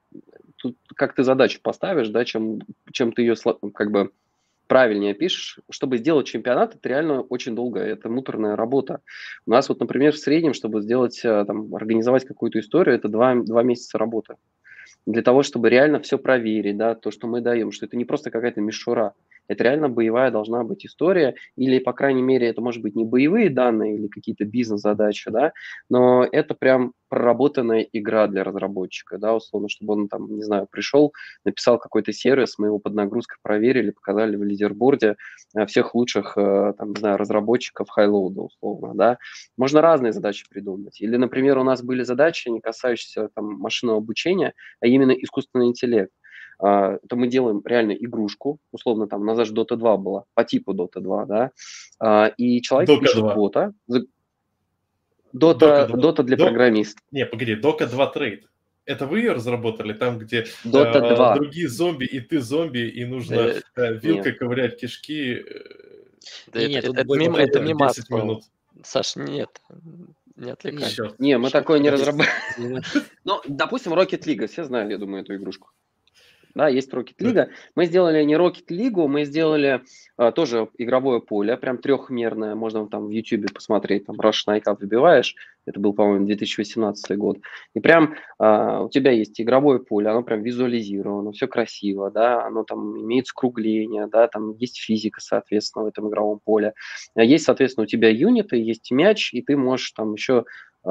тут 0.54 0.76
как 0.94 1.16
ты 1.16 1.24
задачу 1.24 1.58
поставишь, 1.60 2.10
да, 2.10 2.24
чем, 2.24 2.60
чем 2.92 3.10
ты 3.10 3.22
ее 3.22 3.34
как 3.74 3.90
бы 3.90 4.12
правильнее 4.68 5.14
пишешь, 5.14 5.58
чтобы 5.68 5.98
сделать 5.98 6.28
чемпионат, 6.28 6.76
это 6.76 6.88
реально 6.88 7.22
очень 7.22 7.56
долго, 7.56 7.80
это 7.80 8.08
муторная 8.08 8.54
работа. 8.54 9.00
У 9.46 9.50
нас 9.50 9.68
вот, 9.68 9.80
например, 9.80 10.12
в 10.12 10.18
среднем, 10.18 10.54
чтобы 10.54 10.80
сделать, 10.80 11.20
э, 11.24 11.44
там, 11.44 11.74
организовать 11.74 12.24
какую-то 12.24 12.60
историю, 12.60 12.94
это 12.94 13.08
два, 13.08 13.34
два 13.34 13.64
месяца 13.64 13.98
работы. 13.98 14.36
Для 15.06 15.22
того, 15.22 15.42
чтобы 15.42 15.70
реально 15.70 15.98
все 15.98 16.18
проверить, 16.18 16.76
да, 16.76 16.94
то, 16.94 17.10
что 17.10 17.26
мы 17.26 17.40
даем, 17.40 17.72
что 17.72 17.86
это 17.86 17.96
не 17.96 18.04
просто 18.04 18.30
какая-то 18.30 18.60
мишура, 18.60 19.14
это 19.48 19.64
реально 19.64 19.88
боевая 19.88 20.30
должна 20.30 20.64
быть 20.64 20.86
история, 20.86 21.34
или, 21.56 21.78
по 21.78 21.92
крайней 21.92 22.22
мере, 22.22 22.48
это 22.48 22.60
может 22.60 22.82
быть 22.82 22.94
не 22.96 23.04
боевые 23.04 23.50
данные 23.50 23.96
или 23.96 24.08
какие-то 24.08 24.44
бизнес-задачи, 24.44 25.30
да, 25.30 25.52
но 25.88 26.24
это 26.24 26.54
прям 26.54 26.92
проработанная 27.08 27.86
игра 27.92 28.26
для 28.26 28.42
разработчика, 28.42 29.18
да, 29.18 29.34
условно, 29.36 29.68
чтобы 29.68 29.92
он 29.92 30.08
там, 30.08 30.34
не 30.34 30.42
знаю, 30.42 30.66
пришел, 30.68 31.12
написал 31.44 31.78
какой-то 31.78 32.12
сервис, 32.12 32.58
мы 32.58 32.66
его 32.66 32.80
под 32.80 32.94
нагрузкой 32.94 33.38
проверили, 33.42 33.90
показали 33.90 34.34
в 34.34 34.42
лидерборде 34.42 35.16
э, 35.56 35.66
всех 35.66 35.94
лучших, 35.94 36.36
э, 36.36 36.72
там, 36.76 36.90
не 36.92 36.98
знаю, 36.98 37.16
разработчиков 37.16 37.88
хайлоуда, 37.88 38.42
условно, 38.42 38.94
да. 38.94 39.18
Можно 39.56 39.80
разные 39.80 40.12
задачи 40.12 40.44
придумать. 40.48 41.00
Или, 41.00 41.16
например, 41.16 41.58
у 41.58 41.62
нас 41.62 41.82
были 41.82 42.02
задачи, 42.02 42.48
не 42.48 42.60
касающиеся 42.60 43.28
там 43.34 43.44
машинного 43.60 43.98
обучения, 43.98 44.54
а 44.80 44.86
именно 44.86 45.12
искусственный 45.12 45.66
интеллект 45.66 46.10
то 46.58 47.00
мы 47.12 47.26
делаем 47.26 47.62
реально 47.64 47.92
игрушку, 47.92 48.58
условно 48.72 49.06
там, 49.06 49.22
у 49.22 49.24
нас 49.24 49.36
даже 49.36 49.54
Dota 49.54 49.76
2 49.76 49.96
была, 49.96 50.24
по 50.34 50.44
типу 50.44 50.72
Dota 50.72 51.00
2, 51.00 51.26
да, 51.26 51.50
а, 51.98 52.26
и 52.36 52.62
человек 52.62 52.88
Дока 52.88 53.02
пишет 53.02 53.18
2. 53.18 53.34
бота, 53.34 53.72
Dota, 55.34 55.90
Dota 55.90 56.22
для 56.22 56.36
Dota, 56.36 56.44
программистов. 56.44 57.02
Не, 57.10 57.26
погоди, 57.26 57.54
Doka 57.54 57.86
2 57.86 58.06
трейд. 58.08 58.48
Это 58.86 59.06
вы 59.06 59.20
ее 59.20 59.32
разработали, 59.32 59.94
там, 59.94 60.18
где 60.18 60.46
Dota 60.64 61.02
э, 61.02 61.16
2. 61.16 61.34
другие 61.36 61.68
зомби, 61.68 62.04
и 62.04 62.20
ты 62.20 62.40
зомби, 62.40 62.80
и 62.80 63.04
нужно 63.04 63.34
э, 63.34 63.62
э, 63.76 63.94
вилкой 63.94 64.32
нет. 64.32 64.38
ковырять 64.38 64.78
кишки. 64.78 65.36
Э, 65.36 65.44
да 66.52 66.68
нет, 66.68 66.84
это, 66.84 67.00
это, 67.00 67.14
мимо, 67.16 67.38
это 67.38 67.60
мимо 67.60 67.88
10 67.88 68.10
минут. 68.10 68.44
Саш, 68.82 69.16
нет, 69.16 69.48
не 70.36 70.50
отвлекайся. 70.50 71.14
Не, 71.18 71.38
мы 71.38 71.50
такое 71.50 71.78
не 71.78 71.90
разрабатываем. 71.90 72.82
Ну, 73.24 73.40
допустим, 73.48 73.94
Rocket 73.94 74.24
League, 74.26 74.46
все 74.46 74.64
знают, 74.64 74.90
я 74.90 74.98
думаю, 74.98 75.22
эту 75.22 75.34
игрушку 75.34 75.70
да, 76.54 76.68
есть 76.68 76.92
Rocket 76.92 77.16
League. 77.18 77.48
Мы 77.74 77.86
сделали 77.86 78.22
не 78.22 78.34
Rocket 78.34 78.68
League, 78.70 79.06
мы 79.06 79.24
сделали 79.24 79.82
а, 80.16 80.32
тоже 80.32 80.68
игровое 80.78 81.20
поле, 81.20 81.56
прям 81.56 81.78
трехмерное, 81.78 82.54
можно 82.54 82.86
там 82.88 83.06
в 83.06 83.10
YouTube 83.10 83.52
посмотреть, 83.52 84.06
там 84.06 84.16
Night 84.16 84.62
Cup 84.64 84.78
выбиваешь, 84.80 85.34
это 85.66 85.80
был, 85.80 85.92
по-моему, 85.92 86.26
2018 86.26 87.16
год, 87.16 87.38
и 87.74 87.80
прям 87.80 88.14
а, 88.38 88.82
у 88.82 88.88
тебя 88.88 89.10
есть 89.10 89.40
игровое 89.40 89.80
поле, 89.80 90.08
оно 90.08 90.22
прям 90.22 90.42
визуализировано, 90.42 91.32
все 91.32 91.48
красиво, 91.48 92.10
да, 92.10 92.44
оно 92.44 92.64
там 92.64 93.00
имеет 93.00 93.26
скругление, 93.26 94.06
да, 94.06 94.28
там 94.28 94.52
есть 94.56 94.78
физика, 94.78 95.20
соответственно, 95.20 95.84
в 95.84 95.88
этом 95.88 96.08
игровом 96.08 96.40
поле. 96.44 96.74
Есть, 97.16 97.44
соответственно, 97.44 97.84
у 97.84 97.88
тебя 97.88 98.08
юниты, 98.08 98.56
есть 98.56 98.90
мяч, 98.90 99.32
и 99.32 99.42
ты 99.42 99.56
можешь 99.56 99.92
там 99.92 100.14
еще 100.14 100.44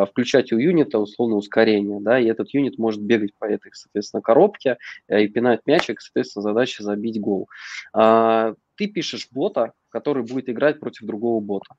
включать 0.09 0.51
у 0.51 0.57
юнита 0.57 0.99
условно 0.99 1.35
ускорение, 1.35 1.99
да, 1.99 2.19
и 2.19 2.25
этот 2.25 2.53
юнит 2.53 2.77
может 2.77 3.01
бегать 3.01 3.33
по 3.37 3.45
этой, 3.45 3.71
соответственно, 3.73 4.21
коробке 4.21 4.77
э, 5.07 5.23
и 5.23 5.27
пинать 5.27 5.61
мячик, 5.65 6.01
соответственно, 6.01 6.43
задача 6.43 6.83
забить 6.83 7.19
гол. 7.19 7.47
А, 7.93 8.53
ты 8.75 8.87
пишешь 8.87 9.27
бота, 9.31 9.73
который 9.89 10.23
будет 10.23 10.49
играть 10.49 10.79
против 10.79 11.05
другого 11.05 11.39
бота. 11.39 11.75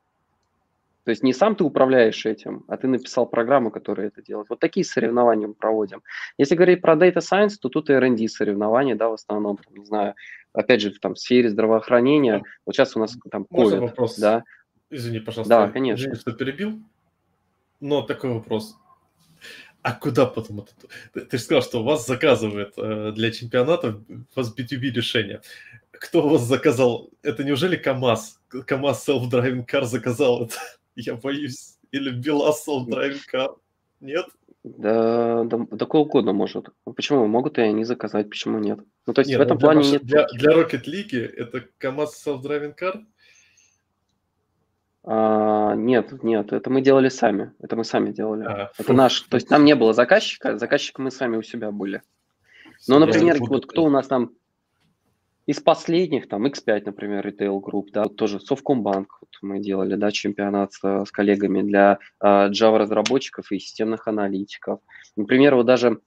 То 1.05 1.11
есть 1.11 1.23
не 1.23 1.35
сам 1.35 1.55
ты 1.55 1.65
управляешь 1.65 2.24
этим, 2.24 2.65
а 2.66 2.78
ты 2.78 2.89
написал 2.89 3.27
программу, 3.27 3.70
которая 3.70 4.07
это 4.07 4.23
делает. 4.23 4.49
Вот 4.49 4.59
такие 4.59 4.86
соревнования 4.86 5.47
мы 5.47 5.55
проводим. 5.55 6.03
Если 6.39 6.55
говорить 6.55 6.81
про 6.81 6.95
Data 6.95 7.19
Science, 7.19 7.57
то 7.61 7.69
тут 7.69 7.91
R&D 7.91 8.27
соревнования, 8.28 8.95
да, 8.95 9.11
в 9.11 9.15
основном, 9.15 9.59
не 9.70 9.85
знаю, 9.85 10.15
опять 10.55 10.81
же, 10.81 10.93
там, 10.99 11.15
в 11.15 11.19
сфере 11.19 11.51
здравоохранения. 11.51 12.43
Вот 12.65 12.74
сейчас 12.74 12.97
у 12.97 13.01
нас 13.01 13.19
там 13.31 13.43
COVID, 13.43 13.47
Можно 13.51 13.81
вопрос? 13.82 14.16
да. 14.16 14.45
Извини, 14.89 15.20
пожалуйста. 15.20 15.66
Да, 15.66 15.69
конечно. 15.69 16.05
Извини, 16.05 16.16
что 16.16 16.32
перебил. 16.32 16.81
Но 17.85 18.01
такой 18.01 18.31
вопрос. 18.31 18.78
А 19.82 19.93
куда 19.93 20.24
потом 20.24 20.61
это? 20.61 20.73
Ты, 21.12 21.20
ты 21.20 21.36
же 21.36 21.44
сказал, 21.44 21.62
что 21.62 21.85
вас 21.85 22.06
заказывают 22.06 22.73
э, 22.78 23.12
для 23.15 23.31
чемпионата, 23.31 24.01
у 24.09 24.24
вас 24.35 24.56
B2B 24.56 24.90
решение. 24.90 25.43
Кто 25.90 26.24
у 26.24 26.31
вас 26.31 26.44
заказал? 26.44 27.11
Это 27.20 27.44
неужели 27.44 27.77
КАМАЗ? 27.77 28.40
КАМАЗ 28.48 29.06
Self-Driving 29.06 29.66
Car 29.70 29.85
заказал 29.85 30.47
это? 30.47 30.56
Я 30.97 31.16
боюсь. 31.16 31.77
Или 31.90 32.09
БелАЗ 32.09 32.66
Self-Driving 32.66 33.20
Car? 33.31 33.55
Нет? 34.01 34.28
Да, 34.62 35.44
да, 35.44 35.66
да 35.70 35.85
кого 35.85 36.05
угодно 36.05 36.32
может. 36.32 36.70
Ну, 36.86 36.94
почему 36.94 37.27
могут 37.27 37.59
и 37.59 37.61
они 37.61 37.85
заказать, 37.85 38.31
почему 38.31 38.61
нет? 38.61 38.78
Ну, 39.06 39.12
то 39.12 39.20
есть 39.20 39.28
нет, 39.28 39.39
в 39.39 39.43
этом 39.43 39.59
ну, 39.59 39.61
плане 39.61 39.90
нет... 39.90 40.06
Для, 40.06 40.24
для 40.28 40.52
Rocket 40.52 40.86
League 40.86 41.15
это 41.15 41.69
КАМАЗ 41.77 42.27
Self-Driving 42.27 42.78
Car? 42.81 43.05
А, 45.06 45.74
нет, 45.74 46.22
нет, 46.22 46.52
это 46.52 46.70
мы 46.70 46.81
делали 46.81 47.09
сами. 47.09 47.52
Это 47.60 47.76
мы 47.76 47.85
сами 47.85 48.10
делали. 48.10 48.44
А, 48.44 48.70
это 48.78 48.85
фу, 48.85 48.93
наш. 48.94 49.20
То 49.20 49.36
есть 49.36 49.48
там 49.48 49.64
не 49.64 49.74
было 49.74 49.93
заказчика, 49.93 50.59
заказчик 50.59 50.98
мы 50.98 51.10
сами 51.10 51.36
у 51.36 51.43
себя 51.43 51.70
были. 51.70 52.02
Но, 52.89 52.98
например, 52.98 53.36
вот 53.40 53.66
кто 53.66 53.85
у 53.85 53.90
нас 53.90 54.06
там 54.06 54.31
из 55.47 55.60
последних, 55.60 56.26
там 56.28 56.47
X5, 56.47 56.82
например, 56.86 57.26
Retail 57.26 57.60
Group, 57.60 57.89
да, 57.93 58.05
тоже 58.05 58.40
Совкомбанк 58.40 59.18
вот 59.20 59.31
мы 59.43 59.59
делали, 59.60 59.94
да, 59.94 60.10
чемпионат 60.10 60.72
с, 60.72 61.05
с 61.05 61.10
коллегами 61.10 61.60
для 61.60 61.98
uh, 62.22 62.51
Java 62.51 62.78
разработчиков 62.78 63.52
и 63.52 63.59
системных 63.59 64.09
аналитиков. 64.09 64.81
Например, 65.16 65.55
вот 65.55 65.66
даже 65.66 66.01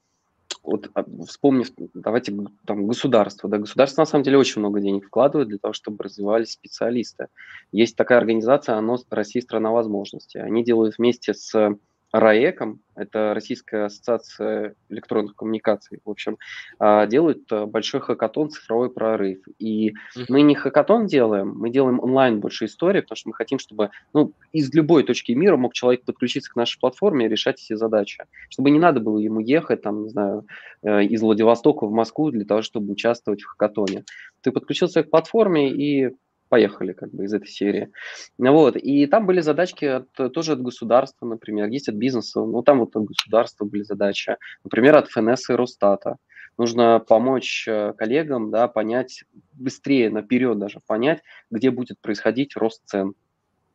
вот 0.67 0.91
а, 0.93 1.05
вспомнив, 1.25 1.71
давайте 1.93 2.35
там 2.65 2.87
государство, 2.87 3.49
да, 3.49 3.57
государство 3.57 4.01
на 4.01 4.05
самом 4.05 4.23
деле 4.23 4.37
очень 4.37 4.59
много 4.59 4.81
денег 4.81 5.07
вкладывает 5.07 5.47
для 5.47 5.57
того, 5.57 5.73
чтобы 5.73 6.03
развивались 6.03 6.51
специалисты. 6.51 7.27
Есть 7.71 7.95
такая 7.95 8.17
организация, 8.17 8.75
оно 8.75 8.97
Россия 9.09 9.41
страна 9.41 9.71
возможностей. 9.71 10.39
Они 10.39 10.63
делают 10.63 10.97
вместе 10.97 11.33
с 11.33 11.77
РАЭКом, 12.19 12.81
это 12.95 13.33
Российская 13.33 13.85
ассоциация 13.85 14.75
электронных 14.89 15.35
коммуникаций, 15.35 15.99
в 16.03 16.09
общем, 16.09 16.37
а, 16.79 17.05
делают 17.05 17.51
э, 17.51 17.65
большой 17.65 18.01
хакатон 18.01 18.49
«Цифровой 18.49 18.89
прорыв». 18.89 19.39
И 19.59 19.93
мы 20.27 20.41
не 20.41 20.55
хакатон 20.55 21.05
делаем, 21.05 21.53
мы 21.55 21.69
делаем 21.69 21.99
онлайн 21.99 22.39
больше 22.39 22.65
истории, 22.65 23.01
потому 23.01 23.17
что 23.17 23.29
мы 23.29 23.35
хотим, 23.35 23.59
чтобы 23.59 23.91
ну, 24.13 24.33
из 24.51 24.73
любой 24.73 25.03
точки 25.03 25.33
мира 25.33 25.57
мог 25.57 25.73
человек 25.73 26.05
подключиться 26.05 26.51
к 26.51 26.55
нашей 26.55 26.79
платформе 26.79 27.25
и 27.25 27.29
решать 27.29 27.63
эти 27.63 27.75
задачи. 27.75 28.25
Чтобы 28.49 28.71
не 28.71 28.79
надо 28.79 28.99
было 28.99 29.19
ему 29.19 29.39
ехать, 29.39 29.83
там, 29.83 30.03
не 30.03 30.09
знаю, 30.09 30.47
э, 30.81 31.03
из 31.03 31.21
Владивостока 31.21 31.85
в 31.85 31.91
Москву 31.91 32.31
для 32.31 32.45
того, 32.45 32.61
чтобы 32.61 32.91
участвовать 32.91 33.41
в 33.41 33.47
хакатоне. 33.47 34.05
Ты 34.41 34.51
подключился 34.51 35.03
к 35.03 35.09
платформе 35.09 35.71
и 35.71 36.15
поехали 36.47 36.93
как 36.93 37.11
бы 37.11 37.25
из 37.25 37.33
этой 37.33 37.47
серии. 37.47 37.91
Вот. 38.37 38.75
И 38.75 39.05
там 39.07 39.25
были 39.25 39.41
задачки 39.41 39.85
от, 39.85 40.33
тоже 40.33 40.53
от 40.53 40.61
государства, 40.61 41.25
например, 41.25 41.67
есть 41.67 41.89
от 41.89 41.95
бизнеса, 41.95 42.39
ну 42.39 42.61
там 42.61 42.79
вот 42.79 42.95
от 42.95 43.05
государства 43.05 43.65
были 43.65 43.83
задачи, 43.83 44.37
например, 44.63 44.95
от 44.95 45.09
ФНС 45.09 45.49
и 45.49 45.53
Росстата. 45.53 46.17
Нужно 46.57 46.99
помочь 46.99 47.67
э, 47.67 47.93
коллегам 47.95 48.49
да, 48.49 48.67
понять, 48.67 49.23
быстрее, 49.53 50.09
наперед 50.09 50.57
даже 50.57 50.79
понять, 50.85 51.21
где 51.51 51.69
будет 51.69 51.99
происходить 52.01 52.55
рост 52.55 52.81
цен 52.85 53.13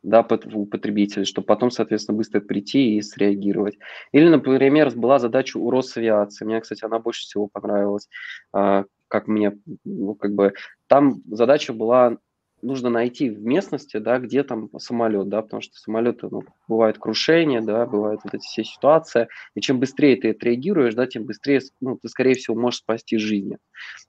да, 0.03 0.27
у 0.53 0.67
потребителя, 0.67 1.25
чтобы 1.25 1.47
потом, 1.47 1.71
соответственно, 1.71 2.19
быстро 2.19 2.41
прийти 2.41 2.97
и 2.97 3.03
среагировать. 3.03 3.79
Или, 4.11 4.29
например, 4.29 4.91
была 4.97 5.19
задача 5.19 5.59
у 5.59 5.71
Росавиации. 5.71 6.45
Мне, 6.45 6.61
кстати, 6.61 6.85
она 6.85 6.99
больше 6.99 7.23
всего 7.23 7.47
понравилась. 7.47 8.09
А, 8.53 8.85
как 9.09 9.29
мне, 9.29 9.57
ну, 9.85 10.15
как 10.15 10.35
бы, 10.35 10.55
там 10.89 11.23
задача 11.31 11.73
была 11.73 12.19
нужно 12.63 12.91
найти 12.91 13.31
в 13.31 13.43
местности, 13.45 13.99
да, 13.99 14.19
где 14.19 14.43
там 14.45 14.71
самолет, 14.79 15.29
да, 15.29 15.43
потому 15.43 15.61
что 15.63 15.77
самолеты, 15.77 16.29
ну, 16.31 16.43
бывает 16.69 16.99
крушение, 16.99 17.61
да, 17.61 17.87
бывают 17.87 18.21
вот 18.25 18.35
эти 18.35 18.43
все 18.45 18.65
ситуации, 18.65 19.29
и 19.55 19.61
чем 19.61 19.81
быстрее 19.81 20.17
ты 20.17 20.31
отреагируешь, 20.31 20.95
да, 20.95 21.07
тем 21.07 21.25
быстрее, 21.25 21.61
ну, 21.81 21.99
ты, 22.01 22.09
скорее 22.09 22.35
всего, 22.35 22.57
можешь 22.57 22.81
спасти 22.81 23.19
жизни, 23.19 23.59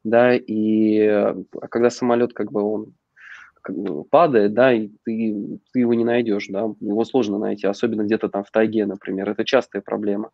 да, 0.03 0.35
и 0.35 0.99
а 1.07 1.35
когда 1.69 1.89
самолет, 1.89 2.33
как 2.33 2.51
бы, 2.51 2.61
он 2.61 2.93
падает, 4.09 4.53
да, 4.53 4.73
и 4.73 4.89
ты, 5.03 5.59
ты 5.71 5.79
его 5.79 5.93
не 5.93 6.03
найдешь, 6.03 6.47
да, 6.49 6.71
его 6.79 7.05
сложно 7.05 7.37
найти, 7.37 7.67
особенно 7.67 8.03
где-то 8.03 8.29
там 8.29 8.43
в 8.43 8.51
тайге, 8.51 8.85
например, 8.85 9.29
это 9.29 9.45
частая 9.45 9.81
проблема. 9.81 10.31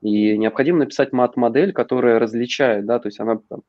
И 0.00 0.36
необходимо 0.36 0.80
написать 0.80 1.12
мат-модель, 1.12 1.72
которая 1.72 2.18
различает, 2.18 2.86
да, 2.86 2.98
то 2.98 3.08
есть 3.08 3.20
она 3.20 3.38
там, 3.48 3.62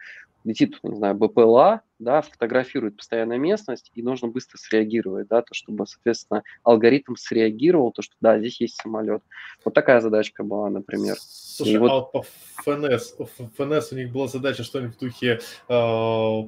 летит, 0.44 0.78
не 0.84 0.96
знаю, 0.96 1.16
БПЛА, 1.16 1.82
да, 2.00 2.22
фотографирует 2.22 2.98
постоянно 2.98 3.38
местность, 3.38 3.92
и 3.94 4.02
нужно 4.02 4.28
быстро 4.28 4.58
среагировать, 4.58 5.28
да, 5.28 5.42
то, 5.42 5.54
чтобы, 5.54 5.88
соответственно, 5.88 6.44
алгоритм 6.64 7.16
среагировал, 7.16 7.92
то, 7.92 8.02
что, 8.02 8.16
да, 8.20 8.40
здесь 8.40 8.60
есть 8.60 8.76
самолет. 8.82 9.22
Вот 9.64 9.74
такая 9.74 10.02
задачка 10.02 10.44
была, 10.44 10.70
например. 10.70 11.16
Слушай, 11.20 11.74
и 11.74 11.78
вот... 11.78 11.92
а 11.92 12.02
по 12.02 12.26
ФНС, 12.64 13.16
ФНС 13.58 13.92
у 13.92 13.96
них 13.96 14.12
была 14.12 14.28
задача 14.28 14.64
что-нибудь 14.64 14.96
в 14.96 15.00
духе 15.00 15.40
э, 15.70 16.42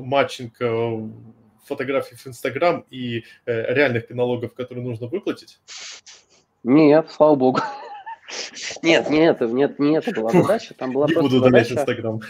матчинг 0.00 0.60
э, 0.60 1.08
фотографий 1.66 2.16
в 2.16 2.26
Инстаграм 2.26 2.84
и 2.90 3.24
э, 3.46 3.74
реальных 3.74 4.06
пенологов, 4.06 4.54
которые 4.54 4.84
нужно 4.84 5.06
выплатить? 5.06 5.60
Нет, 6.64 7.10
слава 7.10 7.34
богу. 7.34 7.60
Нет, 8.82 9.08
нет, 9.08 9.40
не 9.78 9.96
это 9.96 10.12
была 10.12 10.30
задача, 10.30 10.74
там 10.74 10.92
была 10.92 11.06
Не 11.06 11.14
буду 11.14 11.38
удалять 11.38 11.70
Инстаграм. 11.70 12.20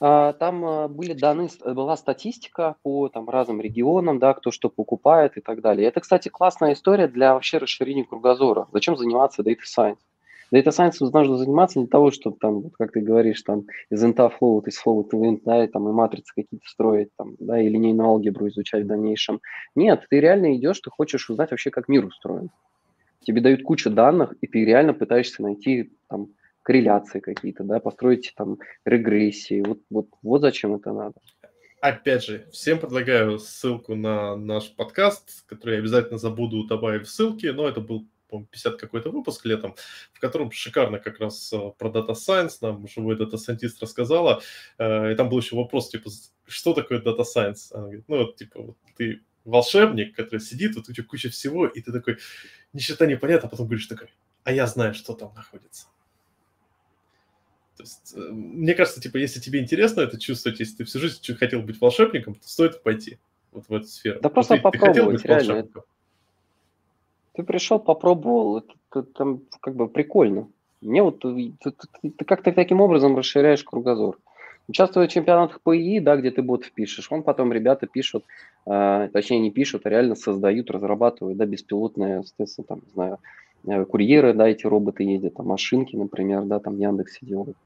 а, 0.00 0.32
Там 0.32 0.64
а, 0.64 0.88
были 0.88 1.12
даны, 1.12 1.48
была 1.64 1.96
статистика 1.96 2.76
по 2.82 3.08
там, 3.08 3.28
разным 3.28 3.60
регионам, 3.60 4.18
да, 4.18 4.32
кто 4.34 4.50
что 4.50 4.70
покупает 4.70 5.36
и 5.36 5.40
так 5.40 5.60
далее. 5.60 5.88
Это, 5.88 6.00
кстати, 6.00 6.28
классная 6.28 6.72
история 6.72 7.06
для 7.08 7.34
вообще 7.34 7.58
расширения 7.58 8.04
кругозора. 8.04 8.66
Зачем 8.72 8.96
заниматься 8.96 9.42
Data 9.42 9.58
Science? 9.64 9.98
Data 10.52 10.68
Science 10.68 10.94
нужно 11.00 11.36
заниматься 11.36 11.80
для 11.80 11.88
того, 11.88 12.10
чтобы 12.10 12.38
там, 12.40 12.70
как 12.70 12.92
ты 12.92 13.00
говоришь, 13.00 13.42
там 13.42 13.66
из 13.90 14.02
инта 14.02 14.30
flow, 14.40 14.62
из 14.66 14.80
to 14.84 15.04
int, 15.12 15.40
да, 15.44 15.64
и 15.64 15.68
там 15.68 15.88
и 15.88 15.92
матрицы 15.92 16.32
какие-то 16.34 16.66
строить, 16.66 17.10
там, 17.16 17.36
да, 17.38 17.60
и 17.60 17.68
линейную 17.68 18.08
алгебру 18.08 18.48
изучать 18.48 18.84
в 18.84 18.86
дальнейшем. 18.86 19.40
Нет, 19.74 20.06
ты 20.08 20.20
реально 20.20 20.56
идешь, 20.56 20.80
ты 20.80 20.90
хочешь 20.90 21.28
узнать 21.28 21.50
вообще, 21.50 21.70
как 21.70 21.88
мир 21.88 22.06
устроен. 22.06 22.50
Тебе 23.20 23.40
дают 23.40 23.62
кучу 23.62 23.90
данных, 23.90 24.34
и 24.40 24.46
ты 24.46 24.64
реально 24.64 24.94
пытаешься 24.94 25.42
найти 25.42 25.92
там 26.08 26.28
корреляции 26.62 27.20
какие-то, 27.20 27.64
да, 27.64 27.80
построить 27.80 28.32
там 28.36 28.58
регрессии. 28.84 29.62
Вот, 29.66 29.80
вот, 29.90 30.06
вот 30.22 30.40
зачем 30.40 30.74
это 30.74 30.92
надо. 30.92 31.14
Опять 31.80 32.24
же, 32.24 32.46
всем 32.52 32.78
предлагаю 32.80 33.38
ссылку 33.38 33.94
на 33.94 34.36
наш 34.36 34.74
подкаст, 34.74 35.46
который 35.46 35.74
я 35.74 35.78
обязательно 35.78 36.18
забуду 36.18 36.64
добавить 36.64 37.06
в 37.06 37.10
ссылки, 37.10 37.46
но 37.46 37.68
это 37.68 37.80
был 37.80 38.06
50 38.28 38.76
какой-то 38.76 39.10
выпуск 39.10 39.44
летом, 39.44 39.74
в 40.12 40.20
котором 40.20 40.50
шикарно 40.50 40.98
как 40.98 41.20
раз 41.20 41.52
э, 41.52 41.58
про 41.78 41.88
Data 41.88 42.12
Science 42.14 42.58
нам 42.60 42.86
живой 42.88 43.16
Data 43.16 43.34
Scientist 43.34 43.76
рассказала. 43.80 44.42
Э, 44.78 45.12
и 45.12 45.14
там 45.14 45.28
был 45.28 45.38
еще 45.38 45.56
вопрос, 45.56 45.88
типа, 45.88 46.10
что 46.46 46.74
такое 46.74 47.00
Data 47.00 47.24
Science? 47.24 47.72
Она 47.72 47.84
говорит, 47.84 48.04
ну, 48.08 48.18
вот, 48.18 48.36
типа, 48.36 48.62
вот 48.62 48.76
ты 48.96 49.20
волшебник, 49.44 50.14
который 50.14 50.40
сидит, 50.40 50.76
вот 50.76 50.88
у 50.88 50.92
тебя 50.92 51.06
куча 51.06 51.30
всего, 51.30 51.66
и 51.66 51.80
ты 51.80 51.92
такой, 51.92 52.18
ни 52.72 52.80
черта 52.80 53.06
не 53.06 53.16
понятно, 53.16 53.48
а 53.48 53.50
потом 53.50 53.66
говоришь 53.66 53.86
такой, 53.86 54.08
а 54.44 54.52
я 54.52 54.66
знаю, 54.66 54.94
что 54.94 55.14
там 55.14 55.32
находится. 55.34 55.86
То 57.76 57.84
есть, 57.84 58.12
э, 58.14 58.18
мне 58.18 58.74
кажется, 58.74 59.00
типа, 59.00 59.16
если 59.16 59.40
тебе 59.40 59.60
интересно 59.60 60.00
это 60.00 60.18
чувствовать, 60.18 60.60
если 60.60 60.76
ты 60.78 60.84
всю 60.84 60.98
жизнь 60.98 61.34
хотел 61.36 61.62
быть 61.62 61.80
волшебником, 61.80 62.34
то 62.34 62.48
стоит 62.48 62.82
пойти 62.82 63.18
вот 63.52 63.68
в 63.68 63.74
эту 63.74 63.86
сферу. 63.86 64.20
Да 64.20 64.28
просто 64.28 64.56
ты, 64.56 64.60
попробовать, 64.60 64.82
ты 64.82 64.88
хотел 64.88 65.12
быть 65.12 65.24
реально. 65.24 65.54
Волшебником? 65.54 65.84
Ты 67.38 67.44
пришел, 67.44 67.78
попробовал, 67.78 68.58
это, 68.58 68.72
это 68.90 69.02
там 69.12 69.42
как 69.60 69.76
бы 69.76 69.86
прикольно. 69.86 70.48
Мне 70.80 71.04
вот 71.04 71.20
ты, 71.20 71.52
ты, 71.62 71.70
ты 72.10 72.24
как-то 72.24 72.50
таким 72.50 72.80
образом 72.80 73.16
расширяешь 73.16 73.62
кругозор. 73.62 74.18
Участвуя 74.66 75.06
в 75.06 75.12
чемпионатах 75.12 75.60
по 75.60 75.72
ИИ, 75.72 76.00
да, 76.00 76.16
где 76.16 76.32
ты 76.32 76.42
бот 76.42 76.64
впишешь, 76.64 77.12
он 77.12 77.22
потом 77.22 77.52
ребята 77.52 77.86
пишут, 77.86 78.24
э, 78.66 79.08
точнее 79.12 79.38
не 79.38 79.52
пишут, 79.52 79.86
а 79.86 79.88
реально 79.88 80.16
создают, 80.16 80.68
разрабатывают, 80.72 81.38
да, 81.38 81.46
беспилотные, 81.46 82.24
соответственно, 82.24 82.66
там, 82.66 82.80
не 82.84 82.90
знаю, 82.92 83.18
э, 83.68 83.84
курьеры, 83.84 84.34
да, 84.34 84.48
эти 84.48 84.66
роботы 84.66 85.04
ездят, 85.04 85.34
там, 85.34 85.46
машинки, 85.46 85.94
например, 85.94 86.42
да, 86.42 86.58
там, 86.58 86.76
Яндексе 86.76 87.24
делают. 87.24 87.56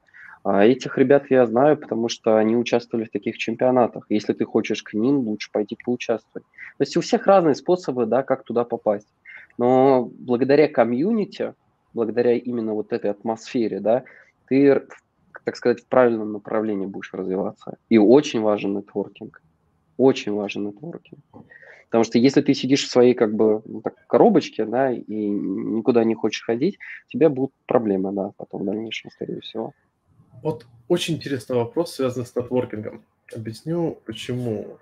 А 0.44 0.66
этих 0.66 0.98
ребят 0.98 1.30
я 1.30 1.46
знаю, 1.46 1.78
потому 1.78 2.10
что 2.10 2.36
они 2.36 2.56
участвовали 2.56 3.06
в 3.06 3.10
таких 3.10 3.38
чемпионатах. 3.38 4.04
Если 4.10 4.34
ты 4.34 4.44
хочешь 4.44 4.82
к 4.82 4.92
ним, 4.92 5.20
лучше 5.20 5.50
пойти 5.50 5.78
поучаствовать. 5.82 6.44
То 6.76 6.82
есть 6.82 6.96
у 6.96 7.00
всех 7.00 7.26
разные 7.26 7.54
способы, 7.54 8.06
да, 8.06 8.22
как 8.22 8.42
туда 8.42 8.64
попасть. 8.64 9.08
Но 9.58 10.10
благодаря 10.18 10.68
комьюнити, 10.68 11.54
благодаря 11.94 12.34
именно 12.34 12.74
вот 12.74 12.92
этой 12.92 13.10
атмосфере, 13.10 13.80
да, 13.80 14.04
ты, 14.48 14.82
так 15.44 15.56
сказать, 15.56 15.80
в 15.80 15.86
правильном 15.86 16.32
направлении 16.32 16.86
будешь 16.86 17.12
развиваться. 17.12 17.76
И 17.88 17.98
очень 17.98 18.40
важен 18.40 18.74
нетворкинг. 18.76 19.42
Очень 19.96 20.32
важен 20.32 20.66
нетворкинг. 20.66 21.20
Потому 21.86 22.04
что 22.04 22.18
если 22.18 22.40
ты 22.40 22.54
сидишь 22.54 22.84
в 22.86 22.90
своей 22.90 23.12
как 23.12 23.34
бы 23.34 23.60
ну, 23.66 23.82
так, 23.82 23.94
коробочке, 24.06 24.64
да, 24.64 24.90
и 24.90 25.28
никуда 25.28 26.04
не 26.04 26.14
хочешь 26.14 26.42
ходить, 26.42 26.78
у 27.08 27.10
тебя 27.10 27.28
будут 27.28 27.52
проблемы, 27.66 28.12
да, 28.12 28.32
потом 28.38 28.62
в 28.62 28.64
дальнейшем, 28.64 29.10
скорее 29.10 29.40
всего. 29.40 29.74
Вот 30.42 30.66
очень 30.88 31.16
интересный 31.16 31.56
вопрос, 31.56 31.94
связанный 31.94 32.24
с 32.26 32.34
нетворкингом. 32.34 33.02
Объясню, 33.36 33.98
почему. 34.06 34.78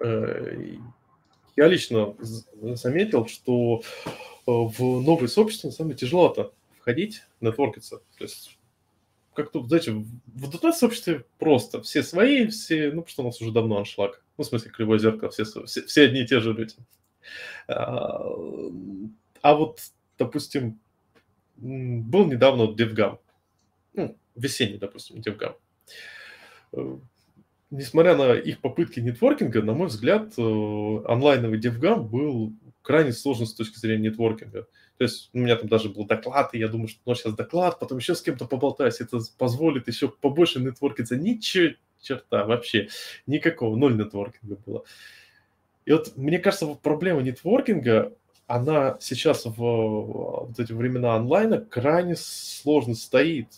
Я 1.56 1.66
лично 1.66 2.14
заметил, 2.74 3.26
что 3.26 3.82
Э, 4.50 4.66
в 4.66 4.80
новое 5.02 5.28
сообщество 5.28 5.68
на 5.68 5.72
самом 5.72 5.90
деле 5.90 6.00
тяжело-то 6.00 6.52
входить, 6.78 7.22
нетворкиться. 7.40 7.98
То 8.18 8.24
есть 8.24 8.58
как-то, 9.34 9.62
знаете, 9.62 9.92
в 9.92 10.04
.NET 10.26 10.72
сообществе 10.72 11.24
просто. 11.38 11.82
Все 11.82 12.02
свои, 12.02 12.48
все, 12.48 12.90
ну, 12.90 13.02
потому 13.02 13.08
что 13.08 13.22
у 13.22 13.26
нас 13.26 13.40
уже 13.40 13.52
давно 13.52 13.78
аншлаг. 13.78 14.22
Ну, 14.36 14.44
в 14.44 14.46
смысле, 14.46 14.70
кривое 14.70 14.98
зеркало, 14.98 15.30
все, 15.30 15.44
все, 15.44 15.82
все 15.82 16.02
одни 16.02 16.22
и 16.22 16.26
те 16.26 16.40
же 16.40 16.52
люди. 16.52 16.74
А, 17.68 18.18
а 19.42 19.54
вот, 19.54 19.80
допустим, 20.18 20.80
был 21.56 22.26
недавно 22.26 22.62
DevGam. 22.74 23.18
Ну, 23.94 24.16
весенний, 24.34 24.78
допустим, 24.78 25.20
DevGam. 25.20 25.54
Э, 27.70 27.74
несмотря 27.76 28.16
на 28.16 28.34
их 28.34 28.60
попытки 28.60 29.00
нетворкинга, 29.00 29.62
на 29.62 29.72
мой 29.72 29.88
взгляд, 29.88 30.32
э, 30.36 30.42
онлайновый 30.42 31.60
DevGam 31.60 32.02
был 32.02 32.52
крайне 32.82 33.12
сложно 33.12 33.46
с 33.46 33.54
точки 33.54 33.78
зрения 33.78 34.10
нетворкинга. 34.10 34.66
То 34.98 35.04
есть 35.04 35.30
у 35.32 35.38
меня 35.38 35.56
там 35.56 35.68
даже 35.68 35.88
был 35.88 36.06
доклад, 36.06 36.54
и 36.54 36.58
я 36.58 36.68
думаю, 36.68 36.88
что 36.88 37.00
ну, 37.06 37.14
сейчас 37.14 37.34
доклад, 37.34 37.78
потом 37.78 37.98
еще 37.98 38.14
с 38.14 38.22
кем-то 38.22 38.46
поболтаюсь, 38.46 39.00
это 39.00 39.20
позволит 39.38 39.88
еще 39.88 40.08
побольше 40.08 40.60
нетворкиться. 40.60 41.16
Ничего, 41.16 41.74
черта, 42.02 42.44
вообще 42.44 42.88
никакого, 43.26 43.76
ноль 43.76 43.96
нетворкинга 43.96 44.56
было. 44.66 44.84
И 45.86 45.92
вот 45.92 46.16
мне 46.16 46.38
кажется, 46.38 46.66
проблема 46.66 47.22
нетворкинга, 47.22 48.12
она 48.46 48.98
сейчас 49.00 49.46
в 49.46 49.54
вот 49.54 50.58
эти 50.58 50.72
времена 50.72 51.14
онлайна 51.14 51.60
крайне 51.60 52.16
сложно 52.16 52.94
стоит. 52.94 53.48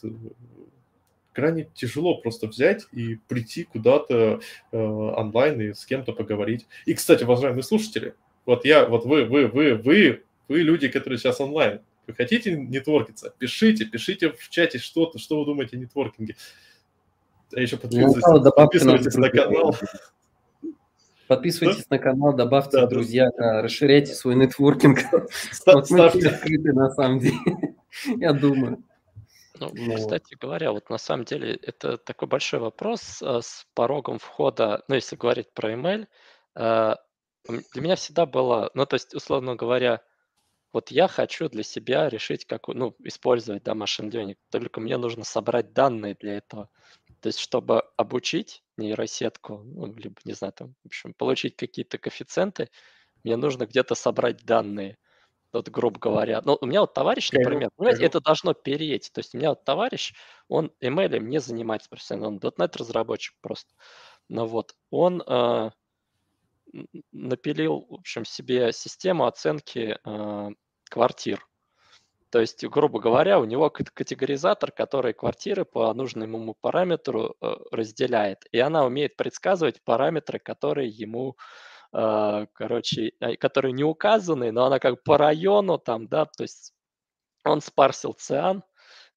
Крайне 1.32 1.68
тяжело 1.74 2.18
просто 2.18 2.46
взять 2.46 2.86
и 2.92 3.16
прийти 3.28 3.64
куда-то 3.64 4.40
э, 4.70 4.76
онлайн 4.76 5.60
и 5.60 5.72
с 5.72 5.86
кем-то 5.86 6.12
поговорить. 6.12 6.66
И, 6.84 6.94
кстати, 6.94 7.24
уважаемые 7.24 7.62
слушатели, 7.62 8.14
вот 8.44 8.64
я, 8.64 8.86
вот 8.86 9.06
вы, 9.06 9.24
вы, 9.24 9.46
вы, 9.46 9.74
вы, 9.74 10.22
вы 10.48 10.58
люди, 10.60 10.88
которые 10.88 11.18
сейчас 11.18 11.40
онлайн. 11.40 11.80
Вы 12.06 12.14
хотите 12.14 12.54
нетворкиться? 12.54 13.32
Пишите, 13.38 13.84
пишите 13.84 14.30
в 14.30 14.48
чате 14.50 14.78
что-то, 14.78 15.18
что 15.18 15.38
вы 15.38 15.46
думаете 15.46 15.76
о 15.76 15.80
нетворкинге. 15.80 16.36
А 17.54 17.60
еще 17.60 17.76
подписывайтесь, 17.76 18.22
ну, 18.26 18.52
подписывайтесь 18.52 19.14
на 19.14 19.30
канал. 19.30 19.76
Подписывайтесь 21.28 21.86
да? 21.88 21.96
на 21.96 21.98
канал, 21.98 22.32
добавьте 22.34 22.78
да, 22.78 22.86
друзья, 22.86 23.30
да. 23.38 23.62
расширяйте 23.62 24.12
свой 24.12 24.34
нетворкинг. 24.34 24.98
Вот 25.66 25.90
мы 25.90 26.06
открыты 26.06 26.72
на 26.72 26.90
самом 26.90 27.20
деле, 27.20 27.38
я 28.18 28.32
думаю. 28.32 28.82
Ну, 29.62 29.70
ну, 29.74 29.96
кстати 29.96 30.34
говоря, 30.34 30.72
вот 30.72 30.90
на 30.90 30.98
самом 30.98 31.24
деле 31.24 31.54
это 31.54 31.96
такой 31.98 32.28
большой 32.28 32.60
вопрос 32.60 33.22
а, 33.22 33.40
с 33.40 33.66
порогом 33.74 34.18
входа, 34.18 34.82
ну, 34.88 34.96
если 34.96 35.16
говорить 35.16 35.52
про 35.54 35.72
email, 35.72 36.06
а, 36.54 36.96
для 37.48 37.82
меня 37.82 37.96
всегда 37.96 38.26
было, 38.26 38.70
ну, 38.74 38.86
то 38.86 38.94
есть, 38.94 39.14
условно 39.14 39.54
говоря, 39.54 40.02
вот 40.72 40.90
я 40.90 41.06
хочу 41.06 41.48
для 41.48 41.62
себя 41.62 42.08
решить, 42.08 42.44
как, 42.46 42.68
ну, 42.68 42.96
использовать, 43.04 43.62
да, 43.62 43.74
машин 43.74 44.08
learning, 44.08 44.36
только 44.50 44.80
мне 44.80 44.96
нужно 44.96 45.24
собрать 45.24 45.72
данные 45.72 46.16
для 46.18 46.38
этого. 46.38 46.70
То 47.20 47.28
есть, 47.28 47.38
чтобы 47.38 47.82
обучить 47.96 48.64
нейросетку, 48.76 49.58
ну, 49.58 49.92
либо, 49.94 50.16
не 50.24 50.32
знаю, 50.32 50.52
там, 50.54 50.74
в 50.82 50.86
общем, 50.86 51.14
получить 51.14 51.56
какие-то 51.56 51.98
коэффициенты, 51.98 52.68
мне 53.22 53.36
нужно 53.36 53.66
где-то 53.66 53.94
собрать 53.94 54.44
данные. 54.44 54.98
Вот, 55.52 55.68
грубо 55.68 56.00
говоря. 56.00 56.40
Ну, 56.44 56.56
у 56.60 56.66
меня 56.66 56.80
вот 56.80 56.94
товарищ, 56.94 57.30
например, 57.30 57.70
понимаете, 57.76 58.04
это 58.06 58.20
должно 58.20 58.54
переть. 58.54 59.10
То 59.12 59.18
есть 59.18 59.34
у 59.34 59.38
меня 59.38 59.50
вот 59.50 59.64
товарищ, 59.64 60.14
он 60.48 60.72
ML 60.80 61.18
не 61.18 61.40
занимается 61.40 61.90
профессионально, 61.90 62.28
он 62.28 62.38
.NET 62.38 62.76
разработчик 62.78 63.34
просто. 63.40 63.74
Но 64.28 64.46
вот 64.46 64.74
он 64.90 65.22
э, 65.26 65.70
напилил, 67.12 67.86
в 67.88 67.94
общем, 67.94 68.24
себе 68.24 68.72
систему 68.72 69.26
оценки 69.26 69.98
э, 70.02 70.50
квартир. 70.88 71.46
То 72.30 72.40
есть, 72.40 72.64
грубо 72.64 72.98
говоря, 72.98 73.38
у 73.38 73.44
него 73.44 73.68
категоризатор, 73.68 74.72
который 74.72 75.12
квартиры 75.12 75.66
по 75.66 75.92
нужному 75.92 76.38
ему 76.38 76.56
параметру 76.58 77.36
э, 77.42 77.54
разделяет. 77.70 78.46
И 78.52 78.58
она 78.58 78.86
умеет 78.86 79.16
предсказывать 79.16 79.82
параметры, 79.84 80.38
которые 80.38 80.88
ему 80.88 81.36
э, 81.36 81.71
короче, 81.92 83.12
э, 83.20 83.36
которые 83.36 83.72
не 83.72 83.84
указаны, 83.84 84.50
но 84.50 84.64
она 84.64 84.78
как 84.78 85.02
по 85.04 85.18
району 85.18 85.78
там, 85.78 86.08
да, 86.08 86.24
то 86.26 86.42
есть 86.42 86.72
он 87.44 87.60
спарсил 87.60 88.14
циан, 88.14 88.62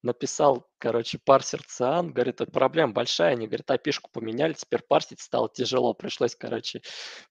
написал, 0.02 0.68
короче, 0.78 1.18
парсер 1.24 1.62
циан, 1.64 2.12
говорит, 2.12 2.40
это 2.40 2.50
проблема 2.50 2.92
большая, 2.92 3.32
они, 3.32 3.46
говорят, 3.46 3.70
опишку 3.70 4.10
поменяли, 4.12 4.52
теперь 4.52 4.82
парсить 4.88 5.20
стало 5.20 5.48
тяжело, 5.52 5.94
пришлось, 5.94 6.36
короче, 6.36 6.82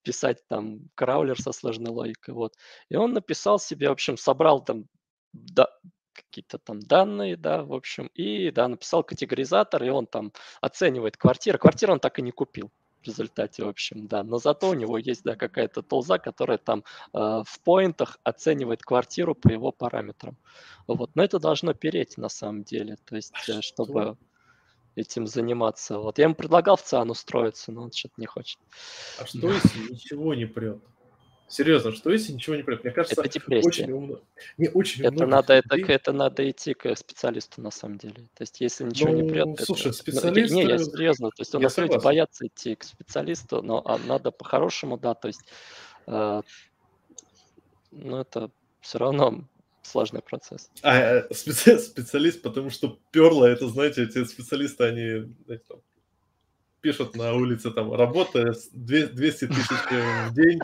писать 0.04 0.40
там 0.48 0.90
краулер 0.96 1.40
со 1.42 1.52
сложной 1.52 1.92
логикой, 1.92 2.34
вот. 2.34 2.54
И 2.90 2.96
он 2.96 3.14
написал 3.14 3.60
себе, 3.60 3.90
в 3.90 3.94
общем, 3.94 4.18
собрал 4.18 4.64
там 4.64 4.86
да, 5.34 5.68
какие-то 6.14 6.58
там 6.60 6.80
данные, 6.80 7.38
да, 7.38 7.64
в 7.64 7.74
общем, 7.74 8.08
и, 8.14 8.52
да, 8.52 8.68
написал 8.68 9.04
категоризатор, 9.04 9.84
и 9.84 9.90
он 9.90 10.08
там 10.08 10.32
оценивает 10.62 11.18
квартиры. 11.18 11.58
Квартиру 11.58 11.94
он 11.94 12.00
так 12.00 12.20
и 12.20 12.22
не 12.22 12.32
купил 12.32 12.72
в 13.06 13.08
результате, 13.08 13.64
в 13.64 13.68
общем, 13.68 14.08
да. 14.08 14.24
Но 14.24 14.38
зато 14.38 14.70
у 14.70 14.74
него 14.74 14.98
есть, 14.98 15.24
да, 15.24 15.36
какая-то 15.36 15.82
толза, 15.82 16.18
которая 16.18 16.58
там 16.58 16.84
э, 17.14 17.44
в 17.46 17.60
поинтах 17.64 18.20
оценивает 18.24 18.82
квартиру 18.82 19.36
по 19.36 19.50
его 19.50 19.72
параметрам. 19.72 20.36
Вот, 20.88 21.12
но 21.16 21.24
это 21.24 21.40
должно 21.40 21.74
переть 21.74 22.18
на 22.18 22.30
самом 22.30 22.64
деле, 22.64 22.98
то 23.06 23.16
есть, 23.16 23.34
а 23.48 23.62
чтобы 23.62 24.18
этим 24.96 25.28
заниматься. 25.28 26.00
Вот 26.00 26.18
я 26.18 26.26
ему 26.26 26.36
предлагал 26.36 26.78
в 26.78 26.84
ЦИАН 26.84 27.12
устроиться, 27.12 27.72
но 27.72 27.84
он 27.84 27.92
что-то 27.92 28.16
не 28.18 28.26
хочет. 28.26 28.60
А 29.20 29.26
что 29.26 29.52
если 29.52 29.92
ничего 29.92 30.34
не 30.34 30.46
прет? 30.46 30.82
Серьезно, 31.48 31.92
что 31.92 32.10
если 32.10 32.34
ничего 32.34 32.56
не 32.56 32.64
прет? 32.64 32.84
Мне 32.84 32.92
кажется, 32.92 33.22
это 33.22 33.30
депрессия. 33.30 33.68
очень 33.68 33.92
умно. 33.92 34.20
Не, 34.58 34.70
очень 34.70 35.06
это 35.06 35.28
надо, 35.28 35.58
людей... 35.58 35.84
это, 35.84 35.92
это 35.92 36.12
надо 36.12 36.50
идти 36.50 36.74
к 36.74 36.96
специалисту 36.96 37.62
на 37.62 37.70
самом 37.70 37.98
деле. 37.98 38.16
То 38.34 38.42
есть, 38.42 38.60
если 38.62 38.84
ничего 38.84 39.12
ну, 39.12 39.22
не 39.22 39.30
прет... 39.30 39.60
Слушай, 39.62 39.90
это... 39.90 39.98
специалист... 39.98 40.54
Не, 40.54 40.64
я 40.64 40.80
серьезно. 40.80 41.30
То 41.30 41.42
есть, 41.42 41.54
у 41.54 41.60
нас 41.60 41.78
люди 41.78 42.02
боятся 42.02 42.48
идти 42.48 42.76
к 42.76 42.84
специалисту, 42.84 43.62
но 43.62 43.82
а 43.86 44.00
надо 44.00 44.32
по-хорошему, 44.32 44.98
да, 44.98 45.14
то 45.14 45.28
есть... 45.28 45.42
Э, 46.08 46.42
ну, 47.92 48.18
это 48.18 48.50
все 48.82 48.98
равно 48.98 49.46
сложный 49.84 50.22
процесс. 50.22 50.72
А, 50.82 50.98
э, 50.98 51.34
специ... 51.34 51.78
специалист, 51.78 52.42
потому 52.42 52.72
что 52.72 53.00
перло, 53.12 53.46
это, 53.46 53.68
знаете, 53.68 54.04
эти 54.04 54.24
специалисты, 54.26 54.84
они 54.84 55.34
знаете, 55.46 55.64
там, 55.70 55.80
пишут 56.82 57.16
на 57.16 57.34
улице, 57.34 57.72
там, 57.72 57.94
работа 57.94 58.54
200 58.74 59.48
тысяч 59.48 59.70
в 60.30 60.34
день, 60.34 60.60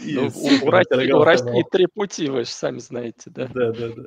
ну, 0.00 0.26
у, 0.26 0.70
России, 0.70 1.12
у 1.12 1.22
России 1.22 1.64
три 1.70 1.86
пути, 1.86 2.28
вы 2.28 2.44
же 2.44 2.50
сами 2.50 2.78
знаете, 2.78 3.30
да? 3.30 3.48
Да, 3.48 3.72
да, 3.72 3.88
да. 3.88 4.02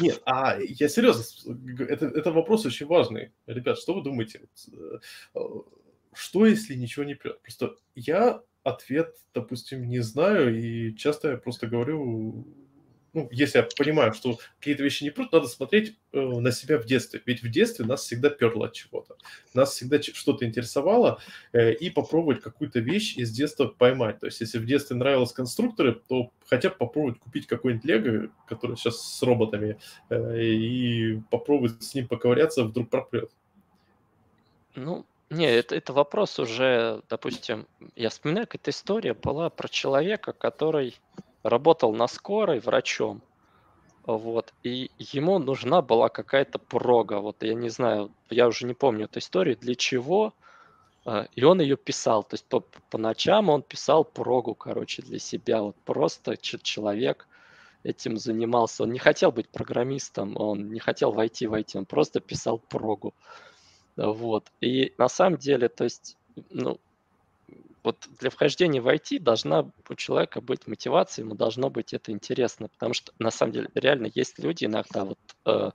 Нет, 0.00 0.22
а 0.24 0.58
я 0.60 0.88
серьезно, 0.88 1.24
это, 1.84 2.06
это 2.06 2.32
вопрос 2.32 2.66
очень 2.66 2.86
важный. 2.86 3.32
Ребят, 3.46 3.78
что 3.78 3.94
вы 3.94 4.02
думаете? 4.02 4.42
Э, 5.34 5.40
что, 6.14 6.46
если 6.46 6.74
ничего 6.74 7.04
не 7.04 7.14
прет? 7.14 7.40
Просто 7.42 7.76
я 7.94 8.42
ответ, 8.62 9.16
допустим, 9.34 9.88
не 9.88 10.00
знаю, 10.00 10.58
и 10.58 10.94
часто 10.96 11.30
я 11.32 11.36
просто 11.36 11.66
говорю 11.66 12.46
ну, 13.12 13.28
если 13.30 13.58
я 13.58 13.68
понимаю, 13.76 14.12
что 14.12 14.38
какие-то 14.58 14.82
вещи 14.82 15.04
не 15.04 15.10
прут, 15.10 15.32
надо 15.32 15.46
смотреть 15.48 15.96
э, 16.12 16.20
на 16.20 16.52
себя 16.52 16.78
в 16.78 16.84
детстве. 16.84 17.22
Ведь 17.24 17.42
в 17.42 17.50
детстве 17.50 17.84
нас 17.84 18.02
всегда 18.02 18.30
перло 18.30 18.66
от 18.66 18.74
чего-то. 18.74 19.16
Нас 19.54 19.72
всегда 19.72 20.00
что-то 20.02 20.44
интересовало, 20.44 21.20
э, 21.52 21.72
и 21.72 21.90
попробовать 21.90 22.42
какую-то 22.42 22.80
вещь 22.80 23.16
из 23.16 23.30
детства 23.30 23.66
поймать. 23.66 24.20
То 24.20 24.26
есть, 24.26 24.40
если 24.40 24.58
в 24.58 24.66
детстве 24.66 24.96
нравилось 24.96 25.32
конструкторы, 25.32 25.94
то 25.94 26.30
хотя 26.46 26.68
бы 26.68 26.76
попробовать 26.76 27.18
купить 27.18 27.46
какой-нибудь 27.46 27.84
лего, 27.84 28.30
который 28.46 28.76
сейчас 28.76 29.00
с 29.00 29.22
роботами, 29.22 29.78
э, 30.10 30.42
и 30.42 31.20
попробовать 31.30 31.82
с 31.82 31.94
ним 31.94 32.08
поковыряться, 32.08 32.64
вдруг 32.64 32.90
пропрет. 32.90 33.30
Ну, 34.74 35.06
не, 35.30 35.46
это, 35.46 35.74
это 35.74 35.92
вопрос 35.92 36.38
уже, 36.38 37.02
допустим, 37.08 37.66
я 37.96 38.08
вспоминаю, 38.08 38.46
какая-то 38.46 38.70
история 38.70 39.14
была 39.14 39.50
про 39.50 39.68
человека, 39.68 40.32
который 40.32 40.94
работал 41.48 41.92
на 41.92 42.06
скорой 42.06 42.60
врачом, 42.60 43.22
вот, 44.04 44.54
и 44.62 44.90
ему 44.98 45.38
нужна 45.38 45.82
была 45.82 46.08
какая-то 46.08 46.58
прога, 46.58 47.20
вот, 47.20 47.42
я 47.42 47.54
не 47.54 47.68
знаю, 47.68 48.10
я 48.30 48.48
уже 48.48 48.64
не 48.64 48.74
помню 48.74 49.04
эту 49.04 49.18
историю, 49.18 49.56
для 49.56 49.74
чего, 49.74 50.32
а, 51.04 51.28
и 51.34 51.44
он 51.44 51.60
ее 51.60 51.76
писал, 51.76 52.22
то 52.22 52.34
есть 52.34 52.46
по, 52.46 52.60
по 52.90 52.96
ночам 52.96 53.50
он 53.50 53.62
писал 53.62 54.04
прогу, 54.04 54.54
короче, 54.54 55.02
для 55.02 55.18
себя, 55.18 55.60
вот 55.62 55.76
просто 55.84 56.36
человек 56.38 57.28
этим 57.82 58.16
занимался, 58.16 58.84
он 58.84 58.92
не 58.92 58.98
хотел 58.98 59.30
быть 59.30 59.48
программистом, 59.50 60.36
он 60.36 60.70
не 60.72 60.80
хотел 60.80 61.12
войти 61.12 61.46
в 61.46 61.52
IT, 61.54 61.76
он 61.76 61.84
просто 61.84 62.20
писал 62.20 62.58
прогу, 62.58 63.12
вот, 63.96 64.50
и 64.62 64.94
на 64.96 65.08
самом 65.08 65.36
деле, 65.38 65.68
то 65.68 65.84
есть, 65.84 66.16
ну, 66.50 66.80
вот 67.88 68.06
для 68.20 68.28
вхождения 68.28 68.82
в 68.82 68.88
IT 68.88 69.18
должна 69.20 69.70
у 69.88 69.94
человека 69.94 70.42
быть 70.42 70.66
мотивация, 70.66 71.24
ему 71.24 71.34
должно 71.34 71.70
быть 71.70 71.94
это 71.94 72.12
интересно, 72.12 72.68
потому 72.68 72.92
что 72.92 73.12
на 73.18 73.30
самом 73.30 73.52
деле 73.52 73.70
реально 73.74 74.10
есть 74.14 74.38
люди 74.38 74.66
иногда 74.66 75.06
вот 75.06 75.18
э, 75.46 75.70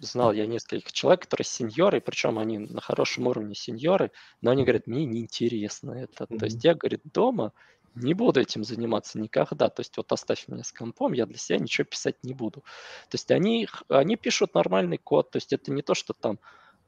знал 0.00 0.32
я 0.32 0.46
нескольких 0.46 0.90
человек, 0.92 1.24
которые 1.24 1.44
сеньоры, 1.44 2.00
причем 2.00 2.38
они 2.38 2.56
на 2.58 2.80
хорошем 2.80 3.26
уровне 3.26 3.54
сеньоры, 3.54 4.10
но 4.40 4.50
они 4.50 4.62
говорят, 4.62 4.86
мне 4.86 5.04
неинтересно 5.04 5.92
это. 5.92 6.24
Mm-hmm. 6.24 6.38
То 6.38 6.44
есть 6.46 6.64
я, 6.64 6.74
говорит, 6.74 7.02
дома 7.04 7.52
не 7.94 8.14
буду 8.14 8.40
этим 8.40 8.64
заниматься 8.64 9.18
никогда. 9.18 9.68
То 9.68 9.80
есть 9.80 9.98
вот 9.98 10.10
оставь 10.12 10.48
меня 10.48 10.64
с 10.64 10.72
компом, 10.72 11.12
я 11.12 11.26
для 11.26 11.36
себя 11.36 11.58
ничего 11.58 11.84
писать 11.84 12.16
не 12.22 12.32
буду. 12.32 12.60
То 13.10 13.16
есть 13.16 13.30
они, 13.30 13.68
они 13.90 14.16
пишут 14.16 14.54
нормальный 14.54 14.96
код, 14.96 15.30
то 15.30 15.36
есть 15.36 15.52
это 15.52 15.70
не 15.72 15.82
то, 15.82 15.92
что 15.92 16.14
там 16.14 16.38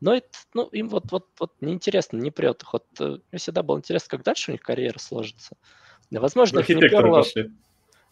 но 0.01 0.15
это, 0.15 0.29
ну, 0.55 0.67
им 0.69 0.89
вот, 0.89 1.11
вот, 1.11 1.27
вот 1.39 1.53
неинтересно, 1.61 2.17
не 2.17 2.31
прет 2.31 2.63
их. 2.63 2.73
Вот 2.73 2.87
э, 3.01 3.19
мне 3.31 3.39
всегда 3.39 3.63
было 3.63 3.79
интересно, 3.79 4.09
как 4.11 4.23
дальше 4.23 4.51
у 4.51 4.53
них 4.53 4.63
карьера 4.63 4.99
сложится. 4.99 5.57
Возможно, 6.11 6.61
их 6.61 6.69
не 6.69 6.81
перло... 6.81 7.19
Пошли. 7.19 7.51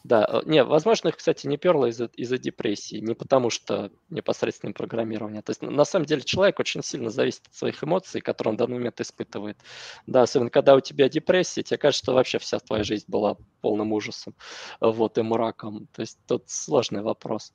Да, 0.04 0.26
э, 0.30 0.42
не, 0.44 0.62
возможно, 0.64 1.08
их, 1.08 1.16
кстати, 1.16 1.46
не 1.46 1.56
перло 1.56 1.86
из-за 1.86 2.06
из 2.14 2.30
депрессии, 2.40 2.96
не 2.96 3.14
потому 3.14 3.50
что 3.50 3.90
непосредственное 4.10 4.74
программирование. 4.74 5.42
То 5.42 5.50
есть, 5.50 5.62
на 5.62 5.84
самом 5.84 6.06
деле, 6.06 6.22
человек 6.22 6.60
очень 6.60 6.82
сильно 6.82 7.10
зависит 7.10 7.46
от 7.46 7.54
своих 7.54 7.82
эмоций, 7.82 8.20
которые 8.20 8.52
он 8.52 8.56
в 8.56 8.58
данный 8.58 8.74
момент 8.74 9.00
испытывает. 9.00 9.58
Да, 10.06 10.22
особенно 10.22 10.50
когда 10.50 10.76
у 10.76 10.80
тебя 10.80 11.08
депрессия, 11.08 11.62
тебе 11.62 11.78
кажется, 11.78 12.04
что 12.04 12.14
вообще 12.14 12.38
вся 12.38 12.60
твоя 12.60 12.84
жизнь 12.84 13.06
была 13.08 13.36
полным 13.60 13.92
ужасом, 13.92 14.34
вот, 14.80 15.18
и 15.18 15.22
мраком. 15.22 15.88
То 15.92 16.02
есть, 16.02 16.18
тут 16.26 16.44
сложный 16.48 17.02
вопрос. 17.02 17.52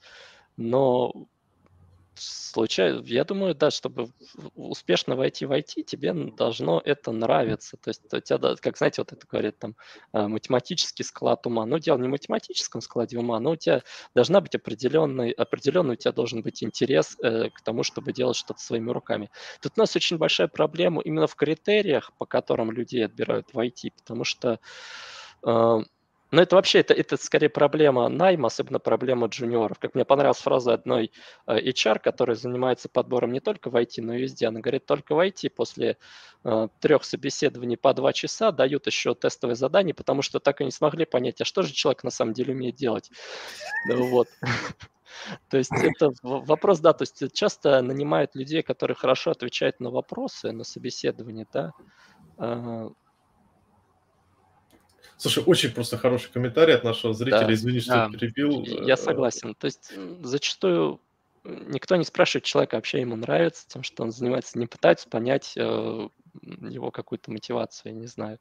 Но 0.57 1.27
случается, 2.15 3.03
я 3.05 3.23
думаю, 3.23 3.55
да, 3.55 3.71
чтобы 3.71 4.09
успешно 4.55 5.15
войти 5.15 5.45
в 5.45 5.51
IT, 5.51 5.83
тебе 5.83 6.13
должно 6.13 6.81
это 6.83 7.11
нравиться. 7.11 7.77
То 7.77 7.89
есть 7.89 8.01
у 8.13 8.19
тебя, 8.19 8.55
как 8.55 8.77
знаете, 8.77 9.01
вот 9.01 9.11
это 9.11 9.25
говорит 9.27 9.57
там 9.59 9.75
а, 10.11 10.27
математический 10.27 11.03
склад 11.03 11.45
ума. 11.47 11.65
Ну, 11.65 11.79
дело 11.79 11.97
не 11.97 12.07
в 12.07 12.11
математическом 12.11 12.81
складе 12.81 13.17
ума, 13.17 13.39
но 13.39 13.51
у 13.51 13.55
тебя 13.55 13.81
должна 14.15 14.41
быть 14.41 14.55
определенный, 14.55 15.31
определенный 15.31 15.93
у 15.93 15.97
тебя 15.97 16.11
должен 16.11 16.41
быть 16.41 16.63
интерес 16.63 17.17
э, 17.21 17.49
к 17.49 17.61
тому, 17.61 17.83
чтобы 17.83 18.13
делать 18.13 18.37
что-то 18.37 18.59
своими 18.61 18.91
руками. 18.91 19.29
Тут 19.61 19.73
у 19.75 19.79
нас 19.79 19.95
очень 19.95 20.17
большая 20.17 20.47
проблема 20.47 21.01
именно 21.01 21.27
в 21.27 21.35
критериях, 21.35 22.11
по 22.17 22.25
которым 22.25 22.71
людей 22.71 23.05
отбирают 23.05 23.53
в 23.53 23.59
IT, 23.59 23.91
потому 23.97 24.23
что 24.23 24.59
э, 25.45 25.79
но 26.33 26.41
это 26.41 26.55
вообще, 26.55 26.79
это, 26.79 26.95
это 26.95 27.15
скорее 27.17 27.49
проблема 27.49 28.09
найма, 28.09 28.47
особенно 28.47 28.79
проблема 28.79 29.27
джуниоров. 29.27 29.77
Как 29.77 29.93
мне 29.93 30.03
понравилась 30.03 30.39
фраза 30.39 30.73
одной 30.73 31.11
э, 31.45 31.59
HR, 31.59 31.99
которая 31.99 32.35
занимается 32.35 32.89
подбором 32.89 33.31
не 33.33 33.39
только 33.39 33.69
в 33.69 33.75
IT, 33.75 34.01
но 34.01 34.15
и 34.15 34.21
везде. 34.23 34.47
Она 34.47 34.59
говорит, 34.59 34.87
только 34.87 35.13
в 35.13 35.19
IT 35.19 35.51
после 35.51 35.97
э, 36.43 36.67
трех 36.79 37.03
собеседований 37.03 37.77
по 37.77 37.93
два 37.93 38.13
часа 38.13 38.51
дают 38.51 38.87
еще 38.87 39.13
тестовые 39.13 39.55
задания, 39.55 39.93
потому 39.93 40.23
что 40.23 40.39
так 40.39 40.59
и 40.61 40.65
не 40.65 40.71
смогли 40.71 41.05
понять, 41.05 41.39
а 41.39 41.45
что 41.45 41.61
же 41.61 41.71
человек 41.71 42.03
на 42.03 42.09
самом 42.09 42.33
деле 42.33 42.55
умеет 42.55 42.77
делать. 42.77 43.11
Вот. 43.87 44.27
То 45.51 45.57
есть 45.57 45.71
это 45.71 46.13
вопрос, 46.23 46.79
да, 46.79 46.93
то 46.93 47.03
есть 47.03 47.31
часто 47.33 47.83
нанимают 47.83 48.33
людей, 48.33 48.63
которые 48.63 48.95
хорошо 48.95 49.29
отвечают 49.29 49.79
на 49.79 49.91
вопросы, 49.91 50.51
на 50.51 50.63
собеседование, 50.63 51.45
да, 51.53 51.73
а, 52.39 52.89
Слушай, 55.23 55.43
очень 55.45 55.71
просто 55.71 55.97
хороший 55.97 56.29
комментарий 56.33 56.75
от 56.75 56.83
нашего 56.83 57.13
зрителя. 57.13 57.47
Да, 57.47 57.53
Извини, 57.53 57.79
что 57.79 57.91
да, 57.91 58.09
перебил. 58.09 58.61
Я 58.65 58.95
э, 58.95 58.97
согласен. 58.97 59.55
То 59.55 59.65
есть 59.65 59.93
зачастую 60.21 60.99
никто 61.45 61.95
не 61.95 62.03
спрашивает 62.03 62.43
человека, 62.43 62.75
вообще 62.75 62.99
ему 62.99 63.15
нравится 63.15 63.65
тем, 63.69 63.83
что 63.83 64.03
он 64.03 64.11
занимается, 64.11 64.59
не 64.59 64.67
пытается 64.67 65.07
понять 65.07 65.53
э, 65.55 66.09
его 66.41 66.91
какую-то 66.91 67.31
мотивацию, 67.31 67.93
я 67.93 67.99
не 67.99 68.07
знаю. 68.07 68.37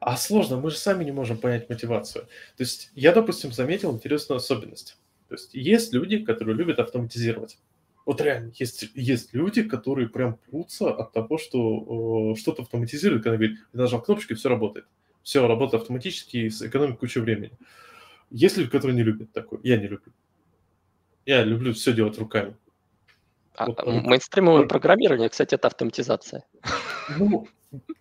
А 0.00 0.16
сложно, 0.16 0.56
мы 0.56 0.72
же 0.72 0.76
сами 0.76 1.04
не 1.04 1.12
можем 1.12 1.38
понять 1.38 1.70
мотивацию. 1.70 2.24
То 2.56 2.62
есть 2.64 2.90
я, 2.96 3.12
допустим, 3.12 3.52
заметил 3.52 3.92
интересную 3.92 4.38
особенность. 4.38 4.96
То 5.28 5.36
есть 5.36 5.54
есть 5.54 5.92
люди, 5.92 6.18
которые 6.18 6.56
любят 6.56 6.80
автоматизировать. 6.80 7.58
Вот 8.06 8.20
реально, 8.20 8.50
есть, 8.56 8.90
есть 8.94 9.34
люди, 9.34 9.62
которые 9.62 10.08
прям 10.08 10.34
прутся 10.34 10.92
от 10.92 11.12
того, 11.12 11.38
что 11.38 12.32
э, 12.34 12.40
что-то 12.40 12.62
автоматизирует, 12.62 13.22
когда 13.22 13.36
говорит, 13.36 13.58
я 13.72 13.82
нажал 13.82 14.02
кнопочку, 14.02 14.32
и 14.32 14.36
все 14.36 14.48
работает 14.48 14.86
все 15.30 15.46
работает 15.46 15.82
автоматически 15.82 16.38
и 16.38 16.50
сэкономит 16.50 16.98
кучу 16.98 17.20
времени. 17.20 17.52
Есть 18.30 18.56
люди, 18.56 18.68
которые 18.68 18.96
не 18.96 19.04
любят 19.04 19.30
такое. 19.30 19.60
Я 19.62 19.76
не 19.76 19.86
люблю. 19.86 20.12
Я 21.24 21.44
люблю 21.44 21.72
все 21.72 21.92
делать 21.92 22.18
руками. 22.18 22.56
А, 23.54 23.66
вот, 23.66 23.86
мейнстримовое 23.86 24.66
программирование, 24.66 25.28
кстати, 25.28 25.54
это 25.54 25.68
автоматизация. 25.68 26.44
Ну, 27.16 27.46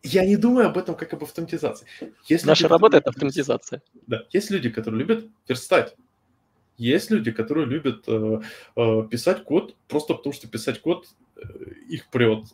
я 0.01 0.25
не 0.25 0.37
думаю 0.37 0.69
об 0.69 0.77
этом 0.79 0.95
как 0.95 1.13
об 1.13 1.23
автоматизации. 1.23 1.85
Есть 2.25 2.47
Наша 2.47 2.63
люди, 2.63 2.71
работа– 2.71 2.97
это 2.99 3.11
автоматизация. 3.11 3.83
Да, 4.07 4.23
есть 4.31 4.49
люди, 4.49 4.71
которые 4.71 4.99
любят 4.99 5.27
верстать. 5.47 5.95
Есть 6.79 7.11
люди, 7.11 7.31
которые 7.31 7.67
любят 7.67 8.05
э, 8.07 8.39
э, 8.77 9.03
писать 9.11 9.43
код 9.43 9.75
просто 9.89 10.13
потому, 10.13 10.31
что 10.33 10.47
писать 10.47 10.81
код 10.81 11.07
э, 11.35 11.41
их 11.89 12.09
прет. 12.09 12.45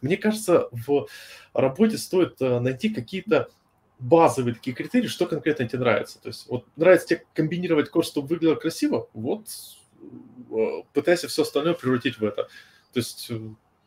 Мне 0.00 0.16
кажется, 0.16 0.68
в 0.72 1.06
работе 1.52 1.98
стоит 1.98 2.40
найти 2.40 2.88
какие-то 2.88 3.50
базовые 3.98 4.54
такие 4.54 4.74
критерии, 4.74 5.06
что 5.06 5.26
конкретно 5.26 5.68
тебе 5.68 5.80
нравится. 5.80 6.18
То 6.20 6.28
есть 6.28 6.46
вот 6.48 6.64
нравится 6.76 7.08
тебе 7.08 7.24
комбинировать 7.34 7.90
код, 7.90 8.06
чтобы 8.06 8.28
выглядело 8.28 8.54
красиво, 8.54 9.08
вот 9.12 9.48
пытайся 10.94 11.28
все 11.28 11.42
остальное 11.42 11.74
превратить 11.74 12.18
в 12.18 12.24
это. 12.24 12.44
То 12.92 13.00
есть 13.00 13.30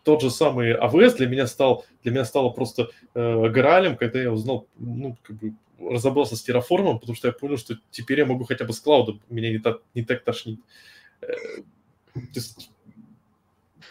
тот 0.04 0.22
же 0.22 0.30
самый 0.30 0.76
AWS 0.76 1.18
для 1.18 1.28
меня 1.28 1.48
стал, 1.48 1.86
для 2.04 2.12
меня 2.12 2.26
стало 2.26 2.50
просто 2.50 2.90
э, 3.16 3.50
граалем, 3.50 3.98
когда 3.98 4.22
я 4.22 4.32
узнал, 4.32 4.68
ну, 4.78 5.18
как 5.24 5.38
бы 5.38 5.54
разобрался 5.80 6.36
с 6.36 6.44
терраформом, 6.44 7.00
потому 7.00 7.16
что 7.16 7.28
я 7.28 7.34
понял, 7.34 7.58
что 7.58 7.78
теперь 7.92 8.20
я 8.20 8.26
могу 8.26 8.44
хотя 8.46 8.66
бы 8.66 8.74
с 8.74 8.80
клаудом, 8.80 9.22
меня 9.30 9.52
не 9.52 9.60
так, 9.60 9.82
не 9.94 10.04
так 10.04 10.24
тошнит. 10.24 10.60
Э, 11.22 11.28
то 12.14 12.22
есть, 12.36 12.72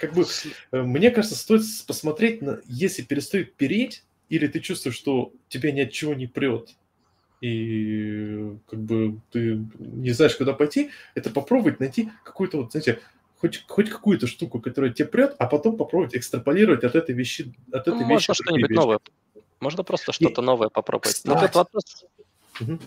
как 0.00 0.14
бы, 0.14 0.24
э, 0.72 0.82
мне 0.82 1.10
кажется, 1.10 1.36
стоит 1.36 1.62
посмотреть, 1.86 2.42
на, 2.42 2.60
если 2.66 3.02
перестает 3.02 3.54
переть, 3.54 4.04
или 4.28 4.46
ты 4.46 4.60
чувствуешь, 4.60 4.96
что 4.96 5.32
тебя 5.48 5.72
ни 5.72 5.80
от 5.80 5.92
чего 5.92 6.14
не 6.14 6.26
прет, 6.26 6.76
и 7.40 8.56
как 8.66 8.80
бы 8.80 9.20
ты 9.30 9.64
не 9.78 10.10
знаешь, 10.10 10.36
куда 10.36 10.52
пойти, 10.52 10.90
это 11.14 11.30
попробовать 11.30 11.80
найти 11.80 12.10
какую-то, 12.24 12.58
вот, 12.58 12.72
знаете, 12.72 13.00
хоть, 13.36 13.64
хоть 13.66 13.90
какую-то 13.90 14.26
штуку, 14.26 14.60
которая 14.60 14.92
тебе 14.92 15.08
прет, 15.08 15.36
а 15.38 15.46
потом 15.46 15.76
попробовать 15.76 16.16
экстраполировать 16.16 16.84
от 16.84 16.94
этой 16.94 17.14
вещи, 17.14 17.54
от 17.72 17.82
этой 17.82 18.00
ну, 18.00 18.08
вещи. 18.08 18.30
Можно 18.30 18.34
что-нибудь 18.34 18.70
новое. 18.70 18.98
Можно 19.60 19.82
просто 19.84 20.12
что-то 20.12 20.42
новое 20.42 20.68
попробовать. 20.68 21.16
Кстати. 21.16 21.34
Но 21.34 21.40
тут 21.40 21.54
вопрос, 21.54 22.04
угу. 22.60 22.78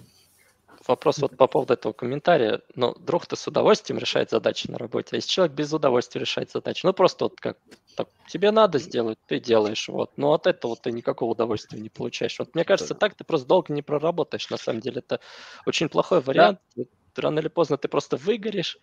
вопрос 0.88 1.18
вот 1.19 1.38
по 1.38 1.48
поводу 1.48 1.73
этого 1.73 1.93
комментария. 1.93 2.61
Ну, 2.76 2.95
друг 2.99 3.26
ты 3.26 3.35
с 3.35 3.48
удовольствием 3.48 3.99
решает 3.99 4.30
задачи 4.30 4.69
на 4.69 4.77
работе, 4.77 5.10
а 5.11 5.15
если 5.18 5.30
человек 5.30 5.56
без 5.56 5.73
удовольствия 5.73 6.22
решает 6.22 6.52
задачи, 6.52 6.85
ну 6.85 6.93
просто 6.93 7.26
вот 7.26 7.39
как 7.39 7.57
так, 7.95 8.07
тебе 8.27 8.52
надо 8.52 8.80
сделать, 8.80 9.18
ты 9.27 9.39
делаешь, 9.39 9.89
вот. 9.89 10.11
Но 10.18 10.34
от 10.34 10.48
этого 10.48 10.76
ты 10.76 10.91
никакого 10.91 11.31
удовольствия 11.31 11.80
не 11.80 11.89
получаешь. 11.89 12.39
Вот 12.39 12.56
мне 12.56 12.64
кажется, 12.64 12.95
так 12.95 13.15
ты 13.15 13.23
просто 13.23 13.48
долго 13.48 13.73
не 13.73 13.81
проработаешь. 13.81 14.49
На 14.49 14.57
самом 14.57 14.80
деле 14.80 14.99
это 14.99 15.19
очень 15.65 15.89
плохой 15.89 16.22
вариант. 16.22 16.60
Да 16.76 16.84
рано 17.18 17.39
или 17.39 17.48
поздно 17.48 17.77
ты 17.77 17.88
просто 17.88 18.18
выгоришь, 18.18 18.77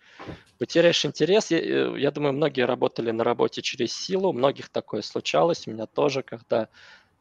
потеряешь 0.57 1.03
интерес. 1.05 1.51
Я, 1.51 1.59
э, 1.59 1.99
я 1.99 2.11
думаю, 2.11 2.33
многие 2.33 2.65
работали 2.65 3.11
на 3.11 3.23
работе 3.23 3.61
через 3.61 3.93
силу, 3.93 4.29
у 4.29 4.33
многих 4.33 4.69
такое 4.69 5.01
случалось, 5.01 5.67
у 5.67 5.71
меня 5.71 5.85
тоже, 5.85 6.21
когда 6.21 6.59
ну, 6.59 6.67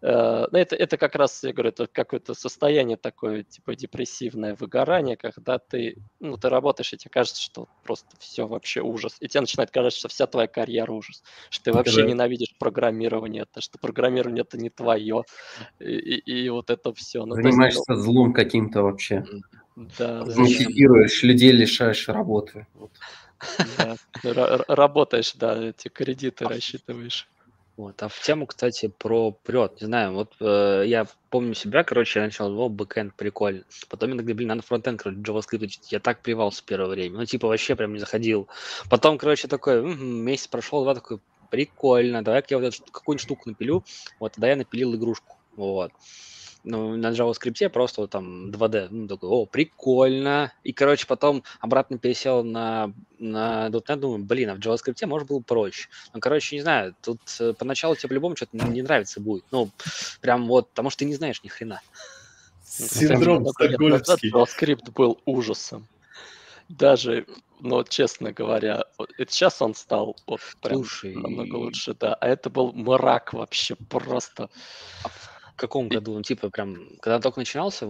это, 0.00 0.76
это 0.76 0.96
как 0.96 1.16
раз, 1.16 1.42
я 1.42 1.52
говорю, 1.52 1.70
это 1.70 1.86
какое-то 1.86 2.34
состояние 2.34 2.96
такое, 2.96 3.42
типа 3.42 3.74
депрессивное 3.74 4.54
выгорание, 4.54 5.16
когда 5.16 5.58
ты, 5.58 5.96
ну, 6.20 6.36
ты 6.36 6.48
работаешь, 6.48 6.92
и 6.92 6.96
тебе 6.96 7.10
кажется, 7.10 7.42
что 7.42 7.68
просто 7.82 8.08
все 8.20 8.46
вообще 8.46 8.80
ужас. 8.80 9.16
И 9.20 9.28
тебе 9.28 9.40
начинает 9.40 9.70
казаться, 9.70 9.98
что 9.98 10.08
вся 10.08 10.26
твоя 10.26 10.46
карьера 10.46 10.92
ужас, 10.92 11.22
что 11.50 11.64
ты 11.64 11.72
вообще 11.72 12.02
да. 12.02 12.08
ненавидишь 12.08 12.54
программирование, 12.58 13.42
это, 13.42 13.60
что 13.60 13.78
программирование 13.78 14.42
это 14.42 14.56
не 14.56 14.70
твое, 14.70 15.24
и, 15.80 15.92
и, 15.92 16.44
и 16.44 16.48
вот 16.48 16.70
это 16.70 16.92
все. 16.94 17.24
Ну, 17.24 17.34
Занимаешься 17.34 17.78
есть, 17.78 17.88
ну, 17.88 17.96
злом 17.96 18.32
каким-то 18.32 18.82
вообще. 18.82 19.24
Да. 19.98 20.24
Мотивируешь, 20.24 21.22
людей 21.22 21.52
лишаешь 21.52 22.08
работы. 22.08 22.66
Вот. 22.74 22.90
Да, 24.22 24.64
работаешь, 24.68 25.32
да, 25.34 25.56
эти 25.56 25.88
кредиты 25.88 26.44
рассчитываешь. 26.44 27.28
Вот. 27.78 28.02
А 28.02 28.08
в 28.08 28.20
тему, 28.20 28.46
кстати, 28.46 28.88
про 28.88 29.30
прет, 29.30 29.80
не 29.80 29.86
знаю, 29.86 30.12
вот 30.12 30.34
э, 30.40 30.82
я 30.86 31.06
помню 31.30 31.54
себя, 31.54 31.84
короче, 31.84 32.18
я 32.18 32.24
начал, 32.26 32.58
о, 32.58 32.68
бэкэнд, 32.68 33.14
прикольно. 33.14 33.62
Потом 33.88 34.10
иногда, 34.10 34.34
блин, 34.34 34.48
надо 34.48 34.62
фронтенд, 34.62 35.00
короче, 35.00 35.20
JavaScript 35.20 35.62
учить. 35.62 35.92
Я 35.92 36.00
так 36.00 36.20
плевался 36.20 36.60
в 36.60 36.64
первое 36.64 36.88
время. 36.88 37.18
Ну, 37.18 37.24
типа, 37.24 37.46
вообще 37.46 37.76
прям 37.76 37.92
не 37.92 38.00
заходил. 38.00 38.48
Потом, 38.90 39.16
короче, 39.16 39.46
такой, 39.46 39.76
м-м, 39.76 40.24
месяц 40.24 40.48
прошел, 40.48 40.82
два, 40.82 40.96
такой, 40.96 41.20
прикольно, 41.52 42.24
давай-ка 42.24 42.48
я 42.50 42.58
вот 42.58 42.66
эту 42.66 42.82
какую-нибудь 42.90 43.22
штуку 43.24 43.48
напилю. 43.48 43.84
Вот, 44.18 44.32
тогда 44.32 44.48
я 44.48 44.56
напилил 44.56 44.96
игрушку. 44.96 45.36
Вот 45.54 45.92
ну, 46.68 46.96
на 46.96 47.12
JavaScript 47.12 47.70
просто 47.70 48.02
вот 48.02 48.10
там 48.10 48.50
2D. 48.50 48.88
Ну, 48.90 49.08
такой, 49.08 49.28
о, 49.30 49.46
прикольно. 49.46 50.52
И, 50.64 50.72
короче, 50.74 51.06
потом 51.06 51.42
обратно 51.60 51.98
пересел 51.98 52.44
на, 52.44 52.92
на 53.18 53.68
.NET, 53.68 53.96
думаю, 53.96 54.24
блин, 54.24 54.50
а 54.50 54.54
в 54.54 54.58
JavaScript 54.58 55.04
может 55.06 55.28
было 55.28 55.40
проще. 55.40 55.88
Ну, 56.12 56.20
короче, 56.20 56.56
не 56.56 56.62
знаю, 56.62 56.94
тут 57.02 57.20
э, 57.40 57.54
поначалу 57.54 57.96
тебе 57.96 58.10
по-любому 58.10 58.36
что-то 58.36 58.58
не 58.68 58.82
нравится 58.82 59.18
будет. 59.18 59.44
Ну, 59.50 59.70
прям 60.20 60.46
вот, 60.46 60.68
потому 60.68 60.90
что 60.90 61.00
ты 61.00 61.04
не 61.06 61.14
знаешь 61.14 61.42
ни 61.42 61.48
хрена. 61.48 61.80
Синдром 62.64 63.46
стокгольмский. 63.46 64.30
JavaScript 64.30 64.92
был 64.92 65.18
ужасом. 65.24 65.86
Даже, 66.68 67.24
ну, 67.60 67.82
честно 67.82 68.30
говоря, 68.30 68.84
сейчас 69.16 69.62
он 69.62 69.74
стал 69.74 70.16
вот 70.26 70.40
прям 70.60 70.84
Слушай, 70.84 71.14
намного 71.14 71.56
лучше, 71.56 71.94
да. 71.98 72.12
А 72.12 72.28
это 72.28 72.50
был 72.50 72.72
мрак 72.74 73.32
вообще 73.32 73.74
просто. 73.88 74.50
Каком 75.58 75.88
году? 75.88 76.14
Ну, 76.14 76.22
типа, 76.22 76.50
прям, 76.50 76.96
когда 77.00 77.18
только 77.18 77.40
начинался? 77.40 77.86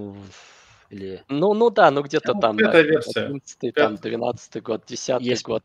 Или... 0.91 1.23
Ну, 1.29 1.53
ну 1.53 1.71
да, 1.71 1.91
ну 1.91 2.03
где-то 2.03 2.35
ну, 2.35 2.41
там, 2.41 2.57
да, 2.57 2.81
версия. 2.81 3.27
11 3.27 3.75
там, 3.75 3.97
12 3.97 4.63
год, 4.63 4.83
10 4.87 5.21
Есть... 5.21 5.45
год. 5.45 5.63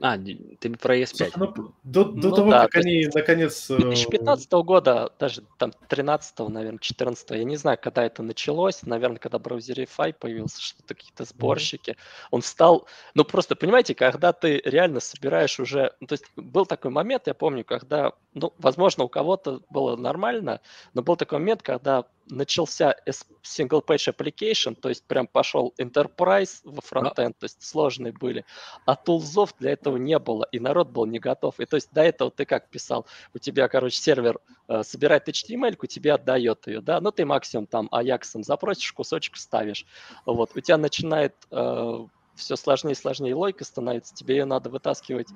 А, 0.00 0.18
ты 0.18 0.70
про 0.76 0.98
ES5. 0.98 1.32
Ну, 1.36 1.72
до, 1.82 2.04
до 2.04 2.28
ну, 2.28 2.34
того, 2.34 2.50
да, 2.50 2.62
как 2.64 2.76
они, 2.84 3.08
наконец... 3.14 3.68
2015 3.68 4.52
э, 4.52 4.62
года, 4.62 5.12
даже 5.18 5.42
там 5.58 5.72
13 5.88 6.38
наверное, 6.50 6.78
14 6.78 7.30
я 7.30 7.44
не 7.44 7.56
знаю, 7.56 7.78
когда 7.80 8.04
это 8.04 8.22
началось, 8.22 8.82
наверное, 8.82 9.18
когда 9.18 9.38
Browserify 9.38 10.12
появился, 10.12 10.60
что-то 10.60 10.94
какие-то 10.94 11.24
сборщики, 11.24 11.90
mm-hmm. 11.90 12.28
он 12.30 12.42
стал... 12.42 12.86
Ну, 13.14 13.24
просто, 13.24 13.56
понимаете, 13.56 13.94
когда 13.94 14.32
ты 14.32 14.60
реально 14.64 15.00
собираешь 15.00 15.58
уже... 15.58 15.92
Ну, 16.00 16.08
то 16.08 16.12
есть 16.12 16.26
был 16.36 16.66
такой 16.66 16.90
момент, 16.90 17.26
я 17.26 17.34
помню, 17.34 17.64
когда, 17.64 18.12
ну, 18.34 18.52
возможно, 18.58 19.04
у 19.04 19.08
кого-то 19.08 19.62
было 19.70 19.96
нормально, 19.96 20.60
но 20.92 21.02
был 21.02 21.16
такой 21.16 21.38
момент, 21.38 21.62
когда 21.62 22.04
начался 22.28 22.96
single 23.42 23.84
page 23.84 24.12
application, 24.12 24.74
то 24.74 24.88
есть 24.88 25.04
прям 25.04 25.26
пошел 25.26 25.74
enterprise 25.78 26.60
во 26.64 26.80
фронтенд, 26.80 27.38
то 27.38 27.44
есть 27.44 27.62
сложные 27.62 28.12
были, 28.12 28.44
а 28.84 28.96
тулзов 28.96 29.54
для 29.58 29.72
этого 29.72 29.96
не 29.96 30.18
было, 30.18 30.46
и 30.52 30.58
народ 30.58 30.90
был 30.90 31.06
не 31.06 31.18
готов. 31.18 31.58
И 31.60 31.66
то 31.66 31.76
есть 31.76 31.92
до 31.92 32.02
этого 32.02 32.30
ты 32.30 32.44
как 32.44 32.68
писал, 32.68 33.06
у 33.34 33.38
тебя, 33.38 33.68
короче, 33.68 33.96
сервер 33.96 34.40
э, 34.68 34.82
собирает 34.82 35.28
HTML, 35.28 35.76
тебе 35.86 36.14
отдает 36.14 36.66
ее, 36.66 36.80
да, 36.80 37.00
ну 37.00 37.10
ты 37.12 37.24
максимум 37.24 37.66
там 37.66 37.88
Ajax 37.92 38.42
запросишь, 38.42 38.92
кусочек 38.92 39.36
ставишь, 39.36 39.86
вот, 40.24 40.50
у 40.54 40.60
тебя 40.60 40.76
начинает 40.76 41.34
э, 41.50 42.06
все 42.36 42.56
сложнее 42.56 42.92
и 42.92 42.96
сложнее 42.96 43.34
логика 43.34 43.64
становится, 43.64 44.14
тебе 44.14 44.36
ее 44.38 44.44
надо 44.44 44.70
вытаскивать 44.70 45.28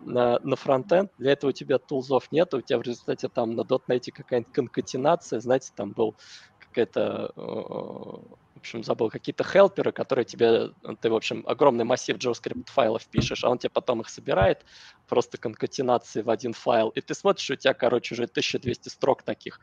на, 0.00 0.38
на 0.40 0.56
фронтенд, 0.56 1.10
для 1.18 1.32
этого 1.32 1.50
у 1.50 1.52
тебя 1.52 1.78
тулзов 1.78 2.30
нет, 2.30 2.52
у 2.54 2.60
тебя 2.60 2.78
в 2.78 2.82
результате 2.82 3.28
там 3.28 3.54
на 3.54 3.62
.NET 3.62 4.12
какая-нибудь 4.12 4.52
конкатенация, 4.52 5.40
знаете, 5.40 5.72
там 5.74 5.92
был 5.92 6.16
какая-то 6.58 7.32
э, 7.36 8.34
общем, 8.64 8.82
забыл, 8.82 9.10
какие-то 9.10 9.44
хелперы, 9.44 9.92
которые 9.92 10.24
тебе, 10.24 10.70
ты, 11.00 11.10
в 11.10 11.14
общем, 11.14 11.44
огромный 11.46 11.84
массив 11.84 12.16
JavaScript 12.16 12.70
файлов 12.70 13.06
пишешь, 13.06 13.44
а 13.44 13.50
он 13.50 13.58
тебе 13.58 13.70
потом 13.70 14.00
их 14.00 14.08
собирает, 14.08 14.64
просто 15.06 15.36
конкатенации 15.36 16.22
в 16.22 16.30
один 16.30 16.54
файл, 16.54 16.88
и 16.88 17.00
ты 17.00 17.14
смотришь, 17.14 17.50
у 17.50 17.56
тебя, 17.56 17.74
короче, 17.74 18.14
уже 18.14 18.24
1200 18.24 18.88
строк 18.88 19.22
таких. 19.22 19.60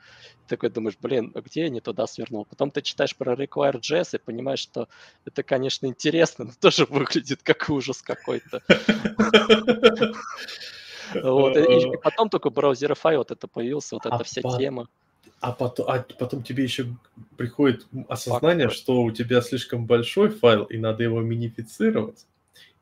Ты 0.47 0.55
такой 0.55 0.69
думаешь, 0.69 0.97
блин, 1.01 1.31
а 1.33 1.41
где 1.41 1.61
я 1.61 1.69
не 1.69 1.81
туда 1.81 2.05
свернул? 2.05 2.45
Потом 2.45 2.69
ты 2.69 2.81
читаешь 2.81 3.15
про 3.15 3.33
Require.js 3.33 4.15
и 4.15 4.17
понимаешь, 4.19 4.59
что 4.59 4.87
это, 5.25 5.41
конечно, 5.41 5.87
интересно, 5.87 6.45
но 6.45 6.51
тоже 6.59 6.85
выглядит 6.85 7.41
как 7.43 7.69
ужас 7.69 8.01
какой-то. 8.01 8.61
Вот, 11.13 11.57
и 11.57 11.97
потом 12.01 12.29
только 12.29 12.47
Browserify 12.47 13.17
вот 13.17 13.31
это 13.31 13.45
появился, 13.45 13.95
вот 13.95 14.05
эта 14.05 14.23
вся 14.23 14.41
тема 14.57 14.87
а 15.41 15.51
потом, 15.51 15.87
а 15.89 16.05
потом 16.19 16.43
тебе 16.43 16.63
еще 16.63 16.85
приходит 17.35 17.87
осознание, 18.07 18.67
Факт. 18.67 18.77
что 18.77 19.01
у 19.01 19.11
тебя 19.11 19.41
слишком 19.41 19.87
большой 19.87 20.29
файл, 20.29 20.65
и 20.65 20.77
надо 20.77 21.03
его 21.03 21.19
минифицировать. 21.21 22.27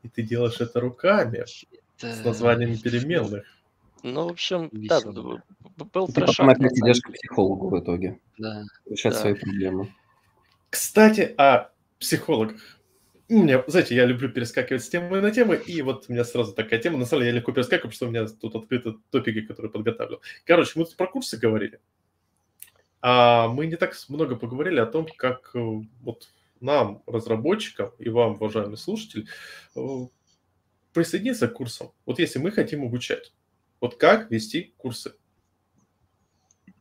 И 0.02 0.08
ты 0.08 0.22
делаешь 0.22 0.60
это 0.60 0.78
руками 0.78 1.38
это... 1.38 2.14
с 2.14 2.24
названиями 2.24 2.76
переменных. 2.76 3.44
Ну, 4.02 4.28
в 4.28 4.32
общем, 4.32 4.68
да, 4.72 5.00
был 5.00 6.06
ты 6.06 6.12
трешак. 6.12 6.36
Потом 6.36 6.50
опять 6.50 6.78
идешь 6.78 7.00
к 7.00 7.12
психологу 7.12 7.70
в 7.70 7.80
итоге. 7.80 8.18
Да. 8.38 8.64
Решать 8.88 9.14
да. 9.14 9.20
свои 9.20 9.34
проблемы. 9.34 9.94
Кстати, 10.68 11.34
о 11.36 11.70
психологах. 11.98 12.60
Мне, 13.30 13.62
знаете, 13.68 13.94
я 13.94 14.06
люблю 14.06 14.28
перескакивать 14.28 14.82
с 14.82 14.88
темы 14.88 15.20
на 15.20 15.30
темы, 15.30 15.56
и 15.56 15.82
вот 15.82 16.06
у 16.08 16.12
меня 16.12 16.24
сразу 16.24 16.52
такая 16.52 16.80
тема. 16.80 16.98
На 16.98 17.06
самом 17.06 17.22
деле 17.22 17.30
я 17.30 17.36
легко 17.36 17.52
перескакиваю, 17.52 17.92
потому 17.92 17.94
что 17.94 18.06
у 18.06 18.10
меня 18.10 18.26
тут 18.26 18.56
открыты 18.56 18.96
топики, 19.10 19.42
которые 19.42 19.70
подготавливал. 19.70 20.20
Короче, 20.44 20.72
мы 20.74 20.84
тут 20.84 20.96
про 20.96 21.06
курсы 21.06 21.36
говорили. 21.38 21.78
А 23.02 23.48
мы 23.48 23.66
не 23.66 23.76
так 23.76 23.94
много 24.08 24.36
поговорили 24.36 24.78
о 24.78 24.86
том, 24.86 25.06
как 25.16 25.50
э, 25.54 25.58
вот 26.02 26.28
нам, 26.60 27.02
разработчикам, 27.06 27.92
и 27.98 28.08
вам, 28.10 28.34
уважаемый 28.34 28.76
слушатель, 28.76 29.28
э, 29.74 29.80
присоединиться 30.92 31.48
к 31.48 31.54
курсам. 31.54 31.92
Вот 32.04 32.18
если 32.18 32.38
мы 32.38 32.50
хотим 32.50 32.84
обучать, 32.84 33.32
вот 33.80 33.96
как 33.96 34.30
вести 34.30 34.74
курсы? 34.76 35.14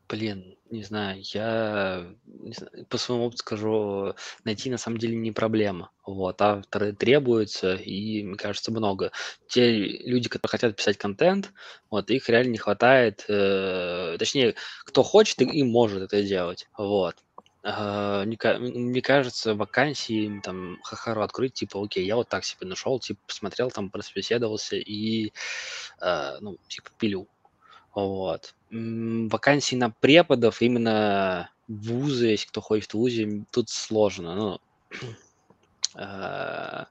Блин, 0.09 0.57
не 0.71 0.83
знаю, 0.83 1.19
я 1.33 2.07
не 2.25 2.53
знаю, 2.53 2.85
по 2.87 2.97
своему 2.97 3.25
опыту 3.25 3.39
скажу, 3.39 4.13
найти 4.43 4.69
на 4.69 4.77
самом 4.77 4.97
деле 4.97 5.15
не 5.15 5.31
проблема. 5.31 5.91
Вот, 6.05 6.41
авторы 6.41 6.93
требуются, 6.93 7.75
и, 7.75 8.23
мне 8.23 8.35
кажется, 8.37 8.71
много. 8.71 9.11
Те 9.47 9.71
люди, 9.77 10.29
которые 10.29 10.51
хотят 10.51 10.75
писать 10.75 10.97
контент, 10.97 11.53
вот, 11.89 12.09
их 12.11 12.29
реально 12.29 12.51
не 12.51 12.57
хватает, 12.57 13.25
э, 13.27 14.15
точнее, 14.19 14.55
кто 14.85 15.03
хочет 15.03 15.41
и 15.41 15.63
может 15.63 16.01
это 16.03 16.23
делать, 16.23 16.67
вот. 16.77 17.15
А, 17.63 18.23
мне, 18.25 18.37
мне 18.59 19.01
кажется, 19.01 19.53
вакансии 19.55 20.39
там 20.43 20.77
Хахару 20.83 21.21
открыть, 21.23 21.53
типа, 21.55 21.83
окей, 21.83 22.05
я 22.05 22.15
вот 22.15 22.29
так 22.29 22.45
себе 22.45 22.67
нашел, 22.67 22.99
типа, 22.99 23.19
посмотрел, 23.27 23.69
там, 23.71 23.89
просбеседовался 23.89 24.77
и, 24.77 25.33
э, 26.01 26.37
ну, 26.41 26.57
типа, 26.67 26.89
пилю. 26.97 27.27
Вот. 27.93 28.55
Вакансии 28.71 29.75
на 29.75 29.89
преподов 29.89 30.61
именно 30.61 31.49
вузы, 31.67 32.27
если 32.27 32.47
кто 32.47 32.61
ходит 32.61 32.91
в 32.91 32.95
вузе, 32.95 33.45
тут 33.51 33.69
сложно. 33.69 34.35
Ну, 34.35 34.59
а, 35.95 36.87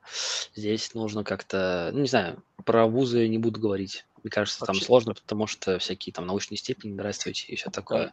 здесь 0.55 0.95
нужно 0.95 1.25
как-то, 1.25 1.91
ну, 1.93 2.01
не 2.01 2.09
знаю, 2.09 2.43
про 2.65 2.87
вузы 2.87 3.29
не 3.29 3.39
буду 3.39 3.61
говорить. 3.61 4.05
Мне 4.25 4.31
кажется, 4.31 4.65
там 4.65 4.75
сложно, 4.75 5.15
потому 5.15 5.47
что 5.47 5.79
всякие 5.79 6.13
там 6.13 6.27
научные 6.27 6.59
степени 6.59 6.93
нравствуйте 6.93 7.53
и 7.53 7.57
все 7.57 7.71
такое. 7.71 8.11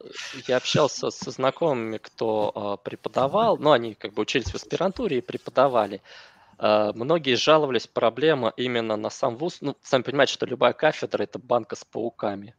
Я 0.48 0.58
общался 0.58 1.10
со 1.10 1.32
знакомыми, 1.32 1.98
кто 1.98 2.52
а, 2.54 2.78
преподавал, 2.78 3.58
ну, 3.58 3.72
они 3.72 3.96
как 3.96 4.14
бы 4.14 4.22
учились 4.22 4.52
в 4.52 4.56
аспирантуре 4.56 5.18
и 5.18 5.22
преподавали. 5.22 6.04
А, 6.60 6.94
многие 6.94 7.36
жаловались, 7.36 7.88
проблема 7.88 8.54
именно 8.58 8.96
на 8.96 9.10
сам 9.10 9.38
вуз. 9.38 9.58
Ну, 9.62 9.76
сами 9.82 10.04
понимаете, 10.04 10.34
что 10.34 10.46
любая 10.46 10.74
кафедра– 10.74 11.24
это 11.24 11.40
банка 11.40 11.76
с 11.76 11.84
пауками 11.84 12.54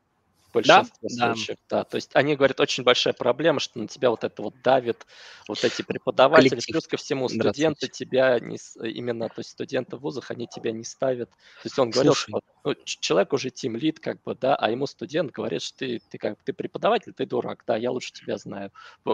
большинстве 0.57 1.09
да? 1.16 1.35
случаев. 1.35 1.59
Да. 1.69 1.78
да. 1.78 1.85
То 1.85 1.97
есть 1.97 2.11
они 2.15 2.37
говорят, 2.37 2.61
очень 2.61 2.83
большая 2.83 3.15
проблема, 3.15 3.61
что 3.61 3.78
на 3.78 3.89
тебя 3.89 4.11
вот 4.11 4.24
это 4.24 4.43
вот 4.43 4.55
давит, 4.62 5.07
вот 5.49 5.62
эти 5.65 5.83
преподаватели, 5.83 6.51
Коллектив. 6.51 6.73
плюс 6.73 6.87
ко 6.87 6.97
всему 6.97 7.28
студенты 7.28 7.89
тебя 7.89 8.41
не, 8.41 8.59
именно, 8.89 9.28
то 9.28 9.39
есть 9.39 9.51
студенты 9.51 9.97
в 9.97 10.01
вузах, 10.01 10.31
они 10.31 10.47
тебя 10.47 10.73
не 10.73 10.85
ставят. 10.85 11.31
То 11.31 11.37
есть 11.65 11.78
он 11.78 11.91
говорил, 11.91 12.15
Слушай. 12.15 12.31
что 12.31 12.43
ну, 12.65 12.74
человек 12.85 13.33
уже 13.33 13.51
тим 13.51 13.77
лид, 13.77 14.01
как 14.01 14.23
бы, 14.24 14.35
да, 14.35 14.57
а 14.57 14.70
ему 14.70 14.87
студент 14.87 15.31
говорит, 15.31 15.62
что 15.62 15.78
ты, 15.78 16.01
ты 16.09 16.19
как 16.19 16.37
ты 16.43 16.53
преподаватель, 16.53 17.12
ты 17.12 17.24
дурак, 17.24 17.62
да, 17.66 17.77
я 17.77 17.91
лучше 17.91 18.12
тебя 18.12 18.39
знаю. 18.39 18.73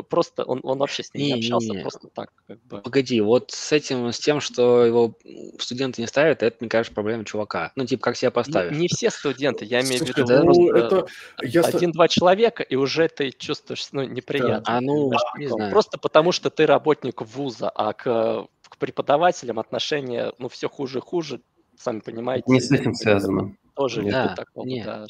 Просто 0.09 0.45
он, 0.45 0.61
он 0.63 0.79
вообще 0.79 1.03
с 1.03 1.13
ним 1.13 1.23
не, 1.23 1.33
не 1.33 1.39
общался, 1.41 1.69
не, 1.69 1.77
не. 1.77 1.83
просто 1.83 2.09
так, 2.09 2.33
как 2.47 2.63
бы. 2.65 2.81
Погоди, 2.81 3.21
вот 3.21 3.51
с 3.51 3.73
этим, 3.73 4.11
с 4.11 4.19
тем, 4.19 4.41
что 4.41 4.87
его 4.87 5.19
студенты 5.59 6.01
не 6.01 6.07
ставят, 6.07 6.43
это, 6.43 6.57
мне 6.61 6.71
кажется, 6.71 6.95
проблема 6.95 7.25
чувака. 7.25 7.73
Ну, 7.77 7.85
типа, 7.85 8.03
как 8.03 8.17
себя 8.17 8.31
поставишь? 8.31 8.73
Не, 8.73 8.83
не 8.83 8.89
все 8.89 9.11
студенты, 9.11 9.67
я 9.67 9.83
имею 9.83 10.03
в 10.03 10.09
виду, 10.09 10.45
ну, 10.45 10.73
это, 10.73 10.97
я... 10.97 11.05
один-два 11.39 12.09
человека, 12.09 12.63
и 12.63 12.77
уже 12.77 13.09
ты 13.09 13.31
чувствуешь, 13.31 13.89
ну, 13.93 14.03
неприятно. 14.03 14.63
Да. 14.65 14.77
А 14.77 14.81
ну, 14.81 15.11
не 15.39 15.47
знаю. 15.47 15.71
Просто 15.71 15.99
потому, 15.99 16.33
что 16.33 16.51
ты 16.51 16.67
работник 16.67 17.23
вуза, 17.23 17.71
а 17.71 17.93
к, 17.93 18.47
к 18.69 18.77
преподавателям 18.79 19.59
отношения, 19.59 20.33
ну, 20.39 20.49
все 20.49 20.69
хуже 20.69 20.99
и 20.99 21.03
хуже, 21.03 21.41
сами 21.79 22.01
понимаете. 22.01 22.45
Не 22.47 22.61
с 22.61 22.71
этим 22.71 22.95
связано. 22.95 23.57
Тоже 23.75 24.03
да, 24.03 24.35
такого, 24.35 24.67
нет. 24.67 24.85
да. 24.85 25.07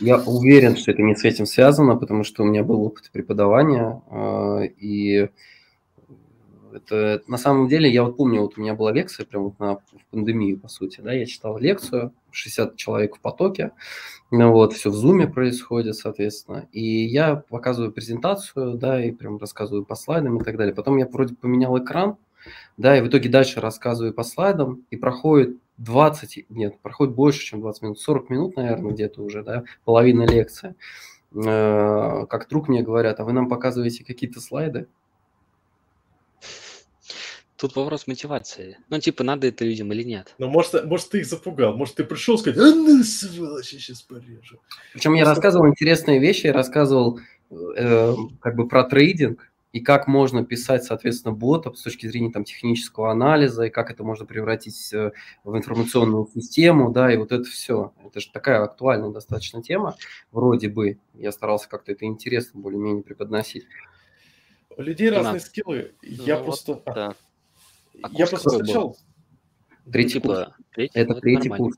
Я 0.00 0.18
уверен, 0.18 0.76
что 0.76 0.90
это 0.90 1.00
не 1.02 1.14
с 1.14 1.24
этим 1.24 1.46
связано, 1.46 1.96
потому 1.96 2.24
что 2.24 2.42
у 2.42 2.46
меня 2.46 2.64
был 2.64 2.82
опыт 2.82 3.10
преподавания, 3.12 4.02
а, 4.10 4.62
и 4.62 5.28
это 6.74 7.22
на 7.26 7.36
самом 7.36 7.68
деле, 7.68 7.90
я 7.90 8.04
вот 8.04 8.16
помню, 8.16 8.42
вот 8.42 8.56
у 8.56 8.60
меня 8.60 8.74
была 8.74 8.92
лекция 8.92 9.26
прямо 9.26 9.46
вот 9.46 9.58
на 9.58 9.76
в 9.76 9.82
пандемию, 10.10 10.58
по 10.58 10.68
сути, 10.68 11.00
да, 11.00 11.12
я 11.12 11.26
читал 11.26 11.58
лекцию, 11.58 12.12
60 12.30 12.76
человек 12.76 13.16
в 13.16 13.20
потоке, 13.20 13.72
ну 14.30 14.52
вот, 14.52 14.72
все 14.72 14.90
в 14.90 14.94
зуме 14.94 15.26
происходит, 15.26 15.96
соответственно, 15.96 16.68
и 16.72 17.04
я 17.06 17.36
показываю 17.36 17.92
презентацию, 17.92 18.74
да, 18.74 19.04
и 19.04 19.10
прям 19.10 19.38
рассказываю 19.38 19.84
по 19.84 19.94
слайдам 19.94 20.38
и 20.38 20.44
так 20.44 20.56
далее. 20.56 20.74
Потом 20.74 20.96
я 20.96 21.06
вроде 21.06 21.34
поменял 21.34 21.76
экран, 21.78 22.16
да, 22.76 22.96
и 22.96 23.00
в 23.00 23.08
итоге 23.08 23.28
дальше 23.28 23.60
рассказываю 23.60 24.14
по 24.14 24.22
слайдам, 24.22 24.84
и 24.90 24.96
проходит 24.96 25.56
20, 25.78 26.46
нет, 26.50 26.78
проходит 26.80 27.14
больше, 27.14 27.40
чем 27.40 27.60
20 27.60 27.82
минут, 27.82 28.00
40 28.00 28.30
минут, 28.30 28.56
наверное, 28.56 28.92
где-то 28.92 29.22
уже, 29.22 29.42
да, 29.42 29.64
половина 29.84 30.26
лекции. 30.26 30.74
Э, 31.34 32.26
как 32.28 32.48
друг 32.48 32.68
мне 32.68 32.82
говорят, 32.82 33.20
а 33.20 33.24
вы 33.24 33.32
нам 33.32 33.48
показываете 33.48 34.04
какие-то 34.04 34.40
слайды? 34.40 34.88
Тут 37.60 37.76
вопрос 37.76 38.06
мотивации. 38.06 38.78
Ну, 38.88 38.98
типа, 39.00 39.22
надо 39.22 39.46
это 39.46 39.66
людям 39.66 39.92
или 39.92 40.02
нет. 40.02 40.34
Ну, 40.38 40.48
может, 40.48 40.86
может 40.86 41.10
ты 41.10 41.18
их 41.18 41.26
запугал, 41.26 41.76
может, 41.76 41.96
ты 41.96 42.04
пришел 42.04 42.38
сказать, 42.38 42.58
а 42.58 42.74
ну, 42.74 43.02
сволочь, 43.04 43.74
я 43.74 43.78
сейчас 43.78 44.00
порежу. 44.00 44.60
Причем 44.94 45.12
я 45.12 45.26
рассказывал 45.26 45.68
интересные 45.68 46.20
вещи, 46.20 46.46
я 46.46 46.54
рассказывал 46.54 47.20
э, 47.50 48.14
как 48.40 48.56
бы 48.56 48.66
про 48.66 48.84
трейдинг, 48.84 49.50
и 49.72 49.80
как 49.80 50.08
можно 50.08 50.42
писать, 50.42 50.84
соответственно, 50.84 51.34
бота 51.34 51.70
с 51.74 51.82
точки 51.82 52.06
зрения 52.06 52.32
там, 52.32 52.44
технического 52.44 53.10
анализа, 53.12 53.64
и 53.64 53.70
как 53.70 53.90
это 53.90 54.04
можно 54.04 54.24
превратить 54.24 54.92
э, 54.94 55.12
в 55.44 55.54
информационную 55.54 56.28
систему, 56.34 56.90
да, 56.90 57.12
и 57.12 57.18
вот 57.18 57.30
это 57.30 57.44
все. 57.44 57.92
Это 58.04 58.20
же 58.20 58.30
такая 58.32 58.62
актуальная 58.62 59.10
достаточно 59.10 59.62
тема, 59.62 59.96
вроде 60.32 60.70
бы. 60.70 60.98
Я 61.12 61.30
старался 61.30 61.68
как-то 61.68 61.92
это 61.92 62.06
интересно 62.06 62.58
более-менее 62.58 63.02
преподносить. 63.02 63.66
У 64.76 64.80
людей 64.80 65.10
разные 65.10 65.40
скиллы. 65.40 65.92
Я 66.00 66.38
ну, 66.38 66.44
просто... 66.44 66.72
Вот, 66.72 66.84
да. 66.86 67.14
А 68.02 68.08
я 68.12 68.26
просто 68.26 68.50
встречал... 68.50 68.96
Третий 69.90 70.20
курс. 70.20 70.48
Третий, 70.74 70.98
это 70.98 71.14
ну, 71.14 71.20
третий 71.20 71.48
курс. 71.48 71.76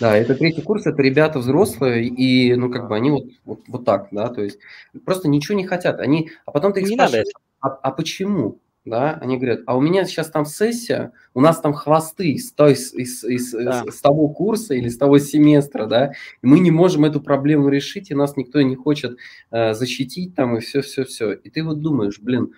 Да, 0.00 0.16
это 0.16 0.34
третий 0.34 0.62
курс, 0.62 0.86
это 0.86 1.02
ребята 1.02 1.38
взрослые, 1.38 2.06
и, 2.06 2.54
ну, 2.54 2.70
как 2.70 2.88
бы 2.88 2.96
они 2.96 3.10
вот, 3.10 3.24
вот, 3.44 3.60
вот 3.68 3.84
так, 3.84 4.08
да, 4.12 4.28
то 4.28 4.42
есть 4.42 4.58
просто 5.04 5.28
ничего 5.28 5.56
не 5.56 5.66
хотят. 5.66 5.98
Они, 6.00 6.30
а 6.46 6.52
потом 6.52 6.72
ты 6.72 6.80
их 6.80 6.88
не 6.88 6.94
спрашиваешь, 6.94 7.26
а, 7.60 7.68
а 7.68 7.90
почему? 7.90 8.60
Да, 8.84 9.18
они 9.20 9.36
говорят, 9.36 9.60
а 9.66 9.76
у 9.76 9.80
меня 9.82 10.06
сейчас 10.06 10.30
там 10.30 10.46
сессия, 10.46 11.12
у 11.34 11.40
нас 11.40 11.60
там 11.60 11.74
хвосты 11.74 12.30
из, 12.30 12.54
из, 12.58 12.94
из, 12.94 13.24
из, 13.24 13.52
да. 13.52 13.84
с 13.86 14.00
того 14.00 14.28
курса 14.28 14.74
или 14.74 14.88
с 14.88 14.96
того 14.96 15.18
семестра, 15.18 15.84
да, 15.84 16.12
и 16.42 16.46
мы 16.46 16.58
не 16.60 16.70
можем 16.70 17.04
эту 17.04 17.20
проблему 17.20 17.68
решить, 17.68 18.10
и 18.10 18.14
нас 18.14 18.36
никто 18.36 18.62
не 18.62 18.76
хочет 18.76 19.18
э, 19.50 19.74
защитить 19.74 20.34
там, 20.34 20.56
и 20.56 20.60
все-все-все. 20.60 21.32
И 21.32 21.50
ты 21.50 21.62
вот 21.62 21.82
думаешь, 21.82 22.18
блин, 22.18 22.54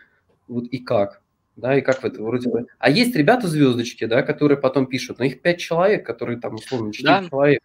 вот 0.46 0.66
и 0.66 0.78
как? 0.78 1.20
Да, 1.60 1.78
и 1.78 1.82
как 1.82 2.02
в 2.02 2.04
это 2.04 2.22
вроде 2.22 2.48
бы. 2.48 2.66
А 2.78 2.90
есть 2.90 3.14
ребята 3.14 3.46
звездочки, 3.46 4.06
да, 4.06 4.22
которые 4.22 4.58
потом 4.58 4.86
пишут, 4.86 5.18
но 5.18 5.24
их 5.24 5.42
пять 5.42 5.60
человек, 5.60 6.04
которые 6.04 6.38
там 6.40 6.54
условно 6.54 6.92
четыре 6.92 7.20
да. 7.20 7.28
человека. 7.28 7.64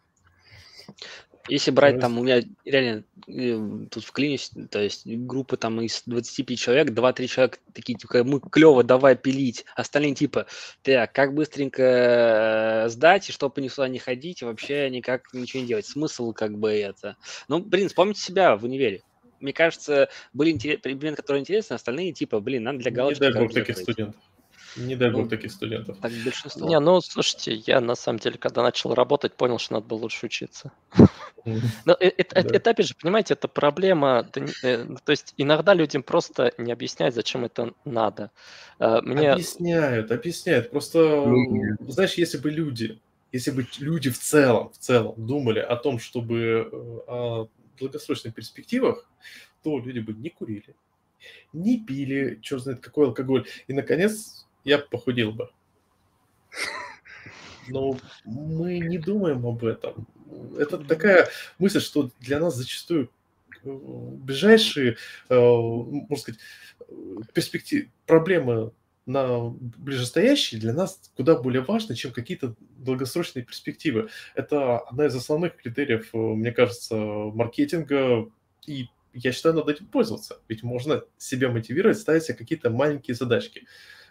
Если 1.48 1.70
брать 1.70 2.00
там, 2.00 2.18
у 2.18 2.24
меня 2.24 2.42
реально 2.64 3.04
э, 3.28 3.88
тут 3.92 4.04
вклинюсь, 4.04 4.50
то 4.72 4.82
есть 4.82 5.06
группы 5.06 5.58
там 5.58 5.80
из 5.82 6.02
25 6.08 6.58
человек, 6.58 6.90
2-3 6.90 7.28
человека 7.28 7.60
такие, 7.72 7.96
типа, 7.98 8.24
мы 8.24 8.40
клево, 8.40 8.84
давай 8.84 9.16
пилить. 9.16 9.64
Остальные 9.76 10.16
типа, 10.16 10.48
так, 10.82 11.14
как 11.14 11.36
быстренько 11.36 11.84
э, 12.86 12.90
сдать, 12.90 13.30
и 13.30 13.32
чтобы 13.32 13.54
они 13.58 13.70
сюда 13.70 13.88
не 13.90 14.00
ходить, 14.00 14.42
и 14.42 14.46
вообще 14.46 14.90
никак 14.90 15.32
ничего 15.34 15.62
не 15.62 15.68
делать. 15.68 15.86
Смысл 15.86 16.34
как 16.34 16.58
бы 16.58 16.72
это. 16.72 17.16
Ну, 17.48 17.60
блин, 17.60 17.90
вспомните 17.90 18.22
себя 18.22 18.56
в 18.56 18.64
универе 18.64 19.04
мне 19.46 19.54
кажется, 19.54 20.10
были 20.34 20.58
предметы, 20.78 21.18
которые 21.18 21.42
интересны, 21.42 21.76
остальные 21.76 22.14
типа, 22.14 22.40
блин, 22.40 22.64
надо 22.64 22.80
для 22.80 22.92
галочки. 22.92 23.22
Не 23.22 23.32
дай 23.32 23.42
бог 23.42 23.54
таких 23.54 23.78
студентов. 23.78 24.22
Не 24.76 24.96
дай 24.96 25.10
бог 25.10 25.24
ну, 25.24 25.30
таких 25.30 25.52
студентов. 25.52 25.98
Так 26.02 26.12
большинство. 26.24 26.68
Не, 26.68 26.80
ну, 26.80 27.00
слушайте, 27.00 27.54
я 27.54 27.80
на 27.80 27.96
самом 27.96 28.20
деле, 28.20 28.38
когда 28.38 28.64
начал 28.64 28.94
работать, 28.94 29.36
понял, 29.36 29.58
что 29.58 29.76
надо 29.76 29.86
было 29.86 30.00
лучше 30.00 30.26
учиться. 30.26 30.72
Но 31.86 31.96
э, 32.00 32.12
это, 32.18 32.40
опять 32.72 32.88
же, 32.88 32.96
понимаете, 33.00 33.36
это 33.36 33.48
проблема. 33.48 34.28
Э, 34.64 34.86
то 35.04 35.12
есть 35.12 35.34
иногда 35.38 35.74
людям 35.74 36.04
просто 36.04 36.52
не 36.58 36.74
объясняют, 36.74 37.16
зачем 37.16 37.46
это 37.46 37.74
надо. 37.86 38.32
Э, 38.80 39.00
мне... 39.02 39.32
Объясняют, 39.32 40.12
объясняют. 40.12 40.72
Просто, 40.72 41.32
знаешь, 41.88 42.16
если 42.16 42.40
бы 42.40 42.50
люди, 42.50 43.00
если 43.32 43.52
бы 43.52 43.66
люди 43.80 44.10
в 44.10 44.18
целом, 44.18 44.72
в 44.72 44.78
целом 44.78 45.14
думали 45.18 45.60
о 45.60 45.76
том, 45.78 46.00
чтобы 46.00 47.48
долгосрочных 47.77 48.34
перспективах, 48.34 49.10
то 49.64 49.80
люди 49.80 49.99
бы 49.99 50.14
не 50.14 50.30
курили, 50.30 50.76
не 51.53 51.80
пили, 51.80 52.39
черт 52.41 52.64
знает 52.64 52.81
какой 52.81 53.07
алкоголь. 53.07 53.47
И, 53.68 53.73
наконец, 53.73 54.45
я 54.64 54.80
похудел 54.80 55.31
бы. 55.31 55.49
Но 57.68 57.97
мы 58.26 58.80
не 58.80 58.97
думаем 58.97 59.45
об 59.45 59.64
этом. 59.64 60.07
Это 60.57 60.77
такая 60.77 61.30
мысль, 61.57 61.80
что 61.80 62.11
для 62.19 62.39
нас 62.39 62.56
зачастую 62.56 63.10
э, 63.64 63.69
ближайшие, 63.69 64.97
э, 65.30 65.35
можно 65.35 66.18
сказать, 66.18 66.39
перспективы, 67.34 67.89
проблемы 68.06 68.72
на 69.06 69.49
ближестоящие 69.49 70.60
для 70.60 70.73
нас 70.73 70.99
куда 71.15 71.36
более 71.36 71.61
важны, 71.61 71.95
чем 71.95 72.11
какие-то 72.11 72.56
долгосрочные 72.77 73.45
перспективы. 73.45 74.10
Это 74.34 74.80
одна 74.80 75.06
из 75.06 75.15
основных 75.15 75.56
критериев, 75.56 76.10
э, 76.14 76.18
мне 76.18 76.52
кажется, 76.52 76.95
маркетинга, 76.95 78.30
и 78.65 78.88
я 79.14 79.32
считаю, 79.32 79.56
надо 79.56 79.72
этим 79.72 79.86
пользоваться. 79.88 80.40
Ведь 80.48 80.64
можно 80.64 81.03
себя 81.18 81.49
мотивировать, 81.49 81.99
ставить 81.99 82.23
себе 82.23 82.36
какие-то 82.36 82.69
маленькие 82.69 83.15
задачки. 83.15 83.65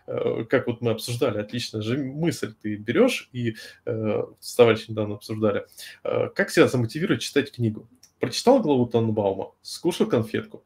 Э, 0.06 0.44
как 0.48 0.66
вот 0.68 0.80
мы 0.80 0.92
обсуждали, 0.92 1.38
отлично 1.38 1.82
же 1.82 1.98
мысль 1.98 2.54
ты 2.62 2.76
берешь, 2.76 3.28
и 3.32 3.56
э, 3.84 4.22
с 4.38 4.54
товарищем 4.54 4.92
недавно 4.92 5.16
обсуждали, 5.16 5.66
как 6.02 6.50
себя 6.50 6.68
замотивировать 6.68 7.22
читать 7.22 7.52
книгу. 7.52 7.88
Прочитал 8.20 8.62
главу 8.62 8.86
Танбаума, 8.86 9.52
скушал 9.62 10.06
конфетку. 10.06 10.64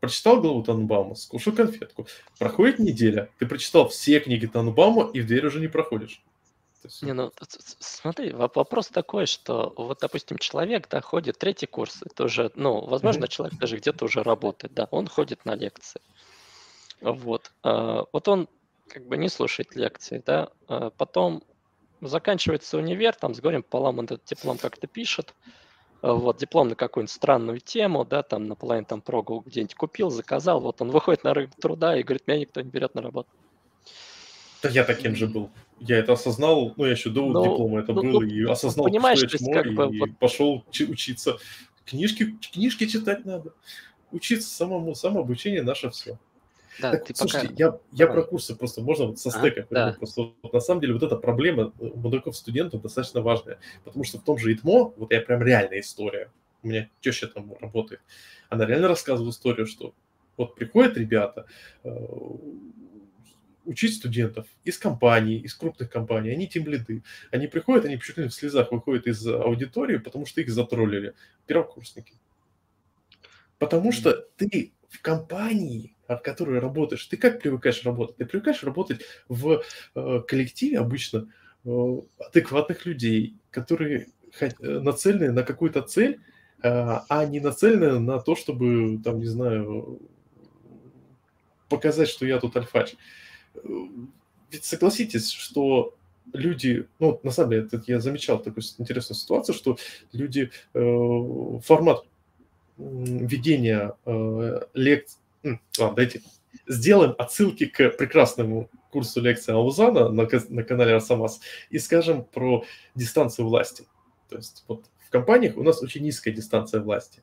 Прочитал 0.00 0.40
главу 0.40 0.62
Танбаума, 0.62 1.14
скушал 1.14 1.54
конфетку. 1.54 2.06
Проходит 2.38 2.78
неделя, 2.78 3.30
ты 3.38 3.46
прочитал 3.46 3.88
все 3.88 4.18
книги 4.20 4.46
Танбаума 4.46 5.10
и 5.12 5.20
в 5.20 5.26
дверь 5.26 5.46
уже 5.46 5.60
не 5.60 5.68
проходишь. 5.68 6.22
Есть... 6.82 7.02
Не, 7.02 7.12
ну 7.12 7.30
смотри, 7.78 8.32
вопрос 8.32 8.88
такой, 8.88 9.26
что 9.26 9.74
вот, 9.76 9.98
допустим, 10.00 10.38
человек, 10.38 10.88
да, 10.88 11.02
ходит 11.02 11.38
третий 11.38 11.66
курс, 11.66 12.00
это 12.02 12.24
уже, 12.24 12.50
ну, 12.54 12.80
возможно, 12.86 13.24
mm-hmm. 13.24 13.28
человек 13.28 13.58
даже 13.58 13.76
где-то 13.76 14.06
уже 14.06 14.22
работает, 14.22 14.72
да, 14.72 14.88
он 14.90 15.06
ходит 15.06 15.44
на 15.44 15.54
лекции. 15.54 16.00
Вот. 17.02 17.52
А, 17.62 18.04
вот 18.12 18.28
он 18.28 18.48
как 18.88 19.06
бы 19.06 19.18
не 19.18 19.28
слушает 19.28 19.76
лекции, 19.76 20.22
да, 20.24 20.48
а 20.68 20.88
потом 20.90 21.44
заканчивается 22.00 22.78
универ, 22.78 23.14
там 23.14 23.34
с 23.34 23.40
горем 23.40 23.62
пополам 23.62 23.98
он 23.98 24.06
этот 24.06 24.24
диплом 24.24 24.56
как-то 24.56 24.86
пишет, 24.86 25.34
вот, 26.02 26.38
диплом 26.38 26.68
на 26.68 26.74
какую-нибудь 26.74 27.12
странную 27.12 27.60
тему, 27.60 28.04
да, 28.04 28.22
там 28.22 28.46
на 28.46 28.54
половине 28.54 28.86
там 28.86 29.00
прогул 29.00 29.42
где-нибудь 29.44 29.74
купил, 29.74 30.10
заказал, 30.10 30.60
вот 30.60 30.80
он 30.80 30.90
выходит 30.90 31.24
на 31.24 31.34
рынок 31.34 31.54
труда 31.60 31.96
и 31.96 32.02
говорит, 32.02 32.26
меня 32.26 32.40
никто 32.40 32.60
не 32.60 32.70
берет 32.70 32.94
на 32.94 33.02
работу. 33.02 33.28
Да 34.62 34.68
я 34.68 34.84
таким 34.84 35.16
же 35.16 35.26
был. 35.26 35.50
Я 35.78 35.98
это 35.98 36.12
осознал, 36.12 36.74
ну, 36.76 36.84
я 36.84 36.92
еще 36.92 37.08
до 37.08 37.24
ну, 37.26 37.42
диплома 37.42 37.80
это 37.80 37.92
ну, 37.92 38.02
был, 38.02 38.20
ну, 38.20 38.22
и 38.22 38.44
осознал, 38.44 38.86
понимаешь, 38.86 39.18
что 39.18 39.28
я 39.30 39.38
чмо, 39.38 39.52
как 39.52 39.72
бы, 39.72 39.96
и 39.96 40.00
вот... 40.00 40.18
пошел 40.18 40.64
учиться. 40.68 41.38
Книжки, 41.86 42.36
книжки 42.52 42.86
читать 42.86 43.24
надо. 43.24 43.52
Учиться 44.12 44.48
самому, 44.48 44.94
самообучение 44.94 45.62
наше 45.62 45.90
все. 45.90 46.18
Да, 46.78 46.92
так, 46.92 47.04
ты 47.04 47.14
слушайте, 47.14 47.48
пока... 47.48 47.58
я, 47.58 47.78
я 47.92 48.06
про 48.06 48.22
курсы 48.22 48.54
просто, 48.54 48.80
можно 48.80 49.06
вот 49.06 49.18
со 49.18 49.30
стека. 49.30 49.66
А, 49.70 49.74
да. 49.74 49.92
просто, 49.92 50.32
вот, 50.42 50.52
на 50.52 50.60
самом 50.60 50.80
деле 50.80 50.94
вот 50.94 51.02
эта 51.02 51.16
проблема 51.16 51.72
у 51.78 51.98
мудаков 51.98 52.36
студентов 52.36 52.82
достаточно 52.82 53.20
важная, 53.20 53.58
потому 53.84 54.04
что 54.04 54.18
в 54.18 54.24
том 54.24 54.38
же 54.38 54.52
ИТМО, 54.52 54.94
вот 54.96 55.12
я 55.12 55.20
прям 55.20 55.42
реальная 55.42 55.80
история, 55.80 56.30
у 56.62 56.68
меня 56.68 56.88
теща 57.00 57.26
там 57.26 57.52
работает, 57.60 58.00
она 58.48 58.66
реально 58.66 58.88
рассказывала 58.88 59.30
историю, 59.30 59.66
что 59.66 59.94
вот 60.36 60.54
приходят 60.54 60.96
ребята, 60.96 61.46
э, 61.84 61.90
учить 63.64 63.94
студентов 63.96 64.46
из 64.64 64.78
компаний, 64.78 65.38
из 65.38 65.54
крупных 65.54 65.90
компаний, 65.90 66.30
они 66.30 66.48
тем 66.48 66.66
лиды. 66.66 67.02
Они 67.30 67.46
приходят, 67.46 67.84
они 67.84 68.00
чуть 68.00 68.16
ли 68.16 68.28
в 68.28 68.34
слезах 68.34 68.72
выходят 68.72 69.06
из 69.06 69.26
аудитории, 69.26 69.98
потому 69.98 70.26
что 70.26 70.40
их 70.40 70.50
затроллили. 70.50 71.14
Первокурсники. 71.46 72.14
Потому 73.58 73.92
что 73.92 74.26
ты 74.36 74.72
в 74.90 75.00
компании, 75.00 75.96
от 76.06 76.22
которой 76.22 76.58
работаешь, 76.58 77.06
ты 77.06 77.16
как 77.16 77.40
привыкаешь 77.40 77.84
работать? 77.84 78.16
Ты 78.16 78.26
привыкаешь 78.26 78.62
работать 78.64 79.00
в 79.28 79.62
э, 79.94 80.22
коллективе 80.26 80.78
обычно 80.78 81.28
э, 81.64 82.00
адекватных 82.18 82.84
людей, 82.84 83.36
которые 83.50 84.08
э, 84.40 84.48
нацелены 84.80 85.32
на 85.32 85.44
какую-то 85.44 85.82
цель, 85.82 86.20
э, 86.62 86.68
а 87.08 87.24
не 87.24 87.38
нацелены 87.38 88.00
на 88.00 88.18
то, 88.18 88.34
чтобы, 88.34 89.00
там, 89.02 89.20
не 89.20 89.26
знаю, 89.26 90.00
показать, 91.68 92.08
что 92.08 92.26
я 92.26 92.40
тут 92.40 92.56
альфач. 92.56 92.96
Ведь 94.50 94.64
согласитесь, 94.64 95.30
что 95.30 95.94
люди, 96.32 96.88
ну, 96.98 97.20
на 97.22 97.30
самом 97.30 97.50
деле, 97.50 97.68
я 97.86 98.00
замечал 98.00 98.42
такую 98.42 98.64
интересную 98.78 99.16
ситуацию, 99.16 99.54
что 99.54 99.78
люди, 100.12 100.50
э, 100.74 101.60
формат 101.64 102.04
ведения 102.80 103.94
э, 104.04 104.60
лекций, 104.74 105.18
ладно, 105.78 105.96
дайте, 105.96 106.22
сделаем 106.66 107.14
отсылки 107.18 107.66
к 107.66 107.90
прекрасному 107.90 108.70
курсу 108.90 109.20
лекции 109.20 109.52
Аузана 109.52 110.08
на, 110.08 110.28
на 110.48 110.62
канале 110.62 110.94
Арсамас 110.94 111.40
и 111.70 111.78
скажем 111.78 112.24
про 112.24 112.64
дистанцию 112.94 113.46
власти. 113.46 113.84
То 114.28 114.36
есть 114.36 114.64
вот 114.68 114.84
в 114.98 115.10
компаниях 115.10 115.56
у 115.56 115.62
нас 115.62 115.82
очень 115.82 116.02
низкая 116.02 116.34
дистанция 116.34 116.80
власти 116.80 117.22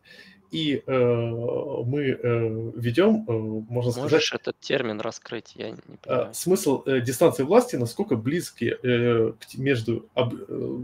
и 0.51 0.81
э, 0.85 0.91
мы 0.91 2.01
э, 2.01 2.71
ведем, 2.75 3.25
э, 3.27 3.31
можно 3.31 3.91
сказать... 3.91 4.11
Можешь 4.11 4.33
этот 4.33 4.59
термин 4.59 5.01
раскрыть, 5.01 5.53
я 5.55 5.71
не 5.71 5.77
э, 5.77 5.97
понимаю. 6.01 6.33
Смысл 6.33 6.83
э, 6.85 7.01
дистанции 7.01 7.43
власти, 7.43 7.75
насколько 7.75 8.15
близки 8.15 8.75
э, 8.81 9.33
между... 9.55 10.07
Об, 10.13 10.33
э, 10.35 10.79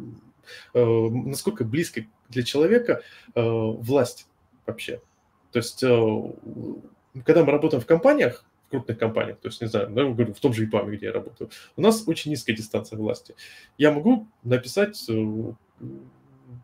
э, 0.74 1.10
насколько 1.10 1.64
близко 1.64 2.06
для 2.30 2.44
человека 2.44 3.02
э, 3.36 3.42
власть 3.42 4.28
вообще. 4.66 5.02
То 5.52 5.60
есть, 5.60 5.84
э, 5.84 6.34
когда 7.26 7.44
мы 7.44 7.52
работаем 7.52 7.82
в 7.82 7.86
компаниях, 7.86 8.46
в 8.68 8.72
крупных 8.72 8.98
компаниях, 8.98 9.40
то 9.40 9.48
есть, 9.50 9.62
не 9.62 9.68
знаю, 9.68 9.90
ну, 9.90 10.14
говорю, 10.14 10.34
в 10.34 10.40
том 10.40 10.54
же 10.54 10.66
ИПАМе, 10.66 10.98
где 10.98 11.08
я 11.08 11.12
работаю, 11.12 11.50
у 11.76 11.82
нас 11.82 12.04
очень 12.08 12.32
низкая 12.32 12.56
дистанция 12.56 12.98
власти. 12.98 13.36
Я 13.78 13.92
могу 13.92 14.28
написать 14.44 15.04
э, 15.10 15.14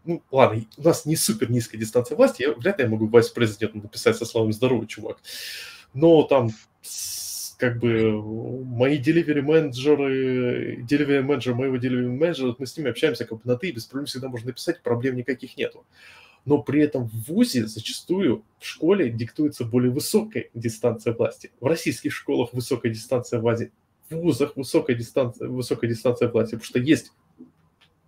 ну, 0.06 0.24
ладно, 0.32 0.66
у 0.78 0.82
нас 0.82 1.06
не 1.06 1.16
супер 1.16 1.52
низкая 1.52 1.80
дистанция 1.80 2.16
власти, 2.16 2.44
я 2.44 2.54
вряд 2.54 2.80
ли 2.80 2.86
я 2.86 2.90
могу 2.90 3.08
вайс-президенту 3.08 3.78
написать 3.78 4.18
со 4.18 4.26
словами 4.26 4.52
«здоровый 4.52 4.88
чувак». 4.88 5.18
Но 5.94 6.24
там 6.24 6.50
как 7.58 7.80
бы 7.80 8.22
мои 8.64 9.00
delivery 9.00 9.42
менеджеры, 9.42 10.82
delivery 10.90 11.22
менеджер 11.22 11.56
моего 11.56 11.76
delivery 11.76 12.08
менеджера, 12.08 12.56
мы 12.58 12.66
с 12.66 12.78
ними 12.78 12.90
общаемся 12.90 13.26
как 13.26 13.40
бы 13.40 13.42
на 13.46 13.58
«ты», 13.58 13.72
без 13.72 13.86
проблем 13.86 14.06
всегда 14.06 14.30
можно 14.30 14.48
написать, 14.48 14.82
проблем 14.82 15.16
никаких 15.16 15.58
нету. 15.58 15.86
Но 16.46 16.62
при 16.62 16.82
этом 16.82 17.08
в 17.08 17.28
ВУЗе 17.28 17.68
зачастую 17.68 18.44
в 18.60 18.66
школе 18.66 19.10
диктуется 19.10 19.66
более 19.66 19.92
высокая 19.92 20.50
дистанция 20.54 21.14
власти. 21.14 21.52
В 21.60 21.66
российских 21.66 22.14
школах 22.14 22.54
высокая 22.54 22.92
дистанция 22.92 23.40
власти, 23.40 23.72
в 24.10 24.16
вузах 24.16 24.56
высокая 24.56 24.96
дистанция, 24.96 25.48
высокая 25.48 25.90
дистанция 25.90 26.30
власти, 26.30 26.52
потому 26.56 26.66
что 26.66 26.80
есть 26.80 27.12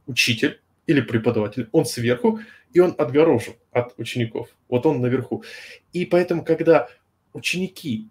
учитель, 0.08 0.60
или 0.88 1.02
преподаватель, 1.02 1.70
он 1.72 1.86
сверху, 1.86 2.40
и 2.74 2.80
он 2.80 2.96
отгорожен 2.98 3.54
от 3.72 3.98
учеников. 3.98 4.50
Вот 4.68 4.86
он 4.86 5.02
наверху. 5.02 5.44
И 5.94 6.06
поэтому, 6.06 6.44
когда 6.44 6.90
ученики, 7.34 8.10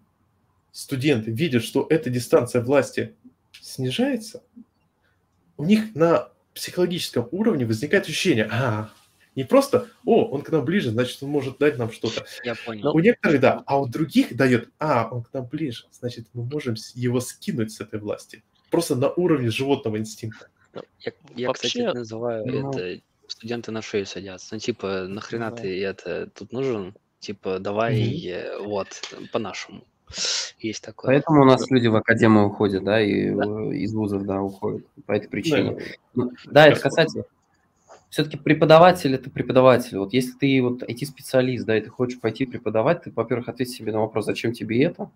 студенты 0.71 1.31
видят, 1.31 1.63
что 1.63 1.85
эта 1.89 2.09
дистанция 2.09 2.61
власти 2.61 3.15
снижается, 3.51 4.43
у 5.57 5.65
них 5.65 5.93
на 5.95 6.29
психологическом 6.53 7.27
уровне 7.31 7.65
возникает 7.65 8.05
ощущение, 8.05 8.47
а, 8.51 8.89
не 9.35 9.43
просто, 9.43 9.87
о, 10.05 10.25
он 10.25 10.41
к 10.41 10.49
нам 10.49 10.65
ближе, 10.65 10.91
значит, 10.91 11.21
он 11.23 11.29
может 11.29 11.57
дать 11.57 11.77
нам 11.77 11.91
что-то. 11.91 12.25
Я 12.43 12.55
понял. 12.55 12.93
У 12.93 12.99
некоторых, 12.99 13.39
да, 13.39 13.63
а 13.65 13.79
у 13.79 13.87
других 13.87 14.35
дает, 14.35 14.69
а, 14.79 15.07
он 15.09 15.23
к 15.23 15.33
нам 15.33 15.45
ближе, 15.45 15.85
значит, 15.91 16.27
мы 16.33 16.43
можем 16.43 16.75
его 16.95 17.19
скинуть 17.21 17.71
с 17.71 17.79
этой 17.79 17.99
власти. 17.99 18.43
Просто 18.69 18.95
на 18.95 19.09
уровне 19.09 19.49
животного 19.49 19.97
инстинкта. 19.97 20.47
Ну, 20.73 20.81
я, 20.99 21.11
я 21.35 21.47
Вообще, 21.47 21.67
кстати, 21.67 21.83
это 21.83 21.97
называю 21.97 22.45
ну, 22.45 22.71
это 22.71 23.01
студенты 23.27 23.71
на 23.71 23.81
шею 23.81 24.05
садятся. 24.05 24.55
Ну, 24.55 24.59
типа, 24.59 25.07
нахрена 25.07 25.51
да. 25.51 25.57
ты 25.57 25.83
это 25.83 26.27
тут 26.27 26.51
нужен? 26.51 26.95
Типа, 27.19 27.59
давай 27.59 28.55
угу. 28.57 28.69
вот, 28.69 28.87
по-нашему. 29.31 29.83
Есть 30.59 30.83
такое. 30.83 31.11
Поэтому 31.11 31.43
у 31.43 31.45
нас 31.45 31.69
люди 31.69 31.87
в 31.87 31.95
академию 31.95 32.45
уходят, 32.47 32.83
да, 32.83 33.01
и 33.01 33.31
да. 33.31 33.45
из 33.73 33.93
вузов, 33.93 34.25
да, 34.25 34.41
уходят 34.41 34.85
по 35.05 35.13
этой 35.13 35.29
причине. 35.29 35.75
Да, 35.75 35.83
ну, 36.13 36.31
да 36.45 36.67
это 36.67 36.79
касательно. 36.79 37.23
Все-таки 38.11 38.35
преподаватель– 38.35 39.13
это 39.15 39.29
преподаватель. 39.29 39.97
Вот 39.97 40.11
если 40.11 40.33
ты 40.33 40.61
вот 40.61 40.83
IT-специалист, 40.83 41.65
да, 41.65 41.77
и 41.77 41.81
ты 41.81 41.89
хочешь 41.89 42.19
пойти 42.19 42.45
преподавать, 42.45 43.03
ты, 43.03 43.11
во-первых, 43.15 43.47
ответь 43.47 43.69
себе 43.69 43.93
на 43.93 44.01
вопрос, 44.01 44.25
зачем 44.25 44.51
тебе 44.51 44.83
это. 44.83 45.09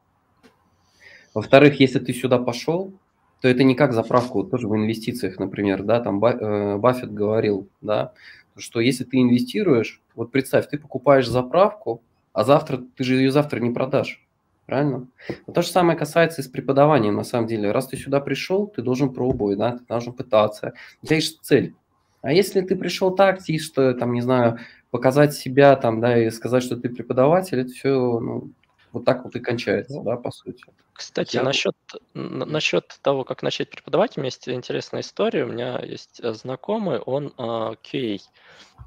Во-вторых, 1.34 1.78
если 1.82 2.00
ты 2.00 2.14
сюда 2.14 2.40
пошел, 2.40 2.94
то 3.42 3.50
это 3.50 3.64
не 3.64 3.76
как 3.76 3.92
заправку, 3.92 4.40
вот 4.40 4.52
тоже 4.52 4.70
в 4.70 4.76
инвестициях, 4.78 5.40
например, 5.40 5.84
да, 5.84 6.00
там 6.00 6.24
э, 6.24 6.78
Баффет 6.78 7.14
говорил, 7.14 7.68
да, 7.82 8.14
что 8.56 8.80
если 8.80 9.04
ты 9.04 9.22
инвестируешь, 9.22 10.02
вот 10.16 10.32
представь, 10.32 10.70
ты 10.70 10.78
покупаешь 10.78 11.28
заправку, 11.28 12.02
а 12.32 12.46
завтра, 12.46 12.78
ты 12.96 13.04
же 13.04 13.16
ее 13.16 13.30
завтра 13.30 13.60
не 13.60 13.72
продашь, 13.72 14.26
правильно? 14.68 15.06
Но 15.48 15.54
то 15.54 15.62
же 15.64 15.68
самое 15.68 15.98
касается 16.00 16.40
и 16.42 16.46
с 16.46 16.48
преподаванием, 16.48 17.16
на 17.16 17.26
самом 17.26 17.48
деле. 17.48 17.74
Раз 17.74 17.88
ты 17.88 17.98
сюда 17.98 18.22
пришел, 18.22 18.68
ты 18.68 18.82
должен 18.82 19.14
пробовать, 19.14 19.58
да, 19.58 19.74
ты 19.74 19.84
должен 19.84 20.14
пытаться, 20.14 20.74
у 21.02 21.08
тебя 21.08 21.18
есть 21.18 21.42
цель. 21.42 21.76
А 22.26 22.34
если 22.34 22.62
ты 22.62 22.76
пришел 22.76 23.14
так, 23.14 23.40
что, 23.62 23.94
там, 23.94 24.14
не 24.14 24.22
знаю, 24.22 24.58
показать 24.90 25.36
себя, 25.36 25.76
там, 25.76 26.02
да, 26.02 26.18
и 26.18 26.32
сказать, 26.32 26.64
что 26.64 26.76
ты 26.76 26.90
преподаватель, 26.90 27.60
это 27.60 27.70
все, 27.70 28.20
ну, 28.20 28.52
вот 28.92 29.06
так 29.06 29.24
вот 29.26 29.36
и 29.36 29.40
кончается, 29.40 30.02
да, 30.02 30.18
по 30.18 30.32
сути. 30.32 30.64
Кстати, 30.94 31.36
Я... 31.36 31.44
насчет, 31.44 31.76
насчет 32.16 32.98
того, 33.04 33.26
как 33.26 33.44
начать 33.44 33.70
преподавать, 33.70 34.18
у 34.18 34.22
меня 34.22 34.30
есть 34.30 34.50
интересная 34.50 35.02
история. 35.02 35.44
У 35.44 35.50
меня 35.50 35.80
есть 35.84 36.20
э, 36.24 36.34
знакомый, 36.34 36.98
он 36.98 37.28
uh, 37.28 37.34
а, 37.38 37.76
QA. 37.84 38.20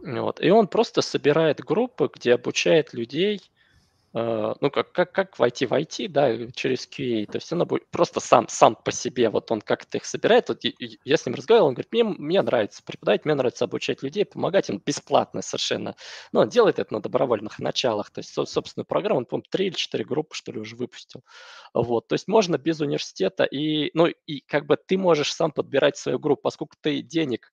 Вот, 0.02 0.43
и 0.43 0.51
он 0.51 0.66
просто 0.66 1.01
собирает 1.01 1.60
группы, 1.60 2.10
где 2.12 2.35
обучает 2.35 2.93
людей 2.93 3.40
Э, 3.40 3.57
ну, 4.14 4.70
как, 4.70 4.93
как, 4.93 5.12
как 5.12 5.39
войти 5.39 5.66
в 5.66 5.72
IT, 5.72 6.09
да, 6.09 6.35
через 6.52 6.89
QA, 6.89 7.26
то 7.26 7.36
есть 7.36 7.52
он 7.52 7.66
будет 7.66 7.90
просто 7.90 8.20
сам, 8.20 8.48
сам 8.48 8.74
по 8.74 8.90
себе, 8.90 9.28
вот 9.28 9.51
он 9.51 9.60
как-то 9.60 9.98
их 9.98 10.06
собирает, 10.06 10.48
вот 10.48 10.60
я 11.05 11.16
с 11.16 11.26
ним 11.26 11.35
разговаривал, 11.35 11.68
он 11.68 11.74
говорит, 11.74 11.93
мне, 11.93 12.05
мне 12.05 12.43
нравится 12.43 12.82
преподавать, 12.82 13.24
мне 13.26 13.35
нравится 13.35 13.66
обучать 13.66 14.02
людей, 14.02 14.24
помогать 14.24 14.70
им 14.70 14.82
бесплатно 14.85 15.43
совершенно, 15.43 15.94
но 16.32 16.40
он 16.40 16.48
делает 16.48 16.78
это 16.78 16.93
на 16.94 17.01
добровольных 17.01 17.59
началах, 17.59 18.10
то 18.10 18.20
есть 18.20 18.32
собственную 18.32 18.86
программу, 18.86 19.18
он, 19.18 19.26
по-моему, 19.26 19.47
три 19.51 19.66
или 19.66 19.74
четыре 19.74 20.05
группы, 20.05 20.35
что 20.35 20.52
ли, 20.52 20.60
уже 20.60 20.74
выпустил, 20.76 21.22
вот, 21.74 22.09
то 22.09 22.14
есть 22.14 22.28
можно 22.28 22.56
без 22.56 22.80
университета, 22.80 23.44
и, 23.44 23.90
ну, 23.94 24.06
и 24.06 24.40
как 24.40 24.66
бы 24.66 24.76
ты 24.76 24.97
можешь 24.97 25.35
сам 25.35 25.52
подбирать 25.52 25.97
свою 25.98 26.18
группу, 26.18 26.43
поскольку 26.43 26.76
ты 26.80 27.02
денег 27.02 27.52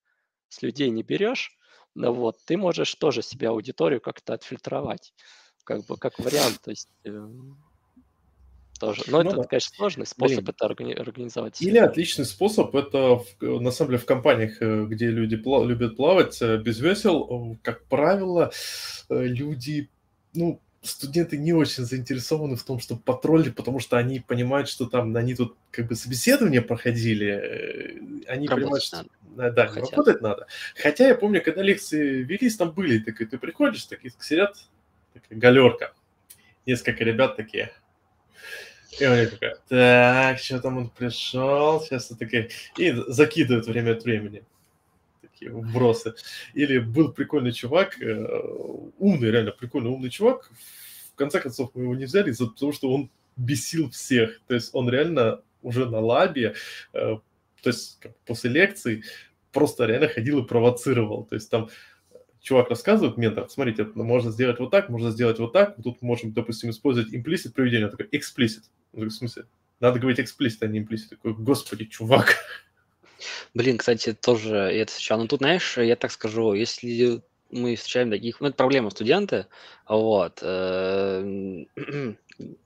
с 0.49 0.61
людей 0.61 0.89
не 0.89 1.03
берешь, 1.03 1.57
Ну 1.95 2.11
вот, 2.13 2.37
ты 2.45 2.57
можешь 2.57 2.93
тоже 2.95 3.21
себе 3.21 3.49
аудиторию 3.49 4.01
как-то 4.01 4.33
отфильтровать, 4.33 5.13
как 5.65 5.85
бы 5.85 5.97
как 5.97 6.17
вариант, 6.19 6.61
то 6.63 6.71
есть 6.71 6.87
э, 7.03 7.27
тоже. 8.79 9.03
Но 9.07 9.21
ну, 9.21 9.29
это, 9.29 9.41
да. 9.41 9.43
конечно, 9.43 9.75
сложный 9.75 10.05
способ 10.05 10.37
Блин. 10.37 10.49
это 10.49 10.65
органи- 10.65 10.93
организовать. 10.93 11.61
Или 11.61 11.77
отличный 11.77 12.25
способ, 12.25 12.73
это 12.75 13.17
в, 13.39 13.59
на 13.59 13.71
самом 13.71 13.91
деле 13.91 14.01
в 14.01 14.05
компаниях, 14.05 14.61
э, 14.61 14.85
где 14.85 15.07
люди 15.07 15.35
пла- 15.35 15.65
любят 15.65 15.97
плавать 15.97 16.41
э, 16.41 16.57
без 16.57 16.79
весел, 16.79 17.57
как 17.61 17.83
правило, 17.85 18.51
люди, 19.09 19.89
ну, 20.33 20.61
студенты 20.87 21.37
не 21.37 21.53
очень 21.53 21.83
заинтересованы 21.83 22.55
в 22.55 22.63
том, 22.63 22.79
чтобы 22.79 23.01
потроллить, 23.01 23.55
потому 23.55 23.79
что 23.79 23.97
они 23.97 24.19
понимают, 24.19 24.69
что 24.69 24.85
там 24.85 25.15
они 25.15 25.35
тут 25.35 25.55
как 25.71 25.87
бы 25.87 25.95
собеседование 25.95 26.61
проходили, 26.61 27.27
э, 27.27 27.99
они 28.27 28.47
работать 28.47 28.49
понимают, 28.49 28.83
что 28.83 29.05
надо. 29.35 29.51
да, 29.51 29.67
Хотят. 29.67 29.91
работать 29.91 30.21
надо. 30.21 30.47
Хотя 30.75 31.07
я 31.07 31.15
помню, 31.15 31.41
когда 31.43 31.61
лекции 31.61 32.23
велись, 32.23 32.57
там 32.57 32.71
были 32.71 32.99
такие, 32.99 33.27
ты 33.27 33.37
приходишь, 33.37 33.85
такие 33.85 34.13
сидят, 34.19 34.57
такая 35.21 35.39
галерка, 35.39 35.93
несколько 36.65 37.03
ребят 37.03 37.35
такие, 37.35 37.71
и 38.99 39.03
они 39.03 39.27
такая, 39.27 39.57
так, 39.67 40.39
что 40.39 40.59
там 40.59 40.77
он 40.77 40.89
пришел, 40.89 41.81
сейчас 41.81 42.07
такие, 42.07 42.49
и 42.77 42.93
закидывают 43.07 43.67
время 43.67 43.91
от 43.93 44.03
времени 44.03 44.43
такие 45.21 45.51
вбросы. 45.51 46.13
Или 46.53 46.79
был 46.79 47.11
прикольный 47.11 47.51
чувак, 47.51 48.01
э, 48.01 48.25
умный, 48.97 49.31
реально 49.31 49.51
прикольный 49.51 49.89
умный 49.89 50.09
чувак. 50.09 50.49
В 51.13 51.15
конце 51.15 51.39
концов, 51.39 51.71
мы 51.73 51.83
его 51.83 51.95
не 51.95 52.05
взяли, 52.05 52.31
из-за 52.31 52.47
того, 52.47 52.71
что 52.71 52.91
он 52.91 53.09
бесил 53.35 53.89
всех. 53.89 54.39
То 54.47 54.53
есть 54.53 54.69
он 54.73 54.89
реально 54.89 55.41
уже 55.61 55.89
на 55.89 55.99
лабе, 55.99 56.55
э, 56.93 57.17
то 57.61 57.69
есть 57.69 57.99
после 58.25 58.49
лекций, 58.49 59.03
просто 59.51 59.85
реально 59.85 60.07
ходил 60.07 60.43
и 60.43 60.47
провоцировал. 60.47 61.25
То 61.25 61.35
есть 61.35 61.49
там 61.49 61.69
чувак 62.45 62.69
рассказывает, 62.69 63.17
ментор, 63.17 63.49
смотрите, 63.49 63.89
можно 63.95 64.31
сделать 64.31 64.59
вот 64.59 64.69
так, 64.69 64.89
можно 64.89 65.09
сделать 65.11 65.39
вот 65.39 65.51
так, 65.51 65.75
тут 65.83 66.01
можем, 66.01 66.31
допустим, 66.31 66.69
использовать 66.69 67.13
implicit 67.13 67.53
проведение, 67.53 67.89
такой 67.89 68.07
explicit. 68.07 68.63
В 68.93 69.09
смысле, 69.09 69.45
надо 69.79 69.99
говорить 69.99 70.19
explicit, 70.19 70.57
а 70.61 70.67
не 70.67 70.79
implicit. 70.79 71.09
Такой, 71.09 71.33
господи, 71.33 71.85
чувак, 71.85 72.37
Блин, 73.53 73.77
кстати, 73.77 74.13
тоже 74.13 74.55
это 74.55 74.91
встречал. 74.91 75.19
Но 75.19 75.27
тут, 75.27 75.39
знаешь, 75.39 75.77
я 75.77 75.95
так 75.95 76.11
скажу, 76.11 76.53
если 76.53 77.21
мы 77.49 77.75
встречаем 77.75 78.11
таких, 78.11 78.41
ну, 78.41 78.47
это 78.47 78.57
проблема 78.57 78.89
студенты, 78.89 79.47
вот, 79.87 80.39
э, 80.41 81.65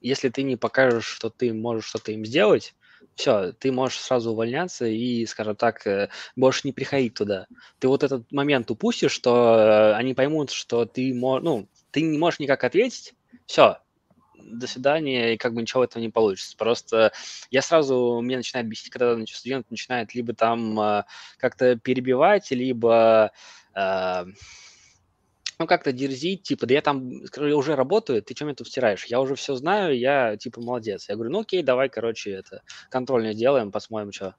если 0.02 0.30
ты 0.30 0.44
не 0.44 0.56
покажешь, 0.58 1.06
что 1.06 1.30
ты 1.30 1.54
можешь 1.54 1.86
что-то 1.86 2.12
им 2.12 2.26
сделать, 2.26 2.74
все, 3.20 3.52
ты 3.52 3.74
можешь 3.74 4.00
сразу 4.00 4.32
увольняться 4.32 4.86
и, 4.86 5.26
скажем 5.26 5.58
так, 5.58 5.86
э, 5.86 6.08
больше 6.38 6.62
не 6.64 6.72
приходить 6.72 7.16
туда. 7.16 7.48
Ты 7.80 7.90
вот 7.90 8.02
этот 8.02 8.32
момент 8.32 8.72
упустишь, 8.72 9.12
что 9.12 9.58
э, 9.58 9.94
они 9.96 10.14
поймут, 10.14 10.52
что 10.52 10.86
ты, 10.86 11.14
ну, 11.14 11.68
ты 11.92 12.02
не 12.02 12.18
можешь 12.18 12.40
никак 12.40 12.64
ответить, 12.64 13.14
все, 13.46 13.80
до 14.36 14.68
свидания, 14.68 15.34
и 15.34 15.38
как 15.38 15.54
бы 15.54 15.62
ничего 15.62 15.84
этого 15.84 16.02
не 16.02 16.08
получится. 16.08 16.56
Просто 16.56 17.12
я 17.52 17.62
сразу, 17.62 18.22
мне 18.22 18.38
начинает 18.38 18.70
бесить, 18.70 18.90
когда 18.90 19.18
студент 19.26 19.70
начинает 19.70 20.16
либо 20.16 20.34
там 20.34 20.80
э, 20.80 21.04
как-то 21.38 21.76
перебивать, 21.76 22.52
либо 22.52 23.32
ну, 25.60 25.68
как-то 25.68 25.92
дерзить, 25.92 26.44
типа, 26.44 26.66
да 26.66 26.74
я 26.76 26.82
там 26.82 27.26
скажу, 27.26 27.58
уже 27.58 27.76
работаю, 27.76 28.24
ты 28.24 28.46
мне 28.46 28.56
тут 28.56 28.68
втираешь? 28.68 29.06
Я 29.06 29.20
уже 29.20 29.36
все 29.36 29.56
знаю, 29.56 29.98
я, 29.98 30.38
типа, 30.38 30.62
молодец. 30.62 31.10
Я 31.10 31.16
говорю, 31.16 31.32
ну, 31.32 31.42
окей, 31.42 31.62
давай, 31.62 31.90
короче, 31.90 32.32
это, 32.32 32.64
контрольное 32.90 33.34
делаем, 33.34 33.70
посмотрим, 33.70 34.14
что. 34.14 34.36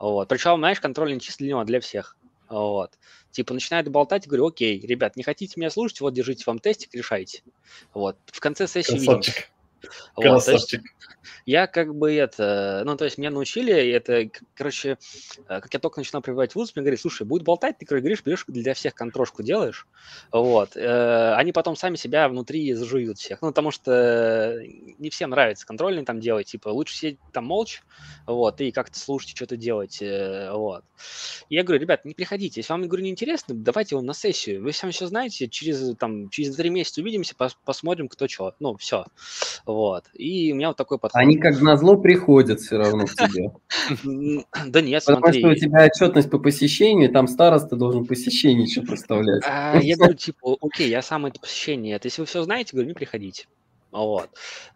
Вот. 0.00 0.28
Причем, 0.28 0.58
знаешь, 0.58 0.80
контрольный 0.80 1.20
чисто 1.20 1.44
для 1.44 1.50
него, 1.50 1.64
для 1.64 1.78
всех. 1.78 2.16
Вот. 2.48 2.90
Типа 3.30 3.54
начинает 3.54 3.88
болтать, 3.88 4.26
говорю, 4.26 4.48
окей, 4.48 4.80
ребят, 4.80 5.16
не 5.16 5.22
хотите 5.22 5.54
меня 5.56 5.70
слушать, 5.70 6.00
вот 6.00 6.12
держите 6.12 6.42
вам 6.46 6.58
тестик, 6.58 6.92
решайте. 6.92 7.42
Вот. 7.94 8.16
В 8.26 8.40
конце 8.40 8.66
сессии 8.66 8.96
Красавчик. 8.96 9.50
Видимся. 10.16 10.52
Вот, 10.76 10.84
я 11.46 11.66
как 11.66 11.94
бы 11.94 12.12
это, 12.14 12.82
ну, 12.84 12.96
то 12.96 13.04
есть 13.04 13.18
меня 13.18 13.30
научили, 13.30 13.72
это, 13.90 14.28
короче, 14.54 14.98
э, 15.48 15.60
как 15.60 15.72
я 15.72 15.80
только 15.80 16.00
начинал 16.00 16.22
прибывать 16.22 16.52
в 16.52 16.56
вуз, 16.56 16.74
мне 16.74 16.82
говорили, 16.82 17.00
слушай, 17.00 17.26
будет 17.26 17.42
болтать, 17.42 17.78
ты, 17.78 17.86
короче, 17.86 18.02
говоришь, 18.02 18.22
берешь 18.24 18.44
для 18.48 18.74
всех 18.74 18.94
контрошку 18.94 19.42
делаешь, 19.42 19.86
вот, 20.32 20.76
э, 20.76 21.34
они 21.34 21.52
потом 21.52 21.76
сами 21.76 21.96
себя 21.96 22.28
внутри 22.28 22.72
зажуют 22.74 23.18
всех, 23.18 23.42
ну, 23.42 23.48
потому 23.48 23.70
что 23.70 24.58
не 24.98 25.10
всем 25.10 25.30
нравится 25.30 25.66
контрольный 25.66 26.04
там 26.04 26.20
делать, 26.20 26.46
типа, 26.46 26.68
лучше 26.68 26.96
сидеть 26.96 27.18
там 27.32 27.44
молча, 27.44 27.82
вот, 28.26 28.60
и 28.60 28.70
как-то 28.70 28.98
слушать, 28.98 29.36
что-то 29.36 29.56
делать, 29.56 30.00
э, 30.00 30.50
вот. 30.52 30.84
И 31.48 31.56
я 31.56 31.62
говорю, 31.62 31.82
ребят, 31.82 32.04
не 32.04 32.14
приходите, 32.14 32.60
если 32.60 32.72
вам, 32.72 32.86
говорю, 32.86 33.04
неинтересно, 33.04 33.54
давайте 33.54 33.96
его 33.96 34.02
на 34.02 34.14
сессию, 34.14 34.62
вы 34.62 34.72
сами 34.72 34.92
все 34.92 35.06
знаете, 35.06 35.48
через, 35.48 35.96
там, 35.96 36.30
через 36.30 36.56
три 36.56 36.70
месяца 36.70 37.00
увидимся, 37.00 37.34
пос 37.34 37.56
посмотрим, 37.64 38.08
кто 38.08 38.28
что, 38.28 38.54
ну, 38.60 38.76
все, 38.76 39.04
вот, 39.74 40.04
и 40.14 40.52
у 40.52 40.54
меня 40.54 40.68
вот 40.68 40.76
такой 40.76 41.00
подход. 41.00 41.20
Они 41.20 41.36
как 41.36 41.60
назло 41.60 41.96
приходят 41.96 42.60
все 42.60 42.76
равно 42.76 43.06
к 43.06 43.10
тебе. 43.16 43.50
Да 44.66 44.80
нет, 44.80 45.04
Потому 45.04 45.32
что 45.32 45.48
у 45.48 45.54
тебя 45.56 45.86
отчетность 45.86 46.30
по 46.30 46.38
посещению, 46.38 47.10
там 47.10 47.26
староста 47.26 47.74
должен 47.74 48.06
посещение 48.06 48.66
еще 48.66 48.82
представлять. 48.82 49.42
А, 49.44 49.76
я 49.82 49.96
говорю, 49.96 50.14
типа, 50.14 50.58
окей, 50.60 50.88
я 50.88 51.02
сам 51.02 51.26
это 51.26 51.40
посещение. 51.40 51.98
Если 52.00 52.22
вы 52.22 52.26
все 52.26 52.44
знаете, 52.44 52.70
говорю, 52.70 52.86
не 52.86 52.94
приходите. 52.94 53.48
Вот. 53.90 54.30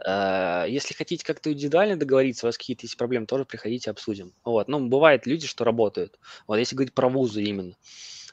Э, 0.05 0.65
если 0.69 0.95
хотите 0.95 1.25
как-то 1.25 1.53
индивидуально 1.53 1.97
договориться, 1.97 2.47
у 2.47 2.49
вас 2.49 2.59
какие-то 2.59 2.85
есть 2.85 2.97
проблемы, 2.97 3.27
тоже 3.27 3.45
приходите, 3.45 3.93
обсудим. 3.93 4.33
Вот. 4.45 4.67
Ну, 4.67 4.89
бывают 4.89 5.27
люди, 5.27 5.47
что 5.47 5.63
работают. 5.63 6.19
Вот, 6.49 6.57
если 6.57 6.75
говорить 6.75 6.93
про 6.95 7.09
вузы 7.09 7.45
именно. 7.45 7.77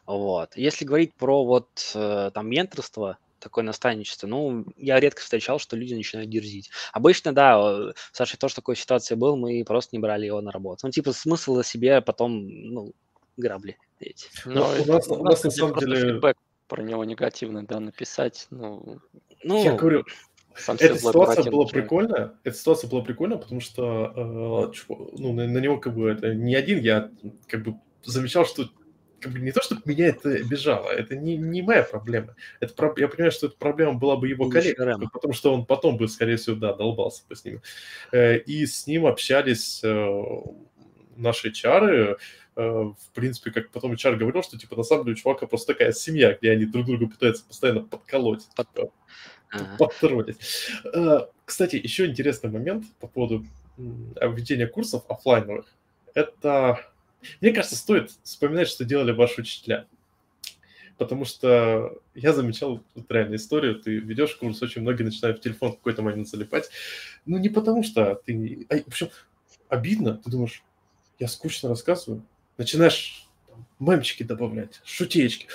Вот. 0.07 0.57
Если 0.57 0.83
говорить 0.83 1.13
про 1.13 1.45
вот 1.45 1.69
э, 1.93 2.31
там 2.33 2.49
менторство, 2.49 3.19
такое 3.45 3.63
наставничество. 3.63 4.25
Ну, 4.25 4.65
я 4.75 4.99
редко 4.99 5.21
встречал, 5.21 5.59
что 5.59 5.77
люди 5.77 5.93
начинают 5.93 6.31
дерзить. 6.31 6.71
Обычно, 6.93 7.31
да, 7.31 7.93
Саша 8.11 8.39
тоже 8.39 8.55
такой 8.55 8.75
ситуации 8.75 9.13
был, 9.13 9.37
мы 9.37 9.63
просто 9.63 9.95
не 9.95 9.99
брали 9.99 10.25
его 10.25 10.41
на 10.41 10.51
работу. 10.51 10.87
Ну, 10.87 10.91
типа, 10.91 11.13
смысл 11.13 11.61
себе 11.61 12.01
потом, 12.01 12.47
ну, 12.47 12.93
грабли 13.37 13.77
эти. 13.99 14.27
Ну, 14.45 14.65
у 14.65 14.91
нас, 14.91 15.07
у 15.07 15.23
нас 15.23 15.43
на 15.43 15.51
самом 15.51 15.77
деле... 15.77 16.13
Фидбэк 16.13 16.37
про 16.67 16.81
него 16.81 17.05
негативный, 17.05 17.61
да, 17.61 17.79
написать, 17.79 18.47
ну... 18.49 18.99
Ну, 19.43 19.63
я 19.63 19.75
говорю, 19.75 20.03
сам 20.55 20.77
эта 20.79 20.97
ситуация 20.97 21.51
была 21.51 21.67
прикольная. 21.67 22.33
Эта 22.43 22.57
ситуация 22.57 22.89
была 22.89 23.03
прикольная, 23.03 23.37
потому 23.37 23.61
что 23.61 24.11
э, 24.15 24.95
ну, 25.19 25.33
на, 25.33 25.47
на 25.47 25.57
него 25.59 25.77
как 25.77 25.93
бы 25.93 26.09
это 26.09 26.33
не 26.33 26.55
один, 26.55 26.79
я 26.79 27.11
как 27.45 27.61
бы 27.61 27.75
замечал, 28.03 28.47
что 28.47 28.69
как 29.25 29.33
бы 29.33 29.39
не 29.39 29.51
то, 29.51 29.61
чтобы 29.63 29.81
меня 29.85 30.09
это 30.09 30.29
обижало, 30.29 30.91
это 30.91 31.15
не, 31.15 31.35
не 31.35 31.63
моя 31.63 31.81
проблема. 31.81 32.35
Это, 32.59 32.93
я 32.97 33.07
понимаю, 33.07 33.31
что 33.31 33.47
эта 33.47 33.57
проблема 33.57 33.93
была 33.93 34.17
бы 34.17 34.29
его 34.29 34.49
коллег, 34.51 34.77
потому 35.11 35.33
что 35.33 35.51
он 35.51 35.65
потом 35.65 35.97
бы, 35.97 36.07
скорее 36.07 36.37
всего, 36.37 36.55
да, 36.55 36.73
долбался 36.73 37.23
бы 37.27 37.35
с 37.35 37.43
ним. 37.43 37.59
Э, 38.11 38.37
и 38.37 38.67
с 38.67 38.85
ним 38.85 39.07
общались 39.07 39.81
э, 39.83 40.23
наши 41.15 41.51
чары, 41.51 42.17
э, 42.55 42.61
в 42.61 42.95
принципе, 43.15 43.49
как 43.49 43.71
потом 43.71 43.93
HR 43.93 44.15
говорил, 44.15 44.43
что, 44.43 44.59
типа, 44.59 44.75
на 44.75 44.83
самом 44.83 45.05
деле 45.05 45.15
у 45.15 45.17
чувака 45.17 45.47
просто 45.47 45.73
такая 45.73 45.91
семья, 45.91 46.37
где 46.39 46.51
они 46.51 46.65
друг 46.65 46.85
друга 46.85 47.07
пытаются 47.07 47.43
постоянно 47.45 47.81
подколоть, 47.81 48.43
Под... 48.55 48.71
типа, 48.71 48.91
ага. 49.49 49.75
подтроллить. 49.79 50.37
Кстати, 51.45 51.77
еще 51.77 52.05
интересный 52.05 52.51
момент 52.51 52.85
по 52.99 53.07
поводу 53.07 53.43
введения 53.75 54.67
курсов 54.67 55.03
офлайновых. 55.09 55.65
Это 56.13 56.79
мне 57.41 57.51
кажется, 57.51 57.75
стоит 57.75 58.11
вспоминать, 58.23 58.67
что 58.67 58.85
делали 58.85 59.11
ваши 59.11 59.41
учителя. 59.41 59.87
Потому 60.97 61.25
что 61.25 61.99
я 62.13 62.31
замечал 62.31 62.81
вот 62.95 63.11
реально 63.11 63.35
историю, 63.35 63.75
ты 63.75 63.97
ведешь 63.97 64.35
курс, 64.35 64.61
очень 64.61 64.81
многие 64.81 65.03
начинают 65.03 65.39
в 65.39 65.41
телефон 65.41 65.73
в 65.73 65.77
какой-то 65.77 66.01
момент 66.01 66.29
залипать. 66.29 66.69
Ну, 67.25 67.37
не 67.37 67.49
потому 67.49 67.83
что 67.83 68.15
ты... 68.25 68.65
А, 68.69 68.77
в 68.77 68.87
общем, 68.87 69.09
обидно, 69.67 70.15
ты 70.15 70.29
думаешь, 70.29 70.63
я 71.19 71.27
скучно 71.27 71.69
рассказываю, 71.69 72.25
начинаешь 72.57 73.27
там, 73.47 73.65
мемчики 73.79 74.23
добавлять, 74.23 74.81
шутечки 74.85 75.47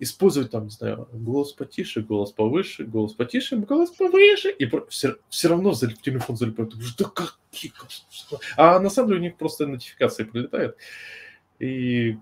использовать 0.00 0.50
там, 0.50 0.64
не 0.64 0.70
знаю, 0.70 1.08
голос 1.12 1.52
потише, 1.52 2.02
голос 2.02 2.32
повыше, 2.32 2.84
голос 2.84 3.14
потише, 3.14 3.56
голос 3.56 3.90
повыше, 3.90 4.50
и 4.50 4.70
все, 4.88 5.16
все 5.28 5.48
равно 5.48 5.72
в 5.72 5.78
телефон 5.78 6.36
залипает. 6.36 6.72
Да 6.98 7.04
какие... 7.04 7.72
А 8.56 8.78
на 8.80 8.90
самом 8.90 9.08
деле 9.08 9.20
у 9.20 9.22
них 9.22 9.36
просто 9.36 9.66
нотификация 9.66 10.26
прилетает. 10.26 10.76
И 11.58 12.18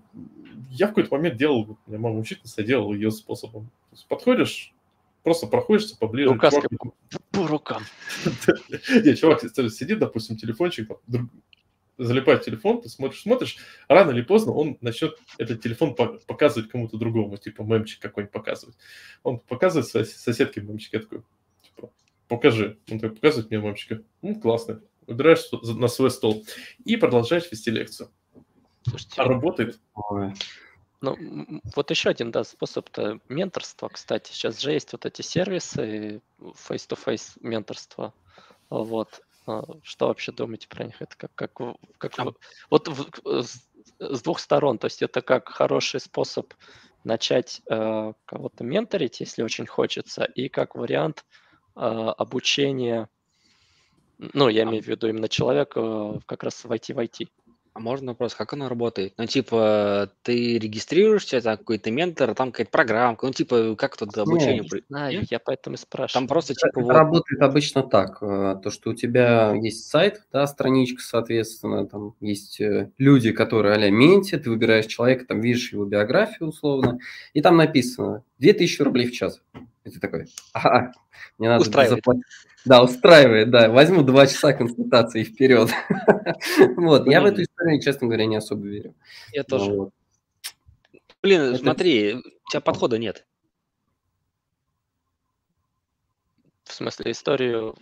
я 0.71 0.87
в 0.87 0.89
какой-то 0.89 1.15
момент 1.15 1.37
делал, 1.37 1.77
у 1.85 1.89
меня 1.89 1.99
мама 1.99 2.19
учительница, 2.19 2.63
делал 2.63 2.93
ее 2.93 3.11
способом. 3.11 3.65
То 3.89 3.95
есть 3.95 4.07
подходишь, 4.07 4.73
просто 5.23 5.47
проходишься 5.47 5.97
поближе. 5.97 6.29
Указкой 6.29 6.69
чувак... 6.69 6.95
по 7.31 7.47
рукам. 7.47 7.83
Нет, 9.03 9.19
чувак 9.19 9.41
сидит, 9.41 9.99
допустим, 9.99 10.37
телефончик, 10.37 10.89
залипает 11.97 12.43
телефон, 12.43 12.81
ты 12.81 12.89
смотришь, 12.89 13.21
смотришь, 13.21 13.57
рано 13.87 14.11
или 14.11 14.21
поздно 14.21 14.53
он 14.53 14.77
начнет 14.81 15.17
этот 15.37 15.61
телефон 15.61 15.95
показывать 15.95 16.69
кому-то 16.69 16.97
другому, 16.97 17.37
типа 17.37 17.63
мемчик 17.63 18.01
какой-нибудь 18.01 18.33
показывать. 18.33 18.75
Он 19.23 19.39
показывает 19.39 19.87
своей 19.87 20.05
соседке 20.05 20.61
мемчик, 20.61 20.93
я 20.93 20.99
такой, 20.99 21.23
типа, 21.61 21.91
покажи. 22.27 22.79
Он 22.89 22.99
такой 22.99 23.15
показывает 23.15 23.49
мне 23.49 23.59
мемчика. 23.59 24.01
Ну, 24.21 24.39
классно. 24.39 24.81
Убираешь 25.05 25.43
на 25.51 25.87
свой 25.87 26.11
стол 26.11 26.45
и 26.85 26.95
продолжаешь 26.95 27.51
вести 27.51 27.71
лекцию. 27.71 28.09
Слушайте, 28.87 29.21
а 29.21 29.25
работает. 29.25 29.79
Ну, 31.01 31.17
вот 31.75 31.91
еще 31.91 32.09
один 32.09 32.31
да, 32.31 32.45
способ 32.45 32.87
-то 32.89 33.19
менторства, 33.27 33.89
кстати. 33.89 34.31
Сейчас 34.31 34.61
же 34.61 34.71
есть 34.71 34.93
вот 34.93 35.05
эти 35.05 35.21
сервисы 35.21 36.21
face-to-face 36.39 37.37
менторства. 37.41 38.13
Вот. 38.69 39.21
А, 39.45 39.63
что 39.83 40.07
вообще 40.07 40.31
думаете 40.31 40.67
про 40.67 40.85
них? 40.85 41.01
Это 41.01 41.15
как, 41.17 41.33
как, 41.35 41.51
как 41.97 42.13
вот 42.69 42.87
в, 42.87 43.43
с, 43.43 43.67
с 43.99 44.21
двух 44.21 44.39
сторон. 44.39 44.77
То 44.77 44.85
есть 44.85 45.01
это 45.01 45.21
как 45.21 45.49
хороший 45.49 45.99
способ 45.99 46.53
начать 47.03 47.61
э, 47.69 48.13
кого-то 48.25 48.63
менторить, 48.63 49.19
если 49.19 49.43
очень 49.43 49.65
хочется, 49.65 50.23
и 50.23 50.47
как 50.47 50.75
вариант 50.75 51.25
э, 51.75 51.79
обучения, 51.79 53.09
ну, 54.17 54.47
я 54.47 54.63
имею 54.63 54.83
в 54.83 54.87
виду 54.87 55.07
именно 55.07 55.27
человека 55.27 56.21
как 56.25 56.43
раз 56.43 56.63
войти 56.63 56.93
в 56.93 56.99
IT. 56.99 57.27
А 57.75 57.79
можно 57.79 58.11
вопрос, 58.11 58.35
как 58.35 58.53
оно 58.53 58.69
работает? 58.69 59.13
Ну, 59.17 59.25
типа, 59.25 60.11
ты 60.21 60.59
регистрируешься, 60.59 61.37
это 61.37 61.57
какой-то 61.57 61.89
ментор, 61.89 62.35
там 62.35 62.51
какая-то 62.51 62.69
программка, 62.69 63.25
ну, 63.25 63.33
типа, 63.33 63.75
как 63.75 63.97
тут 63.97 64.15
обучение? 64.15 64.59
Нет, 64.59 64.83
знаю, 64.89 65.23
я 65.27 65.39
поэтому 65.39 65.75
и 65.75 65.79
спрашиваю. 65.79 66.21
Там 66.21 66.27
просто, 66.27 66.53
типа, 66.53 66.67
это 66.67 66.79
вот... 66.81 66.93
работает 66.93 67.41
обычно 67.41 67.81
так, 67.81 68.19
э, 68.21 68.57
то, 68.61 68.69
что 68.69 68.91
у 68.91 68.93
тебя 68.93 69.55
есть 69.55 69.89
сайт, 69.89 70.21
да, 70.31 70.45
страничка, 70.45 71.01
соответственно, 71.01 71.87
там 71.87 72.13
есть 72.19 72.61
э, 72.61 72.91
люди, 72.99 73.31
которые 73.31 73.73
а-ля 73.73 73.89
менти, 73.89 74.37
ты 74.37 74.51
выбираешь 74.51 74.85
человека, 74.85 75.25
там 75.25 75.41
видишь 75.41 75.73
его 75.73 75.85
биографию 75.85 76.49
условно, 76.49 76.99
и 77.33 77.41
там 77.41 77.57
написано 77.57 78.23
2000 78.37 78.81
рублей 78.83 79.07
в 79.07 79.13
час. 79.13 79.41
И 79.83 79.89
ты 79.89 79.99
такой, 79.99 80.27
ага, 80.53 80.91
мне 81.37 81.49
надо 81.49 81.65
заплатить. 81.65 82.03
Да, 82.65 82.81
устраивает, 82.81 83.49
да. 83.49 83.69
Возьму 83.69 84.03
два 84.03 84.25
часа 84.27 84.53
консультации 84.53 85.23
вперед. 85.23 85.69
Вот, 86.77 87.07
я 87.07 87.21
в 87.21 87.25
эту 87.25 87.43
историю, 87.43 87.81
честно 87.81 88.07
говоря, 88.07 88.25
не 88.25 88.37
особо 88.37 88.67
верю. 88.67 88.95
Я 89.33 89.43
тоже. 89.43 89.89
Блин, 91.21 91.57
смотри, 91.57 92.15
у 92.15 92.49
тебя 92.49 92.61
подхода 92.61 92.97
нет. 92.97 93.25
В 96.65 96.73
смысле, 96.73 97.11
историю 97.11 97.75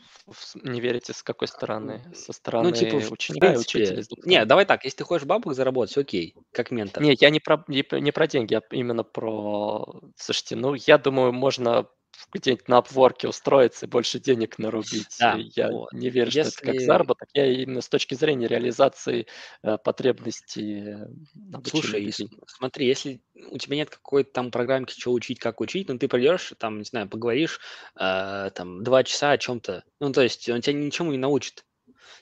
не 0.55 0.81
верите 0.81 1.13
с 1.13 1.21
какой 1.21 1.47
стороны? 1.47 2.03
Со 2.15 2.33
стороны 2.33 2.69
ну, 2.69 2.75
типа, 2.75 2.95
ученика 3.11 3.53
и 3.53 3.57
учителя? 3.57 4.03
Не, 4.25 4.43
давай 4.45 4.65
так, 4.65 4.83
если 4.83 4.97
ты 4.97 5.03
хочешь 5.03 5.27
бабок 5.27 5.53
заработать, 5.53 5.97
окей, 5.97 6.35
как 6.51 6.71
ментор. 6.71 7.03
Не, 7.03 7.15
я 7.19 7.29
не 7.29 7.39
про, 7.39 7.63
не, 7.67 7.85
не 7.99 8.11
про 8.11 8.27
деньги, 8.27 8.53
я 8.53 8.61
именно 8.71 9.03
про... 9.03 10.01
Слушайте, 10.17 10.55
ну, 10.55 10.73
я 10.73 10.97
думаю, 10.97 11.31
можно 11.31 11.87
где-нибудь 12.33 12.67
на 12.67 12.77
обворке 12.77 13.27
устроиться 13.27 13.85
и 13.85 13.89
больше 13.89 14.19
денег 14.19 14.57
нарубить. 14.57 15.17
Да, 15.19 15.37
я 15.55 15.69
вот. 15.69 15.91
не 15.93 16.09
верю, 16.09 16.31
Если... 16.31 16.51
что 16.51 16.61
это 16.63 16.71
как 16.71 16.81
заработок. 16.81 17.29
Я 17.33 17.45
именно 17.47 17.81
с 17.81 17.89
точки 17.89 18.15
зрения 18.15 18.47
реализации 18.47 19.27
э, 19.63 19.77
потребностей 19.77 20.83
э, 20.85 21.61
Слушай, 21.65 22.01
людей. 22.01 22.29
смотри, 22.47 22.87
если 22.87 23.21
у 23.49 23.57
тебя 23.57 23.77
нет 23.77 23.89
какой-то 23.89 24.31
там 24.31 24.51
программки, 24.51 24.93
что 24.97 25.11
учить, 25.11 25.39
как 25.39 25.61
учить, 25.61 25.89
ну 25.89 25.97
ты 25.97 26.07
придешь, 26.07 26.53
там, 26.57 26.79
не 26.79 26.85
знаю, 26.85 27.09
поговоришь 27.09 27.59
э, 27.99 28.49
там 28.53 28.83
два 28.83 29.03
часа 29.03 29.31
о 29.31 29.37
чем-то. 29.37 29.83
Ну, 29.99 30.11
то 30.11 30.21
есть 30.21 30.49
он 30.49 30.61
тебя 30.61 30.73
ничему 30.73 31.11
не 31.11 31.17
научит. 31.17 31.65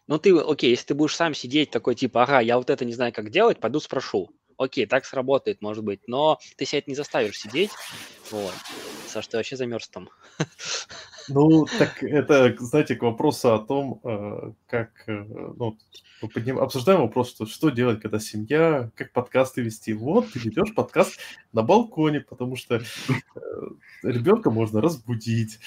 Ну, 0.07 0.17
ты, 0.17 0.35
окей, 0.35 0.71
если 0.71 0.87
ты 0.87 0.93
будешь 0.95 1.15
сам 1.15 1.33
сидеть 1.33 1.71
такой, 1.71 1.95
типа, 1.95 2.23
ага, 2.23 2.39
я 2.39 2.57
вот 2.57 2.69
это 2.69 2.83
не 2.85 2.93
знаю, 2.93 3.13
как 3.13 3.29
делать, 3.29 3.59
пойду 3.59 3.79
спрошу 3.79 4.31
окей, 4.59 4.85
так 4.85 5.05
сработает, 5.05 5.61
может 5.61 5.83
быть, 5.83 6.01
но 6.07 6.37
ты 6.57 6.65
себя 6.65 6.79
это 6.79 6.91
не 6.91 6.95
заставишь 6.95 7.39
сидеть. 7.39 7.71
Вот. 8.29 8.53
Саш, 9.07 9.27
ты 9.27 9.37
вообще 9.37 9.55
замерз 9.55 9.87
там. 9.89 10.09
Ну, 11.31 11.67
так 11.77 12.01
это, 12.01 12.55
знаете, 12.57 12.95
к 12.95 13.03
вопросу 13.03 13.53
о 13.53 13.59
том, 13.59 14.01
э, 14.03 14.51
как, 14.65 14.89
э, 15.05 15.23
ну, 15.57 15.77
мы 16.23 16.27
подним, 16.27 16.57
обсуждаем 16.57 17.01
вопрос, 17.01 17.29
что, 17.29 17.45
что 17.45 17.69
делать, 17.69 18.01
когда 18.01 18.19
семья, 18.19 18.89
как 18.95 19.11
подкасты 19.13 19.61
вести. 19.61 19.93
Вот, 19.93 20.31
ты 20.31 20.39
ведешь 20.39 20.73
подкаст 20.73 21.19
на 21.53 21.61
балконе, 21.61 22.21
потому 22.21 22.55
что 22.55 22.77
э, 22.77 22.81
ребенка 24.01 24.49
можно 24.49 24.81
разбудить, 24.81 25.59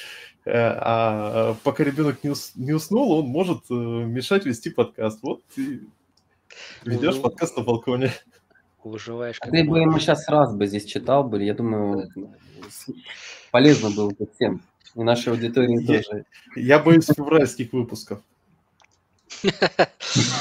а 0.45 1.55
пока 1.63 1.85
ребенок 1.85 2.25
не, 2.25 2.31
ус, 2.31 2.57
не 2.57 2.73
уснул, 2.73 3.13
он 3.13 3.27
может 3.27 3.71
мешать 3.71 4.45
вести 4.47 4.69
подкаст. 4.69 5.23
Вот 5.23 5.45
ты 5.55 5.83
ведешь 6.85 7.17
ну, 7.17 7.23
подкаст 7.23 7.57
на 7.57 7.63
балконе 7.63 8.13
выживаешь. 8.89 9.39
Как 9.39 9.51
ты 9.51 9.65
бы 9.65 9.81
ему 9.81 9.99
сейчас 9.99 10.29
раз 10.29 10.55
бы 10.55 10.67
здесь 10.67 10.85
читал 10.85 11.25
бы, 11.25 11.43
я 11.43 11.55
думаю, 11.55 12.09
полезно 13.51 13.91
было 13.91 14.11
бы 14.11 14.29
всем. 14.35 14.63
И 14.95 15.03
нашей 15.03 15.33
аудитории 15.33 15.81
я, 15.83 16.03
тоже. 16.03 16.25
Я 16.55 16.79
боюсь 16.79 17.07
февральских 17.07 17.73
выпусков. 17.73 18.23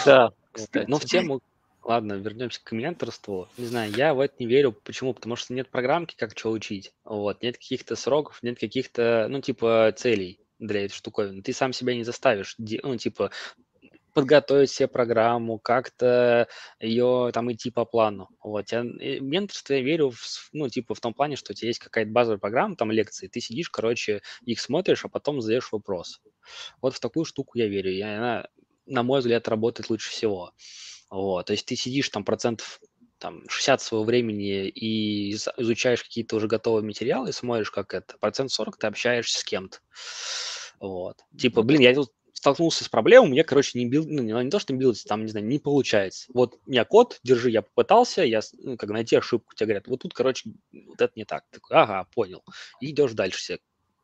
Да, 0.06 0.32
кстати. 0.52 0.86
Ну, 0.90 0.98
в 0.98 1.06
тему, 1.06 1.42
ладно, 1.84 2.14
вернемся 2.14 2.60
к 2.64 2.72
менторству. 2.74 3.48
Не 3.58 3.66
знаю, 3.66 3.92
я 3.96 4.14
в 4.14 4.20
это 4.20 4.36
не 4.40 4.48
верю. 4.48 4.74
Почему? 4.74 5.14
Потому 5.14 5.36
что 5.36 5.54
нет 5.54 5.70
программки, 5.70 6.16
как 6.18 6.38
что 6.38 6.52
учить. 6.52 6.94
Вот, 7.06 7.42
нет 7.42 7.58
каких-то 7.58 7.96
сроков, 7.96 8.40
нет 8.44 8.60
каких-то, 8.60 9.28
ну, 9.30 9.42
типа, 9.42 9.94
целей 9.96 10.40
для 10.60 10.86
этой 10.86 10.94
штуковины. 10.94 11.42
Ты 11.42 11.54
сам 11.54 11.74
себя 11.74 11.96
не 11.96 12.04
заставишь, 12.04 12.56
ну, 12.58 12.98
типа, 12.98 13.32
подготовить 14.14 14.70
себе 14.70 14.88
программу, 14.88 15.60
как-то 15.60 16.48
ее 16.80 17.32
там 17.34 17.52
идти 17.52 17.72
по 17.72 17.86
плану. 17.86 18.30
Вот. 18.42 18.72
Я, 18.72 18.84
менторство 18.84 19.74
я 19.74 19.82
верю, 19.82 20.12
в, 20.12 20.50
ну, 20.54 20.70
типа 20.70 20.96
в 20.96 21.00
том 21.00 21.14
плане, 21.14 21.36
что 21.36 21.52
у 21.54 21.56
тебя 21.56 21.70
есть 21.70 21.80
какая-то 21.80 22.12
базовая 22.12 22.40
программа, 22.40 22.76
там 22.76 22.92
лекции, 22.92 23.28
ты 23.28 23.40
сидишь, 23.40 23.70
короче, 23.70 24.22
их 24.46 24.60
смотришь, 24.60 25.06
а 25.06 25.10
потом 25.10 25.42
задаешь 25.42 25.72
вопрос. 25.72 26.22
Вот 26.82 26.96
в 26.96 27.00
такую 27.00 27.26
штуку 27.26 27.58
я 27.58 27.68
верю, 27.68 27.92
и 27.92 28.02
она, 28.02 28.48
на 28.86 29.04
мой 29.04 29.20
взгляд, 29.20 29.48
работает 29.48 29.90
лучше 29.90 30.10
всего. 30.10 30.54
Вот. 31.10 31.48
То 31.48 31.54
есть 31.54 31.66
ты 31.66 31.76
сидишь 31.76 32.10
там 32.10 32.24
процентов 32.24 32.80
там 33.22 33.48
60 33.48 33.82
своего 33.82 34.04
времени 34.04 34.68
и 34.68 35.34
изучаешь 35.34 36.04
какие-то 36.04 36.36
уже 36.38 36.48
готовые 36.48 36.84
материалы 36.84 37.32
смотришь, 37.32 37.70
как 37.70 37.94
это. 37.94 38.18
Процент 38.18 38.52
40 38.52 38.78
ты 38.78 38.88
общаешься 38.88 39.40
с 39.40 39.44
кем-то. 39.44 39.78
Вот. 40.80 41.18
Типа, 41.38 41.62
блин, 41.62 41.82
я 41.82 41.94
тут 41.94 42.12
столкнулся 42.34 42.84
с 42.84 42.90
проблемой, 42.90 43.30
у 43.30 43.32
меня, 43.32 43.44
короче, 43.44 43.78
не 43.80 43.88
бил, 43.88 44.06
ну, 44.08 44.22
не, 44.22 44.34
не 44.44 44.50
то, 44.50 44.60
что 44.60 44.74
не 44.74 44.80
билдится, 44.80 45.08
там, 45.08 45.24
не 45.24 45.32
знаю, 45.32 45.46
не 45.46 45.60
получается. 45.60 46.30
Вот 46.34 46.60
у 46.66 46.70
меня 46.70 46.86
код, 46.86 47.20
держи, 47.24 47.50
я 47.50 47.62
попытался, 47.62 48.24
я, 48.24 48.42
ну, 48.60 48.78
как 48.78 48.90
найти 48.90 49.16
ошибку, 49.16 49.54
тебе 49.56 49.68
говорят, 49.68 49.88
вот 49.88 50.02
тут, 50.02 50.14
короче, 50.14 50.52
вот 50.72 51.02
это 51.02 51.14
не 51.16 51.26
так. 51.26 51.44
Такой, 51.52 51.78
ага, 51.78 52.08
понял. 52.14 52.44
И 52.80 52.92
идешь 52.92 53.14
дальше 53.14 53.40
все. 53.40 53.60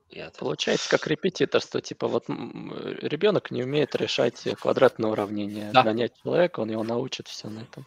Это. 0.10 0.40
Получается 0.40 0.90
как 0.90 1.06
репетиторство, 1.08 1.82
типа 1.82 2.08
вот 2.08 2.30
ребенок 2.30 3.52
не 3.52 3.64
умеет 3.64 3.94
решать 3.96 4.42
квадратное 4.60 5.12
уравнение. 5.12 5.72
Да. 5.74 5.84
Нанять 5.84 6.14
человека, 6.24 6.62
он 6.62 6.72
его 6.72 6.84
научит 6.84 7.28
все 7.28 7.50
на 7.50 7.60
этом. 7.60 7.86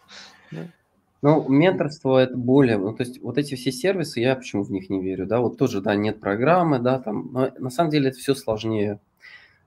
Да. 0.51 0.69
Ну, 1.23 1.47
менторство 1.49 2.19
это 2.19 2.35
более, 2.35 2.79
ну, 2.79 2.95
то 2.95 3.03
есть 3.03 3.21
вот 3.21 3.37
эти 3.37 3.55
все 3.55 3.71
сервисы, 3.71 4.21
я 4.21 4.37
почему 4.37 4.63
в 4.63 4.71
них 4.71 4.89
не 4.89 5.03
верю, 5.03 5.27
да, 5.27 5.41
вот 5.41 5.59
тоже, 5.59 5.83
да, 5.83 5.95
нет 5.95 6.19
программы, 6.19 6.79
да, 6.79 6.99
там, 6.99 7.31
но 7.33 7.51
на 7.59 7.69
самом 7.69 7.91
деле 7.91 8.09
это 8.09 8.19
все 8.19 8.35
сложнее. 8.35 9.01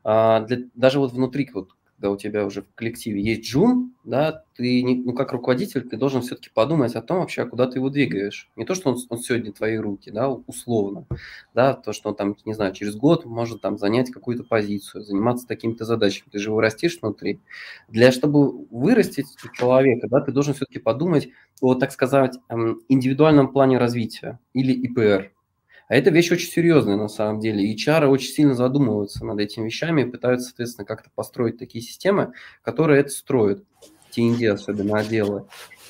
А, 0.03 0.41
для, 0.41 0.59
даже 0.75 0.99
вот 0.99 1.13
внутри, 1.13 1.49
вот, 1.53 1.69
когда 1.95 2.11
у 2.11 2.17
тебя 2.17 2.45
уже 2.45 2.63
в 2.63 2.75
коллективе 2.75 3.21
есть 3.21 3.43
джун, 3.43 3.93
да, 4.03 4.43
ты, 4.55 4.83
не, 4.83 4.95
ну, 4.95 5.13
как 5.13 5.31
руководитель, 5.31 5.87
ты 5.87 5.95
должен 5.95 6.21
все-таки 6.21 6.49
подумать 6.53 6.95
о 6.95 7.01
том 7.01 7.19
вообще, 7.19 7.43
а 7.43 7.45
куда 7.45 7.65
ты 7.65 7.77
его 7.79 7.89
двигаешь. 7.89 8.49
Не 8.57 8.65
то, 8.65 8.75
что 8.75 8.91
он, 8.91 8.97
он 9.09 9.19
сегодня 9.19 9.53
твои 9.53 9.77
руки, 9.77 10.11
да, 10.11 10.29
условно, 10.29 11.05
да, 11.53 11.73
то, 11.73 11.93
что 11.93 12.09
он 12.09 12.15
там, 12.15 12.35
не 12.43 12.53
знаю, 12.53 12.73
через 12.73 12.95
год 12.95 13.23
может 13.25 13.61
там 13.61 13.77
занять 13.77 14.11
какую-то 14.11 14.43
позицию, 14.43 15.03
заниматься 15.03 15.47
такими-то 15.47 15.85
задачами, 15.85 16.27
ты 16.29 16.39
же 16.39 16.49
его 16.49 16.59
растишь 16.59 16.99
внутри. 17.01 17.39
Для, 17.87 18.11
чтобы 18.11 18.65
вырастить 18.69 19.27
человека, 19.53 20.07
да, 20.09 20.19
ты 20.19 20.33
должен 20.33 20.53
все-таки 20.53 20.79
подумать 20.79 21.29
о, 21.61 21.75
так 21.75 21.93
сказать, 21.93 22.37
эм, 22.49 22.81
индивидуальном 22.89 23.47
плане 23.51 23.77
развития 23.77 24.39
или 24.53 24.73
ИПР, 24.73 25.31
а 25.87 25.95
это 25.95 26.09
вещь 26.09 26.31
очень 26.31 26.49
серьезная 26.49 26.95
на 26.95 27.07
самом 27.07 27.39
деле. 27.39 27.63
И 27.63 27.75
HR 27.75 28.07
очень 28.07 28.31
сильно 28.31 28.53
задумываются 28.53 29.25
над 29.25 29.39
этими 29.39 29.65
вещами 29.65 30.03
и 30.03 30.05
пытаются, 30.05 30.47
соответственно, 30.47 30.85
как-то 30.85 31.09
построить 31.13 31.57
такие 31.57 31.83
системы, 31.83 32.33
которые 32.61 33.01
это 33.01 33.09
строят. 33.09 33.63
TND 34.15 34.47
особенно 34.47 34.99
отделы. 34.99 35.45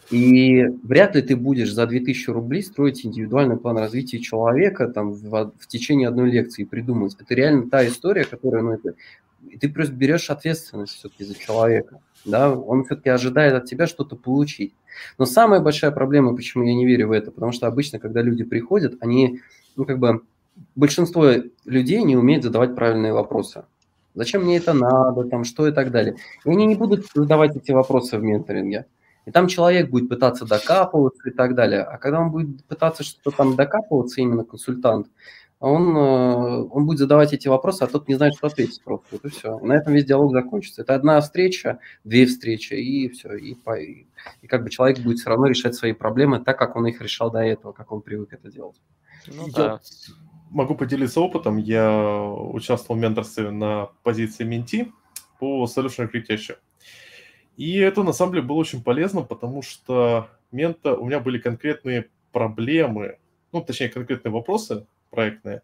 И 0.10 0.64
вряд 0.84 1.16
ли 1.16 1.22
ты 1.22 1.36
будешь 1.36 1.74
за 1.74 1.88
2000 1.88 2.30
рублей 2.30 2.62
строить 2.62 3.06
индивидуальный 3.06 3.58
план 3.58 3.78
развития 3.78 4.20
человека 4.20 4.88
там, 4.88 5.14
в, 5.14 5.54
в 5.58 5.68
течение 5.68 6.08
одной 6.08 6.30
лекции 6.30 6.64
и 6.64 6.66
придумать. 6.66 7.16
Это 7.20 7.34
реально 7.34 7.70
та 7.70 7.88
история, 7.88 8.26
которая, 8.26 8.62
ну, 8.62 8.74
это, 8.74 8.96
ты 9.60 9.70
просто 9.70 9.94
берешь 9.94 10.30
ответственность 10.30 10.94
все-таки 10.94 11.24
за 11.24 11.36
человека. 11.36 12.00
Да? 12.26 12.54
Он 12.54 12.84
все-таки 12.84 13.10
ожидает 13.10 13.54
от 13.54 13.66
тебя 13.66 13.88
что-то 13.88 14.16
получить. 14.16 14.74
Но 15.18 15.26
самая 15.26 15.62
большая 15.62 15.92
проблема, 15.92 16.36
почему 16.36 16.64
я 16.64 16.76
не 16.76 16.86
верю 16.86 17.08
в 17.08 17.12
это, 17.12 17.32
потому 17.32 17.52
что 17.52 17.68
обычно, 17.68 18.00
когда 18.00 18.22
люди 18.22 18.44
приходят, 18.44 18.96
они 19.00 19.40
ну, 19.76 19.86
как 19.86 20.00
бы 20.00 20.22
большинство 20.76 21.30
людей 21.66 22.04
не 22.04 22.16
умеет 22.16 22.44
задавать 22.44 22.76
правильные 22.76 23.14
вопросы. 23.14 23.66
Зачем 24.16 24.44
мне 24.44 24.58
это 24.58 24.74
надо, 24.74 25.24
там, 25.24 25.44
что 25.44 25.68
и 25.68 25.72
так 25.72 25.92
далее. 25.92 26.18
И 26.46 26.50
они 26.50 26.66
не 26.66 26.76
будут 26.76 27.06
задавать 27.14 27.56
эти 27.56 27.72
вопросы 27.72 28.18
в 28.18 28.24
менторинге. 28.24 28.86
И 29.26 29.32
там 29.32 29.48
человек 29.48 29.90
будет 29.90 30.10
пытаться 30.10 30.46
докапываться 30.46 31.30
и 31.30 31.32
так 31.32 31.56
далее. 31.56 31.82
А 31.82 31.98
когда 31.98 32.20
он 32.20 32.32
будет 32.32 32.64
пытаться 32.66 33.04
что-то 33.04 33.36
там 33.36 33.56
докапываться, 33.56 34.22
именно 34.22 34.44
консультант, 34.44 35.08
он, 35.60 35.96
э, 35.96 36.68
он 36.72 36.86
будет 36.86 37.00
задавать 37.00 37.32
эти 37.32 37.48
вопросы, 37.48 37.84
а 37.84 37.88
тот 37.88 38.10
не 38.10 38.16
знает, 38.16 38.36
что 38.36 38.48
ответить 38.48 38.84
просто. 38.84 39.08
Вот 39.12 39.24
и 39.24 39.30
все. 39.30 39.60
На 39.60 39.74
этом 39.74 39.94
весь 39.94 40.04
диалог 40.04 40.34
закончится. 40.34 40.82
Это 40.82 40.94
одна 40.94 41.22
встреча, 41.22 41.80
две 42.04 42.26
встречи, 42.26 42.74
и 42.74 43.08
все. 43.08 43.34
И, 43.36 43.54
и, 43.54 44.08
и 44.42 44.48
как 44.48 44.64
бы 44.64 44.70
человек 44.70 45.00
будет 45.00 45.20
все 45.20 45.30
равно 45.30 45.48
решать 45.48 45.74
свои 45.74 45.94
проблемы 45.94 46.42
так, 46.42 46.60
как 46.60 46.76
он 46.76 46.86
их 46.88 47.02
решал 47.02 47.32
до 47.32 47.40
этого, 47.40 47.72
как 47.72 47.94
он 47.94 48.02
привык 48.02 48.34
это 48.34 48.52
делать. 48.52 48.76
Ну, 49.28 49.50
да. 49.50 49.80
могу 50.50 50.76
поделиться 50.76 51.22
опытом. 51.22 51.58
Я 51.58 52.24
участвовал 52.24 53.00
в 53.00 53.02
менторстве 53.02 53.52
на 53.52 53.90
позиции 54.04 54.44
менти 54.44 54.92
по 55.40 55.66
Solution 55.66 56.10
Architecture. 56.12 56.58
И 57.58 57.78
это 57.78 58.04
на 58.04 58.14
самом 58.14 58.34
деле 58.34 58.46
было 58.46 58.58
очень 58.58 58.84
полезно, 58.84 59.22
потому 59.22 59.62
что 59.62 60.30
мента, 60.52 60.96
у 60.96 61.06
меня 61.06 61.20
были 61.20 61.38
конкретные 61.38 62.10
проблемы, 62.32 63.20
ну, 63.52 63.62
точнее, 63.62 63.90
конкретные 63.90 64.32
вопросы 64.32 64.88
проектные, 65.12 65.62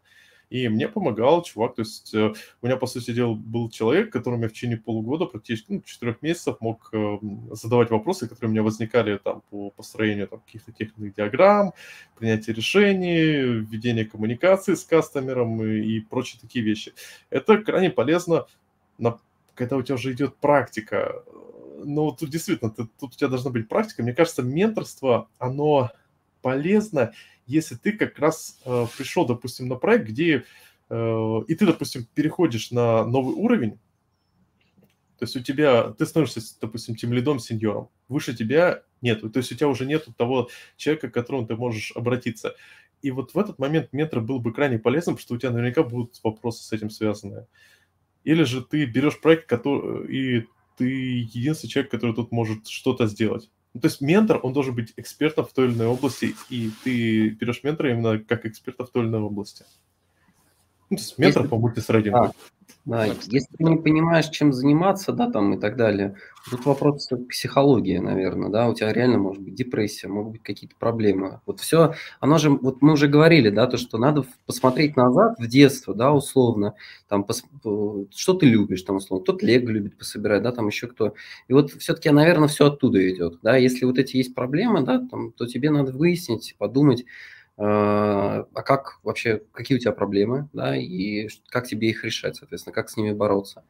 и 0.50 0.68
мне 0.68 0.88
помогал 0.88 1.44
чувак, 1.44 1.76
то 1.76 1.82
есть 1.82 2.14
э, 2.14 2.34
у 2.62 2.66
меня, 2.66 2.78
по 2.78 2.88
сути 2.88 3.12
дела, 3.12 3.34
был 3.34 3.70
человек, 3.70 4.12
которому 4.12 4.44
я 4.44 4.50
в 4.50 4.54
течение 4.54 4.78
полугода, 4.78 5.26
практически, 5.26 5.74
ну, 5.74 5.82
четырех 5.82 6.22
месяцев 6.22 6.58
мог 6.60 6.90
э, 6.92 7.18
задавать 7.52 7.92
вопросы, 7.92 8.28
которые 8.28 8.50
у 8.50 8.52
меня 8.52 8.64
возникали 8.64 9.18
там 9.18 9.44
по 9.50 9.70
построению 9.70 10.28
там, 10.28 10.40
каких-то 10.40 10.72
технических 10.72 11.16
диаграмм, 11.16 11.74
принятие 12.18 12.56
решений, 12.56 13.62
введение 13.62 14.06
коммуникации 14.06 14.74
с 14.74 14.84
кастомером 14.84 15.64
и, 15.64 15.98
и 15.98 16.00
прочие 16.00 16.42
такие 16.42 16.66
вещи. 16.66 16.94
Это 17.30 17.58
крайне 17.58 17.92
полезно, 17.92 18.48
на, 18.98 19.20
когда 19.54 19.78
у 19.78 19.84
тебя 19.84 19.96
уже 19.96 20.14
идет 20.14 20.36
практика 20.38 21.24
ну, 21.84 22.12
тут 22.12 22.30
действительно, 22.30 22.72
ты, 22.72 22.88
тут 23.00 23.14
у 23.14 23.18
тебя 23.18 23.30
должна 23.30 23.52
быть 23.52 23.70
практика. 23.70 24.04
Мне 24.04 24.14
кажется, 24.14 24.42
менторство, 24.42 25.30
оно 25.38 25.92
полезно, 26.42 27.14
если 27.50 27.76
ты 27.76 27.94
как 27.94 28.18
раз 28.20 28.60
э, 28.66 28.86
пришел, 28.98 29.26
допустим, 29.26 29.68
на 29.68 29.76
проект, 29.76 30.08
где 30.08 30.46
э, 30.90 31.42
и 31.48 31.56
ты, 31.56 31.66
допустим, 31.66 32.08
переходишь 32.14 32.72
на 32.72 33.06
новый 33.06 33.36
уровень, 33.36 33.80
то 35.18 35.24
есть 35.24 35.36
у 35.36 35.42
тебя, 35.42 35.92
ты 35.92 36.06
становишься, 36.06 36.42
допустим, 36.62 36.96
тем 36.96 37.12
лидом, 37.12 37.40
сеньором, 37.40 37.90
выше 38.08 38.34
тебя 38.34 38.84
нету, 39.02 39.30
то 39.30 39.40
есть 39.40 39.52
у 39.52 39.56
тебя 39.56 39.68
уже 39.68 39.86
нету 39.86 40.14
того 40.14 40.50
человека, 40.78 41.10
к 41.10 41.14
которому 41.14 41.46
ты 41.46 41.56
можешь 41.58 41.92
обратиться. 41.94 42.56
И 43.02 43.12
вот 43.12 43.34
в 43.34 43.38
этот 43.38 43.60
момент 43.60 43.90
ментор 43.92 44.22
был 44.22 44.40
бы 44.40 44.54
крайне 44.54 44.80
полезным, 44.80 45.16
потому 45.16 45.24
что 45.24 45.36
у 45.36 45.38
тебя 45.38 45.52
наверняка 45.52 45.84
будут 45.84 46.20
вопросы 46.24 46.64
с 46.64 46.72
этим 46.72 46.90
связанные. 46.90 47.48
Или 48.24 48.44
же 48.44 48.62
ты 48.62 48.86
берешь 48.86 49.20
проект, 49.20 49.48
который, 49.48 50.08
и 50.14 50.48
ты 50.78 50.86
единственный 50.88 51.70
человек, 51.70 51.92
который 51.92 52.16
тут 52.16 52.32
может 52.32 52.68
что-то 52.68 53.08
сделать. 53.08 53.50
Ну, 53.74 53.82
то 53.82 53.88
есть 53.88 54.02
ментор, 54.02 54.40
он 54.42 54.54
должен 54.54 54.74
быть 54.74 54.94
экспертом 54.98 55.46
в 55.46 55.54
той 55.54 55.68
или 55.68 55.74
иной 55.74 55.88
области, 55.88 56.36
и 56.50 56.72
ты 56.84 57.30
берешь 57.30 57.64
ментора 57.64 57.92
именно 57.92 58.20
как 58.20 58.46
эксперта 58.46 58.86
в 58.86 58.90
той 58.90 59.04
или 59.04 59.10
иной 59.10 59.22
области. 59.22 59.64
Ну, 60.90 60.98
то 60.98 61.04
есть 61.04 61.18
ментор 61.20 61.44
Если... 61.44 61.50
по 61.50 61.58
мультисрейдингу. 61.58 62.18
А, 62.18 62.32
да, 62.86 63.06
если 63.06 63.56
ты 63.58 63.64
не 63.64 63.78
понимаешь, 63.78 64.30
чем 64.30 64.54
заниматься, 64.54 65.12
да, 65.12 65.30
там 65.30 65.54
и 65.54 65.60
так 65.60 65.76
далее, 65.76 66.16
тут 66.50 66.66
вопрос 66.66 67.08
психологии, 67.30 67.98
наверное, 67.98 68.50
да, 68.50 68.68
у 68.68 68.74
тебя 68.74 68.92
реально 68.94 69.20
может 69.20 69.44
быть 69.44 69.56
депрессия, 69.56 70.08
могут 70.08 70.34
быть 70.34 70.44
какие-то 70.44 70.76
проблемы. 70.78 71.42
Вот 71.46 71.60
все, 71.60 71.94
оно 72.20 72.38
же, 72.38 72.50
вот 72.50 72.82
мы 72.82 72.94
уже 72.94 73.08
говорили, 73.08 73.50
да, 73.50 73.68
то, 73.68 73.78
что 73.78 73.98
надо 73.98 74.26
посмотреть 74.46 74.96
назад 74.96 75.36
в 75.38 75.48
детство, 75.48 75.94
да, 75.94 76.12
условно, 76.12 76.76
там, 77.08 77.24
пос, 77.24 77.44
что 77.62 78.34
ты 78.34 78.46
любишь, 78.46 78.82
там, 78.82 78.98
условно, 78.98 79.24
кто-то 79.24 79.46
лего 79.46 79.70
любит 79.70 79.98
пособирать, 79.98 80.44
да, 80.44 80.52
там 80.52 80.68
еще 80.68 80.88
кто. 80.88 81.14
И 81.48 81.54
вот 81.54 81.72
все-таки, 81.72 82.10
наверное, 82.10 82.48
все 82.48 82.68
оттуда 82.68 83.08
идет, 83.10 83.40
да, 83.44 83.58
если 83.58 83.86
вот 83.86 84.00
эти 84.00 84.18
есть 84.18 84.34
проблемы, 84.34 84.82
да, 84.82 85.06
там, 85.10 85.32
то 85.32 85.46
тебе 85.46 85.70
надо 85.70 85.92
выяснить, 85.92 86.56
подумать, 86.58 87.06
а, 87.62 88.46
а 88.54 88.62
как 88.64 89.00
вообще, 89.04 89.42
какие 89.52 89.78
у 89.78 89.82
тебя 89.82 89.92
проблемы, 89.92 90.48
да, 90.54 90.78
и 90.78 91.28
как 91.50 91.68
тебе 91.68 91.90
их 91.90 92.06
решать, 92.06 92.38
соответственно, 92.38 92.74
как 92.74 92.90
с 92.90 92.96
ними 92.96 93.12
бороться. 93.12 93.64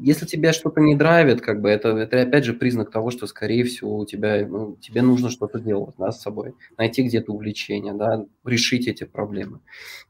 Если 0.00 0.24
тебя 0.24 0.52
что-то 0.52 0.80
не 0.80 0.94
драйвит, 0.94 1.40
как 1.40 1.60
бы 1.60 1.68
это, 1.68 1.88
это 1.88 2.20
опять 2.20 2.44
же 2.44 2.52
признак 2.52 2.92
того, 2.92 3.10
что, 3.10 3.26
скорее 3.26 3.64
всего, 3.64 3.98
у 3.98 4.06
тебя, 4.06 4.46
ну, 4.46 4.76
тебе 4.76 5.02
нужно 5.02 5.30
что-то 5.30 5.58
делать, 5.58 5.96
да, 5.98 6.12
с 6.12 6.22
собой, 6.22 6.54
найти 6.78 7.02
где-то 7.02 7.32
увлечение, 7.32 7.92
да, 7.92 8.24
решить 8.44 8.86
эти 8.86 9.02
проблемы. 9.02 9.58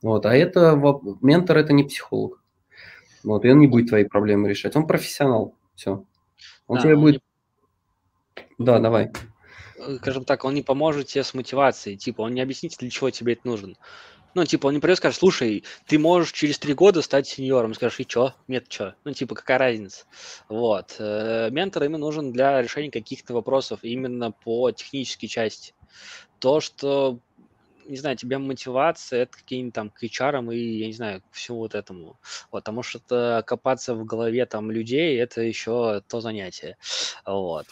Вот, 0.02 0.26
а 0.26 0.34
это, 0.34 0.78
ментор– 1.22 1.56
это 1.58 1.72
не 1.72 1.84
психолог. 1.84 2.42
Вот, 3.22 3.46
и 3.46 3.48
он 3.48 3.58
не 3.58 3.68
будет 3.68 3.88
твои 3.88 4.04
проблемы 4.04 4.50
решать, 4.50 4.76
он 4.76 4.86
профессионал, 4.86 5.54
все. 5.76 6.04
Он 6.66 6.76
да, 6.76 6.82
тебе 6.82 6.96
он 6.96 7.00
будет... 7.00 7.22
Не... 8.36 8.64
Да, 8.66 8.80
давай. 8.80 9.12
Э, 9.86 9.96
скажем 9.96 10.24
так, 10.24 10.44
он 10.44 10.54
не 10.54 10.62
поможет 10.62 11.08
тебе 11.08 11.24
с 11.24 11.34
мотивацией, 11.34 11.96
типа, 11.96 12.22
он 12.22 12.32
не 12.32 12.40
объяснит, 12.40 12.74
для 12.78 12.90
чего 12.90 13.10
тебе 13.10 13.34
это 13.34 13.46
нужно. 13.46 13.74
Ну, 14.34 14.44
типа, 14.44 14.66
он 14.66 14.74
не 14.74 14.80
придет 14.80 14.98
и 14.98 15.00
скажет, 15.00 15.18
слушай, 15.18 15.64
ты 15.86 15.98
можешь 15.98 16.32
через 16.32 16.58
три 16.58 16.74
года 16.74 17.02
стать 17.02 17.28
сеньором. 17.28 17.72
Скажешь, 17.74 18.00
и 18.00 18.06
чё? 18.06 18.32
Нет, 18.48 18.68
чё? 18.68 18.94
Ну, 19.04 19.12
типа, 19.12 19.36
какая 19.36 19.58
разница? 19.58 20.06
Вот. 20.48 20.96
Э, 20.98 21.50
ментор 21.50 21.84
именно 21.84 21.98
нужен 21.98 22.32
для 22.32 22.60
решения 22.60 22.90
каких-то 22.90 23.32
вопросов 23.32 23.80
именно 23.82 24.32
по 24.32 24.72
технической 24.72 25.28
части. 25.28 25.74
То, 26.40 26.60
что 26.60 27.20
не 27.86 27.96
знаю, 27.96 28.16
тебе 28.16 28.38
мотивация, 28.38 29.22
это 29.22 29.36
какие-нибудь 29.36 29.74
там 29.74 29.90
к 29.90 30.02
HR 30.02 30.54
и, 30.54 30.78
я 30.78 30.86
не 30.86 30.92
знаю, 30.92 31.22
к 31.22 31.34
всему 31.34 31.58
вот 31.58 31.74
этому. 31.74 32.16
Вот, 32.50 32.64
потому 32.64 32.82
что 32.82 32.98
это 32.98 33.44
копаться 33.46 33.94
в 33.94 34.04
голове 34.04 34.46
там 34.46 34.70
людей, 34.70 35.18
это 35.18 35.42
еще 35.42 36.02
то 36.08 36.20
занятие. 36.20 36.76
Вот. 37.26 37.66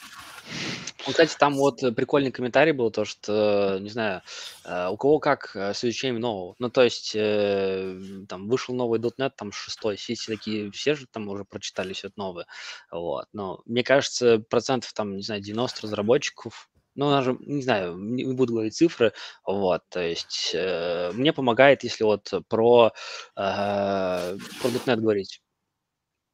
Ну, 1.05 1.10
кстати, 1.10 1.34
там 1.36 1.55
вот 1.55 1.81
прикольный 1.97 2.31
комментарий 2.31 2.73
был, 2.73 2.91
то, 2.91 3.05
что, 3.05 3.78
не 3.81 3.91
знаю, 3.91 4.23
э, 4.65 4.89
у 4.89 4.97
кого 4.97 5.18
как 5.18 5.57
э, 5.57 5.74
с 5.74 5.84
изучением 5.84 6.20
нового. 6.20 6.55
Ну, 6.60 6.70
то 6.70 6.82
есть, 6.82 7.12
э, 7.16 7.99
там, 8.28 8.49
вышел 8.49 8.74
новый 8.74 9.00
.NET, 9.00 9.32
там, 9.36 9.50
шестой, 9.50 9.97
все 9.97 10.15
такие, 10.26 10.70
все 10.70 10.94
же 10.94 11.07
там 11.07 11.28
уже 11.28 11.44
прочитали 11.44 11.92
все 11.92 12.08
это 12.08 12.18
новое. 12.18 12.47
Вот. 12.91 13.26
Но 13.32 13.62
мне 13.66 13.82
кажется, 13.82 14.39
процентов, 14.39 14.92
там, 14.92 15.16
не 15.16 15.23
знаю, 15.23 15.41
90 15.41 15.82
разработчиков 15.82 16.68
ну, 16.95 17.11
даже, 17.11 17.37
не 17.41 17.62
знаю, 17.62 17.97
не 17.97 18.25
буду 18.33 18.55
говорить 18.55 18.75
цифры, 18.75 19.12
вот, 19.47 19.83
то 19.89 20.01
есть 20.01 20.53
э, 20.55 21.11
мне 21.15 21.33
помогает, 21.33 21.85
если 21.85 22.05
вот 22.05 22.33
про, 22.49 22.93
э, 23.37 23.37
про 23.37 24.39
.NET 24.69 24.97
говорить. 24.97 25.43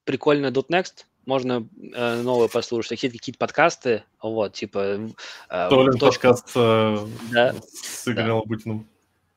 Прикольно 0.04 0.46
.next, 0.48 1.04
можно 1.26 1.68
э, 1.94 2.22
новое 2.22 2.48
послушать, 2.48 2.90
какие-то 2.90 3.18
какие-то 3.18 3.38
подкасты, 3.38 4.04
вот, 4.22 4.54
типа... 4.54 5.10
Э, 5.50 5.68
Толин 5.68 5.98
точка... 5.98 6.28
подкаст 6.28 6.52
э, 6.56 6.98
да, 7.30 7.54
с 7.62 8.08
Игорем 8.08 8.28
да. 8.28 8.34
Лабутиным. 8.36 8.88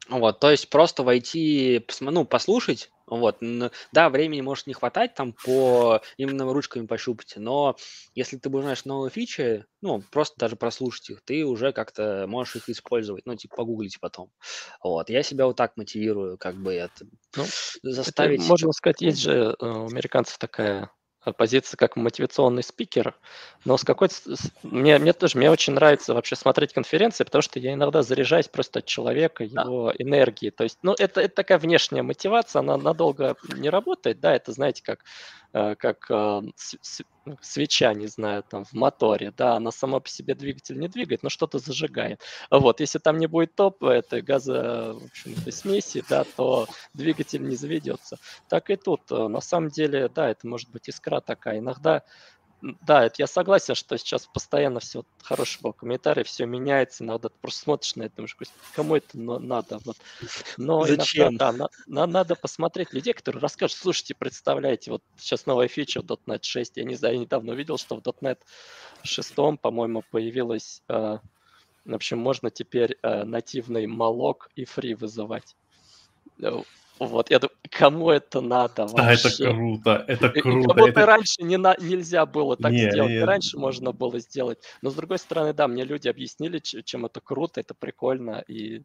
Вот, 0.10 0.40
то 0.40 0.50
есть 0.50 0.70
просто 0.70 1.04
войти, 1.04 1.86
ну, 2.00 2.26
послушать, 2.26 2.92
вот, 3.06 3.38
да, 3.92 4.10
времени 4.10 4.42
может 4.42 4.68
не 4.68 4.74
хватать 4.74 5.14
там 5.14 5.34
по 5.34 6.02
именно 6.18 6.52
ручками 6.52 6.88
пощупать, 6.88 7.34
но 7.38 7.76
если 8.16 8.38
ты 8.38 8.50
будешь 8.50 8.64
знаешь 8.64 8.86
новые 8.86 9.12
фичи, 9.12 9.66
ну, 9.82 10.04
просто 10.12 10.36
даже 10.40 10.56
прослушать 10.56 11.12
их, 11.12 11.22
ты 11.24 11.46
уже 11.46 11.72
как-то 11.72 12.26
можешь 12.28 12.56
их 12.56 12.70
использовать, 12.70 13.26
ну, 13.26 13.36
типа, 13.36 13.58
погуглить 13.58 14.00
потом. 14.00 14.32
Вот, 14.84 15.10
я 15.10 15.24
себя 15.24 15.46
вот 15.46 15.56
так 15.56 15.78
мотивирую, 15.78 16.38
как 16.38 16.56
бы 16.56 16.74
это 16.74 17.06
ну, 17.36 17.46
заставить... 17.84 18.40
Это, 18.40 18.50
можно 18.50 18.72
сказать, 18.72 19.02
есть 19.02 19.20
же 19.20 19.56
э, 19.60 19.66
у 19.66 19.86
американцев 19.86 20.38
такая 20.40 20.90
позиция 21.38 21.78
как 21.78 21.96
мотивационный 21.96 22.64
спикер, 22.64 23.16
но 23.66 23.78
с 23.78 23.84
какой-то... 23.84 24.16
Мне, 24.64 24.98
мне 24.98 25.14
тоже, 25.14 25.38
мне 25.38 25.52
очень 25.52 25.74
нравится 25.74 26.14
вообще 26.14 26.36
смотреть 26.36 26.74
конференции, 26.74 27.24
потому 27.24 27.42
что 27.42 27.60
я 27.60 27.74
иногда 27.74 28.02
заряжаюсь 28.02 28.48
просто 28.48 28.80
от 28.80 28.86
человека, 28.86 29.44
его 29.44 29.92
да. 29.92 29.96
энергии. 30.04 30.50
То 30.50 30.64
есть, 30.64 30.80
ну, 30.82 30.94
это, 30.98 31.22
это 31.22 31.36
такая 31.36 31.60
внешняя 31.60 32.02
мотивация, 32.02 32.62
она 32.62 32.78
надолго 32.78 33.36
не 33.56 33.70
работает, 33.70 34.20
да, 34.20 34.36
это, 34.36 34.52
знаете, 34.52 34.82
как 34.84 35.00
как 35.52 36.10
э, 36.10 36.42
ну, 37.26 37.38
свеча, 37.42 37.94
не 37.94 38.08
знаю, 38.08 38.44
там 38.44 38.66
в 38.66 38.74
моторе, 38.74 39.32
да, 39.36 39.56
она 39.56 39.72
сама 39.72 40.00
по 40.00 40.10
себе 40.10 40.34
двигатель 40.34 40.80
не 40.80 40.88
двигает, 40.88 41.24
но 41.24 41.30
что-то 41.30 41.60
зажигает. 41.60 42.22
Вот, 42.50 42.80
если 42.80 43.00
там 43.00 43.18
не 43.18 43.28
будет 43.28 43.54
топ 43.56 43.84
этой 43.84 44.22
газа, 44.22 44.94
в 44.94 45.06
общем, 45.06 45.34
этой 45.34 45.52
смеси, 45.52 46.04
да, 46.10 46.24
то 46.24 46.68
двигатель 46.94 47.44
не 47.48 47.56
заведется. 47.56 48.18
Так 48.50 48.70
и 48.70 48.76
тут, 48.76 49.02
э, 49.12 49.28
на 49.28 49.42
самом 49.42 49.70
деле, 49.70 50.10
да, 50.10 50.30
это 50.30 50.48
может 50.48 50.70
быть 50.72 50.90
искра 50.90 51.22
такая. 51.22 51.60
Иногда 51.60 52.04
да, 52.62 53.06
это 53.06 53.16
я 53.20 53.28
согласен, 53.28 53.74
что 53.76 53.98
сейчас 53.98 54.28
постоянно 54.28 54.80
все 54.80 55.04
хороший 55.24 55.62
был 55.62 55.74
комментарий, 55.74 56.24
все 56.24 56.46
меняется, 56.46 57.04
иногда 57.04 57.30
ты 57.30 57.36
просто 57.42 57.62
смотришь 57.62 57.96
на 57.96 58.04
это, 58.04 58.18
думаешь, 58.18 58.38
кому 58.76 58.96
это 58.96 59.18
надо? 59.18 59.80
Вот. 59.84 59.98
Но 60.58 60.86
Зачем? 60.86 61.30
иногда, 61.30 61.52
да, 61.52 61.58
на, 61.58 61.70
на, 61.88 62.06
надо 62.08 62.36
посмотреть 62.36 62.94
людей, 62.94 63.14
которые 63.14 63.42
расскажут, 63.42 63.78
слушайте, 63.78 64.14
представляете, 64.14 64.92
вот 64.92 65.02
сейчас 65.18 65.46
новая 65.46 65.68
фича 65.68 66.02
в 66.02 66.06
.NET 66.06 66.44
6, 66.44 66.78
я 66.78 66.84
не 66.84 66.96
знаю, 66.96 67.16
я 67.16 67.22
недавно 67.22 67.54
увидел, 67.54 67.78
что 67.78 67.96
в 67.96 68.00
.NET 68.00 68.38
6, 69.04 69.36
по-моему, 69.60 70.04
появилась, 70.12 70.84
э, 70.88 71.18
в 71.86 71.94
общем, 71.94 72.20
можно 72.20 72.52
теперь 72.52 72.98
э, 73.02 73.24
нативный 73.24 73.88
малок 73.88 74.50
и 74.56 74.66
фри 74.66 74.94
вызывать. 74.94 75.56
Вот, 77.02 77.32
я 77.32 77.40
думаю, 77.40 77.58
кому 77.72 78.12
это 78.12 78.42
надо 78.42 78.86
вообще? 78.86 78.96
Да, 78.96 79.14
это 79.14 79.54
круто, 79.54 80.06
это 80.08 80.30
круто. 80.30 80.68
Как 80.68 80.78
будто 80.78 80.90
это... 80.92 81.06
раньше 81.08 81.42
не 81.42 81.58
на... 81.58 81.76
нельзя 81.80 82.28
было 82.28 82.56
так 82.56 82.72
не, 82.72 82.92
сделать, 82.92 83.10
не... 83.10 83.24
раньше 83.24 83.58
можно 83.58 83.92
было 83.92 84.20
сделать. 84.20 84.60
Но 84.84 84.92
с 84.92 84.94
другой 84.94 85.18
стороны, 85.18 85.52
да, 85.52 85.68
мне 85.68 85.84
люди 85.84 86.08
объяснили, 86.08 86.60
чем 86.60 87.08
это 87.08 87.20
круто, 87.20 87.60
это 87.60 87.74
прикольно, 87.74 88.44
и 88.48 88.84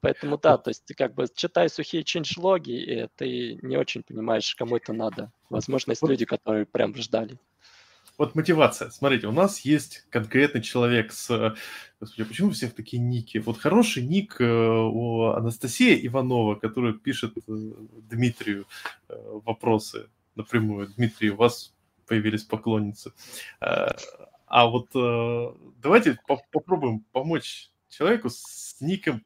Поэтому 0.00 0.38
да, 0.38 0.58
то 0.58 0.70
есть 0.70 0.84
ты 0.84 0.94
как 0.94 1.14
бы 1.14 1.26
читай 1.34 1.68
сухие 1.68 2.04
change-логи, 2.04 2.70
и 2.70 3.08
ты 3.16 3.58
не 3.62 3.76
очень 3.76 4.04
понимаешь, 4.04 4.54
кому 4.54 4.76
это 4.76 4.92
надо. 4.92 5.32
Возможно, 5.50 5.90
есть 5.90 6.02
люди, 6.02 6.24
которые 6.24 6.66
прям 6.66 6.94
ждали. 6.94 7.36
Вот 8.18 8.34
мотивация. 8.34 8.88
Смотрите, 8.90 9.26
у 9.26 9.32
нас 9.32 9.60
есть 9.60 10.06
конкретный 10.10 10.62
человек 10.62 11.12
с... 11.12 11.54
Господи, 12.00 12.22
а 12.22 12.24
почему 12.24 12.48
у 12.48 12.52
всех 12.52 12.74
такие 12.74 13.02
ники? 13.02 13.38
Вот 13.38 13.58
хороший 13.58 14.02
ник 14.02 14.40
э, 14.40 14.44
у 14.44 15.24
Анастасии 15.26 16.06
Иванова, 16.06 16.54
которая 16.54 16.94
пишет 16.94 17.36
э, 17.36 17.40
Дмитрию 17.46 18.66
э, 19.08 19.14
вопросы 19.44 20.08
напрямую. 20.34 20.88
Дмитрий, 20.88 21.30
у 21.30 21.36
вас 21.36 21.74
появились 22.06 22.44
поклонницы. 22.44 23.12
А 23.58 24.66
вот 24.66 24.90
давайте 24.92 26.18
попробуем 26.52 27.00
помочь 27.10 27.70
человеку 27.88 28.28
с 28.30 28.76
ником 28.80 29.24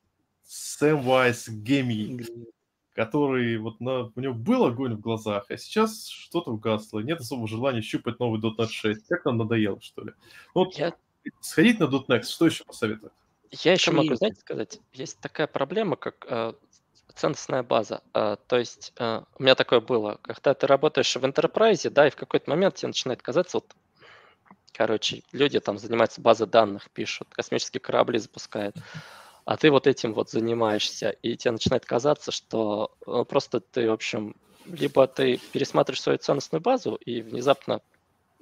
Samwise 0.48 1.50
Gaming, 1.62 2.26
который 2.94 3.56
вот 3.58 3.80
на, 3.80 4.10
у 4.14 4.20
него 4.20 4.34
был 4.34 4.64
огонь 4.64 4.94
в 4.94 5.00
глазах, 5.00 5.46
а 5.48 5.56
сейчас 5.56 6.08
что-то 6.08 6.50
угасло, 6.52 7.00
нет 7.00 7.20
особого 7.20 7.48
желания 7.48 7.82
щупать 7.82 8.18
новый 8.18 8.40
.NET 8.40 8.68
6. 8.68 9.06
Как 9.08 9.24
нам 9.24 9.38
надоело, 9.38 9.80
что 9.80 10.02
ли? 10.02 10.12
Ну, 10.54 10.64
вот 10.64 10.74
Я... 10.74 10.94
сходить 11.40 11.78
на 11.78 11.84
.NET, 11.84 12.24
что 12.24 12.46
еще 12.46 12.64
посоветовать? 12.64 13.12
Я 13.50 13.72
еще 13.72 13.90
могу, 13.90 14.14
знаете, 14.14 14.40
сказать, 14.40 14.80
есть 14.92 15.18
такая 15.20 15.48
проблема, 15.48 15.96
как 15.96 16.24
э, 16.28 16.52
ценностная 17.14 17.62
база. 17.62 18.02
Э, 18.14 18.36
то 18.46 18.58
есть 18.58 18.92
э, 18.96 19.22
у 19.38 19.42
меня 19.42 19.54
такое 19.54 19.80
было, 19.80 20.18
когда 20.22 20.54
ты 20.54 20.66
работаешь 20.66 21.14
в 21.14 21.24
enterprise, 21.24 21.90
да, 21.90 22.06
и 22.06 22.10
в 22.10 22.16
какой-то 22.16 22.48
момент 22.50 22.76
тебе 22.76 22.88
начинает 22.88 23.22
казаться, 23.22 23.58
вот, 23.58 23.74
короче, 24.72 25.22
люди 25.32 25.58
там 25.58 25.78
занимаются 25.78 26.20
базой 26.20 26.46
данных, 26.46 26.90
пишут, 26.90 27.28
космические 27.32 27.80
корабли 27.80 28.18
запускают 28.18 28.76
а 29.44 29.56
ты 29.56 29.70
вот 29.70 29.86
этим 29.86 30.12
вот 30.14 30.30
занимаешься, 30.30 31.10
и 31.10 31.36
тебе 31.36 31.52
начинает 31.52 31.84
казаться, 31.84 32.30
что 32.32 32.92
э, 33.06 33.24
просто 33.28 33.60
ты, 33.60 33.88
в 33.88 33.92
общем, 33.92 34.36
либо 34.66 35.06
ты 35.06 35.40
пересматриваешь 35.52 36.02
свою 36.02 36.18
ценностную 36.18 36.60
базу 36.60 36.94
и 36.94 37.22
внезапно 37.22 37.80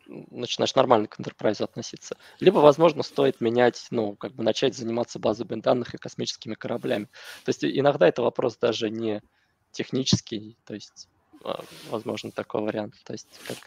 начинаешь 0.09 0.75
нормально 0.75 1.07
к 1.07 1.21
enterprise 1.21 1.63
относиться. 1.63 2.17
Либо, 2.41 2.59
возможно, 2.59 3.03
стоит 3.03 3.41
менять, 3.41 3.87
ну, 3.91 4.17
как 4.17 4.33
бы 4.33 4.43
начать 4.43 4.75
заниматься 4.75 5.19
базовыми 5.19 5.61
данных 5.61 5.95
и 5.95 5.99
космическими 5.99 6.55
кораблями. 6.55 7.07
То 7.45 7.51
есть 7.51 7.65
иногда 7.65 8.09
это 8.09 8.23
вопрос 8.23 8.57
даже 8.57 8.91
не 8.91 9.23
технический, 9.71 10.57
то 10.65 10.75
есть, 10.75 11.09
а, 11.45 11.63
возможно, 11.91 12.31
такой 12.33 12.63
вариант. 12.63 12.95
То 13.05 13.13
есть 13.13 13.29
как 13.47 13.59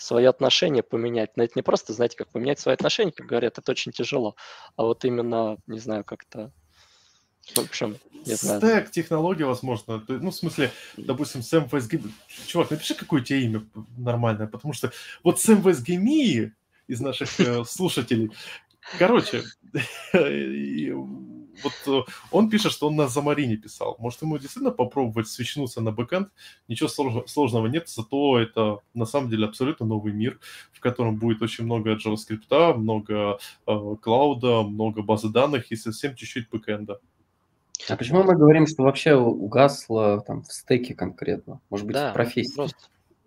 свои 0.00 0.24
отношения 0.24 0.82
поменять. 0.82 1.36
Но 1.36 1.44
это 1.44 1.52
не 1.56 1.62
просто, 1.62 1.92
знаете, 1.92 2.16
как 2.16 2.28
поменять 2.28 2.58
свои 2.58 2.74
отношения, 2.74 3.12
как 3.12 3.26
говорят, 3.26 3.58
это 3.58 3.70
очень 3.70 3.92
тяжело. 3.92 4.36
А 4.76 4.84
вот 4.84 5.04
именно, 5.04 5.58
не 5.66 5.78
знаю, 5.78 6.04
как-то 6.04 6.52
в 7.54 7.58
общем, 7.58 7.96
не 8.26 8.34
знаю. 8.34 8.60
Стек, 8.60 8.90
технология, 8.90 9.44
возможно. 9.44 10.04
Ну, 10.08 10.30
в 10.30 10.34
смысле, 10.34 10.70
допустим, 10.96 11.42
Сэм 11.42 11.64
VSG... 11.64 12.08
Чувак, 12.46 12.70
напиши, 12.70 12.94
какое 12.94 13.22
у 13.22 13.24
тебя 13.24 13.38
имя 13.38 13.66
нормальное, 13.96 14.46
потому 14.46 14.72
что 14.72 14.92
вот 15.24 15.40
Сэм 15.40 15.60
VSG 15.60 16.52
из 16.86 17.00
наших 17.00 17.40
э, 17.40 17.64
слушателей, 17.64 18.30
короче, 18.98 19.42
вот 21.62 21.72
э, 21.86 22.10
он 22.30 22.50
пишет, 22.50 22.72
что 22.72 22.88
он 22.88 22.96
на 22.96 23.08
Замарине 23.08 23.56
писал. 23.56 23.96
Может, 23.98 24.22
ему 24.22 24.38
действительно 24.38 24.70
попробовать 24.70 25.28
свечнуться 25.28 25.80
на 25.80 25.92
бэкэнд? 25.92 26.28
Ничего 26.68 26.88
сложного 27.26 27.66
нет, 27.66 27.88
зато 27.88 28.38
это 28.38 28.78
на 28.94 29.06
самом 29.06 29.30
деле 29.30 29.46
абсолютно 29.46 29.86
новый 29.86 30.12
мир, 30.12 30.38
в 30.72 30.80
котором 30.80 31.16
будет 31.16 31.42
очень 31.42 31.64
много 31.64 31.94
JavaScript, 31.94 32.74
много 32.74 33.38
э, 33.66 33.96
клауда, 34.00 34.62
много 34.62 35.02
базы 35.02 35.28
данных 35.28 35.70
и 35.70 35.76
совсем 35.76 36.14
чуть-чуть 36.14 36.48
бэкэнда. 36.50 37.00
А 37.88 37.96
почему 37.96 38.22
мы 38.22 38.36
говорим, 38.36 38.66
что 38.66 38.82
вообще 38.82 39.14
угасло 39.14 40.22
там 40.26 40.42
в 40.42 40.52
стеке 40.52 40.94
конкретно? 40.94 41.60
Может 41.70 41.86
быть, 41.86 41.94
да, 41.94 42.10
в 42.10 42.14
профессии? 42.14 42.54
Просто, 42.54 42.76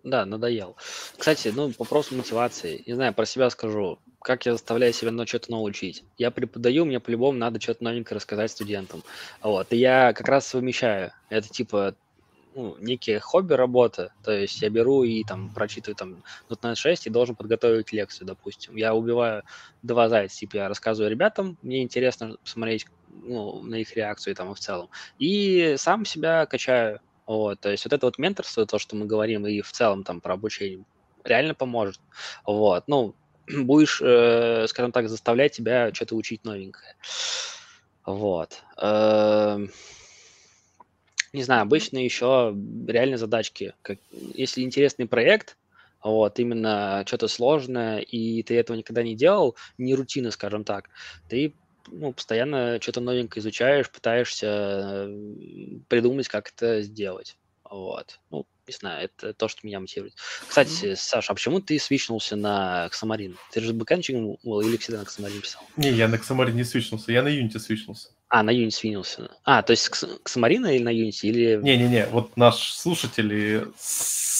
да, 0.04 0.26
надоел. 0.26 0.76
Кстати, 1.16 1.52
ну, 1.54 1.70
по 1.72 1.84
вопросу 1.84 2.14
мотивации. 2.14 2.82
Не 2.86 2.94
знаю, 2.94 3.14
про 3.14 3.24
себя 3.24 3.50
скажу 3.50 3.98
как 4.24 4.46
я 4.46 4.52
заставляю 4.52 4.94
себя 4.94 5.10
на 5.10 5.26
что-то 5.26 5.50
новое 5.50 5.70
учить. 5.70 6.02
Я 6.16 6.30
преподаю, 6.30 6.86
мне 6.86 6.98
по-любому 6.98 7.38
надо 7.38 7.60
что-то 7.60 7.84
новенькое 7.84 8.16
рассказать 8.16 8.50
студентам. 8.50 9.02
Вот. 9.42 9.70
И 9.70 9.76
я 9.76 10.14
как 10.14 10.26
раз 10.28 10.46
совмещаю. 10.46 11.12
Это 11.28 11.50
типа 11.50 11.94
ну, 12.54 12.74
некие 12.80 13.20
хобби 13.20 13.52
работа, 13.52 14.14
то 14.22 14.32
есть 14.32 14.62
я 14.62 14.70
беру 14.70 15.02
и 15.02 15.24
там 15.24 15.52
прочитываю 15.52 15.96
там 15.96 16.22
.NET 16.48 16.74
6 16.74 17.06
и 17.06 17.10
должен 17.10 17.36
подготовить 17.36 17.92
лекцию, 17.92 18.26
допустим. 18.26 18.76
Я 18.76 18.94
убиваю 18.94 19.42
два 19.82 20.08
зайца, 20.08 20.38
типа 20.38 20.56
я 20.56 20.68
рассказываю 20.68 21.10
ребятам, 21.10 21.58
мне 21.60 21.82
интересно 21.82 22.38
посмотреть 22.42 22.86
ну, 23.10 23.60
на 23.60 23.74
их 23.74 23.94
реакцию 23.94 24.34
там 24.34 24.54
в 24.54 24.58
целом. 24.58 24.88
И 25.18 25.74
сам 25.76 26.06
себя 26.06 26.46
качаю. 26.46 27.00
Вот, 27.26 27.60
то 27.60 27.70
есть 27.70 27.84
вот 27.84 27.92
это 27.92 28.06
вот 28.06 28.16
менторство, 28.16 28.64
то, 28.64 28.78
что 28.78 28.96
мы 28.96 29.04
говорим, 29.04 29.46
и 29.46 29.60
в 29.60 29.70
целом 29.72 30.02
там 30.02 30.22
про 30.22 30.32
обучение, 30.32 30.84
реально 31.24 31.54
поможет. 31.54 32.00
Вот, 32.46 32.84
ну, 32.86 33.14
будешь, 33.64 34.00
э, 34.02 34.66
скажем 34.68 34.92
так, 34.92 35.08
заставлять 35.08 35.52
тебя 35.52 35.92
что-то 35.92 36.16
учить 36.16 36.44
новенькое. 36.44 36.96
Вот. 38.04 38.62
Э, 38.80 39.58
не 41.32 41.42
знаю, 41.42 41.62
обычно 41.62 41.98
еще 41.98 42.54
реально 42.86 43.16
задачки. 43.16 43.74
Как, 43.82 43.98
если 44.10 44.62
интересный 44.62 45.06
проект, 45.06 45.56
вот, 46.02 46.38
именно 46.38 47.02
что-то 47.06 47.28
сложное, 47.28 47.98
и 47.98 48.42
ты 48.42 48.56
этого 48.58 48.76
никогда 48.76 49.02
не 49.02 49.16
делал, 49.16 49.56
не 49.78 49.94
рутина, 49.94 50.30
скажем 50.30 50.64
так, 50.64 50.90
ты 51.28 51.54
ну, 51.88 52.12
постоянно 52.12 52.80
что-то 52.80 53.00
новенькое 53.00 53.40
изучаешь, 53.40 53.90
пытаешься 53.90 55.06
э, 55.08 55.78
придумать, 55.88 56.28
как 56.28 56.50
это 56.54 56.82
сделать. 56.82 57.36
Вот. 57.68 58.20
Ну, 58.30 58.46
не 58.66 58.74
знаю, 58.74 59.04
это 59.04 59.32
то, 59.34 59.48
что 59.48 59.66
меня 59.66 59.80
мотивирует. 59.80 60.14
Кстати, 60.46 60.94
Саша, 60.94 61.32
а 61.32 61.34
почему 61.34 61.60
ты 61.60 61.78
свичнулся 61.78 62.36
на 62.36 62.88
Xamarin? 62.92 63.36
Ты 63.52 63.60
же 63.60 63.72
бэкэнчик 63.72 64.14
или 64.14 64.76
всегда 64.76 65.00
на 65.00 65.04
Xamarin 65.04 65.40
писал? 65.40 65.62
Не, 65.76 65.90
я 65.90 66.08
на 66.08 66.16
Xamarin 66.16 66.52
не 66.52 66.64
свичнулся, 66.64 67.12
я 67.12 67.22
на 67.22 67.28
Unity 67.28 67.58
свичнулся. 67.58 68.10
А, 68.28 68.42
на 68.42 68.50
Unity 68.50 68.70
свинился. 68.70 69.30
А, 69.44 69.62
то 69.62 69.72
есть 69.72 69.88
Xamarin 69.88 70.74
или 70.74 70.82
на 70.82 70.92
Unity? 70.92 71.20
Или... 71.22 71.60
Не-не-не, 71.62 72.06
вот 72.06 72.36
наш 72.36 72.72
слушатель 72.72 73.68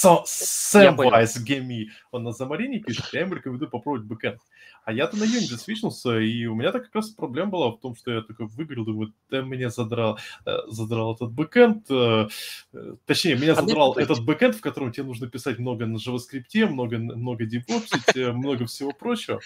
Samwise 0.05 1.45
Gamgee, 1.47 1.87
он 2.11 2.25
на 2.25 2.31
Xamarin 2.31 2.81
пишет, 2.81 3.07
я 3.13 3.21
ему 3.21 3.35
рекомендую 3.35 3.71
попробовать 3.71 4.07
бэкэнд. 4.07 4.41
А 4.85 4.93
я-то 4.93 5.17
на 5.17 5.25
Unity 5.25 5.57
свичнулся, 5.57 6.19
и 6.19 6.45
у 6.47 6.55
меня 6.55 6.71
так 6.71 6.85
как 6.85 6.95
раз 6.97 7.09
проблема 7.09 7.51
была 7.53 7.71
в 7.71 7.81
том, 7.81 7.97
что 7.97 8.11
я 8.11 8.21
такой 8.21 8.47
выгорел, 8.47 8.85
думаю, 8.85 9.15
да 9.31 9.41
меня 9.41 9.71
задрал, 9.71 10.19
э, 10.45 10.57
задрал 10.69 11.15
этот 11.15 11.33
бэкэнд, 11.33 11.91
э, 11.91 12.29
э, 12.75 12.97
точнее, 13.07 13.37
меня 13.37 13.55
задрал 13.55 13.95
этот 13.95 14.23
бэкэнд, 14.23 14.57
в 14.57 14.61
котором 14.61 14.93
тебе 14.93 15.07
нужно 15.07 15.27
писать 15.27 15.59
много 15.59 15.87
на 15.87 15.97
JavaScript, 15.97 16.67
много, 16.67 16.99
много 16.99 17.47
девопсить, 17.47 18.15
много 18.15 18.67
всего 18.67 18.93
прочего. 18.93 19.41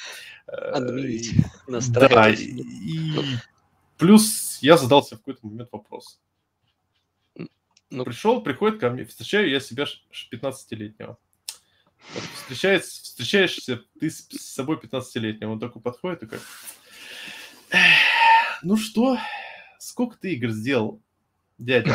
Админить. 0.46 1.30
Да, 1.90 2.30
и 2.30 3.12
плюс 3.96 4.58
я 4.60 4.76
задался 4.76 5.14
в 5.14 5.18
какой-то 5.20 5.46
момент 5.46 5.68
вопрос. 5.70 6.20
Ну, 7.90 8.04
Пришел, 8.04 8.42
приходит 8.42 8.80
ко 8.80 8.90
мне, 8.90 9.04
встречаю 9.04 9.48
я 9.48 9.60
себя 9.60 9.86
15-летнего. 10.32 11.16
Вот 12.14 12.24
встречаешься, 12.34 13.02
встречаешься 13.02 13.82
ты 14.00 14.10
с, 14.10 14.26
с 14.28 14.54
собой 14.54 14.76
15-летним, 14.76 15.50
он 15.50 15.60
такой 15.60 15.82
подходит 15.82 16.22
и 16.22 16.26
как... 16.26 16.40
Ну 18.62 18.76
что, 18.76 19.18
сколько 19.78 20.16
ты 20.16 20.32
игр 20.32 20.50
сделал, 20.50 21.00
дядя? 21.58 21.94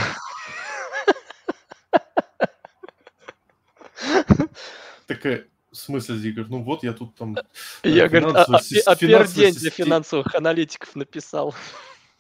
Такая, 5.08 5.48
в 5.72 5.76
смысле, 5.76 6.30
игр? 6.30 6.46
Ну 6.48 6.64
вот 6.64 6.84
я 6.84 6.94
тут 6.94 7.16
там... 7.16 7.36
Я, 7.84 8.08
говорю, 8.08 8.30
а, 8.30 8.44
а, 8.44 8.62
а 8.86 8.96
первый 8.96 9.28
день 9.28 9.54
для 9.56 9.72
финансовых 9.72 10.34
аналитиков 10.36 10.96
написал. 10.96 11.54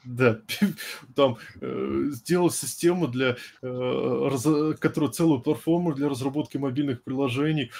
Да, 0.03 0.41
там 1.15 1.38
э, 1.61 2.09
сделал 2.11 2.51
систему 2.51 3.07
для, 3.07 3.38
э, 3.61 4.27
раз, 4.30 4.43
которая 4.80 5.11
целую 5.11 5.41
платформу 5.41 5.93
для 5.93 6.09
разработки 6.09 6.57
мобильных 6.57 7.03
приложений. 7.03 7.72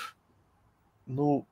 Ну, 1.06 1.46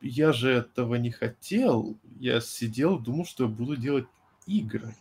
я 0.00 0.32
же 0.32 0.50
этого 0.50 0.96
не 0.96 1.10
хотел. 1.10 1.96
Я 2.18 2.40
сидел, 2.40 2.98
думал, 2.98 3.24
что 3.24 3.44
я 3.44 3.50
буду 3.50 3.76
делать 3.76 4.06
игры. 4.46 4.94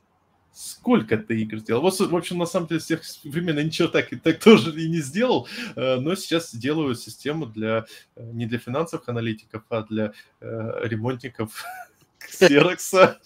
Сколько 0.51 1.17
ты 1.17 1.41
игр 1.41 1.59
сделал? 1.59 1.82
Вот, 1.82 1.99
в 1.99 2.16
общем, 2.16 2.38
на 2.38 2.45
самом 2.45 2.67
деле, 2.67 2.82
с 2.82 2.85
тех 2.85 3.01
времен 3.24 3.58
я 3.58 3.64
ничего 3.64 3.88
так, 3.88 4.09
так 4.24 4.40
тоже 4.40 4.72
и 4.82 4.90
не 4.90 4.99
сделал, 4.99 5.48
э, 5.75 5.95
но 5.99 6.16
сейчас 6.16 6.53
делаю 6.53 6.95
систему 6.95 7.45
для, 7.45 7.85
э, 8.16 8.32
не 8.33 8.45
для 8.45 8.59
финансовых 8.59 9.08
аналитиков, 9.08 9.64
а 9.69 9.83
для 9.83 10.11
э, 10.41 10.82
ремонтников 10.83 11.64
ксерокса. 12.17 13.19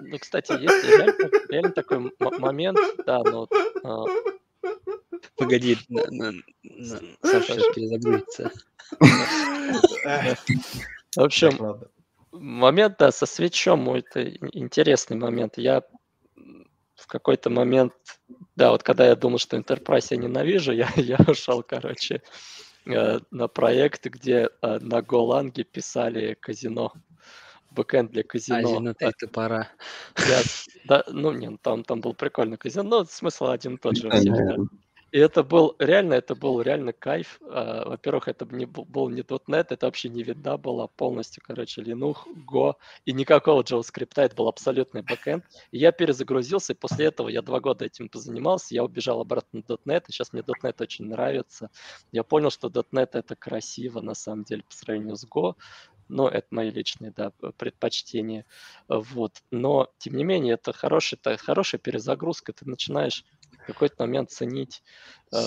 Ну, 0.00 0.18
кстати, 0.18 0.52
есть 0.52 0.84
реально, 0.84 1.30
реально 1.48 1.72
такой 1.72 2.12
момент, 2.38 2.78
да, 3.06 3.22
но... 3.24 3.48
А... 3.82 4.04
Погоди, 5.36 5.76
Саша 7.22 7.54
перезагрузится. 7.74 8.52
В 11.16 11.20
общем, 11.20 11.80
момент, 12.32 12.96
да, 12.98 13.10
со 13.10 13.26
свечом, 13.26 13.90
это 13.90 14.28
интересный 14.52 15.16
момент. 15.16 15.58
Я 15.58 15.82
в 16.96 17.06
какой-то 17.06 17.50
момент, 17.50 17.92
да, 18.56 18.70
вот 18.70 18.82
когда 18.82 19.06
я 19.06 19.14
думал, 19.14 19.38
что 19.38 19.56
Enterprise 19.56 20.08
я 20.10 20.16
ненавижу, 20.16 20.72
я, 20.72 20.88
я 20.96 21.18
ушел, 21.26 21.62
короче, 21.62 22.22
э, 22.86 23.20
на 23.30 23.48
проект, 23.48 24.06
где 24.06 24.48
э, 24.62 24.78
на 24.80 25.00
Golang 25.00 25.55
е 25.55 25.64
писали 25.64 26.34
казино 26.34 26.92
бэкэнд 27.78 28.10
для 28.10 28.22
казино. 28.22 28.58
Один 28.58 28.88
это 28.88 29.12
ты 29.12 29.28
пора. 29.28 29.68
Я, 30.18 30.40
да, 30.84 31.04
ну, 31.08 31.32
нет, 31.32 31.62
там, 31.62 31.84
там 31.84 32.00
был 32.00 32.14
прикольный 32.14 32.56
казино, 32.56 32.82
но 32.82 33.04
смысл 33.04 33.46
один 33.46 33.74
и 33.74 33.78
тот 33.78 33.96
же. 33.96 34.08
И 35.10 35.18
это 35.18 35.42
был 35.42 35.74
реально, 35.78 36.14
это 36.14 36.34
был 36.34 36.60
реально 36.60 36.92
кайф. 36.92 37.40
А, 37.42 37.88
во-первых, 37.88 38.28
это 38.28 38.46
не 38.50 38.66
был, 38.66 38.84
был 38.84 39.08
не 39.08 39.22
.NET, 39.22 39.66
это 39.70 39.86
вообще 39.86 40.10
не 40.10 40.22
винда 40.22 40.58
была 40.58 40.86
полностью, 40.86 41.42
короче, 41.46 41.80
Linux, 41.80 42.16
Go 42.46 42.74
и 43.06 43.12
никакого 43.12 43.62
JavaScript, 43.62 44.12
это 44.16 44.36
был 44.36 44.48
абсолютный 44.48 45.02
бэкэнд. 45.02 45.44
И 45.70 45.78
я 45.78 45.92
перезагрузился, 45.92 46.74
и 46.74 46.76
после 46.76 47.06
этого 47.06 47.28
я 47.30 47.40
два 47.40 47.60
года 47.60 47.86
этим 47.86 48.10
позанимался, 48.10 48.74
я 48.74 48.84
убежал 48.84 49.20
обратно 49.20 49.62
на 49.66 49.74
.NET, 49.90 50.04
и 50.08 50.12
сейчас 50.12 50.34
мне 50.34 50.42
.NET 50.42 50.82
очень 50.82 51.06
нравится. 51.06 51.70
Я 52.12 52.22
понял, 52.22 52.50
что 52.50 52.68
.NET 52.68 53.10
это 53.12 53.34
красиво, 53.34 54.02
на 54.02 54.14
самом 54.14 54.44
деле, 54.44 54.62
по 54.62 54.74
сравнению 54.74 55.16
с 55.16 55.24
Go, 55.24 55.54
но 56.08 56.28
это 56.28 56.46
мои 56.50 56.70
личные 56.70 57.12
да, 57.12 57.32
предпочтения. 57.56 58.44
Вот. 58.88 59.42
Но, 59.50 59.88
тем 59.98 60.14
не 60.14 60.24
менее, 60.24 60.54
это, 60.54 60.72
хороший, 60.72 61.14
это 61.14 61.36
хорошая 61.36 61.80
перезагрузка. 61.80 62.52
Ты 62.52 62.68
начинаешь 62.68 63.24
в 63.62 63.66
какой-то 63.66 63.96
момент 63.98 64.30
ценить 64.30 64.82
э, 65.32 65.38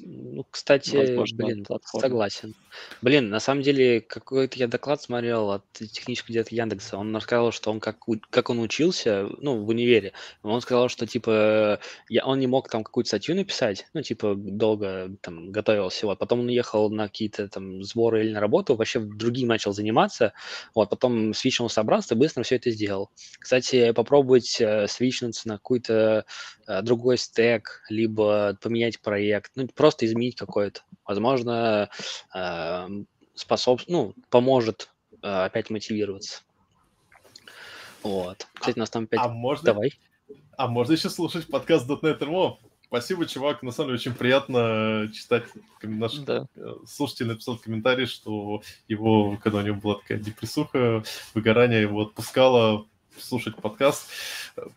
ну, 0.00 0.46
кстати, 0.50 0.96
Возможно, 0.96 1.44
блин, 1.44 1.66
согласен. 1.84 2.54
Блин, 3.02 3.28
на 3.28 3.40
самом 3.40 3.62
деле, 3.62 4.00
какой-то 4.00 4.58
я 4.58 4.66
доклад 4.66 5.02
смотрел 5.02 5.50
от 5.50 5.64
технического 5.72 6.32
директора 6.32 6.62
Яндекса. 6.62 6.96
Он 6.96 7.14
рассказал, 7.14 7.52
что 7.52 7.70
он 7.70 7.80
как, 7.80 7.98
как 8.30 8.50
он 8.50 8.60
учился, 8.60 9.28
ну, 9.38 9.62
в 9.62 9.68
универе. 9.68 10.12
Он 10.42 10.60
сказал, 10.60 10.88
что, 10.88 11.06
типа, 11.06 11.80
я, 12.08 12.24
он 12.24 12.38
не 12.38 12.46
мог 12.46 12.68
там 12.68 12.84
какую-то 12.84 13.08
статью 13.08 13.34
написать, 13.34 13.86
ну, 13.92 14.02
типа, 14.02 14.34
долго 14.36 15.10
там 15.20 15.52
готовился. 15.52 16.06
Вот. 16.06 16.18
Потом 16.18 16.40
он 16.40 16.46
уехал 16.46 16.90
на 16.90 17.08
какие-то 17.08 17.48
там 17.48 17.82
сборы 17.82 18.24
или 18.24 18.32
на 18.32 18.40
работу, 18.40 18.74
вообще 18.74 19.00
другим 19.00 19.48
начал 19.48 19.72
заниматься. 19.72 20.32
Вот. 20.74 20.90
Потом 20.90 21.34
свичнул 21.34 21.68
собрался 21.68 22.14
и 22.14 22.18
быстро 22.18 22.42
все 22.42 22.56
это 22.56 22.70
сделал. 22.70 23.10
Кстати, 23.38 23.92
попробовать 23.92 24.60
э, 24.60 24.86
свичнуться 24.88 25.48
на 25.48 25.54
какой-то 25.54 26.24
э, 26.61 26.61
другой 26.82 27.18
стек, 27.18 27.82
либо 27.88 28.56
поменять 28.60 29.00
проект. 29.00 29.52
Ну, 29.54 29.68
просто 29.68 30.06
изменить 30.06 30.36
какое-то. 30.36 30.82
Возможно, 31.04 31.90
э, 32.34 32.88
способ, 33.34 33.80
ну, 33.88 34.14
поможет 34.30 34.90
э, 35.22 35.26
опять 35.26 35.70
мотивироваться. 35.70 36.42
Вот. 38.02 38.46
Кстати, 38.54 38.78
нас 38.78 38.90
там 38.90 39.04
опять... 39.04 39.20
А 39.22 39.28
можно... 39.28 39.66
Давай. 39.66 39.92
А 40.56 40.68
можно 40.68 40.92
еще 40.92 41.10
слушать 41.10 41.46
подкаст 41.46 41.88
.NET 41.88 42.18
RMO? 42.18 42.56
Спасибо, 42.86 43.26
чувак. 43.26 43.62
На 43.62 43.70
самом 43.70 43.88
деле 43.88 44.00
очень 44.00 44.14
приятно 44.14 45.10
читать. 45.14 45.44
Наш 45.82 46.16
да. 46.16 46.46
Э, 46.56 46.74
слушатель 46.86 47.26
написал 47.26 47.56
в 47.56 47.62
комментарии, 47.62 48.04
что 48.04 48.62
его, 48.86 49.38
когда 49.42 49.60
у 49.60 49.62
него 49.62 49.80
была 49.80 49.94
такая 49.94 50.18
депрессуха, 50.18 51.02
выгорание 51.34 51.80
его 51.80 52.02
отпускало 52.02 52.86
слушать 53.18 53.56
подкаст. 53.56 54.08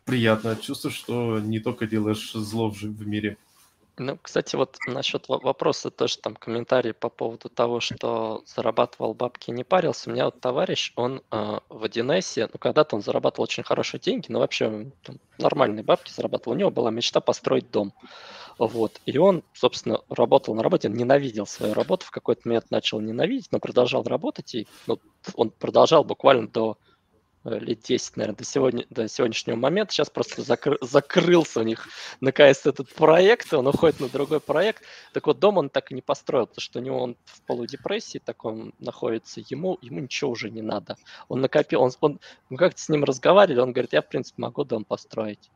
Приятно. 0.06 0.56
Чувствую, 0.56 0.92
что 0.92 1.40
не 1.40 1.60
только 1.60 1.88
делаешь 1.88 2.32
зло 2.34 2.70
в 2.70 3.08
мире. 3.08 3.38
Ну, 3.98 4.18
кстати, 4.22 4.58
вот 4.58 4.78
насчет 4.88 5.30
вопроса 5.30 5.90
тоже 5.90 6.18
там 6.18 6.36
комментарий 6.36 6.94
по 6.94 7.08
поводу 7.08 7.48
того, 7.48 7.80
что 7.80 8.44
зарабатывал 8.46 9.14
бабки 9.14 9.52
не 9.52 9.64
парился. 9.64 10.10
У 10.10 10.14
меня 10.14 10.26
вот 10.26 10.42
товарищ, 10.42 10.92
он 10.98 11.22
э, 11.32 11.60
в 11.70 11.84
1С, 11.86 12.50
ну, 12.52 12.60
когда-то 12.60 12.98
он 12.98 13.02
зарабатывал 13.02 13.46
очень 13.46 13.64
хорошие 13.64 14.02
деньги, 14.02 14.26
но 14.30 14.40
вообще 14.40 14.92
там, 15.04 15.18
нормальные 15.38 15.84
бабки 15.84 16.12
зарабатывал. 16.12 16.56
У 16.56 16.60
него 16.60 16.72
была 16.72 16.92
мечта 16.92 17.22
построить 17.22 17.72
дом. 17.72 17.94
Вот. 18.58 19.00
И 19.06 19.18
он, 19.18 19.44
собственно, 19.54 20.02
работал 20.10 20.56
на 20.56 20.64
работе, 20.64 20.90
он 20.90 20.96
ненавидел 20.96 21.46
свою 21.46 21.74
работу, 21.74 22.06
в 22.06 22.12
какой-то 22.12 22.42
момент 22.46 22.72
начал 22.72 23.00
ненавидеть, 23.00 23.52
но 23.52 23.60
продолжал 23.60 24.04
работать, 24.04 24.56
и 24.56 24.68
ну, 24.88 25.00
он 25.36 25.52
продолжал 25.52 26.04
буквально 26.04 26.48
до 26.48 26.78
лет 27.46 27.82
10, 27.82 28.18
наверное, 28.18 28.38
до, 28.38 28.44
сегодня, 28.44 28.86
до 28.90 29.08
сегодняшнего 29.08 29.56
момента. 29.56 29.94
Сейчас 29.94 30.10
просто 30.10 30.42
закры, 30.42 30.78
закрылся 30.82 31.62
у 31.62 31.64
них 31.64 31.88
наконец 32.22 32.66
этот 32.66 32.94
проект, 32.94 33.54
он 33.54 33.68
уходит 33.68 34.00
на 34.00 34.10
другой 34.10 34.40
проект. 34.40 34.84
Так 35.14 35.28
вот, 35.28 35.40
дом 35.40 35.58
он 35.58 35.70
так 35.70 35.92
и 35.92 35.96
не 35.96 36.02
построил, 36.02 36.48
потому 36.48 36.62
что 36.62 36.80
у 36.80 36.82
него 36.82 37.02
он 37.02 37.16
в 37.26 37.42
полудепрессии 37.44 38.20
таком 38.20 38.74
находится, 38.80 39.42
ему, 39.50 39.78
ему 39.82 40.00
ничего 40.00 40.32
уже 40.32 40.50
не 40.50 40.62
надо. 40.62 40.98
Он 41.28 41.42
накопил, 41.42 41.82
он, 41.82 41.92
он, 42.02 42.20
мы 42.50 42.58
как-то 42.58 42.82
с 42.82 42.90
ним 42.90 43.04
разговаривали, 43.04 43.62
он 43.62 43.72
говорит, 43.72 43.94
я, 43.94 44.02
в 44.02 44.08
принципе, 44.08 44.42
могу 44.42 44.64
дом 44.64 44.84
построить. 44.84 45.52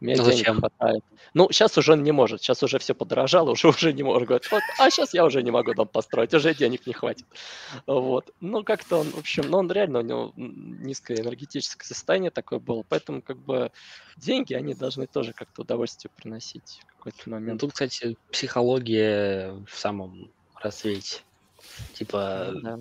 Мне 0.00 0.14
ну, 0.16 0.24
денег 0.24 0.36
зачем? 0.38 0.58
хватает. 0.58 1.04
Ну, 1.34 1.50
сейчас 1.50 1.76
уже 1.76 1.92
он 1.92 2.04
не 2.04 2.12
может, 2.12 2.40
сейчас 2.40 2.62
уже 2.62 2.78
все 2.78 2.94
подорожало, 2.94 3.50
уже 3.52 3.68
уже 3.68 3.92
не 3.92 4.02
может. 4.02 4.28
Говорит, 4.28 4.50
вот, 4.50 4.62
а 4.78 4.90
сейчас 4.90 5.12
я 5.12 5.24
уже 5.24 5.42
не 5.42 5.50
могу 5.50 5.74
дом 5.74 5.88
построить, 5.88 6.32
уже 6.34 6.54
денег 6.54 6.86
не 6.86 6.92
хватит. 6.92 7.26
Вот. 7.86 8.32
Ну, 8.40 8.62
как-то 8.62 8.98
он, 8.98 9.10
в 9.10 9.18
общем, 9.18 9.44
ну, 9.48 9.58
он 9.58 9.70
реально, 9.70 9.98
у 10.00 10.02
него 10.02 10.32
низкое 10.36 11.18
энергетическое 11.18 11.86
состояние 11.86 12.30
такое 12.30 12.60
было, 12.60 12.84
поэтому, 12.88 13.22
как 13.22 13.38
бы, 13.38 13.72
деньги, 14.16 14.54
они 14.54 14.74
должны 14.74 15.06
тоже 15.06 15.32
как-то 15.32 15.62
удовольствие 15.62 16.10
приносить 16.16 16.80
в 16.86 16.96
какой-то 16.96 17.30
момент. 17.30 17.60
Тут, 17.60 17.72
кстати, 17.72 18.16
психология 18.30 19.52
в 19.66 19.76
самом 19.76 20.30
рассвете. 20.60 21.22
Типа, 21.94 22.52
да. 22.62 22.78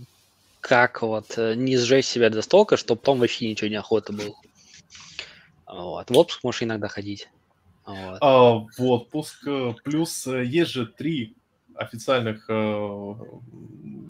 как 0.62 1.02
вот 1.02 1.38
э, 1.38 1.56
не 1.56 1.78
сжечь 1.78 2.06
себя 2.06 2.30
до 2.30 2.42
столка, 2.42 2.78
чтобы 2.78 3.00
потом 3.00 3.20
вообще 3.20 3.50
ничего 3.50 3.70
не 3.70 3.76
охота 3.76 4.14
было. 4.14 4.36
Вот. 5.68 6.10
В 6.10 6.18
отпуск 6.18 6.44
можешь 6.44 6.64
иногда 6.64 6.88
ходить. 6.88 7.30
Вот. 7.86 8.18
А, 8.22 8.54
в 8.78 8.82
отпуск. 8.82 9.48
Э, 9.48 9.74
плюс 9.84 10.28
э, 10.28 10.44
есть 10.44 10.72
же 10.72 10.86
три 10.86 11.36
официальных 11.76 12.46
э, 12.50 12.54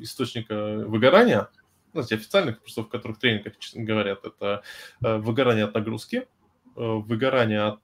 источника 0.02 0.78
выгорания. 0.88 1.50
Ну, 1.94 2.02
официальных, 2.02 2.60
просто 2.62 2.84
в 2.84 2.90
которых 2.90 3.20
тренингах 3.20 3.54
говорят. 3.74 4.26
Это 4.26 4.64
э, 5.04 5.18
выгорание 5.18 5.66
от 5.66 5.74
нагрузки, 5.74 6.28
выгорание 6.76 7.76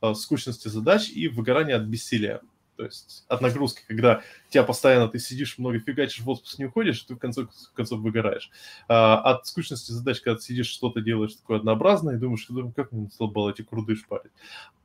от 0.00 0.18
скучности 0.18 0.66
задач 0.66 1.08
и 1.08 1.28
выгорание 1.28 1.76
от 1.76 1.82
бессилия. 1.82 2.40
То 2.76 2.84
есть 2.84 3.24
от 3.28 3.40
нагрузки, 3.40 3.82
когда 3.86 4.22
тебя 4.50 4.64
постоянно 4.64 5.08
ты 5.08 5.18
сидишь, 5.18 5.58
много 5.58 5.78
фигачишь, 5.78 6.20
в 6.20 6.28
отпуск 6.28 6.58
не 6.58 6.66
уходишь, 6.66 7.02
ты 7.02 7.14
в 7.14 7.18
конце 7.18 7.46
концов 7.74 8.00
выгораешь. 8.00 8.50
А, 8.88 9.20
от 9.20 9.46
скучности 9.46 9.92
задач, 9.92 10.20
когда 10.20 10.36
ты 10.36 10.42
сидишь, 10.42 10.66
что-то 10.66 11.00
делаешь 11.00 11.34
такое 11.34 11.58
однообразное, 11.58 12.16
и 12.16 12.18
думаешь, 12.18 12.48
как 12.74 12.92
мне 12.92 13.08
стало 13.10 13.50
эти 13.50 13.62
круды 13.62 13.96
шпарить. 13.96 14.32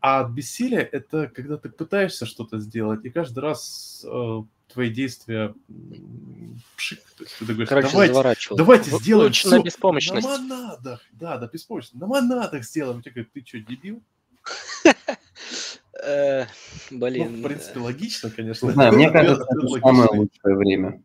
А 0.02 0.22
от 0.22 0.32
бессилия 0.32 0.82
это 0.82 1.28
когда 1.28 1.58
ты 1.58 1.70
пытаешься 1.70 2.26
что-то 2.26 2.60
сделать, 2.60 3.04
и 3.06 3.10
каждый 3.10 3.40
раз 3.40 4.06
э, 4.08 4.42
твои 4.72 4.90
действия 4.90 5.54
пшик. 6.78 7.02
То 7.18 7.24
есть 7.24 7.36
ты 7.40 7.46
говоришь, 7.46 7.70
Короче, 7.70 7.92
давайте, 7.92 8.56
давайте 8.56 8.92
сделаем 8.92 9.28
Лучше 9.28 9.48
все. 9.48 9.58
на 9.58 9.64
беспомощность. 9.64 10.28
На 10.28 10.38
монадах, 10.38 11.02
да, 11.12 11.38
да, 11.38 11.48
беспомощность. 11.48 12.00
На 12.00 12.08
монадах 12.08 12.64
сделаем. 12.64 13.02
Тебе 13.02 13.12
говорят, 13.14 13.34
ты 13.34 13.44
что, 13.46 13.60
дебил? 13.60 14.02
Э, 16.04 16.46
блин. 16.92 17.34
Ну, 17.34 17.40
в 17.40 17.44
принципе, 17.44 17.80
логично, 17.80 18.30
конечно. 18.30 18.68
Не 18.68 18.72
знаю, 18.74 18.94
мне 18.94 19.10
кажется, 19.10 19.46
это 19.50 19.68
самое 19.80 20.10
лучшее 20.10 20.56
время. 20.56 21.04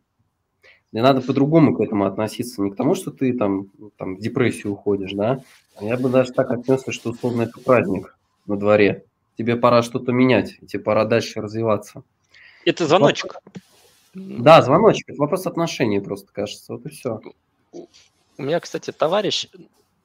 И 0.91 1.01
надо 1.01 1.21
по-другому 1.21 1.75
к 1.75 1.81
этому 1.81 2.05
относиться. 2.05 2.61
Не 2.61 2.71
к 2.71 2.75
тому, 2.75 2.95
что 2.95 3.11
ты 3.11 3.33
там, 3.33 3.69
там 3.97 4.15
в 4.15 4.19
депрессию 4.19 4.73
уходишь, 4.73 5.11
да? 5.11 5.41
Я 5.81 5.97
бы 5.97 6.09
даже 6.09 6.31
так 6.31 6.51
отнесся, 6.51 6.91
что 6.93 7.09
условно 7.09 7.41
это 7.43 7.59
праздник 7.59 8.17
на 8.45 8.57
дворе. 8.57 9.05
Тебе 9.37 9.57
пора 9.57 9.81
что-то 9.81 10.13
менять, 10.13 10.57
тебе 10.65 10.81
пора 10.81 11.03
дальше 11.03 11.41
развиваться. 11.41 12.03
Это 12.63 12.87
звоночек. 12.87 13.35
Да, 14.13 14.61
звоночек. 14.61 15.09
Это 15.09 15.19
вопрос 15.19 15.45
отношений 15.45 15.99
просто, 15.99 16.31
кажется. 16.31 16.73
Вот 16.73 16.85
и 16.85 16.89
все. 16.89 17.19
У 17.73 18.41
меня, 18.41 18.61
кстати, 18.61 18.91
товарищ 18.91 19.49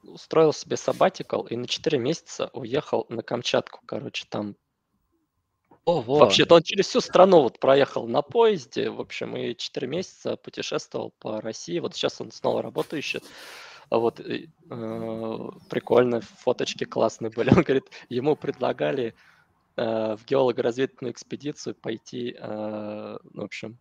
устроил 0.03 0.53
себе 0.53 0.77
сабатикал 0.77 1.43
и 1.43 1.55
на 1.55 1.69
4 1.69 1.99
месяца 1.99 2.51
уехал 2.53 3.07
на 3.09 3.23
Камчатку. 3.23 3.81
Короче, 3.87 4.25
там 4.29 4.57
Ого. 5.91 6.19
Вообще-то 6.19 6.55
он 6.55 6.63
через 6.63 6.87
всю 6.87 7.01
страну 7.01 7.43
вот 7.43 7.59
проехал 7.59 8.07
на 8.07 8.23
поезде, 8.23 8.91
в 8.91 9.01
общем, 9.01 9.37
и 9.37 9.57
4 9.57 9.89
месяца 9.89 10.37
путешествовал 10.37 11.13
по 11.19 11.41
России. 11.41 11.81
Вот 11.81 11.95
сейчас 11.95 12.21
он 12.21 12.31
снова 12.31 12.63
работу 12.63 12.97
ищет. 12.97 13.25
Вот 13.91 14.21
э, 14.21 14.47
прикольно, 15.69 16.21
фоточки 16.21 16.85
классные 16.85 17.31
были. 17.31 17.51
Он 17.51 17.63
говорит, 17.63 17.91
ему 18.09 18.37
предлагали 18.37 19.15
э, 19.77 20.17
в 20.17 20.25
геолого-разведывательную 20.27 21.13
экспедицию 21.13 21.75
пойти, 21.75 22.37
э, 22.39 23.19
ну, 23.33 23.43
в 23.43 23.45
общем, 23.45 23.79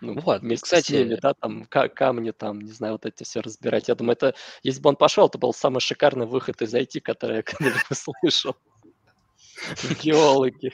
ну, 0.00 0.18
вот, 0.20 0.40
вместе 0.40 0.64
кстати, 0.64 0.86
с 0.86 0.90
ними, 0.90 1.18
да, 1.20 1.34
там 1.34 1.66
камни, 1.66 2.30
там, 2.30 2.60
не 2.60 2.72
знаю, 2.72 2.94
вот 2.94 3.04
эти 3.04 3.22
все 3.22 3.40
разбирать. 3.40 3.88
Я 3.88 3.94
думаю, 3.94 4.14
это, 4.14 4.34
если 4.62 4.80
бы 4.80 4.88
он 4.88 4.96
пошел, 4.96 5.26
это 5.26 5.36
был 5.36 5.52
самый 5.52 5.80
шикарный 5.80 6.26
выход 6.26 6.62
из 6.62 6.74
IT, 6.74 7.00
который 7.00 7.36
я 7.36 7.42
когда-либо 7.42 7.78
слышал. 7.92 8.56
Геологи. 10.02 10.72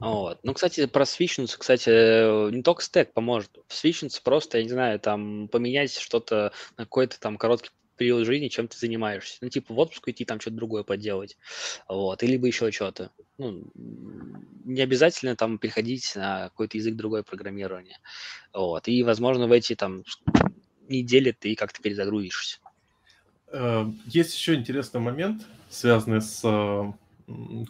Вот. 0.00 0.40
Ну, 0.42 0.54
кстати, 0.54 0.86
про 0.86 1.04
свичнуться, 1.06 1.58
кстати, 1.58 2.50
не 2.50 2.62
только 2.62 2.82
стек 2.82 3.12
поможет. 3.12 3.50
Свичнуться 3.68 4.22
просто, 4.22 4.58
я 4.58 4.64
не 4.64 4.70
знаю, 4.70 5.00
там, 5.00 5.48
поменять 5.48 5.94
что-то 5.96 6.52
на 6.76 6.84
какой-то 6.84 7.20
там 7.20 7.36
короткий 7.36 7.70
период 7.96 8.26
жизни, 8.26 8.48
чем 8.48 8.68
ты 8.68 8.76
занимаешься. 8.76 9.38
Ну, 9.40 9.48
типа 9.48 9.74
в 9.74 9.78
отпуск 9.78 10.08
идти, 10.08 10.24
там 10.24 10.40
что-то 10.40 10.56
другое 10.56 10.82
поделать, 10.82 11.36
вот, 11.88 12.22
или 12.22 12.36
бы 12.36 12.48
еще 12.48 12.70
что-то. 12.72 13.10
Ну, 13.38 13.64
не 14.64 14.80
обязательно 14.80 15.36
там 15.36 15.58
переходить 15.58 16.12
на 16.16 16.48
какой-то 16.48 16.78
язык 16.78 16.96
другое 16.96 17.22
программирование, 17.22 17.98
вот, 18.52 18.88
и, 18.88 19.02
возможно, 19.02 19.46
в 19.46 19.52
эти 19.52 19.74
там 19.74 20.02
недели 20.88 21.30
ты 21.30 21.54
как-то 21.54 21.80
перезагрузишься. 21.80 22.58
Э, 23.48 23.84
есть 24.06 24.34
еще 24.34 24.54
интересный 24.54 25.00
момент, 25.00 25.42
связанный 25.70 26.22
с 26.22 26.40
э, 26.42 26.92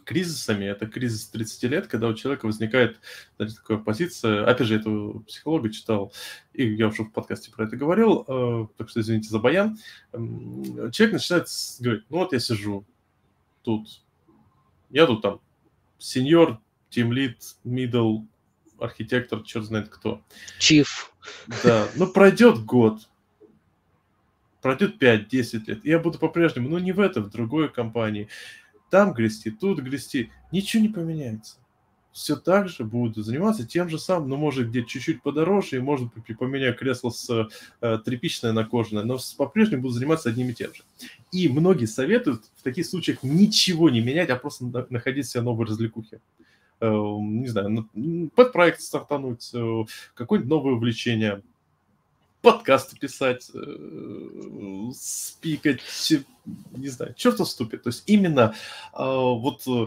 кризисами. 0.05 0.65
Это 0.65 0.87
кризис 0.87 1.29
30 1.29 1.63
лет, 1.65 1.87
когда 1.87 2.09
у 2.09 2.15
человека 2.15 2.47
возникает 2.47 3.01
знаете, 3.37 3.57
такая 3.57 3.79
позиция. 3.79 4.47
Опять 4.47 4.67
же, 4.67 4.77
эту 4.77 5.25
психолога 5.27 5.71
читал, 5.71 6.13
и 6.53 6.75
я 6.75 6.89
уже 6.89 7.05
в 7.05 7.13
подкасте 7.13 7.51
про 7.51 7.67
это 7.67 7.77
говорил, 7.77 8.25
э, 8.27 8.67
так 8.77 8.89
что 8.89 9.01
извините 9.01 9.29
за 9.29 9.39
баян. 9.39 9.79
Человек 10.13 11.13
начинает 11.13 11.49
говорить, 11.81 12.05
ну 12.11 12.19
вот 12.19 12.33
я 12.33 12.41
сижу 12.41 12.85
тут, 13.63 14.03
я 14.91 15.07
тут 15.07 15.23
там 15.23 15.41
сеньор, 15.99 16.61
тимлит, 16.91 17.39
middle, 17.65 18.27
архитектор, 18.79 19.43
черт 19.43 19.65
знает 19.65 19.89
кто. 19.89 20.23
Чиф. 20.59 21.13
Да, 21.65 21.89
ну 21.97 22.07
пройдет 22.07 22.65
год, 22.65 23.09
пройдет 24.61 25.01
5-10 25.03 25.65
лет, 25.67 25.85
и 25.85 25.89
я 25.89 25.99
буду 25.99 26.19
по-прежнему, 26.19 26.69
ну 26.69 26.79
не 26.79 26.93
в 26.93 27.01
этом, 27.01 27.25
в 27.25 27.31
другой 27.31 27.69
компании 27.69 28.29
там 28.93 29.15
грести, 29.15 29.51
тут 29.51 29.81
грести, 29.81 30.31
ничего 30.53 30.83
не 30.83 30.91
поменяется. 30.91 31.57
Все 32.13 32.37
так 32.37 32.69
же 32.69 32.85
буду 32.85 33.23
заниматься 33.23 33.67
тем 33.67 33.89
же 33.89 33.99
самым, 33.99 34.29
но 34.29 34.37
может 34.37 34.69
где 34.69 34.85
чуть-чуть 34.85 35.23
подороже, 35.23 35.77
и 35.77 35.79
может 35.79 36.13
быть 36.13 36.37
поменяю 36.37 36.77
кресло 36.77 37.09
с 37.09 37.49
э, 37.81 37.99
тряпичное 38.05 38.53
на 38.53 38.67
кожаное, 38.67 39.05
но 39.05 39.19
по-прежнему 39.39 39.81
буду 39.81 39.95
заниматься 39.95 40.29
одним 40.29 40.51
и 40.51 40.53
тем 40.53 40.75
же. 40.75 40.83
И 41.33 41.49
многие 41.49 41.87
советуют 41.87 42.43
в 42.55 42.63
таких 42.63 42.85
случаях 42.85 43.23
ничего 43.23 43.89
не 43.89 44.03
менять, 44.03 44.29
а 44.29 44.37
просто 44.37 44.67
находить 44.91 45.27
себе 45.27 45.41
новые 45.41 45.69
развлекухи 45.69 46.21
э, 46.83 46.87
не 46.91 47.49
знаю, 47.49 47.89
под 48.35 48.53
проект 48.53 48.83
стартануть, 48.83 49.53
э, 49.55 49.85
какое-нибудь 50.13 50.51
новое 50.51 50.75
увлечение, 50.75 51.41
подкасты 52.43 52.99
писать, 52.99 53.51
э, 53.55 54.91
спикать, 54.95 55.81
не 56.73 56.89
знаю, 56.89 57.15
черт 57.15 57.41
уступит. 57.41 57.85
То 57.85 57.89
есть 57.89 58.03
именно 58.07 58.55
а, 58.93 59.17
вот 59.17 59.63
э, 59.67 59.87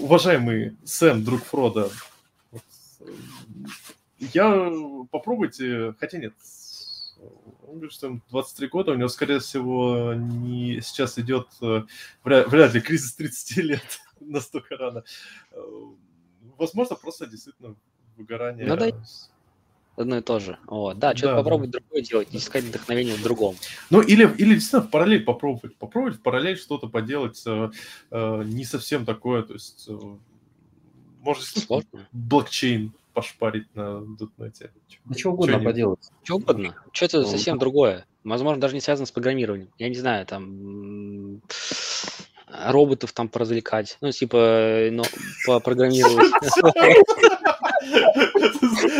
уважаемый 0.00 0.76
Сэм, 0.84 1.24
друг 1.24 1.44
Фрода, 1.44 1.88
я 4.18 4.72
попробуйте, 5.10 5.94
хотя 6.00 6.18
нет, 6.18 6.34
он 7.62 7.74
говорит, 7.74 7.92
что 7.92 8.08
ему 8.08 8.20
23 8.30 8.68
года, 8.68 8.92
у 8.92 8.96
него, 8.96 9.08
скорее 9.08 9.38
всего, 9.38 10.14
не 10.14 10.80
сейчас 10.80 11.18
идет 11.18 11.48
э, 11.62 11.84
вряд, 12.24 12.48
вряд 12.48 12.74
ли 12.74 12.80
кризис 12.80 13.14
30 13.14 13.56
лет 13.64 14.00
настолько 14.20 14.76
рано. 14.76 15.04
Возможно, 16.58 16.96
просто 16.96 17.26
действительно 17.26 17.76
выгорание. 18.16 18.66
Ну, 18.66 18.76
да 18.76 18.90
одно 19.96 20.18
и 20.18 20.20
то 20.20 20.38
же. 20.38 20.58
Вот. 20.66 20.98
Да, 20.98 21.14
что-то 21.16 21.34
да, 21.34 21.42
попробовать 21.42 21.70
да. 21.70 21.78
другое 21.80 22.02
делать, 22.02 22.32
не 22.32 22.38
искать 22.38 22.64
вдохновение 22.64 23.14
в 23.14 23.22
другом. 23.22 23.56
Ну, 23.90 24.00
или, 24.00 24.24
или 24.38 24.54
действительно 24.54 24.82
в 24.82 24.90
параллель 24.90 25.24
попробовать. 25.24 25.76
Попробовать 25.76 26.16
в 26.16 26.22
параллель 26.22 26.56
что-то 26.56 26.88
поделать 26.88 27.42
э, 27.46 27.70
э, 28.10 28.42
не 28.44 28.64
совсем 28.64 29.04
такое, 29.04 29.42
то 29.42 29.54
есть 29.54 29.86
э, 29.88 29.98
может 31.20 31.44
Сложно. 31.44 32.06
блокчейн 32.12 32.92
пошпарить 33.12 33.74
на 33.74 34.00
дотнете. 34.00 34.70
Да 35.06 35.18
что 35.18 35.30
угодно 35.30 35.58
поделать. 35.58 36.10
Что 36.22 36.36
угодно. 36.36 36.74
Что 36.92 37.04
это 37.06 37.20
ну, 37.22 37.26
совсем 37.26 37.58
другое. 37.58 38.06
Возможно, 38.24 38.60
даже 38.60 38.74
не 38.74 38.80
связано 38.80 39.06
с 39.06 39.10
программированием. 39.12 39.70
Я 39.78 39.88
не 39.88 39.94
знаю, 39.94 40.26
там 40.26 41.40
роботов 42.48 43.12
там 43.12 43.28
поразвлекать. 43.28 43.98
Ну, 44.00 44.12
типа, 44.12 44.88
ну, 44.92 45.02
попрограммировать. 45.46 46.30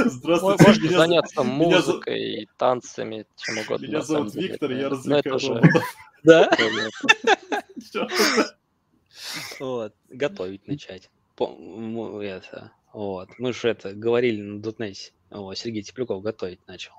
Здравствуйте. 0.06 0.64
Можно 0.66 0.88
заняться 0.90 1.42
музыкой, 1.42 2.48
танцами, 2.56 3.26
чем 3.36 3.58
угодно. 3.58 3.86
Меня 3.86 4.02
зовут 4.02 4.34
Виктор, 4.34 4.70
я 4.72 4.88
развлекаю 4.88 5.62
Да? 6.22 6.50
Вот, 9.60 9.94
готовить 10.08 10.66
начать. 10.66 11.10
Это, 11.38 12.72
вот. 12.92 13.28
Мы 13.38 13.52
же 13.52 13.68
это 13.68 13.92
говорили 13.92 14.40
на 14.40 14.60
Дотнете. 14.60 15.12
Вот, 15.30 15.58
Сергей 15.58 15.82
Теплюков 15.82 16.22
готовить 16.22 16.66
начал. 16.66 16.92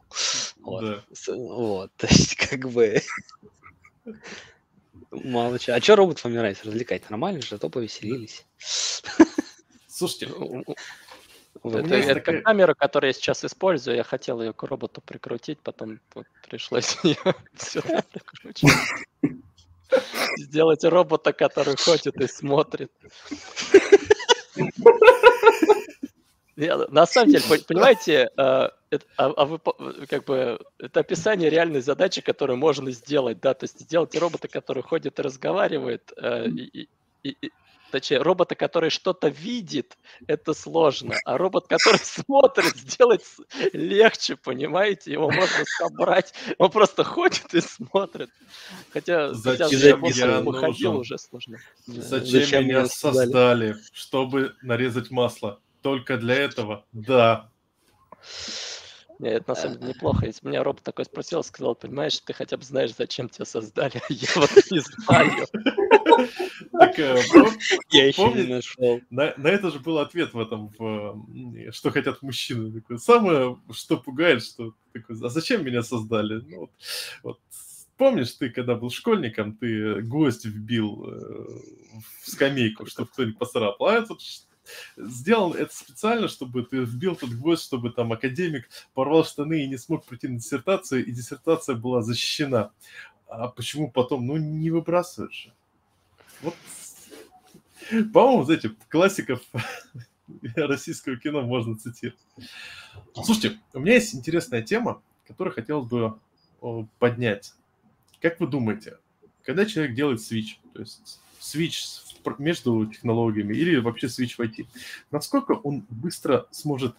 Вот. 0.59 0.83
Да. 0.83 1.03
вот. 1.33 1.91
То 1.97 2.07
есть, 2.07 2.35
как 2.35 2.69
бы... 2.69 3.01
Мало 5.11 5.57
чего. 5.57 5.75
А 5.75 5.81
что 5.81 5.95
робот 5.95 6.23
вам 6.23 6.33
нравится 6.33 6.65
развлекать? 6.65 7.09
Нормально 7.09 7.41
же, 7.41 7.55
а 7.55 7.57
то 7.57 7.69
повеселились. 7.69 8.45
Слушайте, 9.87 10.27
это, 11.69 11.95
это 11.95 12.15
такая... 12.15 12.41
камера, 12.41 12.73
которую 12.73 13.09
я 13.09 13.13
сейчас 13.13 13.43
использую. 13.43 13.97
Я 13.97 14.03
хотел 14.03 14.41
ее 14.41 14.53
к 14.53 14.63
роботу 14.63 15.01
прикрутить, 15.01 15.59
потом 15.59 15.99
вот, 16.13 16.25
пришлось 16.47 16.97
ее 17.03 17.17
сюда 17.57 18.03
прикрутить. 18.11 18.71
Сделать 20.37 20.83
робота, 20.83 21.33
который 21.33 21.75
ходит 21.77 22.15
и 22.17 22.27
смотрит. 22.27 22.91
На 26.55 27.05
самом 27.05 27.31
деле, 27.31 27.43
понимаете, 27.67 28.29
э, 28.35 28.69
это, 28.89 29.05
а, 29.15 29.25
а 29.27 29.45
вы, 29.45 29.59
как 30.09 30.25
бы, 30.25 30.59
это 30.79 31.01
описание 31.01 31.51
реальной 31.51 31.81
задачи, 31.81 32.21
которую 32.21 32.57
можно 32.57 32.89
сделать, 32.89 33.39
да, 33.39 33.53
то 33.53 33.65
есть 33.65 33.79
сделать 33.79 34.15
робота, 34.17 34.47
который 34.47 34.81
ходит 34.81 35.19
и 35.19 35.21
разговаривает, 35.21 36.11
э, 36.17 36.47
и, 36.47 36.89
и, 37.23 37.51
точнее, 37.91 38.19
робота, 38.21 38.55
который 38.55 38.89
что-то 38.89 39.27
видит, 39.27 39.97
это 40.27 40.53
сложно, 40.53 41.15
а 41.25 41.37
робот, 41.37 41.67
который 41.67 41.99
смотрит, 42.03 42.75
сделать 42.75 43.23
легче, 43.73 44.35
понимаете? 44.35 45.11
Его 45.11 45.29
можно 45.29 45.63
собрать, 45.77 46.33
он 46.57 46.71
просто 46.71 47.03
ходит 47.03 47.53
и 47.53 47.61
смотрит. 47.61 48.29
Хотя, 48.91 49.33
Зачем 49.33 50.01
хотя 50.01 50.25
я 50.27 50.41
нужен? 50.41 50.95
уже 50.95 51.17
сложно. 51.17 51.57
Зачем, 51.85 52.27
Зачем 52.27 52.63
меня 52.65 52.85
создали? 52.87 53.25
создали? 53.25 53.75
Чтобы 53.93 54.55
нарезать 54.61 55.11
масло? 55.11 55.59
Только 55.81 56.17
для 56.17 56.35
этого? 56.35 56.85
Да. 56.91 57.49
Нет, 59.19 59.41
это 59.41 59.51
на 59.51 59.55
самом 59.55 59.79
деле 59.79 59.93
неплохо. 59.93 60.25
Если 60.27 60.47
меня 60.47 60.63
робот 60.63 60.83
такой 60.83 61.05
спросил, 61.05 61.43
сказал, 61.43 61.73
понимаешь, 61.75 62.19
ты 62.19 62.33
хотя 62.33 62.55
бы 62.55 62.63
знаешь, 62.63 62.93
зачем 62.95 63.29
тебя 63.29 63.45
создали, 63.45 63.97
а 63.97 64.05
я 64.09 64.29
вот 64.35 64.51
не 64.69 64.79
знаю. 64.79 65.47
Э, 66.17 67.21
я 67.91 68.07
еще 68.07 68.33
не 68.33 68.43
нашел. 68.43 69.01
На 69.09 69.49
это 69.49 69.71
же 69.71 69.79
был 69.79 69.99
ответ 69.99 70.33
в 70.33 70.39
этом, 70.39 70.71
что 71.71 71.91
хотят 71.91 72.21
мужчины. 72.21 72.83
Самое, 72.97 73.57
что 73.71 73.97
пугает, 73.97 74.43
что 74.43 74.73
а 74.93 75.29
зачем 75.29 75.63
меня 75.65 75.83
создали? 75.83 76.41
Ну 76.47 76.69
вот 77.23 77.39
Помнишь, 77.97 78.33
ты, 78.33 78.51
когда 78.51 78.75
был 78.75 78.91
школьником, 78.91 79.55
ты 79.55 80.01
гвоздь 80.01 80.45
вбил 80.45 81.03
э, 81.07 81.47
в 82.21 82.29
скамейку, 82.29 82.85
чтобы 82.85 83.09
кто-нибудь 83.09 83.39
посрал. 83.39 83.75
А 83.79 83.93
этот 83.93 84.19
сделал 84.97 85.53
это 85.53 85.75
специально, 85.75 86.27
чтобы 86.27 86.63
ты 86.63 86.77
вбил 86.83 87.15
тот 87.15 87.31
гвоздь, 87.31 87.63
чтобы 87.63 87.89
там 87.89 88.13
академик 88.13 88.69
порвал 88.93 89.25
штаны 89.25 89.63
и 89.63 89.67
не 89.67 89.77
смог 89.77 90.05
прийти 90.05 90.27
на 90.27 90.37
диссертацию, 90.37 91.05
и 91.05 91.11
диссертация 91.11 91.75
была 91.75 92.03
защищена. 92.03 92.71
А 93.27 93.47
почему 93.47 93.89
потом? 93.89 94.27
Ну, 94.27 94.37
не 94.37 94.69
выбрасываешь 94.69 95.33
же. 95.33 95.53
Вот, 96.41 96.55
по-моему, 98.13 98.43
знаете, 98.43 98.71
классиков 98.89 99.41
российского 100.55 101.17
кино 101.17 101.41
можно 101.41 101.77
цитировать. 101.77 102.19
Слушайте, 103.13 103.59
у 103.73 103.79
меня 103.79 103.95
есть 103.95 104.13
интересная 104.13 104.61
тема, 104.61 105.01
которую 105.25 105.53
хотелось 105.53 105.87
бы 105.87 106.19
поднять. 106.99 107.53
Как 108.21 108.39
вы 108.39 108.47
думаете, 108.47 108.97
когда 109.43 109.65
человек 109.65 109.95
делает 109.95 110.21
свич, 110.21 110.59
то 110.73 110.81
есть 110.81 111.19
свич 111.39 111.85
между 112.39 112.85
технологиями 112.87 113.55
или 113.55 113.77
вообще 113.77 114.09
свич 114.09 114.37
в 114.37 114.41
IT, 114.41 114.67
насколько 115.11 115.53
он 115.53 115.85
быстро 115.89 116.47
сможет 116.51 116.95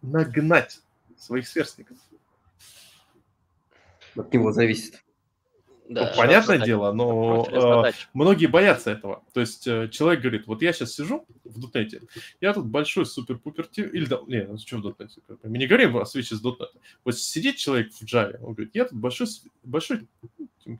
нагнать 0.00 0.80
своих 1.18 1.46
сверстников? 1.46 1.98
От 4.16 4.32
него 4.32 4.52
зависит. 4.52 5.02
Да, 5.92 6.10
ну, 6.10 6.16
понятное 6.16 6.56
задача. 6.56 6.64
дело, 6.64 6.92
но 6.92 7.84
э, 7.86 7.92
многие 8.14 8.46
боятся 8.46 8.90
этого. 8.90 9.22
То 9.32 9.40
есть 9.40 9.66
э, 9.66 9.88
человек 9.88 10.22
говорит, 10.22 10.46
вот 10.46 10.62
я 10.62 10.72
сейчас 10.72 10.94
сижу 10.94 11.26
в 11.44 11.60
дотнете, 11.60 12.02
я 12.40 12.52
тут 12.54 12.66
большой 12.66 13.04
супер-пупер 13.06 13.68
или 13.76 14.06
да, 14.06 14.20
не, 14.26 14.44
ну 14.44 14.56
что 14.58 14.78
в 14.78 14.82
дотнете? 14.82 15.20
Мы 15.42 15.58
не 15.58 15.66
говорим 15.66 15.96
о 15.96 16.06
свече 16.06 16.36
с 16.36 16.42
.NET. 16.42 16.56
Вот 17.04 17.18
сидит 17.18 17.56
человек 17.56 17.92
в 17.92 18.02
Java, 18.02 18.38
он 18.42 18.54
говорит, 18.54 18.74
я 18.74 18.84
тут 18.84 18.98
большой, 18.98 19.26
большой 19.64 20.06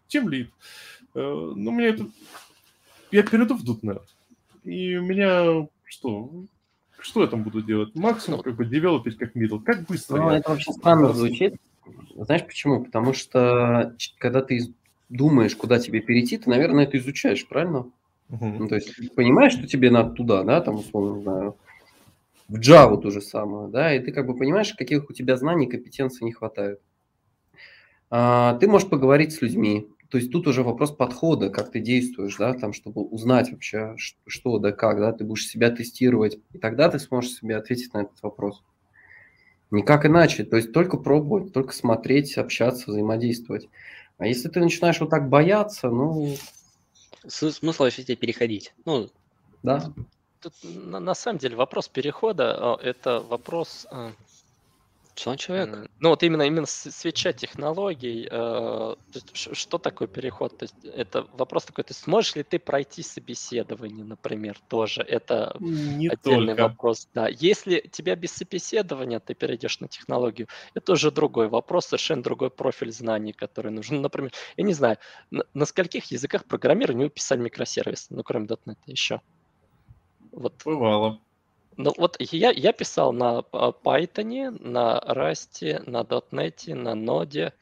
тем 0.09 0.29
лид, 0.29 0.51
э, 1.15 1.21
ну 1.21 1.71
мне 1.71 1.89
это 1.89 2.07
я 3.11 3.23
перейду 3.23 3.57
в 3.57 3.65
.NET, 3.65 4.03
и 4.65 4.97
у 4.97 5.03
меня 5.03 5.69
что? 5.85 6.31
Что 7.01 7.23
я 7.23 7.27
там 7.27 7.43
буду 7.43 7.63
делать? 7.63 7.95
Максимум 7.97 8.43
как 8.43 8.55
бы 8.55 8.65
девелопить 8.65 9.19
как 9.19 9.35
middle. 9.35 9.61
Как 9.61 9.87
быстро? 9.87 10.19
Ну, 10.19 10.31
я... 10.31 10.39
это 10.39 10.51
вообще 10.51 10.73
странно 10.73 11.13
звучит. 11.13 11.57
Знаешь 12.15 12.47
почему? 12.47 12.85
Потому 12.85 13.13
что 13.13 13.97
когда 14.19 14.41
ты 14.41 14.73
думаешь, 15.13 15.55
куда 15.55 15.79
тебе 15.79 16.01
перейти, 16.01 16.39
ты, 16.39 16.49
наверное, 16.49 16.85
это 16.85 16.99
изучаешь, 16.99 17.47
правильно? 17.47 17.91
Угу. 18.31 18.47
Ну, 18.59 18.69
то 18.69 18.77
есть 18.77 19.15
понимаешь, 19.15 19.53
что 19.53 19.67
тебе 19.67 19.91
надо 19.91 20.15
туда, 20.15 20.43
да, 20.43 20.61
там, 20.61 20.77
условно, 20.77 21.17
не 21.17 21.23
знаю, 21.23 21.57
в 22.49 22.59
Java 22.59 23.01
то 23.01 23.11
же 23.11 23.21
самое, 23.21 23.69
да, 23.69 23.95
и 23.95 24.01
ты 24.01 24.13
как 24.13 24.27
бы 24.27 24.37
понимаешь, 24.37 24.73
каких 24.75 25.09
у 25.09 25.13
тебя 25.13 25.37
знаний, 25.37 25.67
компетенций 25.67 26.25
не 26.25 26.33
хватает. 26.33 26.81
А, 28.11 28.57
ты 28.59 28.69
можешь 28.69 28.89
поговорить 28.89 29.33
с 29.33 29.43
людьми, 29.43 29.89
то 30.09 30.19
есть 30.19 30.31
тут 30.31 30.47
уже 30.47 30.63
вопрос 30.63 30.91
подхода, 30.91 31.49
как 31.49 31.71
ты 31.71 31.81
действуешь, 31.81 32.37
да, 32.37 32.53
там, 32.53 32.73
чтобы 32.73 33.03
узнать 33.03 33.51
вообще, 33.51 33.95
что 33.97 34.59
да 34.59 34.73
как, 34.73 34.99
да, 34.99 35.13
ты 35.13 35.25
будешь 35.25 35.47
себя 35.47 35.71
тестировать, 35.71 36.39
и 36.53 36.59
тогда 36.59 36.91
ты 36.91 36.99
сможешь 36.99 37.33
себе 37.33 37.57
ответить 37.57 37.95
на 37.95 38.03
этот 38.03 38.23
вопрос. 38.23 38.63
Никак 39.71 40.05
иначе, 40.05 40.45
то 40.45 40.59
есть 40.59 40.73
только 40.75 40.99
пробовать, 40.99 41.55
только 41.55 41.73
смотреть, 41.73 42.37
общаться, 42.37 42.91
взаимодействовать. 42.91 43.71
А 44.23 44.27
если 44.29 44.49
ты 44.49 44.61
начинаешь 44.61 45.01
вот 45.01 45.11
так 45.11 45.29
бояться, 45.29 45.91
ну... 45.91 46.37
Смысл 47.27 47.83
вообще 47.83 48.05
тебе 48.05 48.15
переходить. 48.15 48.73
Ну, 48.85 49.11
да. 49.65 49.93
Тут, 50.41 50.55
на, 50.63 51.01
на 51.01 51.15
самом 51.15 51.39
деле 51.39 51.57
вопрос 51.57 51.89
перехода 51.89 52.55
а,– 52.57 52.79
это 52.83 53.19
вопрос 53.19 53.85
что 55.15 55.37
человек? 55.37 55.91
Ну 56.01 56.09
вот 56.09 56.23
именно 56.23 56.43
именно 56.43 56.67
свеча 56.67 57.33
технологий, 57.33 58.27
э, 58.31 58.95
что 59.33 59.79
такое 59.79 60.09
переход? 60.09 60.57
То 60.57 60.65
есть 60.65 60.75
это 60.85 61.27
вопрос 61.35 61.67
такой, 61.67 61.85
есть 61.91 62.03
сможешь 62.03 62.35
ли 62.35 62.43
ты 62.43 62.59
пройти 62.59 63.03
собеседование, 63.03 64.05
например, 64.05 64.59
тоже? 64.69 65.03
Это 65.03 65.55
Не 65.61 66.09
отдельный 66.09 66.55
только. 66.55 66.63
вопрос. 66.63 67.09
Да, 67.15 67.29
если 67.29 67.81
тебя 67.93 68.17
без 68.17 68.33
собеседования 68.33 69.21
ты 69.21 69.35
перейдешь 69.35 69.81
на 69.81 69.89
технологию, 69.89 70.49
это 70.75 70.93
уже 70.93 71.11
другой 71.11 71.49
вопрос, 71.49 71.87
совершенно 71.87 72.23
другой 72.23 72.51
профиль 72.51 72.93
знаний, 72.93 73.33
который 73.33 73.71
нужен. 73.71 74.01
Например, 74.01 74.33
я 74.57 74.65
не 74.65 74.73
знаю, 74.73 74.97
на, 75.31 75.45
на 75.53 75.67
скольких 75.67 76.07
языках 76.07 76.47
программирования 76.47 77.05
вы 77.05 77.11
писали 77.11 77.41
микросервис, 77.41 78.07
ну 78.11 78.23
кроме 78.23 78.47
.NET 78.47 78.77
еще? 78.87 79.21
Вот. 80.33 80.55
Бывало. 80.65 81.21
Ну 81.77 81.93
вот 81.97 82.17
я, 82.21 82.51
я 82.51 82.73
писал 82.73 83.13
на 83.13 83.45
а, 83.53 83.73
Python, 83.73 84.59
на 84.61 84.99
Rust, 85.09 85.83
на 85.89 86.03
.NET, 86.03 86.75
на 86.75 86.91
Node. 86.91 87.53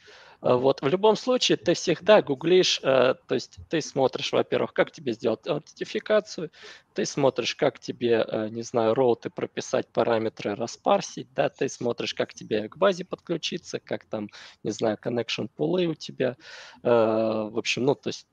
А, 0.40 0.56
вот 0.56 0.82
в 0.82 0.88
любом 0.88 1.16
случае 1.16 1.56
ты 1.58 1.74
всегда 1.74 2.22
гуглишь, 2.22 2.80
э, 2.82 3.14
то 3.28 3.34
есть 3.34 3.58
ты 3.68 3.80
смотришь, 3.80 4.32
во-первых, 4.32 4.72
как 4.72 4.90
тебе 4.90 5.12
сделать 5.12 5.46
аутентификацию, 5.46 6.50
ты 6.94 7.04
смотришь, 7.04 7.54
как 7.54 7.78
тебе, 7.78 8.24
э, 8.26 8.48
не 8.48 8.62
знаю, 8.62 8.94
роуты 8.94 9.30
прописать, 9.30 9.86
параметры 9.92 10.54
распарсить, 10.54 11.32
да, 11.34 11.48
ты 11.48 11.68
смотришь, 11.68 12.14
как 12.14 12.34
тебе 12.34 12.68
к 12.68 12.76
базе 12.78 13.04
подключиться, 13.04 13.78
как 13.80 14.06
там, 14.06 14.28
не 14.64 14.70
знаю, 14.72 14.98
connection 15.02 15.48
пулы 15.54 15.86
у 15.86 15.94
тебя, 15.94 16.36
э, 16.82 16.88
в 16.88 17.58
общем, 17.58 17.84
ну, 17.84 17.94
то 17.94 18.08
есть 18.08 18.26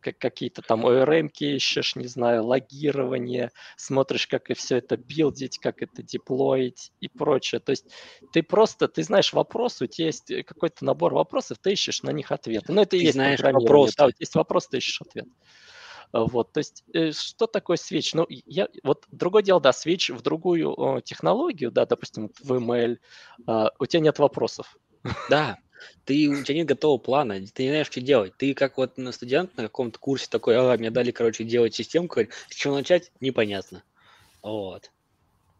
какие-то 0.00 0.62
там 0.62 0.86
ORM 0.86 1.30
ищешь, 1.38 1.96
не 1.96 2.06
знаю, 2.06 2.44
логирование, 2.44 3.50
смотришь, 3.76 4.26
как 4.26 4.50
и 4.50 4.54
все 4.54 4.76
это 4.76 4.96
билдить, 4.96 5.58
как 5.58 5.82
это 5.82 6.02
деплоить 6.02 6.92
и 7.00 7.08
прочее. 7.08 7.60
То 7.60 7.70
есть 7.70 7.86
ты 8.32 8.42
просто, 8.42 8.88
ты 8.88 9.02
знаешь 9.02 9.32
вопросы, 9.32 9.84
у 9.84 9.86
тебя 9.86 10.06
есть 10.06 10.32
какой-то 10.46 10.84
набор 10.84 11.14
вопросов, 11.14 11.58
ты 11.60 11.72
ищешь 11.72 12.02
на 12.02 12.10
них 12.10 12.32
ответы. 12.32 12.72
Ну, 12.72 12.82
это 12.82 12.92
ты 12.92 12.98
и 12.98 13.02
есть 13.02 13.14
знаешь 13.14 13.40
вопрос. 13.40 13.94
Да, 13.94 14.06
у 14.06 14.10
тебя 14.10 14.16
есть 14.20 14.34
вопрос, 14.34 14.68
ты 14.68 14.78
ищешь 14.78 15.00
ответ. 15.00 15.26
Вот, 16.12 16.52
то 16.52 16.58
есть, 16.58 16.84
э, 16.92 17.10
что 17.10 17.48
такое 17.48 17.76
switch? 17.76 18.10
Ну, 18.12 18.24
я, 18.28 18.68
вот 18.84 19.04
другое 19.10 19.42
дело, 19.42 19.60
да, 19.60 19.70
switch 19.70 20.14
в 20.14 20.22
другую 20.22 21.02
технологию, 21.04 21.72
да, 21.72 21.86
допустим, 21.86 22.30
в 22.40 22.52
ML, 22.52 22.98
а, 23.48 23.72
у 23.80 23.86
тебя 23.86 24.00
нет 24.00 24.20
вопросов. 24.20 24.76
Да, 25.28 25.58
ты, 26.04 26.28
у 26.28 26.42
тебя 26.42 26.56
нет 26.56 26.66
готового 26.66 26.98
плана, 26.98 27.40
ты 27.52 27.64
не 27.64 27.70
знаешь, 27.70 27.86
что 27.86 28.00
делать. 28.00 28.36
Ты 28.36 28.54
как 28.54 28.76
вот 28.76 28.98
на 28.98 29.12
студент 29.12 29.56
на 29.56 29.64
каком-то 29.64 29.98
курсе 29.98 30.26
такой, 30.28 30.56
ага, 30.56 30.78
мне 30.78 30.90
дали, 30.90 31.10
короче, 31.10 31.44
делать 31.44 31.74
системку, 31.74 32.20
с 32.48 32.54
чего 32.54 32.74
начать, 32.74 33.10
непонятно. 33.20 33.82
Вот. 34.42 34.90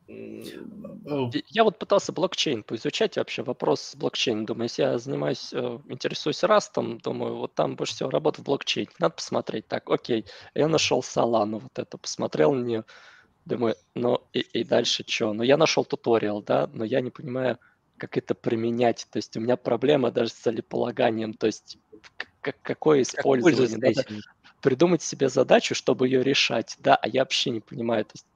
Я 0.07 1.65
вот 1.65 1.79
пытался 1.79 2.13
блокчейн 2.13 2.63
поизучать 2.63 3.17
вообще 3.17 3.43
вопрос 3.43 3.81
с 3.81 3.97
блокчейном. 3.97 4.45
Думаю, 4.45 4.65
если 4.65 4.83
я 4.83 4.99
занимаюсь, 4.99 5.51
э, 5.53 5.79
интересуюсь 5.89 6.43
растом, 6.43 6.99
думаю, 6.99 7.37
вот 7.37 7.55
там 7.55 7.75
больше 7.75 7.95
всего 7.95 8.11
работа 8.11 8.43
в 8.43 8.45
блокчейне. 8.45 8.91
Надо 8.99 9.15
посмотреть. 9.15 9.67
Так, 9.67 9.89
окей, 9.89 10.27
я 10.55 10.69
нашел 10.69 11.01
Solana, 11.01 11.59
вот 11.59 11.79
это, 11.79 11.97
посмотрел 11.97 12.53
на 12.53 12.65
нее. 12.65 12.85
Думаю, 13.47 13.77
ну 13.95 14.23
и, 14.33 14.41
и 14.41 14.65
дальше 14.65 15.05
что? 15.07 15.33
Ну 15.33 15.43
я 15.43 15.57
нашел 15.57 15.85
туториал, 15.85 16.43
да, 16.43 16.69
но 16.73 16.85
я 16.85 17.01
не 17.01 17.11
понимаю, 17.11 17.59
как 17.97 18.17
это 18.17 18.35
применять. 18.35 19.07
То 19.11 19.19
есть 19.19 19.37
у 19.37 19.41
меня 19.41 19.57
проблема 19.57 20.11
даже 20.11 20.31
с 20.31 20.35
целеполаганием, 20.35 21.35
то 21.35 21.47
есть 21.47 21.79
как, 22.41 22.57
какое 22.63 23.03
использование. 23.03 23.95
Как 23.95 24.11
Надо 24.11 24.23
придумать 24.65 25.03
себе 25.03 25.29
задачу, 25.29 25.75
чтобы 25.75 26.09
ее 26.09 26.23
решать, 26.23 26.77
да, 26.79 26.97
а 26.97 27.07
я 27.07 27.21
вообще 27.21 27.51
не 27.51 27.61
понимаю, 27.61 28.07
то 28.07 28.13
есть, 28.15 28.27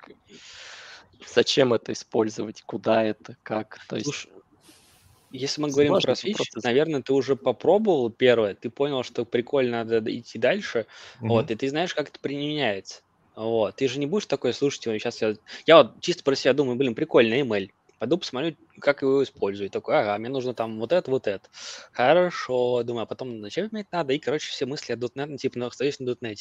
зачем 1.26 1.72
это 1.72 1.92
использовать, 1.92 2.62
куда 2.62 3.02
это, 3.02 3.38
как. 3.42 3.78
То 3.88 3.96
есть, 3.96 4.04
Слушай, 4.04 4.30
если 5.30 5.62
мы 5.62 5.70
говорим 5.70 5.98
про 6.00 6.12
Switch, 6.12 6.36
просто... 6.36 6.60
наверное, 6.62 7.00
ты 7.00 7.14
уже 7.14 7.34
попробовал 7.34 8.10
первое, 8.10 8.54
ты 8.54 8.68
понял, 8.68 9.02
что 9.04 9.24
прикольно 9.24 9.84
надо 9.84 10.00
идти 10.14 10.38
дальше, 10.38 10.80
mm-hmm. 11.20 11.28
вот, 11.28 11.50
и 11.50 11.54
ты 11.54 11.68
знаешь, 11.70 11.94
как 11.94 12.10
это 12.10 12.20
применяется. 12.20 13.00
Вот, 13.34 13.76
ты 13.76 13.88
же 13.88 13.98
не 13.98 14.06
будешь 14.06 14.26
такой, 14.26 14.52
слушайте, 14.52 14.98
сейчас 14.98 15.22
я... 15.22 15.34
Я 15.64 15.76
вот 15.78 16.00
чисто 16.00 16.24
про 16.24 16.34
себя 16.34 16.52
думаю, 16.52 16.76
блин, 16.76 16.94
прикольно, 16.94 17.34
ML 17.34 17.70
пойду 17.98 18.18
посмотрю, 18.18 18.56
как 18.80 19.02
его 19.02 19.22
используют. 19.22 19.72
Такой, 19.72 19.98
ага, 19.98 20.18
мне 20.18 20.28
нужно 20.28 20.54
там 20.54 20.78
вот 20.78 20.92
это, 20.92 21.10
вот 21.10 21.26
это. 21.26 21.48
Хорошо, 21.92 22.82
думаю, 22.82 23.02
а 23.02 23.06
потом 23.06 23.40
зачем 23.42 23.68
мне 23.72 23.82
это 23.82 23.90
надо? 23.92 24.12
И, 24.12 24.18
короче, 24.18 24.50
все 24.50 24.66
мысли 24.66 24.92
о 24.92 24.96
.NET, 24.96 25.26
ну, 25.26 25.36
типа, 25.36 25.58
ну, 25.58 25.66
остаюсь 25.66 25.98
на 26.00 26.10
.NET. 26.10 26.36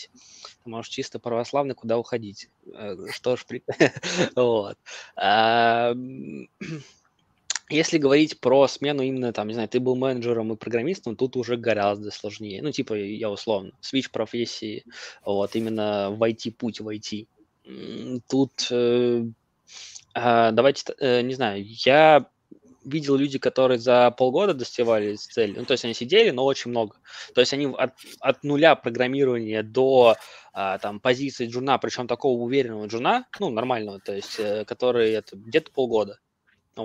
Ты 0.63 0.69
можешь 0.69 0.91
чисто 0.91 1.19
православный 1.19 1.75
куда 1.75 1.97
уходить. 1.97 2.49
Э, 2.73 2.95
что 3.11 3.35
ж, 3.35 3.45
вот. 4.35 4.77
Если 7.69 7.97
говорить 7.97 8.39
про 8.39 8.65
смену 8.67 9.03
именно, 9.03 9.33
там, 9.33 9.49
не 9.49 9.53
знаю, 9.53 9.67
ты 9.67 9.81
был 9.81 9.97
менеджером 9.97 10.53
и 10.53 10.55
программистом, 10.55 11.17
тут 11.17 11.35
уже 11.35 11.57
гораздо 11.57 12.11
сложнее. 12.11 12.61
Ну, 12.61 12.71
типа, 12.71 12.93
я 12.93 13.29
условно, 13.29 13.73
switch 13.81 14.09
профессии, 14.09 14.85
вот, 15.25 15.53
именно 15.55 16.11
в 16.11 16.23
IT, 16.23 16.51
путь 16.51 16.79
в 16.79 16.87
IT. 16.87 17.27
Тут 18.29 18.67
э, 18.71 19.25
давайте, 20.51 20.93
э, 20.99 21.21
не 21.21 21.33
знаю, 21.33 21.63
я 21.65 22.27
видел 22.83 23.15
люди, 23.15 23.37
которые 23.37 23.79
за 23.79 24.11
полгода 24.11 24.53
достигали 24.53 25.15
цели. 25.15 25.55
Ну, 25.57 25.65
то 25.65 25.73
есть 25.73 25.83
они 25.83 25.93
сидели, 25.93 26.29
но 26.29 26.45
очень 26.45 26.71
много. 26.71 26.95
То 27.35 27.41
есть 27.41 27.53
они 27.53 27.67
от, 27.77 27.93
от 28.19 28.43
нуля 28.43 28.75
программирования 28.75 29.61
до 29.61 30.15
а, 30.53 30.77
там 30.77 30.99
позиции 30.99 31.47
джуна, 31.47 31.77
причем 31.77 32.07
такого 32.07 32.41
уверенного 32.41 32.87
джуна, 32.87 33.27
ну, 33.39 33.49
нормального, 33.49 33.99
то 33.99 34.15
есть, 34.15 34.39
э, 34.39 34.63
который 34.65 35.11
это 35.11 35.35
где-то 35.35 35.71
полгода 35.71 36.19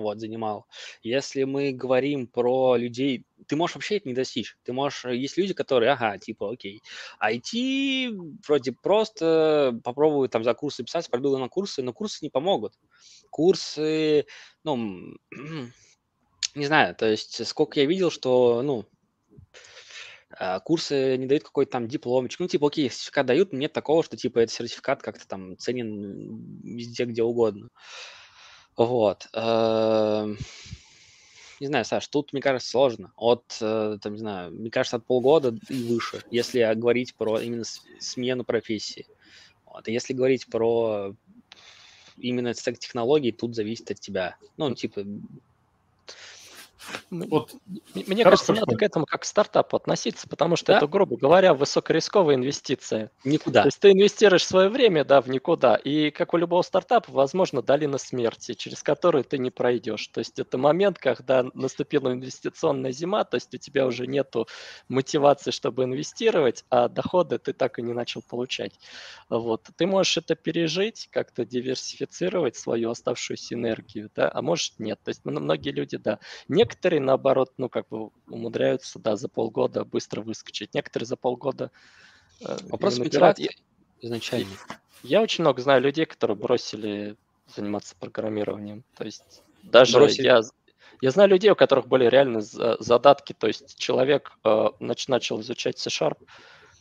вот, 0.00 0.20
занимал. 0.20 0.66
Если 1.02 1.44
мы 1.44 1.72
говорим 1.72 2.26
про 2.26 2.76
людей, 2.76 3.24
ты 3.46 3.56
можешь 3.56 3.76
вообще 3.76 3.96
это 3.96 4.08
не 4.08 4.14
достичь. 4.14 4.56
Ты 4.64 4.72
можешь, 4.72 5.04
есть 5.04 5.36
люди, 5.36 5.54
которые, 5.54 5.92
ага, 5.92 6.18
типа, 6.18 6.52
окей, 6.52 6.82
IT 7.22 8.38
вроде 8.46 8.72
просто 8.72 9.78
попробую 9.84 10.28
там 10.28 10.44
за 10.44 10.54
курсы 10.54 10.84
писать, 10.84 11.10
пойду 11.10 11.36
на 11.36 11.48
курсы, 11.48 11.82
но 11.82 11.92
курсы 11.92 12.18
не 12.22 12.30
помогут. 12.30 12.74
Курсы, 13.30 14.26
ну, 14.64 15.16
не 16.54 16.66
знаю, 16.66 16.94
то 16.94 17.06
есть 17.06 17.46
сколько 17.46 17.80
я 17.80 17.86
видел, 17.86 18.10
что, 18.10 18.62
ну, 18.62 18.86
а, 20.38 20.60
курсы 20.60 21.16
не 21.16 21.26
дают 21.26 21.44
какой-то 21.44 21.72
там 21.72 21.88
дипломчик. 21.88 22.40
Ну, 22.40 22.48
типа, 22.48 22.68
окей, 22.68 22.90
сертификат 22.90 23.26
дают, 23.26 23.52
но 23.52 23.58
нет 23.58 23.72
такого, 23.72 24.02
что, 24.02 24.16
типа, 24.16 24.40
этот 24.40 24.54
сертификат 24.54 25.02
как-то 25.02 25.26
там 25.26 25.58
ценен 25.58 26.62
везде, 26.62 27.04
где 27.04 27.22
угодно. 27.22 27.68
Вот. 28.76 29.28
Эм, 29.32 30.38
не 31.60 31.66
знаю, 31.66 31.84
Саш, 31.84 32.08
тут, 32.08 32.32
мне 32.32 32.42
кажется, 32.42 32.70
сложно. 32.70 33.12
От, 33.16 33.44
э, 33.60 33.98
там, 34.00 34.14
не 34.14 34.18
знаю, 34.18 34.52
мне 34.52 34.70
кажется, 34.70 34.96
от 34.96 35.06
полгода 35.06 35.56
и 35.68 35.82
выше, 35.84 36.22
если 36.30 36.72
говорить 36.74 37.14
про 37.14 37.40
именно 37.40 37.64
смену 37.98 38.44
профессии. 38.44 39.06
Вот. 39.66 39.86
И 39.88 39.92
если 39.92 40.12
говорить 40.12 40.46
про 40.46 41.14
именно 42.18 42.54
стек 42.54 42.78
технологий, 42.78 43.32
тут 43.32 43.54
зависит 43.54 43.90
от 43.90 44.00
тебя. 44.00 44.36
Ну, 44.56 44.74
типа, 44.74 45.04
вот. 47.10 47.54
Мне 47.94 48.24
кажется, 48.24 48.52
надо 48.52 48.76
к 48.76 48.82
этому 48.82 49.06
как 49.06 49.22
к 49.22 49.24
стартапу 49.24 49.76
относиться, 49.76 50.28
потому 50.28 50.56
что 50.56 50.72
да? 50.72 50.78
это, 50.78 50.86
грубо 50.86 51.16
говоря, 51.16 51.54
высокорисковая 51.54 52.34
инвестиция. 52.34 53.10
Никуда. 53.24 53.62
То 53.62 53.68
есть 53.68 53.80
ты 53.80 53.92
инвестируешь 53.92 54.46
свое 54.46 54.68
время, 54.68 55.04
да, 55.04 55.20
в 55.20 55.28
никуда. 55.28 55.76
И 55.76 56.10
как 56.10 56.34
у 56.34 56.36
любого 56.36 56.62
стартапа, 56.62 57.10
возможно, 57.12 57.62
долина 57.62 57.98
смерти, 57.98 58.54
через 58.54 58.82
которую 58.82 59.24
ты 59.24 59.38
не 59.38 59.50
пройдешь. 59.50 60.06
То 60.08 60.18
есть 60.18 60.38
это 60.38 60.58
момент, 60.58 60.98
когда 60.98 61.44
наступила 61.54 62.12
инвестиционная 62.12 62.92
зима, 62.92 63.24
то 63.24 63.36
есть 63.36 63.54
у 63.54 63.58
тебя 63.58 63.86
уже 63.86 64.06
нету 64.06 64.48
мотивации, 64.88 65.50
чтобы 65.50 65.84
инвестировать, 65.84 66.64
а 66.68 66.88
доходы 66.88 67.38
ты 67.38 67.52
так 67.52 67.78
и 67.78 67.82
не 67.82 67.92
начал 67.92 68.22
получать. 68.22 68.78
Вот. 69.28 69.68
Ты 69.76 69.86
можешь 69.86 70.16
это 70.16 70.34
пережить, 70.34 71.08
как-то 71.10 71.44
диверсифицировать 71.44 72.56
свою 72.56 72.90
оставшуюся 72.90 73.54
энергию, 73.54 74.10
да, 74.14 74.30
а 74.32 74.42
может 74.42 74.78
нет. 74.78 74.98
То 75.04 75.10
есть 75.10 75.24
многие 75.24 75.70
люди, 75.70 75.96
да. 75.96 76.18
Некоторые 76.48 76.71
некоторые, 76.72 77.00
наоборот, 77.00 77.52
ну, 77.58 77.68
как 77.68 77.86
бы 77.88 78.10
умудряются, 78.28 78.98
да, 78.98 79.16
за 79.16 79.28
полгода 79.28 79.84
быстро 79.84 80.22
выскочить. 80.22 80.74
Некоторые 80.74 81.06
за 81.06 81.16
полгода 81.16 81.70
э, 82.40 82.56
Вопрос 82.70 82.98
мотивации 82.98 83.50
изначально. 84.00 84.52
Я 85.02 85.20
очень 85.20 85.44
много 85.44 85.60
знаю 85.60 85.82
людей, 85.82 86.06
которые 86.06 86.36
бросили 86.36 87.16
заниматься 87.54 87.94
программированием. 87.98 88.84
То 88.96 89.04
есть 89.04 89.42
даже 89.62 89.98
бросили. 89.98 90.26
я, 90.26 90.40
я 91.02 91.10
знаю 91.10 91.28
людей, 91.28 91.50
у 91.50 91.56
которых 91.56 91.86
были 91.88 92.06
реально 92.06 92.40
задатки. 92.40 93.34
То 93.34 93.48
есть 93.48 93.78
человек 93.78 94.32
э, 94.44 94.68
начал 94.80 95.40
изучать 95.40 95.78
C-Sharp, 95.78 96.18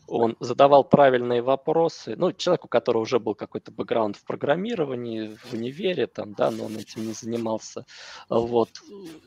он 0.08 0.36
задавал 0.40 0.84
правильные 0.84 1.42
вопросы. 1.42 2.16
Ну, 2.18 2.32
человек, 2.34 2.66
у 2.66 2.68
которого 2.68 3.02
уже 3.04 3.20
был 3.20 3.36
какой-то 3.36 3.72
бэкграунд 3.72 4.18
в 4.18 4.26
программировании, 4.26 5.38
в 5.44 5.54
универе, 5.54 6.08
там, 6.08 6.34
да, 6.34 6.52
но 6.52 6.66
он 6.66 6.78
этим 6.78 7.08
не 7.08 7.14
занимался. 7.14 7.86
Вот. 8.30 8.70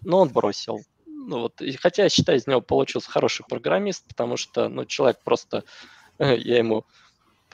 Но 0.03 0.21
он 0.21 0.29
бросил. 0.29 0.81
Ну, 1.07 1.41
вот. 1.41 1.61
И 1.61 1.73
хотя 1.73 2.05
я 2.05 2.09
считаю, 2.09 2.39
из 2.39 2.47
него 2.47 2.61
получился 2.61 3.11
хороший 3.11 3.47
программист, 3.49 4.07
потому 4.09 4.37
что, 4.37 4.69
ну, 4.69 4.85
человек 4.85 5.19
просто... 5.25 5.65
Я 6.19 6.59
ему 6.59 6.85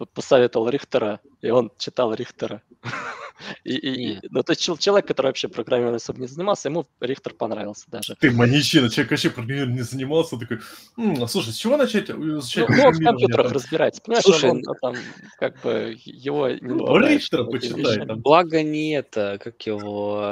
посоветовал 0.07 0.69
Рихтера, 0.69 1.20
и 1.41 1.51
он 1.51 1.73
читал 1.79 2.15
Рихтера. 2.15 2.62
И, 3.65 3.73
и, 3.75 4.19
ну, 4.31 4.43
то 4.43 4.53
есть 4.53 4.61
человек, 4.81 5.07
который 5.07 5.29
вообще 5.29 5.49
программированием 5.49 5.97
особо 5.97 6.20
не 6.20 6.27
занимался, 6.27 6.69
ему 6.69 6.87
Рихтер 7.01 7.35
понравился 7.35 7.87
даже. 7.89 8.15
Ты 8.17 8.31
маньячина, 8.31 8.91
человек 8.91 9.11
вообще 9.12 9.31
программированием 9.31 9.79
не 9.79 9.83
занимался, 9.83 10.37
такой, 10.37 10.61
М, 10.99 11.27
слушай, 11.27 11.53
с 11.53 11.57
чего 11.57 11.77
начать 11.77 12.11
изучать 12.11 12.69
Ну, 12.69 12.77
ну 12.77 12.91
в 12.93 13.03
компьютерах 13.03 13.53
разбирается, 13.53 14.03
понимаешь, 14.03 14.25
слушай, 14.25 14.51
он, 14.51 14.62
он, 14.67 14.77
там, 14.81 14.95
как 15.39 15.61
бы, 15.62 15.97
его 16.05 16.49
не 16.49 16.61
ну, 16.61 16.99
Рихтера 16.99 17.45
почитай. 17.45 18.07
Там. 18.07 18.20
Благо 18.20 18.62
не 18.62 18.93
это, 18.93 19.39
как 19.43 19.61
его, 19.62 20.23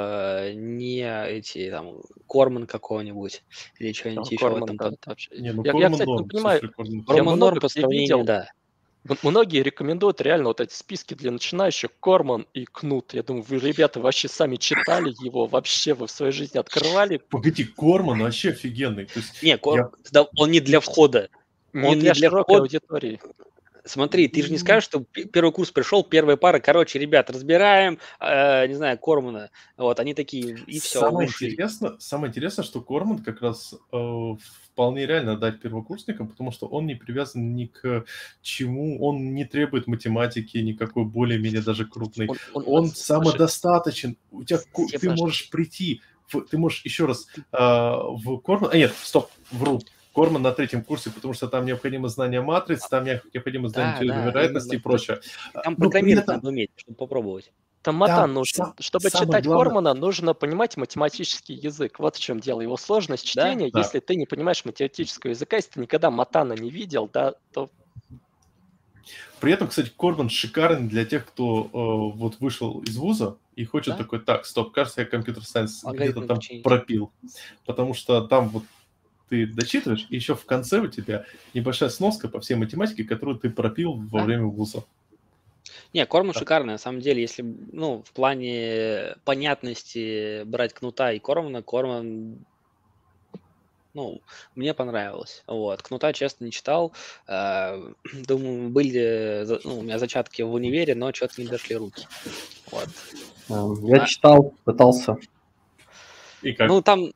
не 0.53 1.01
эти, 1.01 1.69
там, 1.69 2.01
Корман 2.27 2.67
какого-нибудь, 2.67 3.43
или 3.79 3.91
что-нибудь 3.91 4.31
еще. 4.31 4.39
Корман, 4.39 4.77
да, 4.77 4.91
вообще. 5.05 5.35
Не, 5.35 5.51
ну, 5.51 5.63
я, 5.65 5.71
Корман 5.71 5.81
я, 5.81 5.89
кстати, 5.89 6.07
норм, 6.07 6.23
не 6.23 6.29
понимаю, 6.29 6.73
Корман 7.07 7.39
норм 7.39 7.59
по 7.59 7.69
сравнению, 7.69 8.23
да. 8.23 8.47
Многие 9.23 9.63
рекомендуют 9.63 10.21
реально 10.21 10.49
вот 10.49 10.61
эти 10.61 10.73
списки 10.73 11.13
для 11.13 11.31
начинающих, 11.31 11.89
Корман 11.99 12.47
и 12.53 12.65
Кнут. 12.65 13.13
Я 13.13 13.23
думаю, 13.23 13.43
вы, 13.47 13.59
ребята, 13.59 13.99
вообще 13.99 14.27
сами 14.27 14.55
читали 14.55 15.13
его, 15.23 15.45
вообще 15.45 15.93
вы 15.93 16.07
в 16.07 16.11
своей 16.11 16.31
жизни 16.31 16.57
открывали. 16.57 17.17
Погоди, 17.17 17.63
Корман 17.63 18.19
вообще 18.19 18.49
офигенный. 18.49 19.05
То 19.05 19.19
есть 19.19 19.41
не, 19.41 19.57
Кор... 19.57 19.91
я... 20.11 20.25
он 20.37 20.51
не 20.51 20.59
для 20.59 20.79
входа. 20.79 21.29
Не 21.73 21.87
он 21.87 21.99
для, 21.99 22.09
не 22.09 22.13
для 22.15 22.29
широкой 22.29 22.55
входа. 22.55 22.61
аудитории. 22.61 23.19
Смотри, 23.85 24.27
ты 24.27 24.43
же 24.43 24.51
не 24.51 24.57
скажешь, 24.57 24.85
что 24.85 25.05
первый 25.31 25.51
курс 25.51 25.71
пришел, 25.71 26.03
первая 26.03 26.37
пара, 26.37 26.59
короче, 26.59 26.99
ребят, 26.99 27.29
разбираем, 27.29 27.99
э, 28.19 28.67
не 28.67 28.73
знаю, 28.73 28.97
Кормана. 28.97 29.49
Вот, 29.77 29.99
они 29.99 30.13
такие, 30.13 30.57
и 30.67 30.79
все. 30.79 30.99
Самое, 30.99 31.29
интересно, 31.29 31.95
самое 31.99 32.29
интересное, 32.29 32.63
что 32.63 32.81
Корман 32.81 33.19
как 33.19 33.41
раз 33.41 33.73
э, 33.91 34.35
вполне 34.79 35.05
реально 35.05 35.37
дать 35.37 35.59
первокурсникам, 35.61 36.27
потому 36.27 36.51
что 36.51 36.67
он 36.67 36.85
не 36.85 36.95
привязан 36.95 37.55
ни 37.55 37.65
к 37.65 38.05
чему, 38.41 39.01
он 39.03 39.33
не 39.33 39.45
требует 39.45 39.87
математики 39.87 40.57
никакой 40.57 41.05
более-менее 41.05 41.61
даже 41.61 41.85
крупной. 41.85 42.27
Он, 42.27 42.37
он, 42.53 42.63
он 42.67 42.87
самодостаточен. 42.87 44.17
У 44.31 44.43
тебя 44.43 44.59
ты 44.99 45.09
можешь 45.11 45.49
прийти, 45.49 46.01
в, 46.27 46.41
ты 46.41 46.57
можешь 46.57 46.83
еще 46.85 47.05
раз 47.05 47.27
э, 47.37 47.57
в 47.57 48.39
Корман... 48.39 48.71
А 48.73 48.77
нет, 48.77 48.93
стоп, 49.01 49.29
вру. 49.51 49.79
Корман 50.13 50.41
на 50.41 50.51
третьем 50.51 50.83
курсе, 50.83 51.11
потому 51.11 51.33
что 51.33 51.47
там 51.47 51.65
необходимо 51.65 52.07
знание 52.07 52.41
матриц, 52.41 52.87
там 52.87 53.03
необходимо 53.03 53.69
знание 53.69 53.93
да, 53.93 53.99
теории 53.99 54.19
да, 54.19 54.25
вероятности 54.25 54.75
и 54.75 54.79
прочее. 54.79 55.19
Там 55.63 55.75
программировать 55.75 56.23
этом... 56.23 56.35
надо 56.35 56.49
уметь, 56.49 56.71
чтобы 56.75 56.97
попробовать. 56.97 57.51
Там 57.81 57.95
мата 57.95 58.27
нужно. 58.27 58.65
Сам, 58.65 58.75
Чтобы 58.79 59.09
читать 59.09 59.45
главное... 59.45 59.65
Кормана, 59.65 59.93
нужно 59.93 60.33
понимать 60.33 60.75
математический 60.75 61.55
язык. 61.55 61.99
Вот 61.99 62.17
в 62.17 62.19
чем 62.19 62.39
дело. 62.39 62.61
Его 62.61 62.75
сложность 62.75 63.25
чтения, 63.25 63.69
да? 63.71 63.79
если 63.79 63.99
да. 63.99 64.05
ты 64.05 64.15
не 64.15 64.25
понимаешь 64.25 64.65
математического 64.65 65.31
языка, 65.31 65.55
если 65.55 65.71
ты 65.71 65.79
никогда 65.79 66.11
матана 66.11 66.53
не 66.53 66.69
видел, 66.69 67.09
да, 67.11 67.35
то... 67.53 67.69
При 69.39 69.53
этом, 69.53 69.69
кстати, 69.69 69.91
Корман 69.95 70.29
шикарный 70.29 70.89
для 70.89 71.05
тех, 71.05 71.25
кто 71.25 71.63
э, 71.63 72.17
вот 72.17 72.41
вышел 72.41 72.81
из 72.81 72.97
вуза 72.97 73.37
и 73.55 73.63
хочет 73.63 73.93
да? 73.93 74.03
такой, 74.03 74.19
так, 74.19 74.45
стоп, 74.45 74.73
кажется, 74.73 75.01
я 75.01 75.07
компьютер 75.07 75.45
сайенс 75.45 75.81
где-то 75.85 76.21
там 76.21 76.31
обучение. 76.31 76.63
пропил. 76.63 77.13
Потому 77.65 77.93
что 77.93 78.27
там 78.27 78.49
вот 78.49 78.63
ты 79.29 79.45
дочитываешь, 79.45 80.07
и 80.09 80.15
еще 80.15 80.35
в 80.35 80.45
конце 80.45 80.79
у 80.79 80.87
тебя 80.87 81.25
небольшая 81.53 81.89
сноска 81.89 82.27
по 82.27 82.39
всей 82.39 82.55
математике, 82.55 83.03
которую 83.03 83.39
ты 83.39 83.49
пропил 83.49 83.93
во 83.93 84.19
да? 84.19 84.25
время 84.25 84.45
вуза. 84.45 84.83
Не, 85.93 86.05
Корман 86.05 86.33
да. 86.33 86.39
шикарный, 86.39 86.73
на 86.73 86.77
самом 86.77 87.01
деле, 87.01 87.21
если, 87.21 87.43
ну, 87.71 88.03
в 88.05 88.11
плане 88.11 89.15
понятности 89.25 90.43
брать 90.43 90.73
Кнута 90.73 91.13
и 91.13 91.19
Кормана, 91.19 91.63
Корман, 91.63 92.45
ну, 93.93 94.21
мне 94.55 94.73
понравилось. 94.73 95.43
Вот, 95.47 95.81
Кнута, 95.81 96.13
честно, 96.13 96.45
не 96.45 96.51
читал. 96.51 96.93
Э, 97.27 97.91
думаю, 98.27 98.69
были, 98.69 99.45
ну, 99.63 99.79
у 99.79 99.81
меня 99.81 99.97
зачатки 99.97 100.41
в 100.41 100.53
универе, 100.53 100.93
но 100.95 101.11
что-то 101.11 101.41
не 101.41 101.47
дошли 101.47 101.75
руки. 101.75 102.07
Вот. 102.71 102.89
Эм, 103.49 103.85
я 103.87 104.03
а... 104.03 104.05
читал, 104.05 104.53
пытался. 104.63 105.17
И 106.43 106.53
как? 106.53 106.69
Ну, 106.69 106.81
там, 106.81 107.11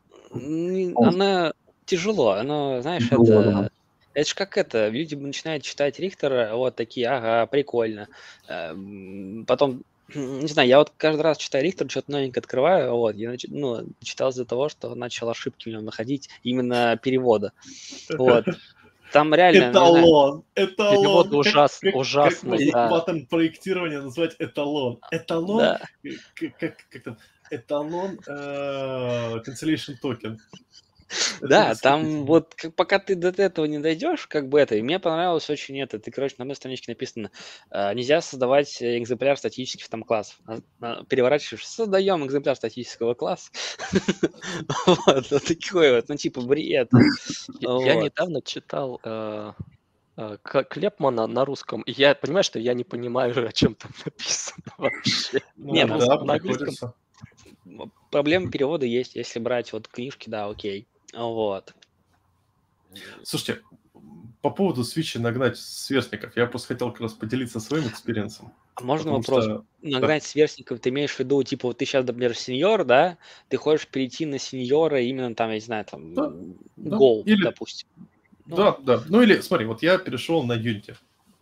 она 0.96 1.54
тяжело, 1.98 2.32
оно, 2.32 2.82
знаешь, 2.82 3.04
ну, 3.12 3.24
это... 3.24 3.52
Да 3.52 3.70
это 4.14 4.30
же 4.30 4.36
как 4.36 4.58
это, 4.58 4.90
люди 4.90 5.16
начинают 5.16 5.64
читать 5.64 6.00
Рихтера, 6.00 6.52
вот 6.54 6.76
такие, 6.76 7.08
ага, 7.08 7.46
прикольно. 7.48 8.08
Эм, 8.48 9.44
потом, 9.48 9.84
не 10.14 10.48
знаю, 10.48 10.68
я 10.70 10.78
вот 10.80 10.92
каждый 10.98 11.22
раз 11.22 11.38
читаю 11.38 11.64
Рихтер, 11.64 11.90
что-то 11.90 12.12
новенькое 12.12 12.42
открываю, 12.42 12.96
вот, 12.96 13.16
я 13.16 13.36
ну, 13.48 13.86
читал 14.04 14.30
из-за 14.30 14.46
того, 14.46 14.70
что 14.70 14.94
начал 14.96 15.30
ошибки 15.30 15.70
в 15.70 15.72
нем 15.72 15.86
находить, 15.86 16.30
именно 16.44 16.98
перевода. 17.02 17.54
Вот. 18.10 18.46
Там 19.12 19.34
реально... 19.34 19.72
Эталон, 19.72 20.44
эталон. 20.56 21.04
Перевод 21.04 21.34
ужас, 21.34 21.80
как, 21.80 21.96
ужасный, 21.96 22.72
как, 22.72 22.74
да. 22.74 22.90
паттерн 22.90 23.26
проектирования 23.28 24.02
назвать 24.02 24.36
эталон. 24.40 25.00
Эталон, 25.12 25.60
да. 25.60 25.82
как, 26.34 26.58
как, 26.58 26.78
как 26.90 27.04
там, 27.04 27.18
эталон 27.52 28.20
э, 28.26 29.40
cancellation 29.46 29.96
token. 30.02 30.40
Да, 31.42 31.76
там 31.76 32.26
вот 32.26 32.56
пока 32.76 33.00
ты 33.00 33.16
до 33.16 33.30
этого 33.30 33.66
не 33.66 33.80
дойдешь, 33.80 34.28
как 34.28 34.50
бы 34.50 34.60
это, 34.60 34.76
и 34.76 34.82
мне 34.82 35.00
понравилось 35.00 35.50
очень 35.50 35.80
это, 35.82 36.00
ты, 36.00 36.12
короче, 36.12 36.36
на 36.38 36.44
одной 36.44 36.56
страничке 36.56 36.92
написано, 36.92 37.32
а, 37.70 37.94
нельзя 37.94 38.22
создавать 38.22 38.82
экземпляр 38.82 39.38
статических 39.38 39.90
там 39.90 40.04
классов. 40.04 40.40
Переворачиваешь, 41.10 41.66
создаем 41.68 42.26
экземпляр 42.26 42.56
статического 42.56 43.14
класса. 43.14 43.52
Вот, 44.86 45.30
такой 45.30 45.96
вот, 45.96 46.10
ну 46.10 46.16
типа 46.16 46.42
бред. 46.42 46.90
Я 47.60 47.96
недавно 47.96 48.42
читал 48.42 49.00
э, 49.04 49.54
э, 50.18 50.38
Клеппмана 50.70 51.28
на 51.28 51.46
русском, 51.46 51.82
и 51.82 51.92
я 51.92 52.16
понимаю, 52.16 52.44
что 52.44 52.60
я 52.60 52.74
не 52.74 52.84
понимаю, 52.84 53.48
о 53.48 53.52
чем 53.52 53.76
там 53.76 53.92
написано 54.06 54.64
вообще. 54.78 55.42
Ну, 55.56 55.74
на 55.74 56.34
английском 56.34 56.94
проблема 58.12 58.52
перевода 58.52 58.86
есть, 58.86 59.16
если 59.16 59.40
брать 59.40 59.74
вот 59.74 59.88
книжки, 59.88 60.30
да, 60.30 60.48
окей. 60.48 60.88
Вот. 61.14 61.74
Слушайте, 63.24 63.62
по 64.42 64.50
поводу 64.50 64.84
switch 64.84 65.13
и 65.13 65.18
нагнать 65.18 65.58
сверстников, 65.58 66.36
я 66.36 66.46
просто 66.48 66.70
хотел 66.70 66.92
как 66.92 67.02
раз 67.02 67.14
поделиться 67.14 67.60
своим 67.60 67.88
experience 67.88 68.37
ом. 68.37 68.52
А 68.76 68.84
можно 68.84 69.12
вопрос? 69.12 69.46
Что... 69.46 69.66
Нагнать 69.82 70.24
да. 70.24 70.30
сверстников, 70.30 70.80
ты 70.80 70.90
имеешь 70.90 71.16
в 71.16 71.20
виду, 71.20 71.42
типа, 71.44 71.68
вот 71.68 71.78
ты 71.78 71.86
сейчас, 71.86 72.06
например, 72.06 72.36
сеньор, 72.36 72.84
да? 72.84 73.18
Ты 73.50 73.58
хочешь 73.58 73.88
перейти 73.88 74.26
на 74.26 74.40
сеньора 74.40 75.02
именно 75.02 75.34
там, 75.34 75.50
я 75.50 75.56
не 75.56 75.62
знаю, 75.62 75.86
там, 75.86 76.14
да. 76.14 76.34
гол, 76.76 77.24
или... 77.26 77.44
допустим. 77.44 77.88
Ну. 78.46 78.56
Да, 78.56 78.78
да. 78.82 79.04
Ну 79.08 79.22
или, 79.22 79.40
смотри, 79.40 79.66
вот 79.66 79.82
я 79.82 79.98
перешел 79.98 80.44
на 80.44 80.54
Unity. 80.54 80.96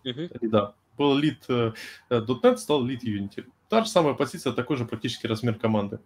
Угу. 0.06 0.50
Да. 0.50 0.74
Был 0.98 1.16
лид 1.16 1.40
э, 1.48 1.72
.NET, 2.09 2.58
стал 2.58 2.83
лид 2.83 3.03
Unity. 3.03 3.45
Та 3.72 3.83
же 3.83 3.90
самая 3.90 4.14
позиция, 4.14 4.51
такой 4.53 4.75
же 4.75 4.85
практически 4.85 5.27
размер 5.27 5.56
команды 5.56 6.00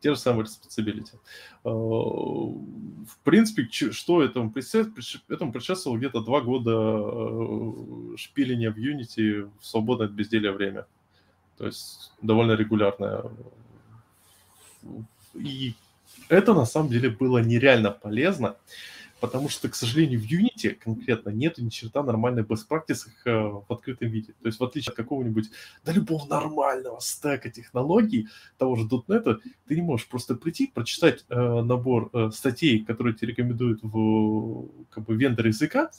те 0.00 0.10
же 0.10 0.16
самые 0.16 0.44
responsibility. 0.44 1.18
А, 1.64 1.70
в 1.70 3.18
принципе, 3.24 3.68
что 3.70 4.22
этому 4.22 4.50
предшествовало? 4.52 4.94
Этому 5.28 5.52
предшествовало 5.52 5.98
где-то 5.98 6.20
два 6.20 6.40
года 6.40 6.70
э, 6.70 8.16
шпиления 8.16 8.70
в 8.70 8.76
Unity 8.76 9.50
в 9.60 9.66
свободное 9.66 10.06
от 10.06 10.12
безделия 10.12 10.52
время. 10.52 10.86
То 11.56 11.66
есть 11.66 12.12
довольно 12.22 12.52
регулярное. 12.52 13.24
И 15.34 15.74
это 16.28 16.54
на 16.54 16.66
самом 16.66 16.90
деле 16.90 17.10
было 17.10 17.38
нереально 17.38 17.90
полезно, 17.90 18.56
потому 19.20 19.48
что, 19.48 19.68
к 19.68 19.74
сожалению, 19.74 20.20
в 20.20 20.24
Unity 20.24 20.74
конкретно 20.74 21.30
нет 21.30 21.58
ни 21.58 21.68
черта 21.68 22.02
нормальной 22.02 22.42
best 22.42 22.66
practice 22.68 23.06
э, 23.24 23.30
в 23.32 23.66
открытом 23.68 24.08
виде. 24.08 24.32
То 24.40 24.46
есть 24.46 24.60
в 24.60 24.64
отличие 24.64 24.90
от 24.90 24.96
какого-нибудь, 24.96 25.50
да 25.84 25.92
любого 25.92 26.26
нормального 26.26 27.00
стека 27.00 27.50
технологий, 27.50 28.28
того 28.58 28.76
же 28.76 28.86
.NET, 28.86 29.40
ты 29.66 29.74
не 29.74 29.82
можешь 29.82 30.06
просто 30.08 30.34
прийти, 30.34 30.68
прочитать 30.72 31.24
э, 31.28 31.62
набор 31.62 32.10
э, 32.12 32.30
статей, 32.32 32.84
которые 32.84 33.14
тебе 33.14 33.28
рекомендуют 33.28 33.80
в 33.82 34.68
как 34.90 35.04
бы, 35.04 35.16
вендор 35.16 35.46
языка, 35.46 35.90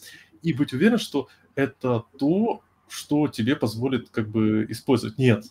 и 0.41 0.53
быть 0.53 0.73
уверен, 0.73 0.97
что 0.97 1.27
это 1.55 2.03
то, 2.17 2.61
что 2.87 3.27
тебе 3.27 3.55
позволит 3.55 4.09
как 4.09 4.29
бы 4.29 4.65
использовать. 4.69 5.17
Нет, 5.17 5.45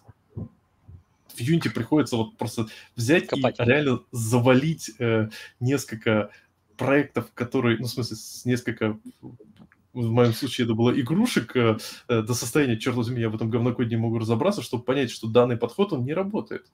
в 1.38 1.40
Unity 1.40 1.70
приходится 1.70 2.16
вот 2.16 2.36
просто 2.36 2.66
взять 2.96 3.28
Копать. 3.28 3.60
и 3.60 3.64
реально 3.64 4.00
завалить 4.10 4.90
э, 4.98 5.28
несколько 5.60 6.30
проектов, 6.78 7.30
которые, 7.34 7.76
ну, 7.78 7.86
в 7.86 7.90
смысле, 7.90 8.16
с 8.16 8.44
несколько 8.46 8.98
в 9.92 10.10
моем 10.10 10.32
случае 10.32 10.64
это 10.64 10.74
было 10.74 10.98
игрушек, 10.98 11.56
э, 11.56 11.76
э, 12.08 12.22
до 12.22 12.34
состояния, 12.34 12.78
черт 12.78 12.96
возьми, 12.96 13.20
я 13.20 13.30
в 13.30 13.34
этом 13.34 13.50
говнокоде 13.50 13.96
не 13.96 14.02
могу 14.02 14.18
разобраться, 14.18 14.62
чтобы 14.62 14.84
понять, 14.84 15.10
что 15.10 15.26
данный 15.26 15.56
подход, 15.56 15.92
он 15.92 16.04
не 16.04 16.14
работает. 16.14 16.66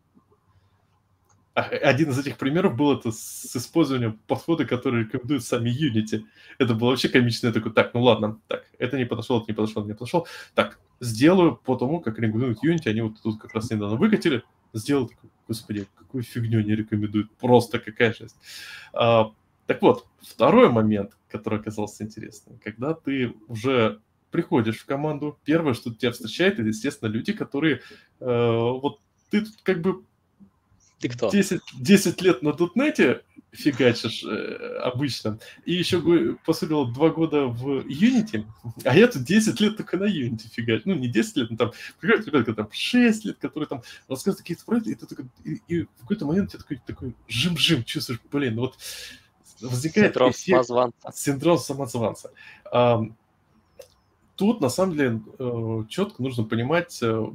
А, 1.55 1.63
один 1.63 2.11
из 2.11 2.19
этих 2.19 2.37
примеров 2.37 2.77
был 2.77 2.99
это 2.99 3.13
с 3.13 3.57
использованием 3.57 4.19
подхода, 4.27 4.65
который 4.65 5.05
рекомендуют 5.05 5.45
сами 5.45 5.71
Unity. 5.71 6.25
Это 6.59 6.75
было 6.75 6.91
вообще 6.91 7.09
комично. 7.09 7.47
Я 7.47 7.53
такой, 7.53 7.73
так, 7.73 7.95
ну 7.95 8.03
ладно, 8.03 8.41
так, 8.49 8.65
это 8.79 8.99
не 8.99 9.05
подошло, 9.05 9.39
это 9.39 9.47
не 9.49 9.55
подошло, 9.55 9.83
это 9.83 9.89
не 9.89 9.95
подошло. 9.95 10.27
Так, 10.55 10.81
сделаю 11.01 11.57
по 11.57 11.77
тому, 11.77 12.01
как 12.01 12.19
рекомендуют 12.19 12.59
Unity. 12.65 12.89
Они 12.89 13.03
вот 13.03 13.23
тут 13.23 13.41
как 13.41 13.55
раз 13.55 13.71
недавно 13.71 13.97
выкатили. 13.97 14.43
Сделал 14.73 15.07
такой, 15.07 15.31
господи, 15.47 15.87
какую 15.95 16.25
фигню 16.25 16.59
они 16.59 16.75
рекомендуют. 16.75 17.31
Просто 17.37 17.79
какая 17.79 18.13
жесть. 18.13 18.37
А, 18.93 19.31
так 19.67 19.83
вот, 19.83 20.07
второй 20.21 20.69
момент, 20.71 21.17
который 21.29 21.59
оказался 21.59 22.05
интересным. 22.05 22.59
Когда 22.63 22.95
ты 22.95 23.35
уже 23.49 24.01
приходишь 24.31 24.79
в 24.79 24.87
команду, 24.87 25.39
первое, 25.45 25.75
что 25.75 25.95
тебя 25.95 26.13
встречает, 26.13 26.55
это, 26.55 26.69
естественно, 26.69 27.09
люди, 27.09 27.33
которые 27.33 27.81
э, 28.21 28.27
вот 28.27 29.01
ты 29.31 29.43
тут 29.43 29.55
как 29.63 29.81
бы 29.81 30.03
ты 30.99 31.09
кто? 31.09 31.31
10, 31.31 31.61
10 31.79 32.23
лет 32.23 32.43
на 32.43 32.53
Дутнете 32.53 33.23
фигачишь 33.53 34.25
э, 34.25 34.79
обычно, 34.83 35.39
и 35.65 35.75
еще, 35.75 36.37
по 36.45 36.53
сути, 36.53 36.71
два 36.71 37.11
года 37.11 37.45
в 37.45 37.81
Unity, 37.87 38.45
а 38.85 38.97
я 38.97 39.07
тут 39.07 39.23
10 39.23 39.61
лет 39.61 39.77
только 39.77 39.97
на 39.97 40.05
Unity 40.05 40.49
фигачу. 40.51 40.83
Ну, 40.87 40.95
не 40.95 41.09
10 41.09 41.37
лет, 41.37 41.51
но 41.51 41.57
там, 41.57 41.73
приходят 42.01 42.27
ребята, 42.27 42.55
там 42.55 42.69
6 42.73 43.25
лет, 43.25 43.37
которые 43.39 43.69
там 43.69 43.83
рассказывают 44.09 44.41
какие-то 44.41 44.65
проекты, 44.65 44.93
и, 44.93 44.95
ты 44.95 45.07
такой, 45.07 45.27
и, 45.45 45.61
и 45.69 45.83
в 45.83 46.01
какой-то 46.01 46.27
момент 46.27 46.51
тебе 46.51 46.63
такой, 46.63 46.81
такой 46.85 47.15
жим-жим 47.29 47.85
чувствуешь, 47.85 48.21
блин, 48.33 48.57
вот 48.57 48.77
возникает 49.61 50.13
синдром 50.13 50.31
эффект, 50.31 50.67
самозванца. 50.67 51.13
Синдром 51.15 51.59
самозванца. 51.59 52.31
Тут, 54.37 54.61
на 54.61 54.69
самом 54.69 54.97
деле, 54.97 55.21
э, 55.39 55.85
четко 55.89 56.21
нужно 56.21 56.43
понимать, 56.43 56.99
э, 57.03 57.27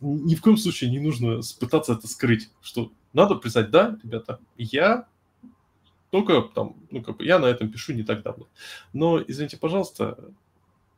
ни 0.00 0.34
в 0.34 0.40
коем 0.40 0.56
случае 0.56 0.90
не 0.90 0.98
нужно 0.98 1.40
пытаться 1.58 1.92
это 1.92 2.08
скрыть, 2.08 2.50
что 2.62 2.90
надо 3.12 3.34
признать, 3.34 3.70
да, 3.70 3.98
ребята, 4.02 4.40
я 4.56 5.06
только 6.10 6.42
там, 6.42 6.74
ну, 6.90 7.02
как 7.02 7.18
бы 7.18 7.24
я 7.24 7.38
на 7.38 7.46
этом 7.46 7.70
пишу 7.70 7.92
не 7.92 8.02
так 8.02 8.22
давно. 8.22 8.46
Но, 8.92 9.22
извините, 9.22 9.58
пожалуйста, 9.58 10.32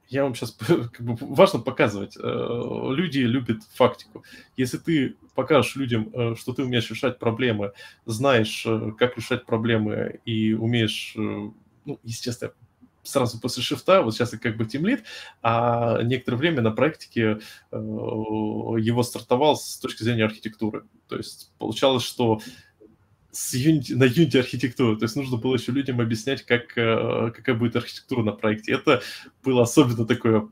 я 0.09 0.25
вам 0.25 0.35
сейчас, 0.35 0.53
как 0.67 1.01
бы, 1.01 1.17
важно 1.21 1.61
показывать. 1.61 2.17
Э, 2.17 2.89
люди 2.91 3.21
любят 3.21 3.63
фактику. 3.75 4.25
Если 4.57 4.79
ты 4.79 5.17
покажешь 5.35 5.77
людям, 5.77 6.11
э, 6.13 6.35
что 6.37 6.53
ты 6.53 6.63
умеешь 6.63 6.91
решать 6.91 7.19
проблемы, 7.19 7.73
знаешь, 8.05 8.65
э, 8.67 8.93
как 8.99 9.17
решать 9.17 9.47
проблемы 9.47 10.21
и 10.25 10.53
умеешь, 10.53 11.15
ну, 11.17 11.55
естественно, 12.03 12.53
сразу 13.03 13.41
после 13.41 13.63
шифта, 13.63 14.03
вот 14.03 14.15
сейчас 14.15 14.33
я 14.33 14.39
как 14.39 14.57
бы 14.57 14.65
тимлит, 14.65 15.05
а 15.43 16.03
некоторое 16.03 16.37
время 16.37 16.63
на 16.63 16.71
практике 16.71 17.41
его 17.73 19.03
стартовал 19.03 19.57
с 19.57 19.79
точки 19.79 20.05
зрения 20.05 20.25
архитектуры. 20.25 20.85
То 21.09 21.17
есть 21.17 21.51
получалось, 21.59 22.05
что 22.05 22.41
с 23.33 23.55
Unity, 23.55 23.97
на 23.97 24.05
Unity 24.05 24.39
архитектуру, 24.39 24.97
то 24.97 25.05
есть 25.05 25.17
нужно 25.17 25.39
было 25.39 25.55
еще 25.55 25.73
людям 25.73 26.01
объяснять, 26.01 26.43
как, 26.43 26.77
э, 26.77 27.31
какая 27.35 27.57
будет 27.57 27.75
архитектура 27.77 28.23
на 28.23 28.33
проекте. 28.33 28.75
Это 28.75 29.03
было 29.43 29.63
особенно 29.63 30.07
такое, 30.07 30.49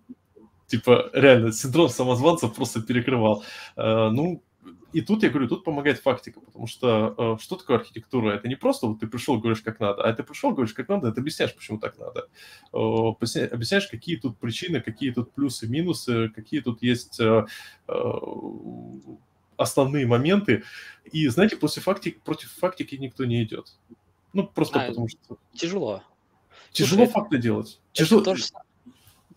типа, 0.66 1.10
реально, 1.12 1.52
синдром 1.52 1.90
самозванца 1.90 2.48
просто 2.48 2.80
перекрывал. 2.80 3.44
Э, 3.76 4.08
ну, 4.10 4.42
и 4.94 5.02
тут, 5.02 5.22
я 5.22 5.28
говорю, 5.28 5.46
тут 5.46 5.62
помогает 5.62 5.98
фактика, 5.98 6.40
потому 6.40 6.66
что 6.66 7.14
э, 7.16 7.42
что 7.42 7.56
такое 7.56 7.76
архитектура? 7.76 8.32
Это 8.32 8.48
не 8.48 8.56
просто 8.56 8.86
вот 8.86 8.98
ты 9.00 9.06
пришел, 9.06 9.38
говоришь, 9.38 9.60
как 9.60 9.78
надо, 9.78 10.02
а 10.02 10.12
ты 10.14 10.22
пришел, 10.22 10.52
говоришь, 10.52 10.72
как 10.72 10.88
надо, 10.88 11.12
ты 11.12 11.20
объясняешь, 11.20 11.54
почему 11.54 11.78
так 11.78 11.98
надо. 11.98 12.28
Объясняешь, 12.72 13.88
какие 13.88 14.16
тут 14.16 14.38
причины, 14.38 14.80
какие 14.80 15.10
тут 15.10 15.32
плюсы, 15.32 15.68
минусы, 15.68 16.30
какие 16.30 16.60
тут 16.60 16.82
есть 16.82 17.20
основные 19.60 20.06
моменты. 20.06 20.64
И, 21.04 21.28
знаете, 21.28 21.56
после 21.56 21.82
фактики, 21.82 22.18
против 22.24 22.52
фактики 22.52 22.94
никто 22.96 23.24
не 23.24 23.42
идет. 23.42 23.72
Ну, 24.32 24.46
просто 24.46 24.82
а, 24.82 24.88
потому 24.88 25.08
что... 25.08 25.38
Тяжело. 25.54 26.02
Тяжело 26.72 27.04
Слушай, 27.04 27.12
факты 27.12 27.38
делать. 27.38 27.80
Тяжело. 27.92 28.20
Это 28.22 28.30
то 28.30 28.36
же, 28.36 28.44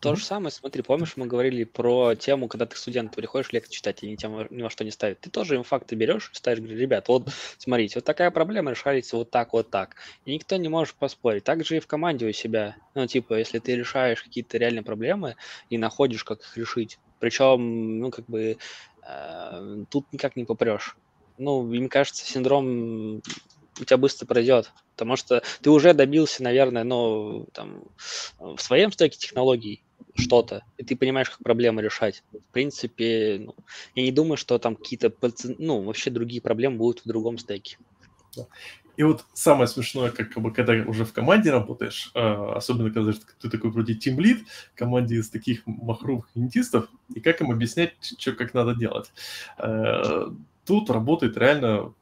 то 0.04 0.16
же 0.16 0.26
самое, 0.26 0.52
смотри, 0.52 0.82
помнишь, 0.82 1.14
мы 1.16 1.28
говорили 1.28 1.64
про 1.64 2.16
тему, 2.16 2.50
когда 2.50 2.66
ты 2.66 2.76
студент 2.76 3.16
приходишь 3.16 3.54
лекции 3.54 3.74
читать, 3.74 4.04
и 4.04 4.12
ни, 4.12 4.16
тему, 4.16 4.46
ни 4.50 4.62
во 4.62 4.70
что 4.70 4.84
не 4.84 4.92
ставит. 4.92 5.22
Ты 5.22 5.30
тоже 5.30 5.56
им 5.56 5.64
факты 5.64 5.96
берешь 5.96 6.30
и 6.34 6.36
ставишь, 6.36 6.60
говоришь, 6.60 6.80
ребят, 6.80 7.08
вот 7.08 7.30
смотрите, 7.58 7.96
вот 7.96 8.04
такая 8.04 8.30
проблема 8.30 8.72
решается 8.72 9.16
вот 9.16 9.32
так, 9.32 9.54
вот 9.54 9.70
так. 9.70 9.96
И 10.26 10.34
никто 10.34 10.58
не 10.58 10.68
может 10.68 10.96
поспорить. 10.96 11.46
Так 11.46 11.66
же 11.66 11.78
и 11.78 11.80
в 11.80 11.88
команде 11.88 12.28
у 12.28 12.34
себя. 12.34 12.76
Ну, 12.96 13.08
типа, 13.08 13.36
если 13.36 13.60
ты 13.60 13.78
решаешь 13.78 14.22
какие-то 14.22 14.58
реальные 14.58 14.84
проблемы 14.84 15.38
и 15.70 15.78
находишь, 15.78 16.26
как 16.26 16.42
их 16.42 16.58
решить, 16.58 17.00
причем, 17.20 18.02
ну, 18.02 18.12
как 18.12 18.26
бы, 18.26 18.58
тут 19.90 20.12
никак 20.12 20.36
не 20.36 20.46
попрешь. 20.46 20.96
Ну, 21.38 21.64
мне 21.64 21.90
кажется, 21.90 22.26
синдром 22.26 23.22
у 23.80 23.86
тебя 23.86 23.98
быстро 23.98 24.26
пройдет, 24.26 24.72
потому 24.92 25.16
что 25.16 25.42
ты 25.62 25.70
уже 25.72 25.94
добился, 25.94 26.44
наверное, 26.44 26.84
ну, 26.84 27.48
там, 27.54 27.84
в 28.40 28.60
своем 28.60 28.92
стеке 28.92 29.18
технологий, 29.18 29.84
что-то, 30.16 30.64
и 30.78 30.84
ты 30.84 30.96
понимаешь, 30.96 31.30
как 31.30 31.40
проблемы 31.40 31.82
решать. 31.82 32.24
В 32.32 32.52
принципе, 32.54 33.40
ну, 33.40 33.56
я 33.96 34.04
не 34.04 34.12
думаю, 34.12 34.38
что 34.38 34.60
там 34.60 34.76
какие-то, 34.76 35.12
ну, 35.58 35.82
вообще 35.82 36.12
другие 36.12 36.42
проблемы 36.42 36.78
будут 36.78 37.04
в 37.04 37.08
другом 37.08 37.38
стеке. 37.40 37.78
И 38.96 39.04
вот 39.04 39.26
самое 39.34 39.68
смешное, 39.68 40.12
как 40.12 40.34
бы, 40.38 40.52
когда 40.52 40.74
уже 40.74 41.06
в 41.06 41.14
команде 41.14 41.52
работаешь, 41.52 42.12
а, 42.14 42.54
особенно 42.56 42.92
когда 42.92 43.12
ты 43.40 43.50
такой 43.50 43.72
вроде 43.72 43.96
тимлид, 43.96 44.46
команде 44.76 45.16
из 45.16 45.30
таких 45.30 45.66
махровых 45.66 46.28
интистов, 46.36 46.88
и 47.14 47.20
как 47.20 47.42
им 47.42 47.52
объяснять, 47.52 47.94
что 48.02 48.34
как 48.34 48.54
надо 48.54 48.76
делать. 48.76 49.12
Э, 49.58 50.28
тут 50.66 50.90
работает 50.90 51.38
реально 51.38 51.94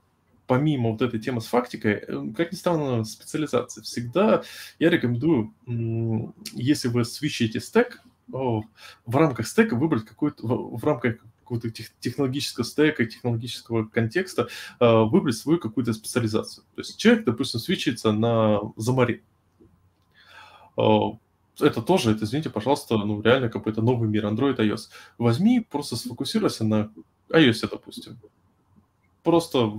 помимо 0.47 0.91
вот 0.91 1.01
этой 1.01 1.19
темы 1.19 1.39
с 1.39 1.45
фактикой, 1.45 1.93
э, 1.93 2.23
как 2.35 2.51
ни 2.51 2.57
странно, 2.57 3.05
специализация. 3.05 3.83
Всегда 3.83 4.43
я 4.79 4.89
рекомендую, 4.89 5.53
если 6.53 6.89
вы 6.89 7.05
свищите 7.05 7.61
стек, 7.61 8.01
в 8.27 8.65
рамках 9.15 9.47
стека 9.47 9.75
выбрать 9.75 10.05
какой-то, 10.05 10.45
в 10.45 10.83
рамках 10.83 11.17
какого-то 11.51 11.69
технологического 11.99 12.63
стека, 12.63 13.05
технологического 13.05 13.85
контекста, 13.85 14.47
э, 14.79 15.03
выбрать 15.03 15.35
свою 15.35 15.59
какую-то 15.59 15.93
специализацию. 15.93 16.63
То 16.75 16.81
есть 16.81 16.97
человек, 16.97 17.25
допустим, 17.25 17.59
свечится 17.59 18.11
на 18.11 18.61
Замари. 18.77 19.21
Э, 20.77 20.81
это 21.59 21.81
тоже, 21.81 22.11
это, 22.11 22.23
извините, 22.23 22.49
пожалуйста, 22.49 22.97
ну, 22.97 23.21
реально 23.21 23.49
какой-то 23.49 23.81
новый 23.81 24.07
мир 24.07 24.25
Android, 24.25 24.57
iOS. 24.57 24.89
Возьми, 25.17 25.59
просто 25.59 25.95
сфокусируйся 25.97 26.63
на 26.63 26.91
iOS, 27.29 27.67
допустим. 27.69 28.17
Просто 29.23 29.73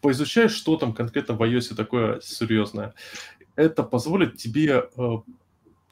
поизучаешь, 0.00 0.52
что 0.52 0.76
там 0.76 0.92
конкретно 0.92 1.34
в 1.34 1.42
iOS 1.42 1.74
такое 1.74 2.20
серьезное. 2.20 2.94
Это 3.56 3.82
позволит 3.82 4.36
тебе... 4.36 4.88
Э, 4.96 5.16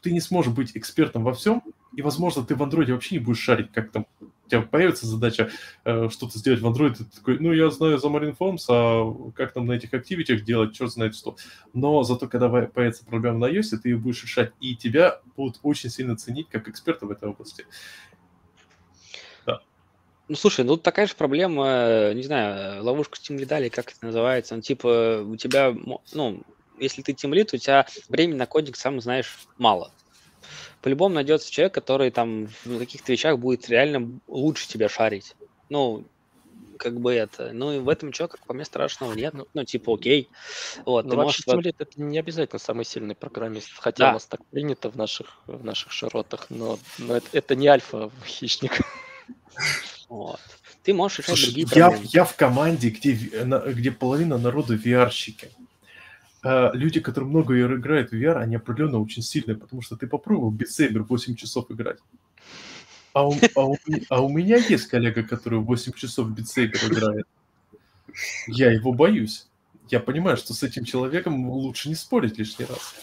ты 0.02 0.12
не 0.12 0.20
сможешь 0.20 0.52
быть 0.52 0.76
экспертом 0.76 1.24
во 1.24 1.32
всем, 1.32 1.62
и, 1.96 2.02
возможно, 2.02 2.44
ты 2.44 2.54
в 2.54 2.62
Android 2.62 2.92
вообще 2.92 3.16
не 3.16 3.24
будешь 3.24 3.38
шарить, 3.38 3.72
как 3.72 3.90
там 3.90 4.06
у 4.46 4.48
тебя 4.48 4.62
появится 4.62 5.06
задача 5.06 5.50
э, 5.84 6.08
что-то 6.10 6.38
сделать 6.38 6.60
в 6.60 6.66
Android, 6.66 6.94
ты 6.94 7.04
такой, 7.04 7.38
ну, 7.38 7.52
я 7.52 7.70
знаю 7.70 7.98
за 7.98 8.08
Marinforms, 8.08 8.64
а 8.68 9.32
как 9.32 9.52
там 9.52 9.66
на 9.66 9.72
этих 9.72 9.94
активитях 9.94 10.44
делать, 10.44 10.74
черт 10.74 10.92
знает 10.92 11.14
что. 11.14 11.36
Но 11.72 12.02
зато, 12.02 12.28
когда 12.28 12.48
появится 12.48 13.04
проблема 13.04 13.38
на 13.38 13.50
iOS, 13.50 13.78
ты 13.82 13.90
ее 13.90 13.96
будешь 13.96 14.22
решать, 14.22 14.52
и 14.60 14.76
тебя 14.76 15.20
будут 15.36 15.58
очень 15.62 15.90
сильно 15.90 16.16
ценить 16.16 16.48
как 16.48 16.68
эксперта 16.68 17.06
в 17.06 17.10
этой 17.10 17.28
области. 17.28 17.64
Ну, 20.26 20.36
слушай, 20.36 20.64
ну 20.64 20.78
такая 20.78 21.06
же 21.06 21.14
проблема, 21.14 22.12
не 22.14 22.22
знаю, 22.22 22.82
ловушка 22.82 23.18
Steam 23.18 23.36
Lead, 23.38 23.68
как 23.68 23.92
это 23.92 24.06
называется, 24.06 24.56
ну, 24.56 24.62
типа 24.62 25.22
у 25.22 25.36
тебя, 25.36 25.76
ну, 26.14 26.42
если 26.78 27.02
ты 27.02 27.12
Team 27.12 27.30
Lead, 27.32 27.54
у 27.54 27.58
тебя 27.58 27.86
времени 28.08 28.36
на 28.36 28.46
кодинг, 28.46 28.76
сам 28.76 29.00
знаешь, 29.02 29.40
мало. 29.58 29.92
По-любому 30.84 31.14
найдется 31.14 31.50
человек, 31.50 31.72
который 31.72 32.10
там 32.10 32.48
в 32.66 32.78
каких-то 32.78 33.10
вещах 33.10 33.38
будет 33.38 33.70
реально 33.70 34.20
лучше 34.28 34.68
тебя 34.68 34.90
шарить. 34.90 35.34
Ну, 35.70 36.04
как 36.76 37.00
бы 37.00 37.14
это. 37.14 37.52
Ну, 37.54 37.72
и 37.72 37.78
в 37.78 37.88
этом 37.88 38.10
ничего, 38.10 38.28
как 38.28 38.44
по 38.44 38.52
мне, 38.52 38.66
страшного 38.66 39.14
нет. 39.14 39.32
Ну, 39.32 39.46
ну 39.54 39.64
типа, 39.64 39.94
окей. 39.94 40.28
Вот, 40.84 41.06
Но 41.06 41.16
вообще, 41.16 41.42
можешь... 41.46 41.64
Lead 41.64 41.76
это 41.78 42.02
не 42.02 42.18
обязательно 42.18 42.58
самый 42.58 42.84
сильный 42.84 43.14
программист, 43.14 43.70
хотя 43.78 44.04
да. 44.04 44.10
у 44.10 44.12
нас 44.12 44.26
так 44.26 44.44
принято 44.44 44.90
в 44.90 44.96
наших, 44.96 45.38
в 45.46 45.64
наших 45.64 45.90
широтах, 45.90 46.50
но, 46.50 46.78
но 46.98 47.16
это, 47.16 47.28
это 47.32 47.56
не 47.56 47.66
альфа-хищник. 47.66 48.82
Вот. 50.10 50.40
Ты 50.82 50.92
можешь 50.92 51.20
решать 51.20 51.38
Слушай, 51.38 51.46
другие 51.46 51.66
я, 51.76 51.88
проблемы. 51.88 52.10
Я 52.12 52.24
в 52.26 52.36
команде, 52.36 52.90
где, 52.90 53.12
где 53.12 53.90
половина 53.90 54.36
народа 54.36 54.74
VR-щики. 54.74 55.48
А, 56.44 56.72
люди, 56.74 57.00
которые 57.00 57.30
много 57.30 57.58
играют 57.58 58.10
в 58.10 58.14
VR, 58.14 58.36
они 58.36 58.56
определенно 58.56 59.00
очень 59.00 59.22
сильные, 59.22 59.56
потому 59.56 59.80
что 59.80 59.96
ты 59.96 60.06
попробовал 60.06 60.52
Saber 60.52 60.98
8 60.98 61.34
часов 61.36 61.70
играть. 61.70 61.98
а, 63.14 63.26
у, 63.26 63.34
а, 63.54 63.64
у, 63.64 63.76
а 64.10 64.22
у 64.22 64.28
меня 64.28 64.56
есть 64.56 64.86
коллега, 64.86 65.22
который 65.22 65.58
8 65.60 65.92
часов 65.94 66.26
в 66.26 66.34
битсейбер 66.34 66.80
играет. 66.92 67.26
Я 68.46 68.70
его 68.70 68.92
боюсь. 68.92 69.48
Я 69.88 70.00
понимаю, 70.00 70.36
что 70.36 70.52
с 70.52 70.62
этим 70.62 70.84
человеком 70.84 71.48
лучше 71.48 71.88
не 71.88 71.94
спорить 71.94 72.38
лишний 72.38 72.66
раз. 72.66 72.94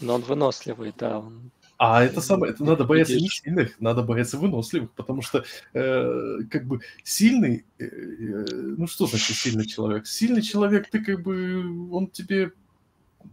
Но 0.00 0.14
он 0.14 0.22
выносливый, 0.22 0.92
да. 0.98 1.20
Он... 1.20 1.52
А 1.78 2.02
это 2.02 2.20
самое, 2.20 2.52
это 2.52 2.64
надо 2.64 2.84
бояться 2.84 3.14
не 3.14 3.28
сильных, 3.28 3.80
надо 3.80 4.02
бояться 4.02 4.36
выносливых, 4.36 4.90
потому 4.92 5.22
что 5.22 5.44
э, 5.72 6.38
как 6.50 6.66
бы 6.66 6.80
сильный, 7.04 7.64
э, 7.78 7.84
э, 7.84 8.46
ну 8.76 8.86
что 8.86 9.06
значит 9.06 9.36
сильный 9.36 9.66
человек? 9.66 10.06
Сильный 10.06 10.42
человек, 10.42 10.90
ты 10.90 11.02
как 11.02 11.22
бы, 11.22 11.90
он 11.90 12.08
тебе 12.08 12.52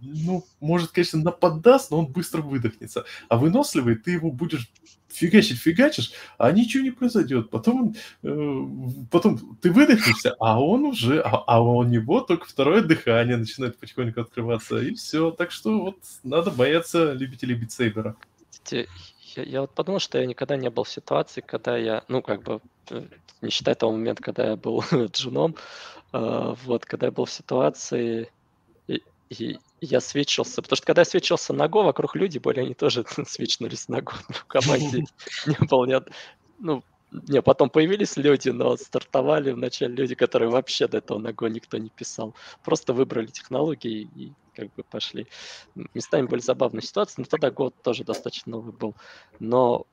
ну, 0.01 0.45
может, 0.59 0.91
конечно, 0.91 1.19
нападаст, 1.19 1.91
но 1.91 1.99
он 1.99 2.07
быстро 2.07 2.41
выдохнется. 2.41 3.05
А 3.29 3.37
выносливый, 3.37 3.95
ты 3.95 4.11
его 4.11 4.31
будешь 4.31 4.69
фигачить, 5.07 5.59
фигачишь, 5.59 6.11
а 6.37 6.51
ничего 6.51 6.83
не 6.83 6.91
произойдет. 6.91 7.49
Потом, 7.49 7.95
э, 8.23 8.59
потом 9.11 9.57
ты 9.61 9.71
выдохнешься, 9.71 10.35
а 10.39 10.61
он 10.61 10.85
уже, 10.85 11.21
а, 11.21 11.43
а 11.47 11.61
у 11.61 11.83
него 11.83 12.21
только 12.21 12.45
второе 12.45 12.81
дыхание 12.81 13.37
начинает 13.37 13.77
потихоньку 13.77 14.21
открываться, 14.21 14.77
и 14.77 14.93
все. 14.93 15.31
Так 15.31 15.51
что 15.51 15.79
вот 15.79 15.97
надо 16.23 16.51
бояться 16.51 17.13
любителей 17.13 17.55
битсейбера. 17.55 18.15
Я, 19.35 19.43
я 19.43 19.61
вот 19.61 19.73
подумал, 19.73 19.99
что 19.99 20.17
я 20.19 20.25
никогда 20.25 20.57
не 20.57 20.69
был 20.69 20.83
в 20.83 20.89
ситуации, 20.89 21.41
когда 21.41 21.77
я, 21.77 22.03
ну, 22.07 22.21
как 22.21 22.43
бы, 22.43 22.61
э, 22.89 23.05
не 23.41 23.49
считая 23.49 23.75
того 23.75 23.91
момента, 23.91 24.23
когда 24.23 24.49
я 24.49 24.55
был 24.55 24.83
джуном, 25.11 25.55
э, 26.13 26.55
вот, 26.65 26.85
когда 26.85 27.07
я 27.07 27.11
был 27.11 27.25
в 27.25 27.31
ситуации, 27.31 28.29
и, 29.29 29.57
я 29.81 29.99
свечился. 29.99 30.61
Потому 30.61 30.77
что 30.77 30.85
когда 30.85 31.01
я 31.01 31.05
свечился 31.05 31.53
на 31.53 31.67
Го, 31.67 31.83
вокруг 31.83 32.15
люди 32.15 32.37
были, 32.37 32.61
они 32.61 32.73
тоже 32.73 33.05
свечнулись 33.27 33.87
на 33.89 34.01
Го. 34.01 34.13
В 34.29 34.45
команде 34.45 35.05
не 35.45 35.57
было 35.67 35.85
ни 35.85 36.01
Ну, 36.59 36.83
не, 37.11 37.41
потом 37.41 37.69
появились 37.69 38.17
люди, 38.17 38.49
но 38.49 38.75
стартовали 38.77 39.51
вначале 39.51 39.95
люди, 39.95 40.15
которые 40.15 40.49
вообще 40.49 40.87
до 40.87 40.97
этого 40.97 41.19
на 41.19 41.29
Go 41.29 41.49
никто 41.49 41.77
не 41.77 41.89
писал. 41.89 42.35
Просто 42.63 42.93
выбрали 42.93 43.27
технологии 43.27 44.09
и 44.15 44.33
как 44.55 44.73
бы 44.73 44.83
пошли. 44.83 45.27
Местами 45.93 46.25
были 46.25 46.41
забавные 46.41 46.81
ситуации, 46.81 47.21
но 47.21 47.25
тогда 47.25 47.51
год 47.51 47.75
тоже 47.83 48.03
достаточно 48.03 48.53
новый 48.53 48.73
был. 48.73 48.95
Но 49.39 49.85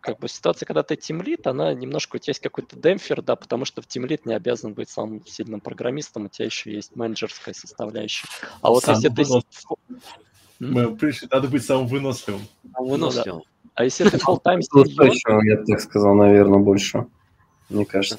как 0.00 0.18
бы 0.18 0.28
ситуация, 0.28 0.66
когда 0.66 0.82
ты 0.82 0.96
тимлит, 0.96 1.46
она 1.46 1.74
немножко, 1.74 2.16
у 2.16 2.18
тебя 2.18 2.32
есть 2.32 2.40
какой-то 2.40 2.76
демпфер, 2.76 3.22
да, 3.22 3.36
потому 3.36 3.64
что 3.64 3.82
в 3.82 3.86
тимлит 3.86 4.26
не 4.26 4.34
обязан 4.34 4.74
быть 4.74 4.88
самым 4.88 5.24
сильным 5.26 5.60
программистом, 5.60 6.26
у 6.26 6.28
тебя 6.28 6.46
еще 6.46 6.72
есть 6.72 6.96
менеджерская 6.96 7.54
составляющая. 7.54 8.26
А 8.60 8.70
вот 8.70 8.84
Сам 8.84 8.94
если 8.94 9.08
ты... 9.08 9.24
Мы 10.58 10.94
пришли, 10.96 11.28
надо 11.30 11.48
быть 11.48 11.64
самым 11.64 11.88
выносливым. 11.88 12.42
Выносливым. 12.78 13.38
Ну, 13.38 13.44
да. 13.44 13.70
А 13.74 13.84
если 13.84 14.08
ты 14.08 14.16
full-time 14.18 14.60
Устойчивым, 14.70 15.42
я 15.44 15.56
так 15.64 15.80
сказал, 15.80 16.14
наверное, 16.14 16.60
больше, 16.60 17.06
мне 17.68 17.84
кажется. 17.84 18.18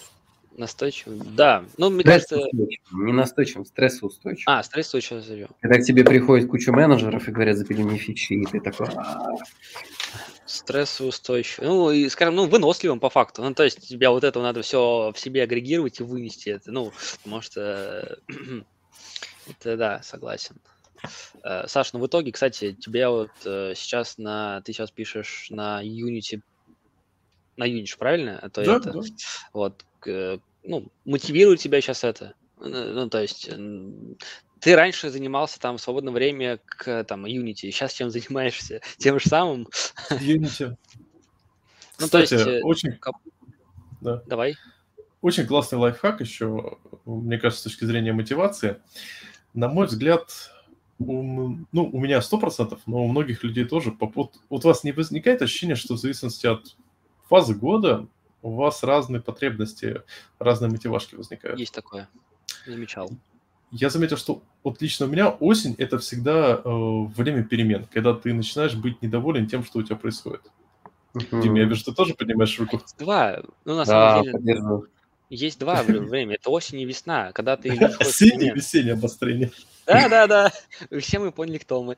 Настойчивым? 0.58 1.36
Да. 1.36 1.64
Ну, 1.78 1.90
мне 1.90 2.04
кажется... 2.04 2.38
Не 2.92 3.12
настойчивым, 3.12 3.66
стрессоустойчивым. 3.66 4.54
А, 4.54 4.62
стрессоустойчивым. 4.62 5.50
Когда 5.62 5.80
к 5.80 5.84
тебе 5.84 6.04
приходит 6.04 6.50
куча 6.50 6.72
менеджеров 6.72 7.28
и 7.28 7.32
говорят, 7.32 7.58
запили 7.58 7.82
мне 7.82 7.98
фичи, 7.98 8.34
и 8.34 8.46
ты 8.46 8.60
такой... 8.60 8.88
Стрессоустойчивый. 10.54 11.68
Ну, 11.68 11.90
и, 11.90 12.08
скажем, 12.10 12.36
ну, 12.36 12.46
выносливым 12.48 13.00
по 13.00 13.10
факту. 13.10 13.42
Ну, 13.42 13.56
то 13.56 13.64
есть 13.64 13.88
тебе 13.88 14.08
вот 14.10 14.24
это 14.24 14.40
надо 14.40 14.62
все 14.62 15.12
в 15.12 15.20
себе 15.20 15.42
агрегировать 15.42 16.00
и 16.00 16.04
вынести 16.04 16.50
это. 16.50 16.72
Ну, 16.72 16.94
потому 17.24 17.42
что... 17.42 18.20
это 19.50 19.78
да, 19.78 20.02
согласен. 20.04 20.58
Э, 21.44 21.68
Саш, 21.68 21.94
ну 21.94 22.00
в 22.00 22.06
итоге, 22.06 22.32
кстати, 22.32 22.74
тебе 22.74 23.08
вот 23.08 23.32
э, 23.46 23.74
сейчас 23.76 24.20
на... 24.20 24.62
Ты 24.62 24.74
сейчас 24.74 24.92
пишешь 24.92 25.48
на 25.50 25.84
Unity 25.84 26.42
на 27.58 27.68
Unity, 27.68 27.98
правильно? 27.98 28.38
А 28.40 28.50
то 28.50 28.64
да, 28.64 28.78
это, 28.78 28.92
да. 28.92 29.02
Вот, 29.54 29.86
ну, 30.64 30.88
мотивирует 31.06 31.62
тебя 31.62 31.82
сейчас 31.82 32.04
это. 32.04 32.36
Ну, 32.60 33.10
то 33.10 33.22
есть 33.22 33.50
ты 34.64 34.78
раньше 34.78 35.10
занимался 35.10 35.60
там 35.60 35.78
в 35.78 35.82
свободное 35.82 36.14
время 36.14 36.60
к 36.66 37.04
там 37.04 37.26
Unity, 37.26 37.70
сейчас 37.70 37.94
чем 37.94 38.10
занимаешься? 38.10 38.80
Тем 38.98 39.20
же 39.20 39.30
самым? 39.30 39.68
Unity. 40.10 40.76
Ну, 42.00 42.06
Кстати, 42.06 42.30
то 42.30 42.36
есть, 42.36 42.48
э, 42.48 42.62
очень... 42.64 43.00
Да. 44.02 44.24
Давай. 44.26 44.56
Очень 45.22 45.46
классный 45.46 45.78
лайфхак 45.78 46.22
еще, 46.22 46.80
мне 47.06 47.38
кажется, 47.38 47.62
с 47.62 47.72
точки 47.72 47.86
зрения 47.86 48.14
мотивации. 48.14 48.82
На 49.54 49.68
мой 49.68 49.86
взгляд, 49.86 50.52
у, 50.98 51.22
ну, 51.72 51.90
у 51.94 52.00
меня 52.00 52.18
100%, 52.18 52.80
но 52.88 53.04
у 53.04 53.08
многих 53.08 53.44
людей 53.44 53.66
тоже. 53.66 53.96
Вот, 54.00 54.34
вот 54.50 54.66
у 54.66 54.68
вас 54.68 54.84
не 54.84 54.92
возникает 54.92 55.44
ощущение, 55.44 55.76
что 55.76 55.94
в 55.94 56.00
зависимости 56.00 56.48
от 56.48 56.76
фазы 57.30 57.54
года 57.54 58.08
у 58.42 58.56
вас 58.56 58.82
разные 58.82 59.22
потребности, 59.22 60.02
разные 60.40 60.72
мотивашки 60.72 61.14
возникают? 61.14 61.60
Есть 61.60 61.76
такое. 61.76 62.10
Замечал 62.66 63.12
я 63.74 63.90
заметил, 63.90 64.18
что 64.18 64.44
вот 64.64 64.82
лично 64.82 65.08
у 65.08 65.10
меня 65.10 65.30
осень 65.30 65.76
это 65.80 65.98
всегда 65.98 66.62
э, 66.64 66.70
время 67.16 67.44
перемен, 67.44 67.88
когда 67.92 68.14
ты 68.14 68.32
начинаешь 68.32 68.76
быть 68.76 69.02
недоволен 69.02 69.48
тем, 69.48 69.64
что 69.64 69.80
у 69.80 69.84
тебя 69.84 69.96
происходит. 69.96 70.42
Uh-huh. 71.16 71.42
Дим, 71.42 71.56
я 71.56 71.66
вижу, 71.66 71.84
ты 71.84 71.94
тоже 71.94 72.14
поднимаешь 72.14 72.58
руку. 72.60 72.82
Два. 73.00 73.42
Ну, 73.66 73.76
на 73.76 73.86
самом 73.86 74.26
да, 74.26 74.40
деле, 74.40 74.62
есть 75.30 75.60
два 75.60 75.82
времени. 75.82 76.36
Это 76.36 76.52
осень 76.52 76.82
и 76.82 76.86
весна, 76.86 77.32
когда 77.32 77.58
ты... 77.58 77.72
Осеннее 78.00 78.52
и 78.52 78.56
весеннее 78.56 78.94
обострение. 78.94 79.52
Да, 79.88 80.08
да, 80.08 80.28
да. 80.28 80.52
Все 81.00 81.18
мы 81.18 81.32
поняли, 81.32 81.58
кто 81.58 81.82
мы. 81.84 81.98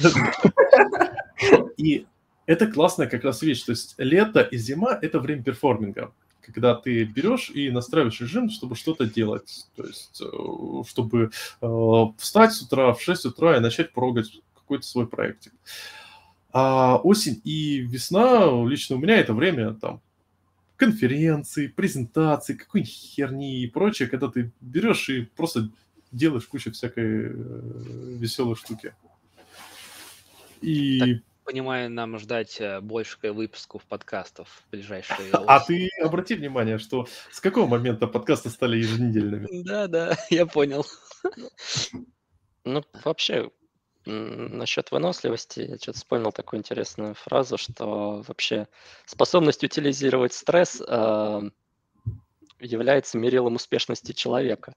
И 1.76 2.06
это 2.46 2.66
классная 2.66 3.06
как 3.06 3.22
раз 3.22 3.42
вещь. 3.42 3.62
То 3.64 3.72
есть 3.72 3.94
лето 3.98 4.40
и 4.40 4.56
зима– 4.56 4.98
это 5.02 5.20
время 5.20 5.42
перформинга 5.42 6.12
когда 6.46 6.74
ты 6.74 7.04
берешь 7.04 7.50
и 7.50 7.70
настраиваешь 7.70 8.20
режим, 8.20 8.50
чтобы 8.50 8.76
что-то 8.76 9.06
делать. 9.06 9.66
То 9.74 9.84
есть, 9.84 10.22
э, 10.22 10.82
чтобы 10.88 11.30
э, 11.60 12.04
встать 12.18 12.52
с 12.52 12.62
утра 12.62 12.94
в 12.94 13.02
6 13.02 13.26
утра 13.26 13.56
и 13.56 13.60
начать 13.60 13.92
прогать 13.92 14.40
какой-то 14.54 14.86
свой 14.86 15.06
проектик. 15.06 15.52
А 16.52 16.96
осень 16.96 17.40
и 17.44 17.78
весна 17.80 18.46
лично 18.64 18.96
у 18.96 18.98
меня 18.98 19.18
это 19.18 19.34
время 19.34 19.74
там 19.74 20.00
конференции, 20.76 21.68
презентации, 21.68 22.54
какой-нибудь 22.54 22.92
херни 22.92 23.62
и 23.62 23.66
прочее, 23.66 24.08
когда 24.08 24.28
ты 24.28 24.52
берешь 24.60 25.08
и 25.08 25.22
просто 25.22 25.70
делаешь 26.12 26.46
кучу 26.46 26.70
всякой 26.72 27.04
э, 27.04 28.16
веселой 28.18 28.56
штуки. 28.56 28.94
И 30.60 31.20
понимаю, 31.46 31.90
нам 31.90 32.18
ждать 32.18 32.60
э, 32.60 32.80
больше 32.80 33.16
выпусков 33.22 33.84
подкастов 33.84 34.48
в 34.48 34.70
ближайшие... 34.70 35.30
А 35.46 35.60
ты 35.60 35.88
обрати 36.02 36.34
внимание, 36.34 36.78
что 36.78 37.06
с 37.30 37.40
какого 37.40 37.66
момента 37.66 38.06
подкасты 38.06 38.50
стали 38.50 38.78
еженедельными? 38.78 39.62
Да, 39.62 39.86
да, 39.86 40.16
я 40.30 40.44
понял. 40.44 40.84
Ну, 42.64 42.82
вообще, 43.04 43.50
насчет 44.04 44.90
выносливости, 44.90 45.60
я 45.60 45.76
что-то 45.76 45.98
вспомнил 45.98 46.32
такую 46.32 46.60
интересную 46.60 47.14
фразу, 47.14 47.56
что 47.56 48.24
вообще 48.26 48.66
способность 49.06 49.62
утилизировать 49.62 50.32
стресс 50.32 50.82
э, 50.86 51.42
является 52.58 53.18
мерилом 53.18 53.54
успешности 53.54 54.12
человека. 54.12 54.74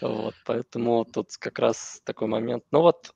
Вот, 0.00 0.34
поэтому 0.46 1.04
тут 1.04 1.36
как 1.38 1.58
раз 1.58 2.00
такой 2.04 2.26
момент. 2.26 2.64
Ну 2.70 2.80
вот, 2.80 3.12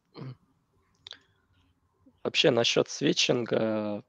Вообще 2.24 2.50
насчет 2.50 2.88
свитчинга, 2.88 4.02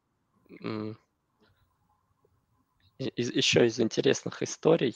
еще 2.98 3.66
из 3.66 3.80
интересных 3.80 4.42
историй, 4.42 4.96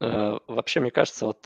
э, 0.00 0.38
вообще, 0.46 0.78
мне 0.80 0.92
кажется, 0.92 1.26
вот 1.26 1.44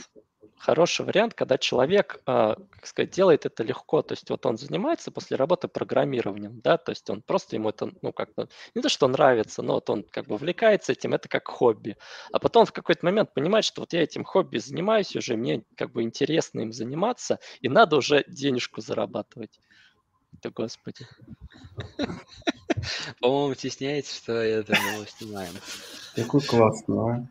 хороший 0.59 1.07
вариант, 1.07 1.33
когда 1.33 1.57
человек, 1.57 2.21
а, 2.27 2.55
как 2.71 2.87
сказать, 2.87 3.11
делает 3.11 3.47
это 3.47 3.63
легко, 3.63 4.03
то 4.03 4.13
есть 4.13 4.29
вот 4.29 4.45
он 4.45 4.59
занимается 4.59 5.11
после 5.11 5.39
работы 5.39 5.69
программированием, 5.69 6.61
да, 6.61 6.77
то 6.77 6.91
есть 6.91 7.09
он 7.09 7.23
просто 7.23 7.57
ему 7.57 7.71
это, 7.71 7.91
ну, 8.03 8.13
как-то, 8.13 8.49
не 8.75 8.83
то, 8.83 8.91
что 8.91 9.09
нравится, 9.09 9.63
но 9.63 9.75
вот 9.75 9.89
он 9.89 10.03
как 10.03 10.27
бы 10.27 10.35
увлекается 10.35 10.93
этим, 10.93 11.15
это 11.15 11.31
как 11.31 11.49
хобби, 11.49 11.97
а 12.31 12.39
потом 12.39 12.67
в 12.67 12.73
какой-то 12.73 13.07
момент 13.07 13.33
понимает, 13.33 13.65
что 13.65 13.81
вот 13.81 13.95
я 13.95 14.03
этим 14.03 14.23
хобби 14.23 14.59
занимаюсь 14.59 15.17
уже, 15.17 15.35
мне 15.37 15.65
как 15.77 15.93
бы 15.93 16.03
интересно 16.03 16.61
им 16.61 16.73
заниматься, 16.73 17.39
и 17.63 17.69
надо 17.71 17.97
уже 17.97 18.25
денежку 18.29 18.83
зарабатывать. 18.83 19.59
Да 20.43 20.51
господи. 20.51 21.07
По-моему, 23.21 23.55
стесняется, 23.55 24.17
что 24.17 24.33
это 24.33 24.77
мы 24.97 25.07
снимаем. 25.07 25.53
Какой 26.15 26.41
классный, 26.41 26.97
а? 26.97 27.27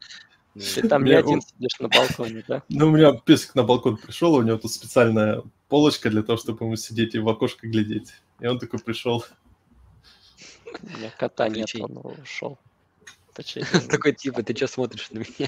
Ты 0.53 0.87
там 0.87 1.03
не 1.03 1.13
один 1.13 1.41
сидишь 1.41 1.79
на 1.79 1.87
балконе, 1.87 2.43
да? 2.47 2.63
Ну, 2.69 2.87
у 2.87 2.91
меня 2.91 3.13
песик 3.13 3.55
на 3.55 3.63
балкон 3.63 3.97
пришел, 3.97 4.33
у 4.33 4.41
него 4.41 4.57
тут 4.57 4.71
специальная 4.71 5.43
полочка 5.69 6.09
для 6.09 6.23
того, 6.23 6.37
чтобы 6.37 6.65
ему 6.65 6.75
сидеть 6.75 7.15
и 7.15 7.19
в 7.19 7.29
окошко 7.29 7.67
глядеть. 7.67 8.13
И 8.39 8.47
он 8.47 8.59
такой 8.59 8.79
пришел. 8.79 9.23
У 10.81 10.97
меня 10.97 11.11
кота 11.17 11.47
нет, 11.49 11.69
он 11.79 11.97
ушел. 12.21 12.59
Такой 13.89 14.13
типа, 14.13 14.43
ты 14.43 14.55
что 14.55 14.67
смотришь 14.67 15.11
на 15.11 15.19
меня? 15.19 15.47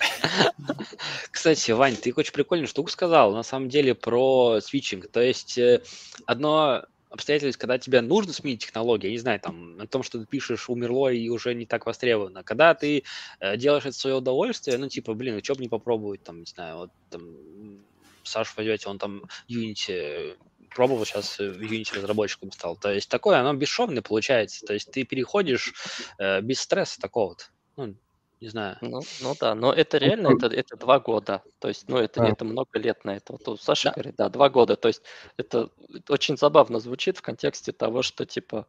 Кстати, 1.32 1.72
Вань, 1.72 1.96
ты 1.96 2.14
очень 2.16 2.32
прикольную 2.32 2.68
штуку 2.68 2.90
сказал, 2.90 3.34
на 3.34 3.44
самом 3.44 3.70
деле, 3.70 3.96
про 3.96 4.60
свитчинг. 4.62 5.12
То 5.12 5.22
есть 5.22 5.58
э, 5.58 5.82
одно 6.26 6.86
обстоятельств, 7.12 7.60
когда 7.60 7.78
тебе 7.78 8.02
нужно 8.02 8.34
сменить 8.34 8.64
технологию, 8.64 9.12
я 9.12 9.12
не 9.12 9.20
знаю, 9.20 9.40
там, 9.40 9.80
о 9.80 9.86
том, 9.86 10.02
что 10.02 10.20
ты 10.20 10.26
пишешь, 10.26 10.70
умерло 10.70 11.10
и 11.10 11.30
уже 11.30 11.54
не 11.54 11.66
так 11.66 11.86
востребовано. 11.86 12.44
Когда 12.44 12.74
ты 12.74 13.04
э, 13.40 13.58
делаешь 13.58 13.86
это 13.86 13.96
свое 13.96 14.16
удовольствие, 14.16 14.78
ну, 14.78 14.88
типа, 14.88 15.14
блин, 15.14 15.44
что 15.44 15.56
бы 15.56 15.62
не 15.62 15.70
попробовать, 15.70 16.24
там, 16.24 16.40
не 16.40 16.46
знаю, 16.46 16.78
вот, 16.78 16.92
там, 17.10 17.84
Саша 18.24 18.54
возьмете, 18.56 18.88
он 18.88 18.98
там 18.98 19.24
Unity 19.50 20.38
пробовал, 20.70 21.06
сейчас 21.06 21.38
в 21.38 21.62
Unity 21.62 21.96
разработчиком 21.96 22.52
стал. 22.52 22.78
То 22.78 22.92
есть 22.92 23.10
такое, 23.10 23.40
оно 23.40 23.54
бесшовное 23.54 24.02
получается. 24.02 24.66
То 24.66 24.74
есть 24.74 24.90
ты 24.92 25.04
переходишь 25.04 25.74
э, 26.18 26.42
без 26.42 26.62
стресса 26.62 27.00
такого-то. 27.02 27.46
Ну, 27.76 27.96
не 28.42 28.50
знаю. 28.50 28.78
Ну, 28.82 29.02
ну 29.22 29.36
да, 29.40 29.56
но 29.56 29.72
это 29.72 29.98
реально, 29.98 30.34
это, 30.36 30.48
это 30.48 30.76
два 30.76 31.00
года. 31.00 31.44
То 31.60 31.68
есть, 31.68 31.88
ну, 31.88 31.98
это, 31.98 32.24
а. 32.24 32.28
это 32.28 32.44
много 32.44 32.80
лет 32.80 33.06
на 33.06 33.16
это. 33.16 33.34
Вот 33.34 33.48
у 33.48 33.58
Саши 33.58 33.90
да. 33.90 33.94
говорит, 33.94 34.16
да, 34.18 34.30
два 34.30 34.50
года. 34.50 34.76
То 34.76 34.88
есть 34.88 35.04
это, 35.38 35.70
это 35.94 36.14
очень 36.14 36.38
забавно 36.38 36.80
звучит 36.80 37.18
в 37.18 37.22
контексте 37.22 37.72
того, 37.72 38.02
что 38.02 38.26
типа 38.26 38.66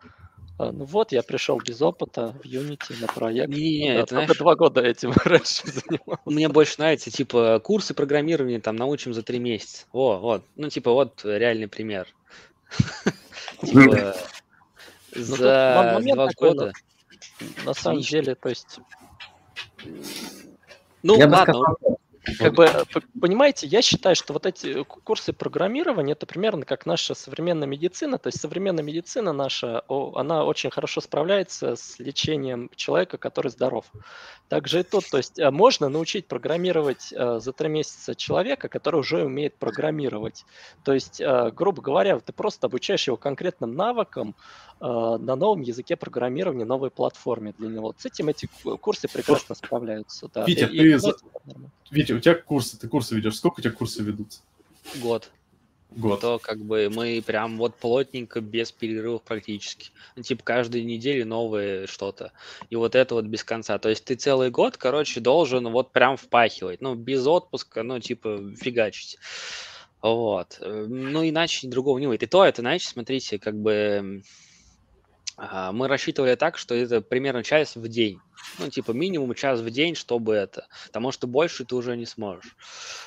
а, 0.58 0.70
ну 0.70 0.84
вот, 0.84 1.12
я 1.12 1.22
пришел 1.22 1.58
без 1.58 1.80
опыта 1.80 2.34
в 2.42 2.46
Unity 2.46 3.00
на 3.00 3.06
проект. 3.06 3.48
Не, 3.48 3.78
не, 3.78 3.94
да, 3.94 4.00
это, 4.00 4.14
знаешь, 4.14 4.38
два 4.38 4.54
года 4.54 4.80
этим 4.80 5.12
раньше 5.24 5.66
занимался. 5.66 6.22
Мне 6.26 6.48
больше 6.48 6.74
нравится, 6.78 7.10
типа, 7.10 7.60
курсы 7.60 7.94
программирования 7.94 8.60
там 8.60 8.76
научим 8.76 9.14
за 9.14 9.22
три 9.22 9.38
месяца. 9.38 9.86
О, 9.92 10.18
вот, 10.18 10.44
ну, 10.56 10.68
типа, 10.68 10.92
вот 10.92 11.22
реальный 11.24 11.68
пример. 11.68 12.06
Типа, 13.60 14.16
ну, 15.14 15.22
за 15.22 16.00
два 16.02 16.28
года. 16.36 16.72
На 17.64 17.74
самом 17.74 18.00
деле, 18.00 18.34
то 18.34 18.48
есть... 18.48 18.78
Ну, 21.03 21.17
ладно, 21.17 21.90
как 22.38 22.54
бы, 22.54 22.64
э, 22.64 22.84
понимаете, 23.20 23.66
я 23.66 23.82
считаю, 23.82 24.14
что 24.14 24.32
вот 24.32 24.46
эти 24.46 24.84
курсы 24.84 25.32
программирования, 25.32 26.12
это 26.12 26.26
примерно 26.26 26.64
как 26.64 26.86
наша 26.86 27.14
современная 27.14 27.66
медицина. 27.66 28.18
То 28.18 28.28
есть 28.28 28.40
современная 28.40 28.84
медицина 28.84 29.32
наша, 29.32 29.82
она 29.88 30.44
очень 30.44 30.70
хорошо 30.70 31.00
справляется 31.00 31.74
с 31.74 31.98
лечением 31.98 32.70
человека, 32.76 33.18
который 33.18 33.48
здоров. 33.48 33.86
Также 34.48 34.80
и 34.80 34.82
тут, 34.82 35.08
то 35.10 35.16
есть 35.16 35.38
э, 35.38 35.50
можно 35.50 35.88
научить 35.88 36.28
программировать 36.28 37.12
э, 37.12 37.40
за 37.40 37.52
три 37.52 37.68
месяца 37.68 38.14
человека, 38.14 38.68
который 38.68 39.00
уже 39.00 39.24
умеет 39.24 39.56
программировать. 39.56 40.44
То 40.84 40.92
есть, 40.92 41.20
грубо 41.52 41.82
говоря, 41.82 42.18
ты 42.20 42.32
просто 42.32 42.66
обучаешь 42.66 43.06
его 43.06 43.16
конкретным 43.16 43.74
навыкам, 43.74 44.34
на 44.80 45.36
новом 45.36 45.60
языке 45.60 45.94
программирования, 45.94 46.64
новой 46.64 46.90
платформе 46.90 47.54
для 47.56 47.68
него. 47.68 47.94
С 47.96 48.04
этим 48.04 48.28
эти 48.30 48.48
курсы 48.80 49.06
прекрасно 49.06 49.54
справляются. 49.54 50.28
Да. 50.34 50.44
Витя, 50.44 50.64
и, 50.64 50.98
ты, 50.98 50.98
и, 50.98 50.98
Витя, 51.92 52.14
у 52.14 52.20
тебя 52.20 52.34
курсы, 52.34 52.78
ты 52.78 52.88
курсы 52.88 53.14
ведешь. 53.14 53.36
Сколько 53.36 53.60
у 53.60 53.62
тебя 53.62 53.72
курсы 53.72 54.02
ведутся? 54.02 54.40
Год. 54.96 55.30
Год. 55.90 56.22
То 56.22 56.38
как 56.38 56.58
бы 56.58 56.88
мы 56.90 57.22
прям 57.24 57.58
вот 57.58 57.76
плотненько, 57.76 58.40
без 58.40 58.72
перерывов 58.72 59.20
практически. 59.22 59.90
Ну, 60.16 60.22
типа 60.22 60.42
каждую 60.42 60.86
неделю 60.86 61.26
новое 61.26 61.86
что-то. 61.86 62.32
И 62.70 62.76
вот 62.76 62.94
это 62.94 63.14
вот 63.14 63.26
без 63.26 63.44
конца. 63.44 63.78
То 63.78 63.90
есть 63.90 64.06
ты 64.06 64.14
целый 64.14 64.50
год, 64.50 64.78
короче, 64.78 65.20
должен 65.20 65.70
вот 65.70 65.92
прям 65.92 66.16
впахивать. 66.16 66.80
Ну, 66.80 66.94
без 66.94 67.26
отпуска, 67.26 67.82
ну, 67.82 68.00
типа, 68.00 68.54
фигачить. 68.58 69.18
Вот. 70.00 70.58
Ну, 70.62 71.28
иначе 71.28 71.68
другого 71.68 71.98
не 71.98 72.06
выйдет. 72.06 72.22
И 72.22 72.26
то 72.26 72.42
это, 72.42 72.62
знаете, 72.62 72.88
смотрите, 72.88 73.38
как 73.38 73.60
бы 73.60 74.22
мы 75.72 75.88
рассчитывали 75.88 76.34
так, 76.36 76.56
что 76.56 76.74
это 76.74 77.00
примерно 77.00 77.42
час 77.42 77.76
в 77.76 77.88
день. 77.88 78.20
Ну, 78.58 78.68
типа 78.68 78.92
минимум 78.92 79.34
час 79.34 79.60
в 79.60 79.70
день, 79.70 79.94
чтобы 79.94 80.34
это. 80.34 80.66
Потому 80.86 81.12
что 81.12 81.26
больше 81.26 81.64
ты 81.64 81.74
уже 81.74 81.96
не 81.96 82.06
сможешь. 82.06 82.56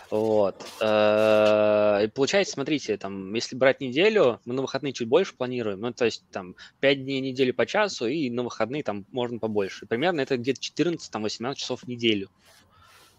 Вот. 0.10 0.66
Э, 0.82 2.02
и 2.04 2.08
получается, 2.08 2.54
смотрите, 2.54 2.98
там, 2.98 3.34
если 3.34 3.56
брать 3.56 3.82
неделю, 3.82 4.40
мы 4.46 4.54
на 4.54 4.62
выходные 4.62 4.94
чуть 4.94 5.08
больше 5.08 5.36
планируем. 5.36 5.82
Ну, 5.82 5.94
то 5.94 6.06
есть 6.06 6.24
там 6.32 6.56
5 6.80 7.04
дней 7.04 7.22
недели 7.22 7.52
по 7.52 7.66
часу, 7.66 8.08
и 8.08 8.30
на 8.30 8.44
выходные 8.44 8.84
там 8.84 9.06
можно 9.12 9.40
побольше. 9.40 9.86
Примерно 9.86 10.22
это 10.22 10.38
где-то 10.38 10.60
14-18 10.62 11.56
часов 11.56 11.82
в 11.82 11.88
неделю. 11.88 12.30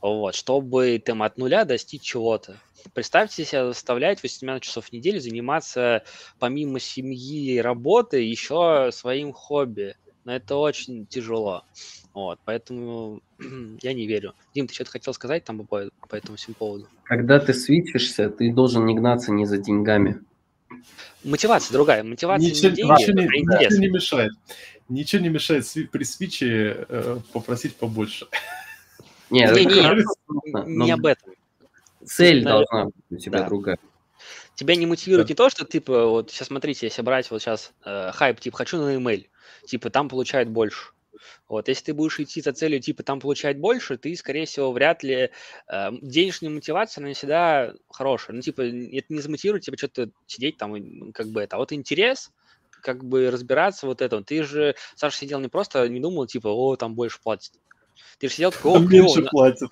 Вот, 0.00 0.34
чтобы 0.34 1.02
там 1.04 1.22
от 1.22 1.38
нуля 1.38 1.64
достичь 1.64 2.02
чего-то. 2.02 2.56
Представьте 2.94 3.44
себя 3.44 3.66
заставлять 3.66 4.22
18 4.22 4.62
часов 4.62 4.86
в 4.86 4.92
неделю 4.92 5.20
заниматься 5.20 6.04
помимо 6.38 6.78
семьи 6.78 7.54
и 7.54 7.60
работы 7.60 8.22
еще 8.22 8.90
своим 8.92 9.32
хобби. 9.32 9.96
Но 10.24 10.34
это 10.34 10.56
очень 10.56 11.06
тяжело. 11.06 11.64
Вот, 12.12 12.38
поэтому 12.44 13.20
я 13.82 13.92
не 13.92 14.06
верю. 14.06 14.34
Дим, 14.54 14.66
ты 14.66 14.74
что-то 14.74 14.92
хотел 14.92 15.14
сказать 15.14 15.44
там 15.44 15.66
по, 15.66 15.88
по 16.08 16.14
этому 16.14 16.36
всему 16.36 16.54
поводу? 16.54 16.88
Когда 17.04 17.38
ты 17.38 17.54
свитчишься, 17.54 18.30
ты 18.30 18.52
должен 18.52 18.86
не 18.86 18.94
гнаться 18.94 19.32
не 19.32 19.46
за 19.46 19.58
деньгами. 19.58 20.20
Мотивация 21.24 21.72
другая. 21.72 22.02
Мотивация 22.02 22.48
ничего, 22.48 22.70
не 22.70 22.76
деньги, 22.76 22.90
ничего, 22.92 23.20
не, 23.20 23.56
а 23.56 23.64
ничего 23.64 23.80
не 23.80 23.88
мешает. 23.88 24.32
Ничего 24.88 25.22
не 25.22 25.28
мешает 25.28 25.64
при 25.90 26.04
свитче 26.04 26.86
э, 26.88 27.18
попросить 27.32 27.76
побольше. 27.76 28.26
Нет, 29.30 29.54
не, 29.54 29.64
не, 29.64 30.84
не 30.84 30.90
об 30.90 31.06
этом. 31.06 31.32
Цель 32.04 32.44
да. 32.44 32.50
должна 32.50 32.84
быть 32.84 32.94
у 33.10 33.16
тебя 33.16 33.40
да. 33.40 33.46
другая. 33.46 33.78
Тебя 34.54 34.76
не 34.76 34.86
мотивирует 34.86 35.26
да. 35.26 35.32
не 35.32 35.36
то, 35.36 35.50
что 35.50 35.64
типа 35.64 36.06
вот 36.06 36.30
сейчас 36.30 36.48
смотрите, 36.48 36.86
если 36.86 37.02
брать 37.02 37.30
вот 37.30 37.42
сейчас 37.42 37.72
э, 37.84 38.10
хайп, 38.12 38.40
типа 38.40 38.56
хочу 38.58 38.78
на 38.78 38.96
email, 38.96 39.26
типа 39.66 39.90
там 39.90 40.08
получают 40.08 40.48
больше. 40.48 40.92
Вот, 41.48 41.68
если 41.68 41.86
ты 41.86 41.94
будешь 41.94 42.18
идти 42.18 42.40
за 42.40 42.52
целью, 42.52 42.80
типа, 42.80 43.02
там 43.02 43.20
получать 43.20 43.58
больше, 43.58 43.96
ты, 43.96 44.14
скорее 44.16 44.46
всего, 44.46 44.72
вряд 44.72 45.02
ли... 45.02 45.30
Э, 45.68 45.90
денежная 46.02 46.50
мотивация, 46.50 47.02
она 47.02 47.14
всегда 47.14 47.72
хорошая. 47.90 48.36
Ну, 48.36 48.42
типа, 48.42 48.62
это 48.62 49.06
не 49.12 49.20
замотивирует 49.20 49.64
тебя 49.64 49.76
что-то 49.76 50.10
сидеть 50.26 50.56
там, 50.56 51.12
как 51.12 51.28
бы 51.28 51.42
это. 51.42 51.56
А 51.56 51.58
вот 51.58 51.72
интерес, 51.72 52.32
как 52.82 53.04
бы 53.04 53.30
разбираться 53.30 53.86
вот 53.86 54.02
этом. 54.02 54.24
Ты 54.24 54.42
же, 54.42 54.74
Саша, 54.96 55.16
сидел 55.16 55.40
не 55.40 55.48
просто, 55.48 55.88
не 55.88 56.00
думал, 56.00 56.26
типа, 56.26 56.48
о, 56.48 56.76
там 56.76 56.94
больше 56.94 57.20
платят. 57.22 57.52
Ты 58.18 58.28
же 58.28 58.34
сидел 58.34 58.52
такой, 58.52 58.74
Там 58.74 58.88
меньше 58.88 59.22
платят. 59.22 59.70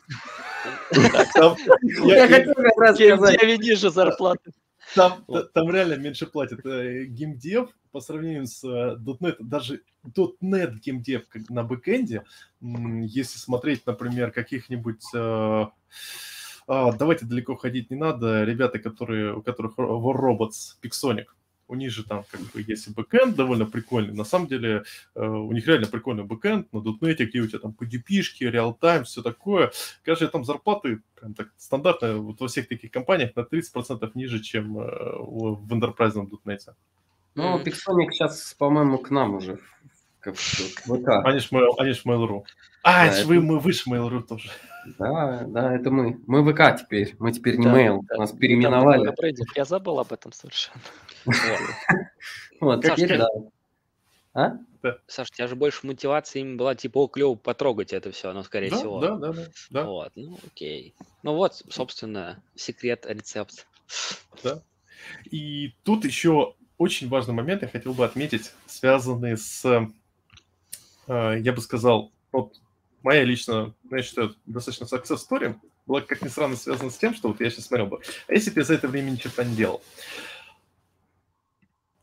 Я 0.93 2.29
хотел 2.29 2.55
как 2.55 2.77
раз 2.79 2.97
сказать. 2.97 3.43
Я 3.43 3.57
ниже 3.57 3.91
зарплаты. 3.91 4.53
Там, 4.95 5.25
там 5.55 5.71
реально 5.71 5.95
меньше 5.95 6.27
платят. 6.27 6.65
Э, 6.65 7.05
геймдев 7.05 7.71
по 7.91 8.01
сравнению 8.01 8.47
с 8.47 8.63
э, 8.65 8.97
.NET, 9.21 9.37
даже 9.41 9.81
.NET 10.05 10.79
геймдев 10.81 11.23
на 11.49 11.63
бэкэнде, 11.63 12.23
если 12.61 13.39
смотреть, 13.39 13.87
например, 13.87 14.31
каких-нибудь 14.31 15.03
э, 15.15 15.65
а, 16.67 16.93
давайте 16.93 17.27
далеко 17.27 17.57
ходить 17.57 17.91
не 17.91 17.97
надо. 17.97 18.45
Ребята, 18.45 18.79
которые, 18.79 19.35
у 19.35 19.43
которых 19.43 19.77
War 19.79 20.17
Robots, 20.17 20.77
Pixonic, 20.83 21.27
у 21.75 21.77
них 21.77 21.91
же 21.91 22.05
там 22.05 22.25
как 22.31 22.41
бы 22.41 22.65
есть 22.67 22.89
бэкэнд 22.95 23.37
довольно 23.37 23.67
прикольный. 23.67 24.15
На 24.15 24.25
самом 24.25 24.47
деле 24.47 24.85
э, 25.15 25.27
у 25.27 25.53
них 25.53 25.67
реально 25.67 25.89
прикольный 25.89 26.25
бэкэнд 26.25 26.73
на 26.73 26.79
.NET, 26.79 27.25
где 27.25 27.41
у 27.41 27.47
тебя 27.47 27.59
там 27.59 27.77
UDP 27.79 28.01
-шки, 28.01 28.45
real-time, 28.45 29.05
все 29.05 29.23
такое. 29.23 29.73
Кажется, 30.03 30.29
там 30.29 30.45
зарплаты 30.45 31.03
прям 31.21 31.35
так 31.35 31.49
стандартно 31.57 32.17
вот 32.19 32.41
во 32.41 32.49
всех 32.49 32.69
таких 32.69 32.91
компаниях 32.91 33.37
на 33.37 33.41
30% 33.41 34.11
ниже, 34.15 34.41
чем 34.41 34.79
э, 34.79 34.85
в 35.19 35.73
enterprise 35.73 36.15
.NET. 36.45 36.75
Ну, 37.35 37.59
Pixonic 37.59 38.13
сейчас, 38.13 38.55
по-моему, 38.55 38.99
к 38.99 39.11
нам 39.11 39.35
уже 39.35 39.59
ВК. 40.33 41.09
Они 41.25 41.39
ж, 41.39 41.49
они 41.79 41.93
ж 41.93 42.03
Mail.ru. 42.05 42.45
А, 42.83 43.09
да, 43.09 43.25
вы, 43.25 43.37
это... 43.37 43.45
мы 43.45 43.59
выше 43.59 43.91
Mail.ru 43.91 44.23
тоже. 44.23 44.51
Да, 44.99 45.45
да, 45.47 45.75
это 45.75 45.91
мы. 45.91 46.21
Мы 46.27 46.53
ВК 46.53 46.79
теперь. 46.79 47.15
Мы 47.19 47.33
теперь 47.33 47.57
не 47.57 47.65
да, 47.65 47.79
Mail. 47.79 48.01
Да. 48.09 48.17
Нас 48.17 48.33
переименовали. 48.33 49.15
Я 49.57 49.65
забыл 49.65 49.99
об 49.99 50.13
этом 50.13 50.33
совершенно. 50.33 50.81
Вот, 52.61 52.83
теперь 52.83 53.19
да. 53.19 53.29
А? 54.33 54.59
Да. 54.83 54.99
Саш, 55.07 55.29
у 55.31 55.35
тебя 55.35 55.47
же 55.49 55.57
больше 55.57 55.87
мотивации 55.87 56.41
им 56.41 56.57
была, 56.57 56.75
типа, 56.75 56.99
о, 56.99 57.09
клево 57.09 57.35
потрогать 57.35 57.93
это 57.93 58.11
все, 58.11 58.33
ну, 58.33 58.43
скорее 58.43 58.71
да, 58.71 58.77
всего. 58.77 59.01
Да, 59.01 59.17
да, 59.17 59.33
да, 59.33 59.43
да. 59.71 59.85
Вот, 59.85 60.13
ну, 60.15 60.39
окей. 60.47 60.95
Ну 61.23 61.35
вот, 61.35 61.63
собственно, 61.69 62.43
секрет, 62.55 63.07
рецепт. 63.09 63.67
Да. 64.43 64.63
И 65.31 65.75
тут 65.85 66.05
еще 66.05 66.55
очень 66.77 67.09
важный 67.09 67.35
момент 67.35 67.63
я 67.63 67.69
хотел 67.69 67.95
бы 67.95 68.05
отметить, 68.05 68.53
связанный 68.67 69.37
с, 69.37 69.89
я 71.09 71.53
бы 71.53 71.61
сказал, 71.61 72.13
вот 72.33 72.61
моя 73.03 73.25
лично, 73.25 73.75
я 73.91 74.03
считаю, 74.03 74.35
достаточно 74.47 74.85
success 74.85 75.19
story 75.29 75.57
была, 75.87 76.01
как 76.01 76.23
ни 76.23 76.29
странно, 76.29 76.57
связана 76.57 76.91
с 76.91 76.97
тем, 76.97 77.15
что 77.15 77.29
вот 77.29 77.41
я 77.41 77.51
сейчас 77.51 77.67
смотрел 77.67 77.87
бы, 77.89 78.01
а 78.27 78.33
если 78.33 78.51
бы 78.51 78.61
я 78.61 78.65
за 78.65 78.75
это 78.75 78.89
время 78.89 79.11
ничего 79.11 79.43
не 79.43 79.55
делал? 79.55 79.83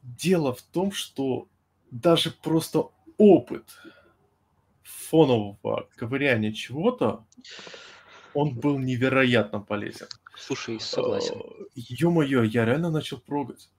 Дело 0.04 0.54
в 0.54 0.62
том, 0.62 0.92
что 0.92 1.48
даже 1.90 2.32
просто 2.32 2.90
опыт 3.18 3.66
фонового 4.84 5.90
ковыряния 5.96 6.54
чего-то, 6.54 7.26
он 8.34 8.56
был 8.56 8.80
невероятно 8.80 9.60
полезен. 9.60 10.08
Слушай, 10.36 10.80
согласен. 10.80 11.36
Э, 11.36 11.64
ё-моё, 11.76 12.44
я 12.44 12.66
реально 12.66 12.90
начал 12.90 13.20
прогать. 13.20 13.70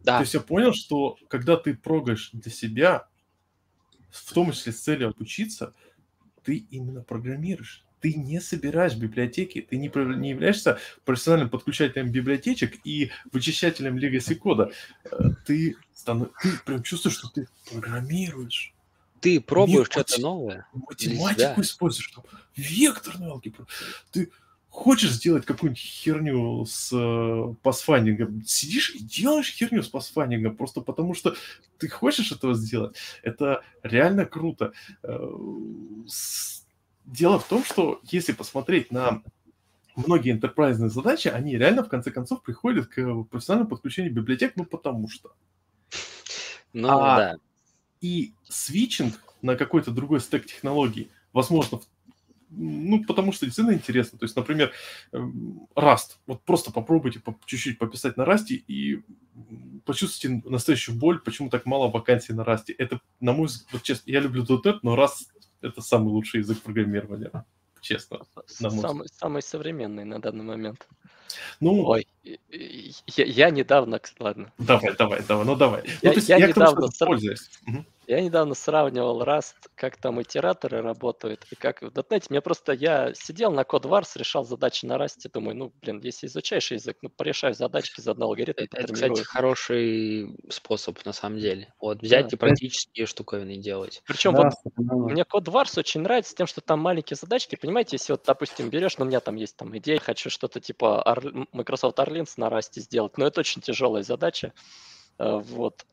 Да. 0.00 0.18
То 0.18 0.22
есть 0.22 0.34
я 0.34 0.40
понял, 0.40 0.72
что 0.72 1.16
когда 1.28 1.56
ты 1.56 1.74
прогаешь 1.74 2.30
для 2.32 2.50
себя, 2.50 3.08
в 4.10 4.32
том 4.32 4.52
числе 4.52 4.72
с 4.72 4.80
целью 4.80 5.08
обучиться, 5.08 5.74
ты 6.42 6.56
именно 6.70 7.02
программируешь. 7.02 7.84
ты 8.00 8.14
не 8.14 8.40
собираешь 8.40 8.94
библиотеки, 8.94 9.60
ты 9.60 9.76
не, 9.76 9.90
не 10.16 10.30
являешься 10.30 10.78
профессиональным 11.04 11.50
подключателем 11.50 12.10
библиотечек 12.10 12.76
и 12.84 13.10
вычищателем 13.32 13.96
legacy 13.96 14.34
кода. 14.36 14.70
Э, 15.04 15.30
ты, 15.44 15.76
станов... 15.94 16.28
ты 16.40 16.50
прям 16.64 16.82
чувствуешь, 16.82 17.16
что 17.16 17.28
ты 17.28 17.48
программируешь. 17.70 18.72
Ты 19.20 19.40
пробуешь 19.40 19.88
что-то 19.90 20.20
новое. 20.20 20.66
Математику 20.72 21.60
используешь, 21.60 22.08
там, 22.08 22.24
векторную 22.56 23.32
алгебру. 23.32 23.66
Ты 24.12 24.30
хочешь 24.70 25.12
сделать 25.12 25.46
какую-нибудь 25.46 25.80
херню 25.80 26.64
с 26.66 26.90
э, 26.92 27.54
пасфандингом, 27.62 28.42
сидишь 28.44 28.94
и 28.94 29.02
делаешь 29.02 29.52
херню 29.52 29.82
с 29.82 29.88
пасфандингом 29.88 30.56
просто 30.56 30.80
потому, 30.80 31.14
что 31.14 31.34
ты 31.78 31.88
хочешь 31.88 32.32
этого 32.32 32.54
сделать. 32.54 32.96
Это 33.22 33.62
реально 33.82 34.24
круто. 34.24 34.72
Э, 35.02 35.28
дело 37.04 37.38
в 37.38 37.48
том, 37.48 37.64
что 37.64 38.00
если 38.04 38.32
посмотреть 38.32 38.92
на 38.92 39.22
многие 39.96 40.32
интерпрайзные 40.32 40.90
задачи, 40.90 41.28
они 41.28 41.56
реально 41.56 41.82
в 41.82 41.88
конце 41.88 42.10
концов 42.10 42.42
приходят 42.42 42.86
к 42.86 43.24
профессиональному 43.24 43.70
подключению 43.70 44.12
библиотек, 44.12 44.52
ну 44.56 44.64
потому 44.64 45.08
что. 45.08 45.32
Ну 46.72 46.88
а, 46.90 47.16
да. 47.16 47.36
И 48.00 48.32
свитчинг 48.44 49.14
на 49.42 49.56
какой-то 49.56 49.90
другой 49.90 50.20
стек 50.20 50.46
технологий, 50.46 51.10
возможно, 51.32 51.80
ну, 52.50 53.04
потому 53.04 53.32
что 53.32 53.46
действительно 53.46 53.74
интересно. 53.74 54.18
То 54.18 54.24
есть, 54.24 54.36
например, 54.36 54.72
эм, 55.12 55.68
Rust. 55.74 56.16
Вот 56.26 56.42
просто 56.42 56.72
попробуйте 56.72 57.20
по 57.20 57.38
чуть-чуть 57.44 57.78
пописать 57.78 58.16
на 58.16 58.22
Rust 58.22 58.48
и 58.50 59.02
почувствуйте 59.84 60.42
настоящую 60.44 60.98
боль, 60.98 61.20
почему 61.20 61.50
так 61.50 61.66
мало 61.66 61.90
вакансий 61.90 62.32
на 62.32 62.42
Rust. 62.42 62.74
Это, 62.78 63.00
на 63.20 63.32
мой 63.32 63.46
взгляд, 63.46 63.68
вот 63.72 63.82
честно, 63.82 64.10
я 64.10 64.20
люблю 64.20 64.44
.NET, 64.44 64.78
но 64.82 64.96
Rust— 64.96 65.28
это 65.60 65.80
самый 65.80 66.08
лучший 66.08 66.40
язык 66.40 66.60
программирования. 66.60 67.44
Честно. 67.80 68.20
Самый, 68.46 69.08
самый 69.08 69.42
современный 69.42 70.04
на 70.04 70.20
данный 70.20 70.44
момент. 70.44 70.88
Ну, 71.60 71.84
Ой, 71.86 72.06
я, 72.24 73.24
я 73.24 73.50
недавно, 73.50 74.00
ладно. 74.18 74.52
Давай, 74.58 74.96
давай, 74.96 75.22
давай, 75.22 75.44
ну 75.44 75.56
давай. 75.56 75.84
Я, 76.02 76.10
ну, 76.10 76.16
есть, 76.16 76.28
я, 76.28 76.36
я 76.38 76.48
недавно 76.48 76.88
пользуюсь. 76.98 77.50
Угу. 77.66 77.84
Я 78.08 78.22
недавно 78.22 78.54
сравнивал 78.54 79.22
Rust, 79.22 79.68
как 79.74 79.98
там 79.98 80.22
итераторы 80.22 80.80
работают, 80.80 81.44
и 81.50 81.54
как 81.54 81.82
в 81.82 81.88
.NET. 81.88 82.24
Мне 82.30 82.40
просто, 82.40 82.72
я 82.72 83.12
сидел 83.12 83.52
на 83.52 83.64
код 83.64 83.84
Wars, 83.84 84.12
решал 84.16 84.46
задачи 84.46 84.86
на 84.86 84.94
Rust, 84.94 85.30
думаю, 85.30 85.54
ну, 85.54 85.74
блин, 85.82 86.00
если 86.02 86.26
изучаешь 86.26 86.70
язык, 86.70 86.96
ну, 87.02 87.10
порешай 87.10 87.52
задачки 87.52 88.00
за 88.00 88.12
одного 88.12 88.32
алгоритма. 88.32 88.64
Это, 88.64 88.78
это, 88.78 88.94
кстати, 88.94 89.22
хороший 89.22 90.34
способ, 90.48 91.04
на 91.04 91.12
самом 91.12 91.38
деле. 91.38 91.70
Вот, 91.78 92.00
взять 92.00 92.30
да. 92.30 92.36
и 92.36 92.38
практические 92.38 93.04
штуковины 93.04 93.58
делать. 93.58 94.02
Причем 94.06 94.32
да, 94.32 94.52
вот 94.64 95.10
мне 95.10 95.26
код 95.26 95.46
Wars 95.48 95.78
очень 95.78 96.00
нравится 96.00 96.34
тем, 96.34 96.46
что 96.46 96.62
там 96.62 96.80
маленькие 96.80 97.18
задачки, 97.18 97.56
понимаете, 97.56 97.96
если 97.96 98.14
вот, 98.14 98.22
допустим, 98.26 98.70
берешь, 98.70 98.96
ну, 98.96 99.04
у 99.04 99.08
меня 99.08 99.20
там 99.20 99.36
есть 99.36 99.54
там 99.54 99.76
идея, 99.76 99.98
хочу 99.98 100.30
что-то 100.30 100.60
типа 100.60 101.04
Microsoft 101.52 101.98
Arlins 101.98 102.32
на 102.38 102.48
Rust 102.48 102.80
сделать, 102.80 103.18
но 103.18 103.26
это 103.26 103.40
очень 103.40 103.60
тяжелая 103.60 104.02
задача. 104.02 104.54
Э, 105.18 105.42
вот. 105.44 105.84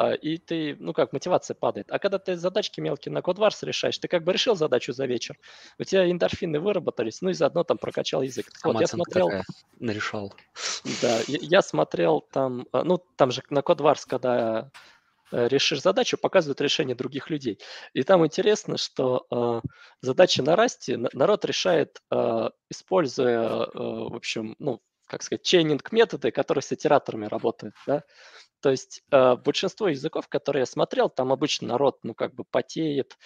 А, 0.00 0.14
и 0.14 0.38
ты, 0.38 0.76
ну 0.80 0.94
как, 0.94 1.12
мотивация 1.12 1.54
падает. 1.54 1.88
А 1.90 1.98
когда 1.98 2.18
ты 2.18 2.34
задачки 2.34 2.80
мелкие 2.80 3.12
на 3.12 3.20
кодварс 3.20 3.62
решаешь, 3.62 3.98
ты 3.98 4.08
как 4.08 4.24
бы 4.24 4.32
решил 4.32 4.56
задачу 4.56 4.94
за 4.94 5.04
вечер, 5.04 5.38
у 5.78 5.84
тебя 5.84 6.10
эндорфины 6.10 6.58
выработались, 6.58 7.20
ну 7.20 7.28
и 7.28 7.34
заодно 7.34 7.64
там 7.64 7.76
прокачал 7.76 8.22
язык. 8.22 8.50
Так 8.50 8.64
вот, 8.64 8.80
я 8.80 8.86
смотрел... 8.86 9.28
Нарешал. 9.78 10.32
Да, 11.02 11.18
я, 11.28 11.38
я 11.42 11.60
смотрел 11.60 12.22
там, 12.32 12.66
а, 12.72 12.82
ну 12.82 12.96
там 13.16 13.30
же 13.30 13.42
на 13.50 13.60
кодварс, 13.60 14.06
когда 14.06 14.70
э, 15.32 15.48
решишь 15.48 15.82
задачу, 15.82 16.16
показывают 16.16 16.62
решение 16.62 16.96
других 16.96 17.28
людей. 17.28 17.58
И 17.92 18.02
там 18.02 18.24
интересно, 18.24 18.78
что 18.78 19.26
э, 19.30 19.68
задачи 20.00 20.40
на 20.40 20.56
расте 20.56 20.96
народ 21.12 21.44
решает, 21.44 22.00
э, 22.10 22.48
используя, 22.70 23.66
э, 23.66 23.68
в 23.74 24.16
общем, 24.16 24.56
ну, 24.58 24.80
как 25.10 25.22
сказать, 25.24 25.42
чейнинг 25.42 25.90
методы, 25.90 26.30
которые 26.30 26.62
с 26.62 26.72
итераторами 26.72 27.26
работают, 27.26 27.74
да. 27.86 28.04
То 28.60 28.70
есть 28.70 29.02
э, 29.10 29.36
большинство 29.36 29.88
языков, 29.88 30.28
которые 30.28 30.60
я 30.60 30.66
смотрел, 30.66 31.08
там 31.08 31.32
обычно 31.32 31.68
народ, 31.68 31.98
ну, 32.02 32.14
как 32.14 32.34
бы 32.34 32.44
потеет, 32.44 33.16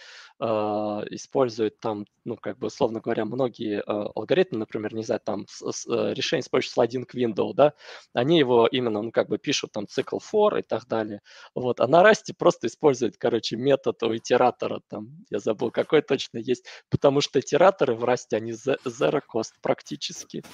э, 0.40 0.44
использует 0.46 1.80
там, 1.80 2.06
ну, 2.24 2.36
как 2.36 2.58
бы, 2.58 2.68
условно 2.68 3.00
говоря, 3.00 3.24
многие 3.24 3.78
э, 3.78 3.82
алгоритмы, 3.86 4.60
например, 4.60 4.94
не 4.94 5.02
знаю, 5.02 5.20
там 5.24 5.46
с, 5.48 5.72
с, 5.72 5.86
э, 5.86 6.14
решение 6.14 6.42
с 6.42 6.48
помощью 6.48 6.72
sliding 6.76 7.06
window, 7.12 7.52
да, 7.52 7.72
они 8.12 8.38
его 8.38 8.68
именно, 8.68 9.02
ну, 9.02 9.10
как 9.10 9.28
бы 9.28 9.38
пишут 9.38 9.72
там 9.72 9.88
цикл 9.88 10.18
for 10.18 10.58
и 10.58 10.62
так 10.62 10.86
далее. 10.86 11.20
Вот, 11.54 11.80
а 11.80 11.88
на 11.88 12.02
расте 12.02 12.32
просто 12.32 12.68
используют, 12.68 13.16
короче, 13.18 13.56
метод 13.56 14.00
у 14.04 14.14
итератора, 14.14 14.82
там, 14.88 15.08
я 15.30 15.40
забыл, 15.40 15.72
какой 15.72 16.02
точно 16.02 16.38
есть, 16.38 16.64
потому 16.90 17.20
что 17.20 17.40
итераторы 17.40 17.94
в 17.94 18.04
расте, 18.04 18.36
они 18.36 18.52
zero 18.52 19.20
cost 19.32 19.54
практически. 19.60 20.44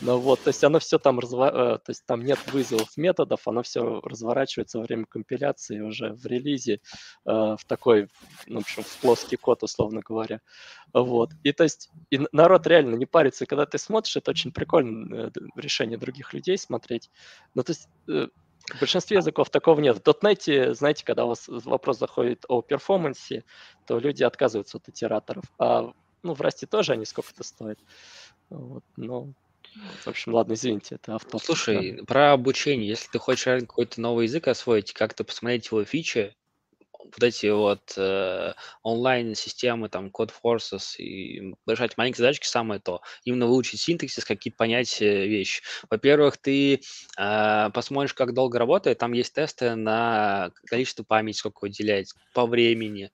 Ну, 0.00 0.18
вот, 0.18 0.40
то 0.40 0.48
есть 0.48 0.64
оно 0.72 0.78
все 0.78 0.98
там, 0.98 1.18
разва... 1.20 1.48
Э, 1.48 1.78
то 1.78 1.90
есть 1.90 2.06
там 2.06 2.24
нет 2.24 2.38
вызовов 2.50 2.96
методов, 2.96 3.46
оно 3.46 3.62
все 3.62 4.00
раз 4.00 4.22
разворачивается 4.22 4.78
во 4.78 4.84
время 4.84 5.04
компиляции 5.04 5.80
уже 5.80 6.14
в 6.14 6.24
релизе 6.24 6.74
э, 6.74 6.78
в 7.26 7.60
такой, 7.66 8.08
в 8.46 8.56
общем, 8.56 8.82
в 8.82 8.96
плоский 8.98 9.36
код, 9.36 9.62
условно 9.62 10.00
говоря. 10.00 10.40
Вот. 10.94 11.30
И 11.42 11.52
то 11.52 11.64
есть 11.64 11.90
и 12.10 12.20
народ 12.32 12.66
реально 12.66 12.94
не 12.94 13.06
парится, 13.06 13.44
когда 13.44 13.66
ты 13.66 13.76
смотришь, 13.76 14.16
это 14.16 14.30
очень 14.30 14.50
прикольное 14.50 15.26
э, 15.26 15.30
решение 15.56 15.98
других 15.98 16.32
людей 16.32 16.56
смотреть. 16.56 17.10
Ну, 17.54 17.62
то 17.62 17.72
есть 17.72 17.88
в 18.06 18.78
большинстве 18.80 19.18
языков 19.18 19.50
такого 19.50 19.80
нет. 19.80 19.98
В 19.98 20.08
.NET, 20.08 20.74
знаете, 20.74 21.04
когда 21.04 21.26
у 21.26 21.28
вас 21.28 21.44
вопрос 21.48 21.98
заходит 21.98 22.44
о 22.48 22.62
перформансе, 22.62 23.44
то 23.86 23.98
люди 23.98 24.22
отказываются 24.22 24.78
от 24.78 24.88
итераторов. 24.88 25.44
А 25.58 25.92
ну, 26.22 26.34
в 26.34 26.40
Расте 26.40 26.66
тоже 26.66 26.92
они 26.92 27.04
сколько-то 27.04 27.42
стоят. 27.42 27.78
Вот, 28.50 28.84
но 28.96 29.32
в 29.74 30.06
общем, 30.08 30.34
ладно, 30.34 30.54
извините, 30.54 30.96
это 30.96 31.14
авто. 31.14 31.38
Слушай, 31.38 32.04
про 32.06 32.32
обучение. 32.32 32.88
Если 32.88 33.08
ты 33.08 33.18
хочешь 33.18 33.44
какой-то 33.62 34.00
новый 34.00 34.24
язык 34.26 34.48
освоить, 34.48 34.92
как-то 34.92 35.24
посмотреть 35.24 35.66
его 35.66 35.84
фичи, 35.84 36.34
вот 37.04 37.22
эти 37.22 37.46
вот 37.46 37.94
э, 37.96 38.54
онлайн-системы, 38.82 39.88
там, 39.88 40.06
Code 40.08 40.32
Forces, 40.44 40.96
и 40.98 41.54
решать 41.66 41.96
маленькие 41.96 42.18
задачки 42.18 42.46
самое 42.46 42.80
то. 42.80 43.00
Именно 43.24 43.46
выучить 43.46 43.80
синтаксис, 43.80 44.24
какие-то 44.24 44.56
понять 44.56 45.00
э, 45.02 45.26
вещи. 45.26 45.62
Во-первых, 45.90 46.38
ты 46.38 46.80
э, 47.18 47.70
посмотришь, 47.74 48.14
как 48.14 48.34
долго 48.34 48.58
работает, 48.58 48.98
там 48.98 49.12
есть 49.12 49.34
тесты 49.34 49.74
на 49.74 50.50
количество 50.66 51.04
памяти, 51.04 51.38
сколько 51.38 51.60
выделять, 51.62 52.12
по 52.34 52.46
времени, 52.46 53.10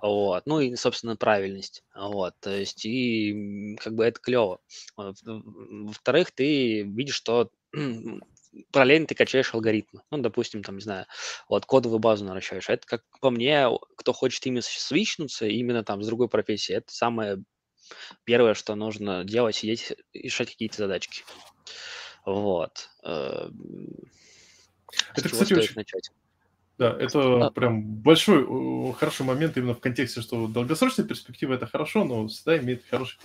вот, 0.00 0.44
ну 0.46 0.60
и, 0.60 0.76
собственно, 0.76 1.16
правильность, 1.16 1.82
вот, 1.94 2.34
то 2.40 2.50
есть, 2.50 2.84
и 2.84 3.76
как 3.80 3.94
бы 3.94 4.04
это 4.04 4.20
клево. 4.20 4.60
Во-вторых, 4.96 6.30
ты 6.32 6.82
видишь, 6.82 7.16
что 7.16 7.50
параллельно 8.72 9.06
ты 9.06 9.14
качаешь 9.14 9.54
алгоритмы. 9.54 10.02
Ну, 10.10 10.18
допустим, 10.18 10.62
там, 10.62 10.76
не 10.76 10.82
знаю, 10.82 11.06
вот 11.48 11.66
кодовую 11.66 11.98
базу 11.98 12.24
наращиваешь. 12.24 12.68
Это, 12.68 12.86
как 12.86 13.02
по 13.20 13.30
мне, 13.30 13.68
кто 13.96 14.12
хочет 14.12 14.44
именно 14.46 14.62
свичнуться, 14.62 15.46
именно 15.46 15.84
там 15.84 16.02
с 16.02 16.06
другой 16.06 16.28
профессией, 16.28 16.78
это 16.78 16.92
самое 16.92 17.42
первое, 18.24 18.54
что 18.54 18.74
нужно 18.74 19.24
делать, 19.24 19.56
сидеть 19.56 19.92
и 20.12 20.22
решать 20.22 20.50
какие-то 20.50 20.78
задачки. 20.78 21.24
Вот. 22.24 22.90
Э, 23.02 23.50
это, 25.14 25.28
кстати, 25.28 25.54
очень... 25.54 25.74
начать? 25.76 26.10
Да, 26.78 26.96
это 26.98 27.46
а... 27.46 27.50
прям 27.50 27.82
большой, 27.82 28.46
хороший 28.94 29.26
момент 29.26 29.56
именно 29.56 29.74
в 29.74 29.80
контексте, 29.80 30.22
что 30.22 30.46
долгосрочная 30.46 31.04
перспектива 31.04 31.54
это 31.54 31.66
хорошо, 31.66 32.04
но 32.04 32.26
всегда 32.28 32.58
имеет 32.58 32.84
хорошие 32.88 33.18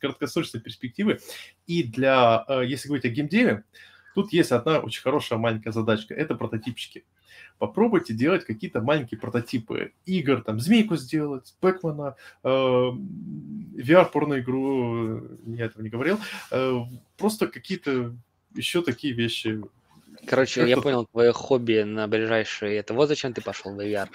краткосрочные 0.00 0.60
перспективы. 0.60 1.20
И 1.68 1.84
для, 1.84 2.44
э, 2.48 2.64
если 2.66 2.88
говорить 2.88 3.04
о 3.04 3.10
геймдеве, 3.10 3.64
Тут 4.14 4.32
есть 4.32 4.52
одна 4.52 4.80
очень 4.80 5.02
хорошая 5.02 5.38
маленькая 5.38 5.72
задачка. 5.72 6.14
Это 6.14 6.34
прототипчики. 6.34 7.04
Попробуйте 7.58 8.14
делать 8.14 8.44
какие-то 8.44 8.80
маленькие 8.80 9.20
прототипы 9.20 9.92
игр, 10.06 10.42
там, 10.42 10.58
змейку 10.58 10.96
сделать, 10.96 11.54
Пэкмана, 11.60 12.16
э, 12.42 12.48
VR-порную 12.48 14.40
игру, 14.40 15.20
я 15.46 15.66
этого 15.66 15.82
не 15.82 15.90
говорил, 15.90 16.18
э, 16.50 16.80
просто 17.18 17.48
какие-то 17.48 18.14
еще 18.54 18.82
такие 18.82 19.12
вещи. 19.12 19.62
Короче, 20.26 20.68
я 20.68 20.76
понял 20.78 21.06
твое 21.06 21.32
хобби 21.32 21.82
на 21.82 22.08
ближайшие. 22.08 22.76
Это 22.76 22.94
вот 22.94 23.08
зачем 23.08 23.32
ты 23.32 23.42
пошел 23.42 23.74
в 23.74 23.78
VR. 23.78 24.08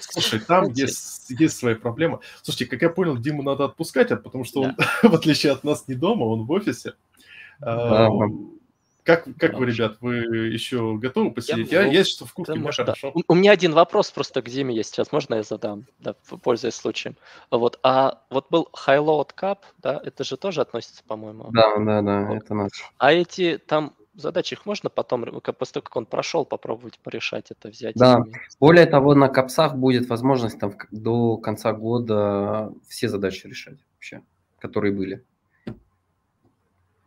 Слушай, 0.00 0.40
там 0.40 0.72
есть, 0.72 1.30
есть 1.30 1.56
свои 1.56 1.74
проблемы. 1.74 2.20
Слушайте, 2.42 2.66
как 2.66 2.82
я 2.82 2.90
понял, 2.90 3.16
Диму 3.16 3.42
надо 3.42 3.64
отпускать, 3.64 4.08
потому 4.08 4.44
что 4.44 4.62
он, 4.62 4.76
в 5.02 5.14
отличие 5.14 5.52
от 5.52 5.64
нас, 5.64 5.88
не 5.88 5.94
дома, 5.94 6.24
он 6.24 6.44
в 6.44 6.50
офисе. 6.50 6.94
Да, 7.60 8.08
как, 9.04 9.26
как 9.38 9.54
вы, 9.54 9.66
ребят, 9.66 9.96
вы 10.00 10.16
еще 10.48 10.96
готовы 10.96 11.30
посидеть? 11.32 11.70
Я, 11.72 11.82
я 11.82 11.92
есть 11.92 12.10
что 12.12 12.26
в 12.26 12.32
курсе, 12.32 12.54
мне 12.54 12.70
хорошо. 12.70 13.12
У, 13.14 13.22
у 13.28 13.34
меня 13.34 13.52
один 13.52 13.72
вопрос 13.72 14.10
просто 14.10 14.42
к 14.42 14.48
Диме 14.48 14.74
есть 14.74 14.92
сейчас, 14.92 15.12
можно 15.12 15.36
я 15.36 15.42
задам, 15.42 15.86
да, 15.98 16.14
пользуясь 16.42 16.74
случаем. 16.74 17.16
Вот, 17.50 17.78
а 17.82 18.22
вот 18.30 18.46
был 18.50 18.68
High 18.74 19.04
Load 19.04 19.30
Cup, 19.40 19.58
да, 19.78 20.00
это 20.04 20.24
же 20.24 20.36
тоже 20.36 20.60
относится, 20.60 21.02
по-моему? 21.06 21.48
Да, 21.50 21.76
да, 21.78 22.02
да, 22.02 22.24
вот. 22.26 22.36
это 22.36 22.54
наш. 22.54 22.70
А 22.98 23.12
эти 23.12 23.58
там 23.58 23.94
задачи 24.14 24.54
их 24.54 24.66
можно 24.66 24.90
потом, 24.90 25.24
после 25.40 25.74
того, 25.74 25.84
как 25.84 25.96
он 25.96 26.06
прошел, 26.06 26.44
попробовать 26.44 26.98
порешать 26.98 27.50
это, 27.50 27.68
взять? 27.68 27.94
Да, 27.96 28.22
более 28.58 28.86
того, 28.86 29.14
на 29.14 29.28
капсах 29.28 29.74
будет 29.74 30.08
возможность 30.08 30.58
там 30.58 30.74
до 30.90 31.36
конца 31.36 31.72
года 31.72 32.72
все 32.88 33.08
задачи 33.08 33.46
решать 33.46 33.78
вообще. 33.94 34.22
которые 34.58 34.92
были. 34.92 35.24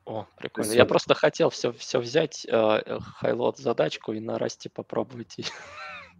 О, 0.05 0.25
прикольно. 0.37 0.71
Я 0.71 0.85
просто 0.85 1.13
хотел 1.13 1.49
все, 1.49 1.71
все 1.71 1.99
взять, 1.99 2.45
э, 2.49 2.99
хайлот 2.99 3.57
задачку 3.57 4.13
и 4.13 4.19
на 4.19 4.37
расте 4.37 4.69
попробовать. 4.69 5.37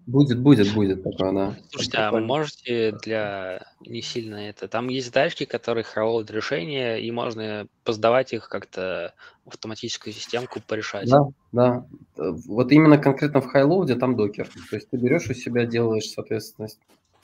Будет, 0.05 0.41
будет, 0.41 0.73
будет 0.73 1.01
такое, 1.01 1.31
да. 1.31 1.55
Слушайте, 1.71 1.97
а 1.99 2.11
вы 2.11 2.19
можете 2.19 2.91
для 3.03 3.65
не 3.79 4.01
сильно 4.01 4.35
это... 4.35 4.67
Там 4.67 4.89
есть 4.89 5.07
задачки, 5.07 5.45
которые 5.45 5.85
хайлот 5.85 6.29
решения, 6.29 6.97
и 6.97 7.09
можно 7.09 7.67
поздавать 7.85 8.33
их 8.33 8.49
как-то 8.49 9.13
в 9.45 9.49
автоматическую 9.49 10.13
системку 10.13 10.59
порешать. 10.67 11.09
Да, 11.09 11.19
да. 11.53 11.85
Вот 12.17 12.73
именно 12.73 12.97
конкретно 12.97 13.39
в 13.39 13.47
хайлоуде 13.47 13.95
там 13.95 14.17
докер. 14.17 14.49
То 14.69 14.75
есть 14.75 14.89
ты 14.89 14.97
берешь 14.97 15.29
у 15.29 15.33
себя, 15.33 15.65
делаешь, 15.65 16.09
соответственно, 16.09 16.67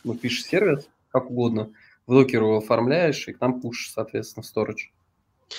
ну, 0.05 0.15
пишешь 0.15 0.45
сервис, 0.45 0.87
как 1.11 1.29
угодно, 1.29 1.71
в 2.07 2.13
докеру 2.13 2.55
оформляешь, 2.55 3.27
и 3.27 3.33
к 3.33 3.41
нам 3.41 3.59
пушишь, 3.59 3.91
соответственно, 3.91 4.43
в 4.43 4.57
storage. 4.57 4.87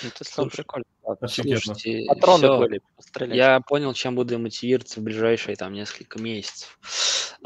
Это 0.04 0.24
слушай, 0.24 0.56
прикольно. 0.56 0.84
Слушайте, 1.26 2.04
Патроны 2.06 2.80
всё, 3.08 3.24
я 3.26 3.60
понял, 3.60 3.92
чем 3.92 4.14
буду 4.14 4.38
мотивироваться 4.38 5.00
в 5.00 5.02
ближайшие 5.02 5.56
там 5.56 5.72
несколько 5.72 6.20
месяцев. 6.20 6.78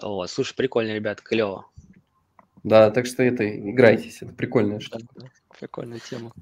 Вот. 0.00 0.31
Слушай, 0.31 0.55
прикольно, 0.55 0.92
ребят, 0.92 1.20
клево. 1.20 1.66
Да, 2.62 2.90
так 2.90 3.06
что 3.06 3.23
это 3.23 3.48
играйтесь, 3.48 4.23
это 4.23 4.32
прикольная 4.32 4.81
штука. 4.81 5.05
Да, 5.16 5.26
прикольная 5.58 5.98
тема. 5.98 6.32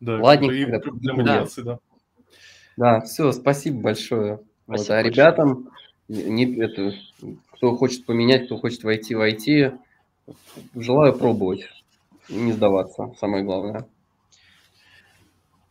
Да, 0.00 0.20
Ладненько. 0.20 0.80
Для 0.92 1.14
мотивации, 1.14 1.62
да. 1.62 1.78
Да, 2.76 3.00
все, 3.02 3.32
спасибо 3.32 3.80
большое. 3.80 4.40
Спасибо 4.64 4.78
вот, 4.78 4.90
а 4.90 5.02
ребятам, 5.02 5.70
не, 6.08 6.60
это, 6.60 6.94
кто 7.52 7.76
хочет 7.76 8.06
поменять, 8.06 8.46
кто 8.46 8.56
хочет 8.56 8.84
войти 8.84 9.14
в 9.14 9.20
IT, 9.20 9.78
желаю 10.74 11.12
пробовать 11.12 11.68
и 12.28 12.34
не 12.34 12.52
сдаваться, 12.52 13.12
самое 13.18 13.44
главное. 13.44 13.86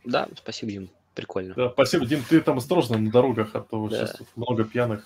Да, 0.04 0.28
спасибо, 0.36 0.72
Дим. 0.72 0.90
Прикольно. 1.14 1.54
Да, 1.54 1.70
спасибо, 1.70 2.06
Дим. 2.06 2.22
Ты 2.28 2.40
там 2.40 2.58
осторожно 2.58 2.98
на 2.98 3.10
дорогах, 3.10 3.50
а 3.54 3.60
то 3.60 3.88
да. 3.88 4.06
сейчас 4.06 4.20
много 4.36 4.64
пьяных. 4.64 5.04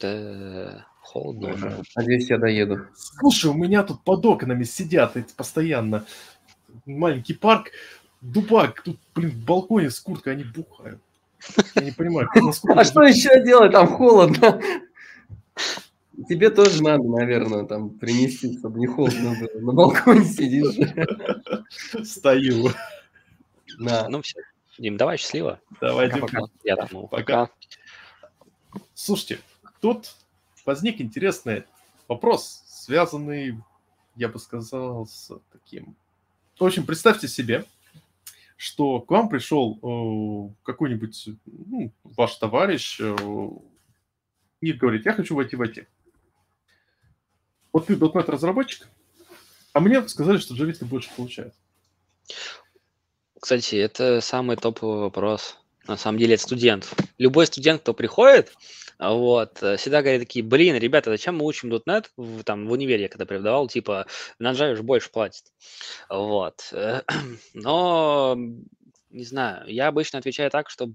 Да, 0.00 0.86
холодно 1.00 1.54
уже. 1.54 1.82
Надеюсь, 1.96 2.30
я 2.30 2.38
доеду. 2.38 2.86
Слушай, 2.94 3.50
у 3.50 3.54
меня 3.54 3.82
тут 3.82 4.02
под 4.02 4.24
окнами 4.26 4.64
сидят 4.64 5.16
эти 5.16 5.32
постоянно. 5.32 6.04
Маленький 6.84 7.34
парк, 7.34 7.70
дубак, 8.20 8.82
тут, 8.82 8.98
блин, 9.14 9.30
в 9.30 9.44
балконе 9.44 9.90
с 9.90 10.00
курткой, 10.00 10.34
они 10.34 10.44
бухают. 10.44 11.00
Я 11.74 11.82
не 11.82 11.92
понимаю, 11.92 12.28
А 12.74 12.84
что 12.84 13.02
еще 13.02 13.42
делать? 13.44 13.72
Там 13.72 13.86
холодно. 13.86 14.60
Тебе 16.28 16.50
тоже 16.50 16.82
надо, 16.82 17.04
наверное, 17.04 17.64
там 17.64 17.90
принести, 17.90 18.58
чтобы 18.58 18.80
не 18.80 18.86
холодно 18.86 19.36
было. 19.40 19.60
На 19.60 19.72
балконе 19.72 20.24
сидишь. 20.24 20.74
Стою. 22.04 22.70
Да. 23.78 24.08
Ну 24.08 24.22
все. 24.22 24.40
Дим, 24.78 24.96
давай 24.96 25.16
счастливо. 25.18 25.60
Давай, 25.80 26.10
Дим. 26.10 26.20
Пока. 26.20 26.40
Я 26.64 26.76
думал. 26.76 27.08
Пока. 27.08 27.50
Слушайте, 28.94 29.40
тут 29.80 30.14
возник 30.64 31.00
интересный 31.00 31.64
вопрос, 32.08 32.62
связанный, 32.66 33.58
я 34.16 34.28
бы 34.28 34.38
сказал, 34.38 35.06
с 35.06 35.30
таким... 35.52 35.96
В 36.58 36.64
общем, 36.64 36.84
представьте 36.84 37.28
себе, 37.28 37.64
что 38.56 39.00
к 39.00 39.10
вам 39.10 39.28
пришел 39.28 39.78
э, 39.78 40.54
какой-нибудь 40.64 41.28
ну, 41.46 41.92
ваш 42.02 42.34
товарищ 42.36 42.98
э, 43.00 43.16
и 44.60 44.72
говорит, 44.72 45.06
я 45.06 45.12
хочу 45.12 45.36
войти 45.36 45.54
в 45.54 45.62
IT. 45.62 45.86
Вот 47.72 47.86
ты 47.86 47.94
.NET 47.94 48.30
разработчик, 48.30 48.88
а 49.72 49.80
мне 49.80 50.06
сказали, 50.08 50.38
что 50.38 50.54
Java 50.54 50.84
больше 50.84 51.10
получает. 51.14 51.54
Кстати, 53.40 53.76
это 53.76 54.20
самый 54.20 54.56
топовый 54.56 55.00
вопрос. 55.00 55.56
На 55.86 55.96
самом 55.96 56.18
деле, 56.18 56.34
это 56.34 56.42
студент. 56.42 56.92
Любой 57.18 57.46
студент, 57.46 57.80
кто 57.80 57.94
приходит, 57.94 58.52
вот, 58.98 59.62
э, 59.62 59.76
всегда 59.76 60.02
говорят 60.02 60.20
такие, 60.20 60.44
блин, 60.44 60.76
ребята, 60.76 61.10
зачем 61.10 61.36
мы 61.36 61.46
учим 61.46 61.72
.NET 61.72 62.06
в, 62.16 62.42
там, 62.42 62.66
в 62.66 62.72
универе, 62.72 63.02
я 63.02 63.08
когда 63.08 63.26
преподавал, 63.26 63.68
типа, 63.68 64.06
на 64.38 64.52
Java 64.52 64.74
же 64.74 64.82
больше 64.82 65.10
платит. 65.10 65.44
Вот. 66.10 66.72
Но, 67.54 68.36
не 69.10 69.24
знаю, 69.24 69.64
я 69.72 69.88
обычно 69.88 70.18
отвечаю 70.18 70.50
так, 70.50 70.68
что 70.68 70.90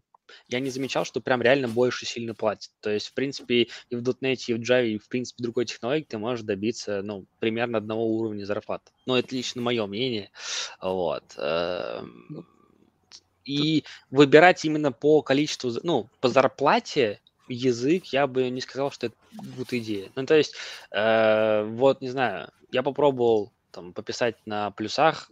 я 0.47 0.59
не 0.59 0.69
замечал, 0.69 1.05
что 1.05 1.21
прям 1.21 1.41
реально 1.41 1.67
больше 1.67 2.05
сильно 2.05 2.33
платят. 2.33 2.71
То 2.81 2.89
есть, 2.89 3.07
в 3.07 3.13
принципе, 3.13 3.67
и 3.89 3.95
в 3.95 4.01
.NET, 4.01 4.43
и 4.47 4.53
в 4.53 4.59
Java, 4.59 4.85
и 4.85 4.97
в 4.97 5.07
принципе 5.07 5.43
другой 5.43 5.65
технологии 5.65 6.03
ты 6.03 6.17
можешь 6.17 6.45
добиться, 6.45 7.01
ну, 7.01 7.25
примерно 7.39 7.77
одного 7.77 8.05
уровня 8.05 8.45
зарплаты. 8.45 8.91
Но 9.05 9.17
это 9.17 9.35
лично 9.35 9.61
мое 9.61 9.85
мнение. 9.85 10.31
Вот. 10.81 11.23
Эм, 11.37 12.47
и 13.45 13.83
выбирать 14.09 14.63
именно 14.65 14.91
по 14.91 15.21
количеству, 15.21 15.71
ну, 15.83 16.09
по 16.21 16.29
зарплате 16.29 17.19
язык, 17.47 18.05
я 18.07 18.27
бы 18.27 18.49
не 18.49 18.61
сказал, 18.61 18.91
что 18.91 19.07
это 19.07 19.15
будет 19.31 19.73
идея. 19.73 20.11
Ну, 20.15 20.25
то 20.25 20.35
есть, 20.35 20.55
э, 20.91 21.63
вот, 21.63 22.01
не 22.01 22.09
знаю, 22.09 22.49
я 22.71 22.83
попробовал 22.83 23.51
там 23.71 23.93
пописать 23.93 24.35
на 24.45 24.71
плюсах 24.71 25.29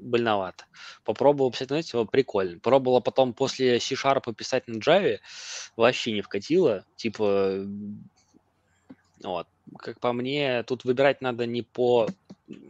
больновато. 0.00 0.64
Попробовал 1.04 1.50
писать 1.50 1.70
на 1.70 1.76
его 1.76 2.04
прикольно. 2.04 2.58
Пробовала 2.60 3.00
потом 3.00 3.32
после 3.32 3.80
C-Sharp 3.80 4.32
писать 4.34 4.68
на 4.68 4.78
Java, 4.78 5.18
вообще 5.76 6.12
не 6.12 6.22
вкатило. 6.22 6.84
Типа, 6.96 7.64
вот. 9.22 9.46
Как 9.78 10.00
по 10.00 10.12
мне, 10.12 10.62
тут 10.62 10.84
выбирать 10.84 11.20
надо 11.20 11.46
не 11.46 11.62
по 11.62 12.08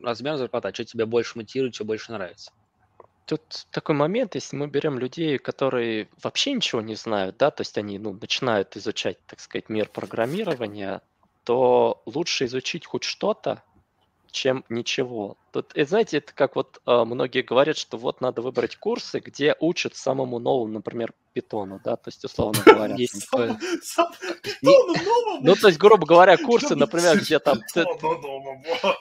размеру 0.02 0.36
зарплаты, 0.36 0.68
а 0.68 0.74
что 0.74 0.84
тебе 0.84 1.06
больше 1.06 1.38
мотивирует, 1.38 1.74
что 1.74 1.84
больше 1.84 2.12
нравится. 2.12 2.50
Тут 3.26 3.66
такой 3.70 3.94
момент, 3.94 4.34
если 4.34 4.56
мы 4.56 4.68
берем 4.68 4.98
людей, 4.98 5.38
которые 5.38 6.08
вообще 6.22 6.52
ничего 6.52 6.80
не 6.80 6.94
знают, 6.94 7.36
да, 7.36 7.50
то 7.50 7.60
есть 7.60 7.76
они 7.76 7.98
ну, 7.98 8.14
начинают 8.14 8.76
изучать, 8.76 9.18
так 9.26 9.38
сказать, 9.40 9.68
мир 9.68 9.88
программирования, 9.90 11.02
то 11.44 12.02
лучше 12.06 12.46
изучить 12.46 12.86
хоть 12.86 13.04
что-то, 13.04 13.62
чем 14.30 14.64
ничего. 14.68 15.36
Тут, 15.52 15.74
и 15.74 15.84
знаете, 15.84 16.18
это 16.18 16.32
как 16.34 16.56
вот 16.56 16.80
э, 16.86 17.04
многие 17.04 17.42
говорят, 17.42 17.76
что 17.76 17.96
вот 17.96 18.20
надо 18.20 18.42
выбрать 18.42 18.76
курсы, 18.76 19.20
где 19.20 19.56
учат 19.60 19.96
самому 19.96 20.38
новому, 20.38 20.72
например, 20.72 21.12
питону, 21.32 21.80
да, 21.82 21.96
то 21.96 22.08
есть, 22.08 22.24
условно 22.24 22.60
говоря. 22.64 22.96
Ну, 25.40 25.54
то 25.54 25.68
есть, 25.68 25.78
грубо 25.78 26.04
говоря, 26.04 26.36
курсы, 26.36 26.74
например, 26.74 27.20
где 27.20 27.38
там... 27.38 27.58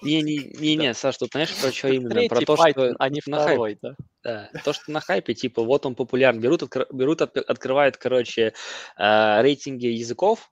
Не-не-не, 0.04 0.94
Саш, 0.94 1.18
тут 1.18 1.30
знаешь, 1.32 1.56
про 1.56 1.72
что 1.72 1.88
именно? 1.88 2.28
Про 2.30 2.42
то, 2.42 2.56
что... 2.56 2.96
А 3.00 3.10
не 3.10 3.22
второй, 3.22 3.80
да? 3.82 3.96
Да, 4.24 4.50
то, 4.64 4.74
что 4.74 4.92
на 4.92 5.00
хайпе, 5.00 5.34
типа, 5.34 5.64
вот 5.64 5.86
он 5.86 5.96
популярен, 5.96 6.40
берут, 6.40 6.64
берут 6.92 7.22
открывают, 7.22 7.98
короче, 7.98 8.54
э, 8.98 9.42
рейтинги 9.42 9.88
языков, 9.88 10.52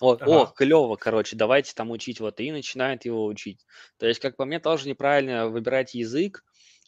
о, 0.00 0.12
ага. 0.12 0.42
о, 0.42 0.46
клево, 0.46 0.96
короче, 0.96 1.36
давайте 1.36 1.74
там 1.74 1.90
учить 1.90 2.20
вот, 2.20 2.40
и 2.40 2.50
начинает 2.52 3.04
его 3.04 3.26
учить. 3.26 3.66
То 3.98 4.06
есть, 4.06 4.20
как 4.20 4.36
по 4.36 4.44
мне, 4.44 4.58
тоже 4.58 4.88
неправильно 4.88 5.48
выбирать 5.48 5.94
язык 5.94 6.44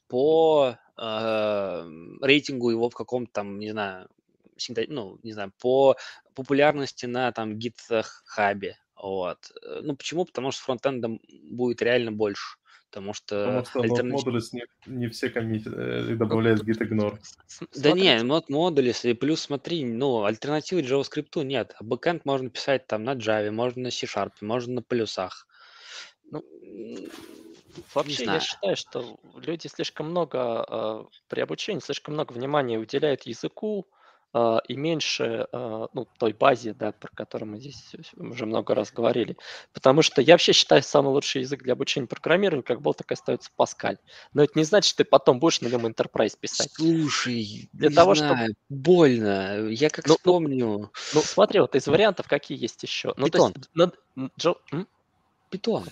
по 0.08 0.76
э, 0.98 1.90
рейтингу 2.20 2.70
его 2.70 2.90
в 2.90 2.94
каком-то 2.94 3.32
там, 3.32 3.58
не 3.58 3.70
знаю, 3.70 4.08
синта... 4.56 4.84
ну, 4.88 5.18
не 5.22 5.32
знаю, 5.32 5.52
по 5.60 5.96
популярности 6.34 7.06
на 7.06 7.32
там 7.32 7.58
гитхабе. 7.58 8.78
Вот. 8.96 9.52
Э, 9.62 9.80
ну, 9.82 9.96
почему? 9.96 10.24
Потому 10.24 10.50
что 10.50 10.62
фронтендом 10.62 11.20
будет 11.42 11.82
реально 11.82 12.12
больше. 12.12 12.58
Потому 12.92 13.14
что... 13.14 13.64
Потому 13.64 13.64
что 13.64 13.80
альтернатив... 13.80 14.26
модули 14.26 14.42
не, 14.52 14.64
не 14.86 15.08
все 15.08 15.30
коммити 15.30 15.70
э, 15.74 16.14
добавляют 16.14 16.60
в 16.60 16.68
gitignore. 16.68 17.18
Да 17.74 17.92
не, 17.92 18.22
мод 18.22 18.50
модули, 18.50 18.94
и 19.02 19.14
плюс 19.14 19.40
смотри, 19.40 19.82
ну, 19.84 20.24
альтернативы 20.24 20.82
JavaScript 20.82 21.42
нет. 21.42 21.74
А 21.78 21.84
бэкэнд 21.84 22.26
можно 22.26 22.50
писать 22.50 22.86
там 22.86 23.04
на 23.04 23.14
Java, 23.14 23.50
можно 23.50 23.84
на 23.84 23.90
C-Sharp, 23.90 24.32
можно 24.42 24.74
на 24.74 24.82
плюсах. 24.82 25.46
Ну, 26.30 26.44
Вообще, 27.94 28.24
я 28.24 28.40
считаю, 28.40 28.76
что 28.76 29.18
люди 29.36 29.68
слишком 29.68 30.10
много 30.10 30.66
э, 30.68 31.04
при 31.28 31.40
обучении, 31.40 31.80
слишком 31.80 32.12
много 32.12 32.34
внимания 32.34 32.78
уделяют 32.78 33.22
языку, 33.22 33.86
а, 33.90 34.01
и 34.34 34.76
меньше 34.76 35.46
а, 35.52 35.88
ну, 35.92 36.08
той 36.18 36.32
базе, 36.32 36.72
да, 36.72 36.92
про 36.92 37.10
которую 37.14 37.50
мы 37.50 37.58
здесь 37.58 37.92
уже 38.16 38.46
много 38.46 38.74
раз 38.74 38.90
говорили. 38.90 39.36
Потому 39.74 40.00
что 40.00 40.22
я 40.22 40.34
вообще 40.34 40.52
считаю, 40.52 40.82
самый 40.82 41.10
лучший 41.10 41.42
язык 41.42 41.62
для 41.62 41.74
обучения 41.74 42.06
программированию, 42.06 42.64
как 42.64 42.80
был, 42.80 42.94
так 42.94 43.10
и 43.10 43.14
остается 43.14 43.50
Паскаль. 43.56 43.98
Но 44.32 44.42
это 44.42 44.58
не 44.58 44.64
значит, 44.64 44.88
что 44.88 45.04
ты 45.04 45.04
потом 45.04 45.38
будешь 45.38 45.60
на 45.60 45.68
нем 45.68 45.86
Enterprise 45.86 46.36
писать. 46.38 46.70
Слушай, 46.72 47.68
для 47.74 47.90
не 47.90 47.94
того, 47.94 48.14
знаю, 48.14 48.34
чтобы... 48.36 48.54
больно. 48.70 49.68
Я 49.68 49.90
как 49.90 50.06
ну, 50.06 50.14
вспомню. 50.14 50.66
Ну, 50.66 50.90
ну, 51.14 51.20
смотри, 51.20 51.60
вот 51.60 51.74
из 51.74 51.86
вариантов 51.86 52.26
какие 52.26 52.60
есть 52.60 52.82
еще. 52.82 53.12
Ну, 53.18 53.26
Питон. 53.26 53.52
То 53.52 53.92
есть, 54.16 54.32
Джо... 54.38 54.54
Питон. 55.50 55.84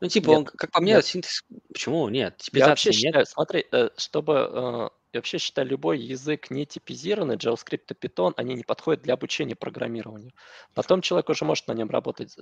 Ну, 0.00 0.08
типа, 0.08 0.28
нет, 0.28 0.38
он, 0.38 0.44
как 0.44 0.72
по 0.72 0.80
мне, 0.80 0.94
нет. 0.94 1.06
синтез... 1.06 1.44
Почему? 1.72 2.08
Нет. 2.08 2.42
Я 2.52 2.66
вообще 2.66 2.90
нет. 2.90 2.98
считаю, 2.98 3.26
смотри, 3.26 3.64
э, 3.70 3.90
чтобы 3.96 4.90
я 5.14 5.18
вообще 5.18 5.38
считаю, 5.38 5.68
любой 5.68 6.00
язык 6.00 6.50
не 6.50 6.66
типизированный, 6.66 7.36
JavaScript 7.36 7.84
и 7.90 8.06
Python, 8.06 8.34
они 8.36 8.54
не 8.54 8.64
подходят 8.64 9.02
для 9.02 9.14
обучения 9.14 9.54
программированию. 9.54 10.32
Потом 10.74 11.00
человек 11.00 11.28
уже 11.28 11.44
может 11.44 11.68
на 11.68 11.72
нем 11.72 11.88
работать. 11.90 12.36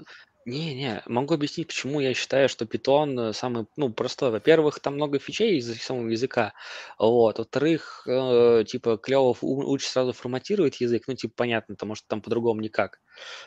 Не-не, 0.44 1.02
могу 1.06 1.34
объяснить, 1.34 1.68
почему 1.68 2.00
я 2.00 2.14
считаю, 2.14 2.48
что 2.48 2.64
Python 2.64 3.30
э, 3.30 3.32
самый, 3.32 3.66
ну, 3.76 3.92
простой. 3.92 4.30
Во-первых, 4.30 4.80
там 4.80 4.94
много 4.94 5.18
фичей 5.18 5.58
из 5.58 5.82
самого 5.82 6.08
языка, 6.08 6.54
вот. 6.98 7.38
Во-вторых, 7.38 8.04
э, 8.06 8.64
типа, 8.66 8.96
клево 8.96 9.36
учишь 9.40 9.88
сразу 9.88 10.12
форматировать 10.12 10.80
язык, 10.80 11.04
ну, 11.06 11.14
типа, 11.14 11.34
понятно, 11.36 11.74
потому 11.74 11.94
что 11.94 12.08
там 12.08 12.22
по-другому 12.22 12.60
никак. 12.60 13.00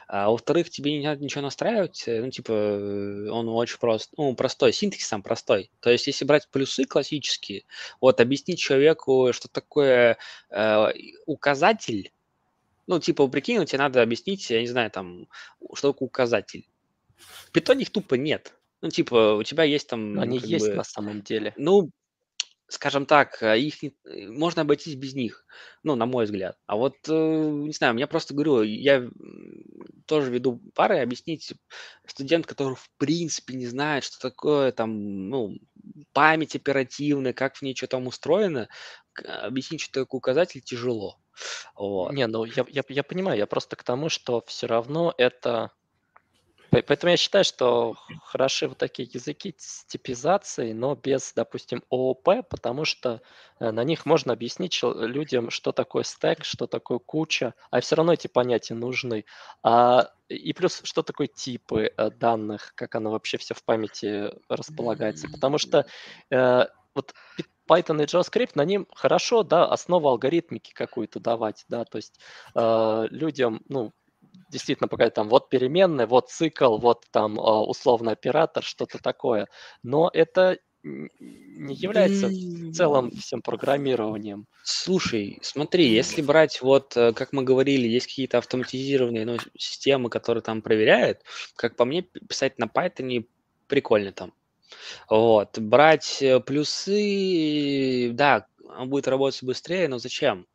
А 0.08 0.30
во-вторых, 0.30 0.70
тебе 0.70 0.98
не 0.98 1.06
надо 1.06 1.24
ничего 1.24 1.42
настраивать, 1.42 2.04
э, 2.08 2.22
ну, 2.22 2.30
типа, 2.30 2.52
э, 2.52 3.30
он 3.30 3.50
очень 3.50 3.80
прост, 3.80 4.12
ну, 4.18 4.36
простой, 4.36 4.74
синтекс 4.74 5.08
сам 5.08 5.24
простой. 5.24 5.72
То 5.80 5.90
есть, 5.90 6.08
если 6.08 6.26
брать 6.26 6.48
плюсы 6.52 6.86
классические, 6.86 7.64
вот, 8.02 8.22
объяснить 8.22 8.60
человеку, 8.60 9.15
что 9.32 9.48
такое 9.48 10.18
э, 10.50 10.88
указатель, 11.26 12.12
ну, 12.88 13.00
типа, 13.00 13.28
прикинь, 13.28 13.66
тебе 13.66 13.80
надо 13.80 14.02
объяснить, 14.02 14.50
я 14.50 14.62
не 14.62 14.68
знаю, 14.68 14.92
там, 14.92 15.28
что 15.74 15.92
такое 15.92 16.08
указатель. 16.08 16.68
В 17.18 17.52
питоне 17.52 17.84
их 17.84 17.90
тупо 17.90 18.16
нет. 18.16 18.54
Ну, 18.82 18.90
типа, 18.90 19.34
у 19.34 19.44
тебя 19.44 19.64
есть 19.64 19.88
там... 19.88 20.20
Они 20.20 20.38
есть 20.38 20.68
бы, 20.68 20.76
на 20.76 20.84
самом 20.84 21.22
деле. 21.22 21.54
Ну, 21.58 21.90
скажем 22.68 23.06
так, 23.06 23.42
э, 23.42 23.60
их 23.60 23.84
не, 23.84 23.96
э, 24.06 24.28
можно 24.28 24.64
обойтись 24.64 24.96
без 24.96 25.14
них, 25.14 25.46
ну, 25.84 25.96
на 25.96 26.06
мой 26.06 26.26
взгляд. 26.26 26.58
А 26.66 26.76
вот, 26.76 26.96
э, 27.08 27.14
не 27.14 27.72
знаю, 27.72 27.98
я 27.98 28.08
просто 28.08 28.34
говорю, 28.34 28.64
я 28.64 29.08
тоже 30.06 30.32
веду 30.32 30.62
пары, 30.74 31.00
объяснить 31.00 31.54
студент, 32.08 32.46
который 32.46 32.76
в 32.76 32.90
принципе 32.98 33.56
не 33.56 33.68
знает, 33.68 34.04
что 34.04 34.20
такое 34.20 34.72
там, 34.72 35.30
ну, 35.30 35.58
память 36.14 36.56
оперативная, 36.56 37.34
как 37.34 37.56
в 37.56 37.62
ней 37.62 37.76
что 37.76 37.88
там 37.88 38.08
устроено, 38.08 38.68
объяснить, 39.24 39.82
что 39.82 40.02
такое 40.02 40.18
указатель, 40.20 40.62
тяжело. 40.62 41.20
Вот. 41.76 42.14
Не, 42.14 42.28
ну 42.28 42.46
я, 42.46 42.66
я, 42.70 42.84
я 42.88 43.04
понимаю, 43.04 43.38
я 43.38 43.46
просто 43.46 43.76
к 43.76 43.84
тому, 43.84 44.10
что 44.10 44.44
все 44.48 44.68
равно 44.68 45.14
это 45.18 45.72
Поэтому 46.82 47.12
я 47.12 47.18
считаю, 47.18 47.44
что 47.44 47.96
хороши 48.24 48.68
вот 48.68 48.78
такие 48.78 49.10
языки 49.12 49.56
с 49.58 49.86
типизацией, 49.86 50.74
но 50.74 50.96
без, 50.96 51.34
допустим, 51.34 51.84
ООП, 51.90 52.48
потому 52.50 52.86
что 52.86 53.22
э, 53.60 53.72
на 53.72 53.84
них 53.84 54.06
можно 54.06 54.34
объяснить 54.34 54.80
людям, 54.84 55.50
что 55.50 55.72
такое 55.72 56.04
стек, 56.04 56.44
что 56.44 56.68
такое 56.68 57.00
куча, 57.00 57.54
а 57.72 57.82
все 57.82 57.96
равно 57.96 58.14
эти 58.14 58.28
понятия 58.28 58.74
нужны. 58.74 59.26
А, 59.64 60.10
и 60.28 60.54
плюс, 60.54 60.82
что 60.84 61.04
такое 61.04 61.28
типы 61.28 61.92
э, 61.96 62.10
данных, 62.12 62.74
как 62.76 62.96
оно 62.96 63.12
вообще 63.12 63.38
все 63.38 63.54
в 63.54 63.64
памяти 63.64 64.32
располагается. 64.50 65.28
Потому 65.30 65.58
что 65.58 65.86
э, 66.32 66.66
вот 66.96 67.14
Python 67.70 68.02
и 68.02 68.06
JavaScript, 68.06 68.52
на 68.56 68.66
ним 68.66 68.88
хорошо, 68.94 69.44
да, 69.44 69.66
основу 69.66 70.08
алгоритмики 70.08 70.74
какую-то 70.74 71.20
давать, 71.20 71.66
да, 71.68 71.84
то 71.86 71.98
есть 71.98 72.20
э, 72.56 73.08
людям, 73.10 73.62
ну, 73.68 73.94
действительно 74.50 74.88
показать 74.88 75.14
там 75.14 75.30
вот 75.30 75.50
переменная, 75.50 76.08
вот 76.08 76.30
цикл, 76.30 76.78
вот 76.78 77.06
там 77.12 77.40
а, 77.40 77.64
условно 77.64 78.12
оператор, 78.12 78.64
что-то 78.64 79.00
такое. 79.00 79.48
Но 79.84 80.10
это 80.14 80.58
не 80.86 81.74
является 81.74 82.28
в 82.28 82.74
целом 82.74 83.10
всем 83.12 83.42
программированием. 83.42 84.46
Слушай, 84.64 85.40
смотри, 85.42 85.88
если 85.88 86.22
брать 86.22 86.62
вот, 86.62 86.96
э, 86.96 87.12
как 87.14 87.34
мы 87.34 87.44
говорили, 87.44 87.88
есть 87.88 88.06
какие-то 88.06 88.38
автоматизированные 88.38 89.26
ну, 89.26 89.38
системы, 89.58 90.10
которые 90.10 90.44
там 90.44 90.62
проверяют, 90.62 91.22
как 91.56 91.76
по 91.76 91.86
мне, 91.86 92.04
писать 92.04 92.60
на 92.60 92.66
Python 92.66 93.26
прикольно 93.68 94.12
там. 94.12 94.34
Вот, 95.10 95.58
брать 95.58 96.22
э, 96.22 96.40
плюсы, 96.40 98.12
да, 98.14 98.46
он 98.78 98.90
будет 98.90 99.08
работать 99.08 99.42
быстрее, 99.44 99.88
но 99.88 99.98
зачем? 99.98 100.46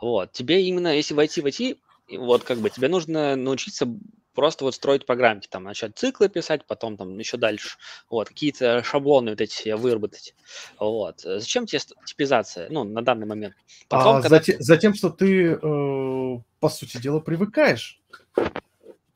Вот, 0.00 0.32
тебе 0.32 0.62
именно, 0.62 0.94
если 0.94 1.14
войти 1.14 1.40
в 1.40 1.46
IT, 1.46 1.78
вот 2.18 2.44
как 2.44 2.58
бы 2.58 2.70
тебе 2.70 2.88
нужно 2.88 3.36
научиться 3.36 3.86
просто 4.34 4.64
вот 4.64 4.74
строить 4.74 5.06
программки, 5.06 5.46
там, 5.48 5.64
начать 5.64 5.96
циклы 5.96 6.28
писать, 6.28 6.66
потом 6.66 6.96
там 6.96 7.18
еще 7.18 7.36
дальше, 7.36 7.76
вот, 8.08 8.28
какие-то 8.28 8.82
шаблоны 8.82 9.30
вот 9.32 9.40
эти 9.40 9.70
выработать, 9.70 10.34
вот. 10.78 11.20
Зачем 11.20 11.66
тебе 11.66 11.80
типизация, 12.06 12.68
ну, 12.70 12.84
на 12.84 13.02
данный 13.02 13.26
момент? 13.26 13.54
Потом, 13.88 14.16
а 14.16 14.22
когда... 14.22 14.38
затем, 14.38 14.56
затем, 14.60 14.94
что 14.94 15.10
ты, 15.10 15.52
э, 15.52 16.38
по 16.60 16.68
сути 16.68 16.96
дела, 16.96 17.20
привыкаешь 17.20 18.00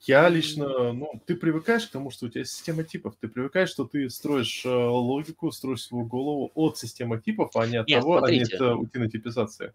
я 0.07 0.29
лично, 0.29 0.93
ну, 0.93 1.21
ты 1.27 1.35
привыкаешь 1.35 1.87
к 1.87 1.91
тому, 1.91 2.11
что 2.11 2.27
у 2.27 2.29
тебя 2.29 2.45
система 2.45 2.85
типов. 2.85 3.15
Ты 3.21 3.29
привыкаешь, 3.29 3.71
что 3.71 3.85
ты 3.85 4.09
строишь 4.11 4.65
э, 4.65 4.69
логику, 4.69 5.51
строишь 5.51 5.83
свою 5.83 6.05
голову 6.05 6.53
от 6.55 6.79
системы 6.79 7.21
типов, 7.21 7.51
а 7.57 7.67
не 7.67 7.77
от 7.77 7.89
Нет, 7.89 8.01
того, 8.01 8.19
смотрите. 8.19 8.57
а 8.57 8.63
не 8.63 8.67
от 8.67 8.77
утинотипизации. 8.79 9.73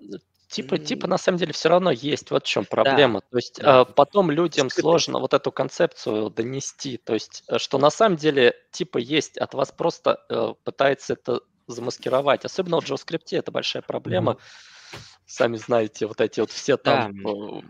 Типа, 0.48 0.78
типа 0.78 1.08
на 1.08 1.18
самом 1.18 1.38
деле 1.38 1.54
все 1.54 1.70
равно 1.70 1.92
есть. 1.92 2.32
Вот 2.32 2.46
в 2.46 2.48
чем 2.48 2.66
проблема. 2.66 3.22
Да. 3.22 3.26
То 3.32 3.38
есть 3.38 3.60
да. 3.62 3.82
э, 3.82 3.94
потом 3.94 4.32
людям 4.32 4.70
сложно 4.70 5.20
вот 5.20 5.34
эту 5.34 5.52
концепцию 5.52 6.30
донести. 6.30 6.98
То 6.98 7.14
есть, 7.14 7.44
э, 7.48 7.58
что 7.58 7.78
на 7.78 7.90
самом 7.90 8.18
деле 8.18 8.56
типа 8.72 8.98
есть, 8.98 9.38
от 9.38 9.54
вас 9.54 9.72
просто 9.72 10.24
э, 10.30 10.54
пытается 10.64 11.14
это 11.14 11.42
замаскировать. 11.68 12.46
Особенно 12.46 12.80
в 12.80 12.84
JavaScript 12.84 13.28
это 13.32 13.52
большая 13.52 13.82
проблема. 13.82 14.34
Mm-hmm. 14.34 14.71
Сами 15.32 15.56
знаете, 15.56 16.08
вот 16.08 16.20
эти 16.20 16.42
вот 16.42 16.52
все 16.52 16.76
там 16.76 17.24
да. 17.24 17.30
Э, 17.30 17.62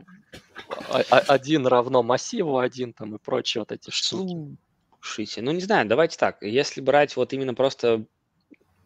а, 0.90 1.04
а, 1.12 1.18
один 1.28 1.68
равно 1.68 2.02
массиву 2.02 2.58
один 2.58 2.92
там 2.92 3.16
и 3.16 3.20
прочие 3.20 3.62
вот 3.62 3.72
эти 3.72 3.92
штуки. 3.92 4.58
Слушайте, 5.00 5.44
ну 5.44 5.52
не 5.52 5.62
знаю, 5.62 5.88
давайте 5.88 6.18
так. 6.18 6.42
Если 6.42 6.82
брать 6.82 7.16
вот 7.16 7.34
именно 7.34 7.54
просто 7.54 8.06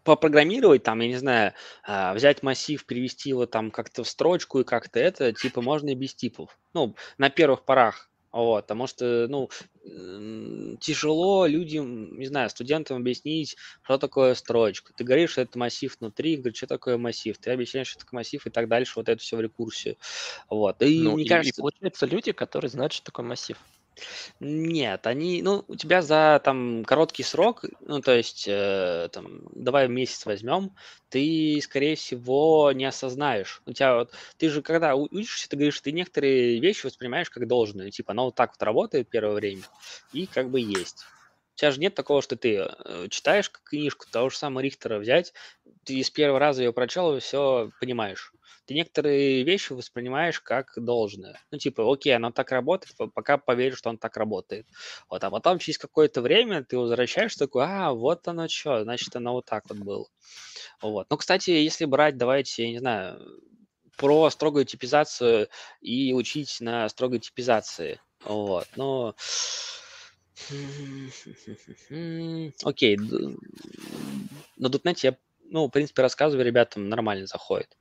попрограммировать, 0.04 0.84
там, 0.84 1.00
я 1.00 1.08
не 1.08 1.16
знаю, 1.16 1.54
а, 1.84 2.14
взять 2.14 2.44
массив, 2.44 2.86
перевести 2.86 3.30
его 3.30 3.46
там 3.46 3.72
как-то 3.72 4.04
в 4.04 4.10
строчку 4.10 4.60
и 4.60 4.66
как-то 4.66 5.00
это, 5.00 5.32
типа, 5.32 5.62
можно 5.62 5.92
и 5.92 5.96
без 5.96 6.14
типов. 6.14 6.58
Ну, 6.74 6.96
на 7.18 7.30
первых 7.30 7.64
порах 7.64 8.10
вот, 8.36 8.66
потому 8.66 8.86
что, 8.86 9.28
ну, 9.30 9.50
тяжело 10.82 11.46
людям, 11.46 12.20
не 12.20 12.26
знаю, 12.26 12.50
студентам 12.50 12.98
объяснить, 12.98 13.56
что 13.82 13.98
такое 13.98 14.34
строчка. 14.34 14.92
Ты 14.94 15.06
говоришь, 15.06 15.32
что 15.32 15.42
это 15.42 15.58
массив 15.58 15.96
внутри, 15.98 16.36
говоришь, 16.36 16.58
что 16.58 16.68
такое 16.68 16.98
массив. 16.98 17.38
Ты 17.38 17.52
объясняешь, 17.52 17.88
что 17.88 18.00
такое 18.02 18.20
массив 18.20 18.46
и 18.46 18.50
так 18.50 18.68
дальше, 18.68 18.92
вот 18.98 19.08
это 19.08 19.22
все 19.22 19.38
в 19.38 19.42
рекурсию. 19.42 19.96
Вот. 20.50 20.82
И 20.82 21.02
ну, 21.02 21.14
мне 21.14 21.24
и, 21.24 21.28
кажется... 21.30 21.62
и 21.62 21.62
получается 21.62 22.06
люди, 22.08 22.34
которые 22.34 22.70
знают, 22.70 22.92
что 22.92 23.06
такое 23.06 23.26
массив. 23.26 23.58
Нет, 24.40 25.08
они, 25.08 25.42
ну, 25.42 25.64
у 25.68 25.76
тебя 25.76 26.02
за 26.02 26.42
там 26.44 26.84
короткий 26.86 27.24
срок, 27.24 27.64
ну, 27.80 28.02
то 28.02 28.14
есть, 28.16 28.46
э, 28.48 29.10
там, 29.12 29.42
давай 29.54 29.88
месяц 29.88 30.26
возьмем, 30.26 30.76
ты, 31.10 31.60
скорее 31.62 31.96
всего, 31.96 32.72
не 32.74 32.86
осознаешь. 32.86 33.62
У 33.66 33.72
тебя 33.74 33.96
вот, 33.96 34.14
ты 34.38 34.50
же 34.50 34.62
когда 34.62 34.96
учишься, 34.96 35.50
ты 35.50 35.56
говоришь, 35.56 35.80
ты 35.82 35.92
некоторые 35.92 36.60
вещи 36.60 36.86
воспринимаешь 36.86 37.30
как 37.30 37.48
должное, 37.48 37.92
типа, 37.92 38.12
оно 38.12 38.26
вот 38.26 38.36
так 38.36 38.52
вот 38.52 38.64
работает 38.64 39.10
первое 39.10 39.36
время, 39.36 39.70
и 40.12 40.28
как 40.28 40.50
бы 40.50 40.60
есть. 40.60 41.10
У 41.56 41.58
тебя 41.58 41.72
же 41.72 41.80
нет 41.80 41.96
такого, 41.96 42.22
что 42.22 42.36
ты 42.36 42.68
э, 42.68 43.08
читаешь 43.10 43.50
книжку 43.50 44.06
того 44.12 44.30
же 44.30 44.38
самого 44.38 44.62
Рихтера 44.62 45.00
взять, 45.00 45.34
ты 45.86 46.04
с 46.04 46.10
первого 46.10 46.40
раза 46.40 46.64
ее 46.64 46.74
прочел 46.74 47.16
и 47.16 47.20
все 47.20 47.72
понимаешь 47.80 48.34
ты 48.66 48.74
некоторые 48.74 49.44
вещи 49.44 49.74
воспринимаешь 49.74 50.42
как 50.42 50.74
должное. 50.76 51.40
Ну, 51.52 51.58
типа, 51.58 51.92
окей, 51.92 52.16
оно 52.16 52.32
так 52.32 52.52
работает, 52.52 52.96
пока 53.14 53.38
поверишь, 53.38 53.78
что 53.78 53.90
он 53.90 53.98
так 53.98 54.18
работает. 54.18 54.68
Вот, 55.10 55.24
а 55.24 55.30
потом 55.30 55.60
через 55.60 55.78
какое-то 55.78 56.22
время 56.22 56.64
ты 56.64 56.78
возвращаешься 56.78 57.40
такой, 57.40 57.66
а, 57.66 57.92
вот 57.94 58.28
оно 58.28 58.48
что, 58.48 58.84
значит, 58.84 59.16
оно 59.16 59.34
вот 59.34 59.46
так 59.46 59.64
вот 59.70 59.78
было. 59.78 60.08
Вот. 60.82 61.08
Ну, 61.10 61.18
кстати, 61.18 61.52
если 61.52 61.86
брать, 61.86 62.18
давайте, 62.18 62.64
я 62.64 62.70
не 62.70 62.80
знаю, 62.80 63.22
про 63.98 64.30
строгую 64.30 64.66
типизацию 64.66 65.48
и 65.80 66.14
учить 66.14 66.58
на 66.60 66.90
строгой 66.90 67.20
типизации. 67.20 68.02
Вот, 68.24 68.68
но... 68.76 69.16
Окей, 72.64 72.98
на 74.58 74.68
.NET 74.68 75.00
я, 75.04 75.18
ну, 75.50 75.68
в 75.68 75.70
принципе, 75.70 76.02
рассказываю 76.02 76.46
ребятам, 76.46 76.90
нормально 76.90 77.28
заходит. 77.28 77.78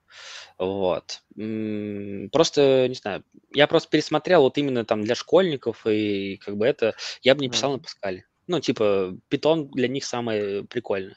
Вот. 0.58 1.22
Просто, 1.34 2.86
не 2.88 2.94
знаю, 2.94 3.24
я 3.52 3.66
просто 3.66 3.90
пересмотрел 3.90 4.42
вот 4.42 4.56
именно 4.58 4.84
там 4.84 5.02
для 5.02 5.14
школьников, 5.14 5.86
и 5.86 6.36
как 6.36 6.56
бы 6.56 6.66
это 6.66 6.94
я 7.22 7.34
бы 7.34 7.40
не 7.40 7.50
писал 7.50 7.72
на 7.72 7.78
Паскале. 7.78 8.24
Ну, 8.46 8.60
типа, 8.60 9.16
питон 9.28 9.68
для 9.70 9.88
них 9.88 10.04
самое 10.04 10.64
прикольное. 10.64 11.16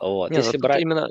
Вот. 0.00 0.30
Не, 0.30 0.38
Если 0.38 0.56
вот 0.56 0.62
брать... 0.62 0.82
именно 0.82 1.10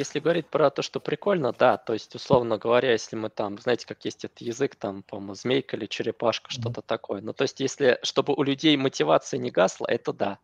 если 0.00 0.18
говорить 0.18 0.46
про 0.46 0.70
то, 0.70 0.80
что 0.80 0.98
прикольно, 0.98 1.52
да, 1.52 1.76
то 1.76 1.92
есть, 1.92 2.14
условно 2.14 2.56
говоря, 2.56 2.92
если 2.92 3.16
мы 3.16 3.28
там, 3.28 3.58
знаете, 3.58 3.86
как 3.86 4.02
есть 4.04 4.24
этот 4.24 4.40
язык, 4.40 4.74
там, 4.74 5.02
по-моему, 5.02 5.34
змейка 5.34 5.76
или 5.76 5.84
черепашка, 5.84 6.50
что-то 6.50 6.80
такое. 6.80 7.20
Ну, 7.20 7.34
то 7.34 7.42
есть, 7.42 7.60
если, 7.60 7.98
чтобы 8.02 8.34
у 8.34 8.42
людей 8.42 8.76
мотивация 8.76 9.38
не 9.38 9.50
гасла, 9.50 9.86
это 9.86 10.12
да. 10.12 10.38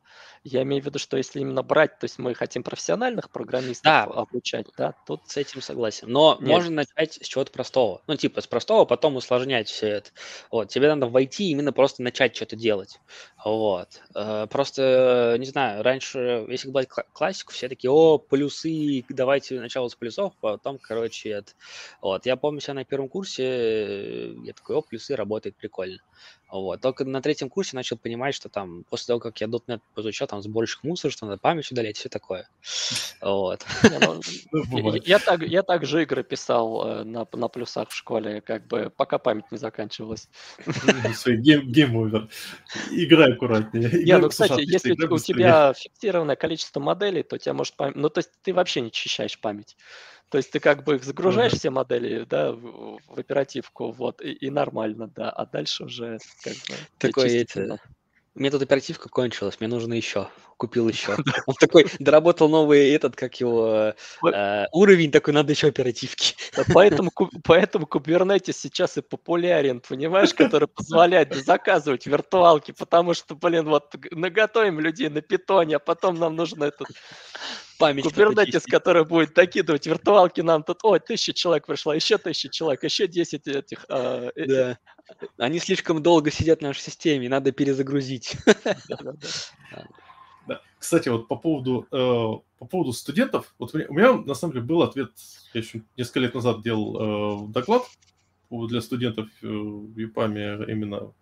Я 0.45 0.63
имею 0.63 0.83
в 0.83 0.87
виду, 0.87 0.99
что 0.99 1.17
если 1.17 1.41
именно 1.41 1.63
брать, 1.63 1.99
то 1.99 2.05
есть 2.05 2.19
мы 2.19 2.35
хотим 2.35 2.63
профессиональных 2.63 3.31
программистов 3.31 3.85
да. 3.85 4.05
обучать, 4.05 4.67
да, 4.77 4.95
тут... 5.07 5.23
С 5.27 5.37
этим 5.37 5.61
согласен. 5.61 6.09
Но 6.09 6.37
Нет. 6.39 6.49
можно 6.49 6.71
начать 6.71 7.15
с 7.15 7.27
чего-то 7.27 7.51
простого. 7.51 8.03
Ну, 8.07 8.17
типа, 8.17 8.41
с 8.41 8.47
простого, 8.47 8.85
потом 8.85 9.17
усложнять 9.17 9.69
все 9.69 9.89
это. 9.89 10.11
Вот, 10.51 10.69
тебе 10.69 10.89
надо 10.89 11.07
войти 11.07 11.51
именно 11.51 11.73
просто 11.73 12.03
начать 12.03 12.37
что-то 12.37 12.57
делать. 12.57 13.01
Вот. 13.47 14.03
Э, 14.17 14.49
просто, 14.51 15.37
не 15.39 15.47
знаю, 15.47 15.85
раньше, 15.85 16.45
если 16.49 16.69
говорить 16.69 16.91
классику, 17.13 17.53
все 17.53 17.69
такие, 17.69 17.93
о, 17.93 18.19
плюсы, 18.19 19.05
давайте 19.09 19.57
сначала 19.57 19.87
с 19.87 19.95
плюсов, 19.95 20.35
потом, 20.41 20.79
короче, 20.83 21.29
это. 21.31 21.53
Вот, 22.01 22.27
я 22.27 22.35
помню 22.35 22.61
себя 22.61 22.75
на 22.75 22.85
первом 22.85 23.09
курсе, 23.09 24.33
я 24.43 24.53
такой, 24.53 24.75
о, 24.75 24.83
плюсы, 24.83 25.15
работает 25.15 25.57
прикольно. 25.57 25.99
Вот. 26.51 26.81
Только 26.81 27.05
на 27.05 27.21
третьем 27.21 27.49
курсе 27.49 27.75
начал 27.75 27.97
понимать, 27.97 28.35
что 28.35 28.49
там 28.49 28.85
после 28.89 29.07
того, 29.09 29.21
как 29.21 29.41
я 29.41 29.49
.NET 29.49 29.81
изучал, 29.97 30.29
там 30.29 30.43
сборщик 30.43 30.85
мусора, 30.85 31.11
что 31.11 31.27
надо 31.27 31.39
память 31.39 31.71
удалять, 31.73 31.97
все 31.97 32.09
такое. 32.09 32.49
Вот. 33.21 33.67
Ну, 33.83 34.21
ну, 34.71 34.95
я 35.05 35.19
так, 35.19 35.43
я 35.43 35.63
также 35.63 36.03
игры 36.03 36.23
писал 36.23 36.87
э, 36.87 37.05
на, 37.05 37.27
на 37.33 37.49
плюсах 37.49 37.91
в 37.91 37.95
школе, 37.95 38.41
как 38.41 38.67
бы, 38.69 38.93
пока 38.97 39.19
память 39.19 39.51
не 39.51 39.59
заканчивалась. 39.59 40.29
Гейм 41.27 41.97
овер. 41.97 42.29
Играй 42.93 43.33
аккуратнее. 43.33 44.05
Не, 44.05 44.19
ну, 44.19 44.29
кстати, 44.29 44.61
если 44.61 44.93
у 44.93 45.19
тебя 45.19 45.73
фиксированное 45.73 46.37
количество 46.37 46.79
моделей, 46.79 47.25
то 47.25 47.39
тебя 47.39 47.55
может 47.55 47.75
память... 47.75 47.97
Ну, 47.97 48.09
то 48.09 48.21
есть 48.21 48.31
ты 48.43 48.55
вообще 48.55 48.83
не 48.83 48.89
очищаешь 48.89 49.39
память. 49.41 49.77
То 50.29 50.39
есть 50.39 50.51
ты 50.51 50.61
как 50.61 50.85
бы 50.85 50.97
их 50.97 51.05
загружаешь 51.05 51.53
все 51.53 51.71
модели, 51.71 52.25
да, 52.25 52.53
в, 52.53 52.99
в 53.07 53.19
оперативку, 53.19 53.93
вот, 53.93 54.21
и, 54.21 54.33
и 54.33 54.51
нормально, 54.51 55.09
да, 55.15 55.31
а 55.31 55.47
дальше 55.47 55.85
уже 55.85 56.19
как 56.43 56.55
бы... 56.55 56.75
Такой 56.99 57.29
эти... 57.29 57.79
У 58.37 58.41
меня 58.41 58.51
тут 58.51 58.61
оперативка 58.61 59.09
кончилась, 59.09 59.61
мне 59.61 59.69
нужно 59.69 59.95
еще. 59.95 60.29
Купил 60.59 60.87
еще. 60.91 61.17
Он 61.47 61.55
такой 61.55 61.87
доработал 61.99 62.51
новый 62.51 62.91
этот, 62.91 63.17
как 63.17 63.41
его, 63.41 63.95
э, 64.31 64.67
уровень 64.73 65.11
такой, 65.11 65.33
надо 65.33 65.53
еще 65.53 65.69
оперативки. 65.69 66.35
Поэтому, 66.75 67.11
поэтому 67.45 67.87
Kubernetes 67.87 68.53
сейчас 68.53 68.99
и 68.99 69.01
популярен, 69.01 69.81
понимаешь, 69.81 70.35
который 70.35 70.69
позволяет 70.69 71.35
заказывать 71.35 72.07
виртуалки, 72.07 72.73
потому 72.73 73.15
что, 73.15 73.35
блин, 73.35 73.71
вот 73.71 73.95
наготовим 74.11 74.81
людей 74.81 75.09
на 75.09 75.23
питоне, 75.23 75.77
а 75.77 75.79
потом 75.79 76.19
нам 76.19 76.37
нужно 76.37 76.65
этот 76.65 76.89
память. 77.79 78.05
Kubernetes, 78.05 78.65
который 78.69 79.07
будет 79.07 79.33
докидывать 79.33 79.87
виртуалки 79.87 80.43
нам 80.43 80.63
тут, 80.63 80.81
ой, 80.83 81.01
тысяча 81.01 81.33
человек 81.33 81.67
пришло, 81.67 81.95
еще 81.95 82.19
тысяча 82.19 82.51
человек, 82.51 82.85
еще 82.85 83.07
десять 83.07 83.49
этих. 83.49 83.87
Э, 83.89 84.31
да. 84.37 84.79
Они 85.39 85.59
слишком 85.59 86.03
долго 86.03 86.31
сидят 86.31 86.61
в 86.61 86.63
нашей 86.63 86.81
системе, 86.81 87.29
надо 87.29 87.53
перезагрузить. 87.53 88.37
Кстати, 90.79 91.09
вот 91.09 91.27
по 91.27 91.37
поводу, 91.37 91.87
э, 91.91 91.97
по 92.59 92.67
поводу 92.67 92.93
студентов, 92.93 93.55
вот 93.59 93.75
у 93.75 93.79
меня, 93.93 94.13
на 94.13 94.35
самом 94.35 94.55
деле 94.55 94.65
был 94.65 94.83
ответ, 94.83 95.11
я 95.53 95.61
еще 95.61 95.83
несколько 95.97 96.21
лет 96.21 96.35
назад 96.35 96.63
делал 96.63 97.49
э, 97.49 97.49
доклад 97.49 97.83
для 98.51 98.81
студентов 98.81 99.29
э, 99.43 99.47
в 99.49 99.99
ЮПАМе 99.99 100.65
именно 100.69 101.13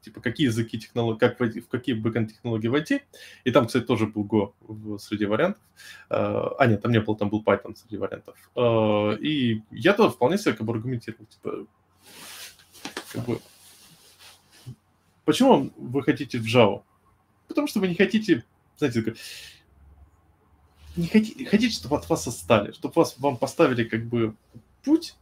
типа, 0.00 0.20
какие 0.20 0.46
языки 0.46 0.78
технологии, 0.78 1.18
как 1.18 1.38
войти, 1.38 1.60
в 1.60 1.68
какие 1.68 1.94
бэкэнд 1.94 2.32
технологии 2.32 2.68
войти. 2.68 3.02
И 3.44 3.50
там, 3.50 3.66
кстати, 3.66 3.84
тоже 3.84 4.06
был 4.06 4.24
Go 4.24 4.98
среди 4.98 5.26
вариантов. 5.26 5.62
А, 6.08 6.66
нет, 6.66 6.82
там 6.82 6.92
не 6.92 7.00
было, 7.00 7.16
там 7.16 7.28
был 7.28 7.42
Python 7.42 7.76
среди 7.76 7.98
вариантов. 7.98 8.36
И 9.20 9.62
я 9.70 9.92
тоже 9.92 10.10
вполне 10.10 10.38
себе 10.38 10.54
как 10.54 10.66
бы 10.66 10.72
аргументировал, 10.72 11.26
типа, 11.26 11.66
как 13.12 13.24
бы, 13.24 13.40
почему 15.24 15.70
вы 15.76 16.02
хотите 16.02 16.38
в 16.38 16.44
Java? 16.44 16.82
Потому 17.46 17.66
что 17.66 17.80
вы 17.80 17.88
не 17.88 17.94
хотите, 17.94 18.44
знаете, 18.76 19.14
не 20.96 21.06
хотите, 21.06 21.44
хотите, 21.46 21.74
чтобы 21.74 21.96
от 21.96 22.08
вас 22.08 22.26
отстали, 22.26 22.72
чтобы 22.72 22.94
вас, 22.94 23.18
вам 23.18 23.36
поставили 23.36 23.84
как 23.84 24.04
бы 24.04 24.34
путь, 24.84 25.14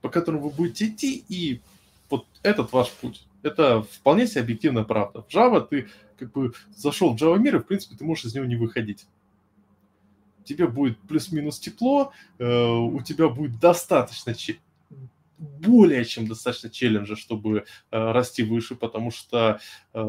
по 0.00 0.08
которому 0.08 0.42
вы 0.42 0.50
будете 0.50 0.86
идти, 0.86 1.24
и 1.28 1.60
вот 2.08 2.26
этот 2.42 2.72
ваш 2.72 2.90
путь. 2.90 3.26
Это 3.42 3.82
вполне 3.82 4.26
себе 4.26 4.42
объективная 4.42 4.84
правда. 4.84 5.22
В 5.22 5.28
Java 5.28 5.66
ты 5.66 5.88
как 6.18 6.32
бы 6.32 6.54
зашел 6.74 7.16
в 7.16 7.20
Java 7.20 7.38
мир, 7.38 7.56
и 7.56 7.58
в 7.58 7.64
принципе 7.64 7.96
ты 7.96 8.04
можешь 8.04 8.26
из 8.26 8.34
него 8.34 8.44
не 8.44 8.56
выходить. 8.56 9.06
Тебе 10.44 10.68
будет 10.68 10.98
плюс-минус 11.00 11.58
тепло, 11.58 12.12
э, 12.38 12.44
у 12.46 13.00
тебя 13.02 13.28
будет 13.28 13.58
достаточно 13.58 14.32
более 15.38 16.04
чем 16.04 16.26
достаточно 16.26 16.70
челленджа, 16.70 17.16
чтобы 17.16 17.58
э, 17.58 17.64
расти 17.90 18.42
выше, 18.42 18.74
потому 18.74 19.10
что 19.10 19.60
э, 19.92 20.02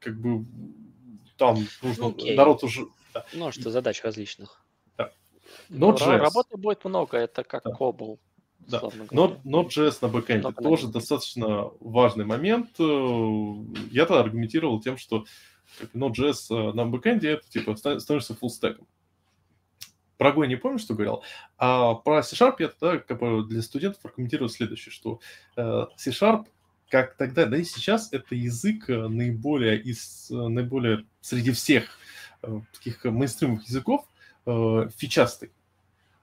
как 0.00 0.20
бы 0.20 0.46
там 1.36 1.56
нужно 1.82 2.04
okay. 2.04 2.34
народ 2.34 2.64
уже. 2.64 2.86
Да. 3.14 3.24
Множество 3.32 3.70
задач 3.70 4.02
различных. 4.02 4.62
Да. 4.96 5.10
Ну, 5.68 5.96
работы 5.96 6.56
будет 6.56 6.84
много, 6.84 7.16
это 7.16 7.44
как 7.44 7.64
да. 7.64 7.70
Cobol. 7.70 8.18
Да. 8.58 8.80
Node.js 8.80 9.98
на 10.02 10.08
бэкэнде 10.08 10.42
Но, 10.42 10.52
тоже 10.52 10.88
достаточно 10.88 11.70
важный 11.80 12.26
момент. 12.26 12.70
Э, 12.78 12.84
Я 13.90 14.04
тогда 14.04 14.20
аргументировал 14.20 14.80
тем, 14.80 14.98
что 14.98 15.24
Node.js 15.94 16.46
э, 16.50 16.72
на 16.74 16.84
бэкэнде 16.84 17.30
это 17.30 17.48
типа 17.48 17.76
становится 17.76 18.34
фуллстеком. 18.34 18.86
Про 20.18 20.30
Go 20.30 20.42
я 20.42 20.48
не 20.48 20.56
помню, 20.56 20.78
что 20.78 20.94
говорил. 20.94 21.22
А 21.56 21.94
про 21.94 22.22
C-Sharp 22.22 22.56
я 22.58 22.68
тогда 22.68 22.98
как 22.98 23.18
бы 23.18 23.44
для 23.46 23.62
студентов 23.62 24.04
аргументировал 24.04 24.50
следующее, 24.50 24.92
что 24.92 25.20
э, 25.56 25.86
C-Sharp 25.96 26.44
как 26.90 27.16
тогда, 27.16 27.46
да 27.46 27.56
и 27.56 27.64
сейчас, 27.64 28.12
это 28.12 28.34
язык 28.34 28.88
наиболее, 28.88 29.80
из, 29.80 30.28
наиболее 30.30 31.04
среди 31.20 31.52
всех 31.52 31.98
таких 32.72 33.04
мейнстримовых 33.04 33.66
языков 33.68 34.08
фичастый. 34.96 35.50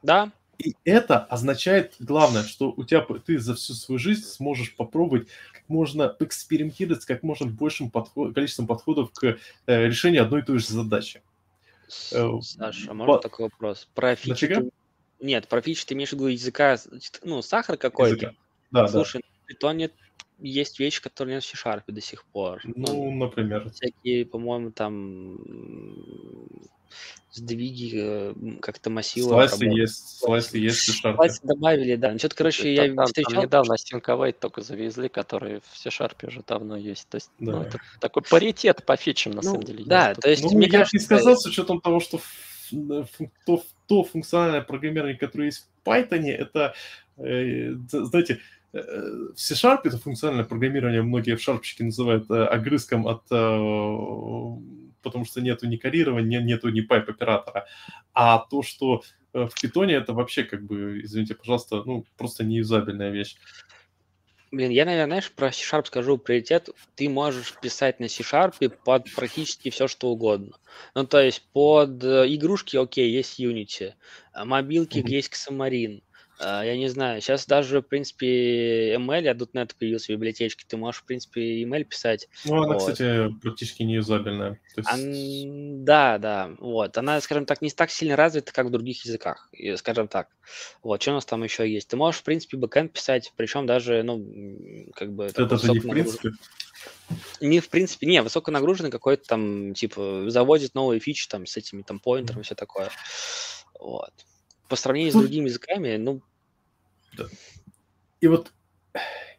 Да, 0.01 0.32
и 0.57 0.75
это 0.85 1.19
означает, 1.19 1.95
главное, 1.99 2.43
что 2.43 2.74
у 2.75 2.83
тебя 2.83 3.06
ты 3.25 3.40
за 3.40 3.56
всю 3.56 3.74
свою 3.74 3.99
жизнь 3.99 4.24
сможешь 4.24 4.75
попробовать 4.75 5.27
как 5.51 5.67
можно 5.67 6.15
экспериментировать 6.19 7.03
с 7.03 7.06
как 7.06 7.24
можно 7.24 7.48
большим 7.48 7.90
подход, 7.90 8.33
количеством 8.33 8.67
подходов 8.67 9.11
к 9.11 9.24
э, 9.67 9.85
решению 9.88 10.24
одной 10.24 10.41
и 10.41 10.43
той 10.43 10.59
же 10.59 10.67
задачи. 10.67 11.22
Э, 12.11 12.30
Саша, 12.41 12.93
можно 12.93 13.15
По... 13.15 13.19
такой 13.19 13.45
вопрос? 13.45 13.88
Про 13.93 14.15
фичи 14.15 14.47
ты... 14.47 14.69
Нет, 15.19 15.47
про 15.47 15.61
фичи 15.61 15.85
ты 15.85 15.93
имеешь 15.93 16.09
в 16.09 16.14
виду 16.14 16.27
языка, 16.27 16.77
ну, 17.23 17.41
сахар 17.41 17.77
какой-то? 17.77 18.35
Да, 18.72 18.88
Слушай, 18.88 19.22
да. 19.22 19.43
в 19.43 19.45
питоне 19.45 19.91
есть 20.39 20.80
вещи, 20.80 21.01
которые 21.01 21.35
нет 21.35 21.43
в 21.43 21.47
C-Sharp 21.47 21.83
до 21.88 22.01
сих 22.01 22.23
пор. 22.25 22.61
Ну, 22.64 22.85
ну 22.88 23.11
например. 23.11 23.69
Всякие, 23.69 24.25
по-моему, 24.25 24.72
там 24.72 25.38
сдвиги 27.31 27.91
э, 27.95 28.33
как-то 28.61 28.89
массивы. 28.89 29.27
Слайсы 29.27 29.65
есть, 29.65 30.19
слайсы 30.19 30.57
есть 30.57 30.80
C-Sharp. 30.80 31.15
Слайсы 31.15 31.39
добавили, 31.43 31.95
да. 31.95 32.17
Что-то, 32.17 32.35
короче, 32.35 32.73
я 32.73 32.93
там, 32.93 33.05
встречал... 33.05 33.33
Там 33.33 33.43
недавно 33.43 33.73
Sync 33.73 34.35
только 34.39 34.61
завезли, 34.61 35.09
которые 35.09 35.59
в 35.59 35.77
C-Sharp 35.77 36.25
уже 36.25 36.41
давно 36.47 36.77
есть. 36.77 37.07
То 37.09 37.15
есть, 37.15 37.30
ну, 37.39 37.51
да. 37.51 37.57
ну, 37.57 37.64
это 37.64 37.80
такой 37.99 38.23
паритет 38.23 38.85
по 38.85 38.95
фичам, 38.95 39.33
на 39.33 39.38
ну, 39.38 39.41
самом 39.41 39.64
деле. 39.64 39.83
Да, 39.85 40.09
есть. 40.09 40.22
то 40.22 40.30
есть, 40.30 40.43
ну, 40.43 40.51
мне 40.51 40.67
я 40.67 40.72
кажется... 40.72 40.97
не 40.97 41.03
сказал, 41.03 41.35
с 41.38 41.45
учетом 41.45 41.81
того, 41.81 41.99
что 41.99 42.22
то, 43.45 43.64
то 43.88 44.03
функциональное 44.03 44.61
программирование, 44.61 45.17
которое 45.17 45.45
есть 45.45 45.67
в 45.83 45.88
Python, 45.88 46.25
это, 46.27 46.73
э, 47.17 47.73
знаете, 47.89 48.35
э, 48.35 48.38
в 48.75 49.39
C-Sharp 49.39 49.81
это 49.85 49.97
функциональное 49.97 50.43
программирование 50.45 51.01
многие 51.01 51.35
в 51.35 51.41
шарпчики 51.41 51.83
называют 51.83 52.29
э, 52.29 52.45
огрызком 52.45 53.07
от 53.07 53.23
э, 53.31 54.85
потому 55.01 55.25
что 55.25 55.39
нету 55.39 55.67
ни 55.67 55.77
корирования, 55.77 56.41
нету 56.41 56.69
ни 56.69 56.81
пайп-оператора. 56.81 57.67
А 58.13 58.39
то, 58.39 58.63
что 58.63 59.03
э, 59.33 59.47
в 59.47 59.61
питоне, 59.61 59.93
это 59.93 60.13
вообще 60.13 60.43
как 60.43 60.63
бы, 60.63 61.01
извините, 61.03 61.35
пожалуйста, 61.35 61.83
ну, 61.85 62.05
просто 62.17 62.43
неюзабельная 62.43 63.11
вещь. 63.11 63.37
Блин, 64.51 64.71
я, 64.71 64.85
наверное, 64.85 65.07
знаешь, 65.07 65.31
про 65.31 65.51
C-Sharp 65.51 65.85
скажу 65.85 66.17
приоритет. 66.17 66.69
Ты 66.95 67.07
можешь 67.07 67.53
писать 67.61 67.99
на 67.99 68.09
C-Sharp 68.09 68.69
под 68.83 69.13
практически 69.15 69.69
все, 69.69 69.87
что 69.87 70.09
угодно. 70.09 70.57
Ну, 70.95 71.05
то 71.05 71.21
есть 71.21 71.47
под 71.53 72.03
игрушки, 72.03 72.75
окей, 72.75 73.09
есть 73.09 73.39
Unity, 73.39 73.93
мобилки 74.43 74.97
mm-hmm. 74.97 75.09
есть 75.09 75.33
Xamarin, 75.33 76.01
я 76.39 76.75
не 76.75 76.89
знаю, 76.89 77.22
сейчас 77.22 77.45
даже, 77.45 77.81
в 77.81 77.88
принципе, 77.88 78.95
ML, 78.95 79.27
а 79.27 79.33
.NET 79.33 79.72
появился 79.77 80.07
в 80.07 80.15
библиотечке, 80.15 80.65
ты 80.67 80.75
можешь, 80.75 81.01
в 81.01 81.05
принципе, 81.05 81.64
email 81.64 81.83
писать. 81.85 82.27
Ну, 82.43 82.64
она, 82.64 82.73
вот. 82.73 82.80
кстати, 82.80 83.33
практически 83.41 83.83
неюзабельная. 83.83 84.59
есть... 84.75 84.89
Ан... 84.89 85.85
Да, 85.85 86.17
да, 86.17 86.51
вот. 86.59 86.97
Она, 86.97 87.22
скажем 87.22 87.45
так, 87.45 87.61
не 87.61 87.69
так 87.69 87.89
сильно 87.89 88.15
развита, 88.15 88.51
как 88.51 88.67
в 88.67 88.72
других 88.72 89.05
языках, 89.05 89.49
скажем 89.77 90.07
так. 90.07 90.27
Вот, 90.83 91.01
что 91.01 91.11
у 91.11 91.14
нас 91.15 91.25
там 91.25 91.43
еще 91.43 91.69
есть? 91.72 91.88
Ты 91.88 91.95
можешь, 91.95 92.19
в 92.19 92.23
принципе, 92.23 92.57
бэкэнд 92.57 92.91
писать, 92.91 93.31
причем 93.38 93.65
даже, 93.65 94.03
ну, 94.03 94.91
как 94.93 95.14
бы... 95.14 95.25
Это 95.25 95.57
же 95.57 95.72
не 95.72 95.80
в 95.80 95.88
принципе? 95.88 96.31
Не 97.39 97.59
в 97.61 97.69
принципе, 97.69 98.07
не, 98.07 98.22
высоконагруженный 98.22 98.91
какой-то 98.91 99.25
там, 99.25 99.73
типа, 99.73 100.25
заводит 100.27 100.75
новые 100.75 100.99
фичи 100.99 101.30
там 101.30 101.45
с 101.45 101.55
этими 101.55 101.81
там 101.81 101.99
поинтерами, 101.99 102.43
все 102.43 102.55
такое. 102.55 102.89
Вот 103.80 104.11
по 104.67 104.75
сравнению 104.75 105.13
с 105.13 105.15
другими 105.15 105.45
языками, 105.45 105.97
ну... 105.97 106.21
Да. 107.17 107.25
И 108.21 108.27
вот, 108.27 108.51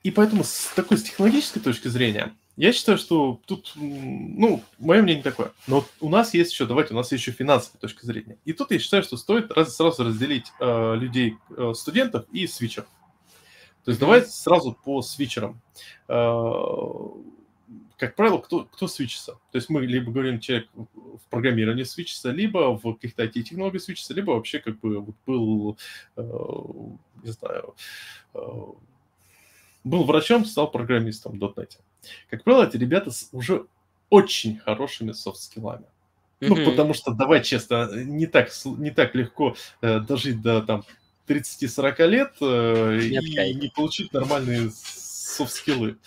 и 0.02 0.10
поэтому 0.10 0.44
с 0.44 0.72
такой 0.74 0.98
с 0.98 1.02
технологической 1.02 1.60
точки 1.60 1.88
зрения, 1.88 2.34
я 2.56 2.72
считаю, 2.72 2.96
что 2.96 3.40
тут, 3.44 3.72
ну, 3.74 4.62
мое 4.78 5.02
мнение 5.02 5.22
такое. 5.22 5.52
Но 5.66 5.84
у 6.00 6.08
нас 6.08 6.32
есть 6.32 6.52
еще, 6.52 6.64
давайте, 6.64 6.94
у 6.94 6.96
нас 6.96 7.12
есть 7.12 7.22
еще 7.22 7.32
финансовая 7.32 7.80
точка 7.80 8.06
зрения. 8.06 8.38
И 8.46 8.54
тут 8.54 8.70
я 8.70 8.78
считаю, 8.78 9.02
что 9.02 9.18
стоит 9.18 9.50
раз, 9.52 9.76
сразу 9.76 10.04
разделить 10.04 10.46
э, 10.58 10.94
людей, 10.94 11.36
э, 11.50 11.72
студентов 11.74 12.24
и 12.32 12.46
свитчеров. 12.46 12.88
То 13.84 13.90
есть 13.90 14.00
давайте 14.00 14.28
сразу 14.28 14.72
по 14.72 15.02
свитчерам. 15.02 15.60
Э, 16.08 16.22
как 17.96 18.14
правило, 18.14 18.38
кто, 18.38 18.64
кто 18.64 18.88
свечится? 18.88 19.32
То 19.52 19.56
есть 19.56 19.70
мы 19.70 19.86
либо 19.86 20.10
говорим, 20.10 20.38
человек 20.38 20.68
в 20.74 21.30
программировании 21.30 21.84
свечится, 21.84 22.30
либо 22.30 22.76
в 22.76 22.94
каких-то 22.94 23.24
IT-технологиях 23.24 23.82
свечится, 23.82 24.12
либо 24.12 24.32
вообще 24.32 24.58
как 24.58 24.78
бы 24.80 25.00
вот 25.00 25.14
был, 25.26 25.78
э, 26.16 26.22
не 27.24 27.30
знаю, 27.30 27.74
э, 28.34 28.40
был 29.84 30.04
врачом, 30.04 30.44
стал 30.44 30.70
программистом 30.70 31.38
в 31.38 31.42
.NET. 31.42 31.78
Как 32.28 32.44
правило, 32.44 32.64
эти 32.64 32.76
ребята 32.76 33.10
с 33.10 33.28
уже 33.32 33.66
очень 34.10 34.58
хорошими 34.58 35.12
софт-скиллами. 35.12 35.86
Mm-hmm. 36.40 36.48
Ну, 36.48 36.70
потому 36.70 36.92
что, 36.92 37.12
давай 37.12 37.42
честно, 37.42 37.88
не 37.94 38.26
так, 38.26 38.50
не 38.64 38.90
так 38.90 39.14
легко 39.14 39.56
э, 39.80 40.00
дожить 40.00 40.42
до 40.42 40.60
там 40.60 40.84
30-40 41.28 42.06
лет 42.08 42.32
э, 42.42 42.98
и 43.00 43.54
не 43.54 43.68
получить 43.68 44.12
нормальные 44.12 44.70
софт-скиллы. 45.36 45.98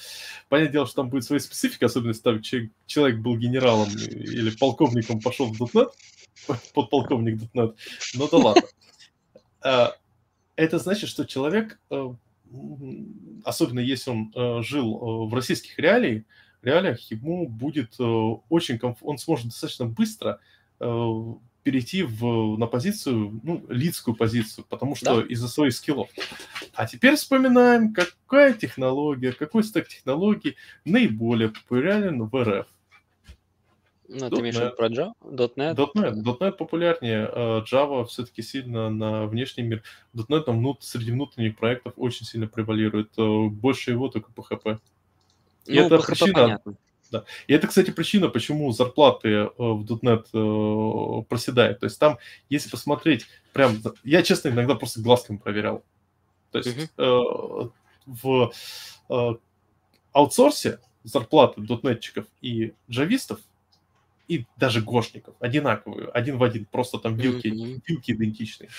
Понятное 0.49 0.73
дело, 0.73 0.85
что 0.85 0.97
там 0.97 1.09
будет 1.09 1.23
своя 1.23 1.39
специфика, 1.39 1.85
особенно 1.85 2.09
если 2.09 2.23
там 2.23 2.41
человек 2.85 3.19
был 3.19 3.37
генералом 3.37 3.89
или 3.89 4.49
полковником, 4.51 5.21
пошел 5.21 5.51
в 5.51 5.61
.NET, 5.61 5.89
подполковник 6.73 7.41
.NET, 7.53 7.75
ну 8.15 8.27
да 8.29 8.37
ладно. 8.37 8.63
А, 9.61 9.95
это 10.55 10.77
значит, 10.79 11.09
что 11.09 11.25
человек, 11.25 11.79
э, 11.89 12.13
особенно 13.43 13.79
если 13.79 14.11
он 14.11 14.31
э, 14.35 14.61
жил 14.61 14.95
э, 14.95 15.29
в 15.29 15.33
российских 15.33 15.77
реалиях, 15.79 16.23
реалиях 16.61 16.99
ему 17.11 17.47
будет 17.47 17.95
очень 17.97 18.77
комфортно, 18.77 19.11
он 19.11 19.17
сможет 19.17 19.45
достаточно 19.45 19.85
быстро 19.85 20.41
перейти 21.63 22.03
в, 22.03 22.57
на 22.57 22.67
позицию, 22.67 23.39
ну, 23.43 23.65
лидскую 23.69 24.15
позицию, 24.15 24.65
потому 24.69 24.95
что 24.95 25.21
да. 25.21 25.27
из-за 25.27 25.47
своих 25.47 25.73
скиллов. 25.73 26.09
А 26.73 26.85
теперь 26.85 27.15
вспоминаем, 27.15 27.93
какая 27.93 28.53
технология, 28.53 29.31
какой 29.31 29.63
стек 29.63 29.87
технологий 29.87 30.55
наиболее 30.85 31.49
популярен 31.49 32.23
в 32.23 32.43
РФ. 32.43 32.67
Ну, 34.11 34.29
ты 34.29 34.41
имеешь 34.41 34.55
в 34.55 34.59
виду 34.59 34.75
про 34.75 34.87
Java? 34.87 35.13
.NET? 35.21 35.75
.NET, 35.75 36.39
.NET 36.39 36.51
популярнее, 36.53 37.29
Java 37.71 38.05
все-таки 38.05 38.41
сильно 38.41 38.89
на 38.89 39.27
внешний 39.27 39.63
мир. 39.63 39.83
.NET 40.15 40.41
там 40.41 40.57
внут, 40.57 40.83
среди 40.83 41.11
внутренних 41.11 41.57
проектов 41.57 41.93
очень 41.95 42.25
сильно 42.25 42.47
превалирует. 42.47 43.11
Э, 43.17 43.47
больше 43.49 43.91
его 43.91 44.09
только 44.09 44.31
PHP. 44.31 44.79
И 45.67 45.75
ну, 45.79 45.85
это 45.85 45.95
PHP 45.95 46.05
причина... 46.07 46.33
Понятно. 46.33 46.75
Да. 47.11 47.25
И 47.47 47.53
это, 47.53 47.67
кстати, 47.67 47.91
причина, 47.91 48.29
почему 48.29 48.71
зарплаты 48.71 49.29
э, 49.29 49.49
в 49.57 49.85
.NET 49.85 50.25
э, 50.33 51.23
проседают. 51.27 51.79
То 51.79 51.85
есть 51.85 51.99
там, 51.99 52.17
если 52.49 52.69
посмотреть, 52.69 53.25
прям, 53.53 53.81
я, 54.03 54.21
честно, 54.21 54.49
иногда 54.49 54.75
просто 54.75 55.01
глазками 55.01 55.37
проверял. 55.37 55.83
То 56.51 56.59
есть 56.59 56.75
uh-huh. 56.97 57.71
в 58.05 58.51
аутсорсе 60.11 60.79
зарплаты 61.03 61.61
дотнетчиков 61.61 62.25
и 62.41 62.73
джавистов 62.89 63.39
и 64.27 64.45
даже 64.57 64.81
гошников 64.81 65.35
одинаковые, 65.39 66.07
один 66.09 66.37
в 66.37 66.43
один, 66.43 66.65
просто 66.65 66.99
там 66.99 67.15
вилки, 67.15 67.47
mm-hmm. 67.47 67.81
вилки 67.85 68.11
идентичные. 68.11 68.69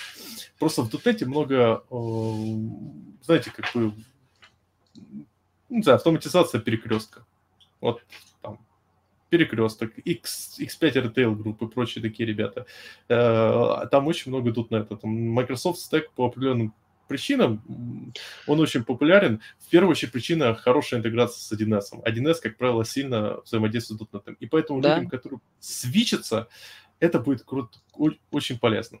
Просто 0.57 0.81
в 0.81 0.89
дотнете 0.89 1.25
много, 1.25 1.83
знаете, 3.23 3.51
как 3.51 3.73
бы, 3.73 3.93
не 5.69 5.83
знаю, 5.83 5.97
автоматизация 5.97 6.61
перекрестка. 6.61 7.25
Вот 7.81 8.03
там 8.41 8.59
Перекресток, 9.29 9.97
X, 9.97 10.59
X5 10.59 10.93
Retail 10.93 11.35
Group 11.35 11.65
и 11.65 11.69
прочие 11.69 12.01
такие 12.01 12.27
ребята. 12.27 12.65
Э, 13.09 13.87
там 13.91 14.07
очень 14.07 14.31
много 14.31 14.53
тут 14.53 14.71
на 14.71 14.77
это. 14.77 14.95
Там 14.95 15.11
Microsoft 15.11 15.79
Stack 15.79 16.05
по 16.15 16.27
определенным 16.27 16.73
причинам, 17.11 17.61
он 18.47 18.59
очень 18.61 18.85
популярен. 18.85 19.41
В 19.59 19.69
первую 19.69 19.91
очередь 19.91 20.13
причина 20.13 20.55
хорошая 20.55 21.01
интеграция 21.01 21.41
с 21.41 21.51
1С. 21.51 22.01
1С, 22.03 22.35
как 22.41 22.57
правило, 22.57 22.85
сильно 22.85 23.41
взаимодействует 23.41 24.01
с 24.01 24.13
.NET. 24.13 24.37
И 24.39 24.47
поэтому 24.47 24.79
да. 24.79 24.95
людям, 24.95 25.09
которые 25.09 25.41
свичатся, 25.59 26.47
это 27.01 27.19
будет 27.19 27.43
круто, 27.43 27.79
очень 28.31 28.57
полезно. 28.57 28.99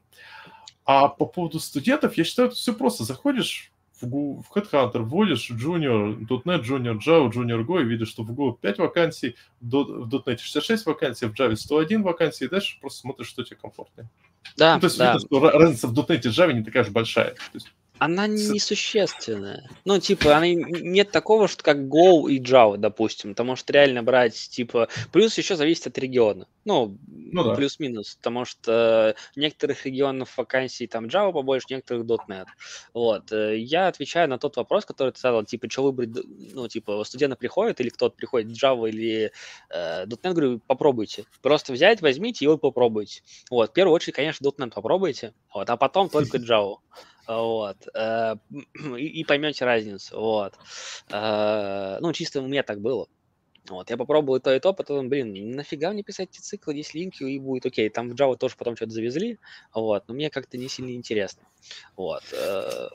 А 0.83 1.07
по 1.07 1.25
поводу 1.25 1.59
студентов, 1.59 2.17
я 2.17 2.25
считаю, 2.25 2.49
это 2.49 2.57
все 2.57 2.73
просто. 2.73 3.05
Заходишь 3.05 3.70
в, 4.01 4.41
в 4.41 4.51
Headhunter 4.55 4.99
вводишь 4.99 5.51
Junior, 5.51 6.17
.NET, 6.45 6.63
Junior 6.63 6.99
Java, 6.99 7.31
Junior 7.31 7.65
Go 7.65 7.81
и 7.81 7.85
видишь, 7.85 8.09
что 8.09 8.23
в 8.23 8.31
Go 8.31 8.57
5 8.59 8.79
вакансий, 8.79 9.35
в 9.59 10.13
.NET 10.25 10.37
66 10.37 10.85
вакансий, 10.85 11.25
в 11.27 11.33
Java 11.33 11.55
101 11.55 12.03
вакансий, 12.03 12.45
и 12.45 12.47
дальше 12.47 12.77
просто 12.79 13.01
смотришь, 13.01 13.27
что 13.27 13.43
тебе 13.43 13.57
комфортнее. 13.57 14.09
Да, 14.57 14.75
ну, 14.75 14.81
то 14.81 14.87
есть 14.87 14.97
да. 14.97 15.13
видно, 15.13 15.27
что 15.27 15.49
разница 15.49 15.87
в 15.87 15.93
.NET 15.93 16.15
и 16.15 16.29
Java 16.29 16.53
не 16.53 16.63
такая 16.63 16.83
же 16.83 16.91
большая. 16.91 17.31
То 17.31 17.55
есть 17.55 17.71
она 18.01 18.25
несущественная. 18.25 19.69
Ну, 19.85 19.99
типа, 19.99 20.35
она 20.35 20.47
нет 20.47 21.11
такого, 21.11 21.47
что 21.47 21.63
как 21.63 21.77
Go 21.77 22.31
и 22.31 22.39
Java, 22.41 22.77
допустим, 22.77 23.35
потому 23.35 23.55
что 23.55 23.73
реально 23.73 24.01
брать, 24.01 24.33
типа, 24.33 24.87
плюс 25.11 25.37
еще 25.37 25.55
зависит 25.55 25.85
от 25.85 25.99
региона. 25.99 26.47
Ну, 26.65 26.97
ну 27.05 27.43
да. 27.43 27.53
плюс-минус, 27.53 28.15
потому 28.15 28.45
что 28.45 29.15
в 29.35 29.37
некоторых 29.37 29.85
регионах 29.85 30.29
вакансий 30.35 30.87
там 30.87 31.05
Java 31.05 31.31
побольше, 31.31 31.67
в 31.67 31.69
некоторых 31.69 32.05
.NET. 32.27 32.47
Вот. 32.95 33.31
Э, 33.31 33.55
я 33.55 33.87
отвечаю 33.87 34.27
на 34.29 34.39
тот 34.39 34.57
вопрос, 34.57 34.83
который 34.83 35.11
ты 35.11 35.19
задал, 35.19 35.45
типа, 35.45 35.69
что 35.69 35.83
выбрать, 35.83 36.09
ну, 36.53 36.67
типа, 36.67 37.03
студенты 37.03 37.35
приходят 37.35 37.79
или 37.81 37.89
кто-то 37.89 38.15
приходит, 38.15 38.51
Java 38.51 38.89
или 38.89 39.31
э, 39.69 40.05
.NET, 40.07 40.33
говорю, 40.33 40.59
попробуйте. 40.65 41.25
Просто 41.43 41.71
взять, 41.71 42.01
возьмите 42.01 42.45
и 42.45 42.57
попробуйте. 42.57 43.21
Вот. 43.51 43.69
В 43.69 43.73
первую 43.73 43.93
очередь, 43.93 44.15
конечно, 44.15 44.43
.NET 44.43 44.71
попробуйте, 44.73 45.35
вот, 45.53 45.69
а 45.69 45.77
потом 45.77 46.09
только 46.09 46.37
Java. 46.37 46.77
Вот. 47.27 47.87
Э, 47.93 48.35
и, 48.97 49.21
и 49.21 49.23
поймете 49.23 49.65
разницу. 49.65 50.19
Вот. 50.19 50.53
Э, 51.11 51.97
ну, 51.99 52.13
чисто 52.13 52.41
у 52.41 52.47
меня 52.47 52.63
так 52.63 52.81
было. 52.81 53.07
Вот, 53.69 53.91
я 53.91 53.97
попробовал 53.97 54.37
и 54.37 54.41
то, 54.41 54.53
и 54.53 54.59
то, 54.59 54.73
потом, 54.73 55.07
блин, 55.07 55.51
нафига 55.51 55.91
мне 55.91 56.01
писать 56.01 56.29
эти 56.31 56.41
циклы, 56.41 56.73
здесь 56.73 56.95
линки, 56.95 57.23
и 57.23 57.37
будет 57.37 57.67
окей. 57.67 57.89
Там 57.89 58.09
в 58.09 58.13
Java 58.15 58.35
тоже 58.35 58.55
потом 58.57 58.75
что-то 58.75 58.91
завезли, 58.91 59.37
вот, 59.71 60.03
но 60.07 60.15
мне 60.15 60.31
как-то 60.31 60.57
не 60.57 60.67
сильно 60.67 60.91
интересно. 60.95 61.43
Вот. 61.95 62.23
Э, 62.33 62.89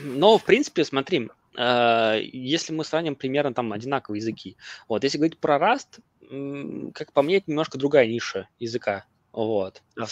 но, 0.00 0.38
в 0.38 0.44
принципе, 0.44 0.84
смотри, 0.84 1.30
если 1.56 2.72
мы 2.74 2.84
сравним 2.84 3.14
примерно 3.14 3.54
там 3.54 3.72
одинаковые 3.72 4.18
языки, 4.18 4.56
вот, 4.88 5.04
если 5.04 5.18
говорить 5.18 5.38
про 5.38 5.56
Rust, 5.56 6.92
как 6.92 7.12
по 7.12 7.22
мне, 7.22 7.36
это 7.36 7.50
немножко 7.50 7.78
другая 7.78 8.06
ниша 8.08 8.48
языка, 8.58 9.06
вот. 9.32 9.82
Да 9.94 10.06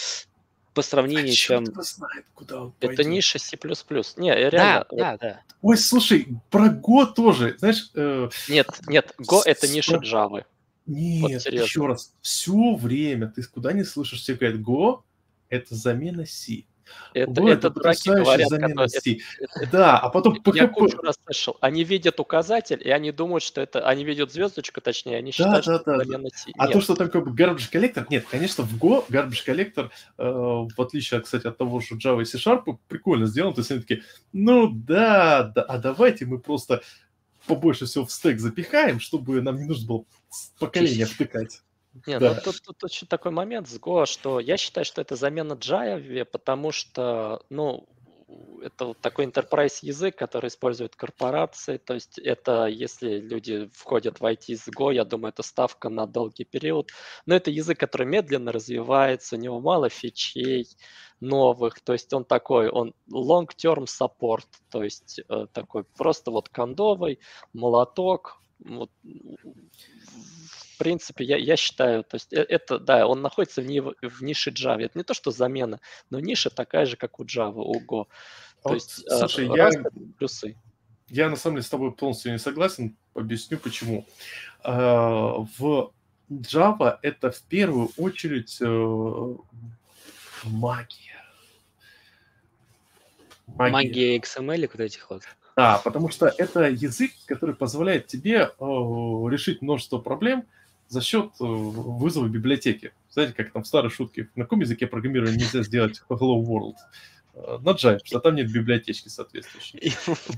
по 0.75 0.81
сравнению, 0.81 1.31
а 1.31 1.35
чем... 1.35 1.65
знает, 1.65 2.25
куда 2.35 2.63
он 2.63 2.73
Это 2.79 2.87
пойдет. 2.87 3.07
ниша 3.07 3.39
C++. 3.39 3.57
Не, 4.17 4.35
реально... 4.35 4.51
Да, 4.51 4.85
да, 4.91 5.17
да. 5.17 5.41
Ой, 5.61 5.77
слушай, 5.77 6.27
про 6.51 6.67
Go 6.67 7.11
тоже, 7.11 7.55
знаешь... 7.57 7.89
Э... 7.95 8.29
Нет, 8.49 8.67
нет, 8.87 9.15
Go— 9.19 9.41
это 9.45 9.67
ниша 9.67 9.95
Java. 9.95 10.45
Нет, 10.85 11.43
вот 11.45 11.53
еще 11.53 11.87
раз, 11.87 12.13
все 12.21 12.75
время 12.75 13.29
ты 13.35 13.41
куда 13.43 13.71
не 13.71 13.83
слышишь, 13.83 14.19
все 14.21 14.35
говорят, 14.35 14.59
Go— 14.59 15.01
это 15.49 15.73
замена 15.73 16.25
C. 16.25 16.65
Это, 17.13 17.41
Ой, 17.41 17.51
это, 17.51 17.67
это 17.67 17.69
дураки 17.71 18.09
говорят, 18.09 18.49
которые... 18.49 18.87
это, 19.39 19.71
да, 19.71 19.97
а 19.99 20.09
потом. 20.09 20.37
Я 20.53 20.67
кучу 20.67 20.97
раз 20.97 21.15
слышал. 21.25 21.57
Они 21.61 21.83
видят 21.83 22.19
указатель, 22.19 22.81
и 22.83 22.89
они 22.89 23.11
думают, 23.11 23.43
что 23.43 23.61
это... 23.61 23.87
Они 23.87 24.03
видят 24.03 24.31
звездочку, 24.31 24.81
точнее, 24.81 25.17
они 25.17 25.31
считают, 25.31 25.57
да, 25.57 25.61
что 25.61 25.83
да, 25.85 25.95
это 25.95 26.05
замена 26.05 26.29
C. 26.29 26.51
А 26.57 26.65
нет. 26.65 26.73
то, 26.73 26.81
что 26.81 26.93
бы 26.95 27.31
garbage 27.31 27.71
collector... 27.71 28.05
Нет, 28.09 28.25
конечно, 28.29 28.63
в 28.63 28.75
Go 28.77 29.05
garbage 29.09 29.45
collector, 29.45 29.89
э, 30.17 30.23
в 30.23 30.81
отличие, 30.81 31.21
кстати, 31.21 31.47
от 31.47 31.57
того, 31.57 31.81
что 31.81 31.95
Java 31.95 32.21
и 32.21 32.25
C-Sharp, 32.25 32.77
прикольно 32.87 33.25
сделан. 33.25 33.53
То 33.53 33.61
есть 33.61 33.71
они 33.71 33.81
такие, 33.81 34.03
ну 34.33 34.69
да, 34.69 35.51
да, 35.55 35.61
а 35.63 35.77
давайте 35.77 36.25
мы 36.25 36.39
просто 36.39 36.81
побольше 37.47 37.85
всего 37.85 38.05
в 38.05 38.11
стек 38.11 38.39
запихаем, 38.39 38.99
чтобы 38.99 39.41
нам 39.41 39.57
не 39.57 39.65
нужно 39.65 39.87
было 39.87 40.05
поколение 40.59 41.05
втыкать. 41.05 41.61
Не, 42.07 42.19
ну 42.19 42.35
тут, 42.43 42.61
тут, 42.61 42.91
еще 42.91 43.05
такой 43.05 43.31
момент 43.31 43.69
с 43.69 43.79
Go, 43.79 44.05
что 44.05 44.39
я 44.39 44.57
считаю, 44.57 44.83
что 44.85 45.01
это 45.01 45.15
замена 45.15 45.53
Java, 45.53 46.25
потому 46.25 46.71
что, 46.71 47.41
ну, 47.49 47.87
это 48.61 48.85
вот 48.85 48.99
такой 48.99 49.25
enterprise 49.27 49.79
язык, 49.81 50.17
который 50.17 50.47
используют 50.47 50.95
корпорации. 50.95 51.77
То 51.77 51.93
есть 51.93 52.17
это, 52.19 52.65
если 52.65 53.19
люди 53.19 53.69
входят 53.73 54.19
в 54.19 54.25
IT 54.25 54.55
с 54.55 54.67
Go, 54.67 54.93
я 54.93 55.05
думаю, 55.05 55.29
это 55.29 55.43
ставка 55.43 55.89
на 55.89 56.05
долгий 56.05 56.43
период. 56.43 56.89
Но 57.25 57.35
это 57.35 57.51
язык, 57.51 57.79
который 57.79 58.07
медленно 58.07 58.51
развивается, 58.51 59.35
у 59.35 59.39
него 59.39 59.61
мало 59.61 59.89
фичей 59.89 60.67
новых. 61.19 61.79
То 61.81 61.93
есть 61.93 62.11
он 62.13 62.25
такой, 62.25 62.69
он 62.69 62.93
long-term 63.11 63.85
support, 63.85 64.47
то 64.69 64.83
есть 64.83 65.21
э, 65.29 65.47
такой 65.53 65.83
просто 65.83 66.31
вот 66.31 66.49
кондовый, 66.49 67.19
молоток, 67.53 68.41
вот, 68.59 68.89
в 70.75 70.77
принципе, 70.77 71.23
я, 71.23 71.37
я 71.37 71.55
считаю, 71.55 72.03
то 72.03 72.15
есть 72.15 72.33
э, 72.33 72.43
это, 72.43 72.79
да, 72.79 73.07
он 73.07 73.21
находится 73.21 73.61
в, 73.61 73.65
ни, 73.65 73.79
в 73.79 74.21
нише 74.21 74.51
Java. 74.51 74.81
Это 74.81 74.97
не 74.97 75.03
то, 75.03 75.13
что 75.13 75.31
замена, 75.31 75.79
но 76.09 76.19
ниша 76.19 76.49
такая 76.49 76.85
же, 76.85 76.97
как 76.97 77.19
у 77.19 77.23
Java, 77.23 77.61
у 77.61 77.79
Go. 77.79 77.85
То 77.85 78.07
вот, 78.63 78.73
есть, 78.73 79.05
э, 79.09 79.17
слушай, 79.17 79.47
я, 79.55 79.69
плюсы. 80.19 80.57
Я 81.07 81.29
на 81.29 81.37
самом 81.37 81.55
деле 81.55 81.65
с 81.65 81.69
тобой 81.69 81.93
полностью 81.93 82.33
не 82.33 82.39
согласен. 82.39 82.97
Объясню 83.13 83.57
почему. 83.57 84.05
А, 84.63 85.45
в 85.57 85.91
Java 86.29 86.99
это 87.01 87.31
в 87.31 87.41
первую 87.43 87.91
очередь 87.95 88.57
э, 88.59 89.35
магия. 90.43 91.23
Магия, 93.47 93.71
магия 93.71 94.17
XML 94.17 94.69
вот 94.71 94.79
этих 94.81 95.09
вот. 95.09 95.21
Да, 95.55 95.77
потому 95.83 96.09
что 96.09 96.27
это 96.37 96.69
язык, 96.69 97.11
который 97.27 97.55
позволяет 97.55 98.07
тебе 98.07 98.35
э, 98.39 98.49
решить 98.59 99.61
множество 99.61 99.99
проблем 99.99 100.45
за 100.87 101.01
счет 101.01 101.31
э, 101.39 101.43
вызова 101.43 102.27
библиотеки. 102.27 102.93
Знаете, 103.09 103.33
как 103.33 103.51
там 103.51 103.63
в 103.63 103.67
старой 103.67 103.89
шутке, 103.89 104.29
на 104.35 104.43
каком 104.43 104.59
языке 104.59 104.87
программирования 104.87 105.37
нельзя 105.37 105.63
сделать 105.63 106.01
Hello 106.09 106.43
World? 106.43 106.75
Э, 107.35 107.57
на 107.61 107.69
Java, 107.71 107.99
что 108.03 108.19
там 108.19 108.35
нет 108.35 108.51
библиотечки 108.51 109.09
соответствующей. 109.09 109.77
И 109.79 109.91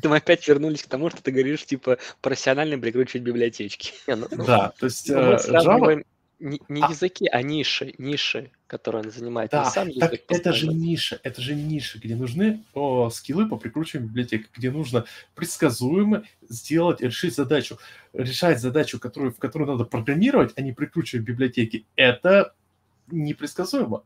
мы 0.08 0.18
опять 0.18 0.48
вернулись 0.48 0.84
к 0.84 0.88
тому, 0.88 1.10
что 1.10 1.22
ты 1.22 1.32
говоришь, 1.32 1.66
типа, 1.66 1.98
профессионально 2.22 2.78
прикручивать 2.78 3.24
библиотечки. 3.24 3.94
Ну, 4.08 4.28
да, 4.46 4.74
то 4.80 4.86
есть 4.86 5.10
ну, 5.10 5.36
Java 5.36 6.04
не, 6.40 6.62
не 6.70 6.82
а. 6.82 6.90
языки, 6.90 7.28
а 7.28 7.42
ниши, 7.42 7.94
ниши, 7.98 8.52
которые 8.68 9.04
он 9.04 9.12
занимает. 9.12 9.52
Да, 9.52 9.66
сам 9.66 9.92
так 9.94 10.14
это 10.28 10.54
же 10.54 10.68
ниша, 10.68 11.20
это 11.24 11.42
же 11.42 11.56
ниша, 11.56 12.00
где 12.00 12.16
нужны 12.16 12.64
о, 12.74 13.10
скиллы 13.10 13.48
по 13.48 13.58
прикручиванию 13.58 14.10
библиотек, 14.10 14.50
где 14.54 14.70
нужно 14.70 15.06
предсказуемо 15.36 16.24
сделать, 16.48 17.02
решить 17.02 17.36
задачу. 17.36 17.80
Решать 18.14 18.60
задачу, 18.60 19.00
которую, 19.00 19.34
в 19.34 19.38
которую 19.38 19.72
надо 19.72 19.84
программировать, 19.84 20.54
а 20.56 20.62
не 20.62 20.74
прикручивать 20.74 21.26
библиотеки, 21.26 21.86
это 21.96 22.54
непредсказуемо. 23.08 24.04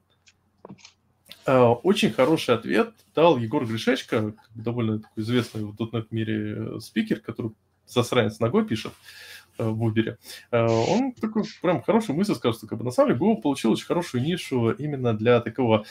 А, 1.46 1.72
очень 1.72 2.12
хороший 2.12 2.56
ответ 2.56 2.94
дал 3.16 3.38
Егор 3.38 3.66
Гришечко, 3.66 4.34
довольно 4.56 5.00
такой 5.00 5.24
известный 5.24 5.64
в 5.64 5.76
.NET 5.76 6.08
мире 6.12 6.56
э, 6.58 6.80
спикер, 6.80 7.20
который 7.20 7.52
засранец 7.88 8.40
ногой 8.40 8.66
пишет. 8.66 8.94
В 9.70 9.88
Uber, 9.88 10.18
э, 10.52 10.66
он 10.66 11.14
такой 11.14 11.44
прям 11.62 11.82
хорошую 11.82 12.16
мысль 12.16 12.36
сказал, 12.36 12.54
что 12.54 12.68
как 12.68 12.78
бы, 12.78 12.86
на 12.86 12.92
самом 12.92 13.10
деле 13.10 13.20
Google 13.20 13.42
получил 13.42 13.72
очень 13.72 13.86
хорошую 13.86 14.24
нишу 14.24 14.72
именно 14.72 15.14
для 15.14 15.40
такого 15.42 15.86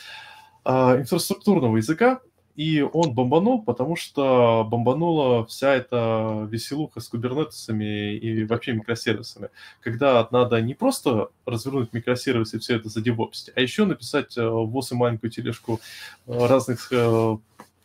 а, 0.65 0.97
инфраструктурного 0.97 1.77
языка, 1.77 2.21
и 2.57 2.83
он 2.83 3.15
бомбанул, 3.15 3.63
потому 3.63 3.97
что 3.97 4.67
бомбанула 4.69 5.47
вся 5.47 5.75
эта 5.75 6.47
веселуха 6.51 7.01
с 7.01 7.09
кубернетесами 7.09 8.17
и 8.17 8.45
вообще 8.45 8.73
микросервисами. 8.73 9.49
Когда 9.81 10.29
надо 10.31 10.61
не 10.61 10.75
просто 10.75 11.29
развернуть 11.47 11.93
микросервисы 11.93 12.57
и 12.57 12.61
все 12.61 12.77
это 12.77 12.89
задевопсить, 12.89 13.53
а 13.55 13.61
еще 13.61 13.85
написать 13.87 14.37
э, 14.37 14.47
в 14.47 14.67
ВОЗ 14.67 14.93
и 14.93 14.95
маленькую 14.97 15.31
тележку 15.31 15.81
разных, 16.27 16.93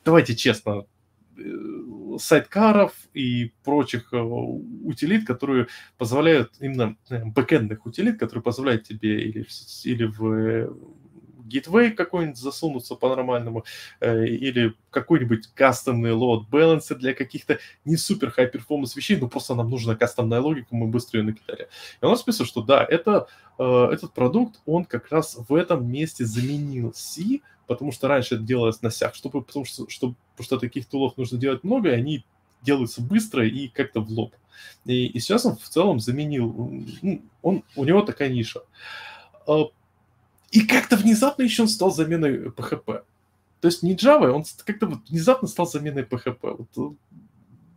давайте 0.04 0.36
честно, 0.36 0.84
Э, 0.84 0.95
сайткаров 2.20 2.94
и 3.14 3.52
прочих 3.64 4.14
э, 4.14 4.18
утилит, 4.18 5.26
которые 5.28 5.68
позволяют, 5.98 6.54
именно 6.60 6.96
э, 7.10 7.24
бэкэндных 7.26 7.86
утилит, 7.86 8.20
которые 8.20 8.44
позволяют 8.44 8.84
тебе 8.84 9.22
или, 9.22 9.46
или 9.84 10.06
в 10.06 10.76
гитвей 11.46 11.92
какой-нибудь 11.92 12.38
засунуться 12.38 12.96
по-нормальному, 12.96 13.66
или 14.02 14.74
какой-нибудь 14.90 15.50
кастомный 15.54 16.10
load 16.10 16.50
balancer 16.50 16.96
для 16.96 17.14
каких-то 17.14 17.60
не 17.86 17.98
супер 17.98 18.34
high 18.36 18.52
performance 18.52 18.96
вещей, 18.96 19.18
но 19.18 19.28
просто 19.28 19.54
нам 19.54 19.70
нужна 19.70 19.96
кастомная 19.96 20.40
логика, 20.40 20.70
мы 20.72 20.88
быстро 20.88 21.20
ее 21.20 21.26
накидали. 21.26 21.68
И 22.02 22.06
он 22.06 22.18
списал, 22.18 22.48
что 22.48 22.64
да, 22.64 22.84
это, 22.84 23.28
этот 23.60 24.12
продукт, 24.14 24.60
он 24.66 24.86
как 24.86 25.12
раз 25.12 25.38
в 25.48 25.54
этом 25.54 25.88
месте 25.88 26.26
заменил 26.26 26.94
C, 26.96 27.42
потому 27.68 27.92
что 27.92 28.08
раньше 28.08 28.36
это 28.36 28.44
делалось 28.44 28.82
на 28.82 28.90
сях, 28.90 29.14
чтобы, 29.14 29.44
потому, 29.44 29.66
что, 29.66 29.88
чтобы, 29.88 30.16
потому 30.36 30.46
что 30.46 30.60
таких 30.60 30.86
тулов 30.88 31.18
нужно 31.18 31.38
делать 31.38 31.64
много, 31.64 31.90
и 31.90 31.94
они 31.94 32.26
делаются 32.62 33.02
быстро 33.02 33.48
и 33.48 33.68
как-то 33.68 34.02
в 34.02 34.10
лоб. 34.10 34.36
И, 34.86 35.08
и 35.08 35.20
сейчас 35.20 35.46
он 35.46 35.56
в 35.56 35.68
целом 35.70 36.00
заменил, 36.00 36.54
ну, 37.02 37.22
он, 37.42 37.64
у 37.76 37.86
него 37.86 38.02
такая 38.02 38.30
ниша. 38.30 38.62
А, 39.48 39.70
и 40.52 40.62
как-то 40.66 40.96
внезапно 40.96 41.44
еще 41.44 41.64
он 41.64 41.68
стал 41.68 41.92
заменой 41.92 42.48
PHP. 42.50 43.04
То 43.62 43.68
есть 43.68 43.84
не 43.84 43.96
Java, 43.96 44.30
он 44.30 44.44
как-то 44.64 44.88
вот 44.88 45.00
внезапно 45.10 45.48
стал 45.48 45.68
заменой 45.68 46.04
PHP. 46.04 46.68
Вот. 46.76 46.94
Э, 46.94 46.96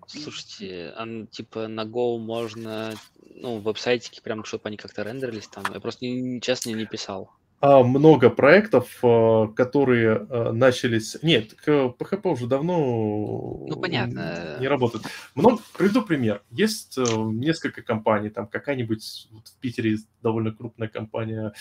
Слушайте, 0.07 0.93
а 0.97 1.27
типа 1.31 1.69
на 1.69 1.85
Go 1.85 2.19
можно, 2.19 2.95
ну, 3.35 3.59
веб-сайтики 3.59 4.21
прям, 4.21 4.45
чтобы 4.45 4.63
они 4.69 4.77
как-то 4.77 5.03
рендерились 5.03 5.49
там. 5.49 5.65
Я 5.73 5.81
просто, 5.81 6.07
честно, 6.41 6.71
не 6.71 6.87
писал. 6.87 7.31
А, 7.61 7.83
много 7.83 8.31
проектов, 8.31 8.99
а, 9.03 9.49
которые 9.49 10.27
а, 10.31 10.53
начались... 10.53 11.17
Нет, 11.23 11.55
PHP 11.67 12.31
уже 12.31 12.47
давно 12.47 13.67
ну, 13.67 13.81
понятно. 13.81 14.59
не 14.61 14.69
работает. 14.69 15.05
Много... 15.35 15.61
Приведу 15.77 16.03
пример. 16.03 16.43
Есть 16.51 16.99
э, 16.99 17.03
несколько 17.17 17.83
компаний, 17.83 18.31
там 18.31 18.47
какая-нибудь 18.47 19.29
вот 19.33 19.49
в 19.49 19.57
Питере 19.59 19.97
довольно 20.23 20.53
крупная 20.53 20.89
компания, 20.89 21.53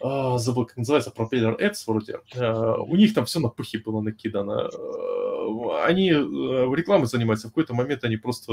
забыл, 0.00 0.66
как 0.66 0.76
называется, 0.76 1.12
Propeller 1.16 1.58
Ads 1.58 1.84
вроде. 1.86 2.20
У 2.86 2.96
них 2.96 3.14
там 3.14 3.24
все 3.24 3.40
на 3.40 3.48
пыхе 3.48 3.78
было 3.78 4.00
накидано. 4.00 4.68
Они 5.84 6.10
э, 6.10 6.14
рекламой 6.14 7.06
занимаются. 7.06 7.48
В 7.48 7.50
какой-то 7.50 7.74
момент 7.74 8.04
они 8.04 8.16
просто 8.16 8.52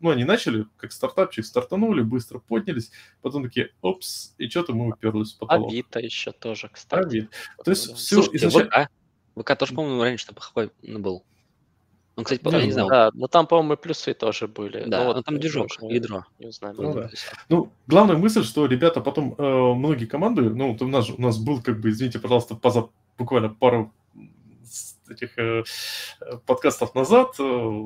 ну, 0.00 0.10
они 0.10 0.24
начали 0.24 0.66
как 0.76 0.92
стартапчик, 0.92 1.44
стартанули, 1.44 2.02
быстро 2.02 2.38
поднялись, 2.38 2.90
потом 3.22 3.44
такие, 3.44 3.70
опс, 3.80 4.34
и 4.38 4.48
что-то 4.48 4.74
мы 4.74 4.88
уперлись 4.88 5.34
в 5.34 5.38
потолок. 5.38 5.70
Авито 5.70 6.00
еще 6.00 6.32
тоже, 6.32 6.68
кстати. 6.72 7.06
Авито. 7.06 7.30
То 7.64 7.70
есть 7.70 7.94
все 7.94 8.22
Слушайте, 8.22 8.46
изначально... 8.46 8.88
ВК, 9.34 9.42
ВК 9.42 9.58
тоже, 9.58 9.74
по-моему, 9.74 10.02
раньше 10.02 10.24
что 10.24 10.34
PHP 10.34 10.98
был. 10.98 11.24
Ну, 12.16 12.24
кстати, 12.24 12.40
да, 12.42 12.58
я 12.58 12.64
не 12.64 12.72
знаю. 12.72 12.88
Да, 12.88 13.10
но 13.12 13.26
там, 13.26 13.46
по-моему, 13.46 13.76
плюсы 13.76 14.14
тоже 14.14 14.48
были. 14.48 14.84
Да, 14.86 15.00
но, 15.00 15.04
вот, 15.04 15.16
но 15.16 15.22
там 15.22 15.38
движок, 15.38 15.68
ядро. 15.82 16.24
Не 16.38 16.50
знаю. 16.50 16.74
Ну, 16.78 16.94
да. 16.94 17.10
ну, 17.50 17.72
главная 17.86 18.16
мысль, 18.16 18.42
что 18.42 18.64
ребята 18.64 19.02
потом, 19.02 19.34
э, 19.36 19.42
многие 19.74 20.06
команды, 20.06 20.48
ну, 20.48 20.74
у 20.80 20.88
нас, 20.88 21.10
у 21.10 21.20
нас 21.20 21.36
был, 21.36 21.60
как 21.60 21.78
бы, 21.78 21.90
извините, 21.90 22.18
пожалуйста, 22.18 22.54
поза, 22.54 22.88
буквально 23.18 23.50
пару 23.50 23.92
этих 25.10 25.38
э, 25.38 25.64
подкастов 26.46 26.94
назад 26.94 27.34
э, 27.38 27.80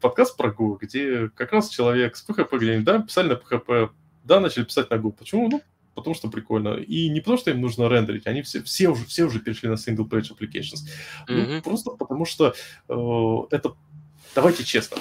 подкаст 0.00 0.36
про 0.36 0.50
Go, 0.50 0.78
где 0.80 1.28
как 1.28 1.52
раз 1.52 1.68
человек 1.68 2.16
с 2.16 2.28
PHP 2.28 2.58
где 2.58 2.78
да, 2.80 3.00
писали 3.00 3.28
на 3.28 3.32
PHP, 3.32 3.90
да, 4.24 4.40
начали 4.40 4.64
писать 4.64 4.90
на 4.90 4.94
Go. 4.94 5.12
Почему? 5.12 5.48
Ну, 5.48 5.62
потому 5.94 6.14
что 6.14 6.28
прикольно. 6.28 6.74
И 6.74 7.08
не 7.08 7.20
потому, 7.20 7.38
что 7.38 7.50
им 7.50 7.60
нужно 7.60 7.88
рендерить, 7.88 8.26
они 8.26 8.42
все, 8.42 8.62
все, 8.62 8.88
уже, 8.88 9.04
все 9.06 9.24
уже 9.24 9.40
перешли 9.40 9.68
на 9.68 9.74
single 9.74 10.08
page 10.08 10.30
applications. 10.30 10.86
Mm-hmm. 11.28 11.46
Ну, 11.56 11.62
просто 11.62 11.90
потому 11.92 12.24
что 12.24 12.54
э, 12.88 13.56
это, 13.56 13.74
давайте 14.34 14.64
честно, 14.64 14.98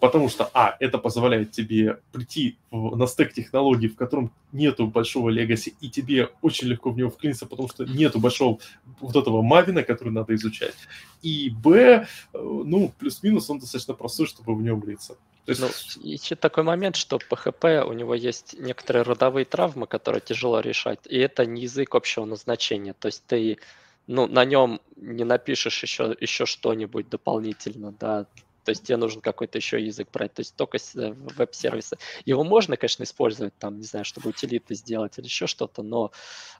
Потому 0.00 0.30
что, 0.30 0.50
а, 0.54 0.76
это 0.80 0.96
позволяет 0.98 1.52
тебе 1.52 1.98
прийти 2.10 2.56
в, 2.70 2.96
на 2.96 3.06
стек 3.06 3.34
технологий, 3.34 3.88
в 3.88 3.96
котором 3.96 4.32
нету 4.50 4.86
большого 4.86 5.28
легаси, 5.28 5.74
и 5.80 5.90
тебе 5.90 6.30
очень 6.40 6.68
легко 6.68 6.90
в 6.90 6.96
него 6.96 7.10
вклиниться, 7.10 7.46
потому 7.46 7.68
что 7.68 7.84
нету 7.84 8.18
большого 8.18 8.58
вот 9.00 9.14
этого 9.14 9.42
мавина, 9.42 9.82
который 9.82 10.12
надо 10.12 10.34
изучать. 10.34 10.74
И, 11.22 11.50
б, 11.50 11.76
э, 11.76 12.06
ну, 12.32 12.92
плюс-минус 12.98 13.50
он 13.50 13.58
достаточно 13.58 13.92
простой, 13.92 14.26
чтобы 14.26 14.54
в 14.54 14.62
него 14.62 14.78
влиться. 14.78 15.16
То 15.44 15.52
есть... 15.52 15.60
Ну, 15.60 16.02
еще 16.02 16.34
такой 16.34 16.64
момент, 16.64 16.96
что 16.96 17.18
PHP, 17.18 17.84
у 17.84 17.92
него 17.92 18.14
есть 18.14 18.56
некоторые 18.58 19.02
родовые 19.02 19.44
травмы, 19.44 19.86
которые 19.86 20.22
тяжело 20.22 20.60
решать, 20.60 21.00
и 21.06 21.18
это 21.18 21.44
не 21.44 21.62
язык 21.62 21.94
общего 21.94 22.24
назначения. 22.24 22.94
То 22.94 23.08
есть 23.08 23.22
ты 23.26 23.58
ну, 24.06 24.26
на 24.26 24.44
нем 24.44 24.80
не 24.96 25.24
напишешь 25.24 25.82
еще, 25.82 26.16
еще 26.20 26.46
что-нибудь 26.46 27.08
дополнительно, 27.08 27.92
да, 27.92 28.26
то 28.64 28.70
есть 28.70 28.84
тебе 28.84 28.96
нужен 28.96 29.20
какой-то 29.20 29.58
еще 29.58 29.84
язык 29.84 30.08
брать, 30.12 30.34
то 30.34 30.40
есть 30.40 30.56
только 30.56 30.78
э, 30.78 31.12
веб-сервисы. 31.12 31.96
Его 32.24 32.44
можно, 32.44 32.76
конечно, 32.76 33.02
использовать 33.04 33.56
там, 33.58 33.78
не 33.78 33.84
знаю, 33.84 34.04
чтобы 34.04 34.30
утилиты 34.30 34.74
сделать 34.74 35.18
или 35.18 35.26
еще 35.26 35.46
что-то, 35.46 35.82
но 35.82 36.12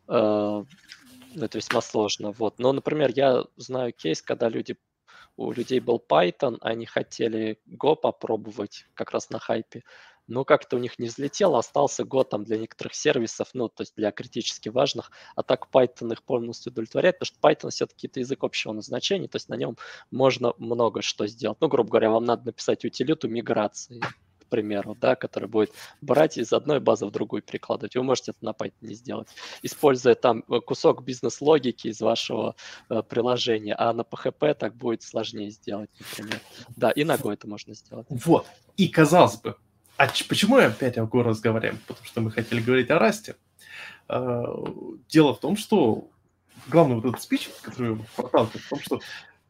э, 0.08 0.64
это 1.36 1.58
весьма 1.58 1.80
сложно. 1.80 2.32
Вот. 2.32 2.58
Но, 2.58 2.72
например, 2.72 3.12
я 3.14 3.44
знаю 3.56 3.92
кейс, 3.92 4.22
когда 4.22 4.48
люди 4.48 4.76
у 5.36 5.52
людей 5.52 5.80
был 5.80 6.02
Python, 6.06 6.58
они 6.60 6.86
хотели 6.86 7.58
Go 7.66 7.96
попробовать 7.96 8.86
как 8.94 9.12
раз 9.12 9.30
на 9.30 9.38
хайпе 9.38 9.84
но 10.30 10.44
как-то 10.44 10.76
у 10.76 10.78
них 10.78 10.98
не 10.98 11.08
взлетело, 11.08 11.58
остался 11.58 12.04
год 12.04 12.30
там 12.30 12.44
для 12.44 12.56
некоторых 12.56 12.94
сервисов, 12.94 13.48
ну, 13.52 13.68
то 13.68 13.82
есть 13.82 13.94
для 13.96 14.10
критически 14.12 14.68
важных, 14.68 15.10
а 15.34 15.42
так 15.42 15.68
Python 15.72 16.12
их 16.12 16.22
полностью 16.22 16.72
удовлетворяет, 16.72 17.18
потому 17.18 17.36
что 17.36 17.68
Python 17.68 17.70
все-таки 17.70 18.06
это 18.06 18.20
язык 18.20 18.44
общего 18.44 18.72
назначения, 18.72 19.28
то 19.28 19.36
есть 19.36 19.48
на 19.48 19.54
нем 19.54 19.76
можно 20.10 20.54
много 20.58 21.02
что 21.02 21.26
сделать. 21.26 21.58
Ну, 21.60 21.68
грубо 21.68 21.90
говоря, 21.90 22.10
вам 22.10 22.24
надо 22.24 22.46
написать 22.46 22.84
утилиту 22.84 23.28
миграции, 23.28 24.00
к 24.00 24.46
примеру, 24.46 24.96
да, 25.00 25.16
который 25.16 25.48
будет 25.48 25.72
брать 26.00 26.38
из 26.38 26.52
одной 26.52 26.78
базы 26.78 27.06
в 27.06 27.10
другую 27.10 27.42
перекладывать. 27.42 27.96
Вы 27.96 28.04
можете 28.04 28.30
это 28.30 28.44
на 28.44 28.50
Python 28.50 28.92
сделать, 28.94 29.28
используя 29.62 30.14
там 30.14 30.44
э, 30.48 30.60
кусок 30.60 31.02
бизнес-логики 31.02 31.88
из 31.88 32.00
вашего 32.00 32.54
э, 32.88 33.02
приложения, 33.02 33.74
а 33.76 33.92
на 33.92 34.02
PHP 34.02 34.54
так 34.54 34.76
будет 34.76 35.02
сложнее 35.02 35.50
сделать, 35.50 35.90
например. 35.98 36.40
Да, 36.76 36.90
и 36.90 37.02
Go 37.02 37.32
это 37.32 37.48
можно 37.48 37.74
сделать. 37.74 38.06
Вот. 38.10 38.46
И 38.76 38.88
казалось 38.88 39.36
бы, 39.36 39.56
а 40.00 40.08
почему 40.30 40.58
я 40.58 40.68
опять 40.68 40.96
о 40.96 41.02
Go 41.02 41.22
разговариваем? 41.22 41.78
Потому 41.86 42.06
что 42.06 42.22
мы 42.22 42.30
хотели 42.30 42.62
говорить 42.62 42.88
о 42.88 42.98
расте. 42.98 43.36
А, 44.08 44.46
дело 45.10 45.34
в 45.34 45.40
том, 45.40 45.58
что 45.58 46.08
главный 46.68 46.94
вот 46.94 47.04
этот 47.04 47.20
спич, 47.20 47.50
который 47.60 47.98
проталкивает, 48.16 48.64
в 48.64 48.68
том, 48.70 48.80
что 48.80 49.00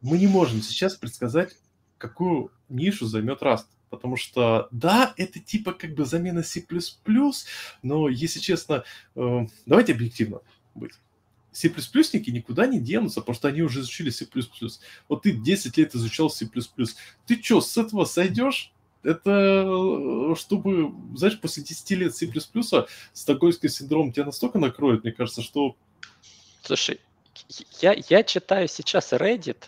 мы 0.00 0.18
не 0.18 0.26
можем 0.26 0.60
сейчас 0.60 0.96
предсказать, 0.96 1.56
какую 1.98 2.50
нишу 2.68 3.06
займет 3.06 3.44
Раст. 3.44 3.68
Потому 3.90 4.16
что, 4.16 4.66
да, 4.72 5.14
это 5.16 5.38
типа 5.38 5.72
как 5.72 5.94
бы 5.94 6.04
замена 6.04 6.42
C++, 6.42 6.66
но, 7.82 8.08
если 8.08 8.40
честно, 8.40 8.82
э, 9.14 9.46
давайте 9.66 9.92
объективно 9.92 10.40
быть. 10.74 10.94
C++-ники 11.52 12.30
никуда 12.30 12.66
не 12.66 12.80
денутся, 12.80 13.20
потому 13.20 13.36
что 13.36 13.46
они 13.46 13.62
уже 13.62 13.80
изучили 13.80 14.10
C++. 14.10 14.26
Вот 15.08 15.22
ты 15.22 15.30
10 15.30 15.76
лет 15.76 15.94
изучал 15.94 16.28
C++. 16.28 16.50
Ты 17.26 17.40
что, 17.40 17.60
с 17.60 17.76
этого 17.76 18.04
сойдешь? 18.04 18.72
Это 19.02 19.30
э, 19.30 20.34
чтобы, 20.36 20.92
знаешь, 21.16 21.40
после 21.40 21.62
10 21.62 21.90
лет 21.92 22.14
C++ 22.14 22.30
стокгольмский 23.12 23.68
синдром 23.68 24.12
тебя 24.12 24.26
настолько 24.26 24.58
накроет, 24.58 25.04
мне 25.04 25.12
кажется, 25.12 25.42
что... 25.42 25.76
Слушай, 26.62 27.00
я, 27.80 27.96
я 28.08 28.22
читаю 28.22 28.68
сейчас 28.68 29.12
Reddit, 29.12 29.64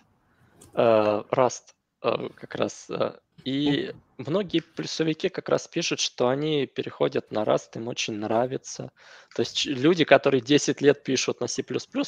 э, 0.75 1.23
Rust, 1.31 1.75
э, 2.03 2.29
как 2.35 2.55
раз, 2.57 2.87
э, 2.91 3.13
и 3.45 3.93
многие 4.19 4.61
плюсовики 4.61 5.29
как 5.29 5.49
раз 5.49 5.67
пишут, 5.67 6.01
что 6.01 6.29
они 6.29 6.67
переходят 6.67 7.33
на 7.33 7.43
Rust, 7.43 7.71
им 7.75 7.89
очень 7.89 8.15
нравится. 8.15 8.93
То 9.35 9.41
есть 9.41 9.65
люди, 9.65 10.05
которые 10.05 10.41
10 10.41 10.81
лет 10.81 11.03
пишут 11.03 11.41
на 11.41 11.49
C++, 11.49 11.65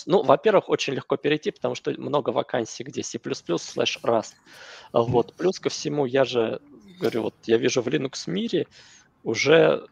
ну, 0.07 0.23
во-первых, 0.23 0.69
очень 0.69 0.93
легко 0.93 1.17
перейти, 1.17 1.51
потому 1.51 1.75
что 1.75 1.91
много 1.99 2.31
вакансий, 2.31 2.85
где 2.85 3.03
C++ 3.03 3.19
слэш 3.59 3.99
Rust. 4.03 4.35
Вот. 4.93 5.35
Плюс 5.35 5.59
ко 5.59 5.71
всему, 5.71 6.05
я 6.05 6.25
же 6.25 6.61
говорю, 6.99 7.23
вот 7.23 7.35
я 7.47 7.59
вижу 7.59 7.83
в 7.83 7.89
Linux 7.89 8.31
мире 8.31 8.67
уже 9.23 9.87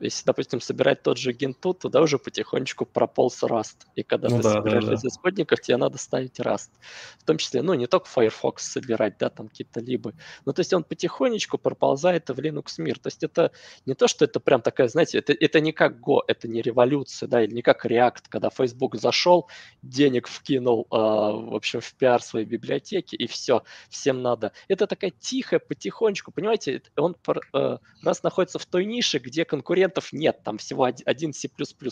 если, 0.00 0.24
допустим, 0.26 0.60
собирать 0.60 1.02
тот 1.02 1.16
же 1.16 1.32
генту, 1.32 1.74
туда 1.74 2.00
уже 2.00 2.18
потихонечку 2.18 2.86
прополз 2.86 3.42
Rust. 3.42 3.86
И 3.94 4.02
когда 4.02 4.28
ну, 4.28 4.38
ты 4.38 4.42
да, 4.42 4.52
собираешь 4.54 4.84
да, 4.84 4.90
да. 4.90 4.96
из 4.96 5.04
исходников, 5.04 5.60
тебе 5.60 5.76
надо 5.76 5.96
ставить 5.98 6.40
Rust. 6.40 6.70
В 7.18 7.24
том 7.24 7.38
числе, 7.38 7.62
ну, 7.62 7.74
не 7.74 7.86
только 7.86 8.08
Firefox 8.08 8.64
собирать, 8.64 9.18
да, 9.18 9.30
там 9.30 9.48
какие-то 9.48 9.80
либо. 9.80 10.12
Ну, 10.44 10.52
то 10.52 10.60
есть 10.60 10.72
он 10.72 10.82
потихонечку 10.82 11.56
проползает 11.58 12.28
в 12.28 12.38
Linux 12.38 12.74
мир. 12.78 12.98
То 12.98 13.08
есть 13.08 13.22
это 13.22 13.52
не 13.86 13.94
то, 13.94 14.08
что 14.08 14.24
это 14.24 14.40
прям 14.40 14.60
такая, 14.60 14.88
знаете, 14.88 15.18
это, 15.18 15.32
это 15.32 15.60
не 15.60 15.72
как 15.72 15.98
Go, 16.00 16.20
это 16.26 16.48
не 16.48 16.62
революция, 16.62 17.28
да, 17.28 17.42
или 17.42 17.54
не 17.54 17.62
как 17.62 17.86
React, 17.86 18.24
когда 18.28 18.50
Facebook 18.50 18.96
зашел, 18.96 19.48
денег 19.82 20.26
вкинул, 20.26 20.86
э, 20.90 20.96
в 20.96 21.54
общем, 21.54 21.80
в 21.80 21.94
пиар 21.94 22.22
своей 22.22 22.46
библиотеки, 22.46 23.14
и 23.14 23.26
все, 23.26 23.62
всем 23.88 24.22
надо. 24.22 24.52
Это 24.68 24.86
такая 24.86 25.12
тихая, 25.12 25.60
потихонечку, 25.60 26.32
понимаете, 26.32 26.82
он 26.96 27.16
э, 27.54 27.78
раз 28.02 28.22
находится 28.22 28.58
в 28.58 28.66
той 28.66 28.84
нише, 28.84 29.18
где 29.18 29.44
конкурентов 29.60 30.12
нет, 30.12 30.42
там 30.42 30.56
всего 30.56 30.84
один 30.84 31.34
C++ 31.34 31.48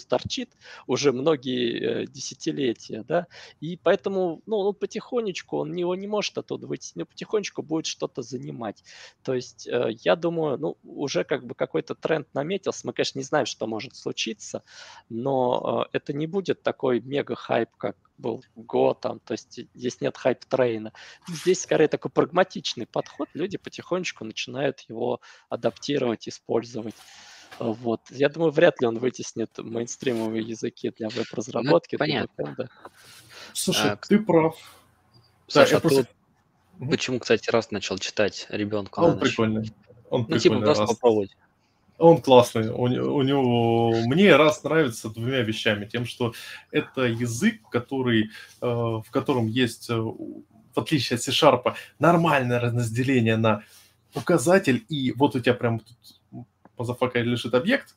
торчит 0.09 0.51
уже 0.87 1.13
многие 1.13 2.03
э, 2.03 2.07
десятилетия, 2.07 3.05
да, 3.07 3.27
и 3.61 3.77
поэтому, 3.77 4.43
ну, 4.47 4.57
он 4.57 4.75
потихонечку, 4.75 5.59
он 5.59 5.75
его 5.75 5.95
не 5.95 6.07
может 6.07 6.39
оттуда 6.39 6.67
выйти, 6.67 6.93
но 6.95 7.05
потихонечку 7.05 7.63
будет 7.63 7.85
что-то 7.85 8.23
занимать. 8.23 8.83
То 9.23 9.35
есть 9.35 9.67
э, 9.69 9.91
я 10.03 10.17
думаю, 10.17 10.59
ну, 10.59 10.77
уже 10.83 11.25
как 11.25 11.45
бы 11.45 11.55
какой-то 11.55 11.95
тренд 11.95 12.27
наметился, 12.33 12.87
мы, 12.87 12.95
конечно, 12.95 13.19
не 13.19 13.25
знаем, 13.25 13.45
что 13.45 13.67
может 13.67 13.95
случиться, 13.95 14.63
но 15.11 15.87
э, 15.93 15.97
это 15.97 16.15
не 16.15 16.27
будет 16.27 16.63
такой 16.63 17.01
мега-хайп, 17.01 17.69
как 17.77 17.97
был 18.19 18.45
Go, 18.57 18.97
там, 19.01 19.21
то 19.21 19.33
есть 19.33 19.61
здесь 19.75 20.01
нет 20.01 20.17
hype 20.17 20.44
train 20.44 20.79
а. 20.79 20.93
Здесь 21.29 21.63
скорее 21.63 21.89
такой 21.89 22.11
прагматичный 22.11 22.87
подход, 22.87 23.29
люди 23.35 23.59
потихонечку 23.59 24.25
начинают 24.25 24.81
его 24.89 25.21
адаптировать, 25.49 26.29
использовать. 26.29 26.97
Вот. 27.59 28.01
Я 28.11 28.29
думаю, 28.29 28.53
вряд 28.53 28.81
ли 28.81 28.87
он 28.87 28.99
вытеснит 28.99 29.51
мейнстримовые 29.59 30.43
языки 30.43 30.93
для 30.97 31.09
веб-разработки. 31.09 31.95
Ну, 31.95 31.99
понятно. 31.99 32.69
Слушай, 33.53 33.93
а, 33.93 33.97
ты 33.97 34.19
прав. 34.19 34.57
Саша, 35.47 35.75
да, 35.75 35.81
просто... 35.81 36.07
почему, 36.79 37.19
кстати, 37.19 37.51
раз 37.51 37.71
начал 37.71 37.99
читать 37.99 38.47
ребенку? 38.51 39.01
Он 39.01 39.19
прикольный. 39.19 39.73
Он 40.11 40.27
ну, 40.29 40.39
типа, 40.39 40.61
просто 40.61 40.83
раз. 40.83 40.91
попробовать. 40.91 41.37
Он 41.99 42.23
классный. 42.23 42.69
У, 42.71 42.83
у 42.83 43.23
него 43.23 43.93
мне 44.07 44.37
раз 44.37 44.63
нравится 44.63 45.09
двумя 45.09 45.41
вещами: 45.41 45.87
тем, 45.87 46.07
что 46.07 46.33
это 46.71 47.03
язык, 47.03 47.61
который 47.71 48.31
э, 48.61 48.67
в 48.67 49.07
котором 49.11 49.47
есть, 49.47 49.91
э, 49.91 49.95
в 49.97 50.45
отличие 50.77 51.17
от 51.17 51.23
C-Sharp, 51.23 51.75
нормальное 51.99 52.61
разделение 52.61 53.37
на 53.37 53.65
указатель 54.15 54.85
и 54.89 55.13
вот 55.13 55.35
у 55.35 55.41
тебя 55.41 55.55
прям 55.55 55.81
тут 55.81 56.18
motherfucker 56.79 57.21
лежит 57.21 57.55
объект, 57.55 57.97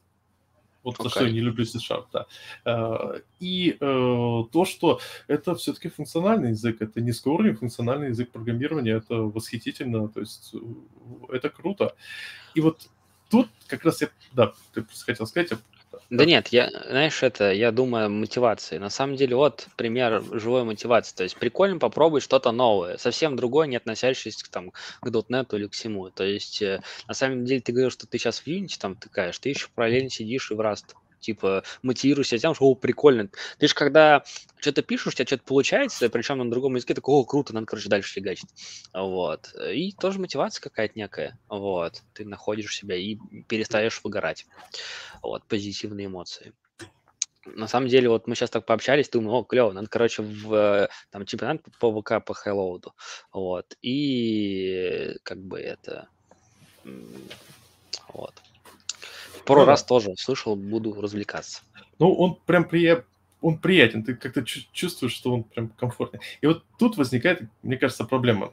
вот 0.84 0.96
okay. 0.98 1.04
за 1.04 1.10
что 1.10 1.26
я 1.26 1.32
не 1.32 1.42
люблю 1.42 1.66
C-Sharp, 1.66 2.06
да. 2.12 2.26
Э, 2.66 3.22
и 3.40 3.78
э, 3.80 4.44
то, 4.52 4.66
что 4.66 5.00
это 5.28 5.56
все-таки 5.56 5.90
функциональный 5.90 6.50
язык, 6.50 6.82
это 6.82 7.02
низкоуровневый 7.02 7.58
функциональный 7.58 8.10
язык 8.10 8.32
программирования, 8.32 8.94
это 8.94 9.16
восхитительно, 9.16 10.08
то 10.08 10.22
есть 10.22 10.54
э, 10.54 11.36
это 11.36 11.50
круто. 11.50 11.96
И 12.56 12.62
вот 12.62 12.90
тут 13.30 13.48
как 13.68 13.86
раз 13.86 14.02
я, 14.02 14.10
да, 14.34 14.54
ты 14.74 14.84
хотел 15.06 15.28
сказать, 15.28 15.52
я 15.52 15.58
да 16.12 16.26
нет, 16.26 16.50
я, 16.50 16.70
знаешь, 16.70 17.24
это, 17.24 17.54
я 17.54 17.72
думаю, 17.72 18.10
мотивации. 18.10 18.78
На 18.78 18.90
самом 18.90 19.16
деле, 19.16 19.36
вот 19.38 19.68
пример 19.78 20.22
живой 20.34 20.66
мотивации. 20.66 21.16
То 21.16 21.24
есть 21.24 21.38
прикольно 21.38 21.80
попробовать 21.80 22.24
что-то 22.24 22.52
новое, 22.52 22.98
совсем 22.98 23.38
другое, 23.38 23.68
не 23.68 23.78
относящееся 23.78 24.46
там, 24.52 24.72
к 24.72 25.08
.NET 25.08 25.56
или 25.56 25.68
к 25.68 25.74
всему. 25.74 26.10
То 26.12 26.26
есть, 26.26 26.62
э, 26.62 26.82
на 27.08 27.14
самом 27.14 27.46
деле, 27.46 27.62
ты 27.62 27.72
говоришь, 27.72 27.94
что 27.94 28.08
ты 28.08 28.18
сейчас 28.18 28.42
в 28.42 28.48
Unity 28.48 28.78
там 28.78 28.96
тыкаешь, 28.98 29.40
ты 29.40 29.50
еще 29.50 29.70
параллельно 29.74 30.10
сидишь 30.10 30.52
и 30.52 30.54
в 30.54 30.60
Rust 30.60 30.96
типа, 31.22 31.64
мотивируешься 31.82 32.38
тем, 32.38 32.54
что, 32.54 32.66
о, 32.66 32.76
прикольно. 32.76 33.30
Ты 33.58 33.68
же 33.68 33.74
когда 33.74 34.24
что-то 34.60 34.82
пишешь, 34.82 35.08
у 35.08 35.12
тебя 35.12 35.26
что-то 35.26 35.44
получается, 35.44 36.10
причем 36.10 36.40
на 36.40 36.50
другом 36.50 36.76
языке, 36.76 36.94
такой, 36.94 37.16
о, 37.16 37.24
круто, 37.24 37.54
надо, 37.54 37.66
короче, 37.66 37.90
дальше 37.90 38.14
фигачить. 38.14 38.50
Вот. 38.94 39.54
И 39.72 39.94
тоже 39.94 40.20
мотивация 40.20 40.62
какая-то 40.62 40.98
некая. 40.98 41.38
Вот. 41.48 42.04
Ты 42.14 42.26
находишь 42.26 42.76
себя 42.76 42.96
и 42.96 43.18
перестаешь 43.48 44.02
выгорать. 44.04 44.46
Вот, 45.22 45.46
позитивные 45.46 46.08
эмоции. 46.08 46.54
На 47.46 47.68
самом 47.68 47.88
деле, 47.88 48.08
вот 48.08 48.28
мы 48.28 48.36
сейчас 48.36 48.52
так 48.52 48.66
пообщались, 48.66 49.10
думаю, 49.10 49.38
о, 49.38 49.44
клево, 49.44 49.72
надо, 49.72 49.88
короче, 49.88 50.22
в 50.22 50.90
там 51.10 51.26
чемпионат 51.26 51.62
по 51.80 51.92
ВК 52.02 52.24
по 52.24 52.34
Хайлоуду. 52.36 52.94
Вот. 53.32 53.76
И 53.82 55.16
как 55.24 55.40
бы 55.40 55.60
это... 55.60 56.08
Вот. 58.14 58.34
Пару 59.46 59.62
ну, 59.62 59.66
раз 59.66 59.84
тоже 59.84 60.16
слышал, 60.18 60.56
буду 60.56 61.00
развлекаться. 61.00 61.62
Ну, 62.00 62.14
он 62.14 62.38
прям 62.46 62.68
при... 62.68 63.04
он 63.42 63.58
приятен, 63.58 64.04
ты 64.04 64.16
как-то 64.16 64.44
чувствуешь, 64.44 65.14
что 65.14 65.34
он 65.34 65.44
прям 65.44 65.70
комфортный. 65.70 66.20
И 66.42 66.48
вот 66.48 66.64
тут 66.78 66.98
возникает, 66.98 67.44
мне 67.64 67.78
кажется, 67.78 68.06
проблема. 68.06 68.52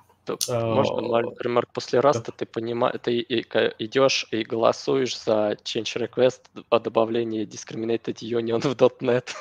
А, 0.49 0.75
можно 0.75 1.01
маленький 1.01 1.43
ремарк. 1.43 1.71
После 1.73 2.01
раста 2.01 2.33
ты 2.33 2.45
понимаешь, 2.45 3.01
ты 3.03 3.25
идешь 3.29 4.27
и 4.31 4.43
голосуешь 4.43 5.19
за 5.19 5.57
change 5.65 6.09
request 6.09 6.41
о 6.69 6.79
добавлении 6.79 7.47
discriminated 7.47 8.19
union 8.21 8.61
в 8.61 8.75
.NET. 9.03 9.29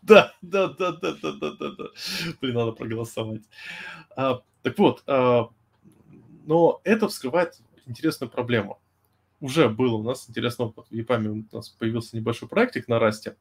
Да, 0.00 0.32
да, 0.40 0.68
да, 0.68 0.92
да, 0.92 1.12
да, 1.22 1.32
да, 1.32 1.50
да, 1.50 1.70
да. 1.76 1.84
Блин, 2.40 2.54
надо 2.54 2.72
проголосовать. 2.72 3.42
А, 4.16 4.40
так 4.62 4.78
вот, 4.78 5.02
а, 5.06 5.50
но 6.46 6.80
это 6.84 7.08
вскрывает 7.08 7.58
интересную 7.84 8.30
проблему 8.30 8.78
уже 9.40 9.68
было 9.68 9.96
у 9.96 10.02
нас 10.02 10.28
интересно, 10.28 10.72
вот 10.76 10.86
в 10.88 10.92
EPAM 10.92 11.46
у 11.50 11.56
нас 11.56 11.68
появился 11.68 12.16
небольшой 12.16 12.48
проектик 12.48 12.88
на 12.88 12.98
Расте, 12.98 13.36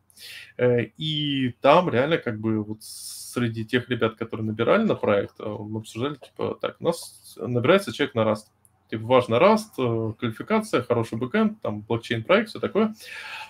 э, 0.57 0.83
и 0.97 1.55
там 1.61 1.89
реально 1.89 2.17
как 2.17 2.39
бы 2.39 2.63
вот 2.63 2.83
среди 2.83 3.65
тех 3.65 3.89
ребят, 3.89 4.15
которые 4.15 4.45
набирали 4.45 4.83
на 4.83 4.95
проект, 4.95 5.39
э, 5.39 5.45
мы 5.45 5.79
обсуждали, 5.79 6.15
типа, 6.15 6.57
так, 6.61 6.77
у 6.79 6.83
нас 6.85 7.35
набирается 7.37 7.93
человек 7.93 8.15
на 8.15 8.23
Раст. 8.23 8.51
Типа, 8.89 9.03
важно 9.03 9.39
Раст, 9.39 9.73
э, 9.77 10.13
квалификация, 10.17 10.81
хороший 10.81 11.17
бэкэнд, 11.17 11.61
там, 11.61 11.81
блокчейн-проект, 11.81 12.49
все 12.49 12.59
такое. 12.59 12.95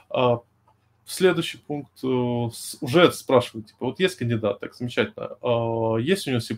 А 0.10 0.40
следующий 1.06 1.58
пункт 1.58 2.04
уже 2.04 3.12
спрашивают, 3.12 3.68
типа, 3.68 3.86
вот 3.86 4.00
есть 4.00 4.18
кандидат, 4.18 4.60
так, 4.60 4.74
замечательно, 4.76 5.38
а 5.42 5.98
есть 5.98 6.28
у 6.28 6.32
него 6.32 6.40
C++? 6.40 6.56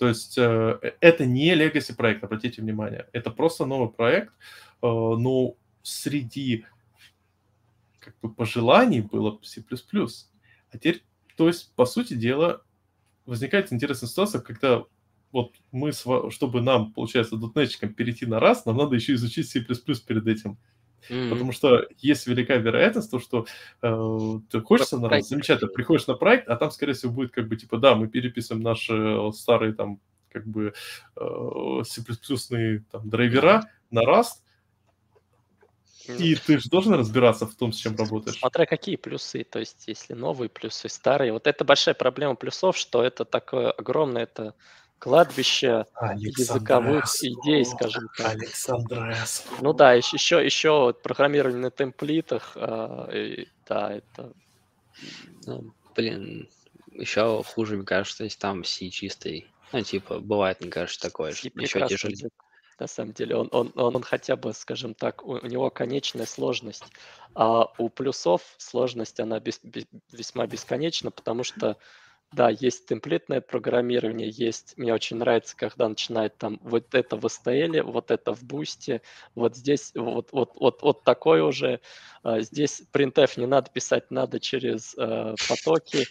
То 0.00 0.08
есть 0.08 0.38
э, 0.38 0.94
это 1.00 1.26
не 1.26 1.54
legacy 1.54 1.94
проект, 1.94 2.24
обратите 2.24 2.62
внимание. 2.62 3.06
Это 3.12 3.30
просто 3.30 3.66
новый 3.66 3.90
проект, 3.90 4.32
э, 4.80 4.86
но 4.86 5.56
среди 5.82 6.64
как 7.98 8.14
бы 8.22 8.32
пожеланий 8.32 9.02
было 9.02 9.38
C++. 9.42 9.62
А 10.72 10.78
теперь, 10.78 11.04
то 11.36 11.48
есть, 11.48 11.74
по 11.74 11.84
сути 11.84 12.14
дела, 12.14 12.62
возникает 13.26 13.74
интересная 13.74 14.08
ситуация, 14.08 14.40
когда 14.40 14.84
вот 15.32 15.52
мы, 15.70 15.92
чтобы 15.92 16.62
нам, 16.62 16.94
получается, 16.94 17.36
дотнетчикам 17.36 17.92
перейти 17.92 18.24
на 18.24 18.40
раз, 18.40 18.64
нам 18.64 18.78
надо 18.78 18.96
еще 18.96 19.12
изучить 19.12 19.50
C++ 19.50 19.60
перед 19.60 20.26
этим. 20.26 20.56
Mm-hmm. 21.08 21.30
Потому 21.30 21.52
что 21.52 21.86
есть 21.98 22.26
великая 22.26 22.58
вероятность, 22.58 23.10
то, 23.10 23.18
что 23.18 23.46
э, 23.82 24.38
ты 24.50 24.60
хочется 24.60 24.98
на 24.98 25.08
раз, 25.08 25.28
замечательно, 25.28 25.70
приходишь 25.70 26.06
на 26.06 26.14
проект, 26.14 26.48
а 26.48 26.56
там, 26.56 26.70
скорее 26.70 26.92
всего, 26.92 27.12
будет 27.12 27.32
как 27.32 27.48
бы 27.48 27.56
типа, 27.56 27.78
да, 27.78 27.94
мы 27.94 28.08
переписываем 28.08 28.62
наши 28.62 29.18
старые 29.32 29.72
там 29.72 30.00
как 30.30 30.46
бы 30.46 30.74
э, 31.16 31.82
C++ 31.84 32.02
там, 32.90 33.08
драйвера 33.08 33.68
на 33.90 34.04
Rust, 34.04 34.42
и 36.18 36.34
ты 36.34 36.58
же 36.58 36.68
должен 36.68 36.94
разбираться 36.94 37.46
в 37.46 37.54
том, 37.54 37.72
с 37.72 37.76
чем 37.76 37.96
работаешь. 37.96 38.38
Смотря 38.38 38.66
какие 38.66 38.96
плюсы, 38.96 39.44
то 39.44 39.58
есть 39.58 39.84
если 39.86 40.14
новые 40.14 40.48
плюсы, 40.48 40.88
старые. 40.88 41.32
Вот 41.32 41.46
это 41.46 41.64
большая 41.64 41.94
проблема 41.94 42.34
плюсов, 42.34 42.76
что 42.76 43.02
это 43.02 43.24
такое 43.24 43.70
огромное, 43.70 44.22
это 44.24 44.54
кладбище 45.00 45.86
языковых 46.16 47.06
идей, 47.22 47.64
скажем 47.64 48.08
так. 48.16 48.34
Александрес. 48.34 49.44
Ну 49.60 49.72
да, 49.72 49.94
еще, 49.94 50.16
еще, 50.16 50.44
еще 50.44 50.94
программирование 51.02 51.60
на 51.60 51.70
темплитах, 51.70 52.52
э, 52.54 53.08
и, 53.12 53.48
да, 53.66 53.92
это 53.94 54.32
Ну, 55.46 55.74
блин, 55.96 56.48
еще 56.92 57.42
хуже, 57.42 57.76
мне 57.76 57.86
кажется, 57.86 58.24
если 58.24 58.38
там 58.38 58.62
C 58.62 58.90
чистый. 58.90 59.50
Ну, 59.72 59.82
типа, 59.82 60.20
бывает, 60.20 60.60
мне 60.60 60.70
кажется, 60.70 61.00
такое, 61.00 61.32
что 61.32 61.48
еще 61.54 61.86
тяжелее. 61.86 62.30
На 62.78 62.86
самом 62.86 63.12
деле, 63.12 63.36
он, 63.36 63.48
он, 63.52 63.72
он, 63.76 63.96
он 63.96 64.02
хотя 64.02 64.36
бы, 64.36 64.54
скажем 64.54 64.94
так, 64.94 65.22
у, 65.22 65.32
у 65.32 65.46
него 65.46 65.70
конечная 65.70 66.24
сложность, 66.24 66.84
а 67.34 67.66
у 67.76 67.90
плюсов 67.90 68.42
сложность, 68.56 69.20
она 69.20 69.38
без, 69.38 69.60
без, 69.62 69.84
весьма 70.10 70.46
бесконечна, 70.46 71.10
потому 71.10 71.44
что 71.44 71.76
да, 72.32 72.48
есть 72.48 72.86
темплетное 72.86 73.40
программирование, 73.40 74.30
есть, 74.30 74.74
мне 74.76 74.94
очень 74.94 75.16
нравится, 75.16 75.56
когда 75.56 75.88
начинает 75.88 76.36
там 76.38 76.60
вот 76.62 76.94
это 76.94 77.16
в 77.16 77.26
STL, 77.26 77.82
вот 77.82 78.10
это 78.10 78.34
в 78.34 78.42
бусте, 78.44 79.02
вот 79.34 79.56
здесь 79.56 79.92
вот, 79.94 80.28
вот, 80.32 80.52
вот, 80.54 80.82
вот 80.82 81.02
такой 81.02 81.40
уже, 81.40 81.80
а, 82.22 82.40
здесь 82.40 82.82
printf 82.92 83.32
не 83.38 83.46
надо 83.46 83.70
писать, 83.70 84.10
надо 84.10 84.38
через 84.38 84.94
э, 84.96 85.34
потоки, 85.48 86.06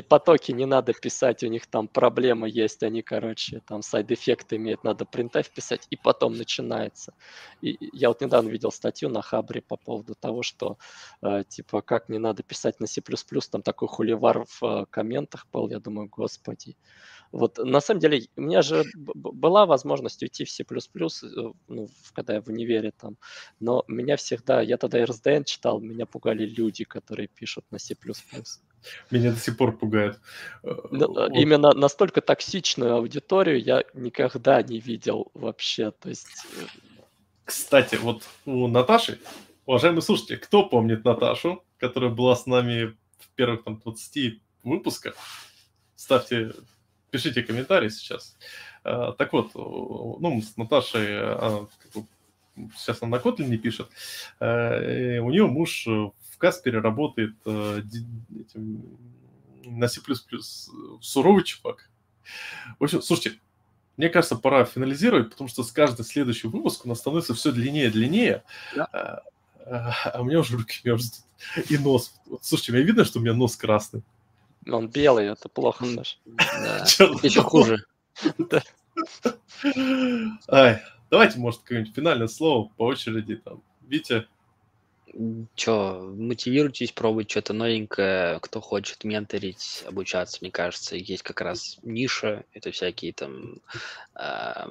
потоки 0.00 0.52
не 0.52 0.66
надо 0.66 0.92
писать, 0.92 1.42
у 1.42 1.48
них 1.48 1.66
там 1.66 1.88
проблема 1.88 2.48
есть, 2.48 2.82
они, 2.82 3.02
короче, 3.02 3.60
там 3.66 3.82
сайд-эффекты 3.82 4.56
имеют, 4.56 4.84
надо 4.84 5.04
printf 5.04 5.50
писать, 5.54 5.86
и 5.90 5.96
потом 5.96 6.36
начинается. 6.36 7.14
И 7.60 7.76
я 7.92 8.08
вот 8.08 8.20
недавно 8.20 8.48
видел 8.48 8.72
статью 8.72 9.08
на 9.08 9.22
Хабре 9.22 9.62
по 9.62 9.76
поводу 9.76 10.14
того, 10.14 10.42
что, 10.42 10.78
э, 11.22 11.44
типа, 11.48 11.82
как 11.82 12.08
не 12.08 12.18
надо 12.18 12.42
писать 12.42 12.80
на 12.80 12.86
C++, 12.86 13.02
там 13.50 13.62
такой 13.62 13.88
хуливар 13.88 14.44
в 14.46 14.62
э, 14.62 14.86
комментах 14.90 15.46
был, 15.52 15.68
я 15.68 15.80
думаю, 15.80 16.08
господи. 16.08 16.76
Вот, 17.32 17.58
на 17.58 17.80
самом 17.80 18.00
деле, 18.00 18.28
у 18.36 18.42
меня 18.42 18.62
же 18.62 18.84
была 18.94 19.64
возможность 19.64 20.22
уйти 20.22 20.44
в 20.44 20.50
C++, 20.50 20.64
э, 20.64 21.52
ну, 21.68 21.88
когда 22.14 22.34
я 22.34 22.42
в 22.42 22.48
универе 22.48 22.92
там, 22.92 23.16
но 23.58 23.84
меня 23.88 24.16
всегда, 24.16 24.60
я 24.60 24.76
тогда 24.76 25.02
RSDN 25.02 25.44
читал, 25.44 25.80
меня 25.80 26.06
пугали 26.06 26.44
люди, 26.44 26.84
которые 26.84 27.28
пишут 27.28 27.64
на 27.70 27.78
C++. 27.78 27.96
Меня 29.10 29.32
до 29.32 29.38
сих 29.38 29.56
пор 29.56 29.76
пугает. 29.76 30.20
Э, 30.62 30.74
вот. 30.90 31.30
Именно 31.32 31.72
настолько 31.72 32.20
токсичную 32.20 32.94
аудиторию 32.94 33.62
я 33.62 33.84
никогда 33.94 34.62
не 34.62 34.80
видел 34.80 35.30
вообще. 35.34 35.90
То 35.90 36.08
есть... 36.08 36.46
Э, 36.58 36.64
Кстати, 37.44 37.96
вот 37.96 38.24
у 38.44 38.68
Наташи, 38.68 39.18
уважаемые 39.66 40.02
слушатели, 40.02 40.36
кто 40.36 40.64
помнит 40.64 41.04
Наташу, 41.04 41.64
которая 41.78 42.10
была 42.10 42.36
с 42.36 42.46
нами 42.46 42.96
в 43.18 43.28
первых 43.34 43.64
там 43.64 43.78
20 43.78 44.40
выпусках? 44.62 45.14
Ставьте, 45.96 46.52
пишите 47.10 47.42
комментарии 47.42 47.88
сейчас. 47.88 48.36
Э, 48.84 49.12
так 49.16 49.32
вот, 49.32 49.54
ну, 49.54 50.42
с 50.42 50.56
Наташей, 50.56 51.06
сейчас 52.76 53.02
она 53.02 53.16
на 53.16 53.20
Kotlin 53.20 53.46
не 53.46 53.56
пишет, 53.56 53.88
у 54.40 54.44
нее 55.30 55.46
муж 55.46 55.86
Каспере 56.42 56.80
работает 56.80 57.36
э, 57.44 57.82
этим, 58.40 58.98
на 59.64 59.86
C++. 59.86 60.00
Суровый 61.00 61.44
чувак. 61.44 61.88
В 62.80 62.84
общем, 62.84 63.00
слушайте, 63.00 63.38
мне 63.96 64.08
кажется, 64.08 64.34
пора 64.34 64.64
финализировать, 64.64 65.30
потому 65.30 65.46
что 65.48 65.62
с 65.62 65.70
каждым 65.70 66.04
следующим 66.04 66.50
выпуском 66.50 66.90
у 66.90 66.94
нас 66.94 66.98
становится 66.98 67.34
все 67.34 67.52
длиннее 67.52 67.86
и 67.86 67.90
длиннее. 67.90 68.42
Да. 68.74 68.86
А, 68.92 69.22
а, 69.64 70.10
а 70.14 70.20
у 70.20 70.24
меня 70.24 70.40
уже 70.40 70.56
руки 70.56 70.80
мерзнут. 70.82 71.14
И 71.68 71.78
нос. 71.78 72.12
Вот, 72.26 72.44
слушайте, 72.44 72.72
мне 72.72 72.82
видно, 72.82 73.04
что 73.04 73.20
у 73.20 73.22
меня 73.22 73.34
нос 73.34 73.54
красный. 73.54 74.02
Он 74.68 74.88
белый, 74.88 75.26
это 75.26 75.48
плохо, 75.48 75.84
Саш. 75.84 76.18
Да. 76.26 76.84
Еще 77.22 77.42
хуже. 77.42 77.84
Ай, 80.48 80.82
давайте, 81.08 81.38
может, 81.38 81.60
какое-нибудь 81.60 81.94
финальное 81.94 82.26
слово 82.26 82.68
по 82.76 82.86
очереди. 82.86 83.36
Там. 83.36 83.62
Витя, 83.82 84.26
Чё, 85.56 86.00
мотивируйтесь 86.16 86.92
пробовать 86.92 87.30
что-то 87.30 87.52
новенькое, 87.52 88.38
кто 88.40 88.60
хочет 88.62 89.04
менторить, 89.04 89.84
обучаться, 89.86 90.38
мне 90.40 90.50
кажется, 90.50 90.96
есть 90.96 91.22
как 91.22 91.42
раз 91.42 91.76
ниша, 91.82 92.44
это 92.52 92.70
всякие 92.70 93.12
там 93.12 93.56
э, 94.18 94.66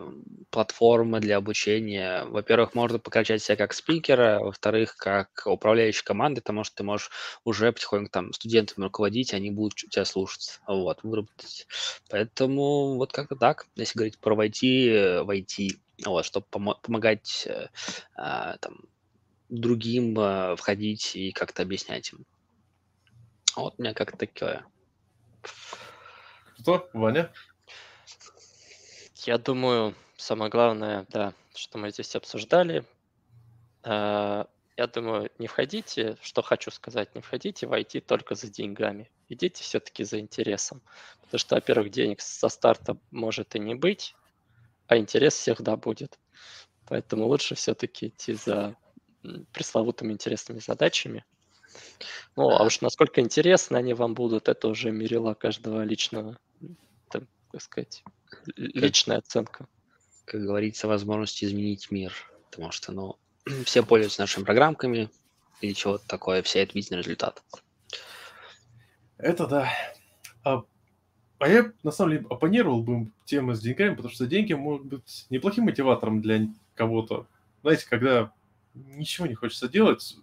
платформы 0.49 1.19
для 1.19 1.37
обучения. 1.37 2.25
Во-первых, 2.25 2.73
можно 2.73 2.97
покачать 2.97 3.43
себя 3.43 3.55
как 3.55 3.73
спикера, 3.73 4.39
во-вторых, 4.39 4.95
как 4.97 5.29
управляющий 5.45 6.03
командой, 6.03 6.41
потому 6.41 6.63
что 6.63 6.77
ты 6.77 6.83
можешь 6.83 7.11
уже 7.43 7.71
потихоньку 7.71 8.09
там 8.11 8.33
студентами 8.33 8.85
руководить, 8.85 9.33
они 9.35 9.51
будут 9.51 9.75
тебя 9.75 10.05
слушаться, 10.05 10.59
вот, 10.67 10.99
выработать. 11.03 11.67
Поэтому 12.09 12.95
вот 12.97 13.13
как-то 13.13 13.35
так, 13.35 13.67
если 13.75 13.97
говорить 13.97 14.19
про 14.19 14.35
войти, 14.35 15.19
войти, 15.23 15.77
вот, 16.03 16.25
чтобы 16.25 16.47
пом- 16.51 16.75
помогать 16.81 17.45
э, 17.47 17.67
э, 18.17 18.55
там 18.59 18.79
другим 19.51 20.17
э, 20.17 20.55
входить 20.55 21.15
и 21.15 21.31
как-то 21.31 21.61
объяснять 21.61 22.13
им. 22.13 22.25
Вот 23.55 23.75
у 23.77 23.81
меня 23.81 23.93
как-то 23.93 24.17
такое. 24.17 24.65
Что, 26.59 26.89
Ваня? 26.93 27.31
Я 29.25 29.37
думаю, 29.37 29.93
самое 30.15 30.49
главное, 30.49 31.05
да, 31.09 31.33
что 31.53 31.77
мы 31.77 31.91
здесь 31.91 32.15
обсуждали, 32.15 32.85
э, 33.83 34.45
я 34.77 34.87
думаю, 34.87 35.29
не 35.37 35.47
входите, 35.47 36.17
что 36.21 36.41
хочу 36.41 36.71
сказать, 36.71 37.13
не 37.13 37.21
входите 37.21 37.67
в 37.67 37.73
IT 37.73 38.01
только 38.01 38.35
за 38.35 38.49
деньгами. 38.49 39.11
Идите 39.27 39.63
все-таки 39.63 40.03
за 40.03 40.19
интересом. 40.19 40.81
Потому 41.21 41.39
что, 41.39 41.55
во-первых, 41.55 41.91
денег 41.91 42.21
со 42.21 42.49
старта 42.49 42.97
может 43.11 43.55
и 43.55 43.59
не 43.59 43.75
быть, 43.75 44.15
а 44.87 44.97
интерес 44.97 45.35
всегда 45.35 45.75
будет. 45.75 46.17
Поэтому 46.87 47.27
лучше 47.27 47.55
все-таки 47.55 48.07
идти 48.07 48.33
за 48.33 48.75
пресловутыми 49.51 50.13
интересными 50.13 50.59
задачами. 50.59 51.25
Ну, 52.35 52.49
а 52.49 52.63
уж 52.63 52.81
насколько 52.81 53.21
интересны 53.21 53.77
они 53.77 53.93
вам 53.93 54.13
будут, 54.13 54.49
это 54.49 54.67
уже 54.67 54.91
мерила 54.91 55.33
каждого 55.33 55.83
личного, 55.83 56.37
так, 57.09 57.23
так 57.51 57.61
сказать, 57.61 58.03
личная 58.55 59.17
оценка. 59.17 59.67
Как 60.25 60.41
говорится, 60.41 60.87
возможность 60.87 61.43
изменить 61.43 61.91
мир. 61.91 62.13
Потому 62.49 62.71
что, 62.71 62.91
ну, 62.91 63.17
все 63.65 63.83
пользуются 63.83 64.21
нашими 64.21 64.43
программками 64.43 65.09
или 65.61 65.73
чего-то 65.73 66.05
такое, 66.07 66.41
все 66.41 66.63
это 66.63 66.73
видит 66.73 66.91
результат. 66.91 67.43
Это 69.17 69.45
да. 69.45 69.71
А, 70.43 70.63
а 71.37 71.47
я, 71.47 71.71
на 71.83 71.91
самом 71.91 72.11
деле, 72.11 72.25
оппонировал 72.29 72.81
бы 72.81 73.11
тему 73.25 73.53
с 73.53 73.61
деньгами, 73.61 73.95
потому 73.95 74.13
что 74.13 74.25
деньги 74.25 74.53
могут 74.53 74.85
быть 74.85 75.27
неплохим 75.29 75.65
мотиватором 75.65 76.21
для 76.21 76.47
кого-то. 76.75 77.27
Знаете, 77.61 77.87
когда 77.87 78.33
ничего 78.73 79.27
не 79.27 79.35
хочется 79.35 79.67
делать, 79.67 80.17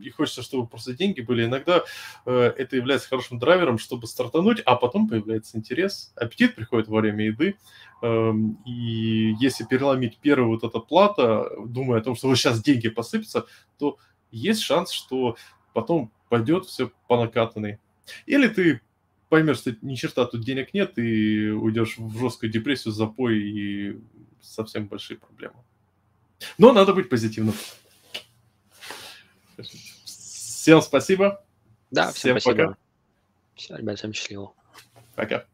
и 0.00 0.10
хочется, 0.10 0.42
чтобы 0.42 0.66
просто 0.66 0.94
деньги 0.94 1.20
были. 1.20 1.44
Иногда 1.44 1.84
э, 2.26 2.52
это 2.56 2.76
является 2.76 3.08
хорошим 3.08 3.38
драйвером, 3.38 3.78
чтобы 3.78 4.06
стартануть, 4.06 4.60
а 4.64 4.76
потом 4.76 5.08
появляется 5.08 5.58
интерес. 5.58 6.12
Аппетит 6.16 6.54
приходит 6.54 6.88
во 6.88 7.00
время 7.00 7.26
еды. 7.26 7.56
Э, 8.02 8.32
и 8.64 9.34
если 9.38 9.64
переломить 9.64 10.18
первую 10.18 10.50
вот 10.50 10.64
эта 10.64 10.78
плата, 10.80 11.50
думая 11.66 12.00
о 12.00 12.02
том, 12.02 12.16
что 12.16 12.28
вот 12.28 12.36
сейчас 12.36 12.62
деньги 12.62 12.88
посыпятся, 12.88 13.46
то 13.78 13.98
есть 14.30 14.62
шанс, 14.62 14.90
что 14.90 15.36
потом 15.72 16.12
пойдет 16.28 16.66
все 16.66 16.90
по 17.06 17.20
накатанной. 17.22 17.78
Или 18.26 18.48
ты 18.48 18.80
поймешь, 19.28 19.58
что 19.58 19.76
ни 19.82 19.94
черта 19.94 20.24
тут 20.26 20.44
денег 20.44 20.74
нет, 20.74 20.98
и 20.98 21.50
уйдешь 21.50 21.98
в 21.98 22.18
жесткую 22.18 22.50
депрессию, 22.50 22.92
запой 22.92 23.38
и 23.38 24.00
совсем 24.40 24.88
большие 24.88 25.18
проблемы. 25.18 25.56
Но 26.58 26.72
надо 26.72 26.92
быть 26.92 27.08
позитивным. 27.08 27.54
Всем 30.04 30.82
спасибо. 30.82 31.44
Да, 31.90 32.12
всем, 32.12 32.38
всем 32.38 32.40
спасибо. 32.40 32.66
Пока. 32.66 32.78
Все, 33.56 33.76
ребят, 33.76 33.98
всем 33.98 34.12
счастливо. 34.12 34.52
Пока. 35.14 35.44